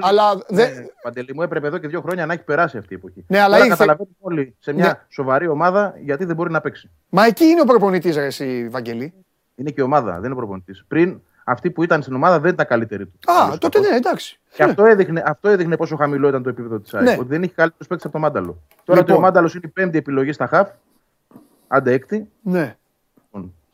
Αλλά 0.00 0.44
ναι, 0.48 0.70
Παντελή 1.02 1.34
μου, 1.34 1.42
έπρεπε 1.42 1.66
εδώ 1.66 1.78
και 1.78 1.88
δύο 1.88 2.00
χρόνια 2.00 2.26
να 2.26 2.32
έχει 2.32 2.42
περάσει 2.42 2.78
αυτή 2.78 2.92
η 2.92 2.96
εποχή. 2.96 3.24
Ναι, 3.28 3.40
αλλά 3.40 3.56
ήρθε... 3.56 3.68
καταλαβαίνουμε 3.68 4.16
όλοι 4.20 4.54
σε 4.58 4.72
μια 4.72 4.86
ναι. 4.86 4.92
σοβαρή 5.08 5.48
ομάδα 5.48 5.94
γιατί 6.02 6.24
δεν 6.24 6.36
μπορεί 6.36 6.50
να 6.50 6.60
παίξει. 6.60 6.90
Μα 7.08 7.24
εκεί 7.24 7.44
είναι 7.44 7.60
ο 7.60 7.64
προπονητής, 7.64 8.16
ρε, 8.16 8.24
εσύ, 8.24 8.68
Βαγγελή. 8.70 9.14
Είναι 9.54 9.70
και 9.70 9.80
η 9.80 9.84
ομάδα, 9.84 10.12
δεν 10.12 10.24
είναι 10.24 10.32
ο 10.32 10.36
προπονητής. 10.36 10.84
Πριν 10.88 11.20
αυτοί 11.44 11.70
που 11.70 11.82
ήταν 11.82 12.02
στην 12.02 12.14
ομάδα 12.14 12.40
δεν 12.40 12.52
ήταν 12.52 12.66
καλύτεροι 12.66 13.06
τους. 13.06 13.34
Α, 13.34 13.58
τότε 13.58 13.80
ναι, 13.80 13.96
εντάξει. 13.96 14.40
Και 14.54 14.62
αυτό, 14.62 14.84
έδειχνε, 14.84 15.22
αυτό 15.26 15.48
έδειχνε 15.48 15.76
πόσο 15.76 15.96
χαμηλό 15.96 16.28
ήταν 16.28 16.42
το 16.42 16.48
επίπεδο 16.48 16.78
της 16.78 16.94
ΑΕΚ. 16.94 17.04
Ναι. 17.04 17.16
Ότι 17.18 17.28
δεν 17.28 17.42
έχει 17.42 17.54
καλύτερου 17.54 17.88
παίκτε 17.88 18.02
από 18.06 18.12
το 18.12 18.22
Μάνταλο. 18.22 18.62
Τώρα 18.84 19.00
λοιπόν. 19.00 19.16
ο 19.16 19.20
Μάνταλος 19.20 19.54
είναι 19.54 19.62
η 19.64 19.68
πέμπτη 19.68 19.98
επιλογή 19.98 20.32
στα 20.32 20.46
χαφ. 20.46 20.68
Άντε 21.68 21.92
έκτη. 21.92 22.28
Ναι 22.42 22.76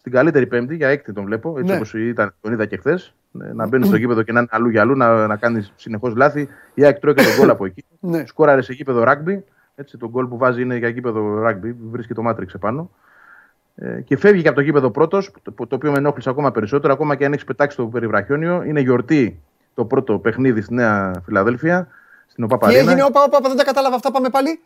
στην 0.04 0.16
καλύτερη 0.16 0.46
Πέμπτη, 0.46 0.76
για 0.76 0.88
έκτη 0.88 1.12
τον 1.12 1.24
βλέπω, 1.24 1.54
έτσι 1.58 1.70
ναι. 1.70 1.76
όπως 1.76 1.94
τον 2.40 2.52
είδα 2.52 2.66
και 2.66 2.76
χθες. 2.76 3.14
Ναι, 3.30 3.52
να 3.52 3.66
μπαίνει 3.66 3.86
στο 3.86 3.96
γήπεδο 3.96 4.22
και 4.22 4.32
να 4.32 4.38
είναι 4.38 4.48
αλλού 4.50 4.68
για 4.68 4.80
αλλού, 4.80 4.96
να, 4.96 5.26
να 5.26 5.36
κάνεις 5.36 5.72
συνεχώς 5.76 6.14
λάθη. 6.16 6.48
Η 6.74 6.84
ΑΕΚ 6.84 6.98
τρώει 6.98 7.14
και 7.14 7.22
τον 7.22 7.32
γκολ 7.38 7.50
από 7.50 7.64
εκεί. 7.64 7.84
Ναι. 8.00 8.26
Σκόραρε 8.26 8.62
σε 8.62 8.72
γήπεδο 8.72 9.02
ράγκμπι. 9.02 9.44
Έτσι, 9.74 9.96
το 9.96 10.08
γκολ 10.08 10.26
που 10.26 10.36
βάζει 10.36 10.62
είναι 10.62 10.76
για 10.76 10.88
γήπεδο 10.88 11.40
ράγκμπι, 11.40 11.76
βρίσκει 11.90 12.14
το 12.14 12.22
μάτριξ 12.22 12.54
επάνω. 12.54 12.90
Ε, 13.74 14.00
και 14.00 14.16
φεύγει 14.16 14.42
και 14.42 14.48
από 14.48 14.56
το 14.56 14.62
γήπεδο 14.62 14.90
πρώτος, 14.90 15.30
το, 15.42 15.66
το 15.66 15.74
οποίο 15.74 15.90
με 15.90 15.98
ενόχλησε 15.98 16.30
ακόμα 16.30 16.50
περισσότερο, 16.50 16.92
ακόμα 16.92 17.14
και 17.14 17.24
αν 17.24 17.32
έχεις 17.32 17.44
πετάξει 17.44 17.76
το 17.76 17.86
περιβραχιόνιο. 17.86 18.62
Είναι 18.62 18.80
γιορτή 18.80 19.40
το 19.74 19.84
πρώτο 19.84 20.18
παιχνίδι 20.18 20.60
στη 20.60 20.74
Νέα 20.74 21.22
Φιλαδέλφια, 21.24 21.88
στην 22.26 22.44
ΟΠΑ 22.44 22.68
Τι 22.68 22.74
έγινε, 22.74 23.04
όπα, 23.04 23.22
όπα, 23.22 23.38
δεν 23.42 23.56
τα 23.56 23.64
κατάλαβα 23.64 23.94
αυτά, 23.94 24.10
πάμε 24.10 24.28
πάλι. 24.28 24.60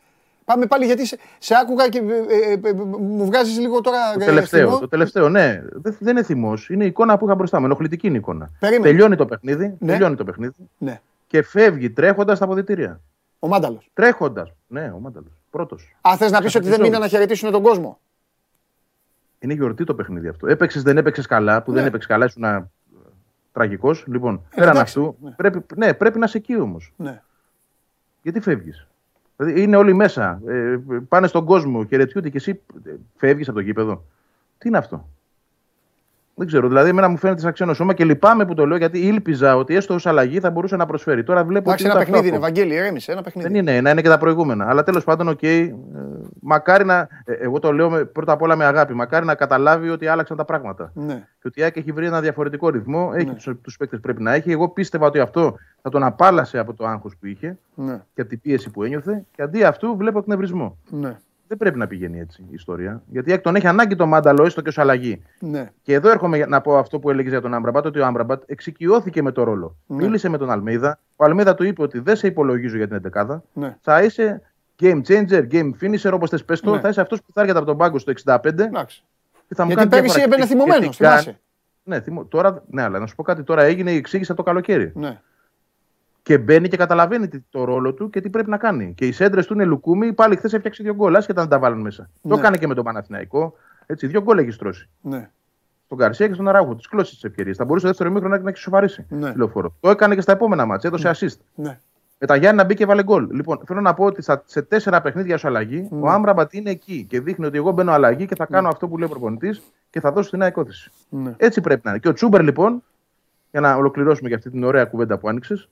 Πάμε 0.48 0.66
πάλι 0.66 0.84
γιατί 0.84 1.06
σε, 1.06 1.18
σε 1.38 1.54
άκουγα 1.62 1.88
και 1.88 1.98
ε, 1.98 2.52
ε, 2.52 2.68
ε 2.68 2.72
μου 2.98 3.24
βγάζεις 3.24 3.58
λίγο 3.58 3.80
τώρα. 3.80 4.12
Το 4.12 4.18
τελευταίο, 4.18 4.66
θυμό. 4.68 4.78
το 4.78 4.88
τελευταίο, 4.88 5.28
ναι. 5.28 5.62
Δεν, 5.72 5.96
δεν 6.00 6.16
είναι 6.16 6.24
θυμός. 6.24 6.68
Είναι 6.68 6.84
η 6.84 6.86
εικόνα 6.86 7.18
που 7.18 7.24
είχα 7.24 7.34
μπροστά 7.34 7.58
μου. 7.58 7.64
Ενοχλητική 7.64 8.06
είναι 8.06 8.16
η 8.16 8.18
εικόνα. 8.18 8.50
Περίμενε. 8.58 8.90
Τελειώνει 8.90 9.16
το 9.16 9.26
παιχνίδι. 9.26 9.76
Ναι. 9.78 9.92
Τελειώνει 9.92 10.16
το 10.16 10.24
παιχνίδι. 10.24 10.54
Ναι. 10.78 11.00
Και 11.26 11.42
φεύγει 11.42 11.90
τρέχοντας 11.90 12.36
στα 12.36 12.44
αποδητήρια. 12.44 13.00
Ο 13.38 13.48
Μάνταλος. 13.48 13.90
Τρέχοντας. 13.94 14.52
Ναι, 14.66 14.92
ο 14.94 14.98
Μάνταλος. 14.98 15.32
Πρώτος. 15.50 15.96
Α, 16.00 16.16
θες 16.16 16.30
να 16.30 16.40
πεις 16.40 16.54
ότι 16.54 16.68
δεν 16.68 16.80
μείναν 16.80 17.00
να 17.00 17.08
χαιρετήσουν 17.08 17.50
τον 17.50 17.62
κόσμο. 17.62 17.98
Είναι 19.38 19.54
γιορτή 19.54 19.84
το 19.84 19.94
παιχνίδι 19.94 20.28
αυτό. 20.28 20.46
Έπαιξες, 20.46 20.82
δεν 20.82 20.96
έπαιξες 20.96 21.26
καλά, 21.26 21.62
που 21.62 21.70
ναι. 21.70 21.76
δεν 21.76 21.86
έπαιξες 21.86 22.10
καλά, 22.10 22.24
ήσουν 22.24 22.44
ε, 22.44 22.70
τραγικός. 23.52 24.04
Λοιπόν, 24.06 24.42
ε, 24.50 24.60
πέραν 24.60 24.76
αυτού, 24.76 25.16
ναι. 25.20 25.30
Πρέπει, 25.30 25.64
ναι, 25.76 25.94
πρέπει 25.94 26.18
να 26.18 26.24
είσαι 26.24 26.38
εκεί 26.38 26.60
όμως. 26.60 26.92
Ναι. 26.96 27.22
Γιατί 28.22 28.40
φεύγεις; 28.40 28.86
Δηλαδή 29.38 29.62
είναι 29.62 29.76
όλοι 29.76 29.94
μέσα. 29.94 30.40
Ε, 30.46 30.78
πάνε 31.08 31.26
στον 31.26 31.44
κόσμο, 31.44 31.84
χαιρετιούνται 31.84 32.28
και 32.28 32.36
εσύ 32.36 32.60
φεύγεις 33.16 33.48
από 33.48 33.56
το 33.56 33.62
γήπεδο. 33.62 34.04
Τι 34.58 34.68
είναι 34.68 34.78
αυτό; 34.78 35.08
Δεν 36.38 36.46
ξέρω. 36.46 36.68
Δηλαδή, 36.68 36.88
εμένα 36.88 37.08
μου 37.08 37.16
φαίνεται 37.16 37.40
σαν 37.40 37.52
ξένο 37.52 37.74
σώμα 37.74 37.94
και 37.94 38.04
λυπάμαι 38.04 38.44
που 38.46 38.54
το 38.54 38.66
λέω 38.66 38.76
γιατί 38.76 38.98
ήλπιζα 39.06 39.56
ότι 39.56 39.74
έστω 39.74 39.94
ως 39.94 40.06
αλλαγή 40.06 40.40
θα 40.40 40.50
μπορούσε 40.50 40.76
να 40.76 40.86
προσφέρει. 40.86 41.22
Τώρα 41.24 41.44
βλέπω. 41.44 41.68
Εντάξει, 41.70 41.84
ότι 41.86 41.94
ένα 41.94 42.00
είναι 42.02 42.10
παιχνίδι 42.10 42.28
είναι, 42.36 42.36
αυτό. 42.46 42.48
Ευαγγέλη, 42.58 42.80
ηρέμησε. 42.80 43.12
Ένα 43.12 43.22
παιχνίδι. 43.22 43.48
Δεν 43.48 43.56
είναι, 43.56 43.80
να 43.80 43.90
είναι 43.90 44.02
και 44.02 44.08
τα 44.08 44.18
προηγούμενα. 44.18 44.66
Αλλά 44.68 44.82
τέλος 44.82 45.04
πάντων, 45.04 45.28
οκ. 45.28 45.42
ε, 45.42 45.74
μακάρι 46.40 46.84
να. 46.84 46.98
ε, 47.24 47.32
εγώ 47.32 47.58
το 47.58 47.72
λέω 47.72 47.90
με, 47.90 48.04
πρώτα 48.04 48.32
απ' 48.32 48.42
όλα 48.42 48.56
με 48.56 48.64
αγάπη. 48.64 48.94
Μακάρι 48.94 49.24
να 49.26 49.34
καταλάβει 49.34 49.88
ότι 49.88 50.06
άλλαξαν 50.06 50.36
τα 50.36 50.44
πράγματα. 50.44 50.90
Ναι. 50.94 51.14
Και 51.14 51.46
ότι 51.48 51.60
η 51.60 51.62
ΑΕΚ 51.62 51.76
έχει 51.76 51.92
βρει 51.92 52.06
ένα 52.06 52.20
διαφορετικό 52.20 52.68
ρυθμό. 52.68 53.10
Έχει 53.14 53.26
τους 53.34 53.48
τους 53.62 53.76
παίκτες 53.76 53.98
που 53.98 54.04
πρέπει 54.04 54.22
να 54.22 54.34
έχει. 54.34 54.52
Εγώ 54.52 54.68
πίστευα 54.68 55.06
ότι 55.06 55.18
αυτό 55.20 55.54
θα 55.82 55.90
τον 55.90 56.02
απάλασε 56.02 56.58
από 56.58 56.74
το 56.74 56.86
άγχος 56.86 57.16
που 57.20 57.26
είχε 57.26 57.58
Ναι. 57.74 58.00
και 58.14 58.20
από 58.20 58.30
την 58.30 58.40
πίεση 58.40 58.70
που 58.70 58.82
ένιωθε. 58.82 59.24
Και 59.36 59.42
αντί 59.42 59.64
αυτού 59.64 59.96
βλέπω 59.96 60.18
εκνευρισμό. 60.18 60.76
Ναι. 60.90 61.16
Δεν 61.48 61.56
πρέπει 61.58 61.78
να 61.78 61.86
πηγαίνει 61.86 62.18
έτσι 62.18 62.42
η 62.42 62.54
ιστορία. 62.54 63.02
Γιατί 63.06 63.28
η 63.28 63.32
ΑΕΚ 63.32 63.42
τον 63.42 63.56
έχει 63.56 63.66
ανάγκη 63.66 63.96
το 63.96 64.06
μάνταλο, 64.06 64.44
έστω 64.44 64.60
και 64.60 64.68
ως 64.68 64.78
αλλαγή. 64.78 65.22
Ναι. 65.40 65.70
Και 65.82 65.92
εδώ 65.94 66.10
έρχομαι 66.10 66.36
για 66.36 66.46
να 66.46 66.60
πω 66.60 66.76
αυτό 66.78 66.98
που 66.98 67.10
έλεγες 67.10 67.30
για 67.30 67.40
τον 67.40 67.54
Άμπραμπατ, 67.54 67.86
ότι 67.86 67.98
ο 68.00 68.06
Άμπραμπατ 68.06 68.42
εξοικειώθηκε 68.46 69.22
με 69.22 69.32
το 69.32 69.42
ρόλο. 69.42 69.76
Ναι. 69.86 69.96
Μίλησε 70.04 70.28
με 70.28 70.38
τον 70.38 70.50
Αλμίδα. 70.50 70.98
Ο 71.16 71.24
Αλμίδα 71.24 71.54
του 71.54 71.64
είπε 71.64 71.82
ότι 71.82 71.98
δεν 71.98 72.16
σε 72.16 72.26
υπολογίζω 72.26 72.76
για 72.76 72.88
την 72.88 72.96
11 73.12 73.42
Ναι. 73.52 73.76
Θα 73.80 74.02
είσαι 74.02 74.42
game 74.80 75.00
changer, 75.08 75.46
game 75.52 75.70
finisher, 75.82 76.10
όπως 76.12 76.30
θες 76.30 76.44
πες 76.44 76.60
το. 76.60 76.74
Ναι. 76.74 76.80
Θα 76.80 76.88
είσαι 76.88 77.00
αυτός 77.00 77.22
που 77.22 77.32
θα 77.32 77.40
έρχεται 77.40 77.58
από 77.58 77.66
τον 77.66 77.76
πάγκο 77.76 77.98
στο 77.98 78.12
65. 78.24 78.44
Εντάξει. 78.44 79.02
Και 79.48 79.54
θα 79.54 79.64
μου 79.64 79.68
Γιατί 79.70 79.88
κάνει 79.88 79.90
πέρυσι 80.02 80.14
διαφορά. 80.14 80.22
έμπαινε 80.24 80.42
Και- 80.42 80.46
θυμωμένος, 80.48 80.96
και 80.96 81.02
τι 81.02 81.08
κάνει- 81.08 81.20
θυμάσαι. 81.20 81.40
Ναι, 81.82 82.00
θυμώ... 82.00 82.24
τώρα, 82.24 82.62
ναι, 82.70 82.82
αλλά 82.82 82.98
να 82.98 83.06
σου 83.06 83.14
πω 83.14 83.22
κάτι. 83.22 83.42
Τώρα 83.42 83.62
έγινε 83.62 83.90
η 83.92 83.96
εξήγηση 83.96 84.32
από 84.32 84.42
το 84.42 84.46
καλοκαίρι. 84.48 84.92
Ναι. 84.94 85.20
Και 86.28 86.38
μπαίνει 86.38 86.68
και 86.68 86.76
καταλαβαίνει 86.76 87.28
τι- 87.28 87.40
το 87.50 87.64
ρόλο 87.64 87.94
του 87.94 88.10
και 88.10 88.20
τι 88.20 88.30
πρέπει 88.30 88.50
να 88.50 88.56
κάνει. 88.56 88.92
Και 88.96 89.06
οι 89.06 89.12
σέντρες 89.12 89.46
του 89.46 89.52
είναι 89.54 89.64
λουκούμι. 89.64 90.12
Πάλι 90.12 90.36
χθες 90.36 90.52
έφτιαξε 90.52 90.82
δύο 90.82 90.94
γκολ, 90.94 91.14
άσχετα 91.16 91.42
να 91.42 91.48
τα 91.48 91.58
βάλουν 91.58 91.80
μέσα. 91.80 92.08
Ναι. 92.22 92.32
Το 92.32 92.38
έκανε 92.38 92.56
και 92.56 92.66
με 92.66 92.74
τον 92.74 92.84
Παναθηναϊκό. 92.84 93.54
Έτσι, 93.86 94.06
δύο 94.06 94.22
γκολ 94.22 94.38
έχει 94.38 94.50
στρώσει. 94.50 94.88
Ναι. 95.00 95.30
Στον 95.84 95.98
Καρσία 95.98 96.26
και 96.28 96.34
στον 96.34 96.48
Αράουχο. 96.48 96.74
Τη 96.74 96.88
κλώσεις 96.88 97.20
τι 97.20 97.28
ευκαιρίε. 97.28 97.52
Θα 97.52 97.64
μπορούσε 97.64 97.84
το 97.84 97.90
δεύτερο 97.90 98.10
μήχρονο 98.10 98.36
να 98.42 98.48
έχει 98.50 98.58
σοβαρήσει. 98.58 99.06
Ναι. 99.08 99.32
Λεωφόρο. 99.36 99.74
Το 99.80 99.90
έκανε 99.90 100.14
και 100.14 100.20
στα 100.20 100.32
επόμενα 100.32 100.66
μάτια. 100.66 100.90
Έδωσε 100.94 101.10
assist. 101.14 101.40
Ναι. 101.54 101.78
Με 102.18 102.26
τα 102.26 102.36
Γιάννη 102.36 102.56
να 102.60 102.64
μπει 102.64 102.74
και 102.74 102.86
βάλε 102.86 103.02
γκολ. 103.02 103.28
Λοιπόν, 103.30 103.60
θέλω 103.66 103.80
να 103.80 103.94
πω 103.94 104.04
ότι 104.04 104.22
στα- 104.22 104.42
σε 104.46 104.62
τέσσερα 104.62 105.00
παιχνίδια 105.00 105.36
σου 105.36 105.46
αλλαγή, 105.46 105.88
Ναι. 105.90 106.00
ο 106.00 106.08
Άμραμπατ 106.08 106.52
είναι 106.52 106.70
εκεί 106.70 107.04
και 107.08 107.20
δείχνει 107.20 107.46
ότι 107.46 107.56
εγώ 107.56 107.70
μπαίνω 107.70 107.92
αλλαγή 107.92 108.26
και 108.26 108.34
θα 108.34 108.46
κάνω 108.46 108.68
αυτό 108.68 108.88
που 108.88 108.98
λέει 108.98 109.06
ο 109.06 109.10
προπονητής 109.10 109.62
και 109.90 110.00
θα 110.00 110.12
δώσω 110.12 110.30
την 110.30 110.38
νέα 110.38 110.48
οικόθεση. 110.48 110.90
Ναι. 111.08 111.34
Έτσι 111.36 111.60
πρέπει 111.60 111.80
να 111.84 111.90
είναι. 111.90 111.98
Και 111.98 112.08
ο 112.08 112.12
Τσούμπερ 112.12 112.42
λοιπόν, 112.42 112.82
για 113.50 113.60
να 113.60 113.74
ολοκληρώσουμε 113.74 114.28
και 114.28 114.34
αυτή 114.34 114.50
την 114.50 114.64
ωραία 114.64 114.84
κουβέντα 114.84 115.18
που 115.18 115.28
άνοιξες, 115.28 115.68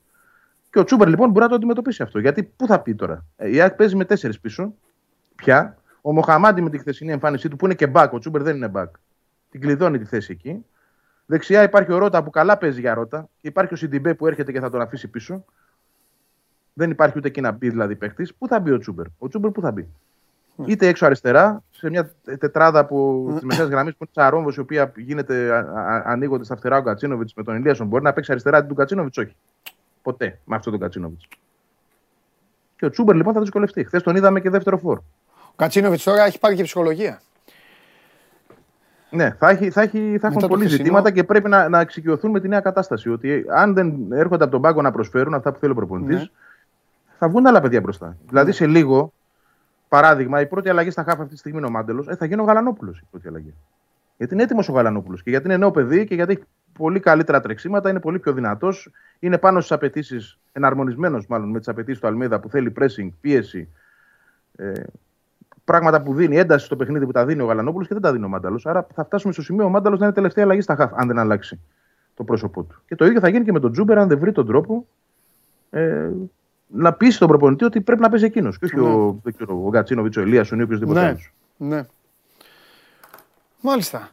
και 0.76 0.82
ο 0.82 0.84
Τσούμπερ 0.84 1.08
λοιπόν 1.08 1.28
μπορεί 1.30 1.40
να 1.40 1.48
το 1.48 1.54
αντιμετωπίσει 1.54 2.02
αυτό. 2.02 2.18
Γιατί 2.18 2.42
πού 2.42 2.66
θα 2.66 2.80
πει 2.80 2.94
τώρα; 2.94 3.24
Ε, 3.36 3.50
Η 3.50 3.60
ΑΕΚ 3.60 3.74
παίζει 3.74 3.96
με 3.96 4.04
τέσσερις 4.04 4.40
πίσω. 4.40 4.74
Πια. 5.36 5.76
Ο 6.00 6.12
Μοχαμάντι 6.12 6.62
με 6.62 6.70
τη 6.70 6.78
χθεσινή 6.78 7.12
εμφάνισή 7.12 7.48
του 7.48 7.56
που 7.56 7.64
είναι 7.64 7.74
και 7.74 7.90
back. 7.94 8.08
Ο 8.10 8.18
Τσούμπερ 8.18 8.42
δεν 8.42 8.56
είναι 8.56 8.70
back. 8.74 8.86
Την 9.50 9.60
κλειδώνει 9.60 9.98
τη 9.98 10.04
θέση 10.04 10.32
εκεί. 10.32 10.64
Δεξιά 11.26 11.62
υπάρχει 11.62 11.92
ο 11.92 11.98
Ρότα 11.98 12.22
που 12.22 12.30
καλά 12.30 12.56
παίζει 12.56 12.80
για 12.80 12.94
Ρότα. 12.94 13.28
Και 13.40 13.48
υπάρχει 13.48 13.74
ο 13.74 13.76
Σιντιμπέ 13.76 14.14
που 14.14 14.26
έρχεται 14.26 14.52
και 14.52 14.60
θα 14.60 14.70
τον 14.70 14.80
αφήσει 14.80 15.08
πίσω. 15.08 15.44
Δεν 16.72 16.90
υπάρχει 16.90 17.18
ούτε 17.18 17.28
εκεί 17.28 17.40
να 17.40 17.50
μπει 17.50 17.68
δηλαδή 17.68 17.96
παίχτη. 17.96 18.28
Πού 18.38 18.48
θα 18.48 18.60
μπει 18.60 18.70
ο 18.70 18.78
Τσούμπερ; 18.78 19.06
Ο 19.18 19.28
Τσούμπερ 19.28 19.50
πού 19.50 19.60
θα 19.60 19.70
μπει; 19.70 19.88
Είτε 20.64 20.86
έξω 20.86 21.06
αριστερά, 21.06 21.62
σε 21.70 21.90
μια 21.90 22.10
τετράδα 22.38 22.86
που 22.86 23.28
της 23.34 23.44
μεσαίας 23.44 23.68
γραμμής 23.68 23.92
που 23.92 23.98
είναι 24.00 24.10
τσαρόμβο, 24.12 24.50
η 24.56 24.60
οποία 24.60 24.92
γίνεται, 24.96 25.52
α, 25.52 25.58
α, 25.58 26.02
ανοίγονται 26.06 26.44
στα 26.44 26.56
φτερά 26.56 26.76
ο 26.76 26.82
Κατσίνοβιτς 26.82 27.34
με 27.34 27.42
τον 27.42 27.56
Ηλίασον. 27.56 27.86
Μπορεί 27.86 28.02
να 28.02 28.12
παίξει 28.12 28.30
αριστερά 28.32 28.58
αντί 28.58 28.68
του 28.68 28.74
Κατσίνοβιτς, 28.74 29.18
όχι. 29.18 29.36
Ποτέ 30.06 30.38
με 30.44 30.56
αυτόν 30.56 30.72
τον 30.72 30.80
Κατσίνοβιτς. 30.80 31.28
Και 32.76 32.84
ο 32.86 32.90
Τσούμπερ 32.90 33.16
λοιπόν 33.16 33.32
θα 33.34 33.40
δυσκολευτεί. 33.40 33.84
Χθες 33.84 34.02
τον 34.02 34.16
είδαμε 34.16 34.40
και 34.40 34.50
δεύτερο 34.50 34.78
φόρ. 34.78 34.98
Ο 35.50 35.52
Κατσίνοβιτς 35.56 36.02
τώρα 36.02 36.24
έχει 36.24 36.38
πάρει 36.38 36.54
και 36.56 36.62
ψυχολογία. 36.62 37.20
Ναι, 39.10 39.30
θα, 39.38 39.48
έχει, 39.48 39.70
θα, 39.70 39.82
έχει, 39.82 39.98
θα 39.98 40.04
Μετά 40.10 40.26
έχουν 40.26 40.40
το 40.40 40.48
πολλοί 40.48 40.60
χθεσινό. 40.60 40.82
ζητήματα 40.84 41.10
και 41.10 41.24
πρέπει 41.24 41.48
να, 41.48 41.68
να 41.68 41.80
εξοικειωθούν 41.80 42.30
με 42.30 42.40
τη 42.40 42.48
νέα 42.48 42.60
κατάσταση. 42.60 43.10
Ότι 43.10 43.44
αν 43.48 43.74
δεν 43.74 44.12
έρχονται 44.12 44.42
από 44.42 44.52
τον 44.52 44.60
πάγκο 44.62 44.82
να 44.82 44.90
προσφέρουν 44.90 45.34
αυτά 45.34 45.52
που 45.52 45.58
θέλει 45.58 45.72
ο 45.72 45.74
προπονητής, 45.74 46.18
Ναι. 46.20 46.26
θα 47.18 47.28
βγουν 47.28 47.46
άλλα 47.46 47.60
παιδιά 47.60 47.80
μπροστά. 47.80 48.16
Δηλαδή 48.28 48.52
σε 48.52 48.66
λίγο, 48.66 49.12
παράδειγμα, 49.88 50.40
η 50.40 50.46
πρώτη 50.46 50.68
αλλαγή 50.68 50.90
στα 50.90 51.02
χάφη 51.02 51.20
αυτή 51.20 51.32
τη 51.32 51.38
στιγμή 51.38 51.58
είναι 51.58 51.66
ο 51.66 51.70
Μάντελος, 51.70 52.08
ε, 52.08 52.16
θα 52.16 52.26
γίνει 52.26 52.40
ο 52.40 52.44
Γαλανόπουλος 52.44 52.98
η 52.98 53.04
πρώτη 53.10 53.28
αλλαγή. 53.28 53.54
Γιατί 54.16 54.34
είναι 54.34 54.42
έτοιμος 54.42 54.68
ο 54.68 54.72
Γαλανόπουλος 54.72 55.22
και 55.22 55.30
γιατί 55.30 55.46
είναι 55.46 55.56
νέο 55.56 55.70
παιδί 55.70 56.06
και 56.06 56.14
γιατί 56.14 56.32
έχει 56.32 56.42
πολύ 56.76 57.00
καλύτερα 57.00 57.40
τρεξίματα, 57.40 57.90
είναι 57.90 58.00
πολύ 58.00 58.18
πιο 58.18 58.32
δυνατός, 58.32 58.90
είναι 59.18 59.38
πάνω 59.38 59.60
στις 59.60 59.72
απαιτήσεις, 59.72 60.38
εναρμονισμένος 60.52 61.26
μάλλον 61.26 61.50
με 61.50 61.58
τις 61.58 61.68
απαιτήσεις 61.68 62.00
του 62.00 62.06
Αλμίδα 62.06 62.40
που 62.40 62.48
θέλει 62.48 62.72
pressing, 62.80 63.08
πίεση. 63.20 63.68
Ε, 64.56 64.72
πράγματα 65.64 66.02
που 66.02 66.14
δίνει, 66.14 66.36
ένταση 66.38 66.64
στο 66.66 66.76
παιχνίδι 66.76 67.06
που 67.06 67.12
τα 67.12 67.24
δίνει 67.24 67.42
ο 67.42 67.46
Γαλανόπουλος 67.46 67.86
και 67.86 67.94
δεν 67.94 68.02
τα 68.02 68.12
δίνει 68.12 68.24
ο 68.24 68.28
Μάνταλος. 68.28 68.66
Άρα 68.66 68.86
θα 68.94 69.04
φτάσουμε 69.04 69.32
στο 69.32 69.42
σημείο 69.42 69.64
ο 69.64 69.68
Μάνταλος 69.68 69.98
να 69.98 70.04
είναι 70.04 70.14
τελευταία 70.14 70.44
αλλαγή 70.44 70.60
στα 70.60 70.76
χαφ, 70.76 70.92
αν 70.94 71.06
δεν 71.06 71.18
αλλάξει 71.18 71.60
το 72.14 72.24
πρόσωπό 72.24 72.62
του. 72.62 72.82
Και 72.86 72.94
το 72.96 73.04
ίδιο 73.06 73.20
θα 73.20 73.28
γίνει 73.28 73.44
και 73.44 73.52
με 73.52 73.60
τον 73.60 73.72
Τζούμπερ, 73.72 73.98
αν 73.98 74.08
δεν 74.08 74.18
βρει 74.18 74.32
τον 74.32 74.46
τρόπο 74.46 74.86
ε, 75.70 76.10
να 76.66 76.92
πείσει 76.92 77.18
τον 77.18 77.28
προπονητή 77.28 77.64
ότι 77.64 77.80
πρέπει 77.80 78.00
να 78.00 78.08
παίζει 78.08 78.24
εκείνος. 78.24 78.58
Και 78.58 78.64
όχι 78.64 78.78
ο, 78.78 79.20
δεν 79.22 79.34
ξέρω, 79.34 79.62
ο 79.64 79.68
Γκατσίνοβιτ, 79.68 80.16
ο 80.16 80.20
Ελίασον 80.20 80.58
ή 80.58 80.62
οποιοδήποτε 80.62 81.00
Ναι. 81.00 81.06
άλλος. 81.06 81.32
Ναι. 81.56 81.82
Μάλιστα. 83.60 84.08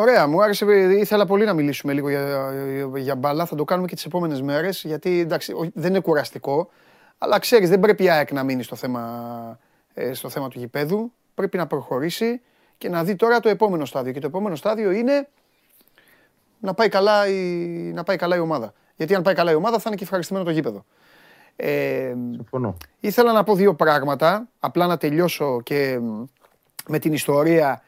Ωραία, 0.00 0.26
μου 0.26 0.42
άρεσε. 0.42 0.64
Ήθελα 0.98 1.26
πολύ 1.26 1.44
να 1.44 1.52
μιλήσουμε 1.52 1.92
λίγο 1.92 2.08
για, 2.08 2.52
για, 2.74 2.98
για 2.98 3.14
μπάλα. 3.14 3.46
Θα 3.46 3.56
το 3.56 3.64
κάνουμε 3.64 3.86
και 3.86 3.94
τις 3.94 4.04
επόμενες 4.04 4.42
μέρες. 4.42 4.82
Γιατί 4.84 5.20
εντάξει, 5.20 5.52
όχι, 5.52 5.70
δεν 5.74 5.90
είναι 5.90 6.00
κουραστικό. 6.00 6.68
Αλλά 7.18 7.38
ξέρεις, 7.38 7.68
δεν 7.68 7.80
πρέπει 7.80 8.04
η 8.04 8.10
ΑΕΚ 8.10 8.32
να 8.32 8.42
μείνει 8.42 8.62
στο 8.62 8.76
θέμα, 8.76 9.58
ε, 9.94 10.12
στο 10.12 10.28
θέμα 10.28 10.48
του 10.48 10.58
γηπέδου. 10.58 11.12
Πρέπει 11.34 11.56
να 11.56 11.66
προχωρήσει 11.66 12.40
και 12.78 12.88
να 12.88 13.04
δει 13.04 13.16
τώρα 13.16 13.40
το 13.40 13.48
επόμενο 13.48 13.84
στάδιο. 13.84 14.12
Και 14.12 14.20
το 14.20 14.26
επόμενο 14.26 14.56
στάδιο 14.56 14.90
είναι 14.90 15.28
να 16.60 16.74
πάει 16.74 16.88
καλά 16.88 17.28
η, 17.28 17.34
να 17.94 18.02
πάει 18.02 18.16
καλά 18.16 18.36
η 18.36 18.40
ομάδα. 18.40 18.72
Γιατί 18.96 19.14
αν 19.14 19.22
πάει 19.22 19.34
καλά 19.34 19.50
η 19.50 19.54
ομάδα 19.54 19.76
θα 19.76 19.84
είναι 19.86 19.96
και 19.96 20.04
ευχαριστημένο 20.04 20.44
το 20.44 20.50
γήπεδο. 20.50 20.84
Ε, 21.56 22.14
Συμφωνώ. 22.34 22.76
Ήθελα 23.00 23.32
να 23.32 23.44
πω 23.44 23.54
δύο 23.54 23.74
πράγματα, 23.74 24.48
απλά 24.60 24.86
να 24.86 24.96
τελειώσω 24.96 25.60
και 25.62 25.98
μ, 26.02 26.24
με 26.88 26.98
την 26.98 27.12
ιστορία, 27.12 27.82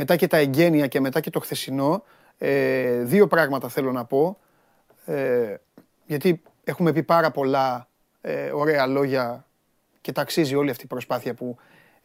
μετά 0.00 0.16
και 0.16 0.26
τα 0.26 0.36
εγγένεια 0.36 0.86
και 0.86 1.00
μετά 1.00 1.20
και 1.20 1.30
το 1.30 1.40
χθεσινό. 1.40 2.04
Ε, 2.38 3.02
δύο 3.02 3.26
πράγματα 3.26 3.68
θέλω 3.68 3.92
να 3.92 4.04
πω, 4.04 4.38
ε, 5.04 5.54
γιατί 6.06 6.42
έχουμε 6.64 6.92
πει 6.92 7.02
πάρα 7.02 7.30
πολλά 7.30 7.88
ε, 8.20 8.50
ωραία 8.50 8.86
λόγια 8.86 9.46
και 10.00 10.12
ταξίζει 10.12 10.54
όλη 10.54 10.70
αυτή 10.70 10.84
η 10.84 10.86
προσπάθεια 10.86 11.34
που, 11.34 11.56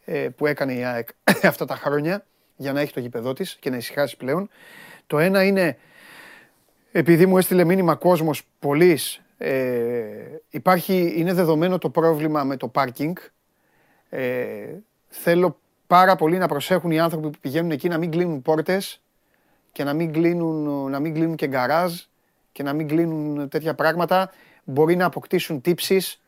ε, 0.04 0.28
που 0.36 0.46
έκανε 0.46 0.72
η 0.72 0.84
ΑΕΚ 0.84 1.08
αυτά 1.42 1.64
τα 1.64 1.76
χρόνια 1.76 2.24
για 2.56 2.72
να 2.72 2.80
έχει 2.80 2.92
το 2.92 3.00
γήπεδό 3.00 3.32
της 3.32 3.56
και 3.60 3.70
να 3.70 3.76
ησυχάσει 3.76 4.16
πλέον. 4.16 4.48
Το 5.06 5.18
ένα 5.18 5.44
είναι 5.44 5.76
επειδή 6.92 7.26
μου 7.26 7.38
έστειλε 7.38 7.64
μήνυμα 7.64 7.94
κόσμος 7.94 8.42
πολλής, 8.58 9.22
ε, 9.38 10.04
υπάρχει, 10.50 11.14
είναι 11.16 11.32
δεδομένο 11.32 11.78
το 11.78 11.90
πρόβλημα 11.90 12.44
με 12.44 12.56
το 12.56 12.68
πάρκινγκ. 12.68 13.16
Ε, 14.08 14.74
θέλω 15.08 15.58
πάρα 15.86 16.16
πολύ 16.16 16.38
να 16.38 16.48
προσέχουν 16.48 16.90
οι 16.90 17.00
άνθρωποι 17.00 17.30
που 17.30 17.38
πηγαίνουν 17.40 17.70
εκεί 17.70 17.88
να 17.88 17.98
μην 17.98 18.10
κλείνουν 18.10 18.42
πόρτες 18.42 19.00
και 19.72 19.84
να 19.84 19.92
μην 19.92 20.12
κλείνουν, 20.12 20.90
να 20.90 21.00
μην 21.00 21.14
κλείνουν 21.14 21.36
και 21.36 21.46
γκαράζ 21.46 22.00
και 22.52 22.62
να 22.62 22.72
μην 22.72 22.88
κλείνουν 22.88 23.48
τέτοια 23.48 23.74
πράγματα. 23.74 24.30
Μπορεί 24.64 24.96
να 24.96 25.04
αποκτήσουν 25.04 25.60
τύψεις, 25.60 26.20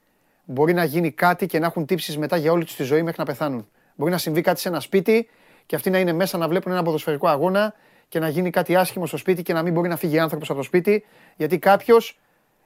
μπορεί 0.45 0.73
να 0.73 0.85
γίνει 0.85 1.11
κάτι 1.11 1.47
και 1.47 1.59
να 1.59 1.67
έχουν 1.67 1.87
τύψεις 1.87 2.19
μετά 2.19 2.37
για 2.37 2.53
όλη 2.53 2.65
τους 2.65 2.77
τη 2.77 2.83
ζωή 2.83 3.03
μέχρι 3.03 3.19
να 3.19 3.25
πεθάνουν. 3.25 3.69
Μπορεί 3.95 4.11
να 4.11 4.19
συμβεί 4.19 4.41
κάτι 4.41 4.61
σε 4.61 4.69
ένα 4.69 4.81
σπίτι 4.81 5.29
και 5.67 5.77
αυτοί 5.77 5.91
να 5.91 5.99
είναι 5.99 6.13
μέσα 6.13 6.39
να 6.39 6.49
βλέπουν 6.49 6.73
ένα 6.73 6.83
ποδοσφαιρικό 6.83 7.29
αγώνα 7.29 7.75
και 8.09 8.19
να 8.19 8.29
γίνει 8.29 8.51
κάτι 8.51 8.77
άσχημο 8.77 9.07
στο 9.07 9.17
σπίτι 9.17 9.43
και 9.43 9.53
να 9.53 9.63
μην 9.63 9.73
μπορεί 9.73 9.89
να 9.89 9.97
φύγει 9.97 10.19
άνθρωπος 10.19 10.51
από 10.51 10.59
το 10.59 10.65
σπίτι 10.65 11.05
γιατί 11.37 11.59
κάποιος 11.59 12.19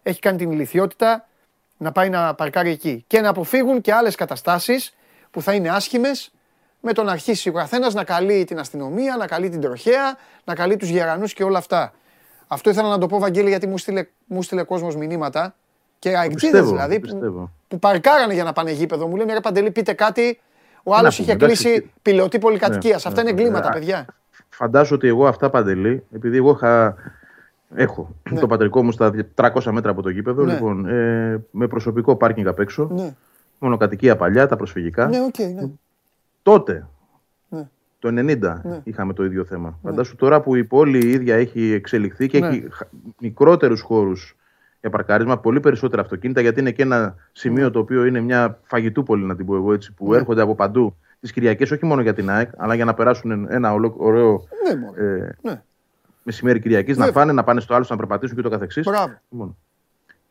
έχει 0.03 0.19
κάνει 0.21 0.39
την 0.39 0.53
ηλικιότητα 0.53 1.29
να 1.77 1.93
πάει 1.93 2.09
να 2.09 2.35
παρκάρει 2.35 2.71
εκεί 2.71 3.05
και 3.07 3.21
να 3.21 3.29
αποφύγουν 3.29 3.81
και 3.81 3.93
άλλες 3.93 4.15
καταστάσεις 4.15 4.97
που 5.31 5.43
θα 5.43 5.55
είναι 5.55 5.69
άσχημες 5.69 6.33
με 6.81 6.93
το 6.93 7.03
να 7.03 7.13
αρχίσει 7.13 7.49
ο 7.49 7.53
καθένας 7.53 7.95
να 7.95 8.05
καλεί 8.05 8.45
την 8.45 8.59
αστυνομία, 8.59 9.17
να 9.17 9.27
καλεί 9.27 9.49
την 9.49 9.61
τροχέα, 9.61 10.17
να 10.45 10.55
καλεί 10.55 10.77
τους 10.77 10.89
γερανούς 10.89 11.33
και 11.33 11.45
όλα 11.45 11.59
αυτά. 11.59 11.93
Αυτό 12.47 12.71
ήθελα 12.71 12.89
να 12.89 12.99
το 12.99 13.07
πω, 13.07 13.19
Βαγγέλη, 13.19 13.49
γιατί 13.49 13.67
μου 13.67 13.79
στείλε, 13.79 14.07
μου 14.27 14.43
στείλε 14.43 14.63
κόσμος 14.63 14.97
μηνύματα 14.97 15.55
και 15.99 16.09
αεκτζίδες 16.17 16.61
πιστεύω, 16.61 16.71
δηλαδή 16.71 16.95
το 16.95 17.07
που, 17.07 17.13
πιστεύω. 17.13 17.51
που 17.69 17.79
παρκάρανε 17.79 18.35
για 18.35 18.45
να 18.45 18.53
πάνε 18.53 18.71
γήπεδο. 18.71 19.07
Μου 19.07 19.17
λένε 19.17 19.33
ρε 19.33 19.41
Παντελή, 19.41 19.71
πείτε 19.71 19.93
κάτι. 19.93 20.41
Ο 20.83 20.84
άλλος 20.84 20.91
να 20.93 21.17
πούμε, 21.17 21.29
είχε 21.29 21.37
εντάξει, 21.45 21.63
κλείσει 21.63 21.91
πυλωτή 22.03 22.39
πολυκατοικίας. 22.39 23.05
ναι, 23.05 23.11
Αυτά 23.11 23.21
είναι 23.23 23.33
ναι, 23.33 23.41
εγκλήματα, 23.41 23.69
ναι. 23.69 23.75
παιδιά. 23.75 24.07
Φαντάζομαι 24.49 24.97
ότι 24.97 25.09
εγώ 25.09 25.27
αυτά 25.27 25.51
Παντελή, 25.51 26.05
επειδή 26.15 26.37
εγώ 26.37 26.51
είχα, 26.51 26.95
έχω 27.75 28.15
το 28.41 28.47
πατρικό 28.47 28.83
μου 28.83 28.93
στα 28.93 29.13
300 29.35 29.63
μέτρα 29.71 29.91
από 29.91 30.03
το 30.03 30.09
γήπεδο, 30.09 30.45
Ναι. 30.45 30.53
λοιπόν, 30.53 30.87
ε, 30.89 31.45
με 31.51 31.67
προσωπικό 31.67 32.17
πάρκινγκ 32.17 32.47
απ' 32.47 32.59
έξω, 32.61 32.89
Ναι, 32.93 33.15
μονοκατοικία 33.59 34.17
παλιά, 34.17 34.47
τα 34.49 34.57
προσφυγικά. 34.57 35.07
ναι, 35.07 35.21
οκ, 35.21 35.39
ναι. 35.39 35.69
Τότε, 36.43 36.87
Ναι. 37.49 37.69
το 37.99 38.09
90, 38.09 38.61
Ναι. 38.65 38.81
είχαμε 38.85 39.13
το 39.13 39.25
ίδιο 39.25 39.45
θέμα. 39.45 39.79
Φαντάσου 39.83 40.17
τώρα 40.17 40.41
που 40.41 40.55
η 40.55 40.65
πόλη 40.65 40.99
η 41.07 41.11
ίδια 41.11 41.37
έχει 41.37 41.73
εξελιχθεί 41.73 42.27
και 42.27 42.39
Ναι. 42.41 42.47
έχει 42.47 42.69
μικρότερους 43.21 43.81
χώρους 43.81 44.37
για 44.81 44.91
παρκάρισμα, 44.91 45.39
πολύ 45.39 45.61
περισσότερα 45.61 46.03
αυτοκίνητα, 46.03 46.41
γιατί 46.41 46.61
είναι 46.61 46.71
και 46.71 46.83
ένα 46.83 47.15
σημείο 47.33 47.71
το 47.71 47.79
οποίο 47.79 48.05
είναι 48.05 48.21
μια 48.21 48.59
φαγητούπολη, 48.63 49.25
να 49.25 49.37
την 49.37 49.47
πω 49.47 49.55
εγώ 49.57 49.73
έτσι, 49.73 49.93
που 49.93 50.11
Ναι. 50.11 50.17
έρχονται 50.17 50.43
από 50.43 50.55
παντού 50.55 50.97
τις 51.21 51.33
Κυριακές, 51.33 51.71
όχι 51.71 51.87
μόνο 51.87 52.01
για 52.03 52.15
την 52.15 52.31
ΑΕΚ, 52.31 52.51
αλλά 52.57 52.75
για 52.75 52.85
να 52.85 52.95
περάσουν 52.95 53.47
ένα 53.51 53.73
ολο- 53.73 53.95
ωραίο 53.99 54.45
Ναι, 54.69 54.81
μωρέ. 54.81 55.17
ε, 55.19 55.37
Ναι. 55.43 55.63
μεσημέρι 56.23 56.61
Κυριακής 56.61 56.97
να 56.97 57.07
φάνε, 57.07 57.33
να 57.33 57.45
πάνε 57.45 57.61
στο 57.61 57.75
άλλο, 57.75 57.87
να 57.89 57.97
περπατήσουν 57.97 58.37
και 58.37 58.43
το 58.43 58.49
καθεξής. 58.51 58.87
Λοιπόν, 59.31 59.57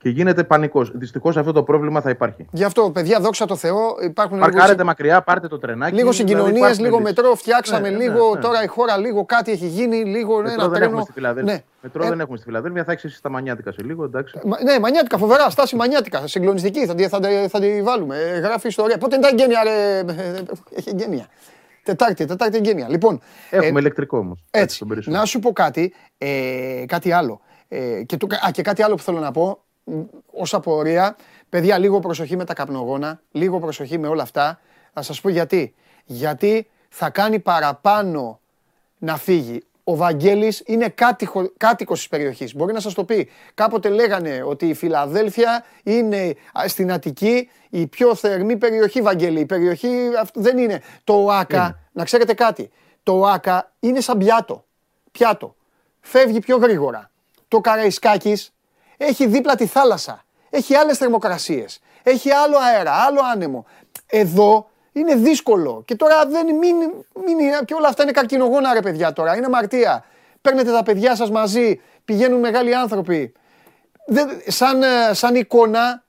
και 0.02 0.10
γίνεται 0.10 0.44
πανικός. 0.44 0.92
Δυστυχώς 0.94 1.38
αυτό 1.38 1.52
το 1.52 1.64
πρόβλημα 1.64 2.02
θα 2.02 2.10
υπάρχει. 2.10 2.46
Γι' 2.52 2.64
αυτό, 2.64 2.92
παιδιά, 2.92 3.20
δόξα 3.20 3.46
τω 3.46 3.56
Θεώ, 3.56 3.96
υπάρχουν. 4.04 4.40
Παρκάρετε 4.40 4.72
λίγο... 4.72 4.86
μακριά, 4.86 5.22
πάρτε 5.22 5.48
το 5.48 5.60
τρενάκι. 5.60 5.96
Λίγο 5.96 6.12
συγκοινωνίες, 6.12 6.54
δηλαδή 6.54 6.82
λίγο 6.82 7.00
μετρό, 7.00 7.36
φτιάξαμε 7.36 7.90
ναι, 7.90 7.98
ναι, 7.98 8.04
λίγο. 8.04 8.34
Ναι, 8.34 8.42
τώρα 8.42 8.64
η 8.64 8.68
χώρα 8.68 8.98
λίγο 8.98 9.26
κάτι 9.26 9.52
έχει 9.52 9.68
γίνει, 9.68 9.96
λίγο 9.96 10.36
μετρό 10.36 10.54
ένα 10.54 10.64
δεν 10.64 10.72
τρένο. 10.72 10.86
Έχουμε 10.86 11.02
στη 11.02 11.12
Φιλαδέλφια. 11.12 11.54
Ναι. 11.54 11.64
Μετρό 11.82 12.04
ε... 12.06 12.10
δεν 12.10 12.20
έχουμε 12.20 12.38
στη 12.38 12.46
Φιλαδέλφια, 12.46 12.84
θα 12.84 12.92
έχεις 12.92 13.22
τα 13.22 13.30
μανιάτικα 13.30 13.72
σε 13.72 13.84
λίγο, 13.84 14.04
εντάξει. 14.04 14.40
Ναι, 14.64 14.80
μανιάτικα, 14.80 15.18
φοβερά, 15.18 15.50
στάση 15.50 15.76
μανιάτικα. 15.76 16.28
Συγκλονιστική, 16.28 16.86
θα, 16.86 16.96
θα, 16.98 17.20
θα, 17.20 17.48
θα 17.50 17.60
τη 17.60 17.82
βάλουμε. 17.82 18.18
Ε, 18.18 18.40
γράφει 18.40 18.68
ιστορία. 18.68 18.98
Πότε 18.98 19.16
ήταν 19.16 19.38
γένεια, 19.38 19.64
ρε. 19.64 20.00
Έχει 20.78 20.92
γένεια. 20.96 21.28
Τετάρτη, 21.84 22.26
Τετάρτη 22.26 22.58
εγγένεια. 22.58 22.90
Λοιπόν, 22.90 23.22
Έχουμε 23.50 23.78
ε, 23.78 23.80
ηλεκτρικό 23.80 24.18
όμως. 24.18 24.44
Έτσι. 24.52 24.86
Να 25.06 25.26
σου 25.26 25.40
πω 25.40 25.52
κάτι, 25.52 25.94
ε, 26.18 26.84
κάτι 26.88 27.12
άλλο. 27.12 27.42
Ε, 27.68 28.04
και, 28.04 28.18
το, 28.18 28.28
α, 28.48 28.52
και 28.52 28.62
κάτι 28.62 28.84
άλλο 28.84 28.96
που 28.96 29.02
θέλω 29.02 29.20
να 29.20 29.32
πω 29.32 29.64
ως 30.32 30.54
απορία. 30.54 31.16
Παιδιά, 31.50 31.78
λίγο 31.78 32.00
προσοχή 32.00 32.36
με 32.36 32.46
τα 32.46 32.54
καπνογόνα, 32.54 33.22
λίγο 33.32 33.60
προσοχή 33.60 33.98
με 33.98 34.08
όλα 34.08 34.24
αυτά. 34.24 34.60
Θα 34.94 35.02
σας 35.02 35.22
πω 35.22 35.30
γιατί. 35.30 35.74
Γιατί 36.06 36.68
θα 36.90 37.10
κάνει 37.10 37.40
παραπάνω 37.40 38.40
να 38.98 39.18
φύγει. 39.18 39.64
Ο 39.84 39.96
Βαγγέλης 39.96 40.64
είναι 40.66 40.90
κάτοικο, 40.90 41.52
κάτοικος 41.58 41.98
της 41.98 42.08
περιοχής. 42.08 42.56
Μπορεί 42.56 42.74
να 42.74 42.80
σας 42.80 42.94
το 42.94 43.04
πει. 43.04 43.30
Κάποτε 43.54 43.90
λέγανε 43.90 44.44
ότι 44.46 44.68
η 44.68 44.74
Φιλαδέλφια 44.74 45.64
είναι 45.84 46.36
στην 46.66 46.92
Αττική 46.92 47.50
η 47.70 47.88
πιο 47.88 48.16
θερμή 48.16 48.58
περιοχή, 48.58 49.02
Βαγγέλη. 49.02 49.40
Η 49.40 49.46
περιοχή 49.46 50.10
δεν 50.34 50.58
είναι. 50.58 50.82
Το 51.04 51.14
ΟΑΚΑ, 51.14 51.80
να 51.92 52.04
ξέρετε 52.04 52.34
κάτι, 52.34 52.72
το 53.04 53.20
ΟΑΚΑ 53.20 53.72
είναι 53.80 54.02
σαν 54.02 54.18
πιάτο. 54.18 54.66
Πιάτο. 55.12 55.56
Φεύγει 56.00 56.40
πιο 56.40 56.58
γρήγορα. 56.58 57.12
Το 57.48 57.60
Καραϊσκάκης 57.60 58.54
έχει 59.06 59.28
δίπλα 59.28 59.56
τη 59.56 59.66
θάλασσα. 59.66 60.24
Έχει 60.50 60.76
άλλες 60.76 60.98
θερμοκρασίες. 60.98 61.80
Έχει 62.04 62.32
άλλο 62.32 62.58
αέρα, 62.58 62.92
άλλο 62.92 63.20
άνεμο. 63.34 63.66
Εδώ 64.06 64.70
είναι 64.92 65.16
δύσκολο. 65.16 65.84
Και 65.86 65.96
τώρα 65.96 66.26
δεν 66.26 66.46
μην, 66.46 66.76
μην, 67.26 67.66
και 67.66 67.74
όλα 67.74 67.88
αυτά 67.88 68.04
είναι 68.04 68.12
καρκινογόνα 68.12 68.74
ρε 68.74 68.82
παιδιά 68.82 69.14
τώρα. 69.14 69.36
Είναι 69.36 69.46
αμαρτία. 69.46 70.06
Παίρνετε 70.42 70.72
τα 70.72 70.84
παιδιά 70.84 71.16
σας 71.16 71.32
μαζί, 71.32 71.82
πηγαίνουν 72.06 72.40
μεγάλοι 72.40 72.76
άνθρωποι. 72.76 73.34
Δεν, 74.08 74.42
σαν, 74.48 74.84
ε, 74.84 75.14
σαν 75.14 75.36
εικόνα 75.36 76.04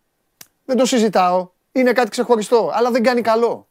δεν 0.65 0.77
το 0.77 0.87
συζητάω. 0.87 1.49
Είναι 1.73 1.93
κάτι 1.93 2.11
ξεχωριστό, 2.11 2.71
αλλά 2.75 2.91
δεν 2.91 3.03
κάνει 3.03 3.21
καλό. 3.21 3.69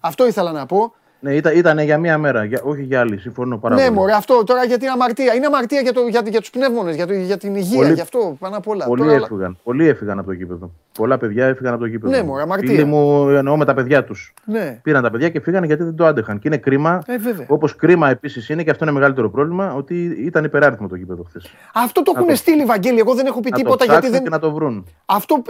Αυτό 0.00 0.26
ήθελα 0.26 0.52
να 0.52 0.66
πω. 0.66 0.94
Ναι, 1.24 1.34
ήταν, 1.34 1.56
ήταν 1.56 1.78
για 1.78 1.98
μία 1.98 2.18
μέρα, 2.18 2.44
για, 2.44 2.60
όχι 2.64 2.82
για 2.82 3.00
άλλη. 3.00 3.18
Συμφωνώ 3.18 3.58
πάρα 3.58 3.74
ναι, 3.74 3.80
πολύ. 3.80 3.92
Ναι, 3.94 4.00
μωρέ, 4.00 4.12
αυτό 4.12 4.44
τώρα 4.44 4.64
γιατί 4.64 4.84
είναι 4.84 4.92
αμαρτία. 4.92 5.34
Είναι 5.34 5.46
αμαρτία 5.46 5.80
για, 5.80 5.92
το, 5.92 6.00
για, 6.06 6.22
για 6.24 6.40
τους 6.40 6.50
πνεύμονες, 6.50 6.94
για, 6.94 7.04
για 7.04 7.36
την 7.36 7.54
υγεία, 7.54 7.78
πολύ, 7.78 7.92
γι' 7.92 8.00
αυτό 8.00 8.36
πάνω 8.38 8.56
απ' 8.56 8.68
όλα. 8.68 8.84
Πολλοί 8.84 9.02
τώρα, 9.02 9.14
έφυγαν. 9.14 9.58
Πολλοί 9.62 9.88
έφυγαν 9.88 10.18
από 10.18 10.26
το 10.26 10.32
γήπεδο. 10.32 10.70
Πολλά 10.92 11.18
παιδιά 11.18 11.46
έφυγαν 11.46 11.72
από 11.72 11.82
το 11.82 11.88
γήπεδο. 11.88 12.16
Ναι, 12.16 12.22
μωρέ, 12.22 12.42
αμαρτία. 12.42 12.70
Φίλοι 12.70 12.84
μου 12.84 13.28
εννοώ 13.28 13.56
με 13.56 13.64
τα 13.64 13.74
παιδιά 13.74 14.04
τους. 14.04 14.34
Ναι. 14.44 14.80
Πήραν 14.82 15.02
τα 15.02 15.10
παιδιά 15.10 15.28
και 15.28 15.40
φύγανε 15.40 15.66
γιατί 15.66 15.82
δεν 15.82 15.96
το 15.96 16.06
άντεχαν. 16.06 16.38
Και 16.38 16.48
είναι 16.48 16.56
κρίμα. 16.56 17.02
Ε, 17.06 17.14
Όπως 17.46 17.76
κρίμα 17.76 18.10
επίσης 18.10 18.48
είναι 18.48 18.62
και 18.62 18.70
αυτό 18.70 18.84
είναι 18.84 18.92
μεγαλύτερο 18.92 19.30
πρόβλημα 19.30 19.74
ότι 19.74 20.04
ήταν 20.04 20.44
υπεράριθμο 20.44 20.88
το 20.88 20.96
γήπεδο 20.96 21.22
χθες. 21.22 21.50
Αυτό 21.74 22.02
το 22.02 22.12
έχουν 22.16 22.36
στείλει, 22.36 22.64
Βαγγέλη. 22.64 22.98
Εγώ 22.98 23.14
δεν 23.14 23.26
έχω 23.26 23.40
πει 23.40 23.50
τίποτα 23.50 23.84
γιατί 23.84 24.08
δεν. 24.08 24.22
Και 24.22 24.28
να 24.28 24.38
το 24.38 24.52
βρουν. 24.52 24.86
Αυτό. 25.04 25.42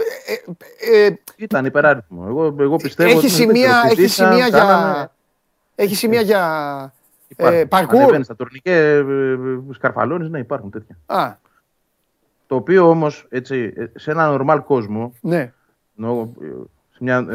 Ε, 0.87 1.05
ε, 1.05 1.13
ήταν 1.35 1.65
υπεράριθμο. 1.65 2.25
Εγώ, 2.27 2.55
εγώ 2.59 2.75
πιστεύω. 2.75 3.09
Έχει 3.09 3.29
σημεία 3.29 4.47
για. 4.49 5.09
Έχει 5.75 5.95
σημεία 5.95 6.21
για 6.21 6.93
ε, 7.35 7.63
παρκούρ. 7.69 8.23
στα 8.23 8.35
τουρνικέ, 8.35 8.71
ε, 8.71 8.97
ε, 8.97 9.35
σκαρφαλώνεις, 9.71 10.29
ναι 10.29 10.39
υπάρχουν 10.39 10.69
τέτοια. 10.69 10.97
Α. 11.05 11.35
Το 12.47 12.55
οποίο 12.55 12.89
όμως, 12.89 13.25
έτσι, 13.29 13.73
σε 13.95 14.11
ένα 14.11 14.29
νορμάλ 14.29 14.63
κόσμο, 14.63 15.13
ναι. 15.21 15.53
σε 16.91 16.97
μια 16.99 17.25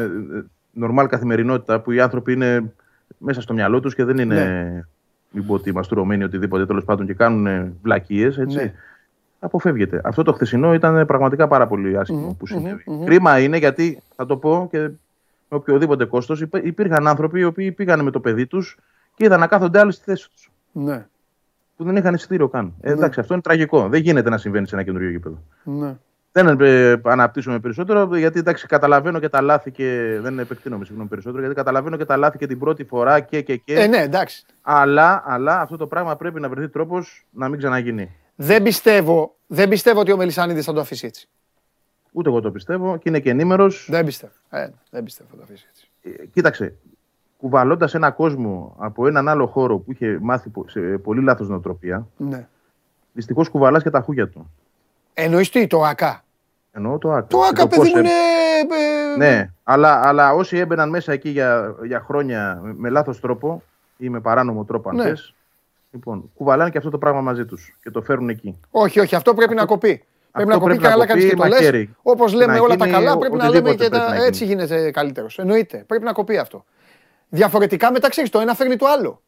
νορμάλ 0.71 1.07
καθημερινότητα 1.07 1.79
που 1.79 1.91
οι 1.91 2.01
άνθρωποι 2.01 2.33
είναι 2.33 2.73
μέσα 3.17 3.41
στο 3.41 3.53
μυαλό 3.53 3.79
τους 3.79 3.95
και 3.95 4.03
δεν 4.03 4.17
είναι, 4.17 4.43
ναι. 4.43 4.83
μην 5.31 5.45
πω 5.45 5.53
ότι 5.53 5.73
μαστουρωμένοι 5.73 6.23
οτιδήποτε 6.23 6.65
τέλος 6.65 6.83
πάντων 6.83 7.05
και 7.05 7.13
κάνουν 7.13 7.73
βλακίες, 7.81 8.37
έτσι. 8.37 8.57
Ναι. 8.57 8.73
Αποφεύγεται. 9.39 10.01
Αυτό 10.03 10.23
το 10.23 10.33
χθεσινό 10.33 10.73
ήταν 10.73 11.05
πραγματικά 11.05 11.47
πάρα 11.47 11.67
πολύ 11.67 11.97
άσχημο 11.97 12.35
που 12.39 12.47
συνέβη. 12.47 12.83
Κρίμα 13.05 13.39
είναι 13.39 13.57
γιατί, 13.57 14.01
θα 14.15 14.25
το 14.25 14.37
πω 14.37 14.67
και 14.71 14.89
με 15.51 15.57
οποιοδήποτε 15.57 16.05
κόστος. 16.05 16.41
Υπήρχαν 16.63 17.07
άνθρωποι 17.07 17.39
οι 17.39 17.43
οποίοι 17.43 17.71
πήγαν 17.71 18.03
με 18.03 18.11
το 18.11 18.19
παιδί 18.19 18.47
τους 18.47 18.77
και 19.15 19.25
είδαν 19.25 19.39
να 19.39 19.47
κάθονται 19.47 19.79
άλλοι 19.79 19.91
στη 19.91 20.03
θέση 20.03 20.29
τους. 20.29 20.51
Ναι. 20.71 21.05
Που 21.77 21.83
δεν 21.83 21.95
είχαν 21.95 22.13
εισιτήριο 22.13 22.47
καν. 22.47 22.73
Ε, 22.81 22.87
ναι. 22.87 22.93
εντάξει, 22.93 23.19
αυτό 23.19 23.33
είναι 23.33 23.41
τραγικό. 23.41 23.89
Δεν 23.89 24.01
γίνεται 24.01 24.29
να 24.29 24.37
συμβαίνει 24.37 24.67
σε 24.67 24.75
ένα 24.75 24.83
καινούριο 24.83 25.09
γήπεδο. 25.09 25.43
Ναι. 25.63 25.97
Δεν 26.31 26.61
ε, 26.61 27.01
αναπτύσσουμε 27.03 27.59
περισσότερο, 27.59 28.15
γιατί 28.15 28.39
εντάξει, 28.39 28.67
καταλαβαίνω 28.67 29.19
και 29.19 29.29
τα 29.29 29.41
λάθη 29.41 29.71
και. 29.71 30.17
Δεν 30.21 30.39
επεκτείνομαι 30.39 30.85
συγγνώμη 30.85 31.09
περισσότερο, 31.09 31.41
γιατί 31.41 31.55
καταλαβαίνω 31.55 31.97
και 31.97 32.05
τα 32.05 32.17
λάθη 32.17 32.37
και 32.37 32.47
την 32.47 32.59
πρώτη 32.59 32.83
φορά 32.83 33.19
και 33.19 33.41
και 33.41 33.55
και. 33.55 33.73
Ε, 33.73 33.87
ναι, 33.87 33.97
εντάξει. 33.97 34.45
Αλλά, 34.61 35.23
αλλά 35.25 35.61
αυτό 35.61 35.77
το 35.77 35.87
πράγμα 35.87 36.15
πρέπει 36.15 36.39
να 36.39 36.49
βρεθεί 36.49 36.69
τρόπος 36.69 37.25
να 37.29 37.49
μην 37.49 37.57
ξαναγίνει. 37.57 38.15
Δεν 38.35 38.63
πιστεύω, 38.63 39.35
δεν 39.47 39.69
πιστεύω 39.69 39.99
ότι 39.99 40.11
ο 40.11 40.17
Μελισάνιδη 40.17 40.61
θα 40.61 40.73
το 40.73 40.79
αφήσει 40.79 41.05
έτσι. 41.05 41.29
Ούτε 42.11 42.29
εγώ 42.29 42.41
το 42.41 42.51
πιστεύω 42.51 42.97
και 42.97 43.09
είναι 43.09 43.19
και 43.19 43.29
ενήμερος. 43.29 43.87
Δεν 43.89 44.05
πιστεύω. 44.05 44.33
Ε, 44.49 44.69
δεν 44.89 45.03
πιστεύω 45.03 45.29
θα 45.31 45.35
το 45.35 45.43
αφήσεις 45.43 45.67
έτσι. 45.69 45.89
Ε, 46.01 46.25
κοίταξε, 46.25 46.75
κουβαλώντας 47.37 47.93
ένα 47.93 48.11
κόσμο 48.11 48.75
από 48.77 49.07
έναν 49.07 49.27
άλλο 49.27 49.47
χώρο 49.47 49.77
που 49.77 49.91
είχε 49.91 50.17
μάθει 50.21 50.51
σε 50.65 50.79
πολύ 50.79 51.21
λάθος 51.21 51.49
νοοτροπία. 51.49 52.07
Ναι. 52.17 52.47
Δυστυχώς 53.13 53.49
κουβαλάς 53.49 53.83
και 53.83 53.89
τα 53.89 54.01
χούγια 54.01 54.29
του. 54.29 54.51
Εννοείς 55.13 55.49
τι, 55.49 55.67
το 55.67 55.83
ΑΚΑ; 55.83 56.23
Εννοώ 56.71 56.97
το 56.97 57.11
ΑΚΑ. 57.11 57.27
Το 57.27 57.39
ΑΚΑ, 57.39 57.67
παιδί 57.67 57.89
μου, 57.89 57.97
είναι. 57.97 58.09
Ναι, 59.17 59.51
αλλά, 59.63 60.07
αλλά 60.07 60.33
όσοι 60.33 60.57
έμπαιναν 60.57 60.89
μέσα 60.89 61.11
εκεί 61.11 61.29
για, 61.29 61.75
για 61.83 61.99
χρόνια 61.99 62.61
με 62.63 62.89
λάθος 62.89 63.19
τρόπο 63.19 63.63
ή 63.97 64.09
με 64.09 64.19
παράνομο 64.19 64.63
τρόπο, 64.63 64.89
αν 64.89 64.95
ναι. 64.95 65.03
θες, 65.03 65.33
λοιπόν, 65.91 66.31
κουβαλάνε 66.35 66.69
και 66.69 66.77
αυτό 66.77 66.89
το 66.89 66.97
πράγμα 66.97 67.21
μαζί 67.21 67.45
τους 67.45 67.77
και 67.83 67.91
το 67.91 68.01
φέρουν 68.01 68.29
εκεί. 68.29 68.59
Όχι, 68.71 68.99
όχι, 68.99 69.15
αυτό 69.15 69.33
πρέπει 69.33 69.53
αυτό... 69.53 69.65
να 69.65 69.69
κοπεί. 69.71 70.05
Πρέπει 70.31 70.49
να 70.49 70.57
κοπεί 70.57 70.77
καλά 70.77 71.05
κάνεις 71.05 71.25
και 71.25 71.35
το 71.35 71.45
λε. 71.45 71.87
Όπως 72.01 72.33
λέμε 72.33 72.59
όλα 72.59 72.75
τα 72.75 72.87
καλά, 72.87 73.17
πρέπει 73.17 73.35
να 73.35 73.49
λέμε 73.49 73.73
και 73.73 73.89
τα... 73.89 74.15
έτσι 74.15 74.45
γίνεται 74.45 74.91
καλύτερος. 74.91 75.39
Εννοείται. 75.39 75.83
Πρέπει 75.87 76.03
να 76.03 76.11
κοπεί 76.11 76.37
αυτό. 76.37 76.65
Διαφορετικά 77.29 77.91
μετά 77.91 78.09
ξέρεις, 78.09 78.29
το 78.29 78.39
ένα 78.39 78.53
φέρνει 78.53 78.75
το 78.75 78.85
άλλο. 78.87 79.21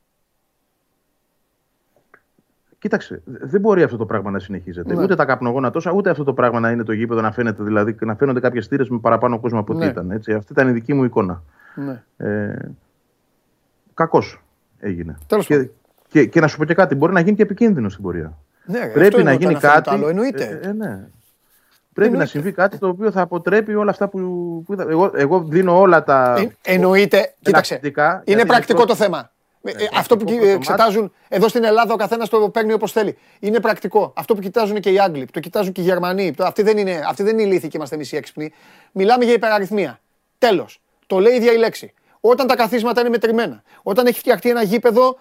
Κοίταξε, 2.80 3.22
δεν 3.26 3.62
μπορεί 3.62 3.84
αυτό 3.84 3.98
το 3.98 4.06
πράγμα 4.06 4.32
να 4.32 4.40
συνεχίζεται. 4.40 4.94
Ναι. 4.94 5.04
Ούτε 5.04 5.16
τα 5.16 5.26
καπνογόνα 5.26 5.72
τόσα, 5.72 5.92
ούτε 5.92 6.10
αυτό 6.10 6.24
το 6.24 6.34
πράγμα 6.34 6.60
να 6.60 6.72
είναι 6.72 6.84
το 6.84 6.92
γήπεδο 6.92 7.22
να 7.22 7.32
φαίνεται, 7.32 7.64
δηλαδή 7.64 7.96
να 8.00 8.16
φαίνονται 8.16 8.40
κάποιες 8.40 8.68
θύρε 8.68 8.84
με 8.90 9.00
παραπάνω 9.00 9.40
κόσμο 9.40 9.60
από 9.60 9.74
ό,τι 9.74 9.84
ναι. 9.84 9.92
ήταν. 9.92 10.12
Έτσι. 10.12 10.34
Αυτή 10.34 10.52
ήταν 10.52 10.68
η 10.68 10.72
δική 10.72 10.94
μου 10.94 11.04
εικόνα. 11.04 11.44
Ναι. 11.76 12.04
Ε, 12.18 12.56
Κακώ 13.94 14.24
έγινε. 14.80 15.18
Και, 15.46 15.70
και, 16.08 16.26
και, 16.26 16.40
να 16.40 16.48
σου 16.48 16.58
πω 16.58 16.66
και 16.66 16.74
κάτι, 16.74 16.96
μπορεί 16.96 17.14
να 17.14 17.20
γίνει 17.20 17.36
και 17.36 17.42
επικίνδυνο 17.42 17.90
στην 17.90 18.04
πορεία. 18.04 18.38
Ναι, 18.66 18.88
Πρέπει 18.88 19.24
να 19.24 19.34
γίνει 19.34 19.56
κάτι. 19.56 19.90
Άλλο, 19.90 20.08
εννοείται. 20.08 20.60
Ε, 20.64 20.68
ε, 20.68 20.74
ναι. 20.74 21.08
Πρέπει 21.94 22.18
να 22.18 22.26
συμβεί 22.26 22.52
κάτι 22.52 22.78
το 22.78 22.88
οποίο 22.88 23.12
θα 23.12 23.22
αποτρέπει 23.22 23.76
όλα 23.76 23.92
αυτά 23.92 24.08
που, 24.08 24.20
που 24.66 24.74
είδα. 24.74 24.86
Εγώ, 24.90 25.12
εγώ 25.16 25.40
δίνω 25.40 25.80
όλα 25.80 26.04
τα. 26.04 26.36
Ε, 26.38 26.74
εννοείται. 26.74 27.34
Κοίταξε. 27.42 27.80
Είναι 28.24 28.46
πρακτικό 28.46 28.86
το 28.86 28.96
θέμα. 28.96 29.32
Ε, 29.64 29.72
ε, 29.72 29.90
αυτό 29.98 30.18
που 30.18 30.34
εξετάζουν 30.42 31.14
εδώ 31.28 31.48
στην 31.48 31.64
Ελλάδα 31.64 31.94
ο 31.94 31.96
καθένας 31.96 32.30
το 32.30 32.50
παίρνει 32.50 32.74
όπως 32.74 32.92
θέλει. 32.92 33.18
Είναι 33.40 33.60
πρακτικό. 33.60 34.14
Αυτό 34.16 34.36
που 34.36 34.42
κοιτάζουν 34.42 34.80
και 34.80 34.90
οι 34.90 35.00
Άγγλοι, 35.00 35.26
το 35.26 35.40
κοιτάζουν 35.40 35.72
και 35.72 35.82
οι 35.82 35.84
Γερμανοί. 35.84 36.34
Αυτή 36.38 36.62
δεν 36.62 36.78
είναι, 36.78 37.02
αυτή 37.08 37.24
δεν 37.24 37.34
είναι 37.34 37.48
ηλίθιοι 37.48 37.70
και 37.70 37.78
είμαστε 37.78 37.96
εμείς 37.96 38.12
οι 38.12 38.16
έξυπνοι. 38.16 38.54
Μιλάμε 38.92 39.24
για 39.24 39.34
υπεραριθμία. 39.34 40.00
Τέλος. 40.38 40.82
Το 41.08 41.20
λέει 41.20 41.34
η 41.34 41.36
ίδια 41.36 41.52
η 41.52 41.58
λέξη. 41.58 41.94
Όταν 42.20 42.48
τα 42.48 42.56
καθίσματα 42.56 43.02
είναι 43.02 43.10
μετρημένα. 43.10 43.64
Όταν 43.84 44.06
έχει 44.06 44.20
φτιαχτεί 44.20 44.50
ένα 44.50 44.64
γήπεδο. 44.64 45.20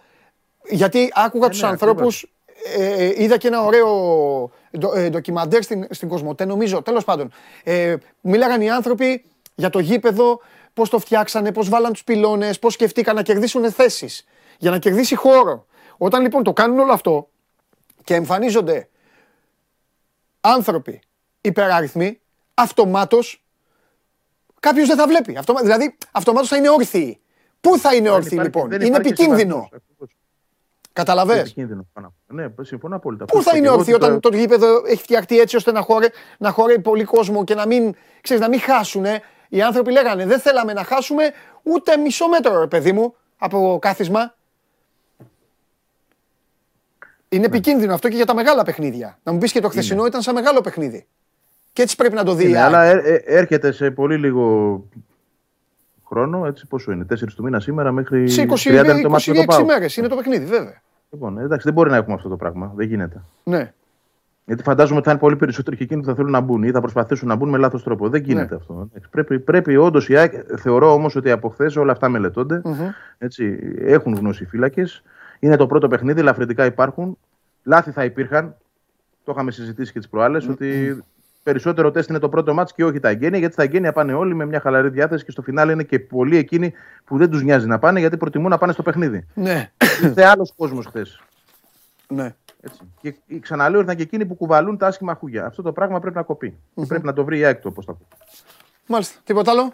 Γιατί 0.69 1.12
άκουγα 1.14 1.48
τους 1.48 1.62
ανθρώπους 1.62 2.23
ε, 2.23 2.27
ε, 2.27 2.32
είδα 3.16 3.36
και 3.36 3.47
ένα 3.47 3.62
ωραίο 3.62 4.51
ε, 4.94 5.09
ντοκιμαντέρ 5.09 5.62
στην, 5.62 5.86
στην 5.90 6.09
Κοσμοτέ, 6.09 6.44
νομίζω, 6.44 6.82
τέλος 6.82 7.05
πάντων. 7.05 7.32
Ε, 7.64 7.97
μίλαγαν 8.20 8.60
οι 8.60 8.70
άνθρωποι 8.70 9.24
για 9.55 9.70
το 9.70 9.78
γήπεδο, 9.78 10.40
πώς 10.74 10.90
το 10.90 10.98
φτιάξανε, 10.98 11.52
πώς 11.52 11.68
βάλαν 11.68 11.93
τους 11.93 12.05
πυλώνες, 12.05 12.59
πώς 12.59 12.72
σκεφτήκαν 12.72 13.14
να 13.14 13.22
κερδίσουν 13.22 13.72
θέσεις, 13.72 14.24
για 14.59 14.70
να 14.70 14.78
κερδίσει 14.78 15.14
χώρο. 15.14 15.66
Όταν 15.97 16.22
λοιπόν 16.22 16.43
το 16.43 16.52
κάνουν 16.52 16.78
όλο 16.78 16.93
αυτό 16.93 17.28
και 18.05 18.14
εμφανίζονται 18.14 18.89
άνθρωποι 20.40 21.01
υπεράριθμοι, 21.40 22.20
αυτομάτως 22.55 23.44
κάποιος 24.60 24.89
δεν 24.89 24.97
θα 24.97 25.06
βλέπει. 25.06 25.36
Αυτομα... 25.36 25.60
Δηλαδή, 25.60 25.97
αυτομάτως 26.12 26.48
θα 26.48 26.56
είναι 26.56 26.70
όρθιοι. 26.70 27.20
Πού 27.60 27.78
θα 27.78 27.94
είναι 27.94 28.10
όρθιοι 28.10 28.39
λοιπόν, 28.43 28.72
είναι 28.72 28.97
επικίνδυνο. 28.97 29.68
Καταλαβέ. 30.93 31.52
Ναι, 32.27 32.47
συμφωνώ 32.62 32.97
απόλυτα. 32.97 33.24
Πού 33.24 33.43
θα 33.43 33.56
είναι 33.56 33.69
όρθιο 33.69 33.97
όταν 33.97 34.20
το 34.20 34.28
γήπεδο 34.36 34.82
έχει 34.86 35.02
φτιαχτεί 35.02 35.39
έτσι 35.39 35.56
ώστε 35.56 35.73
να 35.73 35.81
χωρέ, 35.81 36.06
να 36.39 36.51
χωράει 36.51 36.78
πολύ 36.81 37.05
κόσμο 37.05 37.44
και 37.44 37.55
να 37.55 37.66
μην, 37.66 37.94
ξέρεις, 38.20 38.43
να 38.43 38.48
μην 38.48 38.60
χάσουν. 38.60 39.05
Οι 39.48 39.62
άνθρωποι 39.62 39.93
λέγανε 39.93 40.27
δεν 40.27 40.40
θέλαμε 40.40 40.73
να 40.73 40.85
χάσουμε 40.85 41.24
ούτε 41.62 41.97
μισό 41.97 42.28
μέτρο, 42.28 42.60
ρε 42.60 42.66
παιδί 42.66 42.93
μου, 42.93 43.14
από 43.39 43.78
κάθισμα. 43.81 44.35
Είναι 47.28 47.47
επικίνδυνο 47.47 47.94
αυτό 47.94 48.09
και 48.09 48.16
για 48.16 48.27
τα 48.27 48.35
μεγάλα 48.35 48.62
παιχνίδια. 48.64 49.19
Να 49.23 49.32
μου 49.32 49.39
πεις 49.39 49.52
και 49.52 49.60
το 49.60 49.69
χθεσινό 49.69 50.06
ήταν 50.06 50.23
σαν 50.23 50.35
μεγάλο 50.35 50.60
παιχνίδι. 50.60 51.06
Και 51.73 51.82
έτσι 51.82 51.97
πρέπει 51.97 52.14
να 52.14 52.24
το 52.24 52.35
δει. 52.35 52.44
η 52.44 52.47
Είναι, 52.48 52.59
ΑΕΚ. 52.59 52.66
αλλά 52.66 52.82
ε- 52.85 53.02
ε- 53.05 53.23
έρχεται 53.27 53.73
σε 53.73 53.90
πολύ 53.90 54.16
λίγο 54.19 54.43
χρόνο, 56.12 56.47
έτσι 56.47 56.66
πόσο 56.66 56.93
είναι, 56.93 57.06
4 57.10 57.16
του 57.36 57.43
μήνα 57.43 57.60
σήμερα 57.60 57.93
μέχρι 57.93 58.28
Σε 58.28 58.43
20, 58.43 58.52
30 58.52 58.84
είναι 58.84 59.01
το 59.02 59.10
μάτι 59.10 59.30
με 59.30 59.34
το 59.36 59.43
26 59.43 59.47
ΠΑΟΚ. 59.47 59.66
μέρε 59.66 59.86
είναι 59.97 60.09
το 60.09 60.16
παιχνίδι, 60.16 60.44
βέβαια. 60.44 60.82
Λοιπόν, 61.10 61.39
εντάξει, 61.39 61.64
δεν 61.64 61.72
μπορεί 61.72 61.90
να 61.90 61.97
έχουμε 61.97 62.14
αυτό 62.14 62.28
το 62.28 62.36
πράγμα. 62.36 62.72
Δεν 62.76 62.86
γίνεται. 62.86 63.22
Ναι. 63.44 63.72
Γιατί 64.44 64.62
φαντάζομαι 64.62 64.97
ότι 64.97 65.05
θα 65.06 65.10
είναι 65.12 65.20
πολύ 65.20 65.36
περισσότεροι 65.36 65.76
και 65.76 65.82
εκείνοι 65.82 66.01
που 66.01 66.06
θα 66.06 66.14
θέλουν 66.14 66.30
να 66.30 66.40
μπουν 66.40 66.62
ή 66.62 66.70
θα 66.70 66.80
προσπαθήσουν 66.80 67.28
να 67.28 67.34
μπουν 67.34 67.48
με 67.48 67.59
λάθος 67.59 67.82
τρόπο. 67.82 68.09
Δεν 68.09 68.22
γίνεται 68.22 68.55
Ναι. 68.55 68.56
αυτό. 68.60 68.89
Εντάξει, 68.90 69.09
Πρέπει, 69.10 69.39
πρέπει 69.39 69.76
όντως 69.76 70.09
η 70.09 70.16
ΑΕΚ, 70.16 70.32
θεωρώ 70.56 70.93
όμως 70.93 71.16
ότι 71.16 71.30
από 71.30 71.48
χθες 71.48 71.76
όλα 71.76 71.93
αυτά 71.93 72.09
μελετώνται. 72.09 72.60
Μμμ. 72.64 72.89
Έτσι, 73.18 73.59
έχουν 73.78 74.14
γνώση 74.14 74.43
οι 74.43 74.47
φύλακες. 74.47 75.02
Είναι 75.39 75.56
το 75.56 75.66
πρώτο 75.66 75.89
παιχνίδι, 75.89 76.20
ελαφρυντικά 76.20 76.64
υπάρχουν. 76.64 77.18
Λάθη 77.62 77.90
θα 77.90 78.05
υπήρχαν. 78.05 78.55
Το 79.24 79.32
είχαμε 79.34 79.51
συζητήσει 79.51 79.93
και 79.93 79.98
τις 79.98 80.09
προάλλες. 80.09 80.48
Ότι 80.48 81.02
περισσότερο 81.43 81.90
τεστ 81.90 82.09
είναι 82.09 82.19
το 82.19 82.28
πρώτο 82.28 82.55
μάτς 82.55 82.73
και 82.73 82.85
όχι 82.85 83.01
τα 83.01 83.09
εγγένεια. 83.09 83.39
Γιατί 83.39 83.55
στα 83.55 83.62
εγγένεια 83.62 83.93
πάνε 83.93 84.12
όλοι 84.12 84.35
με 84.35 84.44
μια 84.47 84.60
χαλαρή 84.60 84.89
διάθεση 84.89 85.24
και 85.24 85.31
στο 85.31 85.43
φινάλε 85.43 85.73
είναι 85.73 85.82
και 85.82 85.98
πολλοί 85.98 86.36
εκείνοι 86.36 86.73
που 87.05 87.16
δεν 87.16 87.31
τους 87.31 87.43
νοιάζει 87.43 87.66
να 87.66 87.78
πάνε 87.78 88.01
γιατί 88.01 88.16
προτιμούν 88.16 88.51
να 88.51 88.59
πάνε 88.59 88.73
στο 88.73 88.82
παιχνίδι. 88.82 89.27
Ναι. 89.35 89.70
Ήρθε 90.02 90.24
άλλος 90.24 90.52
κόσμος 90.56 90.86
χθες. 90.86 91.20
ναι. 92.09 92.35
Έτσι. 92.64 92.81
Και 93.01 93.39
ξαναλέω, 93.40 93.81
ήρθαν 93.81 93.97
και 93.97 94.02
εκείνοι 94.02 94.27
που 94.27 94.35
κουβαλούν 94.35 94.77
τα 94.78 94.86
άσχημα 94.86 95.14
χούγια. 95.14 95.47
Αυτό 95.47 95.62
το 95.62 95.73
πράγμα 95.73 96.01
πρέπει 96.01 96.16
να 96.16 96.23
κοπεί. 96.23 96.59
Και 96.74 96.86
πρέπει 96.86 97.06
να 97.06 97.12
το 97.12 97.24
βρει 97.24 97.39
η 97.39 97.44
ΑΕΚ 97.44 97.60
το 97.60 97.70
πώ 97.70 97.82
θα 97.82 97.93
κοπεί. 97.93 98.05
Μάλιστα. 98.86 99.20
Τίποτα 99.24 99.51
άλλο; 99.51 99.73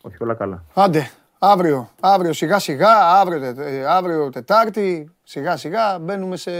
Όχι, 0.00 0.16
όλα 0.18 0.34
καλά. 0.34 0.64
Άντε. 0.74 1.10
Αύριο, 1.38 1.90
αύριο 2.00 2.32
σιγά 2.32 2.58
σιγά, 2.58 3.06
αύριο, 3.20 3.40
τε- 3.40 3.58
ε, 3.58 3.84
αύριο 3.86 4.30
Τετάρτη, 4.30 5.10
σιγά 5.22 5.56
σιγά 5.56 5.98
μπαίνουμε 5.98 6.36
σε, 6.36 6.50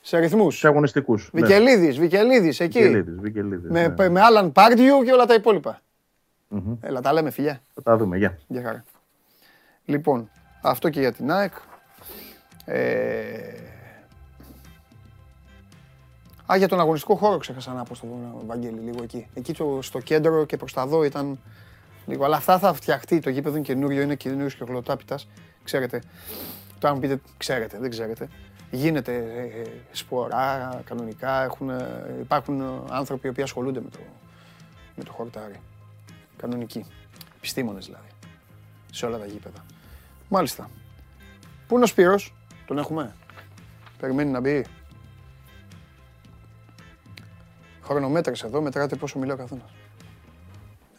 σε 0.00 0.18
ρυθμούς. 0.18 0.58
Σε 0.58 0.66
αγωνιστικούς. 0.66 1.30
Βικελίδης, 1.32 1.98
Βικελίδης, 1.98 2.60
εκεί. 2.60 2.78
Βικελίδης, 2.78 3.20
Βικελίδης, 3.20 3.70
με, 3.70 3.94
ναι. 3.98 4.08
με 4.08 4.20
Άλαν 4.20 4.52
Πάρντιου 4.52 5.02
και 5.02 5.12
όλα 5.12 5.24
τα 5.26 5.34
υπόλοιπα. 5.34 5.80
Μμμ. 6.48 6.76
Έλα, 6.80 7.00
τα 7.00 7.12
λέμε 7.12 7.30
φιλιά. 7.30 7.60
Θα 7.74 7.82
τα 7.82 7.96
δούμε. 7.96 8.16
Γεια. 8.16 8.38
Γεια 8.46 8.62
χαρά. 8.62 8.84
Λοιπόν, 9.84 10.30
αυτό 10.62 10.88
και 10.88 11.00
για 11.00 11.12
την 11.12 11.30
ΑΕΚ. 11.30 11.52
Ε... 12.64 12.84
Α, 16.52 16.56
για 16.56 16.68
τον 16.68 16.80
αγωνιστικό 16.80 17.14
χώρο 17.14 17.38
ξέχασα 17.38 17.72
να 17.72 17.82
πω 17.82 17.94
στον 17.94 18.08
Βαγγέλη 18.46 18.80
λίγο 18.80 19.02
εκεί. 19.02 19.26
Εκεί 19.34 19.52
το- 19.54 19.78
στο 19.82 19.98
κέντρο 20.00 20.44
και 20.44 20.56
προς 20.56 20.72
τα 20.72 20.86
δω 20.86 21.04
ήταν 21.04 21.38
λίγο. 22.06 22.24
Αλλά 22.24 22.36
αυτά 22.36 22.58
θα 22.58 22.72
φτιαχτεί. 22.72 23.20
Το 23.20 23.30
γήπεδο 23.30 23.56
είναι 23.56 23.64
καινούριο, 23.64 24.02
είναι 24.02 24.14
καινούριος 24.14 24.54
και 24.54 24.64
χλωτάπιτας. 24.64 25.28
Ξέρετε. 25.64 26.02
Τώρα 26.78 26.94
μου 26.94 27.00
πείτε, 27.00 27.20
ξέρετε, 27.36 27.78
δεν 27.80 27.90
ξέρετε. 27.90 28.28
Γίνεται 28.70 29.14
ε, 29.14 29.60
ε, 29.60 29.70
σπορά 29.92 30.80
κανονικά. 30.84 31.42
Έχουν, 31.42 31.70
ε, 31.70 32.16
υπάρχουν 32.20 32.60
ε, 32.60 32.64
άνθρωποι 32.90 33.32
που 33.32 33.42
ασχολούνται 33.42 33.80
με 33.80 33.88
το, 33.90 33.98
με 34.96 35.04
το 35.04 35.12
χορτάρι. 35.12 35.60
Κανονικοί. 36.36 36.86
Επιστήμονες 37.36 37.84
δηλαδή. 37.84 38.08
Σε 38.92 39.06
όλα 39.06 39.18
τα 39.18 39.26
γήπεδα. 39.26 39.64
Μάλιστα. 40.28 40.70
Πού 41.66 41.74
είναι 41.74 41.84
ο 41.84 41.86
Σπύρος, 41.86 42.34
τον 42.66 42.78
έχουμε; 42.78 43.14
Περιμένει 44.00 44.30
να 44.30 44.40
μπει. 44.40 44.64
Χρονομέτρες 47.82 48.42
εδώ, 48.42 48.60
μετράτε 48.60 48.96
πόσο 48.96 49.18
μιλάει 49.18 49.34
ο 49.34 49.38
καθένας. 49.38 49.70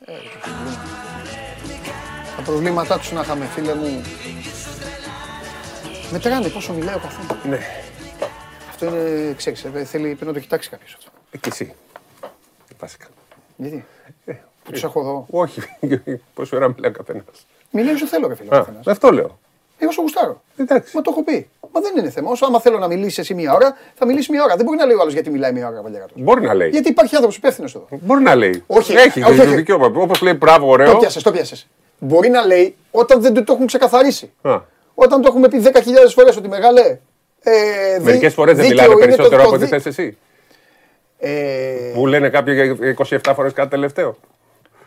Ε, 0.06 0.14
τα 0.14 0.40
προβλήματα. 0.40 0.82
Τα 2.36 2.42
προβλήματά 2.42 2.98
τους 3.00 3.12
να 3.12 3.22
είχαμε, 3.22 3.46
φίλε 3.46 3.76
μου. 3.76 4.02
Μετράνε 6.12 6.48
πόσο 6.48 6.74
μιλάει 6.74 6.96
ο 6.96 7.00
καθένας. 7.00 7.46
Ναι. 7.46 7.60
Αυτό 8.70 8.86
είναι, 8.86 9.34
ξέρεις, 9.38 9.64
ε, 9.64 9.84
θέλει, 9.84 10.04
πρέπει 10.04 10.26
να 10.26 10.34
το 10.34 10.40
κοιτάξει 10.40 10.70
κάποιος 10.70 10.94
αυτό. 10.98 11.12
Εκεί 11.32 11.50
εσύ. 11.50 11.74
Βασικά. 12.80 13.06
Γιατί, 13.56 13.86
που 14.64 14.72
τους 14.72 14.84
έχω 14.84 15.00
εδώ. 15.00 15.26
Όχι. 15.30 15.62
Πόση 16.34 16.56
ώρα 16.56 16.74
μιλάει 16.76 16.92
ο 16.92 16.94
καθένας. 16.94 17.26
Μιλάει 17.72 17.94
όσο 17.94 18.06
θέλω, 18.06 18.28
ρε 18.28 18.36
φίλε, 18.36 18.50
ο 18.50 18.52
καθένας. 18.52 18.88
Αυτό 18.88 19.12
λέω. 19.12 19.40
Εγώ 19.78 19.92
σου 19.92 20.02
γουστάρω. 20.02 20.42
Εντάξει. 20.58 20.96
Μα 20.96 21.02
το 21.02 21.12
έχω 21.12 21.24
πει. 21.24 21.50
Μα 21.72 21.82
δεν 21.82 21.98
είναι 21.98 22.10
θέμα. 22.10 22.30
Όσο 22.32 22.46
άμα 22.46 22.60
θέλω 22.60 22.78
να 22.78 22.88
μιλήσει 22.88 23.20
εσύ 23.22 23.34
μία 23.34 23.54
ώρα, 23.54 23.78
θα 23.94 24.06
μιλήσει 24.06 24.32
μία 24.32 24.44
ώρα. 24.44 24.56
Δεν 24.56 24.66
μπορεί 24.66 24.78
να 24.78 24.86
λέει 24.86 24.96
ο 24.96 25.02
άλλος 25.02 25.14
γιατί 25.14 25.30
μιλάει 25.30 25.52
μία 25.52 25.68
ώρα 25.68 25.82
παλιά 25.82 26.06
Μπορεί 26.16 26.42
να 26.42 26.54
λέει. 26.54 26.70
Γιατί 26.70 26.90
υπάρχει 26.90 27.14
άνθρωπος 27.16 27.38
υπεύθυνος 27.38 27.76
εδώ. 27.76 27.88
Μπορεί 27.90 28.22
να 28.24 28.36
λέει. 28.36 28.64
Όχι, 28.68 28.94
Έχει 28.94 29.24
όχι, 29.24 29.38
το 29.38 29.44
όχι. 29.44 29.56
δικαίωμα. 29.56 29.86
Όπως 29.86 30.22
λέει 30.22 30.34
μπράβο, 30.34 30.68
ωραίο. 30.68 30.92
Το 30.92 30.98
πιάσες, 30.98 31.24
το 31.24 31.32
πιάσες. 31.32 31.68
Μπορεί 32.00 32.30
να 32.30 32.46
λέει 32.46 32.76
όταν 32.92 33.22
δεν 33.22 33.34
του 33.34 33.44
το 33.44 33.54
έχουν 33.54 33.66
ξεκαθαρίσει. 33.66 34.32
Α, 34.42 34.60
Όταν 34.94 35.22
το 35.22 35.28
έχουμε 35.28 35.48
πει 35.48 35.62
10.000 35.64 36.14
φορές 36.14 36.38
ότι 36.38 36.48
μεγάλε. 36.48 37.00
Ε, 37.44 37.96
δι- 37.98 38.06
Μερικές 38.06 38.34
φορές 38.34 38.56
δεν 38.58 38.66
δίκαιο 38.68 38.84
μιλάνε 38.84 39.04
είναι 39.04 39.16
περισσότερο 39.16 39.42
το- 39.42 39.48
από 39.50 39.58
το 39.58 39.64
ό,τι 39.66 39.76
δι- 39.76 39.82
θες 39.82 39.86
εσύ. 39.98 40.18
Ε, 41.20 41.92
Μου 41.96 42.06
λένε 42.06 42.30
κάποιοι 42.30 42.54
για 42.78 42.96
27 43.24 43.32
φορές 43.36 43.54
κάτι 43.54 43.70
τελευταίο. 43.70 44.18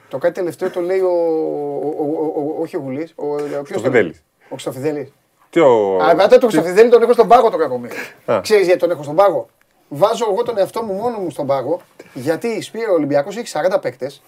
το 0.08 0.18
κάτι 0.18 0.34
τελευταίο 0.34 0.70
το 0.70 0.80
λέει 0.80 1.00
ο. 1.00 1.08
ο- 1.08 1.94
ο- 1.98 2.40
ο- 2.40 2.60
όχι 2.62 2.76
ο 2.76 2.80
Γουλής. 2.80 3.12
Ο, 3.16 3.26
ο, 3.26 3.36
ποιος 3.36 3.50
το- 3.52 3.62
Χρυστοφιδέλης. 3.64 4.22
Ο 4.44 4.46
Χρυστοφιδέλη. 4.50 5.12
Και 5.50 5.60
ο... 5.60 5.96
Α, 6.02 6.14
μετά 6.14 6.38
το 6.38 6.46
Χρυστοφιδέλη 6.48 6.90
τον 6.90 7.02
έχω 7.02 7.12
στον 7.12 7.28
πάγο 7.28 7.50
το 7.50 7.56
κακομίρι. 7.56 7.94
Α. 8.24 8.40
Ξέρεις 8.42 8.64
γιατί 8.66 8.80
τον 8.80 8.90
έχω 8.90 9.02
στον 9.02 9.14
πάγο; 9.16 9.48
Βάζω 9.88 10.26
εγώ 10.30 10.42
τον 10.42 10.58
εαυτό 10.58 10.82
μου 10.82 10.92
μόνο 10.92 11.18
μου 11.18 11.30
στον 11.30 11.46
πάγο, 11.46 11.80
γιατί 12.14 12.62
Σπύρο 12.62 12.90
ο 12.92 12.94
Ολυμπιακός 12.94 13.36
έχει 13.36 13.46
40 13.46 13.80
παίκτες 13.80 14.22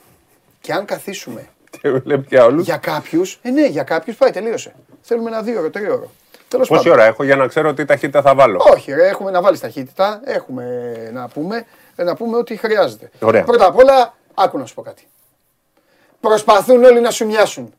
και 0.61 0.73
αν 0.73 0.85
καθίσουμε 0.85 1.47
Και 1.81 1.91
βλέπει 1.91 2.27
και 2.27 2.39
όλους. 2.39 2.65
για 2.65 2.77
κάποιους. 2.77 3.39
Ε, 3.43 3.51
ναι, 3.51 3.67
για 3.67 3.83
κάποιους 3.83 4.17
πάει, 4.17 4.31
τελείωσε. 4.31 4.75
Θέλουμε 5.09 5.31
ένα 5.31 5.43
δύο 5.43 5.59
ώρο, 5.59 5.71
τρία 5.71 5.93
ώρο. 5.93 6.11
Τέλος 6.49 6.69
Πόση 6.69 6.91
ώρα 6.91 7.05
έχω 7.05 7.25
για 7.25 7.37
να 7.37 7.47
ξέρω 7.47 7.75
τι 7.75 7.85
ταχύτητα 7.85 8.23
θα 8.23 8.35
βάλω; 8.35 8.61
Όχι, 8.73 8.93
ρε, 8.93 9.09
έχουμε 9.09 9.31
να 9.31 9.41
βάλεις 9.43 9.61
ταχύτητα, 9.61 10.21
έχουμε 10.25 10.95
να 11.13 11.29
πούμε, 11.29 11.67
να 11.97 12.15
πούμε 12.17 12.37
ό,τι 12.37 12.57
χρειάζεται. 12.57 13.11
Ωραία. 13.21 13.45
Πρώτα 13.45 13.67
απ' 13.67 13.77
όλα, 13.77 14.15
άκου 14.35 14.59
να 14.59 14.67
σου 14.67 14.75
πω 14.75 14.83
κάτι. 14.83 15.09
Προσπαθούν 16.21 16.85
όλοι 16.85 17.01
να 17.01 17.11
σου 17.11 17.27
μοιάσουν. 17.27 17.75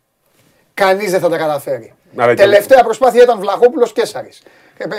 Κανείς 0.73 1.11
δεν 1.11 1.19
θα 1.19 1.29
τα 1.29 1.37
καταφέρει. 1.37 1.93
Άρα 2.15 2.33
και- 2.35 2.41
Τελευταία 2.41 2.83
προσπάθεια 2.83 3.23
ήταν 3.23 3.39
Βλαχόπουλος 3.39 3.93
Κέσσαρη. 3.93 4.31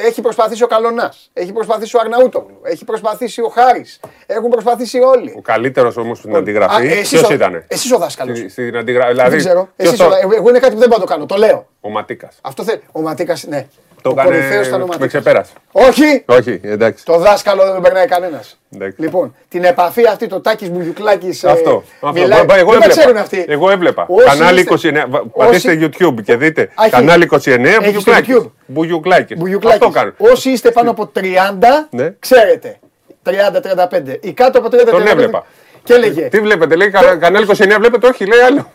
Έχει 0.06 0.20
προσπαθήσει 0.20 0.62
ο 0.62 0.66
Καλονάς. 0.66 1.30
Έχει 1.32 1.52
προσπαθήσει 1.52 1.96
ο 1.96 2.00
Αρναούτογλου. 2.02 2.60
Έχει 2.62 2.84
προσπαθήσει 2.84 3.40
ο 3.40 3.48
Χάρης. 3.48 4.00
Έχουν 4.26 4.50
προσπαθήσει 4.50 4.98
όλοι. 5.00 5.34
Ο 5.36 5.40
καλύτερος 5.40 5.96
όμως 5.96 6.18
στην 6.18 6.34
Α, 6.34 6.38
αντιγραφή. 6.38 6.86
εσείς 6.86 7.08
Ποιος 7.08 7.30
ο- 7.30 7.34
ήταν. 7.34 7.64
Εσείς 7.68 7.92
ο 7.92 7.98
δάσκαλος. 7.98 8.38
Στην 8.48 8.76
αντιγραφή. 8.76 9.10
Δηλαδή, 9.10 9.30
δεν 9.30 9.38
ξέρω. 9.38 9.68
ποιος 9.76 9.88
Εσείς, 9.92 9.98
το- 9.98 10.04
ο- 10.12 10.18
εγώ- 10.22 10.34
εγώ 10.36 10.48
είναι 10.48 10.58
κάτι 10.58 10.72
που 10.74 10.78
δεν 10.80 10.88
πάω 10.88 10.98
να 10.98 11.04
το 11.04 11.10
κάνω. 11.12 11.26
Το 11.26 11.36
λέω. 11.36 11.66
Ο 11.80 11.90
Ματίκας. 11.90 12.36
Αυτό 12.40 12.62
θέλει. 12.64 12.80
Ο 12.92 13.00
Ματίκας, 13.00 13.44
ναι. 13.46 13.66
Το 14.02 14.10
ο 14.10 14.14
κορυφαίος 14.14 14.44
έκανε. 14.50 14.66
ήταν 14.66 14.74
ο 14.74 14.78
Με 14.78 14.84
Ματίκας. 14.84 15.08
ξεπέρασε. 15.08 15.52
Όχι! 15.72 16.22
Όχι, 16.26 16.60
εντάξει. 16.62 17.04
Το 17.04 17.18
δάσκαλο 17.18 17.62
δεν 17.64 17.72
τον 17.72 17.82
περνάει 17.82 18.06
κανένας. 18.06 18.58
Εντάξει. 18.74 19.00
Λοιπόν, 19.00 19.34
την 19.48 19.64
επαφή 19.64 20.06
αυτή, 20.06 20.26
το 20.26 20.40
τάκι 20.40 20.70
Μπουγιουκλάκης. 20.70 21.44
Αυτό. 21.44 21.82
αυτό. 22.02 22.12
Μιλάει, 22.20 22.44
Μπα- 22.44 22.56
Εγώ 22.56 22.70
δεν 22.70 22.80
τα 22.80 22.84
έβλεπα. 22.86 22.88
ξέρουν 23.00 23.16
αυτοί. 23.16 23.44
Εγώ 23.48 23.70
έβλεπα. 23.70 24.06
Όσοι 24.08 24.26
Κανάλι 24.26 24.58
είστε- 24.60 24.72
29. 24.74 25.06
Βα- 25.08 25.18
όσοι- 25.32 25.32
Πατήστε 25.36 25.78
YouTube 25.82 26.22
και 26.24 26.36
δείτε. 26.36 26.62
Α, 26.62 26.84
έχει- 26.84 26.90
Κανάλι 26.90 27.22
29. 27.24 27.68
έχεις 27.82 28.00
στο 28.02 28.10
Μπουγιουκλάκης. 28.12 28.36
YouTube. 28.36 28.50
Μπουγιουκλάκης. 28.66 29.36
Μπουγιουκλάκης. 29.38 29.80
Αυτό 29.86 29.98
κάνω. 29.98 30.12
Όσοι 30.16 30.50
είστε 30.50 30.70
πάνω 30.70 30.90
από 30.90 31.06
30, 31.06 31.88
Ναι. 31.90 32.14
ξέρετε. 32.18 32.78
30-35. 33.22 34.18
Ή 34.22 34.32
κάτω 34.32 34.58
από 34.58 34.68
30-35. 34.68 34.90
Τον 34.90 35.06
έβλεπα. 35.06 35.46
Και 35.88 35.94
έλεγε. 35.94 36.28
Τι 36.28 36.40
βλέπετε, 36.40 36.76
λέει 36.76 36.90
κα- 36.90 37.16
κανάλι 37.16 37.46
29, 37.48 37.76
βλέπετε, 37.78 38.06
όχι, 38.06 38.26
λέει 38.26 38.38
άλλο. 38.40 38.72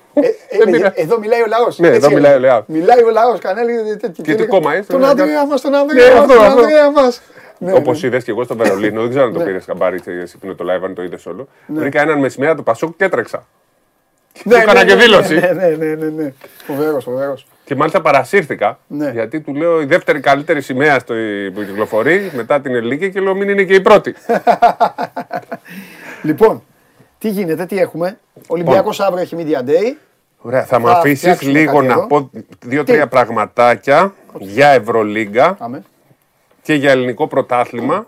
έλεγε, 0.50 0.72
πειράζει. 0.78 0.94
εδώ 1.02 1.20
μιλάει 1.20 1.42
ο 1.42 1.46
λαός. 1.48 1.78
Ναι, 1.80 1.88
εδώ 1.88 2.12
μιλάει 2.12 2.36
ο 2.36 2.40
λαός. 2.40 2.64
Μιλάει 2.68 3.04
ο 3.04 3.10
λαός, 3.10 3.40
κανάλι 3.40 3.98
τέτοιο. 3.98 4.24
Και 4.24 4.36
τι 4.36 4.46
κόμμα 4.46 4.78
είσαι, 4.78 4.92
Τον 4.92 5.00
ναι, 5.00 5.08
Ανδρέα 5.08 5.46
μας, 5.46 5.62
τον 5.62 5.72
Ναι, 5.72 5.78
Ανδρέα 5.78 6.12
μας. 6.12 6.20
αυτό, 6.20 6.34
Τον 6.34 6.44
αυτό. 6.46 6.60
Ανδρέα 6.62 6.92
μας. 6.92 7.22
Ναι, 7.58 7.74
Όπως 7.74 8.04
είδες 8.04 8.24
και 8.24 8.32
εγώ 8.32 8.44
στο 8.44 8.56
Βερολίνο, 8.56 9.02
δεν 9.02 9.10
ξέρω 9.10 9.26
αν 9.26 9.34
το 9.34 9.40
Ναι. 9.40 9.46
πήρες 9.46 9.66
χαμπάρι 9.66 10.00
εσύ 10.24 10.38
που 10.38 10.46
είναι 10.46 10.56
το 10.56 10.66
live, 10.70 10.84
αν 10.84 10.94
το 10.94 11.04
είδες 11.04 11.26
όλο. 11.26 11.48
Βρήκα 11.68 12.02
έναν 12.02 12.20
με 12.20 12.30
σημαία 12.30 12.56
του 12.56 12.64
Πασόκ 12.64 12.96
και 12.98 13.04
έτρεξα. 13.04 13.46
Ναι, 14.44 14.54
Του 14.56 14.62
έκανα 14.62 14.80
ναι, 14.84 14.86
και 14.90 14.96
ναι, 14.96 15.02
δήλωση. 15.02 15.34
Ναι, 15.34 15.52
ναι, 15.54 15.68
ναι, 15.68 15.86
ναι, 15.96 16.06
ναι. 16.24 16.34
Φοβερός, 16.66 17.04
φοβερός. 17.04 17.46
Και 17.66 17.76
μάλιστα 17.76 18.02
παρασύρθηκα. 18.02 18.80
Ναι. 18.88 19.10
Γιατί 19.12 19.40
του 19.42 19.54
λέω 19.56 19.82
η 19.82 19.86
δεύτερη 19.86 20.20
καλύτερη 20.20 20.62
σημαία 20.62 21.00
στο, 21.00 21.14
που 21.54 21.64
κυκλοφορεί 21.64 22.32
μετά 22.36 22.62
την 22.62 22.76
ελληνική 22.76 23.12
και 23.12 23.20
λέω 23.20 23.36
μην 23.36 23.50
είναι 23.50 23.64
και 23.64 23.74
η 23.74 23.82
πρώτη. 23.82 24.16
Λοιπόν, 26.22 26.64
τι 27.24 27.30
γίνεται, 27.30 27.66
τι 27.66 27.80
έχουμε; 27.80 28.20
Ολυμπιακός 28.48 29.00
αύριο 29.00 29.22
έχει 29.22 29.36
Media 29.40 29.70
Day. 29.70 29.96
Ωραία, 30.42 30.64
θα 30.66 30.80
μου 30.80 30.86
Θα 30.88 30.92
αφήσεις 30.92 31.20
φτιάξουμε 31.20 31.52
λίγο 31.60 31.74
κάτι 31.74 31.88
να 31.88 31.94
εδώ. 31.94 32.08
πω 32.08 32.30
δύο-τρία 32.66 33.08
πραγματάκια 33.08 34.14
για 34.40 34.68
Ευρωλίγκα 34.70 35.54
Πάμε. 35.54 35.84
και 36.62 36.74
για 36.74 36.92
ελληνικό 36.92 37.28
πρωτάθλημα. 37.28 38.08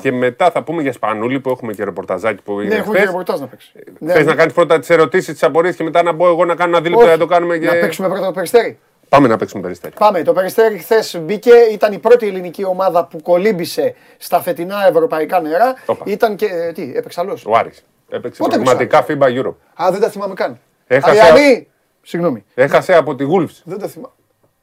Και 0.00 0.12
μετά 0.12 0.50
θα 0.50 0.62
πούμε 0.62 0.82
για 0.82 0.92
Σπανούλη 0.92 1.40
που 1.40 1.50
έχουμε 1.50 1.72
και 1.72 1.84
ρεπορταζάκι 1.84 2.42
που 2.42 2.56
Ναι, 2.56 2.64
είναι 2.64 2.74
έχουμε 2.74 2.92
και 2.92 2.98
χθες. 2.98 3.10
ρεπορτάζ 3.10 3.40
να 3.40 3.46
παίξει. 3.46 3.72
Ναι, 3.98 4.12
Θες 4.12 4.24
ναι. 4.24 4.30
να 4.30 4.36
κάνεις 4.36 4.52
πρώτα 4.52 4.78
τις 4.78 4.90
ερωτήσεις, 4.90 5.32
τις 5.32 5.42
απορίες 5.42 5.76
και 5.76 5.82
μετά 5.84 6.02
να 6.02 6.12
μπω 6.12 6.28
εγώ 6.28 6.44
να 6.44 6.54
κάνω 6.54 6.70
ένα 6.70 6.80
δίλεπτο 6.80 7.02
Όχι, 7.04 7.12
να 7.12 7.18
το 7.18 7.26
κάνουμε 7.26 7.58
και. 7.58 7.66
Να 7.66 7.72
παίξουμε 7.72 8.08
πρώτα 8.08 8.26
το 8.26 8.32
περιστέρι. 8.32 8.78
Πάμε 9.08 9.28
να 9.28 9.36
παίξουμε 9.36 9.62
περιστέρι. 9.62 9.94
Πάμε. 9.98 10.22
Το 10.22 10.32
περιστέρι 10.32 10.78
χθες 10.78 11.18
μπήκε, 11.22 11.50
ήταν 11.72 11.92
η 11.92 11.98
πρώτη 11.98 12.26
ελληνική 12.26 12.64
ομάδα 12.64 13.04
που 13.04 13.22
κολύμπησε 13.22 13.94
στα 14.18 14.40
φετινά 14.40 14.86
ευρωπαϊκά 14.88 15.40
νερά. 15.40 15.74
Το 15.86 15.92
είπα. 15.92 16.04
Ήταν 16.06 16.36
και. 16.36 16.46
ε, 16.46 16.72
Τι, 16.72 16.92
έπαιξε 16.94 17.20
άλλος; 17.20 17.44
Ο 17.46 17.56
Άρης. 17.56 17.84
Έπαιξε 18.10 18.42
Πότε 18.42 18.54
πραγματικά 18.54 19.06
FIBA 19.08 19.44
Europe. 19.44 19.54
Α, 19.82 19.90
δεν 19.90 20.00
τα 20.00 20.08
θυμάμαι 20.10 20.34
καν. 20.34 20.58
Έχασε- 20.86 21.20
Αριανή! 21.22 21.68
Συγγνώμη. 22.02 22.44
Έχασε 22.54 22.94
από 22.94 23.14
τη 23.14 23.24
Wolves. 23.34 23.60
Δεν 23.64 23.78
τα 23.78 23.88
θυμάμαι. 23.88 24.14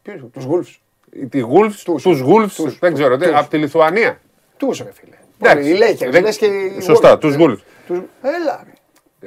Ποιου, 0.01 0.29
τους 0.33 0.45
Wolves. 0.49 0.75
Τη 1.29 1.41
Wolves, 1.53 1.99
τους 2.01 2.23
Wolves, 2.27 2.77
δεν 2.79 2.93
ξέρω, 2.93 3.17
τι, 3.17 3.25
από 3.25 3.49
τη 3.49 3.57
Λιθουανία. 3.57 4.19
Τους 4.57 4.77
ρε 4.81 4.91
φίλε. 4.93 5.15
Εντάξει, 5.41 5.69
Οι 5.69 5.77
Lakers, 5.79 6.11
δεν- 6.11 6.23
λες 6.23 6.37
και 6.37 6.45
οι 6.45 6.81
Σωστά, 6.81 7.13
Wolves. 7.13 7.19
τους 7.19 7.35
Wolves. 7.39 7.57
Τους- 7.87 8.01
Έλα. 8.21 8.63
ρε. 8.65 8.71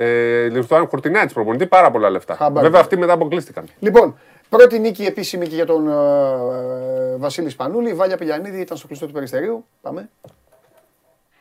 Ε, 0.05 0.44
η 0.44 0.51
Λιθουανία 0.51 0.88
χορτινάει 0.88 1.26
τη 1.26 1.32
προπονητή 1.34 1.66
πάρα 1.66 1.90
πολλά 1.90 2.10
λεφτά. 2.10 2.34
Χαμπάρι. 2.34 2.66
Βέβαια 2.66 2.80
αυτοί 2.80 2.97
μετά 2.97 3.12
αποκλείστηκαν. 3.12 3.64
Λοιπόν, 3.78 4.18
πρώτη 4.48 4.78
νίκη 4.78 5.05
επίσημη 5.05 5.47
και 5.47 5.55
για 5.55 5.66
τον 5.66 5.88
ε, 5.88 5.92
ε, 5.92 7.16
Βασίλη 7.16 7.48
Σπανούλη. 7.51 7.88
Η 7.90 7.94
Βάλια 7.94 8.16
Πηλιανίδη 8.16 8.60
ήταν 8.60 8.76
στο 8.76 8.86
κλειστό 8.86 9.06
του 9.06 9.12
Περιστερίου. 9.12 9.64
Πάμε. 9.80 10.10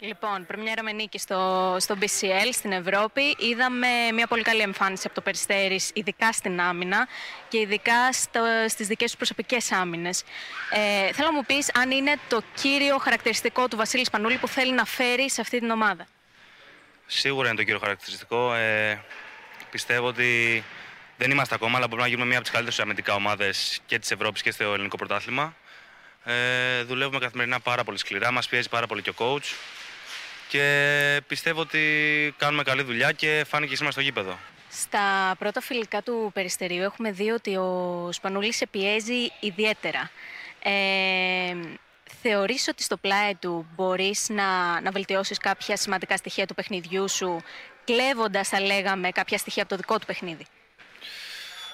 Λοιπόν, 0.01 0.45
πρεμιέρα 0.45 0.83
με 0.83 0.91
νίκη 0.91 1.19
στο, 1.19 1.75
στο 1.79 1.95
BCL 2.01 2.49
στην 2.51 2.71
Ευρώπη. 2.71 3.35
Είδαμε 3.37 3.87
μια 4.13 4.27
πολύ 4.27 4.41
καλή 4.41 4.61
εμφάνιση 4.61 5.03
από 5.05 5.15
το 5.15 5.21
Περιστέρης, 5.21 5.91
ειδικά 5.93 6.31
στην 6.31 6.61
άμυνα 6.61 7.07
και 7.47 7.59
ειδικά 7.59 8.13
στο, 8.13 8.41
στις 8.67 8.87
δικές 8.87 9.05
τους 9.05 9.15
προσωπικές 9.15 9.71
άμυνες. 9.71 10.23
Ε, 10.69 11.13
θέλω 11.13 11.27
να 11.27 11.33
μου 11.33 11.45
πεις 11.45 11.71
αν 11.73 11.91
είναι 11.91 12.15
το 12.27 12.41
κύριο 12.53 12.97
χαρακτηριστικό 12.97 13.67
του 13.67 13.77
Βασίλη 13.77 14.05
Σπανούλη 14.05 14.37
που 14.37 14.47
θέλει 14.47 14.73
να 14.73 14.85
φέρει 14.85 15.29
σε 15.29 15.41
αυτή 15.41 15.59
την 15.59 15.69
ομάδα. 15.69 16.07
Σίγουρα 17.05 17.47
είναι 17.47 17.57
το 17.57 17.63
κύριο 17.63 17.79
χαρακτηριστικό. 17.79 18.53
Ε, 18.53 19.03
πιστεύω 19.71 20.07
ότι 20.07 20.63
δεν 21.17 21.31
είμαστε 21.31 21.55
ακόμα, 21.55 21.77
αλλά 21.77 21.87
μπορούμε 21.87 22.03
να 22.03 22.09
γίνουμε 22.09 22.27
μία 22.27 22.37
από 22.37 22.45
τις 22.45 22.53
καλύτερες 22.53 22.79
αμυντικά 22.79 23.13
ομάδες 23.13 23.79
και 23.85 23.99
της 23.99 24.11
Ευρώπης 24.11 24.41
και 24.41 24.51
στο 24.51 24.73
ελληνικό 24.73 24.97
πρωτάθλημα. 24.97 25.55
Ε, 26.23 26.83
δουλεύουμε 26.83 27.19
καθημερινά 27.19 27.59
πάρα 27.59 27.83
πολύ 27.83 27.97
σκληρά, 27.97 28.31
μας 28.31 28.47
πιέζει 28.47 28.69
πάρα 28.69 28.87
πολύ 28.87 29.01
και 29.01 29.09
ο 29.09 29.13
coach. 29.17 29.53
Και 30.49 31.21
πιστεύω 31.27 31.61
ότι 31.61 31.79
κάνουμε 32.37 32.63
καλή 32.63 32.81
δουλειά 32.81 33.11
και 33.11 33.45
φάνηκε 33.47 33.75
σήμερα 33.75 33.91
στο 33.91 34.01
γήπεδο. 34.01 34.37
Στα 34.69 35.35
πρώτα 35.39 35.61
φιλικά 35.61 36.01
του 36.01 36.31
Περιστερίου 36.33 36.83
έχουμε 36.83 37.11
δει 37.11 37.29
ότι 37.29 37.55
ο 37.55 38.09
Σπανούλης 38.11 38.55
σε 38.55 38.67
πιέζει 38.67 39.31
ιδιαίτερα. 39.39 40.11
Ε, 40.63 41.55
θεωρείς 42.21 42.67
ότι 42.67 42.83
στο 42.83 42.97
πλάι 42.97 43.35
του 43.35 43.67
μπορείς 43.75 44.29
να, 44.29 44.81
να 44.81 44.91
βελτιώσεις 44.91 45.37
κάποια 45.37 45.77
σημαντικά 45.77 46.17
στοιχεία 46.17 46.45
του 46.45 46.53
παιχνιδιού 46.53 47.09
σου, 47.09 47.43
κλέβοντας, 47.85 48.47
θα 48.47 48.59
λέγαμε, 48.61 49.11
κάποια 49.11 49.37
στοιχεία 49.37 49.61
από 49.61 49.71
το 49.71 49.77
δικό 49.77 49.99
του 49.99 50.05
παιχνίδι; 50.05 50.45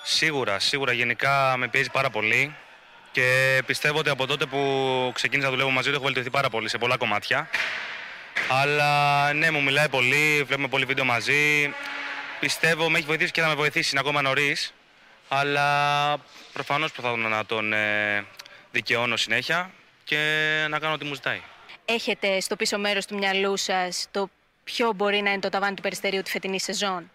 Σίγουρα, 0.03 0.59
σίγουρα 0.59 0.93
γενικά 0.93 1.57
με 1.57 1.67
πιέζει 1.67 1.89
πάρα 1.91 2.09
πολύ 2.09 2.55
και 3.11 3.61
πιστεύω 3.65 3.99
ότι 3.99 4.09
από 4.09 4.25
τότε 4.25 4.45
που 4.45 5.11
ξεκίνησα 5.13 5.47
να 5.47 5.53
δουλεύω 5.53 5.71
μαζί 5.71 5.89
του 5.89 5.95
έχω 5.95 6.03
βελτιωθεί 6.03 6.29
πάρα 6.29 6.49
πολύ 6.49 6.69
σε 6.69 6.77
πολλά 6.77 6.97
κομμάτια. 6.97 7.49
Αλλά 8.49 9.33
ναι, 9.33 9.51
μου 9.51 9.63
μιλάει 9.63 9.89
πολύ, 9.89 10.43
βλέπουμε 10.43 10.67
πολύ 10.67 10.85
βίντεο 10.85 11.05
μαζί. 11.05 11.73
Πιστεύω 12.39 12.89
με 12.89 12.97
έχει 12.97 13.07
βοηθήσει 13.07 13.31
και 13.31 13.41
θα 13.41 13.47
με 13.47 13.55
βοηθήσει 13.55 13.89
είναι 13.91 13.99
ακόμα 13.99 14.21
νωρίς. 14.21 14.73
Αλλά 15.27 16.17
προφανώς 16.53 16.91
προσπαθώ 16.91 17.15
να 17.15 17.45
τον 17.45 17.73
ε, 17.73 18.25
δικαιώνω 18.71 19.17
συνέχεια 19.17 19.71
και 20.03 20.17
να 20.69 20.79
κάνω 20.79 20.93
ό,τι 20.93 21.05
μου 21.05 21.13
ζητάει. 21.13 21.41
Έχετε 21.85 22.39
στο 22.39 22.55
πίσω 22.55 22.77
μέρος 22.77 23.05
του 23.05 23.15
μυαλού 23.17 23.57
σας 23.57 24.07
το 24.11 24.29
ποιο 24.63 24.93
μπορεί 24.93 25.21
να 25.21 25.31
είναι 25.31 25.39
το 25.39 25.49
ταβάνι 25.49 25.75
του 25.75 25.81
Περιστερίου 25.81 26.21
τη 26.21 26.31
φετινή 26.31 26.59
σεζόν; 26.59 27.11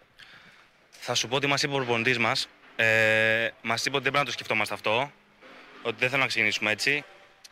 Θα 0.91 1.15
σου 1.15 1.29
πω 1.29 1.37
ότι 1.37 1.47
μας 1.47 1.63
είπε 1.63 1.73
ο 1.73 1.77
προπονητής 1.77 2.19
μας. 2.19 2.49
Ε, 2.77 3.49
μας 3.63 3.85
είπε 3.85 3.97
ότι 3.97 4.03
δεν 4.05 4.13
πρέπει 4.13 4.17
να 4.17 4.25
το 4.25 4.31
σκεφτόμαστε 4.31 4.75
αυτό. 4.75 5.13
Ότι 5.83 5.97
δεν 5.99 6.09
θέλω 6.09 6.23
να 6.23 6.29
ξεκινήσουμε 6.29 6.71
έτσι. 6.71 7.05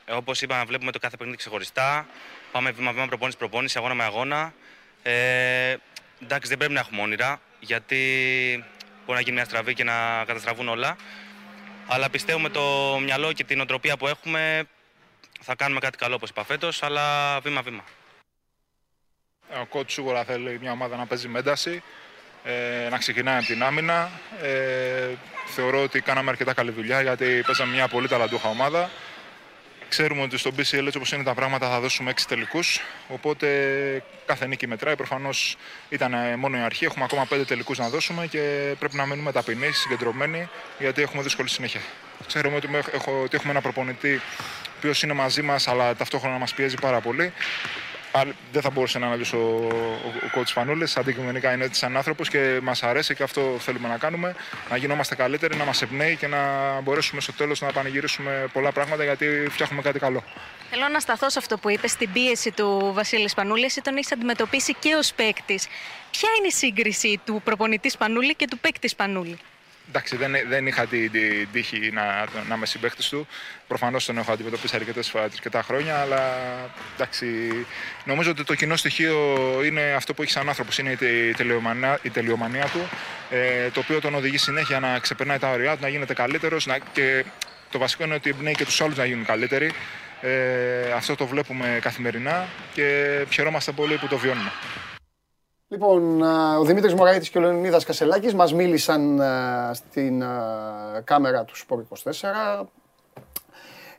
Ε, 0.09 0.13
Όπως 0.15 0.43
είπα, 0.43 0.57
να 0.57 0.65
βλέπουμε 0.65 0.93
το 0.93 0.99
κάθε 0.99 1.17
παιχνίδι 1.17 1.39
ξεχωριστά. 1.39 2.07
Πάμε 2.53 2.71
βήμα-βήμα, 2.71 3.07
προπόνηση-προπόνηση, 3.07 3.79
αγώνα 3.79 3.95
με 3.95 4.05
αγώνα. 4.05 4.55
Ε, 5.03 5.77
εντάξει, 6.23 6.49
δεν 6.49 6.59
πρέπει 6.59 6.73
να 6.73 6.81
έχουμε 6.81 7.03
όνειρα, 7.03 7.41
γιατί 7.61 7.97
μπορεί 9.05 9.19
να 9.19 9.21
γίνει 9.21 9.37
μια 9.37 9.45
στραβή 9.45 9.75
και 9.75 9.85
να 9.85 10.25
καταστραφούν 10.25 10.69
όλα. 10.69 10.97
Αλλά 11.87 12.11
πιστεύω 12.11 12.39
με 12.39 12.49
το 12.49 12.99
μυαλό 13.03 13.33
και 13.33 13.45
την 13.45 13.61
οτροπία 13.61 13.97
που 13.97 14.07
έχουμε 14.07 14.65
θα 15.41 15.55
κάνουμε 15.55 15.81
κάτι 15.81 15.97
καλό, 15.99 16.15
όπως 16.15 16.31
είπα 16.31 16.45
φέτος, 16.45 16.83
αλλά 16.83 17.39
βήμα-βήμα. 17.41 17.85
Ο 19.61 19.67
κότσου 19.67 19.95
σίγουρα 19.95 20.25
θέλει 20.25 20.59
μια 20.61 20.73
ομάδα 20.73 20.97
να 20.97 21.07
παίζει 21.07 21.29
με 21.29 21.39
ένταση, 21.39 21.83
ε, 22.45 22.89
να 22.91 22.99
ξεκινάει 22.99 23.37
από 23.37 23.47
την 23.47 23.63
άμυνα. 23.63 24.11
Ε, 24.43 25.09
θεωρώ 25.47 25.83
ότι 25.83 26.01
κάναμε 26.01 26.31
αρκετά 26.31 26.53
καλή 26.53 26.71
δουλειά 26.71 27.03
γιατί 27.03 27.43
παίζαμε 27.47 27.73
μια 27.73 27.89
πολύ 27.89 28.09
ταλαντούχα 28.09 28.49
ομάδα. 28.49 28.91
Ξέρουμε 29.89 30.23
ότι 30.23 30.39
στο 30.39 30.51
BCL 30.57 30.61
έτσι 30.87 30.97
όπως 30.97 31.13
είναι 31.13 31.23
τα 31.23 31.35
πράγματα 31.35 31.69
θα 31.69 31.81
δώσουμε 31.81 32.11
6 32.11 32.15
τελικούς, 32.29 32.81
οπότε 33.09 33.47
κάθε 34.27 34.47
νίκη 34.47 34.67
μετράει. 34.67 34.97
Προφανώς 34.97 35.57
ήταν 35.89 36.13
ε, 36.15 36.37
μόνο 36.37 36.57
η 36.57 36.61
αρχή, 36.61 36.85
έχουμε 36.85 37.05
ακόμα 37.05 37.27
5 37.31 37.47
τελικούς 37.47 37.79
να 37.79 37.89
δώσουμε 37.89 38.27
και 38.27 38.75
πρέπει 38.79 38.97
να 38.97 39.07
μείνουμε 39.07 39.33
ταπεινοί, 39.33 39.73
συγκεντρωμένοι, 39.73 40.49
γιατί 40.79 41.03
έχουμε 41.03 41.23
δύσκολη 41.23 41.49
συνέχεια. 41.49 41.81
Ξέρουμε 42.27 42.57
ότι, 42.57 42.69
με- 42.69 42.83
έχω, 42.93 43.21
ότι 43.23 43.37
έχουμε 43.37 43.51
ένα 43.53 43.61
προπονητή 43.61 44.15
ο 44.15 44.71
οποίος 44.77 45.03
είναι 45.03 45.13
μαζί 45.13 45.43
μας, 45.43 45.69
αλλά 45.69 45.95
ταυτόχρονα 45.95 46.39
μας 46.39 46.55
πιέζει 46.55 46.77
πάρα 46.81 47.01
πολύ. 47.01 47.33
Αλλά 48.13 48.33
δεν 48.53 48.63
θα 48.63 48.71
μπορούσε 48.71 48.99
να 48.99 49.07
αναλύσει 49.07 49.37
ο, 49.37 49.39
ο, 49.39 50.09
ο 50.09 50.31
coach 50.35 50.47
Φανούλης. 50.47 50.97
Αντικειμενικά 50.97 51.53
είναι 51.53 51.65
έτσι 51.65 51.81
σαν 51.81 51.97
άνθρωπος 51.97 52.29
και 52.29 52.59
μας 52.63 52.83
αρέσει 52.83 53.15
και 53.15 53.23
αυτό 53.23 53.57
θέλουμε 53.59 53.89
να 53.89 53.97
κάνουμε. 53.99 54.35
Να 54.71 54.77
γινόμαστε 54.77 55.15
καλύτεροι, 55.15 55.57
να 55.57 55.65
μας 55.65 55.83
εμπνέει 55.83 56.17
και 56.17 56.27
να 56.27 56.39
μπορέσουμε 56.81 57.21
στο 57.21 57.33
τέλος 57.33 57.61
να 57.61 57.73
πανηγυρίσουμε 57.73 58.49
πολλά 58.53 58.73
πράγματα 58.73 59.05
γιατί 59.05 59.47
φτιάχνουμε 59.51 59.83
κάτι 59.83 59.99
καλό. 59.99 60.25
Θέλω 60.71 60.89
να 60.89 61.01
σταθώ 61.01 61.31
σε 61.31 61.39
αυτό 61.39 61.59
που 61.59 61.71
είπες, 61.71 61.91
στην 61.91 62.13
πίεση 62.13 62.51
του 62.51 62.91
Βασίλης 62.95 63.31
Σπανούλη. 63.31 63.65
Εσύ 63.65 63.81
τον 63.81 63.97
έχεις 63.97 64.13
αντιμετωπίσει 64.13 64.75
και 64.75 64.95
ως 64.95 65.13
παίκτης. 65.13 65.67
Ποια 66.11 66.29
είναι 66.39 66.47
η 66.47 66.53
σύγκριση 66.53 67.21
του 67.25 67.41
προπονητής 67.45 67.93
Σπανούλη 67.93 68.35
και 68.35 68.47
του 68.47 68.59
παίκτης 68.59 68.91
Σπανούλη. 68.91 69.39
Εντάξει, 69.89 70.17
δεν, 70.17 70.33
δεν 70.49 70.67
είχα 70.67 70.87
την, 70.87 71.11
την 71.11 71.49
τύχη 71.53 71.91
να, 71.93 72.25
να 72.49 72.55
είμαι 72.55 72.67
συμπαίχτη 72.67 73.09
του. 73.09 73.27
Προφανώς 73.67 74.05
τον 74.05 74.19
έχω 74.19 74.33
αντιμετωπίσει 74.33 74.77
αρκετές 74.77 75.11
φορέ 75.11 75.25
αρκετά 75.25 75.63
χρόνια, 75.63 76.01
αλλά 76.01 76.39
εντάξει, 76.95 77.27
νομίζω 78.05 78.31
ότι 78.31 78.45
το 78.45 78.55
κοινό 78.55 78.77
στοιχείο 78.77 79.37
είναι 79.65 79.93
αυτό 79.97 80.15
που 80.15 80.23
έχει 80.23 80.31
σαν 80.31 80.49
άνθρωπος. 80.49 80.79
Είναι 80.79 80.91
η, 80.91 80.97
τε- 80.97 81.29
η, 81.29 81.33
τελειομανία, 81.33 81.99
η 82.03 82.11
τελειομανία 82.11 82.65
του, 82.65 82.89
ε, 83.31 83.71
το 83.71 83.81
οποίο 83.81 84.01
τον 84.01 84.15
οδηγεί 84.15 84.39
συνέχεια 84.39 84.81
να 84.81 84.99
ξεπερνάει 84.99 85.39
τα 85.39 85.51
ωριά 85.51 85.73
του, 85.75 85.79
να 85.83 85.89
γίνεται 85.89 86.15
καλύτερος. 86.15 86.67
Και 86.93 87.25
το 87.71 87.79
βασικό 87.79 88.05
είναι 88.05 88.15
ότι 88.15 88.31
εμπνέει 88.31 88.55
και 88.55 88.65
τους 88.65 88.81
άλλους 88.81 88.97
να 88.97 89.05
γίνουν 89.05 89.25
καλύτεροι. 89.25 89.73
Ε, 90.21 90.93
αυτό 90.97 91.15
το 91.15 91.27
βλέπουμε 91.27 91.79
καθημερινά 91.83 92.49
και 92.75 93.07
χαιρόμαστε 93.31 93.73
πολύ 93.73 93.97
που 93.97 94.07
το 94.07 94.19
βιώνουμε. 94.19 94.53
Λοιπόν, 95.69 96.23
α, 96.25 96.59
ο 96.59 96.65
Δημήτρης 96.65 96.95
Μωραήτης 96.95 97.29
και 97.31 97.39
ο 97.39 97.41
Λεωνίδας 97.41 97.85
Κασελάκης 97.85 98.35
μας 98.35 98.55
μίλησαν 98.55 99.21
α, 99.21 99.75
στην 99.75 100.23
α, 100.23 101.01
κάμερα 101.05 101.45
του 101.45 101.57
Σπορ 101.57 101.83
24 102.05 102.65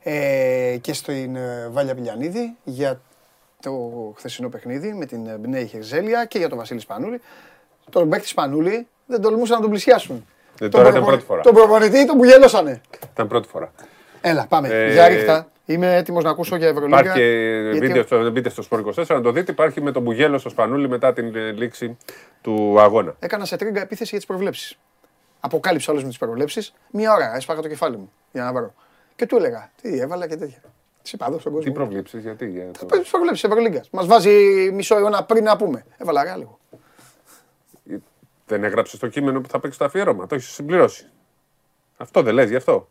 ε, 0.02 0.76
και 0.80 0.92
στην 0.92 1.36
ε, 1.36 1.68
Βάλια 1.70 1.94
Πηλιανίδη 1.94 2.56
για 2.64 3.00
το 3.62 3.80
χθεσινό 4.16 4.48
παιχνίδι 4.48 4.92
με 4.92 5.06
την 5.06 5.26
ε, 5.26 5.36
Μπνέη 5.36 5.66
Χερζέλια 5.66 6.24
και 6.24 6.38
για 6.38 6.48
τον 6.48 6.58
Βασίλη 6.58 6.80
Σπανούλη. 6.80 7.20
Τον 7.90 8.08
παίκτη 8.08 8.26
Σπανούλη 8.28 8.86
δεν 9.06 9.20
τολμούσαν 9.20 9.54
να 9.56 9.60
τον 9.62 9.70
πλησιάσουν. 9.70 10.26
Ε, 10.54 10.58
Τον 10.58 10.70
τώρα 10.70 10.82
ήταν 10.88 10.92
προπο- 10.92 11.08
πρώτη 11.10 11.24
φορά. 11.24 11.40
Τον 11.42 11.54
προπονητή 11.54 12.06
τον 12.06 12.16
πουγέλωσανε. 12.16 12.80
Ήταν 13.12 13.26
πρώτη 13.28 13.48
φορά. 13.48 13.72
Έλα, 14.20 14.46
πάμε. 14.48 14.68
Ε, 14.68 14.92
για 14.92 15.08
ρίχτα. 15.08 15.48
Είμαι 15.64 15.96
έτοιμος 15.96 16.24
να 16.24 16.30
ακούσω 16.30 16.56
για 16.56 16.68
Ευρωλίγα. 16.68 17.00
Υπάρχει 17.00 17.18
και 17.18 17.68
γιατί- 17.70 17.86
βίντεο 17.86 18.02
στο, 18.02 18.30
μπείτε 18.30 18.48
στο 18.48 18.62
Sport 18.70 18.78
24 18.84 19.04
να 19.08 19.20
το 19.20 19.32
δείτε. 19.32 19.52
Υπάρχει 19.52 19.80
με 19.80 19.92
τον 19.92 20.02
Μπουγέλο 20.02 20.38
στο 20.38 20.48
Σπανούλι 20.48 20.88
μετά 20.88 21.12
την 21.12 21.36
ε, 21.36 21.50
λήξη 21.52 21.96
του 22.40 22.80
αγώνα. 22.80 23.14
Έκανα 23.18 23.44
σε 23.44 23.56
τρίγκα 23.56 23.80
επίθεση 23.80 24.08
για 24.10 24.18
τις 24.18 24.26
προβλέψεις. 24.26 24.78
Αποκάλυψα 25.40 25.90
όλες 25.92 26.02
μου 26.04 26.08
τις 26.08 26.18
προβλέψεις. 26.18 26.72
Μία 26.90 27.12
ώρα 27.12 27.36
έσπαγα 27.36 27.60
το 27.60 27.68
κεφάλι 27.68 27.96
μου 27.96 28.12
για 28.32 28.42
να 28.44 28.52
βρω. 28.52 28.74
Και 29.16 29.26
του 29.26 29.36
έλεγα 29.36 29.70
τι 29.82 30.00
έβαλα 30.00 30.28
και 30.28 30.36
τέτοια. 30.36 30.60
Τι 31.02 31.10
είπα 31.14 31.26
εδώ 31.26 31.38
στον 31.38 31.52
κόσμο. 31.52 31.68
Τι 31.68 31.76
προβλήψει, 31.76 32.18
γιατί. 32.18 32.48
Για 32.48 32.70
το... 32.78 32.86
Τι 32.86 33.08
προβλέψεις 33.10 33.44
Ευρωλίγκα. 33.44 33.82
Μας 33.90 34.06
βάζει 34.06 34.30
μισό 34.72 34.96
αιώνα 34.96 35.24
πριν 35.24 35.44
να 35.44 35.56
πούμε. 35.56 35.84
Έβαλα 35.96 36.22
ρε 36.24 36.34
λίγο. 36.36 36.58
Δεν 38.46 38.64
έγραψες 38.64 38.98
το 38.98 39.08
κείμενο 39.08 39.40
που 39.40 39.48
θα 39.48 39.60
παίξει 39.60 39.78
το 39.78 39.84
αφιέρωμα. 39.84 40.26
Το 40.26 40.34
έχεις 40.34 40.48
συμπληρώσει. 40.48 41.06
Αυτό 41.96 42.22
δεν 42.22 42.34
λες, 42.34 42.48
γι' 42.50 42.56
αυτό. 42.56 42.88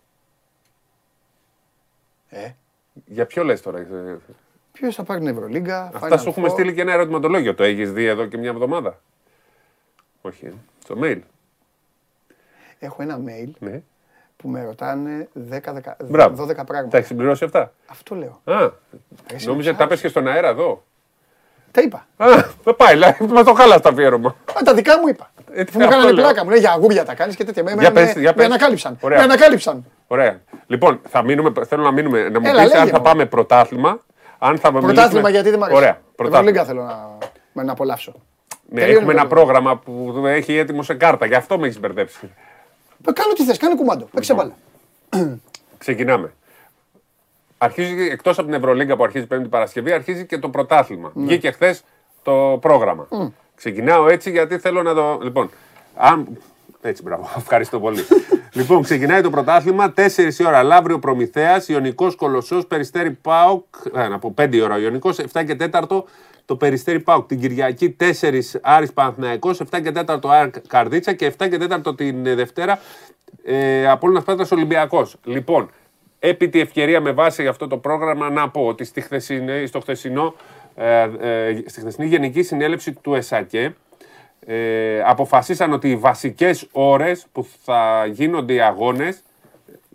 Ε. 2.30 2.50
Για 3.06 3.26
ποιο 3.26 3.44
λες 3.44 3.62
τώρα. 3.62 3.80
ε, 3.80 4.18
Ποιος 4.72 4.96
θα 4.96 5.04
πάρει 5.04 5.20
την 5.20 5.30
Ευρωλίγκα. 5.30 5.92
Αυτά 5.94 6.18
σου 6.18 6.30
έχουμε 6.30 6.50
στείλει 6.50 6.74
και 6.74 6.82
ένα 6.82 6.92
ερωτηματολόγιο. 6.92 7.56
Το 7.56 7.64
έχεις 7.64 7.92
δει 7.94 8.06
εδώ 8.06 8.26
και 8.26 8.38
μια 8.38 8.50
εβδομάδα; 8.50 9.00
Όχι. 10.22 10.46
ε. 10.46 10.52
Στο 10.84 10.96
mail. 11.02 11.20
Έχω 12.80 13.02
ένα 13.02 13.20
mail 13.26 13.50
Ναι. 13.60 13.82
που 14.38 14.48
με 14.50 14.64
ρωτάνε 14.64 15.28
10, 15.50 15.60
10, 15.74 15.96
Μπράβο. 16.06 16.44
12 16.44 16.48
πράγματα. 16.66 16.88
Τα 16.88 16.98
έχεις 16.98 17.08
συμπληρώσει 17.10 17.44
αυτά; 17.44 17.74
Αυτό 17.88 18.16
λέω. 18.16 18.42
Α, 18.44 18.72
εσύ 19.34 19.48
νόμιζα 19.48 19.72
με 19.72 19.78
τα 19.78 19.88
πες 19.88 20.02
και 20.02 20.08
στον 20.08 20.28
αέρα 20.28 20.48
εδώ. 20.48 20.84
Τα 21.72 21.82
είπα. 21.82 22.06
Α, 22.18 22.28
δεν 22.64 22.76
πάει, 22.76 22.96
μας 23.30 23.44
το 23.44 23.54
χάλα 23.54 23.80
το 23.80 23.90
αφιέρωμα. 23.90 24.30
Α, 24.30 24.62
τα 24.64 24.74
δικά 24.74 25.00
μου 25.00 25.08
είπα. 25.08 25.32
Ε, 25.54 25.64
τι 25.64 25.72
Που 25.72 25.78
μου 25.78 25.84
αυτό 25.86 25.96
κάνανε 25.96 26.12
λέω. 26.14 26.24
πλάκα 26.24 26.44
μου. 26.44 26.50
Λέει 26.50 26.60
για 26.60 26.72
αγούρια 26.72 27.06
τα 27.06 27.14
κάνεις 27.14 27.36
και 27.36 27.44
τέτοια. 27.44 27.64
Με, 27.64 27.72
Για 27.72 27.82
με, 27.82 27.90
πες, 28.02 28.12
για 28.12 28.22
με 28.30 28.34
πες. 28.34 28.46
ανακάλυψαν. 28.46 28.98
Ωραία. 29.02 29.18
Με 29.18 29.24
ανακάλυψαν. 29.24 29.86
Ωραία. 30.08 30.42
Λοιπόν, 30.68 31.00
θα 31.10 31.24
μείνουμε, 31.24 31.52
θέλω 31.68 31.84
να 31.84 31.92
μείνουμε, 31.92 32.30
να 32.30 32.40
μου 32.40 32.48
Έλα, 32.48 32.64
πεις 32.64 32.72
αν 32.74 32.80
λέγε 32.80 32.92
θα 32.92 32.98
μου. 32.98 33.04
πάμε 33.04 33.26
πρωτάθλημα. 33.26 34.00
Αν 34.38 34.58
θα 34.58 34.72
Πρωτάθλημα 34.72 35.02
μιλήσουμε- 35.02 35.30
γιατί 35.30 35.50
δεν 35.50 35.60
μ' 35.60 35.64
αρέσει. 35.64 35.78
Ωραία. 35.78 36.00
Ευρωλίγκα 36.20 36.64
Πρωτάθλημα. 36.64 36.64
θέλω 36.66 36.84
να, 36.84 37.18
με 37.54 37.64
να 37.64 37.72
απολαύσω. 37.72 38.14
Ναι, 38.70 38.80
Τελείωνε 38.80 38.92
έχουμε 39.00 39.14
το 39.14 39.20
ένα 39.20 39.30
λόγο. 39.30 39.36
πρόγραμμα 39.36 39.78
που 39.78 40.24
έχει 40.26 40.58
έτοιμο 40.58 40.84
σε 40.84 40.94
κάρτα. 40.94 41.26
Γι' 41.26 41.36
αυτό 41.36 41.60
με 41.60 41.66
έχεις 41.68 41.80
μπερδέψει. 41.80 42.30
Κάνω 43.14 43.34
τι 43.34 43.44
θες, 43.44 43.58
κάνε 43.58 43.76
κουμάντο. 43.76 44.08
Παίξε 44.14 44.32
Λοιπόν. 44.34 44.54
μπάλα. 45.10 45.38
Ξεκινάμε. 45.78 46.34
Αρχίζει 47.62 48.10
εκτός 48.12 48.38
από 48.38 48.48
την 48.48 48.58
Ευρωλίγκα 48.58 48.96
που 48.96 49.04
αρχίζει 49.04 49.28
Πέμπτη 49.28 49.48
Παρασκευή, 49.48 49.92
αρχίζει 49.92 50.26
και 50.26 50.38
το 50.38 50.50
πρωτάθλημα. 50.50 51.12
Βγήκε 51.14 51.52
χθες 51.52 51.84
το 52.24 52.58
πρόγραμμα. 52.62 53.08
Ξεκινάω 53.56 54.10
έτσι 54.10 54.32
γιατί 54.32 54.58
θέλω 54.58 54.84
να 54.84 54.94
το. 54.94 55.20
Λοιπόν, 55.22 55.50
αν... 55.96 56.28
Έτσι, 56.82 57.04
μπράβο. 57.04 57.30
Ευχαριστώ 57.38 57.80
πολύ. 57.80 58.00
λοιπόν, 58.54 58.84
ξεκινάει 58.84 59.22
το 59.22 59.30
πρωτάθλημα. 59.30 59.94
4 59.98 60.00
η 60.38 60.46
ώρα 60.46 60.64
Λαύριο 60.64 61.00
Προμηθέας, 61.00 61.68
Ιωνικός 61.68 62.16
Κολοσσός, 62.16 62.66
Περιστέρη 62.66 63.12
Πάοκ. 63.12 63.64
Ε, 63.96 64.08
να 64.08 64.20
πω 64.20 64.34
5 64.42 64.54
η 64.54 64.62
ώρα 64.62 64.76
ο 64.76 64.80
Ιωνικός, 64.80 65.20
7 65.34 65.44
και 65.46 65.56
4 65.72 66.04
το 66.46 66.56
Περιστέρη 66.56 67.00
Πάοκ. 67.00 67.28
Την 67.28 67.40
Κυριακή 67.40 67.96
4 68.00 68.42
Άρης 68.62 68.94
Παναθηναϊκός, 68.94 69.62
7 69.72 69.82
και 69.82 69.92
4 69.92 70.30
Άρ 70.30 70.50
Καρδίτσα 70.68 71.14
και 71.14 71.34
7 71.38 71.50
και 71.50 71.58
4 71.86 71.98
την 71.98 72.24
Δευτέρα 72.24 72.80
ε, 73.44 73.90
Απόλλωνας 73.90 74.24
Πέτρας 74.24 74.52
Ολυμπιακός. 74.52 75.16
Λοιπόν, 75.24 75.70
επί 76.20 76.50
τη 76.50 76.60
ευκαιρία 76.60 77.02
με 77.02 77.12
βάση 77.12 77.48
αυτό 77.48 77.68
το 77.68 77.78
πρόγραμμα 77.78 78.30
να 78.30 78.50
πω 78.50 78.66
ότι 78.66 78.84
στη 78.84 79.02
χθεσινή, 79.02 79.68
στο 79.68 79.80
χθεσινό, 79.80 80.36
ε, 80.76 81.10
ε, 81.20 81.64
στη 81.66 81.80
χθεσινή 81.80 82.08
Γενική 82.08 82.44
Συνέλευση 82.44 82.94
του 82.94 83.14
ΕΣΑΚΕ 83.16 83.76
ε, 84.46 85.02
αποφασίσαν 85.06 85.74
ότι 85.74 85.90
οι 85.90 85.96
βασικές 85.96 86.68
ώρες 86.72 87.26
που 87.32 87.48
θα 87.64 88.06
γίνονται 88.06 88.54
οι 88.54 88.62
αγώνες 88.62 89.24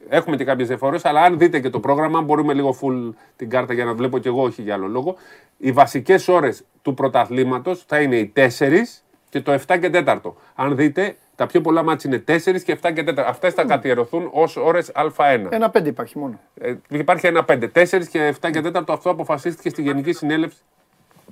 Έχουμε 0.08 0.36
και 0.36 0.44
κάποιες 0.44 0.68
διαφορές, 0.68 1.04
αλλά 1.04 1.22
αν 1.22 1.38
δείτε 1.38 1.60
και 1.60 1.70
το 1.70 1.80
πρόγραμμα, 1.80 2.20
μπορούμε 2.20 2.54
λίγο 2.54 2.78
full 2.80 3.14
την 3.36 3.50
κάρτα 3.50 3.72
για 3.72 3.84
να 3.84 3.94
βλέπω 3.94 4.18
κι 4.18 4.28
εγώ, 4.28 4.42
όχι 4.42 4.62
για 4.62 4.74
άλλο 4.74 4.86
λόγο. 4.86 5.16
Οι 5.58 5.72
βασικές 5.72 6.28
ώρες 6.28 6.64
του 6.82 6.94
πρωταθλήματος 6.94 7.84
θα 7.86 8.00
είναι 8.00 8.16
οι 8.16 8.32
4 8.36 9.02
και 9.28 9.40
το 9.40 9.52
7 9.52 9.78
και 9.80 9.90
4. 9.92 10.18
Αν 10.54 10.76
δείτε, 10.76 11.16
τα 11.36 11.46
πιο 11.46 11.60
πολλά 11.60 11.82
μάτια 11.82 12.10
είναι 12.10 12.38
4 12.38 12.62
και 12.62 12.78
7 12.82 12.92
και 12.94 13.04
4. 13.06 13.18
Αυτές 13.18 13.54
θα 13.54 13.64
καθιερωθούν 13.64 14.28
ως 14.32 14.56
ώρες 14.56 14.92
Α1. 14.94 15.46
Ένα 15.48 15.70
5 15.74 15.86
υπάρχει 15.86 16.18
μόνο. 16.18 16.40
Ε, 16.54 16.74
υπάρχει 16.88 17.26
ένα 17.26 17.44
5. 17.48 17.68
4 17.72 18.06
και 18.10 18.34
7 18.40 18.50
και 18.50 18.60
4 18.64 18.82
αυτό 18.88 19.10
αποφασίστηκε 19.10 19.68
στη 19.68 19.82
Γενική 19.82 20.12
Συνέλευση. 20.12 20.58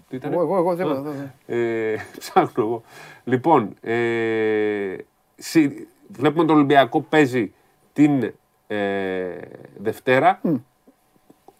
Τι 0.08 0.16
ήταν; 0.16 0.32
Εγώ, 0.32 0.42
εγώ, 0.42 0.56
εγώ, 0.56 0.74
δεν 0.74 1.32
ε, 1.46 1.96
Ψάχνω 2.18 2.64
εγώ. 2.64 2.82
Λοιπόν, 3.24 3.74
ε, 3.80 4.96
βλέπουμε 6.08 6.44
τον 6.44 6.56
Ολυμπιακό 6.56 7.00
παίζει 7.00 7.52
την 7.92 8.32
ε, 8.66 8.78
Δευτέρα. 9.76 10.40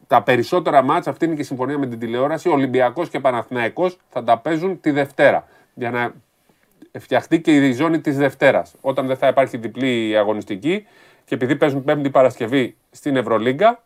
Τα 0.07 0.23
περισσότερα 0.23 0.83
μάτσα, 0.83 1.11
αυτή 1.11 1.25
είναι 1.25 1.35
και 1.35 1.41
η 1.41 1.45
συμφωνία 1.45 1.79
με 1.79 1.87
την 1.87 1.99
τηλεόραση, 1.99 2.49
ο 2.49 2.53
Ολυμπιακός 2.53 3.09
και 3.09 3.21
Παναθηναϊκός 3.21 3.99
θα 4.09 4.25
τα 4.25 4.39
παίζουν 4.39 4.81
τη 4.81 4.91
Δευτέρα. 4.91 5.47
Για 5.75 5.91
να 5.91 6.13
φτιαχτεί 6.99 7.41
και 7.41 7.57
η 7.57 7.73
ζώνη 7.73 8.01
της 8.01 8.17
Δευτέρας. 8.17 8.75
Όταν 8.81 9.07
δεν 9.07 9.17
θα 9.17 9.27
υπάρχει 9.29 9.57
διπλή 9.57 10.17
αγωνιστική 10.17 10.87
και 11.25 11.35
επειδή 11.35 11.57
παίζουν 11.57 11.85
Πέμπτη 11.85 12.11
Παρασκευή 12.11 12.77
στην 12.91 13.17
Ευρωλίγκα, 13.17 13.83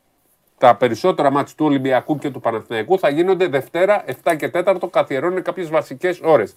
τα 0.58 0.76
περισσότερα 0.76 1.30
μάτς 1.30 1.54
του 1.54 1.64
Ολυμπιακού 1.64 2.18
και 2.18 2.30
του 2.30 2.40
Παναθηναϊκού 2.40 2.98
θα 2.98 3.08
γίνονται 3.08 3.46
Δευτέρα 3.46 4.04
7 4.24 4.36
και 4.36 4.50
4, 4.52 4.76
καθιερώνουν 4.90 5.42
κάποιες 5.42 5.68
βασικές 5.68 6.20
ώρες. 6.22 6.54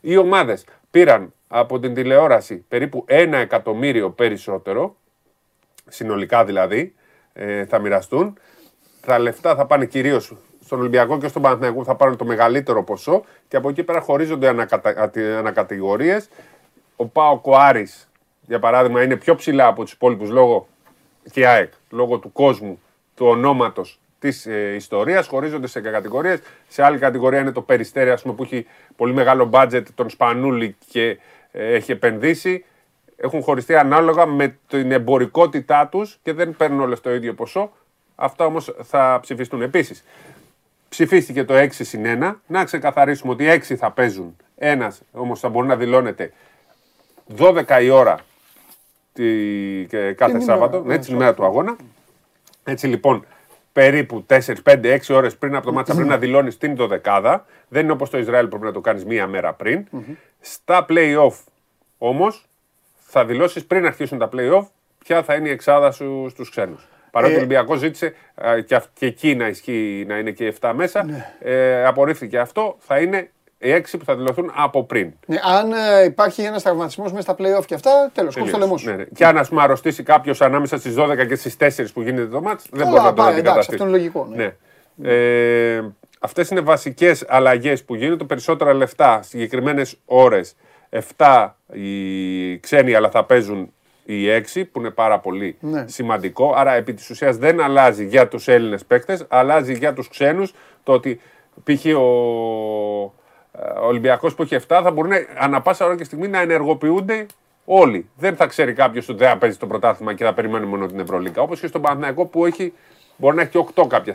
Οι 0.00 0.16
ομάδες 0.16 0.64
πήραν 0.90 1.32
από 1.48 1.78
την 1.78 1.94
τηλεόραση 1.94 2.64
περίπου 2.68 3.04
1 3.08 3.32
εκατομμύριο 3.32 4.10
περισσότερο, 4.10 4.96
συνολικά 5.88 6.44
δηλαδή, 6.44 6.94
ε, 7.32 7.64
θα 7.64 7.78
μοιραστούν. 7.78 8.38
Τα 9.06 9.18
λεφτά 9.18 9.54
θα 9.54 9.66
πάνε 9.66 9.86
κυρίως 9.86 10.36
στον 10.66 10.78
Ολυμπιακό 10.78 11.18
και 11.18 11.28
στον 11.28 11.42
Παναθηναϊκό 11.42 11.84
θα 11.84 11.94
πάρουν 11.94 12.16
το 12.16 12.24
μεγαλύτερο 12.24 12.84
ποσό 12.84 13.24
και 13.48 13.56
από 13.56 13.68
εκεί 13.68 13.82
πέρα 13.82 14.00
χωρίζονται 14.00 14.48
ανακατα... 14.48 15.10
ανακατηγορίες. 15.38 16.28
Ο 16.96 17.06
Πάο 17.06 17.38
Κοάρη, 17.38 17.88
για 18.40 18.58
παράδειγμα, 18.58 19.02
είναι 19.02 19.16
πιο 19.16 19.34
ψηλά 19.34 19.66
από 19.66 19.82
τους 19.82 19.92
υπόλοιπους 19.92 20.30
λόγω 20.30 20.66
και 21.30 21.46
ΑΕΚ, 21.46 21.72
λόγω 21.90 22.18
του 22.18 22.32
κόσμου, 22.32 22.80
του 23.14 23.26
ονόματος 23.26 24.00
της 24.18 24.46
ε, 24.46 24.74
ιστορίας. 24.74 25.26
Χωρίζονται 25.26 25.66
σε 25.66 25.80
κατηγορίες. 25.80 26.40
Σε 26.68 26.82
άλλη 26.82 26.98
κατηγορία 26.98 27.40
είναι 27.40 27.52
το 27.52 27.60
Περιστέρι, 27.62 28.10
ας 28.10 28.22
πούμε, 28.22 28.34
που 28.34 28.42
έχει 28.42 28.66
πολύ 28.96 29.12
μεγάλο 29.12 29.44
μπάτζετ, 29.44 29.88
τον 29.94 30.10
Σπανούλη 30.10 30.76
και 30.88 31.18
ε, 31.50 31.74
έχει 31.74 31.92
επενδύσει 31.92 32.64
έχουν 33.16 33.42
χωριστεί 33.42 33.74
ανάλογα 33.74 34.26
με 34.26 34.58
την 34.68 34.92
εμπορικότητά 34.92 35.88
τους 35.88 36.18
και 36.22 36.32
δεν 36.32 36.56
παίρνουν 36.56 36.80
όλες 36.80 37.00
το 37.00 37.14
ίδιο 37.14 37.34
ποσό. 37.34 37.72
Αυτά 38.14 38.44
όμως 38.44 38.74
θα 38.82 39.18
ψηφιστούν. 39.22 39.62
Επίσης, 39.62 40.04
ψηφίστηκε 40.88 41.44
το 41.44 41.54
6 41.54 41.68
συν 41.70 42.04
1. 42.22 42.34
Να 42.46 42.64
ξεκαθαρίσουμε 42.64 43.32
ότι 43.32 43.62
6 43.68 43.74
θα 43.76 43.90
παίζουν. 43.90 44.36
Ένας 44.56 45.02
όμως 45.12 45.40
θα 45.40 45.48
μπορεί 45.48 45.66
να 45.66 45.76
δηλώνεται 45.76 46.32
12 47.36 47.82
η 47.82 47.90
ώρα 47.90 48.18
τη, 49.12 49.86
κάθε 50.14 50.40
Σάββατο, 50.40 50.82
ναι, 50.82 50.98
την 50.98 51.14
ημέρα 51.14 51.34
του 51.34 51.44
αγώνα. 51.44 51.76
Έτσι 52.64 52.86
λοιπόν, 52.86 53.26
περίπου 53.72 54.26
4, 54.28 54.38
5, 54.62 54.98
6 55.06 55.14
ώρες 55.14 55.36
πριν 55.36 55.54
από 55.54 55.66
το 55.66 55.72
μάτσα 55.72 55.94
πρέπει 55.94 56.08
να 56.08 56.18
δηλώνεις 56.18 56.58
την 56.58 56.76
12 56.78 57.40
Δεν 57.68 57.82
είναι 57.82 57.92
όπως 57.92 58.10
το 58.10 58.18
Ισραήλ 58.18 58.44
που 58.44 58.48
πρέπει 58.48 58.64
να 58.64 58.72
το 58.72 58.80
κάνεις 58.80 59.04
μία 59.04 59.26
μέρα 59.26 59.52
πριν. 59.52 59.86
Στα 60.40 60.86
playoff 60.88 61.34
όμως 61.98 62.46
θα 62.96 63.24
δηλώσεις 63.24 63.64
πριν 63.64 63.86
αρχίσουν 63.86 64.18
τα 64.18 64.28
playoff 64.32 64.66
ποια 64.98 65.22
θα 65.22 65.34
είναι 65.34 65.48
η 65.48 65.50
εξάδα 65.50 65.90
σου 65.90 66.26
στους 66.30 66.50
ξένους. 66.50 66.88
Παρότι 67.16 67.32
ο 67.32 67.36
ε, 67.36 67.38
Ολυμπιακός 67.38 67.78
ζήτησε 67.78 68.14
και, 68.66 68.80
και 68.92 69.06
εκεί 69.06 69.34
να 69.34 69.46
ισχύει 69.46 70.04
να 70.08 70.18
είναι 70.18 70.30
και 70.30 70.54
7 70.60 70.72
μέσα, 70.74 71.04
ναι. 71.04 71.32
ε, 71.40 71.84
απορρίφθηκε 71.86 72.38
αυτό. 72.38 72.76
Θα 72.78 72.98
είναι 72.98 73.30
οι 73.58 73.68
6 73.76 73.80
που 73.98 74.04
θα 74.04 74.16
δηλωθούν 74.16 74.52
από 74.54 74.84
πριν. 74.84 75.12
Ναι, 75.26 75.38
αν 75.42 75.72
ε, 75.72 76.04
υπάρχει 76.04 76.42
ένας 76.42 76.62
τραυματισμός 76.62 77.12
μέσα 77.12 77.22
στα 77.22 77.34
playoff 77.38 77.64
και 77.66 77.74
αυτά, 77.74 78.10
τέλος. 78.14 78.36
Κόψε 78.36 78.52
το 78.52 78.58
λαιμό 78.58 78.76
σου. 78.76 78.88
Ναι, 78.88 78.96
ναι. 78.96 79.04
Και 79.04 79.26
αν 79.26 79.38
ας 79.38 79.48
πούμε 79.48 79.62
αρρωστήσει 79.62 80.02
κάποιος 80.02 80.40
ανάμεσα 80.40 80.78
στις 80.78 80.94
12 80.98 81.26
και 81.28 81.34
στις 81.34 81.56
4 81.60 81.86
που 81.92 82.02
γίνεται 82.02 82.26
το 82.26 82.40
μάτς, 82.40 82.66
δεν 82.70 82.88
μπορεί 82.88 83.02
να 83.02 83.12
το 83.12 83.22
αντικαταστήσει. 83.22 83.74
Αυτό 83.74 83.84
είναι 83.88 83.96
λογικό. 83.96 84.28
Ναι. 84.34 84.52
ναι. 84.94 85.10
Ε, 85.10 85.84
Αυτές 86.20 86.48
είναι 86.48 86.60
βασικές 86.60 87.24
αλλαγές 87.28 87.84
που 87.84 87.94
γίνονται. 87.94 88.24
Περισσότερα 88.24 88.74
λεφτά, 88.74 89.22
συγκεκριμένες 89.22 89.96
ώρες 90.04 90.56
7 91.16 91.48
οι 91.72 92.58
ξένοι, 92.58 92.94
αλλά 92.94 93.10
θα 93.10 93.24
παίζουν 93.24 93.72
οι 94.06 94.26
6, 94.54 94.64
που 94.72 94.78
είναι 94.80 94.90
πάρα 94.90 95.18
πολύ 95.18 95.56
ναι. 95.60 95.84
σημαντικό. 95.88 96.52
Άρα, 96.56 96.72
επί 96.72 96.94
της 96.94 97.10
ουσίας 97.10 97.36
δεν 97.36 97.60
αλλάζει 97.60 98.06
για 98.06 98.28
τους 98.28 98.48
Έλληνες 98.48 98.84
παίκτες, 98.84 99.26
αλλάζει 99.28 99.74
για 99.74 99.92
τους 99.92 100.08
ξένους 100.08 100.54
το 100.82 100.92
ότι 100.92 101.20
π.χ. 101.64 101.84
ο, 101.96 102.00
ο 103.80 103.86
Ολυμπιακός 103.86 104.34
που 104.34 104.42
έχει 104.42 104.56
7 104.56 104.80
θα 104.82 104.90
μπορούν 104.90 105.12
ανα 105.38 105.60
πάσα 105.60 105.84
ώρα 105.84 105.96
και 105.96 106.04
στιγμή 106.04 106.28
να 106.28 106.40
ενεργοποιούνται 106.40 107.26
όλοι. 107.64 108.08
Δεν 108.16 108.36
θα 108.36 108.46
ξέρει 108.46 108.72
κάποιος 108.72 109.08
ότι 109.08 109.18
δεν 109.18 109.28
θα 109.28 109.38
παίζει 109.38 109.56
το 109.56 109.66
πρωτάθλημα 109.66 110.14
και 110.14 110.24
θα 110.24 110.34
περιμένει 110.34 110.66
μόνο 110.66 110.86
την 110.86 111.00
Ευρωλίκα. 111.00 111.42
Όπως 111.42 111.60
και 111.60 111.66
στον 111.66 111.80
Παναθηναϊκό 111.82 112.24
που 112.24 112.46
έχει 112.46 112.72
Μπορεί 113.16 113.36
να 113.36 113.42
έχει 113.42 113.50
και 113.50 113.64
8 113.74 113.86
κάποια 113.88 114.14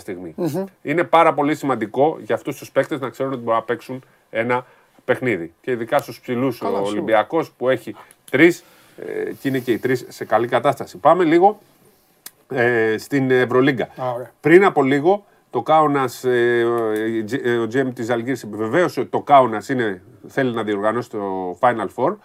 Είναι 0.81 1.03
πάρα 1.03 1.33
πολύ 1.33 1.55
σημαντικό 1.55 2.17
για 2.21 2.35
αυτούς 2.35 2.57
τους 2.57 2.71
παίκτες 2.71 2.99
να 2.99 3.09
ξέρουν 3.09 3.31
ότι 3.31 3.41
μπορούν 3.41 3.59
να 3.59 3.65
παίξουν 3.65 4.03
ένα 4.29 4.65
παιχνίδι. 5.05 5.53
Και 5.61 5.71
ειδικά 5.71 5.97
στους 5.97 6.19
ψηλούς 6.19 6.61
ο 6.61 6.81
Ολυμπιακός 6.83 7.51
που 7.51 7.69
έχει 7.69 7.95
τρεις 8.31 8.63
ε, 9.05 9.31
και 9.41 9.47
είναι 9.47 9.59
και 9.59 9.71
οι 9.71 9.77
τρεις 9.77 10.05
σε 10.07 10.25
καλή 10.25 10.47
κατάσταση. 10.47 10.97
Πάμε 10.97 11.23
λίγο 11.23 11.59
ε, 12.49 12.95
στην 12.97 13.31
Ευρωλίγκα. 13.31 13.89
Πριν 14.39 14.65
από 14.65 14.83
λίγο 14.83 15.25
το 15.49 15.61
Κάουνας, 15.61 16.23
ε, 16.23 16.63
ο 17.63 17.67
GM 17.73 17.93
της 17.93 18.09
Αλγύρη 18.09 18.39
επιβεβαίωσε 18.43 18.99
ότι 18.99 19.09
το 19.09 19.21
Κάουνας 19.21 19.69
θέλει 20.27 20.53
να 20.53 20.63
διοργανώσει 20.63 21.09
το 21.09 21.57
Final 21.61 21.87
Four. 21.95 22.15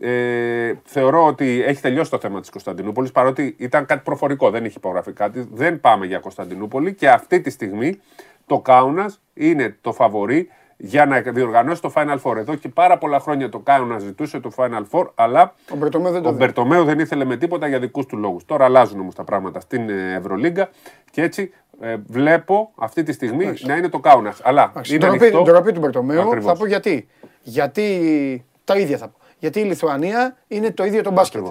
Ε, 0.00 0.74
θεωρώ 0.84 1.26
ότι 1.26 1.62
έχει 1.62 1.80
τελειώσει 1.80 2.10
το 2.10 2.18
θέμα 2.18 2.40
της 2.40 2.50
Κωνσταντινούπολης 2.50 3.12
παρότι 3.12 3.54
ήταν 3.58 3.86
κάτι 3.86 4.02
προφορικό, 4.04 4.50
δεν 4.50 4.64
έχει 4.64 4.76
υπογραφεί 4.76 5.12
κάτι. 5.12 5.48
Δεν 5.52 5.80
πάμε 5.80 6.06
για 6.06 6.18
Κωνσταντινούπολη 6.18 6.94
και 6.94 7.08
αυτή 7.08 7.40
τη 7.40 7.50
στιγμή 7.50 8.00
το 8.46 8.60
Κάουνας 8.60 9.20
είναι 9.34 9.76
το 9.80 9.92
φαβορή 9.92 10.48
για 10.84 11.06
να 11.06 11.20
διοργανώσει 11.20 11.82
το 11.82 11.92
Final 11.94 12.18
Four. 12.22 12.36
Εδώ 12.36 12.54
και 12.54 12.68
πάρα 12.68 12.98
πολλά 12.98 13.20
χρόνια 13.20 13.48
το 13.48 13.58
κάνω 13.58 13.84
να 13.84 13.98
ζητούσε 13.98 14.40
το 14.40 14.50
Final 14.56 14.82
Four, 14.90 15.06
αλλά 15.14 15.54
ο 15.70 15.76
Μπερτομέου 15.76 16.12
δεν, 16.12 16.22
το 16.22 16.28
ο 16.28 16.32
Μπερτομέου 16.32 16.84
δεν 16.84 16.98
ήθελε 16.98 17.24
με 17.24 17.36
τίποτα 17.36 17.66
για 17.66 17.78
δικούς 17.78 18.06
του 18.06 18.16
λόγους. 18.16 18.44
Τώρα 18.44 18.64
αλλάζουν 18.64 19.00
όμως 19.00 19.14
τα 19.14 19.24
πράγματα 19.24 19.60
στην 19.60 19.90
ε, 19.90 20.14
Ευρωλίγκα 20.14 20.68
και 21.10 21.22
έτσι 21.22 21.52
ε, 21.80 21.96
βλέπω 22.06 22.72
αυτή 22.74 23.02
τη 23.02 23.12
στιγμή 23.12 23.54
να 23.60 23.76
είναι 23.76 23.88
το 23.88 23.98
Κάουνα. 23.98 24.34
Αλλά 24.42 24.72
είναι 24.90 25.30
το 25.30 25.42
ντροπή 25.42 25.72
του 25.72 25.80
Μπερτομέου 25.80 26.42
θα 26.42 26.56
πω 26.56 26.66
γιατί. 26.66 27.08
Γιατί 27.42 28.44
τα 28.64 28.78
ίδια 28.78 28.96
θα 28.96 29.08
πω. 29.08 29.18
Γιατί 29.38 29.60
η 29.60 29.64
Λιθουανία 29.64 30.36
είναι 30.48 30.70
το 30.70 30.84
ίδιο 30.84 31.02
το 31.02 31.10
μπάσκετ. 31.10 31.46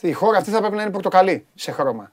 Η 0.00 0.12
χώρα 0.12 0.38
αυτή 0.38 0.50
θα 0.50 0.58
πρέπει 0.58 0.76
να 0.76 0.82
είναι 0.82 0.90
πορτοκαλί 0.90 1.46
σε 1.54 1.72
χρώμα. 1.72 2.12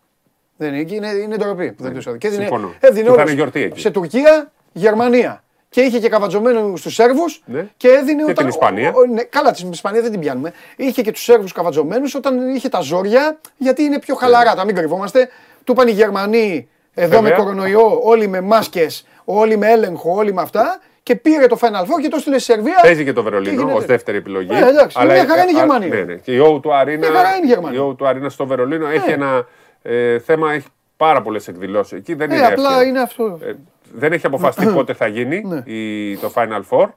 Δεν 0.58 0.74
είναι, 0.74 0.94
είναι, 0.94 1.08
είναι 1.08 1.36
ντροπή 1.36 1.72
που 1.72 1.84
δεν 1.84 1.92
ναι. 1.92 1.98
τους 1.98 2.08
έδινε. 2.08 2.50
Έδινε 2.80 3.72
σε 3.76 3.92
Τουρκία, 3.92 4.52
Γερμανία 4.72 5.43
και 5.74 5.82
είχε 5.82 6.00
και 6.00 6.10
καβατζωμένου 6.10 6.78
στους 6.78 6.94
Σέρβους 6.94 7.42
ναι. 7.46 7.68
και 7.78 7.88
έδινε. 7.88 8.24
Και 8.24 8.32
όταν, 8.32 8.36
την 8.36 8.48
Ισπανία. 8.48 8.92
Ο, 8.96 9.00
ο, 9.00 9.06
ναι, 9.06 9.24
καλά, 9.24 9.52
την 9.52 9.72
Ισπανία 9.72 10.02
δεν 10.02 10.12
την 10.12 10.20
πιάνουμε. 10.20 10.54
Είχε 10.76 11.02
και 11.02 11.12
τους 11.12 11.24
Σέρβους 11.24 11.52
καβατζωμένους 11.52 12.16
όταν 12.16 12.56
είχε 12.56 12.70
τα 12.70 12.80
ζόρια, 12.80 13.40
γιατί 13.58 13.84
είναι 13.84 14.00
πιο 14.00 14.16
χαλαρά, 14.16 14.56
τα 14.56 14.66
μην 14.66 14.76
κρυβόμαστε. 14.76 15.30
Του 15.64 15.72
είπαν 15.72 15.88
οι 15.88 15.92
Γερμανοί 15.92 16.68
εδώ 16.94 17.22
με 17.22 17.30
κορονοϊό, 17.30 18.00
όλοι 18.04 18.28
με 18.28 18.42
μάσκες, 18.42 19.06
όλοι 19.24 19.58
με 19.58 19.72
έλεγχο, 19.72 20.14
όλοι 20.16 20.34
με 20.34 20.42
αυτά. 20.42 20.80
Και 21.04 21.16
πήρε 21.16 21.48
το 21.48 21.58
Final 21.62 21.82
Four 21.82 22.02
και 22.02 22.08
το 22.08 22.18
στείλε 22.20 22.40
στη 22.40 22.52
Σερβία. 22.54 22.80
Παίζει 22.82 23.04
και 23.04 23.14
το 23.14 23.24
Βερολίνο 23.24 23.74
ως 23.74 23.86
δεύτερη 23.86 24.18
επιλογή. 24.18 24.54
Ε, 24.54 24.68
εντάξει, 24.68 24.98
αλλά 25.00 25.14
μια 25.14 25.26
χαρά 25.26 25.42
είναι 25.42 25.52
η 25.52 25.54
Γερμανία. 25.54 25.88
Ναι, 25.88 26.02
ναι. 26.02 26.16
Και 26.16 26.32
η 26.32 26.38
Όου 26.40 26.60
του 26.60 26.74
Αρίνα, 26.76 27.10
μια 27.10 27.18
χαρά 27.18 27.36
είναι 27.36 27.46
η 27.46 27.50
Γερμανία. 27.50 27.80
Η 27.80 27.96
του 27.96 28.08
Αρίνα 28.08 28.30
στο 28.30 28.46
Βερολίνο 28.46 28.88
έχει 28.88 29.08
ναι. 29.08 29.14
ένα 29.14 29.48
ε, 29.82 30.20
θέμα, 30.20 30.54
έχει 30.54 30.68
πάρα 30.98 31.22
πολλές 31.22 31.48
εκδηλώσεις 31.48 31.92
εκεί. 31.92 32.14
Δεν 32.14 32.32
Ε, 32.32 32.36
είναι 32.36 32.46
απλά 32.46 32.70
εύκολο. 32.70 32.88
είναι 32.88 33.02
αυτό. 33.02 33.40
Ε, 33.42 33.54
δεν 33.94 34.12
έχει 34.14 34.26
αποφασιστεί 34.26 34.74
πότε 34.74 34.94
θα 34.94 35.08
γίνει 35.08 35.42
Ναι. 35.46 35.64
η, 35.66 36.18
το 36.18 36.32
Final 36.36 36.62
Four. 36.70 36.88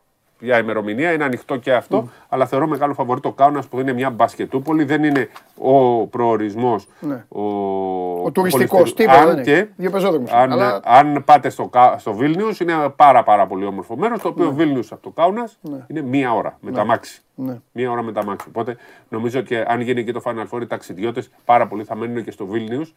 Για 0.40 0.58
ημερομηνία 0.58 1.12
είναι 1.12 1.24
ανοιχτό 1.24 1.56
και 1.56 1.72
αυτό. 1.72 2.08
Αλλά 2.28 2.46
θεωρώ 2.46 2.66
μεγάλο 2.66 2.94
φαβορή 2.94 3.20
το 3.20 3.32
Κάουνας 3.32 3.66
που 3.66 3.80
είναι 3.80 3.92
μια 3.92 4.10
μπασκετούπολη. 4.10 4.84
Δεν 4.84 5.04
είναι 5.04 5.28
ο 5.58 6.06
προορισμός. 6.06 6.86
Ναι. 7.00 7.24
Ο, 7.28 7.40
Ο 8.24 8.30
τουριστικός, 8.32 8.78
πολυ- 8.80 8.94
τίποτα 8.94 9.18
αν 9.18 9.26
δεν 9.26 9.38
έχει. 9.38 9.44
και, 9.44 9.66
Δύο 9.76 9.90
πεζόδρομους. 9.90 10.30
αν, 10.30 10.52
Αλλά- 10.52 10.80
αν 10.84 11.22
πάτε 11.24 11.48
στο, 11.48 11.68
Κα- 11.68 11.96
στο 11.98 12.12
Βίλνιους 12.14 12.60
είναι 12.60 12.72
πάρα, 12.96 13.22
πάρα 13.22 13.46
πολύ 13.46 13.64
όμορφο 13.66 13.96
μέρος. 13.96 14.20
Το 14.22 14.28
οποίο 14.28 14.52
Βίλνιους 14.52 14.92
από 14.92 15.02
το 15.02 15.10
Κάουνας 15.10 15.58
Ναι. 15.60 15.78
είναι 15.86 16.02
μία 16.02 16.32
ώρα 16.32 16.58
με 16.60 16.70
Ναι. 16.70 16.76
τα 16.76 16.84
μάξι. 16.84 17.22
Ναι. 17.34 17.60
Μία 17.72 17.90
ώρα 17.90 18.02
με 18.02 18.12
τα 18.12 18.24
μάξι. 18.24 18.46
Οπότε 18.48 18.76
νομίζω 19.08 19.40
και 19.40 19.64
αν 19.68 19.80
γίνει 19.80 20.04
και 20.04 20.12
το 20.12 20.20
Final 20.24 20.46
Four, 20.56 20.60
οι 20.62 20.66
ταξιδιώτες 20.66 21.30
πάρα 21.44 21.66
πολλοί 21.66 21.84
θα 21.84 21.96
μένουν 21.96 22.24
και 22.24 22.30
στο 22.30 22.46
Βίλνιους 22.46 22.94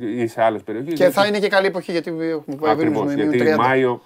ή 0.00 0.26
σε 0.26 0.42
άλλες 0.42 0.62
περιοχές. 0.62 0.94
Και 0.94 1.10
θα 1.10 1.26
είναι 1.26 1.38
και 1.38 1.48
καλή 1.48 1.66
εποχή 1.66 1.92
γιατί 1.92 2.10
έχουμε 2.10 2.56
πάει 2.56 2.72
Ακριβώ. 2.72 3.04
με 3.04 3.14
Γιατί 3.14 3.36
μείον 3.36 3.54
30. 3.54 3.58
Μάιο 3.58 4.00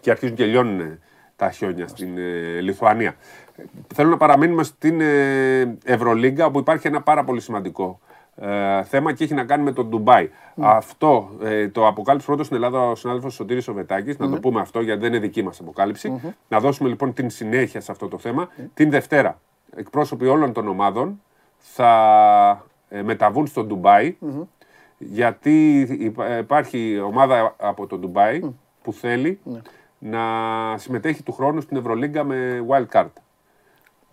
και 0.00 0.10
αρχίζουν 0.10 0.36
και 0.36 0.44
λιώνουν 0.44 0.98
τα 1.36 1.50
χιόνια 1.50 1.88
στην 1.88 2.18
ε, 2.18 2.60
Λιθουανία. 2.60 3.16
Ε, 3.56 3.62
Θέλω 3.94 4.10
να 4.10 4.16
παραμείνουμε 4.16 4.62
στην 4.62 5.00
ε, 5.00 5.76
Ευρωλίγκα, 5.84 6.46
όπου 6.46 6.58
υπάρχει 6.58 6.86
ένα 6.86 7.02
πάρα 7.02 7.24
πολύ 7.24 7.40
σημαντικό 7.40 8.00
ε, 8.36 8.82
θέμα 8.82 9.12
και 9.12 9.24
έχει 9.24 9.34
να 9.34 9.44
κάνει 9.44 9.62
με 9.62 9.72
το 9.72 9.84
Ντουμπάι. 9.84 10.30
Αυτό 10.60 11.30
ε, 11.42 11.68
το 11.68 11.86
αποκάλυψε 11.86 12.26
πρώτος 12.26 12.46
στην 12.46 12.56
Ελλάδα 12.56 12.90
ο 12.90 12.94
συνάδελφος 12.94 13.34
Σωτήρης 13.34 13.64
Σοβετάκης, 13.64 14.18
να 14.18 14.30
το 14.30 14.36
πούμε 14.40 14.60
αυτό 14.60 14.80
γιατί 14.80 15.00
δεν 15.00 15.08
είναι 15.08 15.18
δική 15.18 15.42
μας 15.42 15.60
αποκάλυψη. 15.60 16.34
Να 16.48 16.60
δώσουμε 16.60 16.88
λοιπόν 16.88 17.12
την 17.12 17.30
συνέχεια 17.30 17.80
σε 17.80 17.92
αυτό 17.92 18.08
το 18.08 18.18
θέμα. 18.18 18.48
Την 18.74 18.90
Δευτέρα, 18.90 19.40
εκπρόσωποι 19.76 20.26
όλων 20.26 20.52
των 20.52 20.68
ομάδων 20.68 21.20
θα 21.58 22.64
ε, 22.88 23.02
μεταβούν 23.02 23.46
στο 23.46 23.64
Ντουμπάι 23.64 24.16
γιατί 24.98 25.80
υπά- 25.80 26.38
υπάρχει 26.38 27.00
ομάδα 27.00 27.54
από 27.58 27.86
το 27.86 27.98
Ντουμπάι 27.98 28.40
που 28.82 28.92
θέλει 28.92 29.40
να 29.98 30.20
συμμετέχει 30.76 31.22
του 31.22 31.32
χρόνου 31.32 31.60
στην 31.60 31.76
Ευρωλίγκα 31.76 32.24
με 32.24 32.64
wild 32.68 32.86
card. 32.96 33.08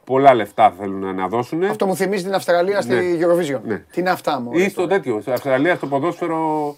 Πολλά 0.06 0.34
λεφτά 0.34 0.72
θέλουν 0.72 1.16
να 1.16 1.28
δώσουν. 1.28 1.64
Αυτό 1.64 1.86
μου 1.86 1.96
θυμίζει 1.96 2.24
την 2.24 2.34
Αυστραλία 2.34 2.82
στη 2.82 2.94
Ναι. 2.94 3.26
Eurovision. 3.26 3.60
Ναι. 3.64 3.78
Τι 3.78 4.00
είναι 4.00 4.10
αυτά 4.10 4.40
μου. 4.40 4.52
Ή 4.54 4.70
στο 4.70 4.88
τέτοιο, 4.88 5.22
στην 5.22 5.34
Αυστραλία, 5.34 5.76
στο 5.76 5.88
ποδόσφαιρο 5.88 6.76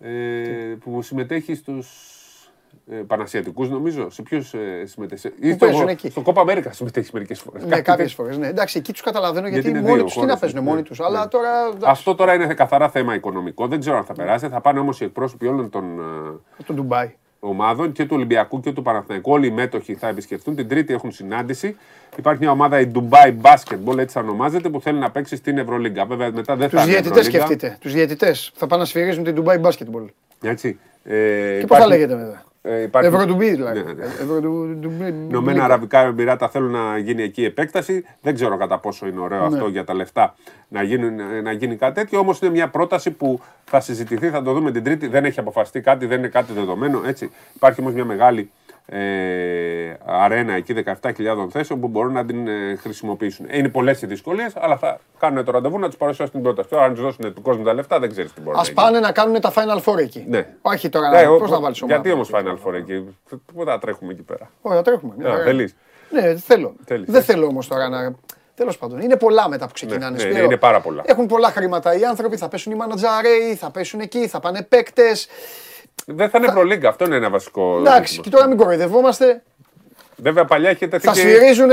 ε, 0.00 0.10
που 0.84 1.02
συμμετέχει 1.02 1.54
στους 1.54 2.08
ε, 2.90 2.94
Πανασιατικούς 2.96 3.68
νομίζω. 3.70 4.10
Σε 4.10 4.22
ποιους 4.22 4.54
ε, 4.54 4.58
συμμετέχεις; 4.86 5.24
Ή 5.24 5.50
Που 5.50 5.56
παίζουν 5.56 5.80
στο, 5.80 5.88
εκεί. 5.90 6.10
στο 6.10 6.20
Κόπα 6.20 6.40
Αμέρικα 6.40 6.72
συμμετέχεις 6.72 7.10
μερικές 7.10 7.40
φορές. 7.40 7.64
Ναι, 7.64 7.80
κάποιες 7.80 8.14
φορές. 8.14 8.38
Ναι. 8.38 8.46
Εντάξει, 8.46 8.78
εκεί 8.78 8.92
τους 8.92 9.00
καταλαβαίνω 9.00 9.48
γιατί, 9.48 9.68
είναι 9.68 9.80
μόνοι 9.80 9.94
δύο 9.94 10.02
τους 10.04 10.12
τι 10.12 10.18
να 10.18 10.24
χώρες, 10.24 10.40
παίζουν 10.40 10.62
ναι. 10.64 10.70
μόνοι 10.70 10.82
τους. 10.82 11.00
Αλλά 11.00 11.20
Ναι. 11.20 11.26
τώρα. 11.26 11.48
εντάξει, 11.66 11.84
Αυτό 11.86 12.14
τώρα 12.14 12.34
είναι 12.34 12.54
καθαρά 12.54 12.88
θέμα 12.88 13.14
οικονομικό. 13.14 13.66
Δεν 13.66 13.80
ξέρω 13.80 13.96
αν 13.96 14.04
θα 14.04 14.12
περάσει. 14.14 14.48
Θα 14.48 14.60
πάνε 14.60 14.78
όμως 14.78 15.00
οι 15.00 15.04
εκπρόσωποι 15.04 15.46
όλων 15.46 15.70
των 15.70 15.84
ε, 16.58 16.62
Το 16.64 16.72
Ντουμπάι. 16.72 17.14
ομάδων 17.40 17.92
και 17.92 18.02
του 18.04 18.10
Ολυμπιακού 18.16 18.60
και 18.60 18.72
του 18.72 18.82
Παναθηναϊκού. 18.82 19.32
Όλοι 19.32 19.46
οι 19.46 19.50
μέτοχοι 19.50 19.94
θα 19.94 20.08
επισκεφτούν. 20.08 20.54
Την 20.56 20.68
Τρίτη 20.68 20.92
έχουν 20.92 21.12
συνάντηση. 21.12 21.76
Υπάρχει 22.16 22.40
μια 22.42 22.50
ομάδα, 22.50 22.80
η 22.80 22.90
Dubai 22.94 23.34
Basketball, 23.42 23.98
έτσι 23.98 24.14
θα 24.14 24.20
ονομάζεται, 24.20 24.68
που 24.68 24.80
θέλει 24.80 24.98
να 24.98 25.10
παίξει 25.10 25.36
στην 25.36 25.58
Ευρωλίγκα. 25.58 26.04
Βέβαια 26.06 26.30
μετά 26.32 26.56
δεν 26.56 26.68
Τους 26.68 26.78
θα 26.78 26.84
είναι 26.84 26.92
διαιτητές 26.92 27.26
Ευρωλίγκα. 27.26 27.46
σκεφτείτε. 27.46 27.76
Τους 27.80 27.92
διαιτητές 27.92 28.52
θα 28.54 28.66
πάνε 28.66 28.82
να 28.82 28.88
σφυρίζουν 28.88 29.24
την 29.24 29.42
Dubai 29.44 29.60
Basketball. 29.60 30.04
Έτσι. 30.42 30.78
Ε, 31.04 31.58
Και 31.60 31.66
πώς 31.66 31.78
θα 31.78 31.86
λέγεται 31.86 32.14
μετά. 32.14 32.44
Ε, 32.66 32.82
υπάρχει... 32.82 33.08
Ευρωτουμπί 33.08 33.50
δηλαδή. 33.50 33.82
Ναι, 33.82 33.92
ναι. 33.92 34.04
Ευρωτουμπί. 34.04 35.08
Ηνωμένα 35.28 35.64
Αραβικά 35.64 35.98
Εμμυράτα 36.00 36.48
θέλουν 36.48 36.70
να 36.70 36.98
γίνει 36.98 37.22
εκεί 37.22 37.44
επέκταση. 37.44 38.04
Δεν 38.20 38.34
ξέρω 38.34 38.56
κατά 38.56 38.78
πόσο 38.78 39.06
είναι 39.06 39.20
ωραίο 39.20 39.38
Ναι. 39.40 39.46
αυτό 39.46 39.68
για 39.68 39.84
τα 39.84 39.94
λεφτά 39.94 40.34
να 40.68 40.82
γίνει, 40.82 41.10
να 41.42 41.52
γίνει 41.52 41.76
κάτι 41.76 41.94
τέτοιο. 41.94 42.18
Όμως 42.18 42.40
είναι 42.40 42.50
μια 42.50 42.68
πρόταση 42.68 43.10
που 43.10 43.40
θα 43.64 43.80
συζητηθεί, 43.80 44.28
θα 44.28 44.42
το 44.42 44.52
δούμε 44.52 44.70
την 44.70 44.84
Τρίτη. 44.84 45.06
Δεν 45.06 45.24
έχει 45.24 45.40
αποφασιστεί 45.40 45.80
κάτι, 45.80 46.06
δεν 46.06 46.18
είναι 46.18 46.28
κάτι 46.28 46.52
δεδομένο. 46.52 47.02
Έτσι. 47.06 47.30
Υπάρχει 47.54 47.80
όμως 47.80 47.92
μια 47.92 48.04
μεγάλη 48.04 48.50
ε, 48.86 49.94
αρένα 50.04 50.52
εκεί 50.52 50.74
17.000 51.02 51.12
θέσεων 51.50 51.80
που 51.80 51.88
μπορούν 51.88 52.12
να 52.12 52.24
την 52.24 52.48
ε, 52.48 52.76
χρησιμοποιήσουν. 52.80 53.46
Είναι 53.50 53.68
πολλές 53.68 54.02
οι 54.02 54.06
δυσκολίες, 54.06 54.52
αλλά 54.56 54.76
θα 54.76 55.00
κάνουν 55.18 55.44
το 55.44 55.50
ραντεβού 55.52 55.78
να 55.78 55.86
τους 55.86 55.96
παρουσιάσουν 55.96 56.34
την 56.34 56.42
πρόταση. 56.42 56.68
Τώρα, 56.68 56.84
αν 56.84 56.94
τους 56.94 57.02
δώσουν 57.02 57.34
του 57.34 57.42
κόσμου 57.42 57.64
τα 57.64 57.72
λεφτά, 57.74 57.98
δεν 57.98 58.10
ξέρεις 58.10 58.32
τι 58.32 58.40
μπορεί 58.40 58.56
Α 58.56 58.58
να 58.58 58.62
γίνει. 58.64 58.74
πάνε 58.74 59.00
να 59.00 59.12
κάνουν 59.12 59.40
τα 59.40 59.52
Final 59.54 59.80
Four 59.84 59.98
εκεί. 59.98 60.24
Ναι. 60.28 60.46
Όχι 60.62 60.88
τώρα. 60.88 61.08
Ναι, 61.10 61.26
Πώς 61.38 61.50
ο- 61.50 61.52
να 61.54 61.60
βάλεις 61.60 61.82
ομάδα. 61.82 62.00
Γιατί 62.00 62.10
όμω 62.20 62.26
Final 62.32 62.68
Four 62.68 62.74
εκεί, 62.74 63.16
πού 63.54 63.64
θα 63.64 63.78
τρέχουμε 63.78 64.12
εκεί 64.12 64.22
πέρα; 64.22 64.50
Όχι, 64.62 64.76
θα 64.76 64.82
τρέχουμε. 64.82 65.14
μια 65.18 65.28
Α, 65.28 65.30
χαρά. 65.32 65.44
θέλεις. 65.44 65.74
Ναι, 66.10 66.36
θέλω. 66.36 66.74
Θέλεις, 66.84 67.10
Δεν 67.10 67.20
ε. 67.20 67.24
θέλω 67.24 67.46
όμως 67.46 67.68
τώρα 67.68 67.88
να. 67.88 68.14
Τέλος 68.54 68.78
πάντων, 68.78 69.00
είναι 69.00 69.16
πολλά 69.16 69.48
μετά 69.48 69.66
που 69.66 69.72
ξεκινάνε. 69.72 70.10
ναι, 70.10 70.18
Σπύρο. 70.18 70.36
ναι, 70.38 70.42
είναι 70.44 70.56
πάρα 70.56 70.80
πολλά. 70.80 71.02
Έχουν 71.06 71.26
πολλά 71.26 71.48
χρήματα 71.50 71.98
οι 71.98 72.04
άνθρωποι, 72.04 72.36
θα 72.36 72.48
πέσουν 72.48 72.72
οι 72.72 72.74
μανατζαρέοι, 72.74 73.54
θα 73.54 73.70
πέσουν 73.70 74.00
εκεί, 74.00 74.26
θα 74.28 74.40
πάνε 74.40 74.62
παίκτες. 74.62 75.26
Δεν 76.06 76.28
θα 76.28 76.38
είναι 76.38 76.46
Ευρωλίγκα, 76.46 76.88
αυτό 76.88 77.04
είναι 77.04 77.16
ένα 77.16 77.30
βασικό. 77.30 77.76
Εντάξει, 77.78 78.06
ζήτημα. 78.14 78.24
και 78.24 78.30
τώρα 78.30 78.46
μην 78.48 78.56
κοροϊδευόμαστε. 78.56 79.42
Βέβαια, 80.16 80.44
παλιά 80.44 80.70
είχε 80.70 80.86
τεθεί. 80.86 81.06
Θα 81.06 81.12
και- 81.12 81.18
σφυρίζουν 81.20 81.70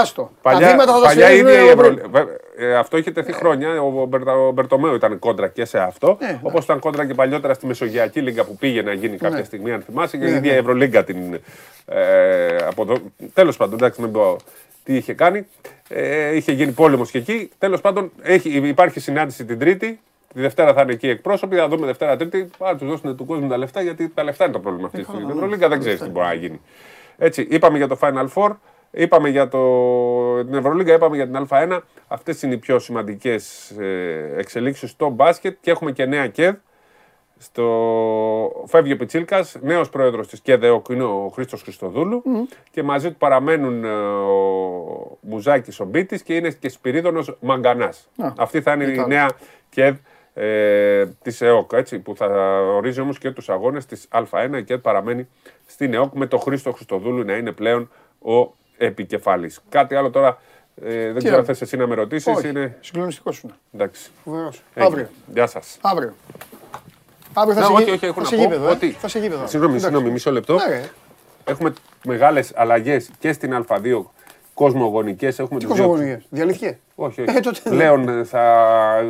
άστο. 0.00 0.30
Παλιά, 0.42 0.60
τα 0.60 0.66
βήματα 0.72 0.92
θα 0.92 1.00
τα 1.00 1.06
παλιά 1.06 1.30
η 1.30 1.36
σφυρίζουν. 1.36 1.48
ίδια 1.48 1.64
η 1.64 1.68
ο- 1.68 1.70
Ευρωλίγκα. 1.70 2.26
Ε, 2.58 2.76
αυτό 2.76 2.96
είχε 2.96 3.10
τεθεί 3.10 3.32
χρόνια. 3.32 3.82
Ο, 3.82 4.04
Μπερτα, 4.06 4.32
ο 4.32 4.50
Μπερτομέο 4.50 4.94
ήταν 4.94 5.18
κόντρα 5.18 5.48
και 5.48 5.64
σε 5.64 5.78
αυτό. 5.78 6.16
Ναι, 6.20 6.38
Όπως 6.42 6.64
ήταν 6.64 6.78
κόντρα 6.78 7.06
και 7.06 7.14
παλιότερα 7.14 7.54
στη 7.54 7.66
Μεσογειακή 7.66 8.20
Λίγκα 8.20 8.44
που 8.44 8.56
πήγε 8.56 8.82
να 8.82 8.92
γίνει 8.92 9.16
κάποια 9.16 9.38
Ναι. 9.38 9.44
στιγμή, 9.44 9.72
αν 9.72 9.82
θυμάσαι. 9.82 10.16
Και 10.16 10.24
Ναι, 10.24 10.30
η 10.30 10.34
ίδια 10.34 10.50
ναι. 10.50 10.56
η 10.56 10.60
Ευρωλίγκα 10.60 11.04
την. 11.04 11.40
Ε, 11.86 12.56
αποδο... 12.56 12.96
Τέλος 13.34 13.56
πάντων, 13.56 13.74
εντάξει, 13.74 14.00
μην 14.02 14.12
πω 14.12 14.36
τι 14.84 14.96
είχε 14.96 15.12
κάνει. 15.12 15.46
Ε, 15.88 16.36
είχε 16.36 16.52
γίνει 16.52 16.72
πόλεμος 16.72 17.10
και 17.10 17.18
εκεί. 17.18 17.50
Τέλος 17.58 17.80
πάντων, 17.80 18.12
έχει, 18.22 18.48
υπάρχει 18.50 19.00
συνάντηση 19.00 19.44
την 19.44 19.58
Τρίτη. 19.58 20.00
Τη 20.34 20.40
Δευτέρα 20.40 20.72
θα 20.74 20.82
είναι 20.82 20.92
εκεί 20.92 21.06
οι 21.06 21.10
εκπρόσωποι. 21.10 21.56
Θα 21.56 21.68
δούμε 21.68 21.86
Δευτέρα-Τρίτη. 21.86 22.50
Θα 22.58 22.76
τους 22.76 22.88
δώσουν 22.88 23.16
του 23.16 23.24
κόσμου 23.24 23.48
τα 23.48 23.56
λεφτά 23.56 23.82
γιατί 23.82 24.08
τα 24.08 24.22
λεφτά 24.24 24.44
είναι 24.44 24.52
το 24.52 24.58
πρόβλημα 24.60 24.86
αυτή 24.86 24.98
τη 24.98 25.04
στιγμή. 25.04 25.26
Η 25.26 25.30
Ευρωλίγκα 25.30 25.68
δεν 25.68 25.78
ξέρεις 25.78 26.00
τι 26.00 26.08
μπορεί 26.08 26.26
να 26.26 26.34
γίνει. 26.34 26.60
Έτσι, 27.18 27.46
είπαμε 27.50 27.76
για 27.76 27.88
το 27.88 27.98
Final 28.00 28.26
Four, 28.34 28.50
είπαμε 28.90 29.28
για 29.28 29.48
το, 29.48 30.44
την 30.44 30.54
Ευρωλίγκα, 30.54 30.94
είπαμε 30.94 31.16
για 31.16 31.28
την 31.28 31.46
Α1. 31.50 31.78
Αυτές 32.08 32.42
είναι 32.42 32.54
οι 32.54 32.58
πιο 32.58 32.78
σημαντικές 32.78 33.70
ε, 33.70 34.32
εξελίξεις 34.36 34.90
στο 34.90 35.08
μπάσκετ 35.08 35.56
και 35.60 35.70
έχουμε 35.70 35.92
και 35.92 36.04
νέα 36.04 36.26
ΚΕΔ. 36.26 36.54
Στο... 37.40 37.64
Φεύγει 38.66 38.92
ο 38.92 38.96
Πιτσίλκας, 38.96 39.56
νέος 39.60 39.88
πρόεδρος 39.90 40.28
της 40.28 40.40
ΚΕΔΕΟΚ 40.40 40.86
είναι 40.88 41.02
ο 41.04 41.30
Χρήστος 41.34 41.62
Χριστοδούλου 41.62 42.22
και 42.70 42.82
μαζί 42.82 43.10
του 43.10 43.16
παραμένουν 43.16 43.84
ε, 43.84 43.88
ο 43.88 45.18
Μουζάκης 45.20 45.80
ο 45.80 45.84
Μπίτης 45.84 46.22
και 46.22 46.34
είναι 46.34 46.50
και 46.50 46.68
Σπυρίδωνος 46.68 47.36
Μαγκανάς. 47.40 48.08
Α, 48.18 48.32
Αυτή 48.36 48.60
θα 48.60 48.72
είναι 48.72 48.84
η 48.84 48.92
Ιταλός. 48.92 49.08
νέα 49.08 49.28
ΚΕΔ 49.70 49.94
ε, 50.40 51.06
της 51.22 51.40
ΕΟΚ, 51.40 51.70
έτσι, 51.72 51.98
που 51.98 52.16
θα 52.16 52.26
ορίζει 52.74 53.00
όμως 53.00 53.18
και 53.18 53.30
τους 53.30 53.48
αγώνες 53.48 53.86
της 53.86 54.08
Α1. 54.10 54.50
Η 54.58 54.62
ΚΕΔ 54.64 54.78
παραμένει 54.80 55.28
στην 55.66 55.94
ΕΟΚ 55.94 56.12
με 56.14 56.26
τον 56.26 56.40
Χρήστο 56.40 56.72
Χριστοδούλου 56.72 57.24
να 57.24 57.32
είναι 57.36 57.52
πλέον 57.52 57.90
ο 58.22 58.54
επικεφαλής. 58.76 59.60
Κάτι 59.68 59.94
άλλο 59.94 60.10
τώρα 60.10 60.38
ε, 60.84 61.12
δεν 61.12 61.18
ξέρω 61.22 61.36
αν 61.36 61.44
θες 61.44 61.60
εσύ 61.60 61.76
να 61.76 61.86
με 61.86 61.94
ρωτήσεις. 61.94 62.36
Όχι, 62.36 62.48
Είναι... 62.48 62.76
συγκλονιστικός 62.80 63.36
σου. 63.36 63.50
Εντάξει. 63.74 64.10
Φοβερός. 64.24 64.62
Έγινε. 64.74 64.86
Αύριο. 64.92 65.08
Γεια 65.32 65.46
σας. 65.46 65.78
Αύριο. 65.80 66.14
Αύριο 67.34 67.54
θα 67.54 67.60
Ναι, 67.60 67.66
σε 67.66 67.72
όχι, 67.72 67.82
γη- 67.84 67.92
όχι, 67.92 68.04
έχω 68.04 68.14
θα 68.14 68.20
να 68.20 68.26
σε 68.26 68.34
πω 68.36 68.40
γήπεδο, 68.42 68.68
ε. 68.68 68.70
ότι- 68.70 68.90
Θα 68.90 69.08
σε 69.08 69.18
γήπεδο. 69.18 69.46
Συγγνώμη, 69.46 69.74
Εντάξει. 69.76 69.84
συγγνώμη, 69.90 70.12
μισό 70.12 70.30
λεπτό. 70.32 70.54
Ναι, 70.54 70.66
ρε. 70.68 70.90
Έχουμε 71.44 71.72
μεγάλες 72.04 72.52
αλλαγές 72.54 73.10
και 73.18 73.32
στην 73.32 73.64
Α2 73.68 74.02
κοσμογονικές. 74.58 75.38
Έχουμε 75.38 75.58
Τι 75.58 75.66
τους 75.66 75.74
δύο- 75.74 75.84
κοσμογονίες, 75.86 76.26
διαλύθηκε; 76.30 76.78
Όχι, 76.94 77.20
Ε, 77.20 77.24
όχι. 77.30 77.40
τότε- 77.40 77.60
Πλέον 77.68 78.08
ε, 78.08 78.24
θα 78.24 78.42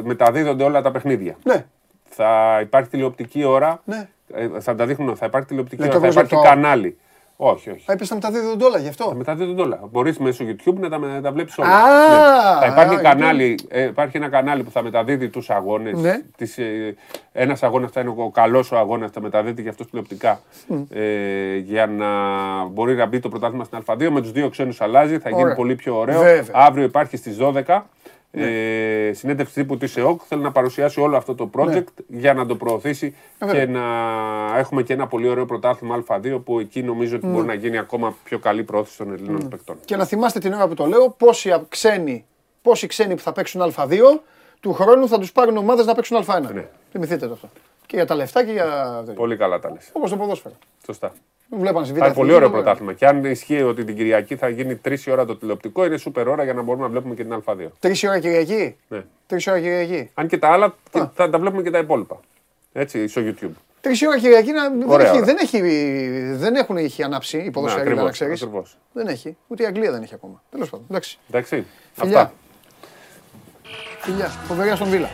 μεταδίδονται 0.04 0.64
όλα 0.64 0.82
τα 0.82 0.90
παιχνίδια. 0.90 1.36
Ναι. 1.44 1.64
Θα 2.04 2.58
υπάρχει 2.62 2.88
τηλεοπτική 2.88 3.44
ώρα. 3.44 3.82
Ναι. 3.84 4.08
Ε, 4.34 4.48
θα 4.60 4.74
τα 4.74 4.86
δείχνουν, 4.86 5.16
θα 5.16 5.26
υπάρχει 5.26 5.46
τηλεοπτική 5.48 5.80
Λέει 5.82 5.90
ώρα, 5.90 5.98
το 6.00 6.04
θα 6.04 6.08
υπάρχει 6.10 6.28
προσεκτό. 6.34 6.54
κανάλι. 6.54 6.98
Όχι, 7.40 7.70
όχι. 7.70 7.84
Α, 7.90 7.92
είπες 7.92 8.08
να 8.10 8.14
μεταδίδονται 8.14 8.64
όλα 8.64 8.78
γι' 8.78 8.88
αυτό; 8.88 9.04
Θα 9.04 9.14
μεταδίδονται 9.14 9.62
όλα. 9.62 9.80
Μπορείς 9.90 10.18
μέσω 10.18 10.44
YouTube 10.48 10.74
να 10.74 10.88
τα, 10.88 10.98
να 10.98 11.20
τα 11.20 11.32
βλέπεις 11.32 11.58
όλα. 11.58 11.68
Α, 11.68 12.60
Ναι. 12.60 12.66
Θα 12.66 12.66
υπάρχει, 12.66 12.94
α, 12.94 13.00
κανάλι, 13.00 13.58
ε, 13.68 13.82
υπάρχει 13.84 14.16
ένα 14.16 14.28
κανάλι 14.28 14.62
που 14.62 14.70
θα 14.70 14.82
μεταδίδει 14.82 15.28
τους 15.28 15.50
αγώνες. 15.50 16.00
Ναι. 16.00 16.20
Ε, 16.56 16.92
ένας 17.32 17.62
αγώνας 17.62 17.90
θα 17.90 18.00
είναι 18.00 18.14
ο 18.16 18.30
καλός 18.30 18.72
ο 18.72 18.76
αγώνας, 18.78 19.10
θα 19.10 19.20
μεταδίδει 19.20 19.62
και 19.62 19.68
αυτός 19.68 19.86
τηλεοπτικά. 19.86 20.40
Ε, 20.90 21.56
για 21.56 21.86
να 21.86 22.06
μπορεί 22.64 22.94
να 22.94 23.06
μπει 23.06 23.18
το 23.20 23.28
πρωτάθλημα 23.28 23.64
στην 23.64 23.78
Α2. 23.86 24.08
Με 24.10 24.20
τους 24.20 24.32
δύο 24.32 24.48
ξένους 24.48 24.80
αλλάζει, 24.80 25.18
θα 25.18 25.28
γίνει 25.28 25.42
Ωραία. 25.42 25.54
πολύ 25.54 25.74
πιο 25.74 25.98
ωραίο. 25.98 26.20
Βέβαια. 26.20 26.44
Αύριο 26.52 26.84
υπάρχει 26.84 27.16
στις 27.16 27.36
12. 27.36 27.82
Ε, 28.30 29.10
συνέντευξη 29.14 29.54
τύπου 29.54 29.76
της 29.76 29.96
ΕΟΚ 29.96 30.20
θέλει 30.28 30.42
να 30.42 30.52
παρουσιάσει 30.52 31.00
όλο 31.00 31.16
αυτό 31.16 31.34
το 31.34 31.50
project 31.54 31.84
για 32.08 32.34
να 32.34 32.46
το 32.46 32.56
προωθήσει 32.56 33.14
Ναι. 33.38 33.46
Βέβαια. 33.46 33.64
και 33.64 33.70
να 33.70 33.82
έχουμε 34.58 34.82
και 34.82 34.92
ένα 34.92 35.06
πολύ 35.06 35.28
ωραίο 35.28 35.44
πρωτάθλημα 35.44 36.04
Α2 36.08 36.40
που 36.44 36.58
εκεί 36.60 36.82
νομίζω 36.82 37.16
ότι 37.16 37.26
Ναι. 37.26 37.32
μπορεί 37.32 37.46
να 37.46 37.54
γίνει 37.54 37.78
ακόμα 37.78 38.14
πιο 38.24 38.38
καλή 38.38 38.62
πρόθεση 38.64 38.96
των 38.98 39.12
Ελλήνων 39.12 39.48
παικτών. 39.48 39.76
Και 39.84 39.96
να 39.96 40.04
θυμάστε 40.04 40.38
την 40.38 40.52
ώρα 40.52 40.68
που 40.68 40.74
το 40.74 40.86
λέω, 40.86 41.10
πόσοι 41.10 41.50
α- 41.52 41.64
ξένοι, 41.68 42.24
πόσοι 42.62 42.86
ξένοι 42.86 43.14
που 43.14 43.20
θα 43.22 43.32
παίξουν 43.32 43.72
Α2, 43.76 43.98
του 44.60 44.72
χρόνου 44.72 45.08
θα 45.08 45.18
τους 45.18 45.32
πάρουν 45.32 45.56
ομάδες 45.56 45.86
να 45.86 45.94
παίξουν 45.94 46.24
Α1. 46.26 46.52
Ναι. 46.54 46.64
Θυμηθείτε 46.92 47.26
το 47.26 47.32
αυτό. 47.32 47.48
Και 47.86 47.96
για 47.96 48.06
τα 48.06 48.14
λεφτά 48.14 48.44
και 48.44 48.52
για. 48.52 49.02
Πολύ 49.14 49.36
καλά 49.36 49.58
τα 49.58 49.70
λες. 49.70 49.90
Όπως 49.92 50.10
το 50.10 50.16
ποδόσφαιρο. 50.16 50.54
Σωστά. 50.86 51.12
Βλέπανε 51.50 51.84
στη 51.86 51.94
Β' 51.94 51.98
Θα 51.98 52.04
είναι 52.06 52.14
πολύ 52.14 52.28
Εθνική, 52.30 52.44
ωραίο 52.44 52.48
βέβαια. 52.48 52.62
πρωτάθλημα. 52.62 52.92
Και 52.92 53.06
αν 53.06 53.24
ισχύει 53.24 53.62
ότι 53.62 53.84
την 53.84 53.96
Κυριακή 53.96 54.36
θα 54.36 54.48
γίνει 54.48 54.80
3 54.88 54.94
ώρα 55.10 55.24
το 55.24 55.36
τηλεοπτικό, 55.36 55.84
είναι 55.84 55.96
σούπερ 55.96 56.28
ώρα 56.28 56.44
για 56.44 56.54
να 56.54 56.62
μπορούμε 56.62 56.84
να 56.84 56.90
βλέπουμε 56.90 57.14
και 57.14 57.24
την 57.24 57.42
Α2. 57.46 57.66
Τρεις 57.78 58.04
ώρα 58.04 58.18
Κυριακή; 58.18 58.76
Ναι. 58.88 59.04
Τρεις 59.26 59.46
ώρα 59.46 59.60
Κυριακή. 59.60 60.10
Αν 60.14 60.26
και 60.26 60.38
τα 60.38 60.48
άλλα 60.48 60.74
και 60.90 61.02
θα 61.14 61.30
τα 61.30 61.38
βλέπουμε 61.38 61.62
και 61.62 61.70
τα 61.70 61.78
υπόλοιπα. 61.78 62.20
Έτσι, 62.72 63.08
στο 63.08 63.22
YouTube. 63.24 63.50
Τρεις 63.80 64.02
ώρα 64.06 64.18
Κυριακή 64.18 64.52
να- 64.52 64.68
δεν, 64.70 64.88
Ωραία 64.88 65.06
έχει, 65.08 65.16
ώρα. 65.16 65.24
δεν, 65.26 65.36
έχει, 65.40 65.60
δεν 66.34 66.54
έχουν 66.54 66.76
είχε 66.76 67.04
ανάψει 67.04 67.38
η 67.38 67.50
ποδοσφαίρια, 67.50 67.82
ακριβώς, 67.84 68.04
να 68.04 68.10
ξέρεις. 68.10 68.42
ακριβώς. 68.42 68.76
Δεν 68.92 69.06
έχει. 69.06 69.36
Ούτε 69.46 69.62
η 69.62 69.66
Αγγλία 69.66 69.90
δεν 69.90 70.02
έχει 70.02 70.14
ακόμα. 70.14 70.42
Τέλος 70.50 70.70
πάντων. 70.70 70.86
Εντάξει. 70.90 71.18
Εντάξει. 71.28 71.66
Φιλιά. 71.92 72.20
Αυτά. 72.20 72.32
Φιλιά. 74.00 74.26
Φοβεριά 74.46 74.76
στον 74.76 74.88
Βίλα. 74.88 75.08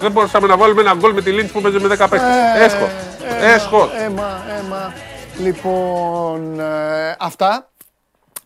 Δεν 0.00 0.12
μπορούσαμε 0.12 0.46
να 0.46 0.56
βάλουμε 0.56 0.80
ένα 0.80 0.94
γκολ 0.94 1.12
με 1.12 1.22
τη 1.22 1.30
Λίντς 1.30 1.52
που 1.52 1.60
παίζει 1.60 1.78
με 1.80 1.88
10 1.88 2.08
παίχτε. 2.08 2.26
Ε, 2.58 2.64
Έσχο. 2.64 2.84
έμα, 3.28 3.44
Έσχο. 3.46 3.88
Έμα, 4.04 4.42
έμα. 4.64 4.92
Λοιπόν, 5.38 6.60
ε, 6.60 7.16
αυτά. 7.18 7.70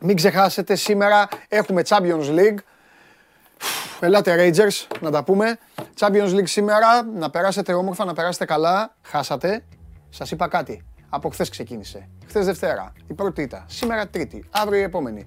Μην 0.01 0.17
ξεχάσετε, 0.17 0.75
σήμερα 0.75 1.29
έχουμε 1.49 1.83
Champions 1.89 2.29
League. 2.29 2.59
Ελάτε 4.01 4.35
Rangers, 4.39 4.97
να 5.01 5.11
τα 5.11 5.25
πούμε. 5.25 5.59
Champions 5.99 6.35
League 6.35 6.49
σήμερα, 6.49 7.03
να 7.03 7.31
περάσετε 7.31 7.73
όμορφα, 7.73 8.05
να 8.05 8.13
περάσετε 8.13 8.45
καλά. 8.45 8.97
Χάσατε. 9.03 9.65
Σας 10.09 10.31
είπα 10.31 10.49
κάτι. 10.49 10.85
Από 11.09 11.29
χθες 11.29 11.49
ξεκίνησε. 11.49 12.09
Χθες 12.27 12.45
Δευτέρα, 12.45 12.93
η 13.07 13.15
πρώτη 13.15 13.43
ήταν. 13.43 13.65
Σήμερα 13.67 14.09
Τρίτη, 14.09 14.45
αύριο 14.51 14.79
η 14.79 14.83
επόμενη. 14.83 15.27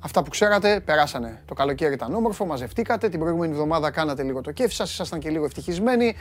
Αυτά 0.00 0.22
που 0.22 0.30
ξέρατε, 0.30 0.80
περάσανε. 0.80 1.42
Το 1.46 1.54
καλοκαίρι 1.54 1.94
ήταν 1.94 2.14
όμορφο, 2.14 2.46
μαζευτήκατε. 2.46 3.08
Την 3.08 3.20
προηγούμενη 3.20 3.52
εβδομάδα 3.52 3.90
κάνατε 3.90 4.22
λίγο 4.22 4.40
το 4.40 4.52
κέφι 4.52 4.74
σας, 4.74 4.92
ήσασταν 4.92 5.18
και 5.18 5.30
λίγο 5.30 5.44
ευτυχισμένοι. 5.44 6.14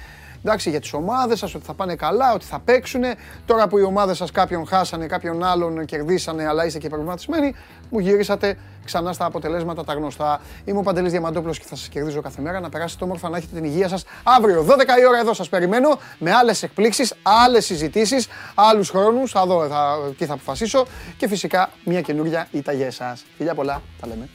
Εντάξει, 0.48 0.70
για 0.70 0.80
τις 0.80 0.94
ομάδες 0.94 1.40
σας, 1.40 1.56
ότι 1.56 1.66
θα 1.66 1.74
πάνε 1.74 1.96
καλά, 1.96 2.34
ότι 2.34 2.46
θα 2.46 2.60
παίξουν. 2.60 3.02
Τώρα 3.46 3.68
που 3.68 3.78
οι 3.78 3.84
ομάδες 3.84 4.18
σας 4.18 4.32
κάποιον 4.32 4.68
χάσανε, 4.68 5.06
κάποιον 5.06 5.44
άλλον 5.44 5.86
κερδίσανε, 5.86 6.48
αλλά 6.48 6.66
είστε 6.66 6.80
και 6.80 6.90
προβληματισμένοι, 6.90 7.56
μου 7.90 8.00
γυρίσατε 8.00 8.58
ξανά 8.86 9.14
στα 9.14 9.26
αποτελέσματα 9.26 9.84
τα 9.84 9.94
γνωστά. 9.94 10.42
Είμαι 10.66 10.80
ο 10.80 10.82
Παντελής 10.82 11.12
Διαμαντόπουλος 11.12 11.60
και 11.60 11.66
θα 11.68 11.76
σας 11.76 11.88
κερδίζω 11.88 12.22
κάθε 12.22 12.42
μέρα. 12.42 12.60
Να 12.60 12.70
περάσετε 12.70 13.04
όμορφα, 13.04 13.30
να 13.30 13.38
έχετε 13.38 13.56
την 13.56 13.64
υγεία 13.64 13.88
σας. 13.88 14.04
Αύριο, 14.24 14.64
12 14.64 15.00
η 15.00 15.06
ώρα 15.08 15.20
εδώ 15.20 15.34
σας 15.34 15.50
περιμένω, 15.50 16.00
με 16.18 16.32
άλλες 16.32 16.64
εκπλήξεις, 16.64 17.14
άλλες 17.24 17.66
συζητήσεις, 17.66 18.28
άλλους 18.56 18.90
χρόνους. 18.90 19.32
Θα 19.32 19.46
δω, 19.46 19.68
θα, 19.68 19.98
τι 20.18 20.26
θα 20.26 20.34
αποφασίσω. 20.34 20.86
Και 21.18 21.28
φυσικά 21.28 21.70
μια 21.84 22.02
καινούργια 22.02 22.48
ήττα 22.52 22.72
για 22.72 22.86
εσάς. 22.86 23.26
Φιλιά 23.38 23.56
πολλά, 23.56 23.82
τα 24.02 24.08
λέμε. 24.08 24.30